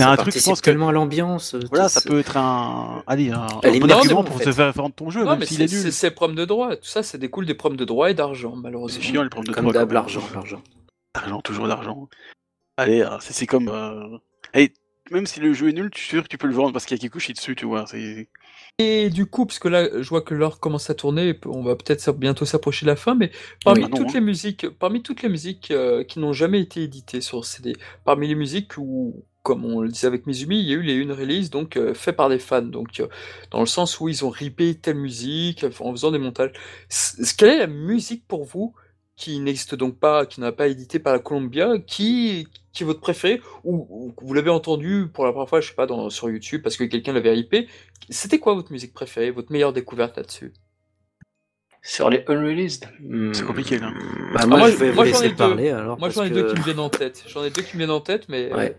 un 0.00 0.16
truc. 0.16 0.36
Je 0.36 0.44
pense 0.44 0.60
tellement 0.60 0.88
à 0.88 0.92
l'ambiance. 0.92 1.56
Voilà, 1.70 1.88
ça 1.88 2.00
peut 2.00 2.20
être 2.20 2.36
un, 2.36 3.02
allez, 3.06 3.30
un, 3.30 3.46
un 3.62 3.78
bon 3.78 3.90
argument 3.90 4.24
pour 4.24 4.40
se 4.40 4.52
faire 4.52 4.72
vendre 4.72 4.94
ton 4.94 5.10
jeu. 5.10 5.24
Non, 5.24 5.36
même 5.36 5.40
mais 5.40 5.68
c'est 5.68 6.10
problèmes 6.10 6.36
de 6.36 6.44
droit. 6.44 6.76
Tout 6.76 6.88
ça, 6.88 7.02
ça 7.02 7.18
découle 7.18 7.46
des 7.46 7.54
problèmes 7.54 7.78
de 7.78 7.84
droit 7.84 8.10
et 8.10 8.14
d'argent 8.14 8.54
malheureusement. 8.56 9.00
C'est 9.00 9.06
chiant 9.06 9.22
les 9.22 9.30
problèmes 9.30 9.54
de 9.54 9.60
droit. 9.60 9.72
Comme 9.72 9.92
l'argent, 9.92 10.22
l'argent. 10.34 10.62
D'argent, 11.18 11.40
toujours 11.40 11.66
d'argent. 11.66 12.08
Allez, 12.76 13.00
euh, 13.00 13.18
c'est 13.18 13.46
comme. 13.46 13.68
Euh... 13.68 14.18
même 15.10 15.26
si 15.26 15.40
le 15.40 15.52
jeu 15.52 15.68
est 15.68 15.72
nul, 15.72 15.90
tu 15.90 16.00
es 16.00 16.08
sûr 16.08 16.22
que 16.22 16.28
tu 16.28 16.38
peux 16.38 16.46
le 16.46 16.54
vendre 16.54 16.72
parce 16.72 16.86
qu'il 16.86 16.96
y 16.96 17.00
a 17.00 17.02
Kikuchi 17.02 17.32
dessus, 17.32 17.56
tu 17.56 17.66
vois. 17.66 17.86
Et 18.78 19.10
du 19.10 19.26
coup, 19.26 19.46
parce 19.46 19.58
que 19.58 19.66
là, 19.66 19.88
je 20.00 20.08
vois 20.08 20.22
que 20.22 20.34
l'heure 20.34 20.60
commence 20.60 20.88
à 20.88 20.94
tourner, 20.94 21.36
on 21.46 21.62
va 21.62 21.74
peut-être 21.74 22.12
bientôt 22.12 22.44
s'approcher 22.44 22.86
de 22.86 22.90
la 22.90 22.96
fin, 22.96 23.16
mais 23.16 23.32
parmi 23.64 23.90
toutes 23.90 24.12
les 24.12 24.20
musiques, 24.20 24.68
parmi 24.68 25.02
toutes 25.02 25.22
les 25.22 25.28
musiques 25.28 25.72
euh, 25.72 26.04
qui 26.04 26.20
n'ont 26.20 26.32
jamais 26.32 26.60
été 26.60 26.84
éditées 26.84 27.20
sur 27.20 27.44
CD, 27.44 27.72
parmi 28.04 28.28
les 28.28 28.36
musiques 28.36 28.78
où, 28.78 29.24
comme 29.42 29.64
on 29.64 29.80
le 29.80 29.88
disait 29.88 30.06
avec 30.06 30.28
Mizumi, 30.28 30.60
il 30.60 30.68
y 30.68 30.72
a 30.72 30.76
eu 30.76 30.82
les 30.82 30.94
une 30.94 31.10
release 31.10 31.50
donc 31.50 31.76
euh, 31.76 31.94
fait 31.94 32.12
par 32.12 32.28
des 32.28 32.38
fans, 32.38 32.62
donc 32.62 33.02
dans 33.50 33.58
le 33.58 33.66
sens 33.66 33.98
où 33.98 34.08
ils 34.08 34.24
ont 34.24 34.30
ripé 34.30 34.76
telle 34.76 34.98
musique 34.98 35.64
en 35.80 35.90
faisant 35.90 36.12
des 36.12 36.18
montages. 36.18 36.52
Quelle 37.36 37.48
est 37.48 37.58
la 37.58 37.66
musique 37.66 38.24
pour 38.28 38.44
vous 38.44 38.72
qui 39.18 39.40
n'existe 39.40 39.74
donc 39.74 39.98
pas, 39.98 40.24
qui 40.24 40.40
n'a 40.40 40.52
pas 40.52 40.68
édité 40.68 41.00
par 41.00 41.12
la 41.12 41.18
Columbia, 41.18 41.76
qui, 41.84 42.46
qui 42.72 42.84
est 42.84 42.86
votre 42.86 43.00
préféré, 43.00 43.42
ou, 43.64 44.14
vous 44.16 44.34
l'avez 44.34 44.48
entendu 44.48 45.08
pour 45.12 45.26
la 45.26 45.32
première 45.32 45.48
fois, 45.48 45.60
je 45.60 45.68
sais 45.68 45.74
pas, 45.74 45.86
dans, 45.86 46.08
sur 46.08 46.30
YouTube, 46.30 46.62
parce 46.62 46.76
que 46.76 46.84
quelqu'un 46.84 47.12
l'avait 47.12 47.32
ripé. 47.32 47.66
C'était 48.08 48.38
quoi 48.38 48.54
votre 48.54 48.70
musique 48.70 48.94
préférée, 48.94 49.32
votre 49.32 49.50
meilleure 49.50 49.72
découverte 49.72 50.16
là-dessus? 50.16 50.52
Sur 51.82 52.10
les 52.10 52.24
unreleased 52.28 52.88
C'est 53.32 53.44
compliqué 53.44 53.78
là. 53.78 53.92
Bah, 54.34 54.46
moi, 54.46 54.60
ah, 54.62 54.70
je 54.70 54.76
vais 54.76 54.92
vous 54.92 55.02
laisser 55.02 55.30
parler 55.30 55.70
alors. 55.70 55.98
Moi 55.98 56.10
j'en 56.10 56.24
ai 56.24 56.30
deux 56.30 56.52
qui 56.52 56.58
me 56.58 56.64
viennent 56.64 56.80
en 56.80 56.90
tête. 56.90 57.24
J'en 57.28 57.44
ai 57.44 57.50
deux 57.50 57.62
qui 57.62 57.76
me 57.76 57.78
viennent 57.78 57.90
en 57.90 58.00
tête, 58.00 58.28
mais. 58.28 58.52
Ouais. 58.52 58.76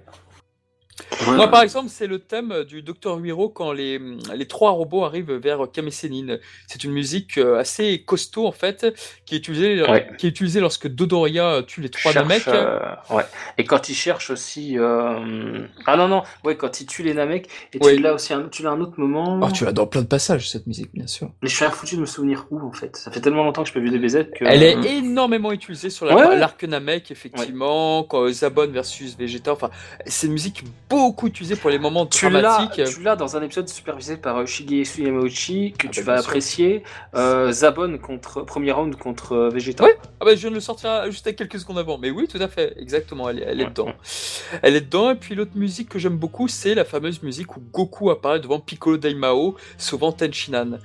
Moi, 1.28 1.48
par 1.48 1.62
exemple, 1.62 1.90
c'est 1.90 2.08
le 2.08 2.20
thème 2.20 2.64
du 2.64 2.82
Docteur 2.82 3.18
Huiro 3.18 3.50
quand 3.50 3.72
les, 3.72 4.00
les 4.36 4.48
trois 4.48 4.72
robots 4.72 5.04
arrivent 5.04 5.34
vers 5.34 5.68
Kamesénine. 5.72 6.40
C'est 6.68 6.84
une 6.84 6.92
musique 6.92 7.38
euh, 7.38 7.60
assez 7.60 8.02
costaud, 8.04 8.46
en 8.46 8.52
fait, 8.52 8.86
qui 9.26 9.36
est 9.36 9.38
utilisée, 9.40 9.84
qui 10.18 10.28
est 10.28 10.30
utilisée 10.30 10.60
lorsque 10.60 10.88
Dodoria 10.88 11.62
tue 11.66 11.82
les 11.82 11.90
trois 11.90 12.14
Namek. 12.14 12.48
Euh, 12.48 12.80
ouais. 13.12 13.24
Et 13.58 13.64
quand 13.64 13.90
il 13.90 13.96
cherche 13.96 14.30
aussi. 14.30 14.78
Euh... 14.78 15.68
Ah 15.86 15.98
non, 15.98 16.08
non, 16.08 16.24
ouais, 16.44 16.56
quand 16.56 16.82
il 16.82 16.86
tue 16.86 17.04
les 17.04 17.14
Namek. 17.14 17.50
Et 17.74 17.80
tu 17.80 18.00
l'as 18.00 18.14
aussi 18.14 18.34
un, 18.34 18.50
tu 18.50 18.64
l'as 18.64 18.72
un 18.72 18.82
autre 18.82 19.00
moment. 19.00 19.40
Oh, 19.44 19.52
tu 19.52 19.66
l'as 19.66 19.72
dans 19.72 19.88
plein 19.88 20.02
de 20.02 20.08
passages, 20.08 20.50
cette 20.50 20.68
musique, 20.68 20.90
bien 20.94 21.08
sûr. 21.08 21.32
Mais 21.42 21.50
je 21.50 21.56
suis 21.56 21.66
foutu 21.66 21.96
de 21.96 22.02
me 22.02 22.06
souvenir 22.06 22.46
où, 22.50 22.60
en 22.66 22.72
fait. 22.72 22.96
Ça 22.98 23.12
fait 23.12 23.22
tellement 23.22 23.44
longtemps 23.44 23.64
que 23.64 23.70
je 23.70 23.74
peux 23.74 23.80
vu 23.80 23.90
des 23.90 24.00
BZ 24.00 24.32
que. 24.36 24.46
Elle 24.46 24.64
est 24.64 24.98
énormément 24.98 25.52
utilisée 25.52 25.90
sur 25.90 26.06
l'arc 26.06 26.64
Namek, 26.64 27.12
effectivement, 27.12 28.04
quand 28.04 28.30
Zabon 28.32 28.68
versus 28.68 29.18
Vegeta. 29.18 29.54
Enfin, 29.54 29.70
c'est 30.06 30.28
une 30.28 30.34
musique 30.34 30.64
beaucoup 30.90 31.28
utilisé 31.28 31.56
pour 31.56 31.70
les 31.70 31.80
moments 31.80 32.06
tu 32.06 32.30
dramatiques. 32.30 32.84
Tu 32.86 33.04
l'as 33.04 33.16
dans 33.16 33.38
un 33.38 33.44
épisode 33.44 33.70
supervisé 33.70 34.18
par 34.18 34.46
Shigesu 34.46 35.04
Yamauchi 35.04 35.74
que 35.78 35.88
ah 35.88 35.92
tu 35.92 36.04
bah, 36.04 36.16
vas 36.16 36.20
apprécier. 36.22 36.84
Euh, 37.16 37.52
Zabon 37.52 37.98
contre 38.00 38.42
premier 38.42 38.72
round 38.72 38.96
contre 38.96 39.34
euh, 39.34 39.50
Vegeta. 39.50 39.86
Oui. 39.86 39.92
Ah 40.20 40.26
bah 40.26 40.36
je 40.36 40.42
viens 40.42 40.50
de 40.50 40.56
le 40.56 40.62
sortir 40.62 41.06
juste 41.12 41.34
quelques 41.36 41.60
secondes 41.60 41.78
avant. 41.78 41.98
Mais 41.98 42.10
oui, 42.10 42.28
tout 42.28 42.42
à 42.42 42.48
fait, 42.48 42.74
exactement. 42.78 43.30
Elle, 43.30 43.44
elle 43.48 43.62
est 43.62 43.66
dedans. 43.66 43.94
Elle 44.62 44.76
est 44.76 44.82
dedans. 44.82 45.12
Et 45.12 45.16
puis 45.16 45.36
l'autre 45.36 45.56
musique 45.56 45.90
que 45.90 46.00
j'aime 46.00 46.18
beaucoup, 46.18 46.48
c'est 46.48 46.74
la 46.74 46.86
fameuse 46.86 47.22
musique 47.22 47.56
où 47.56 47.60
Goku 47.60 48.10
apparaît 48.10 48.40
devant 48.40 48.60
Piccolo 48.60 48.98
Daimao, 48.98 49.56
sauvant 49.78 50.12
Tenshinhan. 50.12 50.80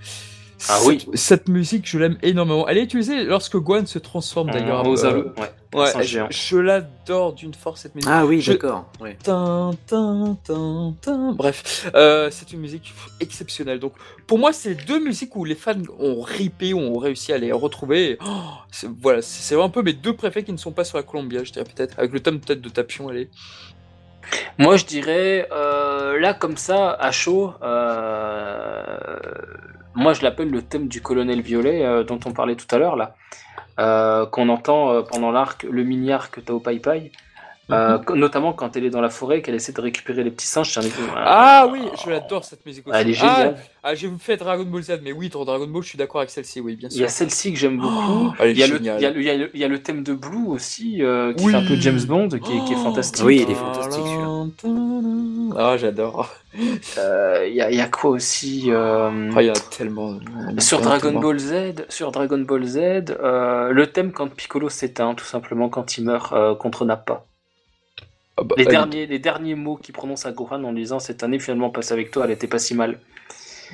Ah 0.69 0.79
oui. 0.87 1.07
Cette 1.15 1.49
musique, 1.49 1.89
je 1.89 1.99
l'aime 1.99 2.17
énormément. 2.23 2.67
Elle 2.69 2.79
est 2.79 2.85
utilisée 2.85 3.25
lorsque 3.25 3.57
Gohan 3.57 3.87
se 3.87 3.99
transforme 3.99 4.51
d'ailleurs. 4.51 4.87
Euh, 4.87 5.33
ouais. 5.73 5.81
ouais 5.81 6.05
je, 6.05 6.57
l'adore 6.57 7.35
d'une 7.35 7.55
force 7.55 7.83
cette 7.83 7.95
musique. 7.95 8.11
Ah 8.13 8.25
oui, 8.25 8.43
d'accord. 8.47 8.87
Bref, 11.37 11.91
euh, 11.95 12.29
c'est 12.31 12.53
une 12.53 12.61
musique 12.61 12.95
exceptionnelle. 13.21 13.79
Donc, 13.79 13.93
pour 14.27 14.39
moi, 14.39 14.53
c'est 14.53 14.75
deux 14.75 15.03
musiques 15.03 15.37
où 15.37 15.45
les 15.45 15.55
fans 15.55 15.75
ont 15.99 16.23
ripé, 16.23 16.73
ont 16.73 16.99
réussi 16.99 17.33
à 17.33 17.39
les 17.39 17.53
retrouver. 17.53 18.19
Oh, 18.25 18.89
voilà, 19.01 19.21
c'est 19.23 19.61
un 19.61 19.69
peu 19.69 19.83
mes 19.83 19.93
deux 19.93 20.15
préfets 20.15 20.45
qui 20.45 20.53
ne 20.53 20.59
sont 20.59 20.73
pas 20.73 20.85
sur 20.85 20.97
la 20.97 21.03
Columbia, 21.03 21.45
je 21.45 21.53
dirais 21.53 21.67
peut-être, 21.67 21.99
avec 21.99 22.13
le 22.13 22.21
thème 22.21 22.41
peut-être 22.41 22.61
de 22.61 22.69
Tapion, 22.69 23.09
allez. 23.09 23.29
Moi, 24.59 24.77
je 24.77 24.87
dirais 24.87 25.47
là, 25.51 26.33
comme 26.33 26.57
ça, 26.57 26.93
à 26.93 27.11
chaud, 27.11 27.53
moi 29.95 30.13
je 30.13 30.23
l'appelle 30.23 30.51
le 30.51 30.63
thème 30.63 30.89
du 30.89 31.01
colonel 31.01 31.41
violet 31.41 32.05
dont 32.05 32.21
on 32.25 32.33
parlait 32.33 32.57
tout 32.57 32.73
à 32.75 32.79
l'heure, 32.79 32.97
là, 32.97 33.17
qu'on 34.27 34.49
entend 34.49 35.03
pendant 35.05 35.31
l'arc, 35.31 35.65
le 35.65 35.85
mini-arc 35.85 36.45
Tao 36.45 36.61
Pai 36.61 36.79
Pai. 36.79 37.13
Euh, 37.71 37.99
mhm. 37.99 38.17
notamment 38.17 38.53
quand 38.53 38.77
elle 38.77 38.85
est 38.85 38.91
dans 38.91 39.01
la 39.01 39.09
forêt, 39.09 39.41
qu'elle 39.41 39.55
essaie 39.55 39.73
de 39.73 39.81
récupérer 39.81 40.23
les 40.23 40.31
petits 40.31 40.47
singes. 40.47 40.79
Ah 41.17 41.67
oui, 41.73 41.81
je 42.03 42.11
l'adore 42.11 42.45
cette 42.45 42.67
musique 42.67 42.87
aussi. 42.87 42.97
Elle 42.99 43.09
est 43.09 43.15
géniale. 43.15 43.57
Ah, 43.57 43.89
ah 43.91 43.95
j'ai 43.95 44.11
fait 44.19 44.37
Dragon 44.37 44.65
Ball 44.65 44.83
Z, 44.83 45.01
mais 45.03 45.13
oui, 45.13 45.31
pour 45.31 45.47
Dragon 45.47 45.67
Ball, 45.67 45.83
je 45.83 45.89
suis 45.89 45.99
d'accord 45.99 46.21
avec 46.21 46.31
celle-ci, 46.31 46.61
oui, 46.61 46.77
bien 46.77 46.91
sûr. 46.91 46.99
Il 46.99 47.03
y 47.03 47.07
a 47.07 47.09
celle-ci 47.09 47.55
que 47.55 47.59
j'aime 47.59 47.79
beaucoup. 47.79 48.35
il, 48.45 48.59
y 48.59 48.63
a 48.63 49.69
le, 49.69 49.79
thème 49.79 50.03
de 50.03 50.13
Blue 50.13 50.47
aussi, 50.49 51.03
euh, 51.03 51.33
qui 51.33 51.49
fait 51.49 51.55
un 51.55 51.65
peu 51.65 51.77
James 51.77 52.03
Bond, 52.07 52.29
qui, 52.29 52.53
est, 52.53 52.77
fantastique. 52.77 53.25
Oui, 53.25 53.47
il 53.47 53.51
est 53.51 53.55
fantastique. 53.55 54.05
Ah, 55.57 55.77
j'adore. 55.79 56.35
Euh, 56.99 57.49
il 57.49 57.55
y, 57.55 57.81
a 57.81 57.89
quoi 57.89 58.11
aussi 58.11 58.71
ah, 58.71 59.11
Il 59.41 59.47
y 59.47 59.49
a 59.49 59.55
tellement. 59.55 60.19
Sur 60.59 60.83
Dragon 60.83 61.19
Ball 61.19 61.39
Z, 61.39 61.87
sur 61.89 62.13
Dragon 62.13 62.41
Ball 62.41 62.65
Z, 62.65 62.79
le 63.23 63.85
thème 63.87 64.13
quand 64.13 64.29
Piccolo 64.29 64.69
s'éteint, 64.69 65.15
tout 65.15 65.25
simplement 65.25 65.71
quand 65.71 65.97
il 65.97 66.05
meurt 66.05 66.59
contre 66.59 66.85
Nappa. 66.85 67.25
Ah 68.37 68.43
bah, 68.43 68.55
les, 68.59 68.67
derniers, 68.67 69.07
les 69.07 69.19
derniers 69.19 69.55
mots 69.55 69.77
qu'il 69.77 69.95
prononce 69.95 70.27
à 70.27 70.33
Gohan 70.33 70.65
en 70.65 70.73
disant 70.73 70.99
cette 70.99 71.23
année 71.23 71.39
finalement 71.39 71.71
passe 71.71 71.93
avec 71.93 72.11
toi, 72.11 72.25
elle 72.25 72.33
était 72.33 72.49
pas 72.49 72.59
si 72.59 72.75
mal. 72.75 72.99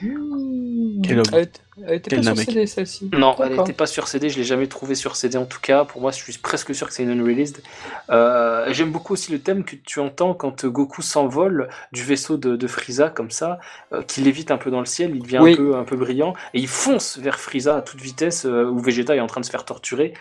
Mmh. 0.02 1.02
Elle, 1.32 1.94
était 1.94 2.16
pas 2.16 2.22
sur 2.22 2.36
CD 2.36 2.66
celle-ci 2.66 3.10
Non, 3.12 3.34
elle 3.42 3.58
était 3.58 3.72
pas 3.72 3.86
sur 3.86 4.08
CD, 4.08 4.28
je 4.28 4.38
l'ai 4.38 4.44
jamais 4.44 4.66
trouvé 4.66 4.94
sur 4.94 5.16
CD 5.16 5.36
en 5.36 5.46
tout 5.46 5.60
cas. 5.60 5.84
Pour 5.84 6.00
moi, 6.00 6.10
je 6.10 6.16
suis 6.16 6.38
presque 6.38 6.74
sûr 6.74 6.86
que 6.86 6.92
c'est 6.92 7.02
une 7.02 7.10
unreleased. 7.10 7.62
Euh, 8.10 8.66
J'aime 8.72 8.92
beaucoup 8.92 9.14
aussi 9.14 9.32
le 9.32 9.40
thème 9.40 9.64
que 9.64 9.76
tu 9.76 9.98
entends 10.00 10.34
quand 10.34 10.64
Goku 10.66 11.02
s'envole 11.02 11.68
du 11.92 12.02
vaisseau 12.02 12.36
de, 12.36 12.56
de 12.56 12.66
Frieza 12.66 13.08
comme 13.10 13.30
ça, 13.30 13.58
euh, 13.92 14.02
qu'il 14.02 14.26
évite 14.28 14.50
un 14.50 14.58
peu 14.58 14.70
dans 14.70 14.80
le 14.80 14.86
ciel, 14.86 15.14
il 15.14 15.22
devient 15.22 15.38
un, 15.38 15.54
peu, 15.54 15.76
un 15.76 15.84
peu 15.84 15.96
brillant 15.96 16.34
et 16.54 16.60
il 16.60 16.68
fonce 16.68 17.18
vers 17.18 17.38
Frieza 17.38 17.76
à 17.76 17.82
toute 17.82 18.00
vitesse 18.00 18.46
euh, 18.46 18.64
où 18.64 18.78
Vegeta 18.78 19.16
est 19.16 19.20
en 19.20 19.26
train 19.26 19.40
de 19.40 19.46
se 19.46 19.50
faire 19.50 19.64
torturer. 19.64 20.14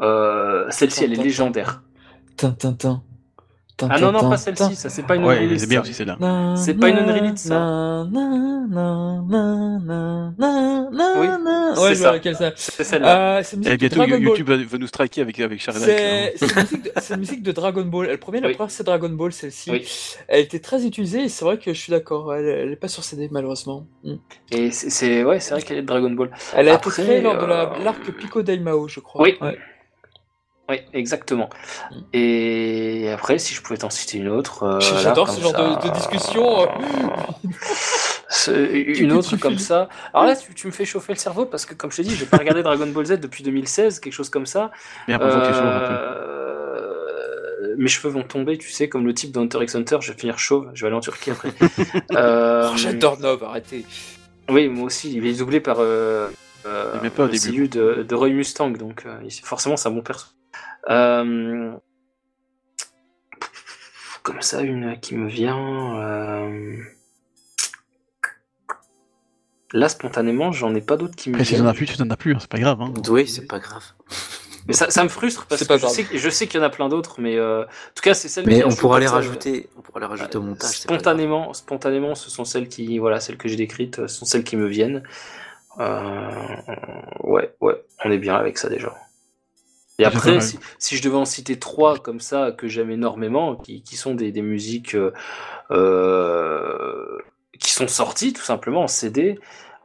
Euh, 0.00 0.66
celle-ci, 0.70 1.04
elle 1.04 1.12
est 1.12 1.22
légendaire. 1.22 1.82
Tintin. 2.36 3.02
Ah 3.82 4.00
non, 4.00 4.10
non, 4.10 4.30
pas 4.30 4.38
celle-ci, 4.38 4.74
ça 4.74 4.88
c'est 4.88 5.02
pas 5.02 5.16
une 5.16 5.24
ouais, 5.24 5.58
c'est 5.58 5.68
bien 5.68 5.82
aussi 5.82 5.92
celle-là. 5.92 6.16
C'est 6.56 6.74
pas 6.74 6.88
une 6.88 6.96
unrelease, 6.96 7.36
ça. 7.36 8.06
Oui, 11.16 11.28
ouais, 11.82 11.94
c'est 11.94 12.34
ça. 12.34 12.52
C'est 12.56 12.84
celle-là. 12.84 13.38
Euh, 13.38 13.42
Et 13.64 13.76
bientôt 13.76 14.04
YouTube 14.04 14.50
va 14.50 14.78
nous 14.78 14.86
striker 14.86 15.20
avec, 15.20 15.38
avec 15.40 15.60
Charles 15.60 15.76
C'est 15.76 16.34
une 17.10 17.20
musique 17.20 17.42
de 17.42 17.52
Dragon 17.52 17.84
Ball. 17.84 18.06
Elle 18.06 18.16
de 18.16 18.46
la 18.48 18.54
première 18.54 18.70
c'est 18.70 18.84
Dragon 18.84 19.10
Ball, 19.10 19.32
celle-ci. 19.32 19.70
Elle 20.28 20.40
était 20.40 20.60
très 20.60 20.86
utilisée 20.86 21.24
et 21.24 21.28
c'est 21.28 21.44
vrai 21.44 21.58
que 21.58 21.72
je 21.72 21.78
suis 21.78 21.90
d'accord. 21.90 22.34
Elle, 22.34 22.72
est 22.72 22.76
pas 22.76 22.88
sur 22.88 23.04
CD 23.04 23.28
malheureusement. 23.30 23.86
Et 24.50 24.70
c'est 24.70 25.22
ouais, 25.24 25.40
c'est 25.40 25.52
vrai 25.52 25.62
qu'elle 25.62 25.78
est 25.78 25.82
de 25.82 25.86
Dragon 25.86 26.10
Ball. 26.10 26.30
Elle 26.54 26.68
a 26.68 26.74
été 26.76 26.88
créée 26.90 27.20
lors 27.20 27.38
de 27.38 27.46
l'arc 27.84 28.10
Pico 28.12 28.42
Daimao, 28.42 28.88
je 28.88 29.00
crois. 29.00 29.22
Oui. 29.22 29.38
Oui, 30.68 30.78
exactement. 30.92 31.48
Et 32.12 33.08
après, 33.12 33.38
si 33.38 33.54
je 33.54 33.62
pouvais 33.62 33.78
t'en 33.78 33.90
citer 33.90 34.18
une 34.18 34.28
autre. 34.28 34.64
Euh, 34.64 34.80
J'adore 34.80 35.30
ce 35.30 35.40
genre 35.40 35.52
de, 35.52 35.90
discussion. 35.92 36.68
une 38.48 39.12
autre 39.12 39.36
comme 39.36 39.58
ça. 39.58 39.88
Alors 40.12 40.26
là, 40.26 40.34
tu, 40.36 40.66
me 40.66 40.72
fais 40.72 40.84
chauffer 40.84 41.12
le 41.12 41.18
cerveau 41.18 41.46
parce 41.46 41.66
que, 41.66 41.74
comme 41.74 41.92
je 41.92 41.98
te 41.98 42.02
dis, 42.02 42.16
j'ai 42.16 42.26
pas 42.26 42.38
regardé 42.38 42.64
Dragon 42.64 42.86
Ball 42.88 43.06
Z 43.06 43.20
depuis 43.20 43.44
2016, 43.44 44.00
quelque 44.00 44.12
chose 44.12 44.28
comme 44.28 44.46
ça. 44.46 44.72
Euh, 45.08 45.14
mes 47.78 47.88
cheveux 47.88 48.12
vont 48.12 48.24
tomber, 48.24 48.58
tu 48.58 48.70
sais, 48.70 48.88
comme 48.88 49.06
le 49.06 49.14
type 49.14 49.30
d'Hunter 49.30 49.62
x 49.62 49.76
Hunter. 49.76 49.98
Je 50.00 50.10
vais 50.12 50.18
finir 50.18 50.38
chauve, 50.38 50.68
je 50.74 50.82
vais 50.82 50.88
aller 50.88 50.96
en 50.96 51.00
Turquie 51.00 51.30
après. 51.30 51.52
euh... 52.12 52.70
oh, 52.72 52.76
J'adore 52.76 53.20
Nov, 53.20 53.44
arrêtez. 53.44 53.84
Oui, 54.48 54.68
moi 54.68 54.86
aussi. 54.86 55.14
Il 55.16 55.24
est 55.26 55.38
doublé 55.38 55.60
par. 55.60 55.76
Euh, 55.78 56.28
pas 56.64 57.24
au 57.24 57.28
début. 57.28 57.68
De, 57.68 58.04
de 58.08 58.14
Roy 58.16 58.30
Mustang, 58.30 58.70
donc 58.70 59.06
forcément, 59.44 59.76
c'est 59.76 59.88
un 59.88 59.92
bon 59.92 60.02
perso. 60.02 60.26
Euh, 60.88 61.72
comme 64.22 64.42
ça, 64.42 64.62
une 64.62 64.98
qui 65.00 65.14
me 65.14 65.28
vient. 65.28 66.00
Euh, 66.00 66.76
là, 69.72 69.88
spontanément, 69.88 70.52
j'en 70.52 70.74
ai 70.74 70.80
pas 70.80 70.96
d'autres 70.96 71.16
qui 71.16 71.30
me 71.30 71.36
viennent. 71.36 71.46
Si 71.46 71.56
t'en 71.56 71.66
as 71.66 71.74
plus, 71.74 71.86
tu 71.86 71.96
t'en 71.96 72.10
as 72.10 72.16
plus, 72.16 72.34
hein, 72.34 72.38
c'est 72.40 72.50
pas 72.50 72.58
grave. 72.58 72.80
Hein. 72.80 72.92
Oui, 73.08 73.26
c'est 73.26 73.46
pas 73.46 73.58
grave. 73.58 73.84
Mais 74.68 74.74
ça, 74.74 75.04
me 75.04 75.08
frustre 75.08 75.46
parce 75.46 75.64
que 75.64 75.78
je 75.78 75.86
sais, 75.86 76.06
je 76.12 76.28
sais, 76.28 76.48
qu'il 76.48 76.60
y 76.60 76.62
en 76.62 76.66
a 76.66 76.70
plein 76.70 76.88
d'autres, 76.88 77.20
mais 77.20 77.36
euh, 77.36 77.62
en 77.62 77.94
tout 77.94 78.02
cas, 78.02 78.14
c'est 78.14 78.28
celle. 78.28 78.46
Mais 78.46 78.64
on 78.64 78.74
pourra 78.74 78.98
les 78.98 79.06
rajouter. 79.06 79.68
On 79.78 79.80
pourra 79.80 80.00
les 80.00 80.06
rajouter 80.06 80.38
au 80.38 80.42
montage. 80.42 80.70
Spontanément, 80.70 81.54
spontanément, 81.54 82.16
ce 82.16 82.30
sont 82.30 82.44
celles 82.44 82.68
qui, 82.68 82.98
voilà, 82.98 83.20
celles 83.20 83.36
que 83.36 83.48
j'ai 83.48 83.54
décrites, 83.54 84.08
ce 84.08 84.08
sont 84.08 84.24
celles 84.24 84.42
qui 84.42 84.56
me 84.56 84.66
viennent. 84.66 85.04
ouais, 85.78 87.54
ouais, 87.60 87.84
on 88.04 88.10
est 88.10 88.18
bien 88.18 88.34
avec 88.34 88.58
ça 88.58 88.68
déjà. 88.68 88.92
Et 89.98 90.04
après, 90.04 90.40
si, 90.40 90.96
je 90.96 91.02
devais 91.02 91.16
en 91.16 91.24
citer 91.24 91.58
trois 91.58 91.98
comme 91.98 92.20
ça 92.20 92.52
que 92.52 92.68
j'aime 92.68 92.90
énormément, 92.90 93.56
qui, 93.56 93.96
sont 93.96 94.14
des, 94.14 94.30
musiques 94.42 94.94
euh, 94.94 95.12
euh, 95.70 97.18
qui 97.58 97.72
sont 97.72 97.88
sorties 97.88 98.32
tout 98.34 98.42
simplement 98.42 98.82
en 98.82 98.88
CD, 98.88 99.38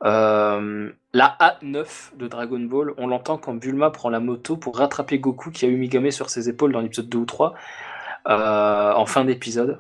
euh, 0.04 0.92
la 1.14 1.38
A9 1.40 2.18
de 2.18 2.28
Dragon 2.28 2.60
Ball, 2.60 2.94
on 2.98 3.08
l'entend 3.08 3.38
quand 3.38 3.54
Bulma 3.54 3.90
prend 3.90 4.10
la 4.10 4.20
moto 4.20 4.58
pour 4.58 4.78
rattraper 4.78 5.20
Goku 5.20 5.52
qui 5.52 5.66
a 5.66 5.70
eu 5.70 5.78
Migame 5.78 6.12
sur 6.12 6.30
ses 6.30 6.50
épaules 6.50 6.74
dans 6.74 6.82
l'épisode 6.82 7.08
2 7.08 7.18
ou 7.18 7.26
3, 7.26 7.54
en 8.26 9.06
fin 9.06 9.24
d'épisode. 9.24 9.80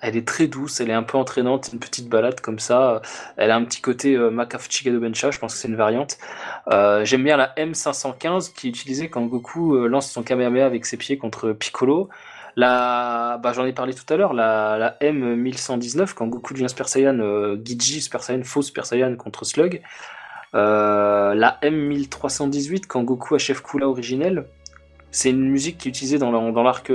Elle 0.00 0.16
est 0.16 0.26
très 0.26 0.46
douce, 0.46 0.80
elle 0.80 0.90
est 0.90 0.94
un 0.94 1.02
peu 1.02 1.18
entraînante, 1.18 1.70
une 1.72 1.78
petite 1.78 2.08
balade 2.08 2.40
comme 2.40 2.58
ça. 2.58 3.02
Elle 3.36 3.50
a 3.50 3.56
un 3.56 3.64
petit 3.64 3.80
côté 3.80 4.16
euh, 4.16 4.30
Bencha, 4.30 5.30
je 5.30 5.38
pense 5.38 5.54
que 5.54 5.60
c'est 5.60 5.68
une 5.68 5.76
variante. 5.76 6.18
Euh, 6.68 7.04
J'aime 7.04 7.24
bien 7.24 7.36
la 7.36 7.54
M515 7.56 8.52
qui 8.52 8.68
est 8.68 8.70
utilisée 8.70 9.10
quand 9.10 9.24
Goku 9.26 9.74
euh, 9.74 9.86
lance 9.88 10.10
son 10.10 10.22
Kamehameha 10.22 10.64
avec 10.64 10.86
ses 10.86 10.96
pieds 10.96 11.18
contre 11.18 11.52
Piccolo. 11.52 12.08
La, 12.56 13.38
bah, 13.42 13.52
j'en 13.52 13.64
ai 13.64 13.72
parlé 13.72 13.94
tout 13.94 14.12
à 14.12 14.16
l'heure, 14.16 14.32
la, 14.32 14.76
la, 14.76 14.96
M1119 15.00 16.14
quand 16.14 16.26
Goku 16.26 16.54
devient 16.54 16.68
Super 16.68 16.88
Saiyan, 16.88 17.18
euh, 17.20 17.56
Super 17.78 18.22
Saiyan, 18.22 18.42
faux 18.44 18.62
Super 18.62 18.86
Saiyan 18.86 19.16
contre 19.16 19.44
Slug. 19.44 19.82
Euh, 20.54 21.34
la 21.34 21.58
M1318 21.62 22.86
quand 22.86 23.02
Goku 23.04 23.34
achève 23.34 23.62
Kula 23.62 23.88
originel. 23.88 24.46
C'est 25.10 25.30
une 25.30 25.48
musique 25.48 25.78
qui 25.78 25.88
est 25.88 25.90
utilisée 25.90 26.18
dans, 26.18 26.62
l'arc 26.62 26.92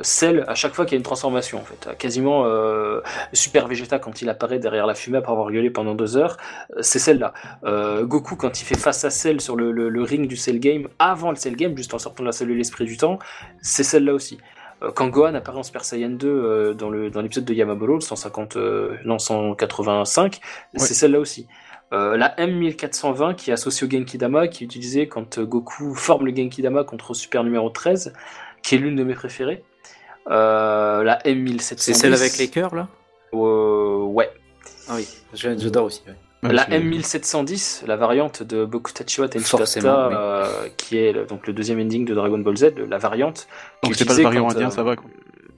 Cell 0.00 0.44
à 0.48 0.54
chaque 0.54 0.74
fois 0.74 0.84
qu'il 0.84 0.92
y 0.92 0.96
a 0.96 0.98
une 0.98 1.04
transformation 1.04 1.58
en 1.58 1.64
fait. 1.64 1.96
Quasiment 1.98 2.44
euh, 2.46 3.00
Super 3.32 3.68
Vegeta 3.68 3.98
quand 3.98 4.22
il 4.22 4.28
apparaît 4.28 4.58
derrière 4.58 4.86
la 4.86 4.94
fumée 4.94 5.18
après 5.18 5.32
avoir 5.32 5.50
gueulé 5.50 5.70
pendant 5.70 5.94
deux 5.94 6.16
heures, 6.16 6.36
euh, 6.76 6.82
c'est 6.82 6.98
celle-là. 6.98 7.34
Euh, 7.64 8.04
Goku 8.04 8.36
quand 8.36 8.60
il 8.60 8.64
fait 8.64 8.78
face 8.78 9.04
à 9.04 9.10
Cell 9.10 9.40
sur 9.40 9.56
le, 9.56 10.02
ring 10.02 10.26
du 10.26 10.36
Cell 10.36 10.60
Game, 10.60 10.88
avant 10.98 11.30
le 11.30 11.36
Cell 11.36 11.56
Game, 11.56 11.76
juste 11.76 11.92
en 11.92 11.98
sortant 11.98 12.22
de 12.22 12.28
la 12.28 12.32
cellule 12.32 12.56
l'esprit 12.56 12.84
du 12.84 12.96
temps, 12.96 13.18
c'est 13.60 13.82
celle-là 13.82 14.14
aussi. 14.14 14.38
Quand 14.94 15.08
Gohan 15.08 15.34
apparaît 15.34 15.58
en 15.58 15.64
Super 15.64 15.84
Saiyan 15.84 16.10
2 16.10 16.74
dans 16.74 16.90
l'épisode 16.90 17.44
de 17.44 17.52
Yamabolo, 17.52 17.96
le 17.96 18.00
150, 18.00 18.56
non 19.04 19.18
185, 19.18 20.40
c'est 20.76 20.94
celle-là 20.94 21.18
aussi. 21.18 21.48
Euh, 21.92 22.16
la 22.16 22.34
M1420 22.36 23.34
qui 23.34 23.50
est 23.50 23.54
associée 23.54 23.86
au 23.86 23.90
Genki 23.90 24.18
Dama, 24.18 24.48
qui 24.48 24.64
est 24.64 24.66
utilisée 24.66 25.08
quand 25.08 25.38
euh, 25.38 25.46
Goku 25.46 25.94
forme 25.94 26.26
le 26.26 26.36
Genki 26.36 26.60
Dama 26.60 26.84
contre 26.84 27.14
Super 27.14 27.44
numéro 27.44 27.70
13, 27.70 28.12
qui 28.62 28.74
est 28.74 28.78
l'une 28.78 28.96
de 28.96 29.04
mes 29.04 29.14
préférées. 29.14 29.64
Euh, 30.30 31.02
la 31.02 31.18
M1710. 31.20 31.74
C'est 31.78 31.94
celle 31.94 32.14
avec 32.14 32.36
les 32.36 32.48
cœurs 32.48 32.74
là? 32.74 32.88
Ouais. 33.32 34.30
Ah 34.88 34.94
oui, 34.96 35.08
j'adore 35.32 35.86
aussi. 35.86 36.02
La 36.42 36.66
M1710, 36.66 37.86
la 37.86 37.96
variante 37.96 38.42
de 38.42 38.64
Bokutachiwa 38.64 39.28
Tenshidata, 39.28 40.50
qui 40.76 40.98
est 40.98 41.26
donc 41.26 41.46
le 41.46 41.52
deuxième 41.52 41.80
ending 41.80 42.04
de 42.04 42.14
Dragon 42.14 42.38
Ball 42.38 42.56
Z, 42.56 42.74
la 42.88 42.98
variante. 42.98 43.48
Donc 43.82 43.94
c'est 43.94 44.04
pas 44.04 44.14
le 44.14 44.22
variant 44.22 44.50
indien, 44.50 44.70
ça 44.70 44.82
va 44.82 44.96
quoi. 44.96 45.08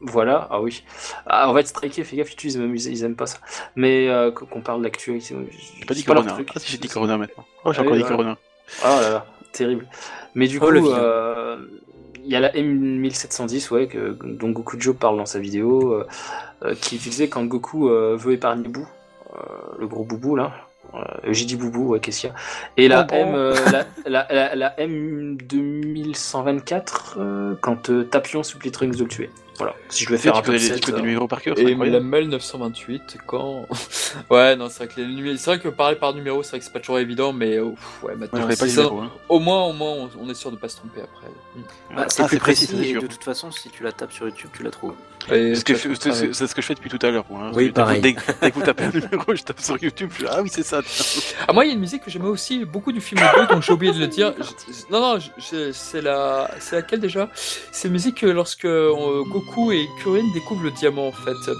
Voilà, 0.02 0.48
ah 0.50 0.62
oui. 0.62 0.82
Ah, 1.26 1.50
on 1.50 1.52
va 1.52 1.60
être 1.60 1.68
striké, 1.68 2.04
fais 2.04 2.16
gaffe, 2.16 2.34
ils, 2.42 2.56
aiment, 2.56 2.74
ils 2.74 3.04
aiment 3.04 3.16
pas 3.16 3.26
ça. 3.26 3.38
Mais 3.76 4.08
euh, 4.08 4.30
qu'on 4.30 4.62
parle 4.62 4.82
d'actualité. 4.82 5.36
J'ai 5.78 5.84
pas 5.84 5.94
dit 5.94 6.04
Corona. 6.04 6.38
Ah, 6.54 6.58
si 6.58 6.72
j'ai 6.72 6.78
dit 6.78 6.88
Corona 6.88 7.18
maintenant. 7.18 7.44
Oh, 7.64 7.72
j'ai 7.72 7.80
ah 7.80 7.82
encore 7.82 7.96
dit 7.96 8.04
Corona. 8.04 8.38
Ah 8.82 9.00
là 9.00 9.10
là, 9.10 9.26
terrible. 9.52 9.86
Mais 10.34 10.46
du 10.46 10.58
oh, 10.58 10.60
coup, 10.60 10.90
euh, 10.90 11.56
il 12.22 12.30
y 12.30 12.36
a 12.36 12.40
la 12.40 12.52
M1710, 12.52 13.72
ouais, 13.72 13.88
que, 13.88 14.16
dont 14.22 14.50
Gokujo 14.50 14.92
parle 14.94 15.18
dans 15.18 15.26
sa 15.26 15.38
vidéo, 15.38 16.04
euh, 16.62 16.74
qui 16.80 16.96
utilisait 16.96 17.28
quand 17.28 17.44
Goku 17.44 17.88
euh, 17.88 18.16
veut 18.16 18.32
épargner 18.32 18.68
Bou, 18.68 18.86
le 19.78 19.86
gros 19.86 20.04
boubou 20.04 20.34
là. 20.36 20.52
J'ai 21.28 21.44
dit 21.44 21.54
boubou, 21.54 21.90
ouais, 21.90 22.00
qu'est-ce 22.00 22.22
qu'il 22.22 22.30
y 22.30 22.32
a? 22.32 22.36
Et 22.76 22.88
la, 22.88 23.06
oh, 23.08 23.14
M, 23.14 23.54
la, 23.70 23.86
la, 24.06 24.26
la, 24.30 24.56
la, 24.56 24.74
M2124, 24.76 27.56
quand 27.60 27.92
Tapion 28.10 28.42
supplie 28.42 28.72
Trunks 28.72 28.96
de 28.96 29.04
le 29.04 29.08
tuer. 29.08 29.30
Voilà, 29.60 29.76
si 29.90 30.04
je 30.04 30.08
vais 30.08 30.16
faire 30.16 30.36
un 30.36 30.40
peu 30.40 30.54
de 30.54 30.58
des 30.58 31.02
numéros 31.02 31.28
par 31.28 31.42
cœur. 31.42 31.58
Et 31.58 31.74
la 31.74 32.00
Mel 32.00 32.30
928, 32.30 33.18
quand. 33.26 33.68
ouais, 34.30 34.56
non, 34.56 34.70
c'est 34.70 34.84
vrai 34.84 34.94
que 34.94 35.00
les 35.02 35.06
numéros. 35.06 35.36
C'est 35.36 35.50
vrai 35.50 35.58
que 35.58 35.68
parler 35.68 35.96
par 35.96 36.14
numéro, 36.14 36.42
c'est 36.42 36.50
vrai 36.50 36.60
que 36.60 36.64
c'est 36.64 36.72
pas 36.72 36.80
toujours 36.80 36.98
évident, 36.98 37.34
mais 37.34 37.60
ouais, 37.60 38.16
maintenant. 38.16 38.48
pas 38.48 38.66
numéro, 38.66 39.00
hein. 39.00 39.10
Au 39.28 39.38
moins, 39.38 39.64
au 39.64 39.74
moins, 39.74 40.08
on, 40.18 40.30
est 40.30 40.34
sûr 40.34 40.50
de 40.50 40.56
pas 40.56 40.70
se 40.70 40.76
tromper 40.76 41.02
après. 41.02 41.26
Bah, 41.94 42.06
c'est 42.08 42.22
ah, 42.22 42.26
plus 42.26 42.38
précis, 42.38 42.70
et 42.82 42.94
de 42.94 43.06
toute 43.06 43.22
façon, 43.22 43.50
si 43.50 43.68
tu 43.68 43.82
la 43.82 43.92
tapes 43.92 44.12
sur 44.12 44.26
YouTube, 44.26 44.48
tu 44.56 44.62
la 44.62 44.70
trouves. 44.70 44.94
C'est 45.28 45.54
ce, 45.54 45.64
que 45.64 45.74
je, 45.74 45.92
ce 45.92 46.54
que 46.54 46.62
je 46.62 46.66
fais 46.66 46.74
depuis 46.74 46.88
tout 46.88 47.04
à 47.04 47.10
l'heure. 47.10 47.26
Hein. 47.30 47.52
Oui, 47.54 47.70
pareil. 47.70 48.00
Dès, 48.00 48.14
que 48.14 48.54
vous 48.54 48.62
tapez 48.62 48.84
un 48.84 48.90
numéro, 48.94 49.34
je 49.34 49.42
tape 49.42 49.60
sur 49.60 49.76
YouTube, 49.80 50.10
je 50.18 50.26
ah 50.26 50.40
oui, 50.42 50.50
c'est 50.50 50.62
ça. 50.62 50.80
Ah, 51.46 51.52
moi, 51.52 51.64
il 51.64 51.68
y 51.68 51.70
a 51.70 51.74
une 51.74 51.80
musique 51.80 52.02
que 52.02 52.10
j'aimais 52.10 52.28
aussi 52.28 52.64
beaucoup 52.64 52.92
du 52.92 53.00
film 53.00 53.20
2, 53.36 53.46
donc 53.46 53.62
j'ai 53.62 53.72
oublié 53.72 53.92
de 53.92 53.98
le 53.98 54.06
dire. 54.06 54.32
non, 54.90 55.00
non, 55.00 55.18
c'est 55.38 56.00
la... 56.00 56.50
laquelle 56.72 57.00
déjà? 57.00 57.28
C'est 57.70 57.88
une 57.88 57.92
musique 57.92 58.22
lorsque 58.22 58.64
euh, 58.64 59.24
Goku 59.50 59.72
et 59.72 59.90
Kurin 59.98 60.28
découvrent 60.32 60.62
le 60.62 60.70
diamant, 60.70 61.08
en 61.08 61.12
fait. 61.12 61.52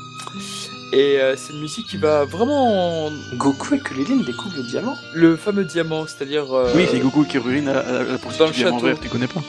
Et 0.92 1.20
euh, 1.20 1.34
c'est 1.36 1.52
une 1.52 1.60
musique 1.60 1.86
qui 1.88 1.96
va 1.96 2.24
vraiment. 2.24 3.10
Goku 3.34 3.74
et 3.74 3.80
Kuririn 3.80 4.22
découvrent 4.24 4.56
le 4.56 4.62
diamant 4.62 4.96
Le 5.14 5.36
fameux 5.36 5.64
diamant, 5.64 6.06
c'est-à-dire. 6.06 6.52
Euh, 6.54 6.72
oui, 6.74 6.86
c'est 6.88 7.00
Goku 7.00 7.24
et 7.24 7.26
Kuririn 7.26 7.66
à, 7.66 8.02
la 8.04 8.18
poursuite 8.18 8.46
du 8.46 8.52
diamant 8.52 8.78
vert, 8.78 8.98
tu 9.00 9.08
connais 9.08 9.26
pas 9.26 9.40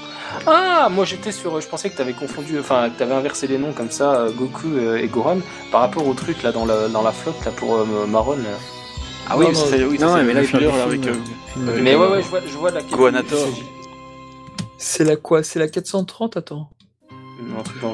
Ah, 0.47 0.89
moi 0.89 1.05
j'étais 1.05 1.31
sur. 1.31 1.61
Je 1.61 1.68
pensais 1.68 1.89
que 1.91 1.97
t'avais 1.97 2.13
confondu. 2.13 2.59
Enfin, 2.59 2.89
que 2.89 2.97
t'avais 2.97 3.13
inversé 3.13 3.45
les 3.45 3.59
noms 3.59 3.73
comme 3.73 3.91
ça, 3.91 4.27
Goku 4.35 4.77
et 4.97 5.07
Gohan, 5.07 5.38
par 5.72 5.81
rapport 5.81 6.07
au 6.07 6.13
truc 6.13 6.41
là 6.41 6.51
dans 6.51 6.65
la, 6.65 6.88
dans 6.88 7.03
la 7.03 7.11
flotte 7.11 7.45
là 7.45 7.51
pour 7.51 7.85
Maron. 7.85 8.39
Ah 9.30 9.38
oui, 9.38 9.45
c'est 9.53 9.84
oui, 9.84 9.99
non, 9.99 10.22
mais 10.23 10.34
là, 10.34 10.43
je 10.43 10.57
avec. 10.57 11.01
mais 11.57 11.95
ouais, 11.95 12.07
ouais, 12.07 12.23
je 12.23 12.27
vois, 12.27 12.41
je 12.45 12.57
vois 12.57 12.72
la. 12.72 12.81
Gohanator. 12.81 13.47
C'est 14.77 15.03
la 15.03 15.15
quoi? 15.15 15.43
C'est 15.43 15.59
la 15.59 15.68
430 15.68 16.38
Attends. 16.38 16.69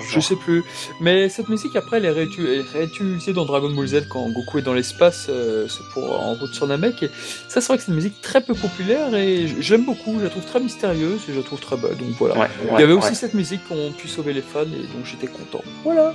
Je 0.09 0.19
sais 0.19 0.35
plus. 0.35 0.63
Mais 0.99 1.29
cette 1.29 1.49
musique, 1.49 1.75
après, 1.75 1.97
elle 1.97 2.05
est, 2.05 2.11
réutilisée 2.11 3.33
dans 3.33 3.45
Dragon 3.45 3.69
Ball 3.69 3.87
Z 3.87 4.07
quand 4.09 4.29
Goku 4.29 4.59
est 4.59 4.61
dans 4.61 4.73
l'espace, 4.73 5.27
euh, 5.29 5.67
c'est 5.67 5.83
pour 5.93 6.19
en 6.19 6.33
route 6.33 6.53
sur 6.53 6.67
Namek. 6.67 7.03
Et 7.03 7.11
ça, 7.47 7.61
c'est 7.61 7.67
vrai 7.67 7.77
que 7.77 7.83
c'est 7.83 7.91
une 7.91 7.95
musique 7.95 8.21
très 8.21 8.41
peu 8.41 8.53
populaire 8.53 9.13
et 9.15 9.47
j'aime 9.59 9.85
beaucoup. 9.85 10.17
Je 10.19 10.23
la 10.25 10.29
trouve 10.29 10.45
très 10.45 10.59
mystérieuse 10.59 11.21
et 11.29 11.33
je 11.33 11.37
la 11.37 11.43
trouve 11.43 11.59
très 11.59 11.77
belle. 11.77 11.97
Donc 11.97 12.09
voilà. 12.17 12.49
Il 12.73 12.79
y 12.79 12.83
avait 12.83 12.93
aussi 12.93 13.15
cette 13.15 13.33
musique 13.33 13.61
qu'on 13.67 13.91
pu 13.91 14.07
sauver 14.07 14.33
les 14.33 14.41
fans 14.41 14.61
et 14.61 14.87
donc 14.95 15.05
j'étais 15.05 15.27
content. 15.27 15.63
Voilà. 15.83 16.13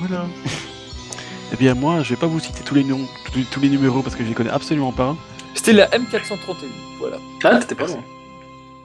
Voilà. 0.00 0.26
eh 1.52 1.56
bien, 1.56 1.74
moi, 1.74 2.02
je 2.02 2.10
vais 2.10 2.20
pas 2.20 2.26
vous 2.26 2.40
citer 2.40 2.62
tous 2.64 2.74
les 2.74 2.84
noms, 2.84 3.06
tous, 3.50 3.60
les 3.60 3.68
numéros 3.68 4.02
parce 4.02 4.16
que 4.16 4.24
je 4.24 4.28
les 4.28 4.34
connais 4.34 4.50
absolument 4.50 4.92
pas. 4.92 5.16
C'était 5.54 5.72
la 5.72 5.88
M431. 5.88 6.54
Voilà. 6.98 7.18
Ah, 7.44 7.60
c'était 7.60 7.74
pas 7.74 7.86
loin. 7.86 8.02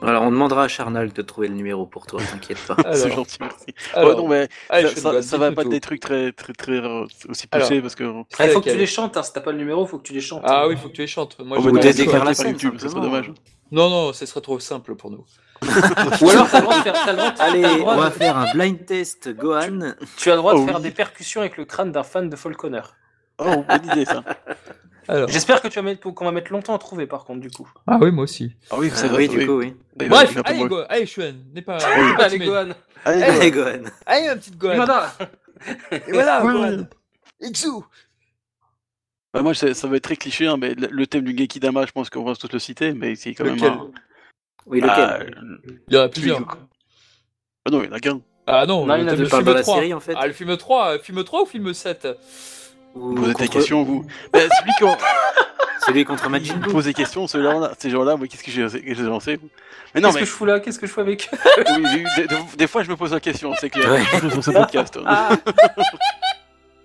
Alors, 0.02 0.22
on 0.22 0.30
demandera 0.30 0.64
à 0.64 0.68
Charnal 0.68 1.12
de 1.12 1.22
trouver 1.22 1.48
le 1.48 1.54
numéro 1.54 1.86
pour 1.86 2.06
toi, 2.06 2.20
t'inquiète 2.30 2.58
pas. 2.66 2.76
C'est 2.92 3.12
gentil, 3.12 3.38
merci. 3.40 3.66
Alors, 3.94 4.18
non, 4.18 4.28
mais 4.28 4.48
ça, 5.22 5.38
va 5.38 5.52
pas 5.52 5.62
être 5.62 5.68
des 5.68 5.80
trucs 5.80 6.00
très, 6.00 6.32
très, 6.32 6.52
très 6.52 6.72
euh, 6.72 7.06
aussi 7.28 7.46
poussés 7.46 7.80
parce 7.80 7.94
que. 7.94 8.04
Il 8.40 8.50
faut 8.50 8.60
que 8.60 8.70
tu 8.70 8.76
les 8.76 8.86
chantes, 8.86 9.16
hein. 9.16 9.22
si 9.22 9.32
t'as 9.32 9.40
pas 9.40 9.52
le 9.52 9.58
numéro, 9.58 9.86
faut 9.86 9.98
que 9.98 10.06
tu 10.06 10.12
les 10.12 10.20
chantes. 10.20 10.42
Ah 10.44 10.68
oui, 10.68 10.76
faut 10.76 10.88
que 10.88 10.94
tu 10.94 11.00
les 11.00 11.06
chantes. 11.06 11.38
Moi, 11.40 11.58
je 11.60 11.68
Ou 11.68 11.78
décrire 11.78 12.24
la 12.24 12.34
scène, 12.34 12.52
YouTube, 12.52 12.74
ça 12.78 12.88
serait 12.88 13.00
dommage. 13.00 13.32
Non, 13.72 13.90
non, 13.90 14.12
ce 14.12 14.26
serait 14.26 14.42
trop 14.42 14.60
simple 14.60 14.94
pour 14.94 15.10
nous. 15.10 15.24
Ou 15.62 16.30
alors, 16.30 16.48
t'as 16.50 16.60
le 16.60 16.64
droit 16.64 16.78
de 16.78 16.82
faire. 16.82 17.34
Allez, 17.40 17.66
on 17.82 17.96
va 17.96 18.10
faire 18.10 18.36
un 18.36 18.52
blind 18.52 18.84
test, 18.84 19.30
Gohan. 19.34 19.94
Tu, 20.18 20.30
as 20.30 20.34
le 20.34 20.38
droit 20.38 20.54
de 20.54 20.60
oh 20.60 20.66
faire 20.66 20.80
des 20.80 20.90
percussions 20.90 21.40
avec 21.40 21.56
le 21.56 21.64
crâne 21.64 21.90
d'un 21.90 22.02
fan 22.02 22.28
de 22.28 22.36
Falconer. 22.36 22.82
Oh, 23.38 23.64
bonne 23.68 23.86
idée 23.92 24.04
ça. 24.04 24.22
J'espère 25.28 25.60
que 25.62 25.68
tu 25.68 25.76
vas 25.76 25.82
mettre, 25.82 26.00
qu'on 26.10 26.24
va 26.24 26.32
mettre 26.32 26.52
longtemps 26.52 26.74
à 26.74 26.78
trouver 26.78 27.06
par 27.06 27.24
contre 27.24 27.40
du 27.40 27.50
coup. 27.50 27.70
Ah 27.86 27.98
oui, 28.00 28.10
moi 28.10 28.24
aussi. 28.24 28.54
Ah 28.70 28.76
oui, 28.78 28.90
c'est 28.92 29.08
ah, 29.08 29.14
oui, 29.14 29.28
du 29.28 29.46
coup, 29.46 29.58
oui. 29.58 29.74
Bref, 29.94 30.36
allez, 30.44 30.64
Go 30.66 30.80
allez, 30.88 31.06
Shuen, 31.06 31.36
n'est 31.54 31.62
pas. 31.62 31.78
allez, 32.18 32.38
Gohan. 32.38 32.68
Allez, 33.04 33.50
Gohan. 33.50 33.82
Allez, 34.04 34.26
ma 34.26 34.36
petite 34.36 34.58
Gohan. 34.58 34.74
Et 35.92 36.12
voilà, 36.12 36.40
Gohan. 36.42 36.86
Ixu. 37.40 37.68
Bah 39.32 39.42
moi, 39.42 39.54
ça, 39.54 39.66
va 39.86 39.96
être 39.96 40.02
très 40.02 40.16
cliché, 40.16 40.46
hein, 40.46 40.56
mais 40.58 40.74
le 40.74 41.06
thème 41.06 41.24
du 41.24 41.36
Gekidama, 41.36 41.84
je 41.86 41.92
pense 41.92 42.08
qu'on 42.08 42.24
va 42.24 42.34
tous 42.34 42.52
le 42.52 42.58
citer, 42.58 42.92
mais 42.92 43.16
c'est 43.16 43.34
quand 43.34 43.44
même 43.44 43.62
un... 43.62 43.90
Oui, 44.64 44.80
lequel 44.80 44.90
ah, 44.96 45.18
Il 45.88 45.94
y 45.94 45.98
en 45.98 46.02
a 46.02 46.08
plusieurs. 46.08 46.40
Ah 47.66 47.70
non, 47.70 47.82
il 47.82 47.86
y 47.86 47.88
en 47.88 47.92
a 47.92 48.00
qu'un. 48.00 48.20
Ah 48.46 48.64
non, 48.66 48.86
non 48.86 48.96
il 48.96 49.02
y 49.02 49.04
en 49.04 49.08
a 49.08 49.16
deux. 49.16 49.26
Film 49.26 49.44
3. 49.44 49.62
série, 49.62 49.94
en 49.94 50.00
fait. 50.00 50.14
Ah, 50.16 50.26
le 50.26 50.32
film 50.32 50.56
3, 50.56 50.98
film 51.00 51.22
3 51.22 51.42
ou 51.42 51.46
film 51.46 51.74
7 51.74 52.08
vous 53.00 53.14
posez 53.14 53.34
des 53.34 53.48
questions, 53.48 53.82
vous. 53.82 54.04
Bah, 54.32 54.40
celui, 55.86 56.04
contre 56.04 56.28
Majin 56.28 56.56
Buu. 56.56 56.72
Pose 56.72 56.86
des 56.86 56.94
questions, 56.94 57.26
là 57.34 57.72
ces 57.78 57.90
gens-là, 57.90 58.16
moi, 58.16 58.26
qu'est-ce 58.26 58.42
que 58.42 58.50
j'ai 58.50 59.02
lancé 59.04 59.38
Mais 59.94 60.00
non, 60.00 60.08
qu'est-ce 60.08 60.20
que 60.20 60.24
je 60.24 60.30
fous 60.30 60.44
là? 60.44 60.60
Qu'est-ce 60.60 60.78
que 60.78 60.86
je 60.86 60.92
fous 60.92 61.00
avec? 61.00 61.30
Oui, 61.78 62.04
des, 62.16 62.26
des, 62.56 62.66
fois, 62.66 62.82
je 62.82 62.90
me 62.90 62.96
pose 62.96 63.12
la 63.12 63.20
question, 63.20 63.52
c'est 63.60 63.70
clair. 63.70 63.90
Ouais. 63.90 64.30
sur 64.30 64.42
ce 64.42 64.50
podcast. 64.50 64.98
Ah. 65.06 65.30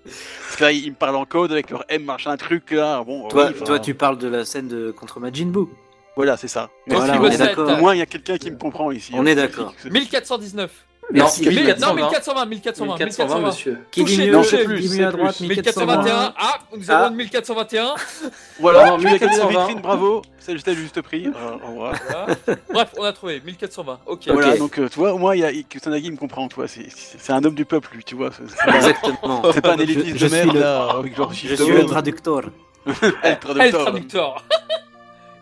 Parce 0.03 0.55
que 0.57 0.63
là, 0.63 0.71
ils 0.71 0.91
me 0.91 0.95
parlent 0.95 1.15
en 1.15 1.25
code 1.25 1.51
avec 1.51 1.69
leur 1.69 1.83
M, 1.89 2.03
machin, 2.03 2.35
truc 2.37 2.71
là. 2.71 3.03
Bon, 3.03 3.27
toi, 3.27 3.51
toi, 3.51 3.79
tu 3.79 3.93
parles 3.93 4.17
de 4.17 4.27
la 4.27 4.45
scène 4.45 4.67
de... 4.67 4.91
contre 4.91 5.19
Majin 5.19 5.47
Buu. 5.47 5.67
Voilà, 6.15 6.37
c'est 6.37 6.49
ça. 6.49 6.69
Mais 6.87 6.95
voilà, 6.95 7.19
on 7.19 7.25
est 7.25 7.37
d'accord. 7.37 7.69
Au 7.69 7.77
moins, 7.77 7.95
il 7.95 7.99
y 7.99 8.03
a 8.03 8.05
quelqu'un 8.05 8.37
qui 8.37 8.51
me 8.51 8.57
comprend 8.57 8.91
ici. 8.91 9.13
On 9.15 9.25
est 9.25 9.35
d'accord. 9.35 9.73
1419. 9.89 10.69
Merci. 11.11 11.45
Non, 11.45 11.93
1420, 11.93 12.45
1420, 12.45 12.97
1420, 12.97 13.39
monsieur. 13.39 13.77
Qui 13.91 14.03
dit 14.03 14.17
mieux, 14.17 14.31
non, 14.31 14.43
plus, 14.43 15.03
à 15.03 15.11
droite, 15.11 15.39
1421. 15.39 16.33
Ah, 16.37 16.59
nous 16.75 16.91
avons 16.91 17.05
ah. 17.05 17.09
1421. 17.09 17.95
Voilà, 18.59 18.97
1420. 18.97 19.81
bravo. 19.81 20.21
C'est 20.39 20.53
juste 20.53 20.73
juste 20.73 21.01
prix. 21.01 21.27
Euh, 21.27 22.55
Bref, 22.73 22.89
on 22.97 23.03
a 23.03 23.13
trouvé 23.13 23.41
1420. 23.45 23.99
Ok. 24.05 24.27
Voilà, 24.27 24.57
donc 24.57 24.79
euh, 24.79 24.89
tu 24.89 24.99
vois, 24.99 25.13
au 25.13 25.17
moins, 25.17 25.35
il 25.35 25.41
y 25.41 25.45
a 25.45 25.51
Kusanagi 25.63 26.11
me 26.11 26.17
comprend, 26.17 26.47
toi. 26.47 26.65
C'est 26.67 27.33
un 27.33 27.43
homme 27.43 27.55
du 27.55 27.65
peuple, 27.65 27.89
lui, 27.93 28.03
tu 28.03 28.15
vois. 28.15 28.31
Exactement. 28.67 29.43
C'est 29.53 29.61
pas 29.61 29.73
un 29.73 29.77
élitiste 29.77 30.21
de 30.23 30.29
merde, 30.29 30.55
là. 30.55 31.01
Je 31.31 31.55
suis 31.55 31.67
le 31.67 31.85
traducteur. 31.85 32.41
Le 32.85 33.69
traducteur. 33.69 34.43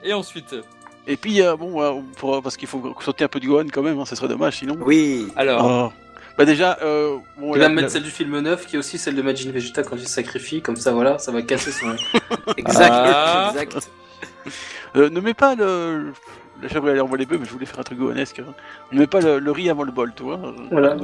Et 0.04 0.14
ensuite 0.14 0.56
et 1.10 1.18
puis, 1.18 1.42
euh, 1.42 1.58
bon, 1.58 2.04
parce 2.44 2.56
qu'il 2.56 2.68
faut 2.68 2.96
sauter 3.02 3.24
un 3.24 3.28
peu 3.28 3.40
du 3.40 3.48
Gohan 3.48 3.66
quand 3.74 3.82
même, 3.82 4.00
hein, 4.00 4.06
ça 4.06 4.16
serait 4.16 4.28
dommage 4.28 4.58
sinon. 4.58 4.78
Oui. 4.80 5.28
Alors. 5.36 5.92
Oh. 5.92 5.94
Bah 6.38 6.46
déjà, 6.46 6.78
euh, 6.84 7.18
bon, 7.38 7.56
il 7.56 7.60
va 7.60 7.68
mettre 7.68 7.90
celle 7.90 8.04
du 8.04 8.12
film 8.12 8.40
9, 8.40 8.68
qui 8.68 8.76
est 8.76 8.80
aussi 8.80 9.00
celle 9.00 9.16
de 9.16 9.22
Majin 9.24 9.52
Vegeta 9.52 9.84
quand 9.84 9.98
il 9.98 10.08
se 10.08 10.14
sacrifie, 10.14 10.62
comme 10.62 10.78
ça, 10.78 10.94
voilà, 10.94 11.18
ça 11.18 11.32
va 11.32 11.42
casser 11.42 11.72
son. 11.72 11.96
exact, 12.58 12.94
ah. 12.94 13.52
exact. 13.60 13.90
Euh, 14.96 15.10
ne 15.10 15.20
mets 15.20 15.34
pas 15.34 15.56
le. 15.56 16.14
Là, 16.62 16.68
j'aimerais 16.72 16.92
aller 16.92 17.02
envoyer 17.02 17.26
les 17.26 17.26
bœufs, 17.26 17.40
mais 17.40 17.46
je 17.46 17.52
voulais 17.52 17.66
faire 17.66 17.80
un 17.80 17.84
truc 17.84 17.98
gohanesque. 17.98 18.40
Hein. 18.40 18.54
Ne 18.92 19.00
mets 19.00 19.08
pas 19.08 19.20
le, 19.20 19.52
riz 19.52 19.70
avant 19.70 19.84
le 19.84 19.92
bol, 19.92 20.14
tu 20.16 20.24
vois. 20.24 20.40
Voilà. 20.72 20.96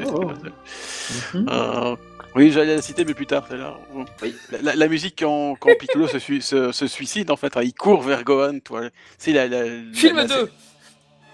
Euh, 1.36 1.96
oui, 2.36 2.52
j'allais 2.52 2.76
la 2.76 2.82
citer, 2.82 3.06
mais 3.06 3.14
plus 3.14 3.26
tard, 3.26 3.46
c'est 3.50 3.58
là. 3.58 3.78
Oui. 4.22 4.36
La, 4.62 4.88
musique 4.88 5.16
quand, 5.20 5.56
quand 5.60 5.72
Piccolo 5.80 6.08
se, 6.08 6.20
se, 6.20 6.88
suicide, 6.88 7.32
en 7.32 7.38
fait, 7.38 7.54
il 7.64 7.74
court 7.74 8.02
vers 8.02 8.24
Gohan, 8.24 8.60
toi. 8.60 8.82
C'est 9.18 9.32
la, 9.32 9.48
Film 9.94 10.26
2 10.26 10.52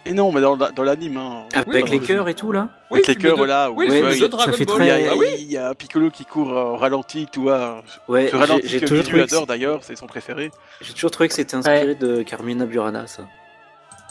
Et 0.06 0.14
non, 0.14 0.32
mais 0.32 0.42
dans, 0.42 0.56
dans 0.56 0.84
l'anime. 0.84 1.18
Hein. 1.18 1.48
Avec 1.56 1.90
les 1.90 2.00
cœurs 2.00 2.30
et 2.30 2.36
tout, 2.36 2.52
là 2.52 2.70
oui, 2.92 3.00
Avec 3.00 3.08
les 3.08 3.16
cœurs, 3.16 3.36
voilà. 3.36 3.72
Oui, 3.72 3.88
oui, 3.90 4.02
oui 4.04 4.20
ça 4.20 4.52
fait 4.52 4.66
très... 4.66 5.08
Ah, 5.08 5.16
oui 5.18 5.28
il 5.40 5.52
y 5.52 5.58
a 5.58 5.74
Piccolo 5.74 6.12
qui 6.12 6.24
court 6.24 6.52
au 6.52 6.78
ralenti, 6.78 7.26
tu 7.32 7.40
vois. 7.40 7.84
Ouais, 8.08 8.30
Ce 8.30 8.36
ralenti 8.36 8.68
j'ai 8.68 8.82
que 8.82 8.94
Mizu 8.94 9.22
adore, 9.22 9.48
d'ailleurs, 9.48 9.84
c'est 9.84 9.96
son 9.96 10.06
préféré. 10.08 10.52
J'ai 10.82 10.94
toujours 10.94 11.12
trouvé 11.12 11.30
que 11.30 11.34
c'était 11.36 11.56
inspiré 11.56 11.96
de 11.96 12.22
Carmina 12.22 12.66
Burana, 12.66 13.08
ça. 13.08 13.24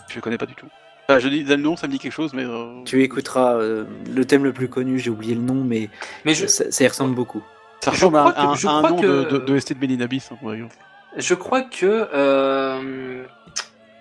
Je 0.09 0.17
le 0.17 0.21
connais 0.21 0.39
pas 0.39 0.47
du 0.47 0.57
tout. 0.57 0.67
Ah, 1.11 1.19
je 1.19 1.29
dis 1.29 1.43
le 1.43 1.57
nom, 1.57 1.77
ça 1.77 1.89
me 1.89 1.93
dit 1.93 1.99
quelque 1.99 2.13
chose, 2.13 2.33
mais. 2.35 2.45
Euh, 2.45 2.85
tu 2.85 3.03
écouteras 3.03 3.57
euh, 3.57 3.85
le 4.09 4.25
thème 4.25 4.45
le 4.45 4.53
plus 4.53 4.69
connu, 4.69 4.99
j'ai 4.99 5.11
oublié 5.11 5.35
le 5.35 5.41
nom, 5.41 5.65
mais, 5.65 5.91
mais 6.25 6.35
ça, 6.35 6.85
y 6.85 6.87
ressemble 6.87 7.17
beaucoup. 7.17 7.43
Ça 7.81 7.91
ressemble 7.91 8.19
à, 8.19 8.35
un, 8.39 8.83
nom 8.83 9.01
de, 9.01 9.25
de, 9.25 9.39
de 9.39 9.59
ST 9.59 9.73
de 9.73 9.79
Belinabis, 9.79 10.29
hein, 10.31 10.69
Je 11.17 11.35
crois 11.35 11.63
que 11.63 12.09
euh, 12.15 13.25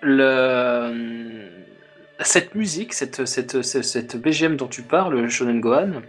le... 0.02 1.48
cette 2.20 2.54
musique, 2.54 2.92
cette, 2.92 3.24
cette, 3.24 3.62
cette, 3.62 3.84
cette, 3.84 4.16
BGM 4.16 4.56
dont 4.56 4.68
tu 4.68 4.82
parles, 4.82 5.28
Shonen 5.28 5.60
Gohan, 5.60 6.02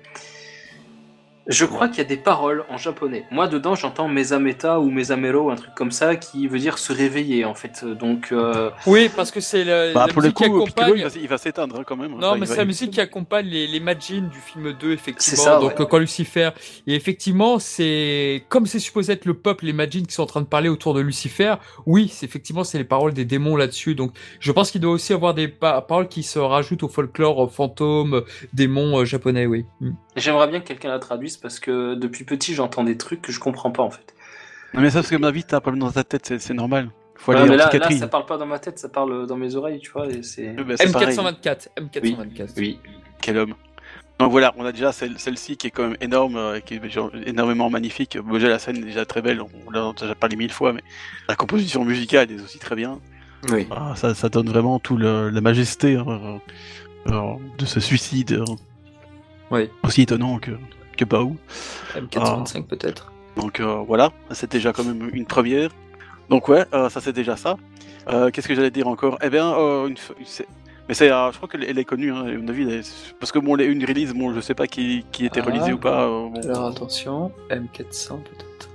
je 1.47 1.65
crois 1.65 1.87
qu'il 1.87 1.97
y 1.99 2.01
a 2.01 2.05
des 2.05 2.17
paroles 2.17 2.63
en 2.69 2.77
japonais. 2.77 3.25
Moi, 3.31 3.47
dedans, 3.47 3.75
j'entends 3.75 4.07
Mesameta 4.07 4.79
ou 4.79 4.89
Mesamero, 4.89 5.49
un 5.49 5.55
truc 5.55 5.73
comme 5.75 5.91
ça, 5.91 6.15
qui 6.15 6.47
veut 6.47 6.59
dire 6.59 6.77
se 6.77 6.93
réveiller, 6.93 7.45
en 7.45 7.55
fait. 7.55 7.83
Donc. 7.85 8.29
Euh... 8.31 8.69
Oui, 8.85 9.09
parce 9.15 9.31
que 9.31 9.39
c'est 9.39 9.63
la, 9.63 9.93
bah, 9.93 10.07
la 10.07 10.13
musique 10.13 10.35
qui 10.35 10.43
accompagne. 10.45 11.07
il 11.15 11.27
va, 11.27 11.37
s'éteindre 11.37 11.79
hein, 11.79 11.83
quand 11.85 11.97
même. 11.97 12.15
Non, 12.17 12.37
mais 12.37 12.45
c'est 12.45 12.57
la 12.57 12.65
musique 12.65 12.91
qui 12.91 13.01
accompagne 13.01 13.47
les, 13.47 13.67
les 13.67 13.79
Majin 13.79 14.29
du 14.31 14.39
film 14.39 14.73
2, 14.73 14.91
effectivement. 14.91 15.43
Ça, 15.43 15.59
Donc, 15.59 15.75
quand 15.75 15.97
Lucifer. 15.97 16.51
Et 16.87 16.95
effectivement, 16.95 17.59
c'est 17.59 18.43
comme 18.49 18.65
c'est 18.65 18.79
supposé 18.79 19.13
être 19.13 19.25
le 19.25 19.33
peuple, 19.33 19.65
les 19.65 19.73
Majin 19.73 20.03
qui 20.03 20.13
sont 20.13 20.23
en 20.23 20.27
train 20.27 20.41
de 20.41 20.45
parler 20.45 20.69
autour 20.69 20.93
de 20.93 21.01
Lucifer. 21.01 21.55
Oui, 21.85 22.07
c'est 22.07 22.25
effectivement, 22.25 22.63
c'est 22.63 22.77
les 22.77 22.83
paroles 22.83 23.13
des 23.13 23.25
démons 23.25 23.55
là-dessus. 23.55 23.95
Donc, 23.95 24.13
je 24.39 24.51
pense 24.51 24.71
qu'il 24.71 24.81
doit 24.81 24.91
aussi 24.91 25.13
avoir 25.13 25.33
des 25.33 25.47
paroles 25.47 26.07
qui 26.07 26.23
se 26.23 26.39
rajoutent 26.39 26.83
au 26.83 26.87
folklore 26.87 27.45
euh, 27.45 27.47
fantôme, 27.47 28.15
euh, 28.15 28.21
démons 28.53 28.99
euh, 28.99 29.05
japonais, 29.05 29.45
oui. 29.45 29.65
Mm. 29.79 29.91
J'aimerais 30.15 30.47
bien 30.47 30.59
que 30.59 30.67
quelqu'un 30.67 30.89
la 30.89 30.99
traduise 30.99 31.30
parce 31.37 31.59
que 31.59 31.95
depuis 31.95 32.23
petit, 32.23 32.53
j'entends 32.53 32.83
des 32.83 32.97
trucs 32.97 33.21
que 33.21 33.31
je 33.31 33.39
comprends 33.39 33.71
pas 33.71 33.83
en 33.83 33.91
fait. 33.91 34.13
Non, 34.73 34.81
mais 34.81 34.89
ça, 34.89 34.99
parce 34.99 35.09
que 35.09 35.17
ma 35.17 35.31
vie, 35.31 35.43
t'as 35.43 35.57
un 35.57 35.59
problème 35.59 35.81
dans 35.81 35.91
ta 35.91 36.03
tête, 36.03 36.39
c'est 36.39 36.53
normal. 36.53 36.89
Faut 37.15 37.33
aller 37.33 37.55
là, 37.55 37.69
là, 37.71 37.91
ça 37.91 38.07
parle 38.07 38.25
pas 38.25 38.37
dans 38.37 38.47
ma 38.47 38.57
tête, 38.57 38.79
ça 38.79 38.89
parle 38.89 39.27
dans 39.27 39.37
mes 39.37 39.55
oreilles, 39.55 39.79
tu 39.79 39.91
vois. 39.91 40.07
Et 40.07 40.23
c'est... 40.23 40.53
M424, 40.55 41.67
M424. 41.77 41.99
Oui. 42.01 42.15
oui. 42.57 42.79
Quel 43.21 43.37
homme. 43.37 43.53
Donc 44.21 44.31
voilà, 44.31 44.53
on 44.57 44.65
a 44.65 44.71
déjà 44.71 44.91
celle-ci 44.91 45.57
qui 45.57 45.67
est 45.67 45.71
quand 45.71 45.81
même 45.81 45.97
énorme, 45.99 46.35
euh, 46.35 46.59
qui 46.59 46.75
est 46.75 46.81
énormément 47.25 47.71
magnifique. 47.71 48.19
Déjà 48.31 48.49
la 48.49 48.59
scène 48.59 48.77
est 48.77 48.85
déjà 48.85 49.03
très 49.03 49.23
belle, 49.23 49.41
on 49.41 49.71
l'a 49.71 49.91
déjà 49.99 50.13
parlé 50.13 50.35
mille 50.35 50.51
fois, 50.51 50.73
mais 50.73 50.81
la 51.27 51.35
composition 51.35 51.83
musicale 51.83 52.31
est 52.31 52.39
aussi 52.39 52.59
très 52.59 52.75
bien. 52.75 52.99
Oui. 53.49 53.67
Ah, 53.71 53.93
ça, 53.95 54.13
ça, 54.13 54.29
donne 54.29 54.47
vraiment 54.47 54.77
tout 54.77 54.95
le, 54.95 55.29
la 55.29 55.41
majesté 55.41 55.95
hein, 55.95 56.39
euh, 57.07 57.33
de 57.57 57.65
ce 57.65 57.79
suicide. 57.79 58.43
Hein. 58.47 58.55
Oui. 59.49 59.69
Aussi 59.83 60.03
étonnant 60.03 60.37
que, 60.37 60.51
que 61.01 61.05
Baou. 61.05 61.37
M425 61.95 62.55
ah. 62.55 62.61
peut-être. 62.67 63.11
Donc 63.35 63.59
euh, 63.59 63.83
voilà, 63.87 64.11
c'est 64.31 64.51
déjà 64.51 64.73
quand 64.73 64.83
même 64.83 65.09
une 65.13 65.25
première. 65.25 65.69
Donc 66.29 66.47
ouais, 66.47 66.65
ça 66.71 67.01
c'est 67.01 67.13
déjà 67.13 67.35
ça. 67.35 67.57
Qu'est-ce 68.33 68.47
que 68.47 68.55
j'allais 68.55 68.71
dire 68.71 68.87
encore? 68.87 69.17
Eh 69.21 69.29
bien, 69.29 69.55
une, 69.85 69.95
mais 70.87 70.95
c'est, 70.95 71.09
euh, 71.09 71.31
je 71.31 71.37
crois 71.37 71.47
qu'elle 71.47 71.79
est 71.79 71.85
connue, 71.85 72.11
hein, 72.11 72.25
mon 72.37 72.47
avis, 72.49 72.81
parce 73.17 73.31
que 73.31 73.39
bon, 73.39 73.55
les, 73.55 73.63
une 73.65 73.85
release, 73.85 74.13
bon, 74.13 74.33
je 74.33 74.41
sais 74.41 74.55
pas 74.55 74.67
qui, 74.67 75.05
qui 75.13 75.25
était 75.25 75.41
ah. 75.41 75.73
ou 75.73 75.77
pas. 75.77 76.03
Euh, 76.03 76.29
Alors 76.43 76.65
attention, 76.65 77.31
M400 77.49 78.23
peut-être. 78.23 78.69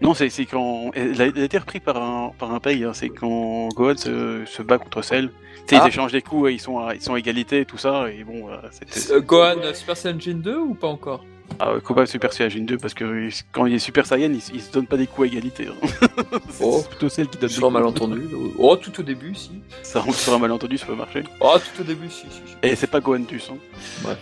Non, 0.00 0.12
c'est, 0.14 0.28
quand. 0.44 0.90
Elle 0.94 1.22
a, 1.22 1.26
été 1.26 1.56
reprise 1.58 1.80
par 1.80 1.96
un, 1.96 2.32
par 2.38 2.52
un 2.52 2.60
pays, 2.60 2.84
hein, 2.84 2.92
c'est 2.92 3.08
quand 3.08 3.68
Gohan 3.68 3.96
se, 3.96 4.44
se, 4.44 4.62
bat 4.62 4.76
contre 4.76 5.00
Cell. 5.00 5.30
Ils 5.70 5.78
ah. 5.80 5.88
échangent 5.88 6.12
des 6.12 6.20
coups, 6.22 6.50
et 6.50 6.54
ils 6.54 6.60
sont, 6.60 6.80
à, 6.80 6.94
ils 6.94 7.00
sont 7.00 7.14
à 7.14 7.18
égalité, 7.18 7.64
tout 7.64 7.78
ça, 7.78 8.10
et 8.10 8.24
bon, 8.24 8.48
euh. 8.50 9.20
Gohan 9.20 9.72
Super 9.72 9.96
Saiyan 9.96 10.34
2 10.34 10.58
ou 10.58 10.74
pas 10.74 10.88
encore? 10.88 11.24
Ah, 11.58 11.74
combat 11.84 12.06
Super 12.06 12.32
Saiyan 12.32 12.64
2 12.64 12.78
parce 12.78 12.94
que 12.94 13.28
quand 13.52 13.66
il 13.66 13.74
est 13.74 13.78
Super 13.78 14.06
Saiyan, 14.06 14.32
il, 14.32 14.40
il 14.54 14.60
se 14.60 14.72
donne 14.72 14.86
pas 14.86 14.96
des 14.96 15.06
coups 15.06 15.28
à 15.28 15.32
égalité. 15.32 15.68
Hein. 15.68 16.08
oh, 16.60 16.82
plutôt 16.88 17.08
celle 17.08 17.28
qui 17.28 17.38
donne. 17.38 17.50
Sur 17.50 17.66
un 17.66 17.70
malentendu. 17.70 18.22
Oh, 18.58 18.76
tout 18.76 18.98
au 19.00 19.02
début, 19.02 19.34
si. 19.34 19.50
Ça, 19.82 20.02
sur 20.12 20.34
un 20.34 20.38
malentendu, 20.38 20.78
ça 20.78 20.86
peut 20.86 20.94
marcher. 20.94 21.24
Oh, 21.40 21.54
tout 21.58 21.82
au 21.82 21.84
début, 21.84 22.08
si. 22.10 22.22
si, 22.22 22.56
Et 22.62 22.74
c'est 22.74 22.86
pas 22.86 23.00
Goentus. 23.00 23.50
Hein. 23.50 23.58
Bref. 24.02 24.18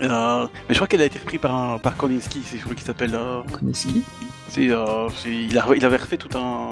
Euh, 0.00 0.46
mais 0.68 0.74
je 0.74 0.74
crois 0.74 0.86
qu'elle 0.86 1.02
a 1.02 1.04
été 1.04 1.18
reprise 1.18 1.40
par, 1.40 1.54
un, 1.54 1.78
par 1.78 1.96
Koninsky, 1.96 2.42
c'est 2.44 2.58
je 2.58 2.62
crois 2.62 2.74
qu'il 2.74 2.84
s'appelle. 2.84 3.14
Euh... 3.14 3.42
C'est, 4.48 4.70
euh, 4.70 5.08
il, 5.26 5.58
a, 5.58 5.66
il 5.76 5.84
avait 5.84 5.96
refait 5.96 6.16
tout 6.16 6.36
un. 6.36 6.70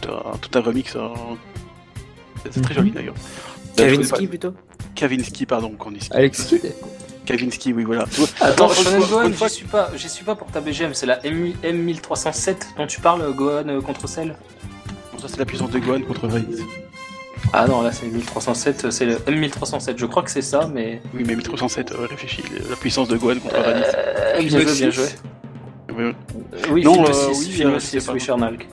Tout 0.00 0.10
un, 0.10 0.36
tout 0.38 0.58
un 0.58 0.62
remix. 0.62 0.96
Euh... 0.96 1.08
C'est 2.50 2.60
très 2.60 2.74
joli 2.74 2.90
d'ailleurs. 2.90 3.14
Kavinsky 3.76 4.26
plutôt 4.26 4.54
Kavinsky, 4.94 5.46
pardon, 5.46 5.70
Koninsky. 5.70 6.12
Alex 6.12 6.44
Kidd 6.44 6.72
Kavinsky, 7.24 7.72
oui, 7.72 7.84
voilà. 7.84 8.04
Attends, 8.40 8.68
Shonen 8.68 9.00
Gohan, 9.00 9.30
j'y 9.32 9.48
suis, 9.48 9.64
pas, 9.64 9.90
suis 9.96 10.24
pas 10.24 10.34
pour 10.34 10.48
ta 10.48 10.60
BGM, 10.60 10.92
c'est 10.92 11.06
la 11.06 11.24
M 11.24 11.52
1307 11.62 12.68
dont 12.76 12.86
tu 12.86 13.00
parles, 13.00 13.32
Gohan 13.34 13.68
euh, 13.68 13.80
contre 13.80 14.06
Cell 14.06 14.36
Ça, 15.18 15.28
c'est 15.28 15.38
la 15.38 15.46
puissance 15.46 15.70
de 15.70 15.78
Gohan 15.78 16.02
contre 16.02 16.28
Raditz. 16.28 16.60
Ah 17.52 17.66
non, 17.66 17.82
là 17.82 17.92
c'est 17.92 18.06
1307, 18.06 18.90
c'est 18.90 19.06
le 19.06 19.16
M1307, 19.16 19.94
je 19.96 20.06
crois 20.06 20.22
que 20.22 20.30
c'est 20.30 20.42
ça, 20.42 20.68
mais. 20.72 21.00
Oui, 21.14 21.24
mais 21.26 21.36
1307, 21.36 21.92
euh, 21.92 22.06
réfléchis, 22.06 22.42
la 22.68 22.76
puissance 22.76 23.08
de 23.08 23.16
Gohan 23.16 23.38
contre 23.38 23.56
Raditz. 23.56 23.86
Euh, 23.96 24.38
bien 24.40 24.48
joué, 24.48 24.64
bien 24.64 24.90
joué. 24.90 25.06
Oui, 25.96 26.14
oui 26.70 26.82
non, 26.82 27.04
film 27.04 27.34
6, 27.34 27.46
oui, 27.46 27.52
film 27.52 27.80
6, 27.80 28.10
oui, 28.12 28.20
Chernalk. 28.20 28.68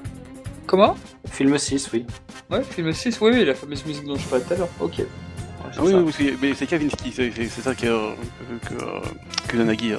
Comment? 0.65 0.95
Film 1.29 1.57
6, 1.57 1.89
oui. 1.93 2.05
Ouais, 2.49 2.63
film 2.63 2.91
6, 2.91 3.19
oui, 3.21 3.31
oui, 3.33 3.45
la 3.45 3.53
fameuse 3.53 3.85
musique 3.85 4.05
dont 4.05 4.15
je 4.15 4.27
parlais 4.27 4.43
tout 4.43 4.53
à 4.53 4.57
l'heure, 4.57 4.69
ok. 4.79 5.03
Ah 5.77 5.81
oui, 5.83 5.93
oui, 5.93 6.37
mais 6.41 6.53
c'est 6.53 6.67
Kavinsky, 6.67 7.11
c'est 7.11 7.49
ça 7.49 7.73
que, 7.73 8.13
que, 8.67 9.47
que 9.47 9.57
Zanagi, 9.57 9.93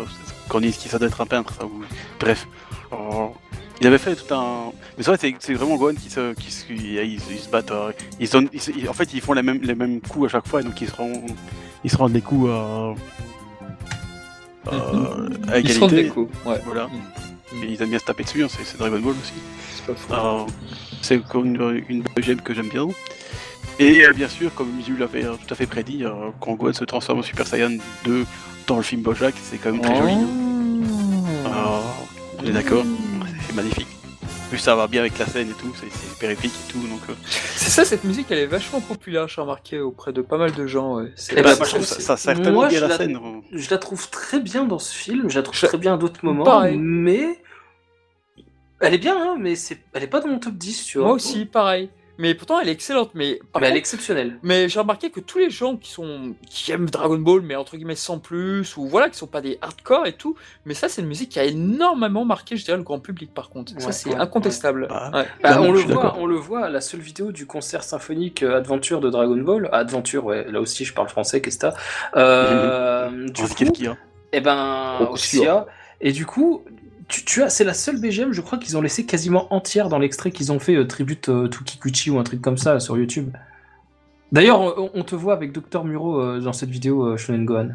Korninsky, 0.49 0.89
ça 0.89 0.99
doit 0.99 1.09
être 1.09 1.21
un 1.21 1.27
peintre, 1.27 1.55
ça, 1.55 1.65
ou... 1.65 1.83
bref. 2.21 2.47
il 3.81 3.87
avait 3.87 3.99
fait 3.99 4.15
tout 4.15 4.35
un. 4.35 4.73
Mais 4.97 5.03
c'est 5.03 5.15
vrai, 5.17 5.35
c'est 5.39 5.55
vraiment 5.55 5.77
Gohan 5.77 5.95
qui 5.95 6.11
se, 6.11 6.35
qui, 6.35 6.49
ils, 6.77 7.21
se 7.21 7.49
battent. 7.49 7.71
Euh, 7.71 7.93
ils, 8.21 8.29
donnent, 8.29 8.49
en 8.89 8.93
fait, 8.93 9.15
ils 9.15 9.21
font 9.21 9.33
les 9.33 9.43
mêmes, 9.43 9.61
les 9.63 9.75
mêmes 9.75 10.01
coups 10.01 10.27
à 10.27 10.29
chaque 10.29 10.47
fois, 10.47 10.63
donc 10.63 10.81
ils 10.81 10.89
se 10.89 10.95
rendent, 10.95 11.31
ils 11.85 11.91
se 11.91 11.97
rendent 11.97 12.13
des 12.13 12.21
coups 12.21 12.51
à, 12.51 12.95
euh, 14.73 15.29
à 15.49 15.59
égalité. 15.59 15.69
Ils 15.69 15.73
se 15.73 15.81
rendent 15.81 15.91
des 15.91 16.09
coups, 16.09 16.33
ouais. 16.45 16.61
Voilà. 16.67 16.87
Mm. 16.87 17.65
ils 17.69 17.83
aiment 17.83 17.91
bien 17.91 17.99
se 17.99 18.05
taper 18.05 18.25
dessus, 18.25 18.45
hein, 18.45 18.49
c'est 18.51 18.79
Dragon 18.79 19.01
Ball 19.01 19.15
aussi. 19.15 19.33
C'est 19.75 20.09
pas 20.09 20.47
C'est 21.01 21.21
une, 21.35 21.83
une 21.89 22.05
gemme 22.19 22.43
que 22.43 22.53
j'aime 22.53 22.69
bien. 22.69 22.89
Et 23.79 24.05
euh, 24.05 24.13
bien 24.13 24.29
sûr, 24.29 24.55
comme 24.55 24.71
Mizu 24.73 24.97
l'avait 24.97 25.25
euh, 25.25 25.35
tout 25.35 25.53
à 25.53 25.57
fait 25.57 25.67
prédit, 25.67 26.05
euh, 26.05 26.31
quand 26.41 26.55
Gohan 26.55 26.73
se 26.73 26.85
transforme 26.85 27.21
en 27.21 27.23
Super 27.23 27.47
Saiyan 27.47 27.79
2 28.05 28.27
dans 28.67 28.77
le 28.77 28.83
film 28.83 29.03
Bojack, 29.03 29.35
c'est 29.43 29.59
quand 29.59 29.73
même 29.73 29.81
très 29.81 29.97
joli. 29.97 30.15
Oh. 31.47 31.51
on 32.39 32.45
est 32.45 32.53
d'accord, 32.53 32.85
c'est 33.47 33.55
magnifique. 33.55 33.89
Plus 34.51 34.59
ça 34.59 34.77
va 34.77 34.87
bien 34.87 35.01
avec 35.01 35.19
la 35.19 35.27
scène 35.27 35.49
et 35.49 35.55
tout, 35.55 35.73
c'est 35.75 35.87
hyper 35.87 36.31
épique 36.31 36.53
et 36.53 36.73
tout. 36.73 36.87
Donc, 36.87 37.01
C'est 37.57 37.71
ça, 37.71 37.85
cette 37.87 38.05
musique, 38.05 38.27
elle 38.31 38.41
est 38.41 38.47
vachement 38.47 38.81
populaire, 38.81 39.27
j'ai 39.27 39.41
remarqué, 39.41 39.81
auprès 39.81 40.13
de 40.13 40.21
pas 40.21 40.37
mal 40.37 40.53
de 40.53 40.67
gens. 40.67 40.97
Ouais. 40.97 41.13
Ben, 41.35 41.55
ça, 41.55 42.35
bien 42.35 42.81
la, 42.81 42.97
scène. 42.97 43.19
Je 43.53 43.71
la 43.71 43.79
trouve 43.79 44.11
très 44.11 44.41
bien 44.41 44.65
dans 44.65 44.79
ce 44.79 44.95
film, 44.95 45.31
je 45.31 45.37
la 45.37 45.43
trouve 45.43 45.59
très 45.59 45.79
bien 45.79 45.95
à 45.95 45.97
d'autres 45.97 46.25
moments, 46.25 46.63
mais. 46.77 47.39
Elle 48.85 48.95
est 48.95 48.99
bien, 48.99 49.17
hein, 49.17 49.37
mais 49.39 49.55
elle 49.93 50.03
est 50.03 50.09
pas 50.09 50.21
dans 50.21 50.27
mon 50.27 50.41
top 50.41 50.55
10, 50.55 50.85
tu 50.85 50.99
vois. 50.99 51.07
Moi 51.07 51.17
aussi, 51.17 51.47
pareil. 51.47 51.89
Mais 52.23 52.37
pourtant, 52.37 52.61
elle 52.61 52.69
est 52.69 52.73
excellente. 52.73 53.11
Mais, 53.15 53.41
elle 53.61 53.75
est 53.75 53.77
exceptionnelle. 53.77 54.39
Mais 54.45 54.69
j'ai 54.69 54.79
remarqué 54.79 55.11
que 55.11 55.19
tous 55.19 55.39
les 55.39 55.51
gens 55.51 55.77
qui 55.77 55.91
sont 55.91 56.37
qui 56.49 56.71
aiment 56.71 56.89
Dragon 56.89 57.19
Ball, 57.19 57.43
mais 57.43 57.57
entre 57.57 57.77
guillemets 57.77 57.97
sans 57.97 58.21
plus, 58.21 58.77
ou 58.77 58.87
voilà, 58.87 59.11
qui 59.11 59.19
sont 59.19 59.27
pas 59.27 59.41
des 59.41 59.59
hardcore 59.61 60.07
et 60.07 60.13
tout, 60.13 60.37
mais 60.65 60.73
ça, 60.73 60.89
c'est 60.89 61.03
une 61.03 61.09
musique 61.09 61.31
qui 61.31 61.41
a 61.41 61.45
énormément 61.45 62.25
marqué, 62.25 62.57
je 62.57 62.65
dirais, 62.65 62.77
le 62.77 62.85
grand 62.85 63.01
public. 63.01 63.35
Par 63.35 63.51
contre, 63.51 63.73
ça, 63.81 63.91
c'est 63.91 64.15
incontestable. 64.15 64.87
Bah, 64.89 65.11
bah, 65.43 65.61
on 65.61 65.73
le 65.73 65.81
voit, 65.81 66.17
on 66.17 66.27
le 66.27 66.37
voit. 66.37 66.69
La 66.69 66.81
seule 66.81 67.01
vidéo 67.01 67.33
du 67.33 67.47
concert 67.47 67.83
symphonique 67.83 68.45
euh, 68.45 68.57
Adventure 68.57 69.01
de 69.01 69.11
Dragon 69.11 69.39
Ball, 69.39 69.69
Adventure, 69.73 70.25
ouais, 70.25 70.49
là 70.49 70.61
aussi, 70.61 70.85
je 70.85 70.95
parle 70.95 71.09
français, 71.09 71.41
qu'est-ce 71.43 71.59
que 71.59 71.67
euh, 72.15 73.29
du 73.29 73.43
coup, 73.43 73.73
et 74.33 74.39
eh 74.39 74.41
ben, 74.41 75.09
oh, 75.11 75.17
Et 76.01 76.13
du 76.13 76.25
coup, 76.25 76.65
tu, 77.21 77.43
as, 77.43 77.51
c'est 77.51 77.65
la 77.65 77.75
seule 77.75 78.01
BGM, 78.01 78.33
je 78.33 78.41
crois 78.41 78.59
qu'ils 78.59 78.77
ont 78.77 78.81
laissé 78.81 79.05
quasiment 79.05 79.53
entière 79.53 79.89
dans 79.89 79.99
l'extrait 79.99 80.31
qu'ils 80.31 80.51
ont 80.51 80.59
fait 80.59 80.75
euh, 80.75 80.87
tribute 80.87 81.29
euh, 81.29 81.49
to 81.49 81.63
Kikuchi 81.65 82.11
ou 82.11 82.19
un 82.19 82.23
truc 82.23 82.41
comme 82.41 82.57
ça 82.57 82.81
sur 82.81 82.97
YouTube. 82.97 83.31
D'ailleurs, 84.33 84.91
on, 84.95 85.03
te 85.03 85.15
voit 85.15 85.35
avec 85.35 85.53
Dr 85.53 85.85
Muro 85.85 86.19
euh, 86.19 86.41
dans 86.41 86.55
cette 86.55 86.71
vidéo 86.71 87.19
Shonen 87.19 87.45
Gohan. 87.45 87.69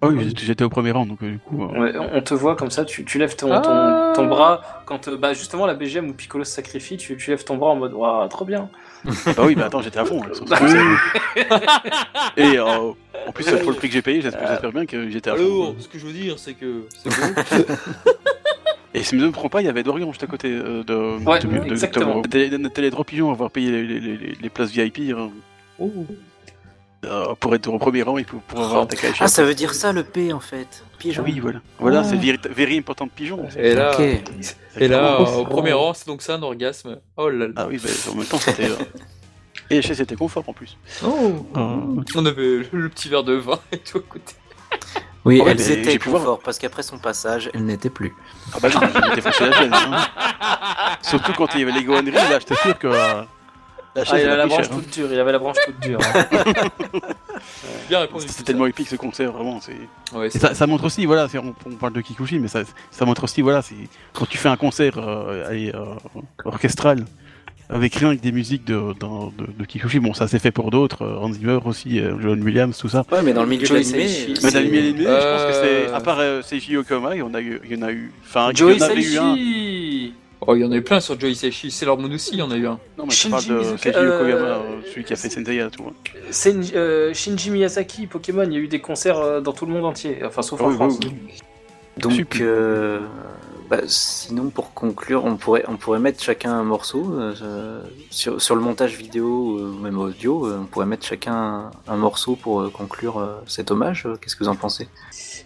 Ah 0.00 0.06
oui, 0.06 0.34
j'étais 0.40 0.64
au 0.64 0.70
premier 0.70 0.92
rang, 0.92 1.04
donc 1.04 1.22
du 1.22 1.38
coup. 1.38 1.60
on 1.60 2.20
te 2.22 2.32
voit 2.32 2.56
comme 2.56 2.70
ça, 2.70 2.86
tu, 2.86 3.04
lèves 3.18 3.36
ton, 3.36 3.48
ton, 3.48 4.12
ton, 4.14 4.24
ah. 4.24 4.26
bras 4.26 4.62
quand 4.86 5.10
bah, 5.10 5.34
justement 5.34 5.66
la 5.66 5.74
BGM 5.74 6.08
où 6.08 6.14
Piccolo 6.14 6.44
se 6.44 6.52
sacrifie, 6.52 6.96
tu, 6.96 7.18
lèves 7.26 7.44
ton 7.44 7.56
bras 7.56 7.72
en 7.72 7.76
mode 7.76 7.92
waouh, 7.92 8.26
trop 8.28 8.46
bien. 8.46 8.70
bah 9.04 9.12
oui, 9.40 9.54
mais 9.54 9.64
attends, 9.64 9.82
j'étais 9.82 9.98
à 9.98 10.04
fond. 10.04 10.22
Et 12.36 12.58
en 12.58 12.96
plus, 13.34 13.44
pour 13.44 13.72
le 13.72 13.76
prix 13.76 13.88
que 13.88 13.94
j'ai 13.94 14.02
payé, 14.02 14.22
j'espère 14.22 14.72
bien 14.72 14.86
que 14.86 15.10
j'étais 15.10 15.30
à 15.30 15.36
fond. 15.36 15.42
Alors, 15.42 15.74
ce 15.78 15.88
que 15.88 15.98
je 15.98 16.06
veux 16.06 16.12
dire, 16.12 16.38
c'est 16.38 16.54
que 16.54 16.84
c'est 16.96 17.10
Et 18.94 19.02
si 19.02 19.16
je 19.16 19.22
ne 19.22 19.26
me 19.26 19.32
trompe 19.32 19.52
pas, 19.52 19.60
il 19.60 19.66
y 19.66 19.68
avait 19.68 19.82
Dorian 19.82 20.10
juste 20.12 20.22
à 20.22 20.26
côté 20.26 20.50
euh, 20.50 20.82
de, 20.82 21.24
ouais, 21.24 21.38
de, 21.40 21.70
exactement. 21.70 22.22
T'es 22.22 22.48
les 22.48 22.90
trois 22.90 23.04
pigeons 23.04 23.28
à 23.28 23.32
avoir 23.32 23.50
payé 23.50 23.70
les, 23.70 24.00
les, 24.00 24.16
les, 24.40 24.50
places 24.50 24.70
VIP. 24.70 25.12
Hein. 25.14 25.30
Oh. 25.78 25.92
Euh, 27.04 27.34
pour 27.38 27.54
être 27.54 27.68
au 27.68 27.78
premier 27.78 28.02
rang, 28.02 28.18
il 28.18 28.24
faut 28.24 28.40
pour 28.48 28.60
avoir 28.60 28.82
un 28.82 28.88
oh. 28.90 29.06
Ah, 29.20 29.28
ça 29.28 29.44
veut 29.44 29.54
dire 29.54 29.72
ça 29.74 29.92
le 29.92 30.02
P 30.02 30.32
en 30.32 30.40
fait. 30.40 30.82
Pigeon. 30.98 31.22
Oui, 31.22 31.38
voilà. 31.38 31.60
Voilà, 31.78 32.02
c'est 32.02 32.16
ah. 32.16 32.48
very 32.50 32.76
important 32.76 33.06
pigeon. 33.06 33.46
Et 33.56 33.74
là, 33.74 33.96
et 34.76 34.88
là 34.88 35.20
au 35.20 35.44
premier 35.44 35.72
rang, 35.72 35.94
c'est 35.94 36.08
donc 36.08 36.22
ça 36.22 36.34
un 36.34 36.42
orgasme. 36.42 36.98
Oh 37.16 37.28
là 37.28 37.46
là. 37.46 37.52
Ah 37.56 37.66
oui, 37.68 37.78
bah, 37.82 37.90
en 38.10 38.16
même 38.16 38.26
temps, 38.26 38.38
c'était. 38.38 38.70
Euh, 38.70 38.76
et 39.70 39.82
c'était 39.82 40.16
confort 40.16 40.44
en 40.48 40.52
plus. 40.52 40.76
Oh. 41.04 41.46
On 41.54 42.26
avait 42.26 42.62
le 42.72 42.88
petit 42.88 43.08
verre 43.08 43.22
de 43.22 43.34
vin 43.34 43.60
et 43.70 43.78
tout 43.78 43.98
à 43.98 44.02
côté. 44.02 44.34
Oui, 45.24 45.42
elles 45.46 45.70
étaient 45.70 45.98
confort, 45.98 46.40
parce 46.40 46.58
qu'après 46.58 46.82
son 46.82 46.98
passage, 46.98 47.50
elles 47.52 47.64
n'étaient 47.64 47.90
plus. 47.90 48.14
Ah 48.52 48.58
bah 48.60 48.68
non, 48.68 48.80
j'étais 49.08 49.20
fâché 49.20 49.46
la 49.46 49.52
chaîne. 49.52 49.74
Hein. 49.74 50.06
Surtout 51.02 51.32
quand 51.32 51.54
il 51.54 51.60
y 51.60 51.62
avait 51.64 51.72
les 51.72 51.84
Gohan 51.84 52.02
là, 52.02 52.38
je 52.38 52.46
t'assure 52.46 52.78
que. 52.78 52.86
Euh, 52.86 53.22
la 53.94 54.04
chaise, 54.04 54.14
ah, 54.14 54.20
il 54.20 54.28
avait 54.28 54.36
la 54.36 54.46
branche 54.46 54.66
cher, 54.66 54.70
toute 54.70 54.84
hein. 54.84 54.90
dure, 54.92 55.12
il 55.12 55.18
avait 55.18 55.32
la 55.32 55.38
branche 55.38 55.56
toute 55.66 55.80
dure. 55.80 55.98
Hein. 56.14 56.24
Bien 57.88 58.00
répondu. 58.00 58.26
C'était 58.28 58.44
tellement 58.44 58.66
épique 58.66 58.88
ce 58.88 58.96
concert, 58.96 59.32
vraiment. 59.32 59.60
Ouais, 60.12 60.30
ça, 60.30 60.54
ça, 60.54 60.66
montre 60.66 60.84
aussi, 60.84 61.04
voilà, 61.04 61.26
on, 61.34 61.54
on, 61.66 61.74
parle 61.74 61.94
de 61.94 62.00
Kikuchi, 62.00 62.38
mais 62.38 62.48
ça, 62.48 62.60
ça 62.90 63.04
montre 63.04 63.24
aussi, 63.24 63.42
voilà, 63.42 63.62
quand 64.12 64.26
tu 64.26 64.38
fais 64.38 64.48
un 64.48 64.56
concert 64.56 64.98
euh, 64.98 65.48
allez, 65.48 65.72
euh, 65.74 65.94
orchestral, 66.44 67.06
avec 67.70 67.94
rien 67.96 68.16
que 68.16 68.22
des 68.22 68.32
musiques 68.32 68.64
de, 68.64 68.74
de, 68.74 69.52
de, 69.58 69.64
Kikuchi. 69.64 69.98
Bon, 69.98 70.14
ça 70.14 70.26
s'est 70.28 70.38
fait 70.38 70.50
pour 70.50 70.70
d'autres, 70.70 71.02
euh, 71.02 71.18
Hans 71.18 71.32
Zimmer 71.32 71.58
aussi, 71.64 72.00
euh, 72.00 72.14
John 72.20 72.42
Williams, 72.42 72.76
tout 72.76 72.88
ça. 72.88 73.04
Ouais, 73.12 73.22
mais 73.22 73.32
dans 73.32 73.42
le 73.42 73.48
milieu 73.48 73.66
de 73.66 73.74
l'animé. 73.74 74.06
Mais 74.42 74.50
dans 74.50 74.60
le 74.60 74.66
milieu 74.66 74.92
de 74.92 74.98
je 74.98 75.04
pense 75.04 75.44
que 75.44 75.52
c'est. 75.52 75.92
À 75.92 76.00
part 76.00 76.18
euh, 76.20 76.42
Seiji 76.42 76.76
Okama, 76.76 77.14
il 77.14 77.18
y 77.18 77.22
en 77.22 77.34
a 77.34 77.40
eu. 77.40 77.60
Il 77.64 77.76
y 77.76 77.82
en 77.82 77.86
a 77.86 77.92
eu 77.92 78.12
enfin, 78.22 78.50
il 78.52 78.58
y 78.58 78.62
en 78.62 78.80
avait 78.80 79.02
eu 79.02 79.18
un. 79.18 80.12
Oh, 80.40 80.54
il 80.54 80.60
y 80.60 80.64
en 80.64 80.70
a 80.70 80.76
eu 80.76 80.82
plein 80.82 81.00
sur 81.00 81.18
Joey 81.18 81.34
Seishi, 81.34 81.72
c'est 81.72 81.84
leur 81.84 81.98
monde 81.98 82.12
aussi, 82.12 82.30
il 82.34 82.38
y 82.38 82.42
en 82.42 82.50
a 82.52 82.56
eu 82.56 82.66
un. 82.66 82.78
Non, 82.96 83.04
mais 83.06 83.10
je 83.10 83.28
parle 83.28 83.44
de 83.44 83.76
Seiji 83.76 83.98
Okama, 83.98 84.62
celui 84.88 85.04
qui 85.04 85.12
a 85.12 85.16
fait 85.16 85.28
Senseiya, 85.28 85.68
tout. 85.68 85.82
Euh, 86.74 87.12
Shinji 87.12 87.50
Miyazaki, 87.50 88.06
Pokémon, 88.06 88.44
il 88.44 88.52
y 88.52 88.56
a 88.56 88.60
eu 88.60 88.68
des 88.68 88.78
concerts 88.78 89.42
dans 89.42 89.52
tout 89.52 89.66
le 89.66 89.72
monde 89.72 89.84
entier, 89.84 90.20
enfin 90.24 90.42
sauf 90.42 90.60
en 90.62 90.70
France. 90.70 91.00
Donc, 91.98 92.42
Bah, 93.68 93.80
sinon, 93.86 94.48
pour 94.48 94.72
conclure, 94.72 95.26
on 95.26 95.36
pourrait, 95.36 95.64
on 95.68 95.76
pourrait 95.76 95.98
mettre 95.98 96.22
chacun 96.22 96.52
un 96.52 96.62
morceau. 96.62 97.12
Euh, 97.12 97.82
sur, 98.10 98.40
sur, 98.40 98.54
le 98.54 98.62
montage 98.62 98.94
vidéo 98.94 99.58
ou 99.60 99.78
même 99.78 99.98
audio, 99.98 100.46
euh, 100.46 100.60
on 100.62 100.64
pourrait 100.64 100.86
mettre 100.86 101.04
chacun 101.04 101.70
un, 101.86 101.96
morceau 101.96 102.34
pour 102.34 102.62
euh, 102.62 102.70
conclure 102.70 103.42
cet 103.46 103.70
hommage. 103.70 104.08
Qu'est-ce 104.20 104.36
que 104.36 104.44
vous 104.44 104.48
en 104.48 104.56
pensez? 104.56 104.88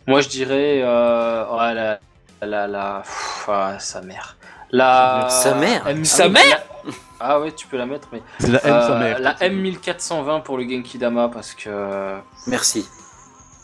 Moi, 0.07 0.21
je 0.21 0.29
dirais. 0.29 0.83
Oh, 0.85 1.57
la, 1.57 1.99
la, 2.43 2.69
la, 2.69 3.03
ah, 3.49 3.79
sa 3.81 4.01
mère. 4.03 4.37
La... 4.71 5.27
Sa 5.29 5.55
mère? 5.57 5.85
Sa 6.05 6.29
mère? 6.29 6.63
Ah 7.19 7.41
ouais, 7.41 7.53
tu 7.53 7.67
peux 7.67 7.77
la 7.77 7.87
mettre, 7.87 8.09
mais. 8.13 8.23
la 8.41 8.65
M, 8.65 8.83
sa 8.83 8.99
mère. 8.99 9.19
La 9.19 9.35
M1420 9.35 10.43
pour 10.43 10.59
le 10.59 10.69
Genki 10.69 10.99
Dama 10.99 11.29
parce 11.29 11.55
que. 11.55 12.19
Merci. 12.47 12.87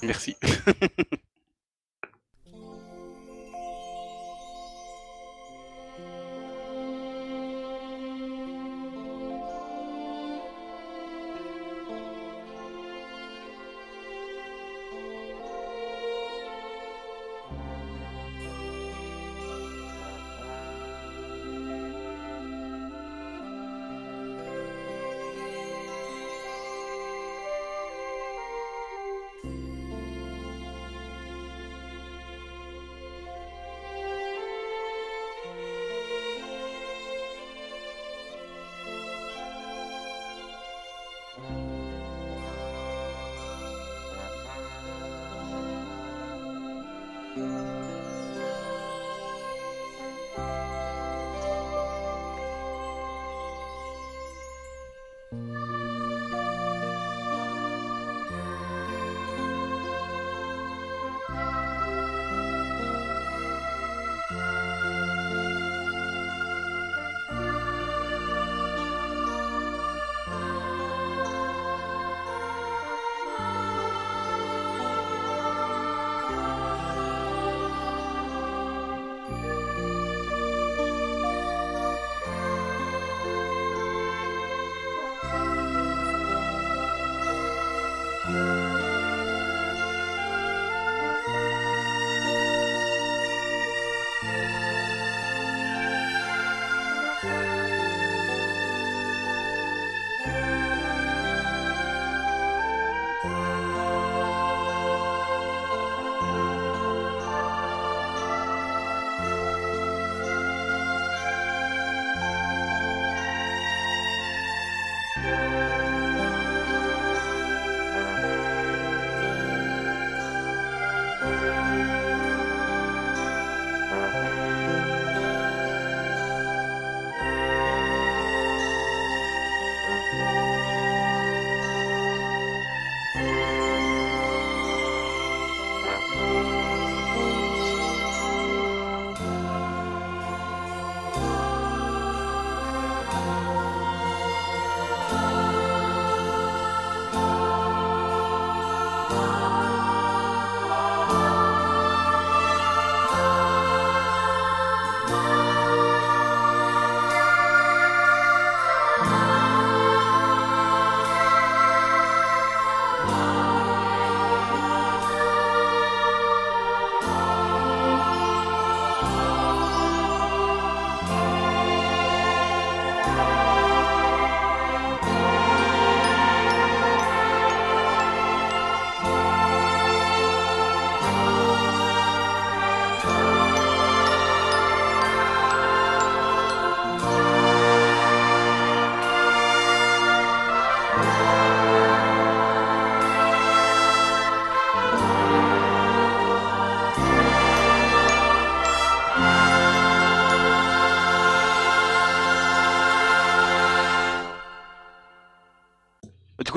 Merci. 0.02 0.36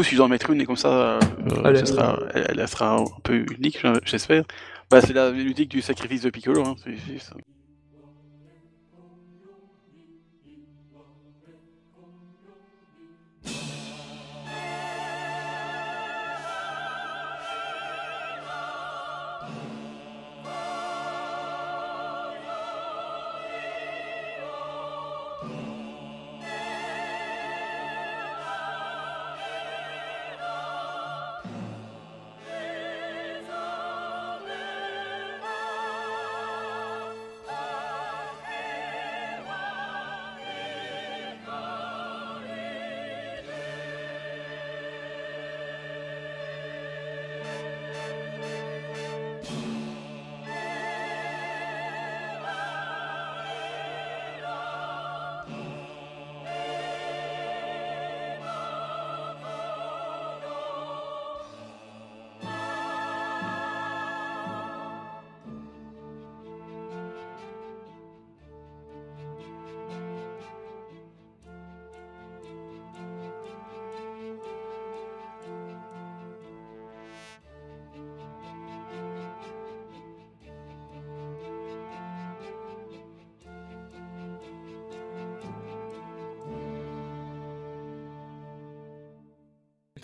si 0.03 0.11
je 0.11 0.17
dois 0.17 0.25
en 0.25 0.29
mettre 0.29 0.49
une 0.49 0.61
et 0.61 0.65
comme 0.65 0.75
ça, 0.75 0.89
euh, 0.89 1.19
elle, 1.65 2.67
sera 2.67 2.97
un 2.97 3.05
peu 3.23 3.45
unique, 3.57 3.79
j'espère. 4.05 4.43
Bah, 4.89 5.01
c'est 5.01 5.13
la 5.13 5.31
musique 5.31 5.69
du 5.69 5.81
sacrifice 5.81 6.21
de 6.21 6.29
Piccolo. 6.29 6.63
Hein. 6.65 6.75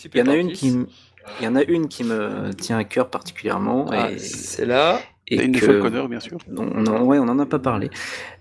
Il 0.05 0.19
y 0.19 0.21
en 0.21 0.27
a 0.27 0.35
une 0.35 0.51
qui, 0.51 0.67
il 1.39 1.43
y 1.43 1.47
en 1.47 1.55
a 1.55 1.63
une 1.63 1.87
qui 1.87 2.03
me 2.03 2.53
tient 2.53 2.77
à 2.77 2.83
cœur 2.83 3.09
particulièrement. 3.09 3.87
Ah, 3.91 4.09
c'est 4.17 4.65
là. 4.65 4.99
Et 5.29 5.43
une 5.43 5.59
que, 5.59 5.81
Connor, 5.81 6.07
bien 6.07 6.21
sûr. 6.21 6.37
On 6.55 6.85
en, 6.85 7.03
ouais, 7.03 7.19
on 7.19 7.23
en 7.23 7.37
a 7.39 7.45
pas 7.45 7.59
parlé. 7.59 7.89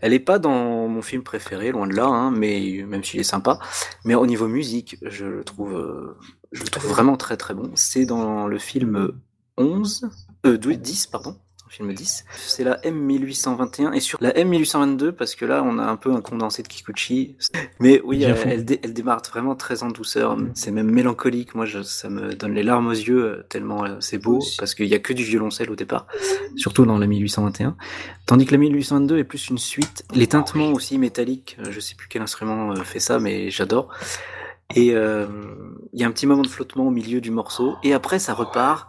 Elle 0.00 0.12
est 0.12 0.20
pas 0.20 0.38
dans 0.38 0.86
mon 0.86 1.02
film 1.02 1.22
préféré, 1.22 1.72
loin 1.72 1.88
de 1.88 1.94
là, 1.94 2.06
hein, 2.06 2.30
mais 2.30 2.84
même 2.86 3.02
s'il 3.02 3.18
est 3.18 3.24
sympa. 3.24 3.58
Mais 4.04 4.14
au 4.14 4.24
niveau 4.24 4.46
musique, 4.46 4.96
je 5.02 5.26
le 5.26 5.42
trouve, 5.42 5.74
euh, 5.74 6.16
je 6.52 6.62
le 6.62 6.68
trouve 6.68 6.88
vraiment 6.88 7.16
très 7.16 7.36
très 7.36 7.54
bon. 7.54 7.72
C'est 7.74 8.06
dans 8.06 8.46
le 8.46 8.58
film 8.58 9.10
11, 9.56 10.08
euh, 10.46 10.56
10, 10.56 11.08
pardon, 11.08 11.36
film 11.68 11.92
10. 11.92 12.24
C'est 12.36 12.64
la 12.64 12.76
M1821 12.80 13.92
et 13.92 14.00
sur 14.00 14.18
la 14.20 14.32
M1822 14.32 15.12
parce 15.12 15.34
que 15.34 15.44
là 15.44 15.62
on 15.64 15.78
a 15.78 15.84
un 15.84 15.96
peu 15.96 16.12
un 16.12 16.20
condensé 16.20 16.62
de 16.62 16.68
Kikuchi. 16.68 17.36
Mais 17.80 18.00
oui, 18.04 18.22
elle, 18.22 18.64
elle, 18.82 18.92
démarre 18.92 19.22
vraiment 19.28 19.54
très 19.54 19.82
en 19.82 19.88
douceur. 19.88 20.36
C'est 20.54 20.70
même 20.70 20.90
mélancolique. 20.90 21.54
Moi, 21.54 21.66
je, 21.66 21.82
ça 21.82 22.08
me 22.08 22.34
donne 22.34 22.54
les 22.54 22.62
larmes 22.62 22.88
aux 22.88 22.92
yeux 22.92 23.24
euh, 23.24 23.46
tellement 23.48 23.84
euh, 23.84 23.96
c'est 24.00 24.18
beau 24.18 24.40
parce 24.58 24.74
qu'il 24.74 24.86
y 24.86 24.94
a 24.94 24.98
que 24.98 25.12
du 25.12 25.24
violoncelle 25.24 25.70
au 25.70 25.76
départ, 25.76 26.06
surtout 26.56 26.84
dans 26.84 26.98
la 26.98 27.06
1821. 27.06 27.76
Tandis 28.26 28.46
que 28.46 28.52
la 28.52 28.58
1822 28.58 29.18
est 29.18 29.24
plus 29.24 29.48
une 29.48 29.58
suite. 29.58 30.04
Les 30.14 30.26
tintements 30.26 30.72
aussi 30.72 30.98
métalliques. 30.98 31.56
Euh, 31.60 31.70
je 31.70 31.80
sais 31.80 31.94
plus 31.94 32.08
quel 32.08 32.22
instrument 32.22 32.74
fait 32.84 33.00
ça, 33.00 33.18
mais 33.18 33.50
j'adore. 33.50 33.88
Et 34.74 34.86
il 34.86 36.00
y 36.00 36.04
a 36.04 36.08
un 36.08 36.10
petit 36.10 36.26
moment 36.26 36.42
de 36.42 36.48
flottement 36.48 36.88
au 36.88 36.90
milieu 36.90 37.20
du 37.20 37.30
morceau 37.30 37.76
et 37.84 37.94
après 37.94 38.18
ça 38.18 38.34
repart 38.34 38.88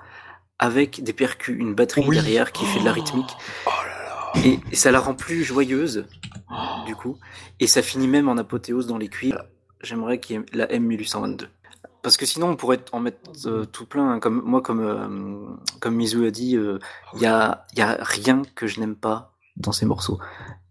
avec 0.60 1.04
des 1.04 1.14
percus, 1.14 1.56
une 1.58 1.76
batterie 1.76 2.08
derrière 2.10 2.52
qui 2.52 2.66
fait 2.66 2.80
de 2.80 2.86
la 2.86 2.94
rythmique. 2.94 3.36
Oh 3.66 3.70
et, 4.44 4.60
ça 4.76 4.92
la 4.92 5.00
rend 5.00 5.14
plus 5.14 5.44
joyeuse, 5.44 6.06
du 6.86 6.96
coup. 6.96 7.18
Et 7.60 7.68
ça 7.68 7.82
finit 7.82 8.08
même 8.08 8.30
en 8.30 8.38
apothéose 8.38 8.88
dans 8.88 8.98
les 8.98 9.08
cuivres. 9.08 9.44
J'aimerais 9.82 10.20
qu'il 10.20 10.38
y 10.38 10.40
ait 10.40 10.46
la 10.54 10.68
M1822. 10.68 11.48
Parce 12.02 12.18
que 12.18 12.26
sinon, 12.26 12.50
on 12.50 12.56
pourrait 12.56 12.80
en 12.92 13.00
mettre 13.00 13.20
euh, 13.46 13.66
tout 13.66 13.86
plein. 13.86 14.12
Hein. 14.12 14.20
Comme 14.20 14.42
moi, 14.44 14.62
comme 14.62 14.80
euh, 14.80 15.56
comme 15.80 15.96
Mizu 15.96 16.26
a 16.26 16.32
dit, 16.32 16.52
il 16.52 16.60
euh, 16.60 16.80
y 17.16 17.26
a 17.26 17.66
y 17.76 17.82
a 17.82 17.98
rien 18.00 18.44
que 18.56 18.68
je 18.68 18.80
n'aime 18.80 18.96
pas 18.96 19.34
dans 19.58 19.72
ces 19.72 19.86
morceaux. 19.86 20.20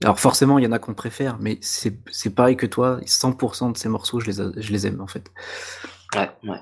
Alors 0.03 0.19
forcément, 0.19 0.59
il 0.59 0.65
y 0.65 0.67
en 0.67 0.73
a 0.73 0.79
qu'on 0.79 0.95
préfère, 0.95 1.37
mais 1.39 1.59
c'est 1.61 1.99
c'est 2.11 2.31
pareil 2.31 2.57
que 2.57 2.67
toi. 2.67 3.01
100% 3.05 3.73
de 3.73 3.77
ces 3.77 3.89
morceaux, 3.89 4.21
je 4.21 4.31
les 4.31 4.63
je 4.63 4.73
les 4.73 4.87
aime 4.87 5.01
en 5.01 5.07
fait. 5.07 5.31
Ouais, 6.15 6.31
ouais. 6.45 6.61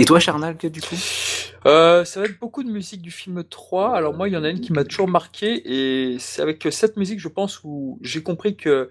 Et 0.00 0.06
toi, 0.06 0.18
Charnal, 0.18 0.56
que 0.56 0.66
du 0.66 0.80
coup 0.80 0.96
euh, 1.66 2.06
Ça 2.06 2.20
va 2.20 2.26
être 2.26 2.40
beaucoup 2.40 2.62
de 2.64 2.70
musique 2.70 3.02
du 3.02 3.10
film 3.10 3.44
3. 3.44 3.94
Alors 3.94 4.14
moi, 4.14 4.28
il 4.28 4.32
y 4.32 4.36
en 4.38 4.44
a 4.44 4.48
une 4.48 4.60
qui 4.60 4.72
m'a 4.72 4.82
toujours 4.82 5.08
marqué, 5.08 5.60
et 5.66 6.18
c'est 6.18 6.40
avec 6.40 6.66
cette 6.70 6.96
musique, 6.96 7.20
je 7.20 7.28
pense, 7.28 7.60
où 7.64 7.98
j'ai 8.00 8.22
compris 8.22 8.56
que 8.56 8.88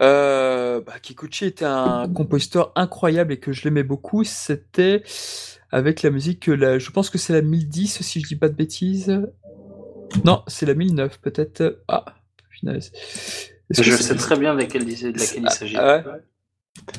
euh, 0.00 0.80
bah, 0.80 1.00
Kikuchi 1.02 1.46
était 1.46 1.64
un 1.64 2.08
compositeur 2.08 2.70
incroyable 2.76 3.32
et 3.32 3.40
que 3.40 3.52
je 3.52 3.64
l'aimais 3.64 3.82
beaucoup. 3.82 4.22
C'était 4.22 5.02
avec 5.72 6.02
la 6.02 6.10
musique, 6.10 6.46
la, 6.46 6.78
je 6.78 6.90
pense 6.90 7.10
que 7.10 7.18
c'est 7.18 7.32
la 7.32 7.42
1010, 7.42 8.02
si 8.02 8.20
je 8.20 8.26
dis 8.28 8.36
pas 8.36 8.48
de 8.48 8.54
bêtises. 8.54 9.20
Non, 10.24 10.44
c'est 10.46 10.66
la 10.66 10.74
1009, 10.74 11.18
peut-être. 11.18 11.82
Ah, 11.88 12.04
finesse. 12.48 12.92
Je 13.70 13.90
sais 13.90 14.14
très 14.14 14.38
bien 14.38 14.54
de 14.54 14.60
laquelle, 14.60 14.88
il 14.88 15.18
s'agit. 15.18 15.76
Ah, 15.76 16.04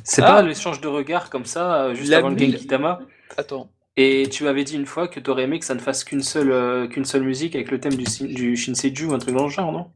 c'est 0.04 0.22
pas 0.22 0.38
ah. 0.38 0.42
l'échange 0.42 0.82
de 0.82 0.88
regards 0.88 1.30
comme 1.30 1.46
ça, 1.46 1.86
euh, 1.86 1.96
juste 1.96 2.14
avant 2.14 2.30
le 2.30 2.38
Genkitama 2.38 3.00
Attends. 3.38 3.70
Et 3.96 4.28
tu 4.32 4.48
avais 4.48 4.64
dit 4.64 4.76
une 4.76 4.86
fois 4.86 5.08
que 5.08 5.20
tu 5.20 5.30
aurais 5.30 5.44
aimé 5.44 5.60
que 5.60 5.66
ça 5.66 5.76
ne 5.76 5.80
fasse 5.80 6.04
qu'une 6.04 6.24
seule, 6.24 6.52
euh, 6.52 6.88
qu'une 6.88 7.06
seule 7.06 7.24
musique 7.24 7.56
avec 7.56 7.70
le 7.70 7.80
thème 7.80 7.96
du, 7.96 8.06
du 8.34 8.58
Shinseiju 8.58 9.06
ou 9.06 9.14
un 9.14 9.20
truc 9.20 9.36
dans 9.36 9.44
le 9.44 9.50
genre, 9.50 9.72
non? 9.72 9.92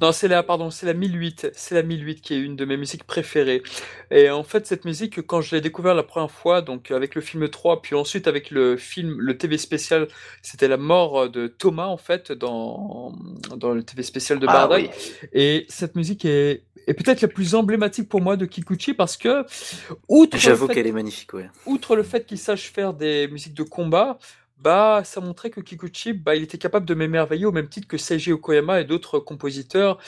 Non, 0.00 0.12
c'est 0.12 0.28
la, 0.28 0.42
pardon, 0.42 0.70
c'est 0.70 0.86
la 0.86 0.94
1008. 0.94 1.50
C'est 1.54 1.74
la 1.74 1.82
1008 1.82 2.20
qui 2.20 2.34
est 2.34 2.38
une 2.38 2.56
de 2.56 2.64
mes 2.64 2.76
musiques 2.76 3.04
préférées. 3.04 3.62
Et 4.10 4.30
en 4.30 4.42
fait, 4.42 4.66
cette 4.66 4.84
musique, 4.84 5.20
quand 5.26 5.40
je 5.40 5.54
l'ai 5.54 5.60
découvert 5.60 5.94
la 5.94 6.02
première 6.02 6.30
fois, 6.30 6.62
donc 6.62 6.90
avec 6.90 7.14
le 7.14 7.20
film 7.20 7.48
3, 7.48 7.82
puis 7.82 7.94
ensuite 7.94 8.26
avec 8.26 8.50
le 8.50 8.76
film, 8.76 9.20
le 9.20 9.36
TV 9.36 9.58
spécial, 9.58 10.08
c'était 10.42 10.68
la 10.68 10.76
mort 10.76 11.28
de 11.28 11.46
Thomas, 11.46 11.86
en 11.86 11.96
fait, 11.96 12.32
dans, 12.32 13.12
dans 13.56 13.72
le 13.72 13.82
TV 13.82 14.02
spécial 14.02 14.38
de 14.38 14.46
ah, 14.48 14.52
Bardak. 14.52 14.90
Et 15.32 15.66
cette 15.68 15.96
musique 15.96 16.24
est, 16.24 16.64
est 16.90 16.94
peut-être 16.94 17.20
la 17.20 17.28
plus 17.28 17.54
emblématique 17.54 18.08
pour 18.08 18.20
moi 18.20 18.36
de 18.36 18.46
Kikuchi 18.46 18.94
parce 18.94 19.16
que, 19.16 19.44
outre. 20.08 20.36
J'avoue 20.38 20.68
qu'elle 20.68 20.86
est 20.86 20.92
magnifique, 20.92 21.32
ouais. 21.34 21.50
Outre 21.66 21.96
le 21.96 22.02
fait 22.02 22.26
qu'il 22.26 22.38
sache 22.38 22.70
faire 22.70 22.94
des 22.94 23.28
musiques 23.28 23.54
de 23.54 23.62
combat, 23.62 24.18
bah, 24.58 25.02
ça 25.04 25.20
montrait 25.20 25.50
que 25.50 25.60
Kikuchi, 25.60 26.12
bah, 26.12 26.34
il 26.34 26.42
était 26.42 26.58
capable 26.58 26.86
de 26.86 26.94
m'émerveiller 26.94 27.46
au 27.46 27.52
même 27.52 27.68
titre 27.68 27.86
que 27.86 27.98
Seiji 27.98 28.32
Okoyama 28.32 28.80
et 28.80 28.84
d'autres 28.84 29.18
compositeurs. 29.18 29.98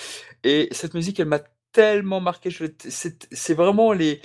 Et 0.45 0.69
cette 0.73 0.95
musique, 0.95 1.21
elle 1.21 1.29
m'a 1.29 1.41
tellement 1.73 2.21
marqué. 2.21 2.51
C'est 2.89 3.55
vraiment 3.55 3.93
les, 3.93 4.21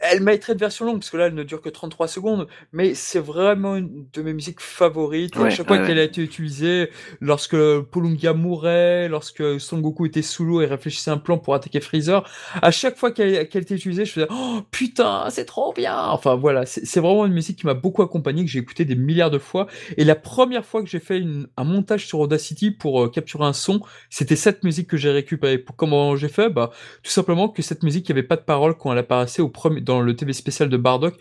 elle 0.00 0.22
mériterait 0.22 0.54
de 0.54 0.60
version 0.60 0.84
longue, 0.84 0.98
parce 0.98 1.10
que 1.10 1.16
là, 1.16 1.26
elle 1.26 1.34
ne 1.34 1.42
dure 1.42 1.60
que 1.60 1.68
33 1.68 2.08
secondes, 2.08 2.46
mais 2.72 2.94
c'est 2.94 3.20
vraiment 3.20 3.76
une 3.76 4.06
de 4.12 4.22
mes 4.22 4.32
musiques 4.32 4.60
favorites. 4.60 5.36
à 5.36 5.50
chaque 5.50 5.66
fois 5.66 5.78
qu'elle 5.78 5.98
a 5.98 6.02
été 6.02 6.22
utilisée, 6.22 6.90
lorsque 7.20 7.56
Polungia 7.90 8.34
mourait, 8.34 9.08
lorsque 9.08 9.60
Son 9.60 9.78
Goku 9.78 10.06
était 10.06 10.22
sous 10.22 10.44
l'eau 10.44 10.60
et 10.60 10.66
réfléchissait 10.66 11.10
un 11.10 11.18
plan 11.18 11.38
pour 11.38 11.54
attaquer 11.54 11.80
Freezer, 11.80 12.28
à 12.60 12.70
chaque 12.70 12.96
fois 12.96 13.12
qu'elle 13.12 13.36
a 13.36 13.42
été 13.42 13.74
utilisée, 13.74 14.04
je 14.04 14.12
faisais 14.12 14.26
oh 14.30 14.60
putain, 14.70 15.26
c'est 15.30 15.44
trop 15.44 15.72
bien. 15.72 15.96
Enfin 16.08 16.34
voilà, 16.34 16.66
c'est 16.66 17.00
vraiment 17.00 17.26
une 17.26 17.32
musique 17.32 17.58
qui 17.58 17.66
m'a 17.66 17.74
beaucoup 17.74 18.02
accompagné, 18.02 18.44
que 18.44 18.50
j'ai 18.50 18.58
écouté 18.58 18.84
des 18.84 18.96
milliards 18.96 19.30
de 19.30 19.38
fois. 19.38 19.66
Et 19.96 20.04
la 20.04 20.16
première 20.16 20.64
fois 20.64 20.82
que 20.82 20.88
j'ai 20.88 21.00
fait 21.00 21.22
un 21.56 21.64
montage 21.64 22.06
sur 22.06 22.20
Audacity 22.20 22.70
pour 22.70 23.04
euh, 23.04 23.08
capturer 23.08 23.44
un 23.44 23.52
son, 23.52 23.80
c'était 24.10 24.36
cette 24.36 24.64
musique 24.64 24.88
que 24.88 24.96
j'ai 24.96 25.10
récupérée. 25.10 25.64
Comment 25.76 26.16
j'ai 26.16 26.28
fait? 26.28 26.50
Bah 26.50 26.70
tout 27.02 27.10
simplement 27.10 27.48
que 27.48 27.62
cette 27.62 27.82
musique, 27.82 28.08
il 28.08 28.12
n'y 28.12 28.18
avait 28.18 28.26
pas 28.26 28.36
de 28.36 28.42
parole 28.42 28.76
quand 28.76 28.92
elle 28.92 28.98
apparaissait 28.98 29.42
au 29.42 29.48
premier 29.48 29.80
dans 29.84 30.00
le 30.00 30.16
TV 30.16 30.32
spécial 30.32 30.68
de 30.68 30.76
Bardock 30.76 31.16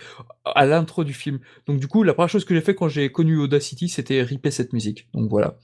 à 0.46 0.66
l'intro 0.66 1.04
du 1.04 1.14
film. 1.14 1.40
Donc 1.68 1.80
du 1.80 1.88
coup, 1.88 2.04
la 2.04 2.14
première 2.14 2.30
chose 2.30 2.46
que 2.46 2.56
j'ai 2.56 2.62
fait 2.62 2.76
quand 2.76 2.88
j'ai 2.88 3.12
connu 3.12 3.38
Audacity, 3.38 3.90
c'était 3.90 4.22
ripper 4.22 4.52
cette 4.52 4.74
musique. 4.74 5.08
Donc 5.14 5.30
voilà. 5.30 5.58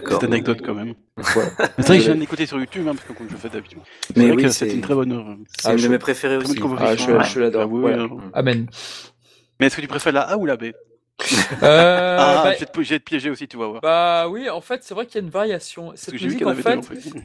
D'accord. 0.00 0.20
Cette 0.20 0.30
anecdote 0.30 0.60
quand 0.64 0.74
même. 0.74 0.94
c'est 1.18 1.86
vrai 1.86 1.98
que 1.98 2.04
j'ai 2.04 2.22
écouté 2.22 2.46
sur 2.46 2.58
YouTube, 2.58 2.86
hein, 2.88 2.94
parce 2.94 3.06
que 3.06 3.12
comme 3.12 3.28
je 3.30 3.36
fais 3.36 3.48
d'habitude. 3.48 3.78
C'est 4.14 4.28
vrai 4.28 4.42
que 4.42 4.48
c'est 4.50 4.72
une 4.72 4.80
très 4.80 4.94
bonne 4.94 5.12
œuvre. 5.12 5.36
C'est 5.58 5.72
une 5.72 5.82
de 5.82 5.88
mes 5.88 5.98
préférées 5.98 6.36
aussi. 6.36 6.58
Ah, 6.78 6.96
je, 6.96 7.32
je 7.32 7.40
l'adore. 7.40 7.68
Amen. 8.32 8.68
Mais 9.60 9.66
est-ce 9.66 9.76
que 9.76 9.80
tu 9.80 9.88
préfères 9.88 10.12
la 10.12 10.22
A 10.22 10.36
ou 10.36 10.46
la 10.46 10.56
B? 10.56 10.64
Euh, 10.64 10.72
ah, 12.20 12.42
bah, 12.44 12.54
je 12.54 12.88
vais 12.88 12.98
te 12.98 13.04
piéger 13.04 13.30
aussi, 13.30 13.48
tu 13.48 13.56
vas 13.56 13.66
voir. 13.66 13.80
Bah 13.80 14.28
oui, 14.28 14.48
en 14.48 14.60
fait, 14.60 14.84
c'est 14.84 14.94
vrai 14.94 15.06
qu'il 15.06 15.16
y 15.16 15.18
a 15.18 15.24
une 15.24 15.30
variation. 15.30 15.92
Cette 15.96 16.14
musique, 16.14 16.46
en 16.46 16.54
fait, 16.54 16.78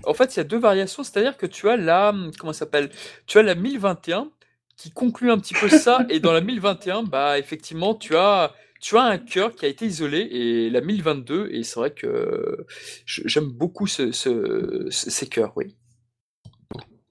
en 0.05 0.13
fait, 0.13 0.35
il 0.35 0.37
y 0.37 0.39
a 0.39 0.43
deux 0.43 0.57
variations, 0.57 1.03
c'est-à-dire 1.03 1.37
que 1.37 1.45
tu 1.45 1.69
as 1.69 1.77
la, 1.77 2.13
comment 2.39 2.53
s'appelle? 2.53 2.89
Tu 3.27 3.37
as 3.37 3.43
la 3.43 3.55
1021 3.55 4.29
qui 4.75 4.89
conclut 4.91 5.31
un 5.31 5.37
petit 5.37 5.53
peu 5.53 5.69
ça, 5.69 6.05
et 6.09 6.19
dans 6.19 6.33
la 6.33 6.41
1021, 6.41 7.03
bah 7.03 7.37
effectivement, 7.37 7.93
tu 7.93 8.15
as 8.15 8.51
tu 8.83 8.97
as 8.97 9.03
un 9.03 9.17
cœur 9.17 9.55
qui 9.55 9.65
a 9.65 9.69
été 9.69 9.85
isolé 9.85 10.19
et 10.19 10.69
la 10.69 10.81
1022 10.81 11.47
et 11.51 11.63
c'est 11.63 11.79
vrai 11.79 11.91
que 11.91 12.65
j'aime 13.05 13.45
beaucoup 13.45 13.87
ce, 13.87 14.11
ces 14.91 15.27
cœurs, 15.27 15.53
oui. 15.55 15.77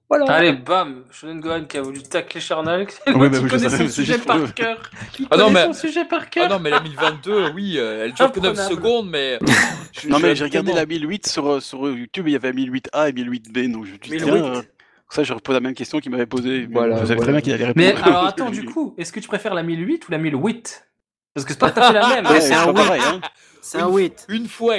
Voilà. 0.07 0.25
Allez, 0.25 0.51
bam, 0.53 1.05
Shonen 1.09 1.39
Gohan 1.39 1.65
qui 1.65 1.77
a 1.77 1.81
voulu 1.81 2.03
tacler 2.03 2.39
Charnal, 2.39 2.85
oui, 3.07 3.29
bah, 3.29 3.39
connaît 3.49 3.69
son 3.69 3.87
sujet 3.87 4.19
par 4.19 4.53
cœur. 4.53 4.91
Il 5.17 5.27
ah 5.31 5.37
non, 5.37 5.49
mais... 5.49 5.65
son 5.65 5.73
sujet 5.73 6.05
par 6.05 6.29
cœur. 6.29 6.45
Ah 6.45 6.53
non, 6.53 6.59
mais 6.59 6.69
la 6.69 6.79
1022, 6.79 7.49
oui, 7.55 7.79
euh, 7.79 8.05
elle 8.05 8.13
dure 8.13 8.31
que 8.31 8.39
9 8.39 8.55
secondes, 8.69 9.09
mais. 9.09 9.39
non, 10.07 10.19
mais 10.19 10.35
j'ai 10.35 10.43
regardé 10.43 10.73
la 10.73 10.85
1008 10.85 11.25
sur, 11.25 11.59
sur 11.63 11.89
YouTube, 11.89 12.27
il 12.27 12.33
y 12.33 12.35
avait 12.35 12.51
1008A 12.51 13.09
et 13.09 13.13
1008B, 13.13 13.71
donc 13.71 13.85
je 13.85 13.93
me 13.93 13.97
dis, 13.97 14.23
tiens, 14.23 14.61
ça, 15.09 15.23
je 15.23 15.33
repose 15.33 15.55
la 15.55 15.61
même 15.61 15.73
question 15.73 15.99
qu'il 15.99 16.11
m'avait 16.11 16.27
posée. 16.27 16.67
Voilà, 16.71 17.01
je 17.01 17.05
savais 17.07 17.19
très 17.19 17.31
bien 17.31 17.41
qu'il 17.41 17.53
allait 17.53 17.65
répondre. 17.65 17.83
Mais 17.83 17.99
alors, 17.99 18.27
attends, 18.27 18.49
du 18.51 18.65
coup, 18.65 18.93
est-ce 18.99 19.11
que 19.11 19.19
tu 19.19 19.27
préfères 19.27 19.55
la 19.55 19.63
1008 19.63 20.07
ou 20.07 20.11
la 20.11 20.19
1008 20.19 20.92
parce 21.33 21.45
que 21.45 21.53
c'est 21.53 21.59
pas 21.59 21.71
tout 21.71 21.79
à 21.79 21.87
fait 21.87 21.93
la 21.93 22.21
même. 22.21 22.41
c'est 22.41 22.53
un 22.53 22.71
8. 22.71 22.79
Hein. 22.79 23.21
C'est 23.61 23.79
un 23.79 23.89
8. 23.89 24.25
Une 24.29 24.47
fois. 24.47 24.75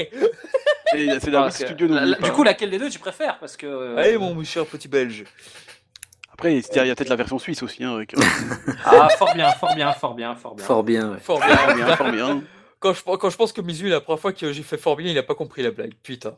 C'est 0.93 1.31
dans 1.31 1.45
le 1.45 1.51
studio 1.51 1.89
Du 1.89 2.33
coup, 2.33 2.43
laquelle 2.43 2.71
des 2.71 2.79
deux 2.79 2.91
tu 2.91 2.99
préfères? 2.99 3.39
Parce 3.39 3.57
que. 3.57 3.67
Euh, 3.67 3.97
Allez, 3.97 4.19
mon 4.19 4.43
cher 4.45 4.67
petit 4.67 4.89
belge. 4.89 5.25
Après, 6.33 6.53
il 6.53 6.61
y 6.61 6.91
a 6.91 6.95
peut-être 6.97 7.09
la 7.09 7.17
version 7.17 7.39
suisse 7.39 7.63
aussi. 7.63 7.85
Hein, 7.85 7.95
avec... 7.95 8.13
Euh, 8.15 8.21
ah, 8.85 9.09
fort 9.17 9.33
bien, 9.35 9.53
fort 9.53 9.75
bien, 9.75 9.93
fort 9.93 10.15
bien, 10.15 10.35
fort 10.35 10.55
bien. 10.57 10.65
Fort 10.65 10.83
bien, 10.83 11.11
ouais. 11.13 11.19
Fort 11.21 11.39
bien, 11.39 11.97
fort 11.97 12.11
bien. 12.11 12.43
Quand 12.85 12.93
je, 12.93 13.03
quand 13.03 13.31
je 13.31 13.37
pense 13.39 13.55
que 13.55 13.63
Mizu, 13.63 13.89
la 13.89 14.03
première 14.03 14.21
fois 14.21 14.35
que 14.35 14.53
j'ai 14.53 14.63
fait 14.63 14.77
fort 14.77 14.95
bien, 14.95 15.11
il 15.11 15.17
a 15.17 15.23
pas 15.23 15.35
compris 15.35 15.63
la 15.63 15.71
blague. 15.71 15.95
Putain. 16.03 16.37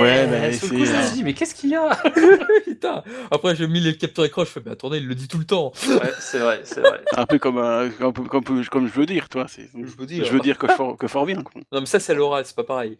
Ouais. 0.00 0.58
Coup, 0.58 0.86
je 0.86 0.96
me 0.96 1.02
suis 1.02 1.12
dit, 1.16 1.22
mais 1.22 1.34
qu'est-ce 1.34 1.54
qu'il 1.54 1.68
y 1.68 1.76
a? 1.76 1.90
Putain. 2.64 3.04
Après, 3.30 3.54
j'ai 3.54 3.66
mis 3.66 3.80
les 3.80 3.98
capteurs 3.98 4.24
écran, 4.24 4.46
je 4.46 4.48
fais, 4.48 4.62
mais 4.64 4.72
attendez, 4.72 4.96
il 4.96 5.06
le 5.06 5.14
dit 5.14 5.28
tout 5.28 5.36
le 5.36 5.44
temps. 5.44 5.72
Ouais, 5.86 6.10
c'est 6.20 6.38
vrai, 6.38 6.62
c'est 6.64 6.80
vrai. 6.80 7.02
un 7.18 7.26
peu 7.26 7.38
comme, 7.38 7.58
euh, 7.58 7.90
comme, 7.98 8.14
comme, 8.28 8.64
comme, 8.64 8.88
je 8.88 8.98
veux 8.98 9.04
dire, 9.04 9.28
toi. 9.28 9.44
Je 9.46 9.94
veux 9.98 10.06
dire, 10.06 10.24
je 10.24 10.32
veux 10.32 10.40
dire 10.40 10.56
que, 10.56 10.68
fort, 10.68 10.96
que 10.96 11.06
fort 11.06 11.26
bien. 11.26 11.42
Quoi. 11.42 11.60
Non, 11.70 11.80
mais 11.80 11.86
ça, 11.86 12.00
c'est 12.00 12.14
l'oral, 12.14 12.46
c'est 12.46 12.56
pas 12.56 12.64
pareil. 12.64 12.96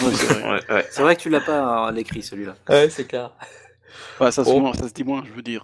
Ouais, 0.00 0.12
c'est 0.14 0.40
vrai. 0.40 0.64
Ouais, 0.70 0.86
c'est 0.90 1.02
vrai 1.02 1.14
que 1.14 1.20
tu 1.20 1.28
l'as 1.28 1.42
pas 1.42 1.88
à 1.88 1.92
l'écrit, 1.92 2.22
celui-là. 2.22 2.56
Ouais, 2.70 2.88
c'est 2.88 3.04
clair. 3.04 3.32
Ouais, 4.18 4.32
ça, 4.32 4.44
se, 4.44 4.50
ça 4.50 4.88
se 4.88 4.94
dit 4.94 5.04
moins, 5.04 5.22
je 5.26 5.32
veux 5.34 5.42
dire. 5.42 5.62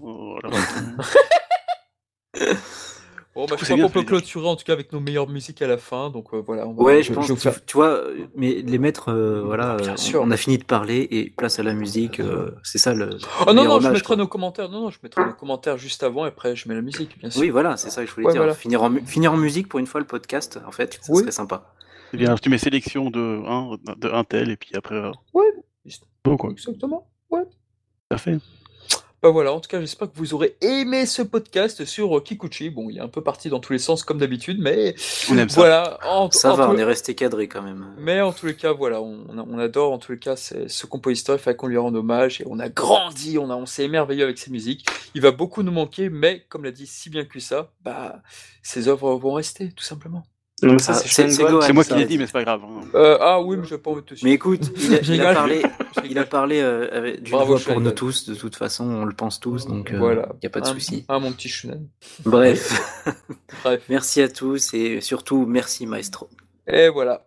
Bon, 3.35 3.47
bah, 3.47 3.55
je 3.57 3.65
crois 3.65 3.77
qu'on 3.77 3.91
peut 3.91 4.03
clôturer 4.03 4.49
en 4.49 4.57
tout 4.57 4.65
cas 4.65 4.73
avec 4.73 4.93
nos 4.93 4.99
meilleures 4.99 5.29
musiques 5.29 5.63
à 5.63 5.69
la 5.69 5.79
fin. 5.79 6.11
Donc 6.11 6.35
euh, 6.35 6.43
voilà. 6.45 6.67
On 6.67 6.73
va, 6.73 6.83
ouais, 6.83 7.03
je, 7.05 7.13
pense. 7.13 7.31
Tu, 7.67 7.77
vois, 7.77 8.03
mais 8.35 8.55
les 8.55 8.79
mettre, 8.79 9.11
euh, 9.13 9.43
voilà, 9.45 9.77
Bien 9.77 9.97
sûr. 9.97 10.21
on 10.23 10.33
a 10.33 10.37
fini 10.37 10.59
de 10.59 10.65
parler 10.65 11.07
et 11.13 11.31
place 11.31 11.61
à 11.61 11.63
la 11.63 11.73
musique. 11.73 12.19
Euh, 12.19 12.51
c'est 12.65 12.79
ça 12.79 12.93
le. 12.93 13.11
Oh 13.47 13.53
non 13.53 13.65
non, 13.65 13.81
je 13.81 13.89
mettrai 13.89 14.17
nos 14.17 14.27
commentaires. 14.27 14.69
Non 14.69 14.81
non, 14.81 14.91
je 14.91 14.99
mettrai 15.03 15.25
nos 15.25 15.33
commentaires 15.33 15.79
juste 15.79 16.03
avant 16.03 16.25
et 16.25 16.29
après 16.29 16.57
je 16.57 16.69
mets 16.69 16.75
la 16.75 16.83
musique, 16.83 17.19
bien 17.21 17.31
sûr. 17.31 17.41
Oui, 17.41 17.51
voilà, 17.51 17.77
c'est 17.77 17.91
ça 17.91 18.03
que 18.03 18.11
je 18.11 18.15
voulais 18.15 18.33
dire. 18.33 18.55
Finir 18.57 18.83
en 18.83 18.95
finir 19.07 19.33
en 19.33 19.37
musique 19.37 19.69
pour 19.69 19.79
une 19.79 19.87
fois 19.87 20.01
le 20.01 20.07
podcast, 20.07 20.59
en 20.67 20.73
fait, 20.73 20.99
ça 21.01 21.15
serait 21.15 21.31
sympa. 21.31 21.73
Eh 22.13 22.17
bien, 22.17 22.35
tu 22.35 22.49
mets 22.49 22.59
sélection 22.59 23.11
de 23.11 23.43
un 23.47 23.79
de 23.97 24.09
un 24.09 24.25
tel 24.25 24.51
et 24.51 24.57
puis 24.57 24.71
après. 24.75 25.01
Ouais. 25.35 25.45
Bon 26.25 26.37
quoi. 26.37 26.51
Exactement. 26.51 27.09
Ouais. 27.31 27.45
Parfait. 28.09 28.39
Bah 29.23 29.29
voilà, 29.29 29.53
en 29.53 29.61
tout 29.61 29.69
cas, 29.69 29.81
j'espère 29.81 30.11
que 30.11 30.17
vous 30.17 30.33
aurez 30.33 30.57
aimé 30.63 31.05
ce 31.05 31.21
podcast 31.21 31.85
sur 31.85 32.17
euh, 32.17 32.23
Kikuchi. 32.23 32.71
Bon, 32.71 32.89
il 32.89 32.97
est 32.97 33.03
un 33.03 33.09
peu 33.09 33.23
parti 33.23 33.51
dans 33.51 33.61
tous 33.61 33.75
les 33.75 33.79
sens 33.79 34.03
comme 34.03 34.17
d'habitude, 34.17 34.59
mais 34.59 34.95
on 35.31 35.37
aime 35.37 35.49
voilà. 35.49 35.99
ça 36.31 36.55
va, 36.55 36.71
on 36.71 36.79
est 36.79 36.85
resté 36.85 37.15
cadré 37.15 37.47
quand 37.47 37.61
même. 37.61 37.95
Mais 37.99 38.23
en 38.23 38.33
tous 38.33 38.47
les 38.47 38.57
cas, 38.57 38.73
voilà, 38.73 39.03
on, 39.03 39.27
on 39.29 39.59
adore 39.59 39.93
en 39.93 39.99
tous 39.99 40.13
les 40.13 40.19
cas 40.19 40.37
ce 40.37 40.87
compositeur. 40.87 41.37
Il 41.37 41.39
fallait 41.39 41.55
qu'on 41.55 41.67
lui 41.67 41.77
rende 41.77 41.97
hommage 41.97 42.41
et 42.41 42.45
on 42.49 42.59
a 42.59 42.71
grandi, 42.71 43.37
on 43.37 43.51
a, 43.51 43.57
on 43.57 43.67
s'est 43.67 43.85
émerveillé 43.85 44.23
avec 44.23 44.39
ses 44.39 44.51
musiques. 44.51 44.87
Il 45.15 45.21
va 45.21 45.33
beaucoup 45.33 45.63
nous 45.63 45.73
manquer, 45.73 46.09
mais 46.09 46.47
comme 46.49 46.65
l'a 46.65 46.73
dit 46.73 46.87
si 46.87 47.11
bien 47.11 47.27
que 47.27 47.41
ça, 47.41 47.73
bah, 47.83 48.23
ses 48.63 48.89
œuvres 48.89 49.17
vont 49.17 49.35
rester, 49.35 49.71
tout 49.73 49.85
simplement. 49.85 50.25
Ça, 50.61 50.93
ah, 50.93 50.95
c'est 50.95 51.73
moi 51.73 51.85
qui 51.85 51.95
l'ai 51.95 52.05
dit, 52.05 52.19
mais 52.19 52.27
c'est 52.27 52.33
pas 52.33 52.45
grave. 52.45 52.61
Hein. 52.65 52.83
Euh, 52.95 53.17
ah 53.21 53.41
oui, 53.41 53.57
mais 53.57 53.67
je 53.67 53.77
pas 53.77 53.93
te 54.05 54.15
Mais 54.23 54.33
écoute, 54.33 54.71
il 55.09 55.23
a, 55.23 55.33
parlé, 55.33 55.63
il 56.05 56.19
a 56.19 56.25
parlé 56.25 56.61
euh, 56.61 57.17
d'une 57.17 57.35
voix 57.35 57.59
pour 57.59 57.81
nous 57.81 57.91
tous, 57.93 58.29
de 58.29 58.35
toute 58.35 58.57
façon, 58.57 58.85
on 58.85 59.05
le 59.07 59.15
pense 59.15 59.41
tous, 59.41 59.67
donc 59.67 59.93
voilà. 59.93 60.29
il 60.35 60.39
n'y 60.43 60.47
a 60.47 60.51
pas 60.51 60.61
de 60.61 60.67
souci. 60.67 61.07
Ah, 61.09 61.19
mon 61.19 61.33
petit 61.33 61.49
Shunan. 61.49 61.87
Bref. 62.25 63.05
Bref. 63.65 63.83
merci 63.89 64.21
à 64.21 64.29
tous 64.29 64.75
et 64.75 65.01
surtout, 65.01 65.47
merci 65.47 65.87
Maestro. 65.87 66.29
Et 66.67 66.89
voilà. 66.91 67.27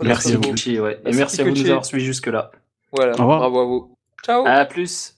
merci 0.00 0.34
à 0.34 0.36
vous. 0.36 0.82
Ouais. 0.82 1.00
Et 1.04 1.12
merci, 1.12 1.40
à 1.40 1.44
vous 1.44 1.50
de 1.50 1.58
nous 1.58 1.66
avoir 1.68 1.84
suivis 1.84 2.04
jusque-là. 2.04 2.52
Voilà, 2.92 3.12
bravo 3.12 3.60
à 3.60 3.64
vous. 3.64 3.96
Ciao. 4.24 4.44
À 4.46 4.64
plus. 4.64 5.17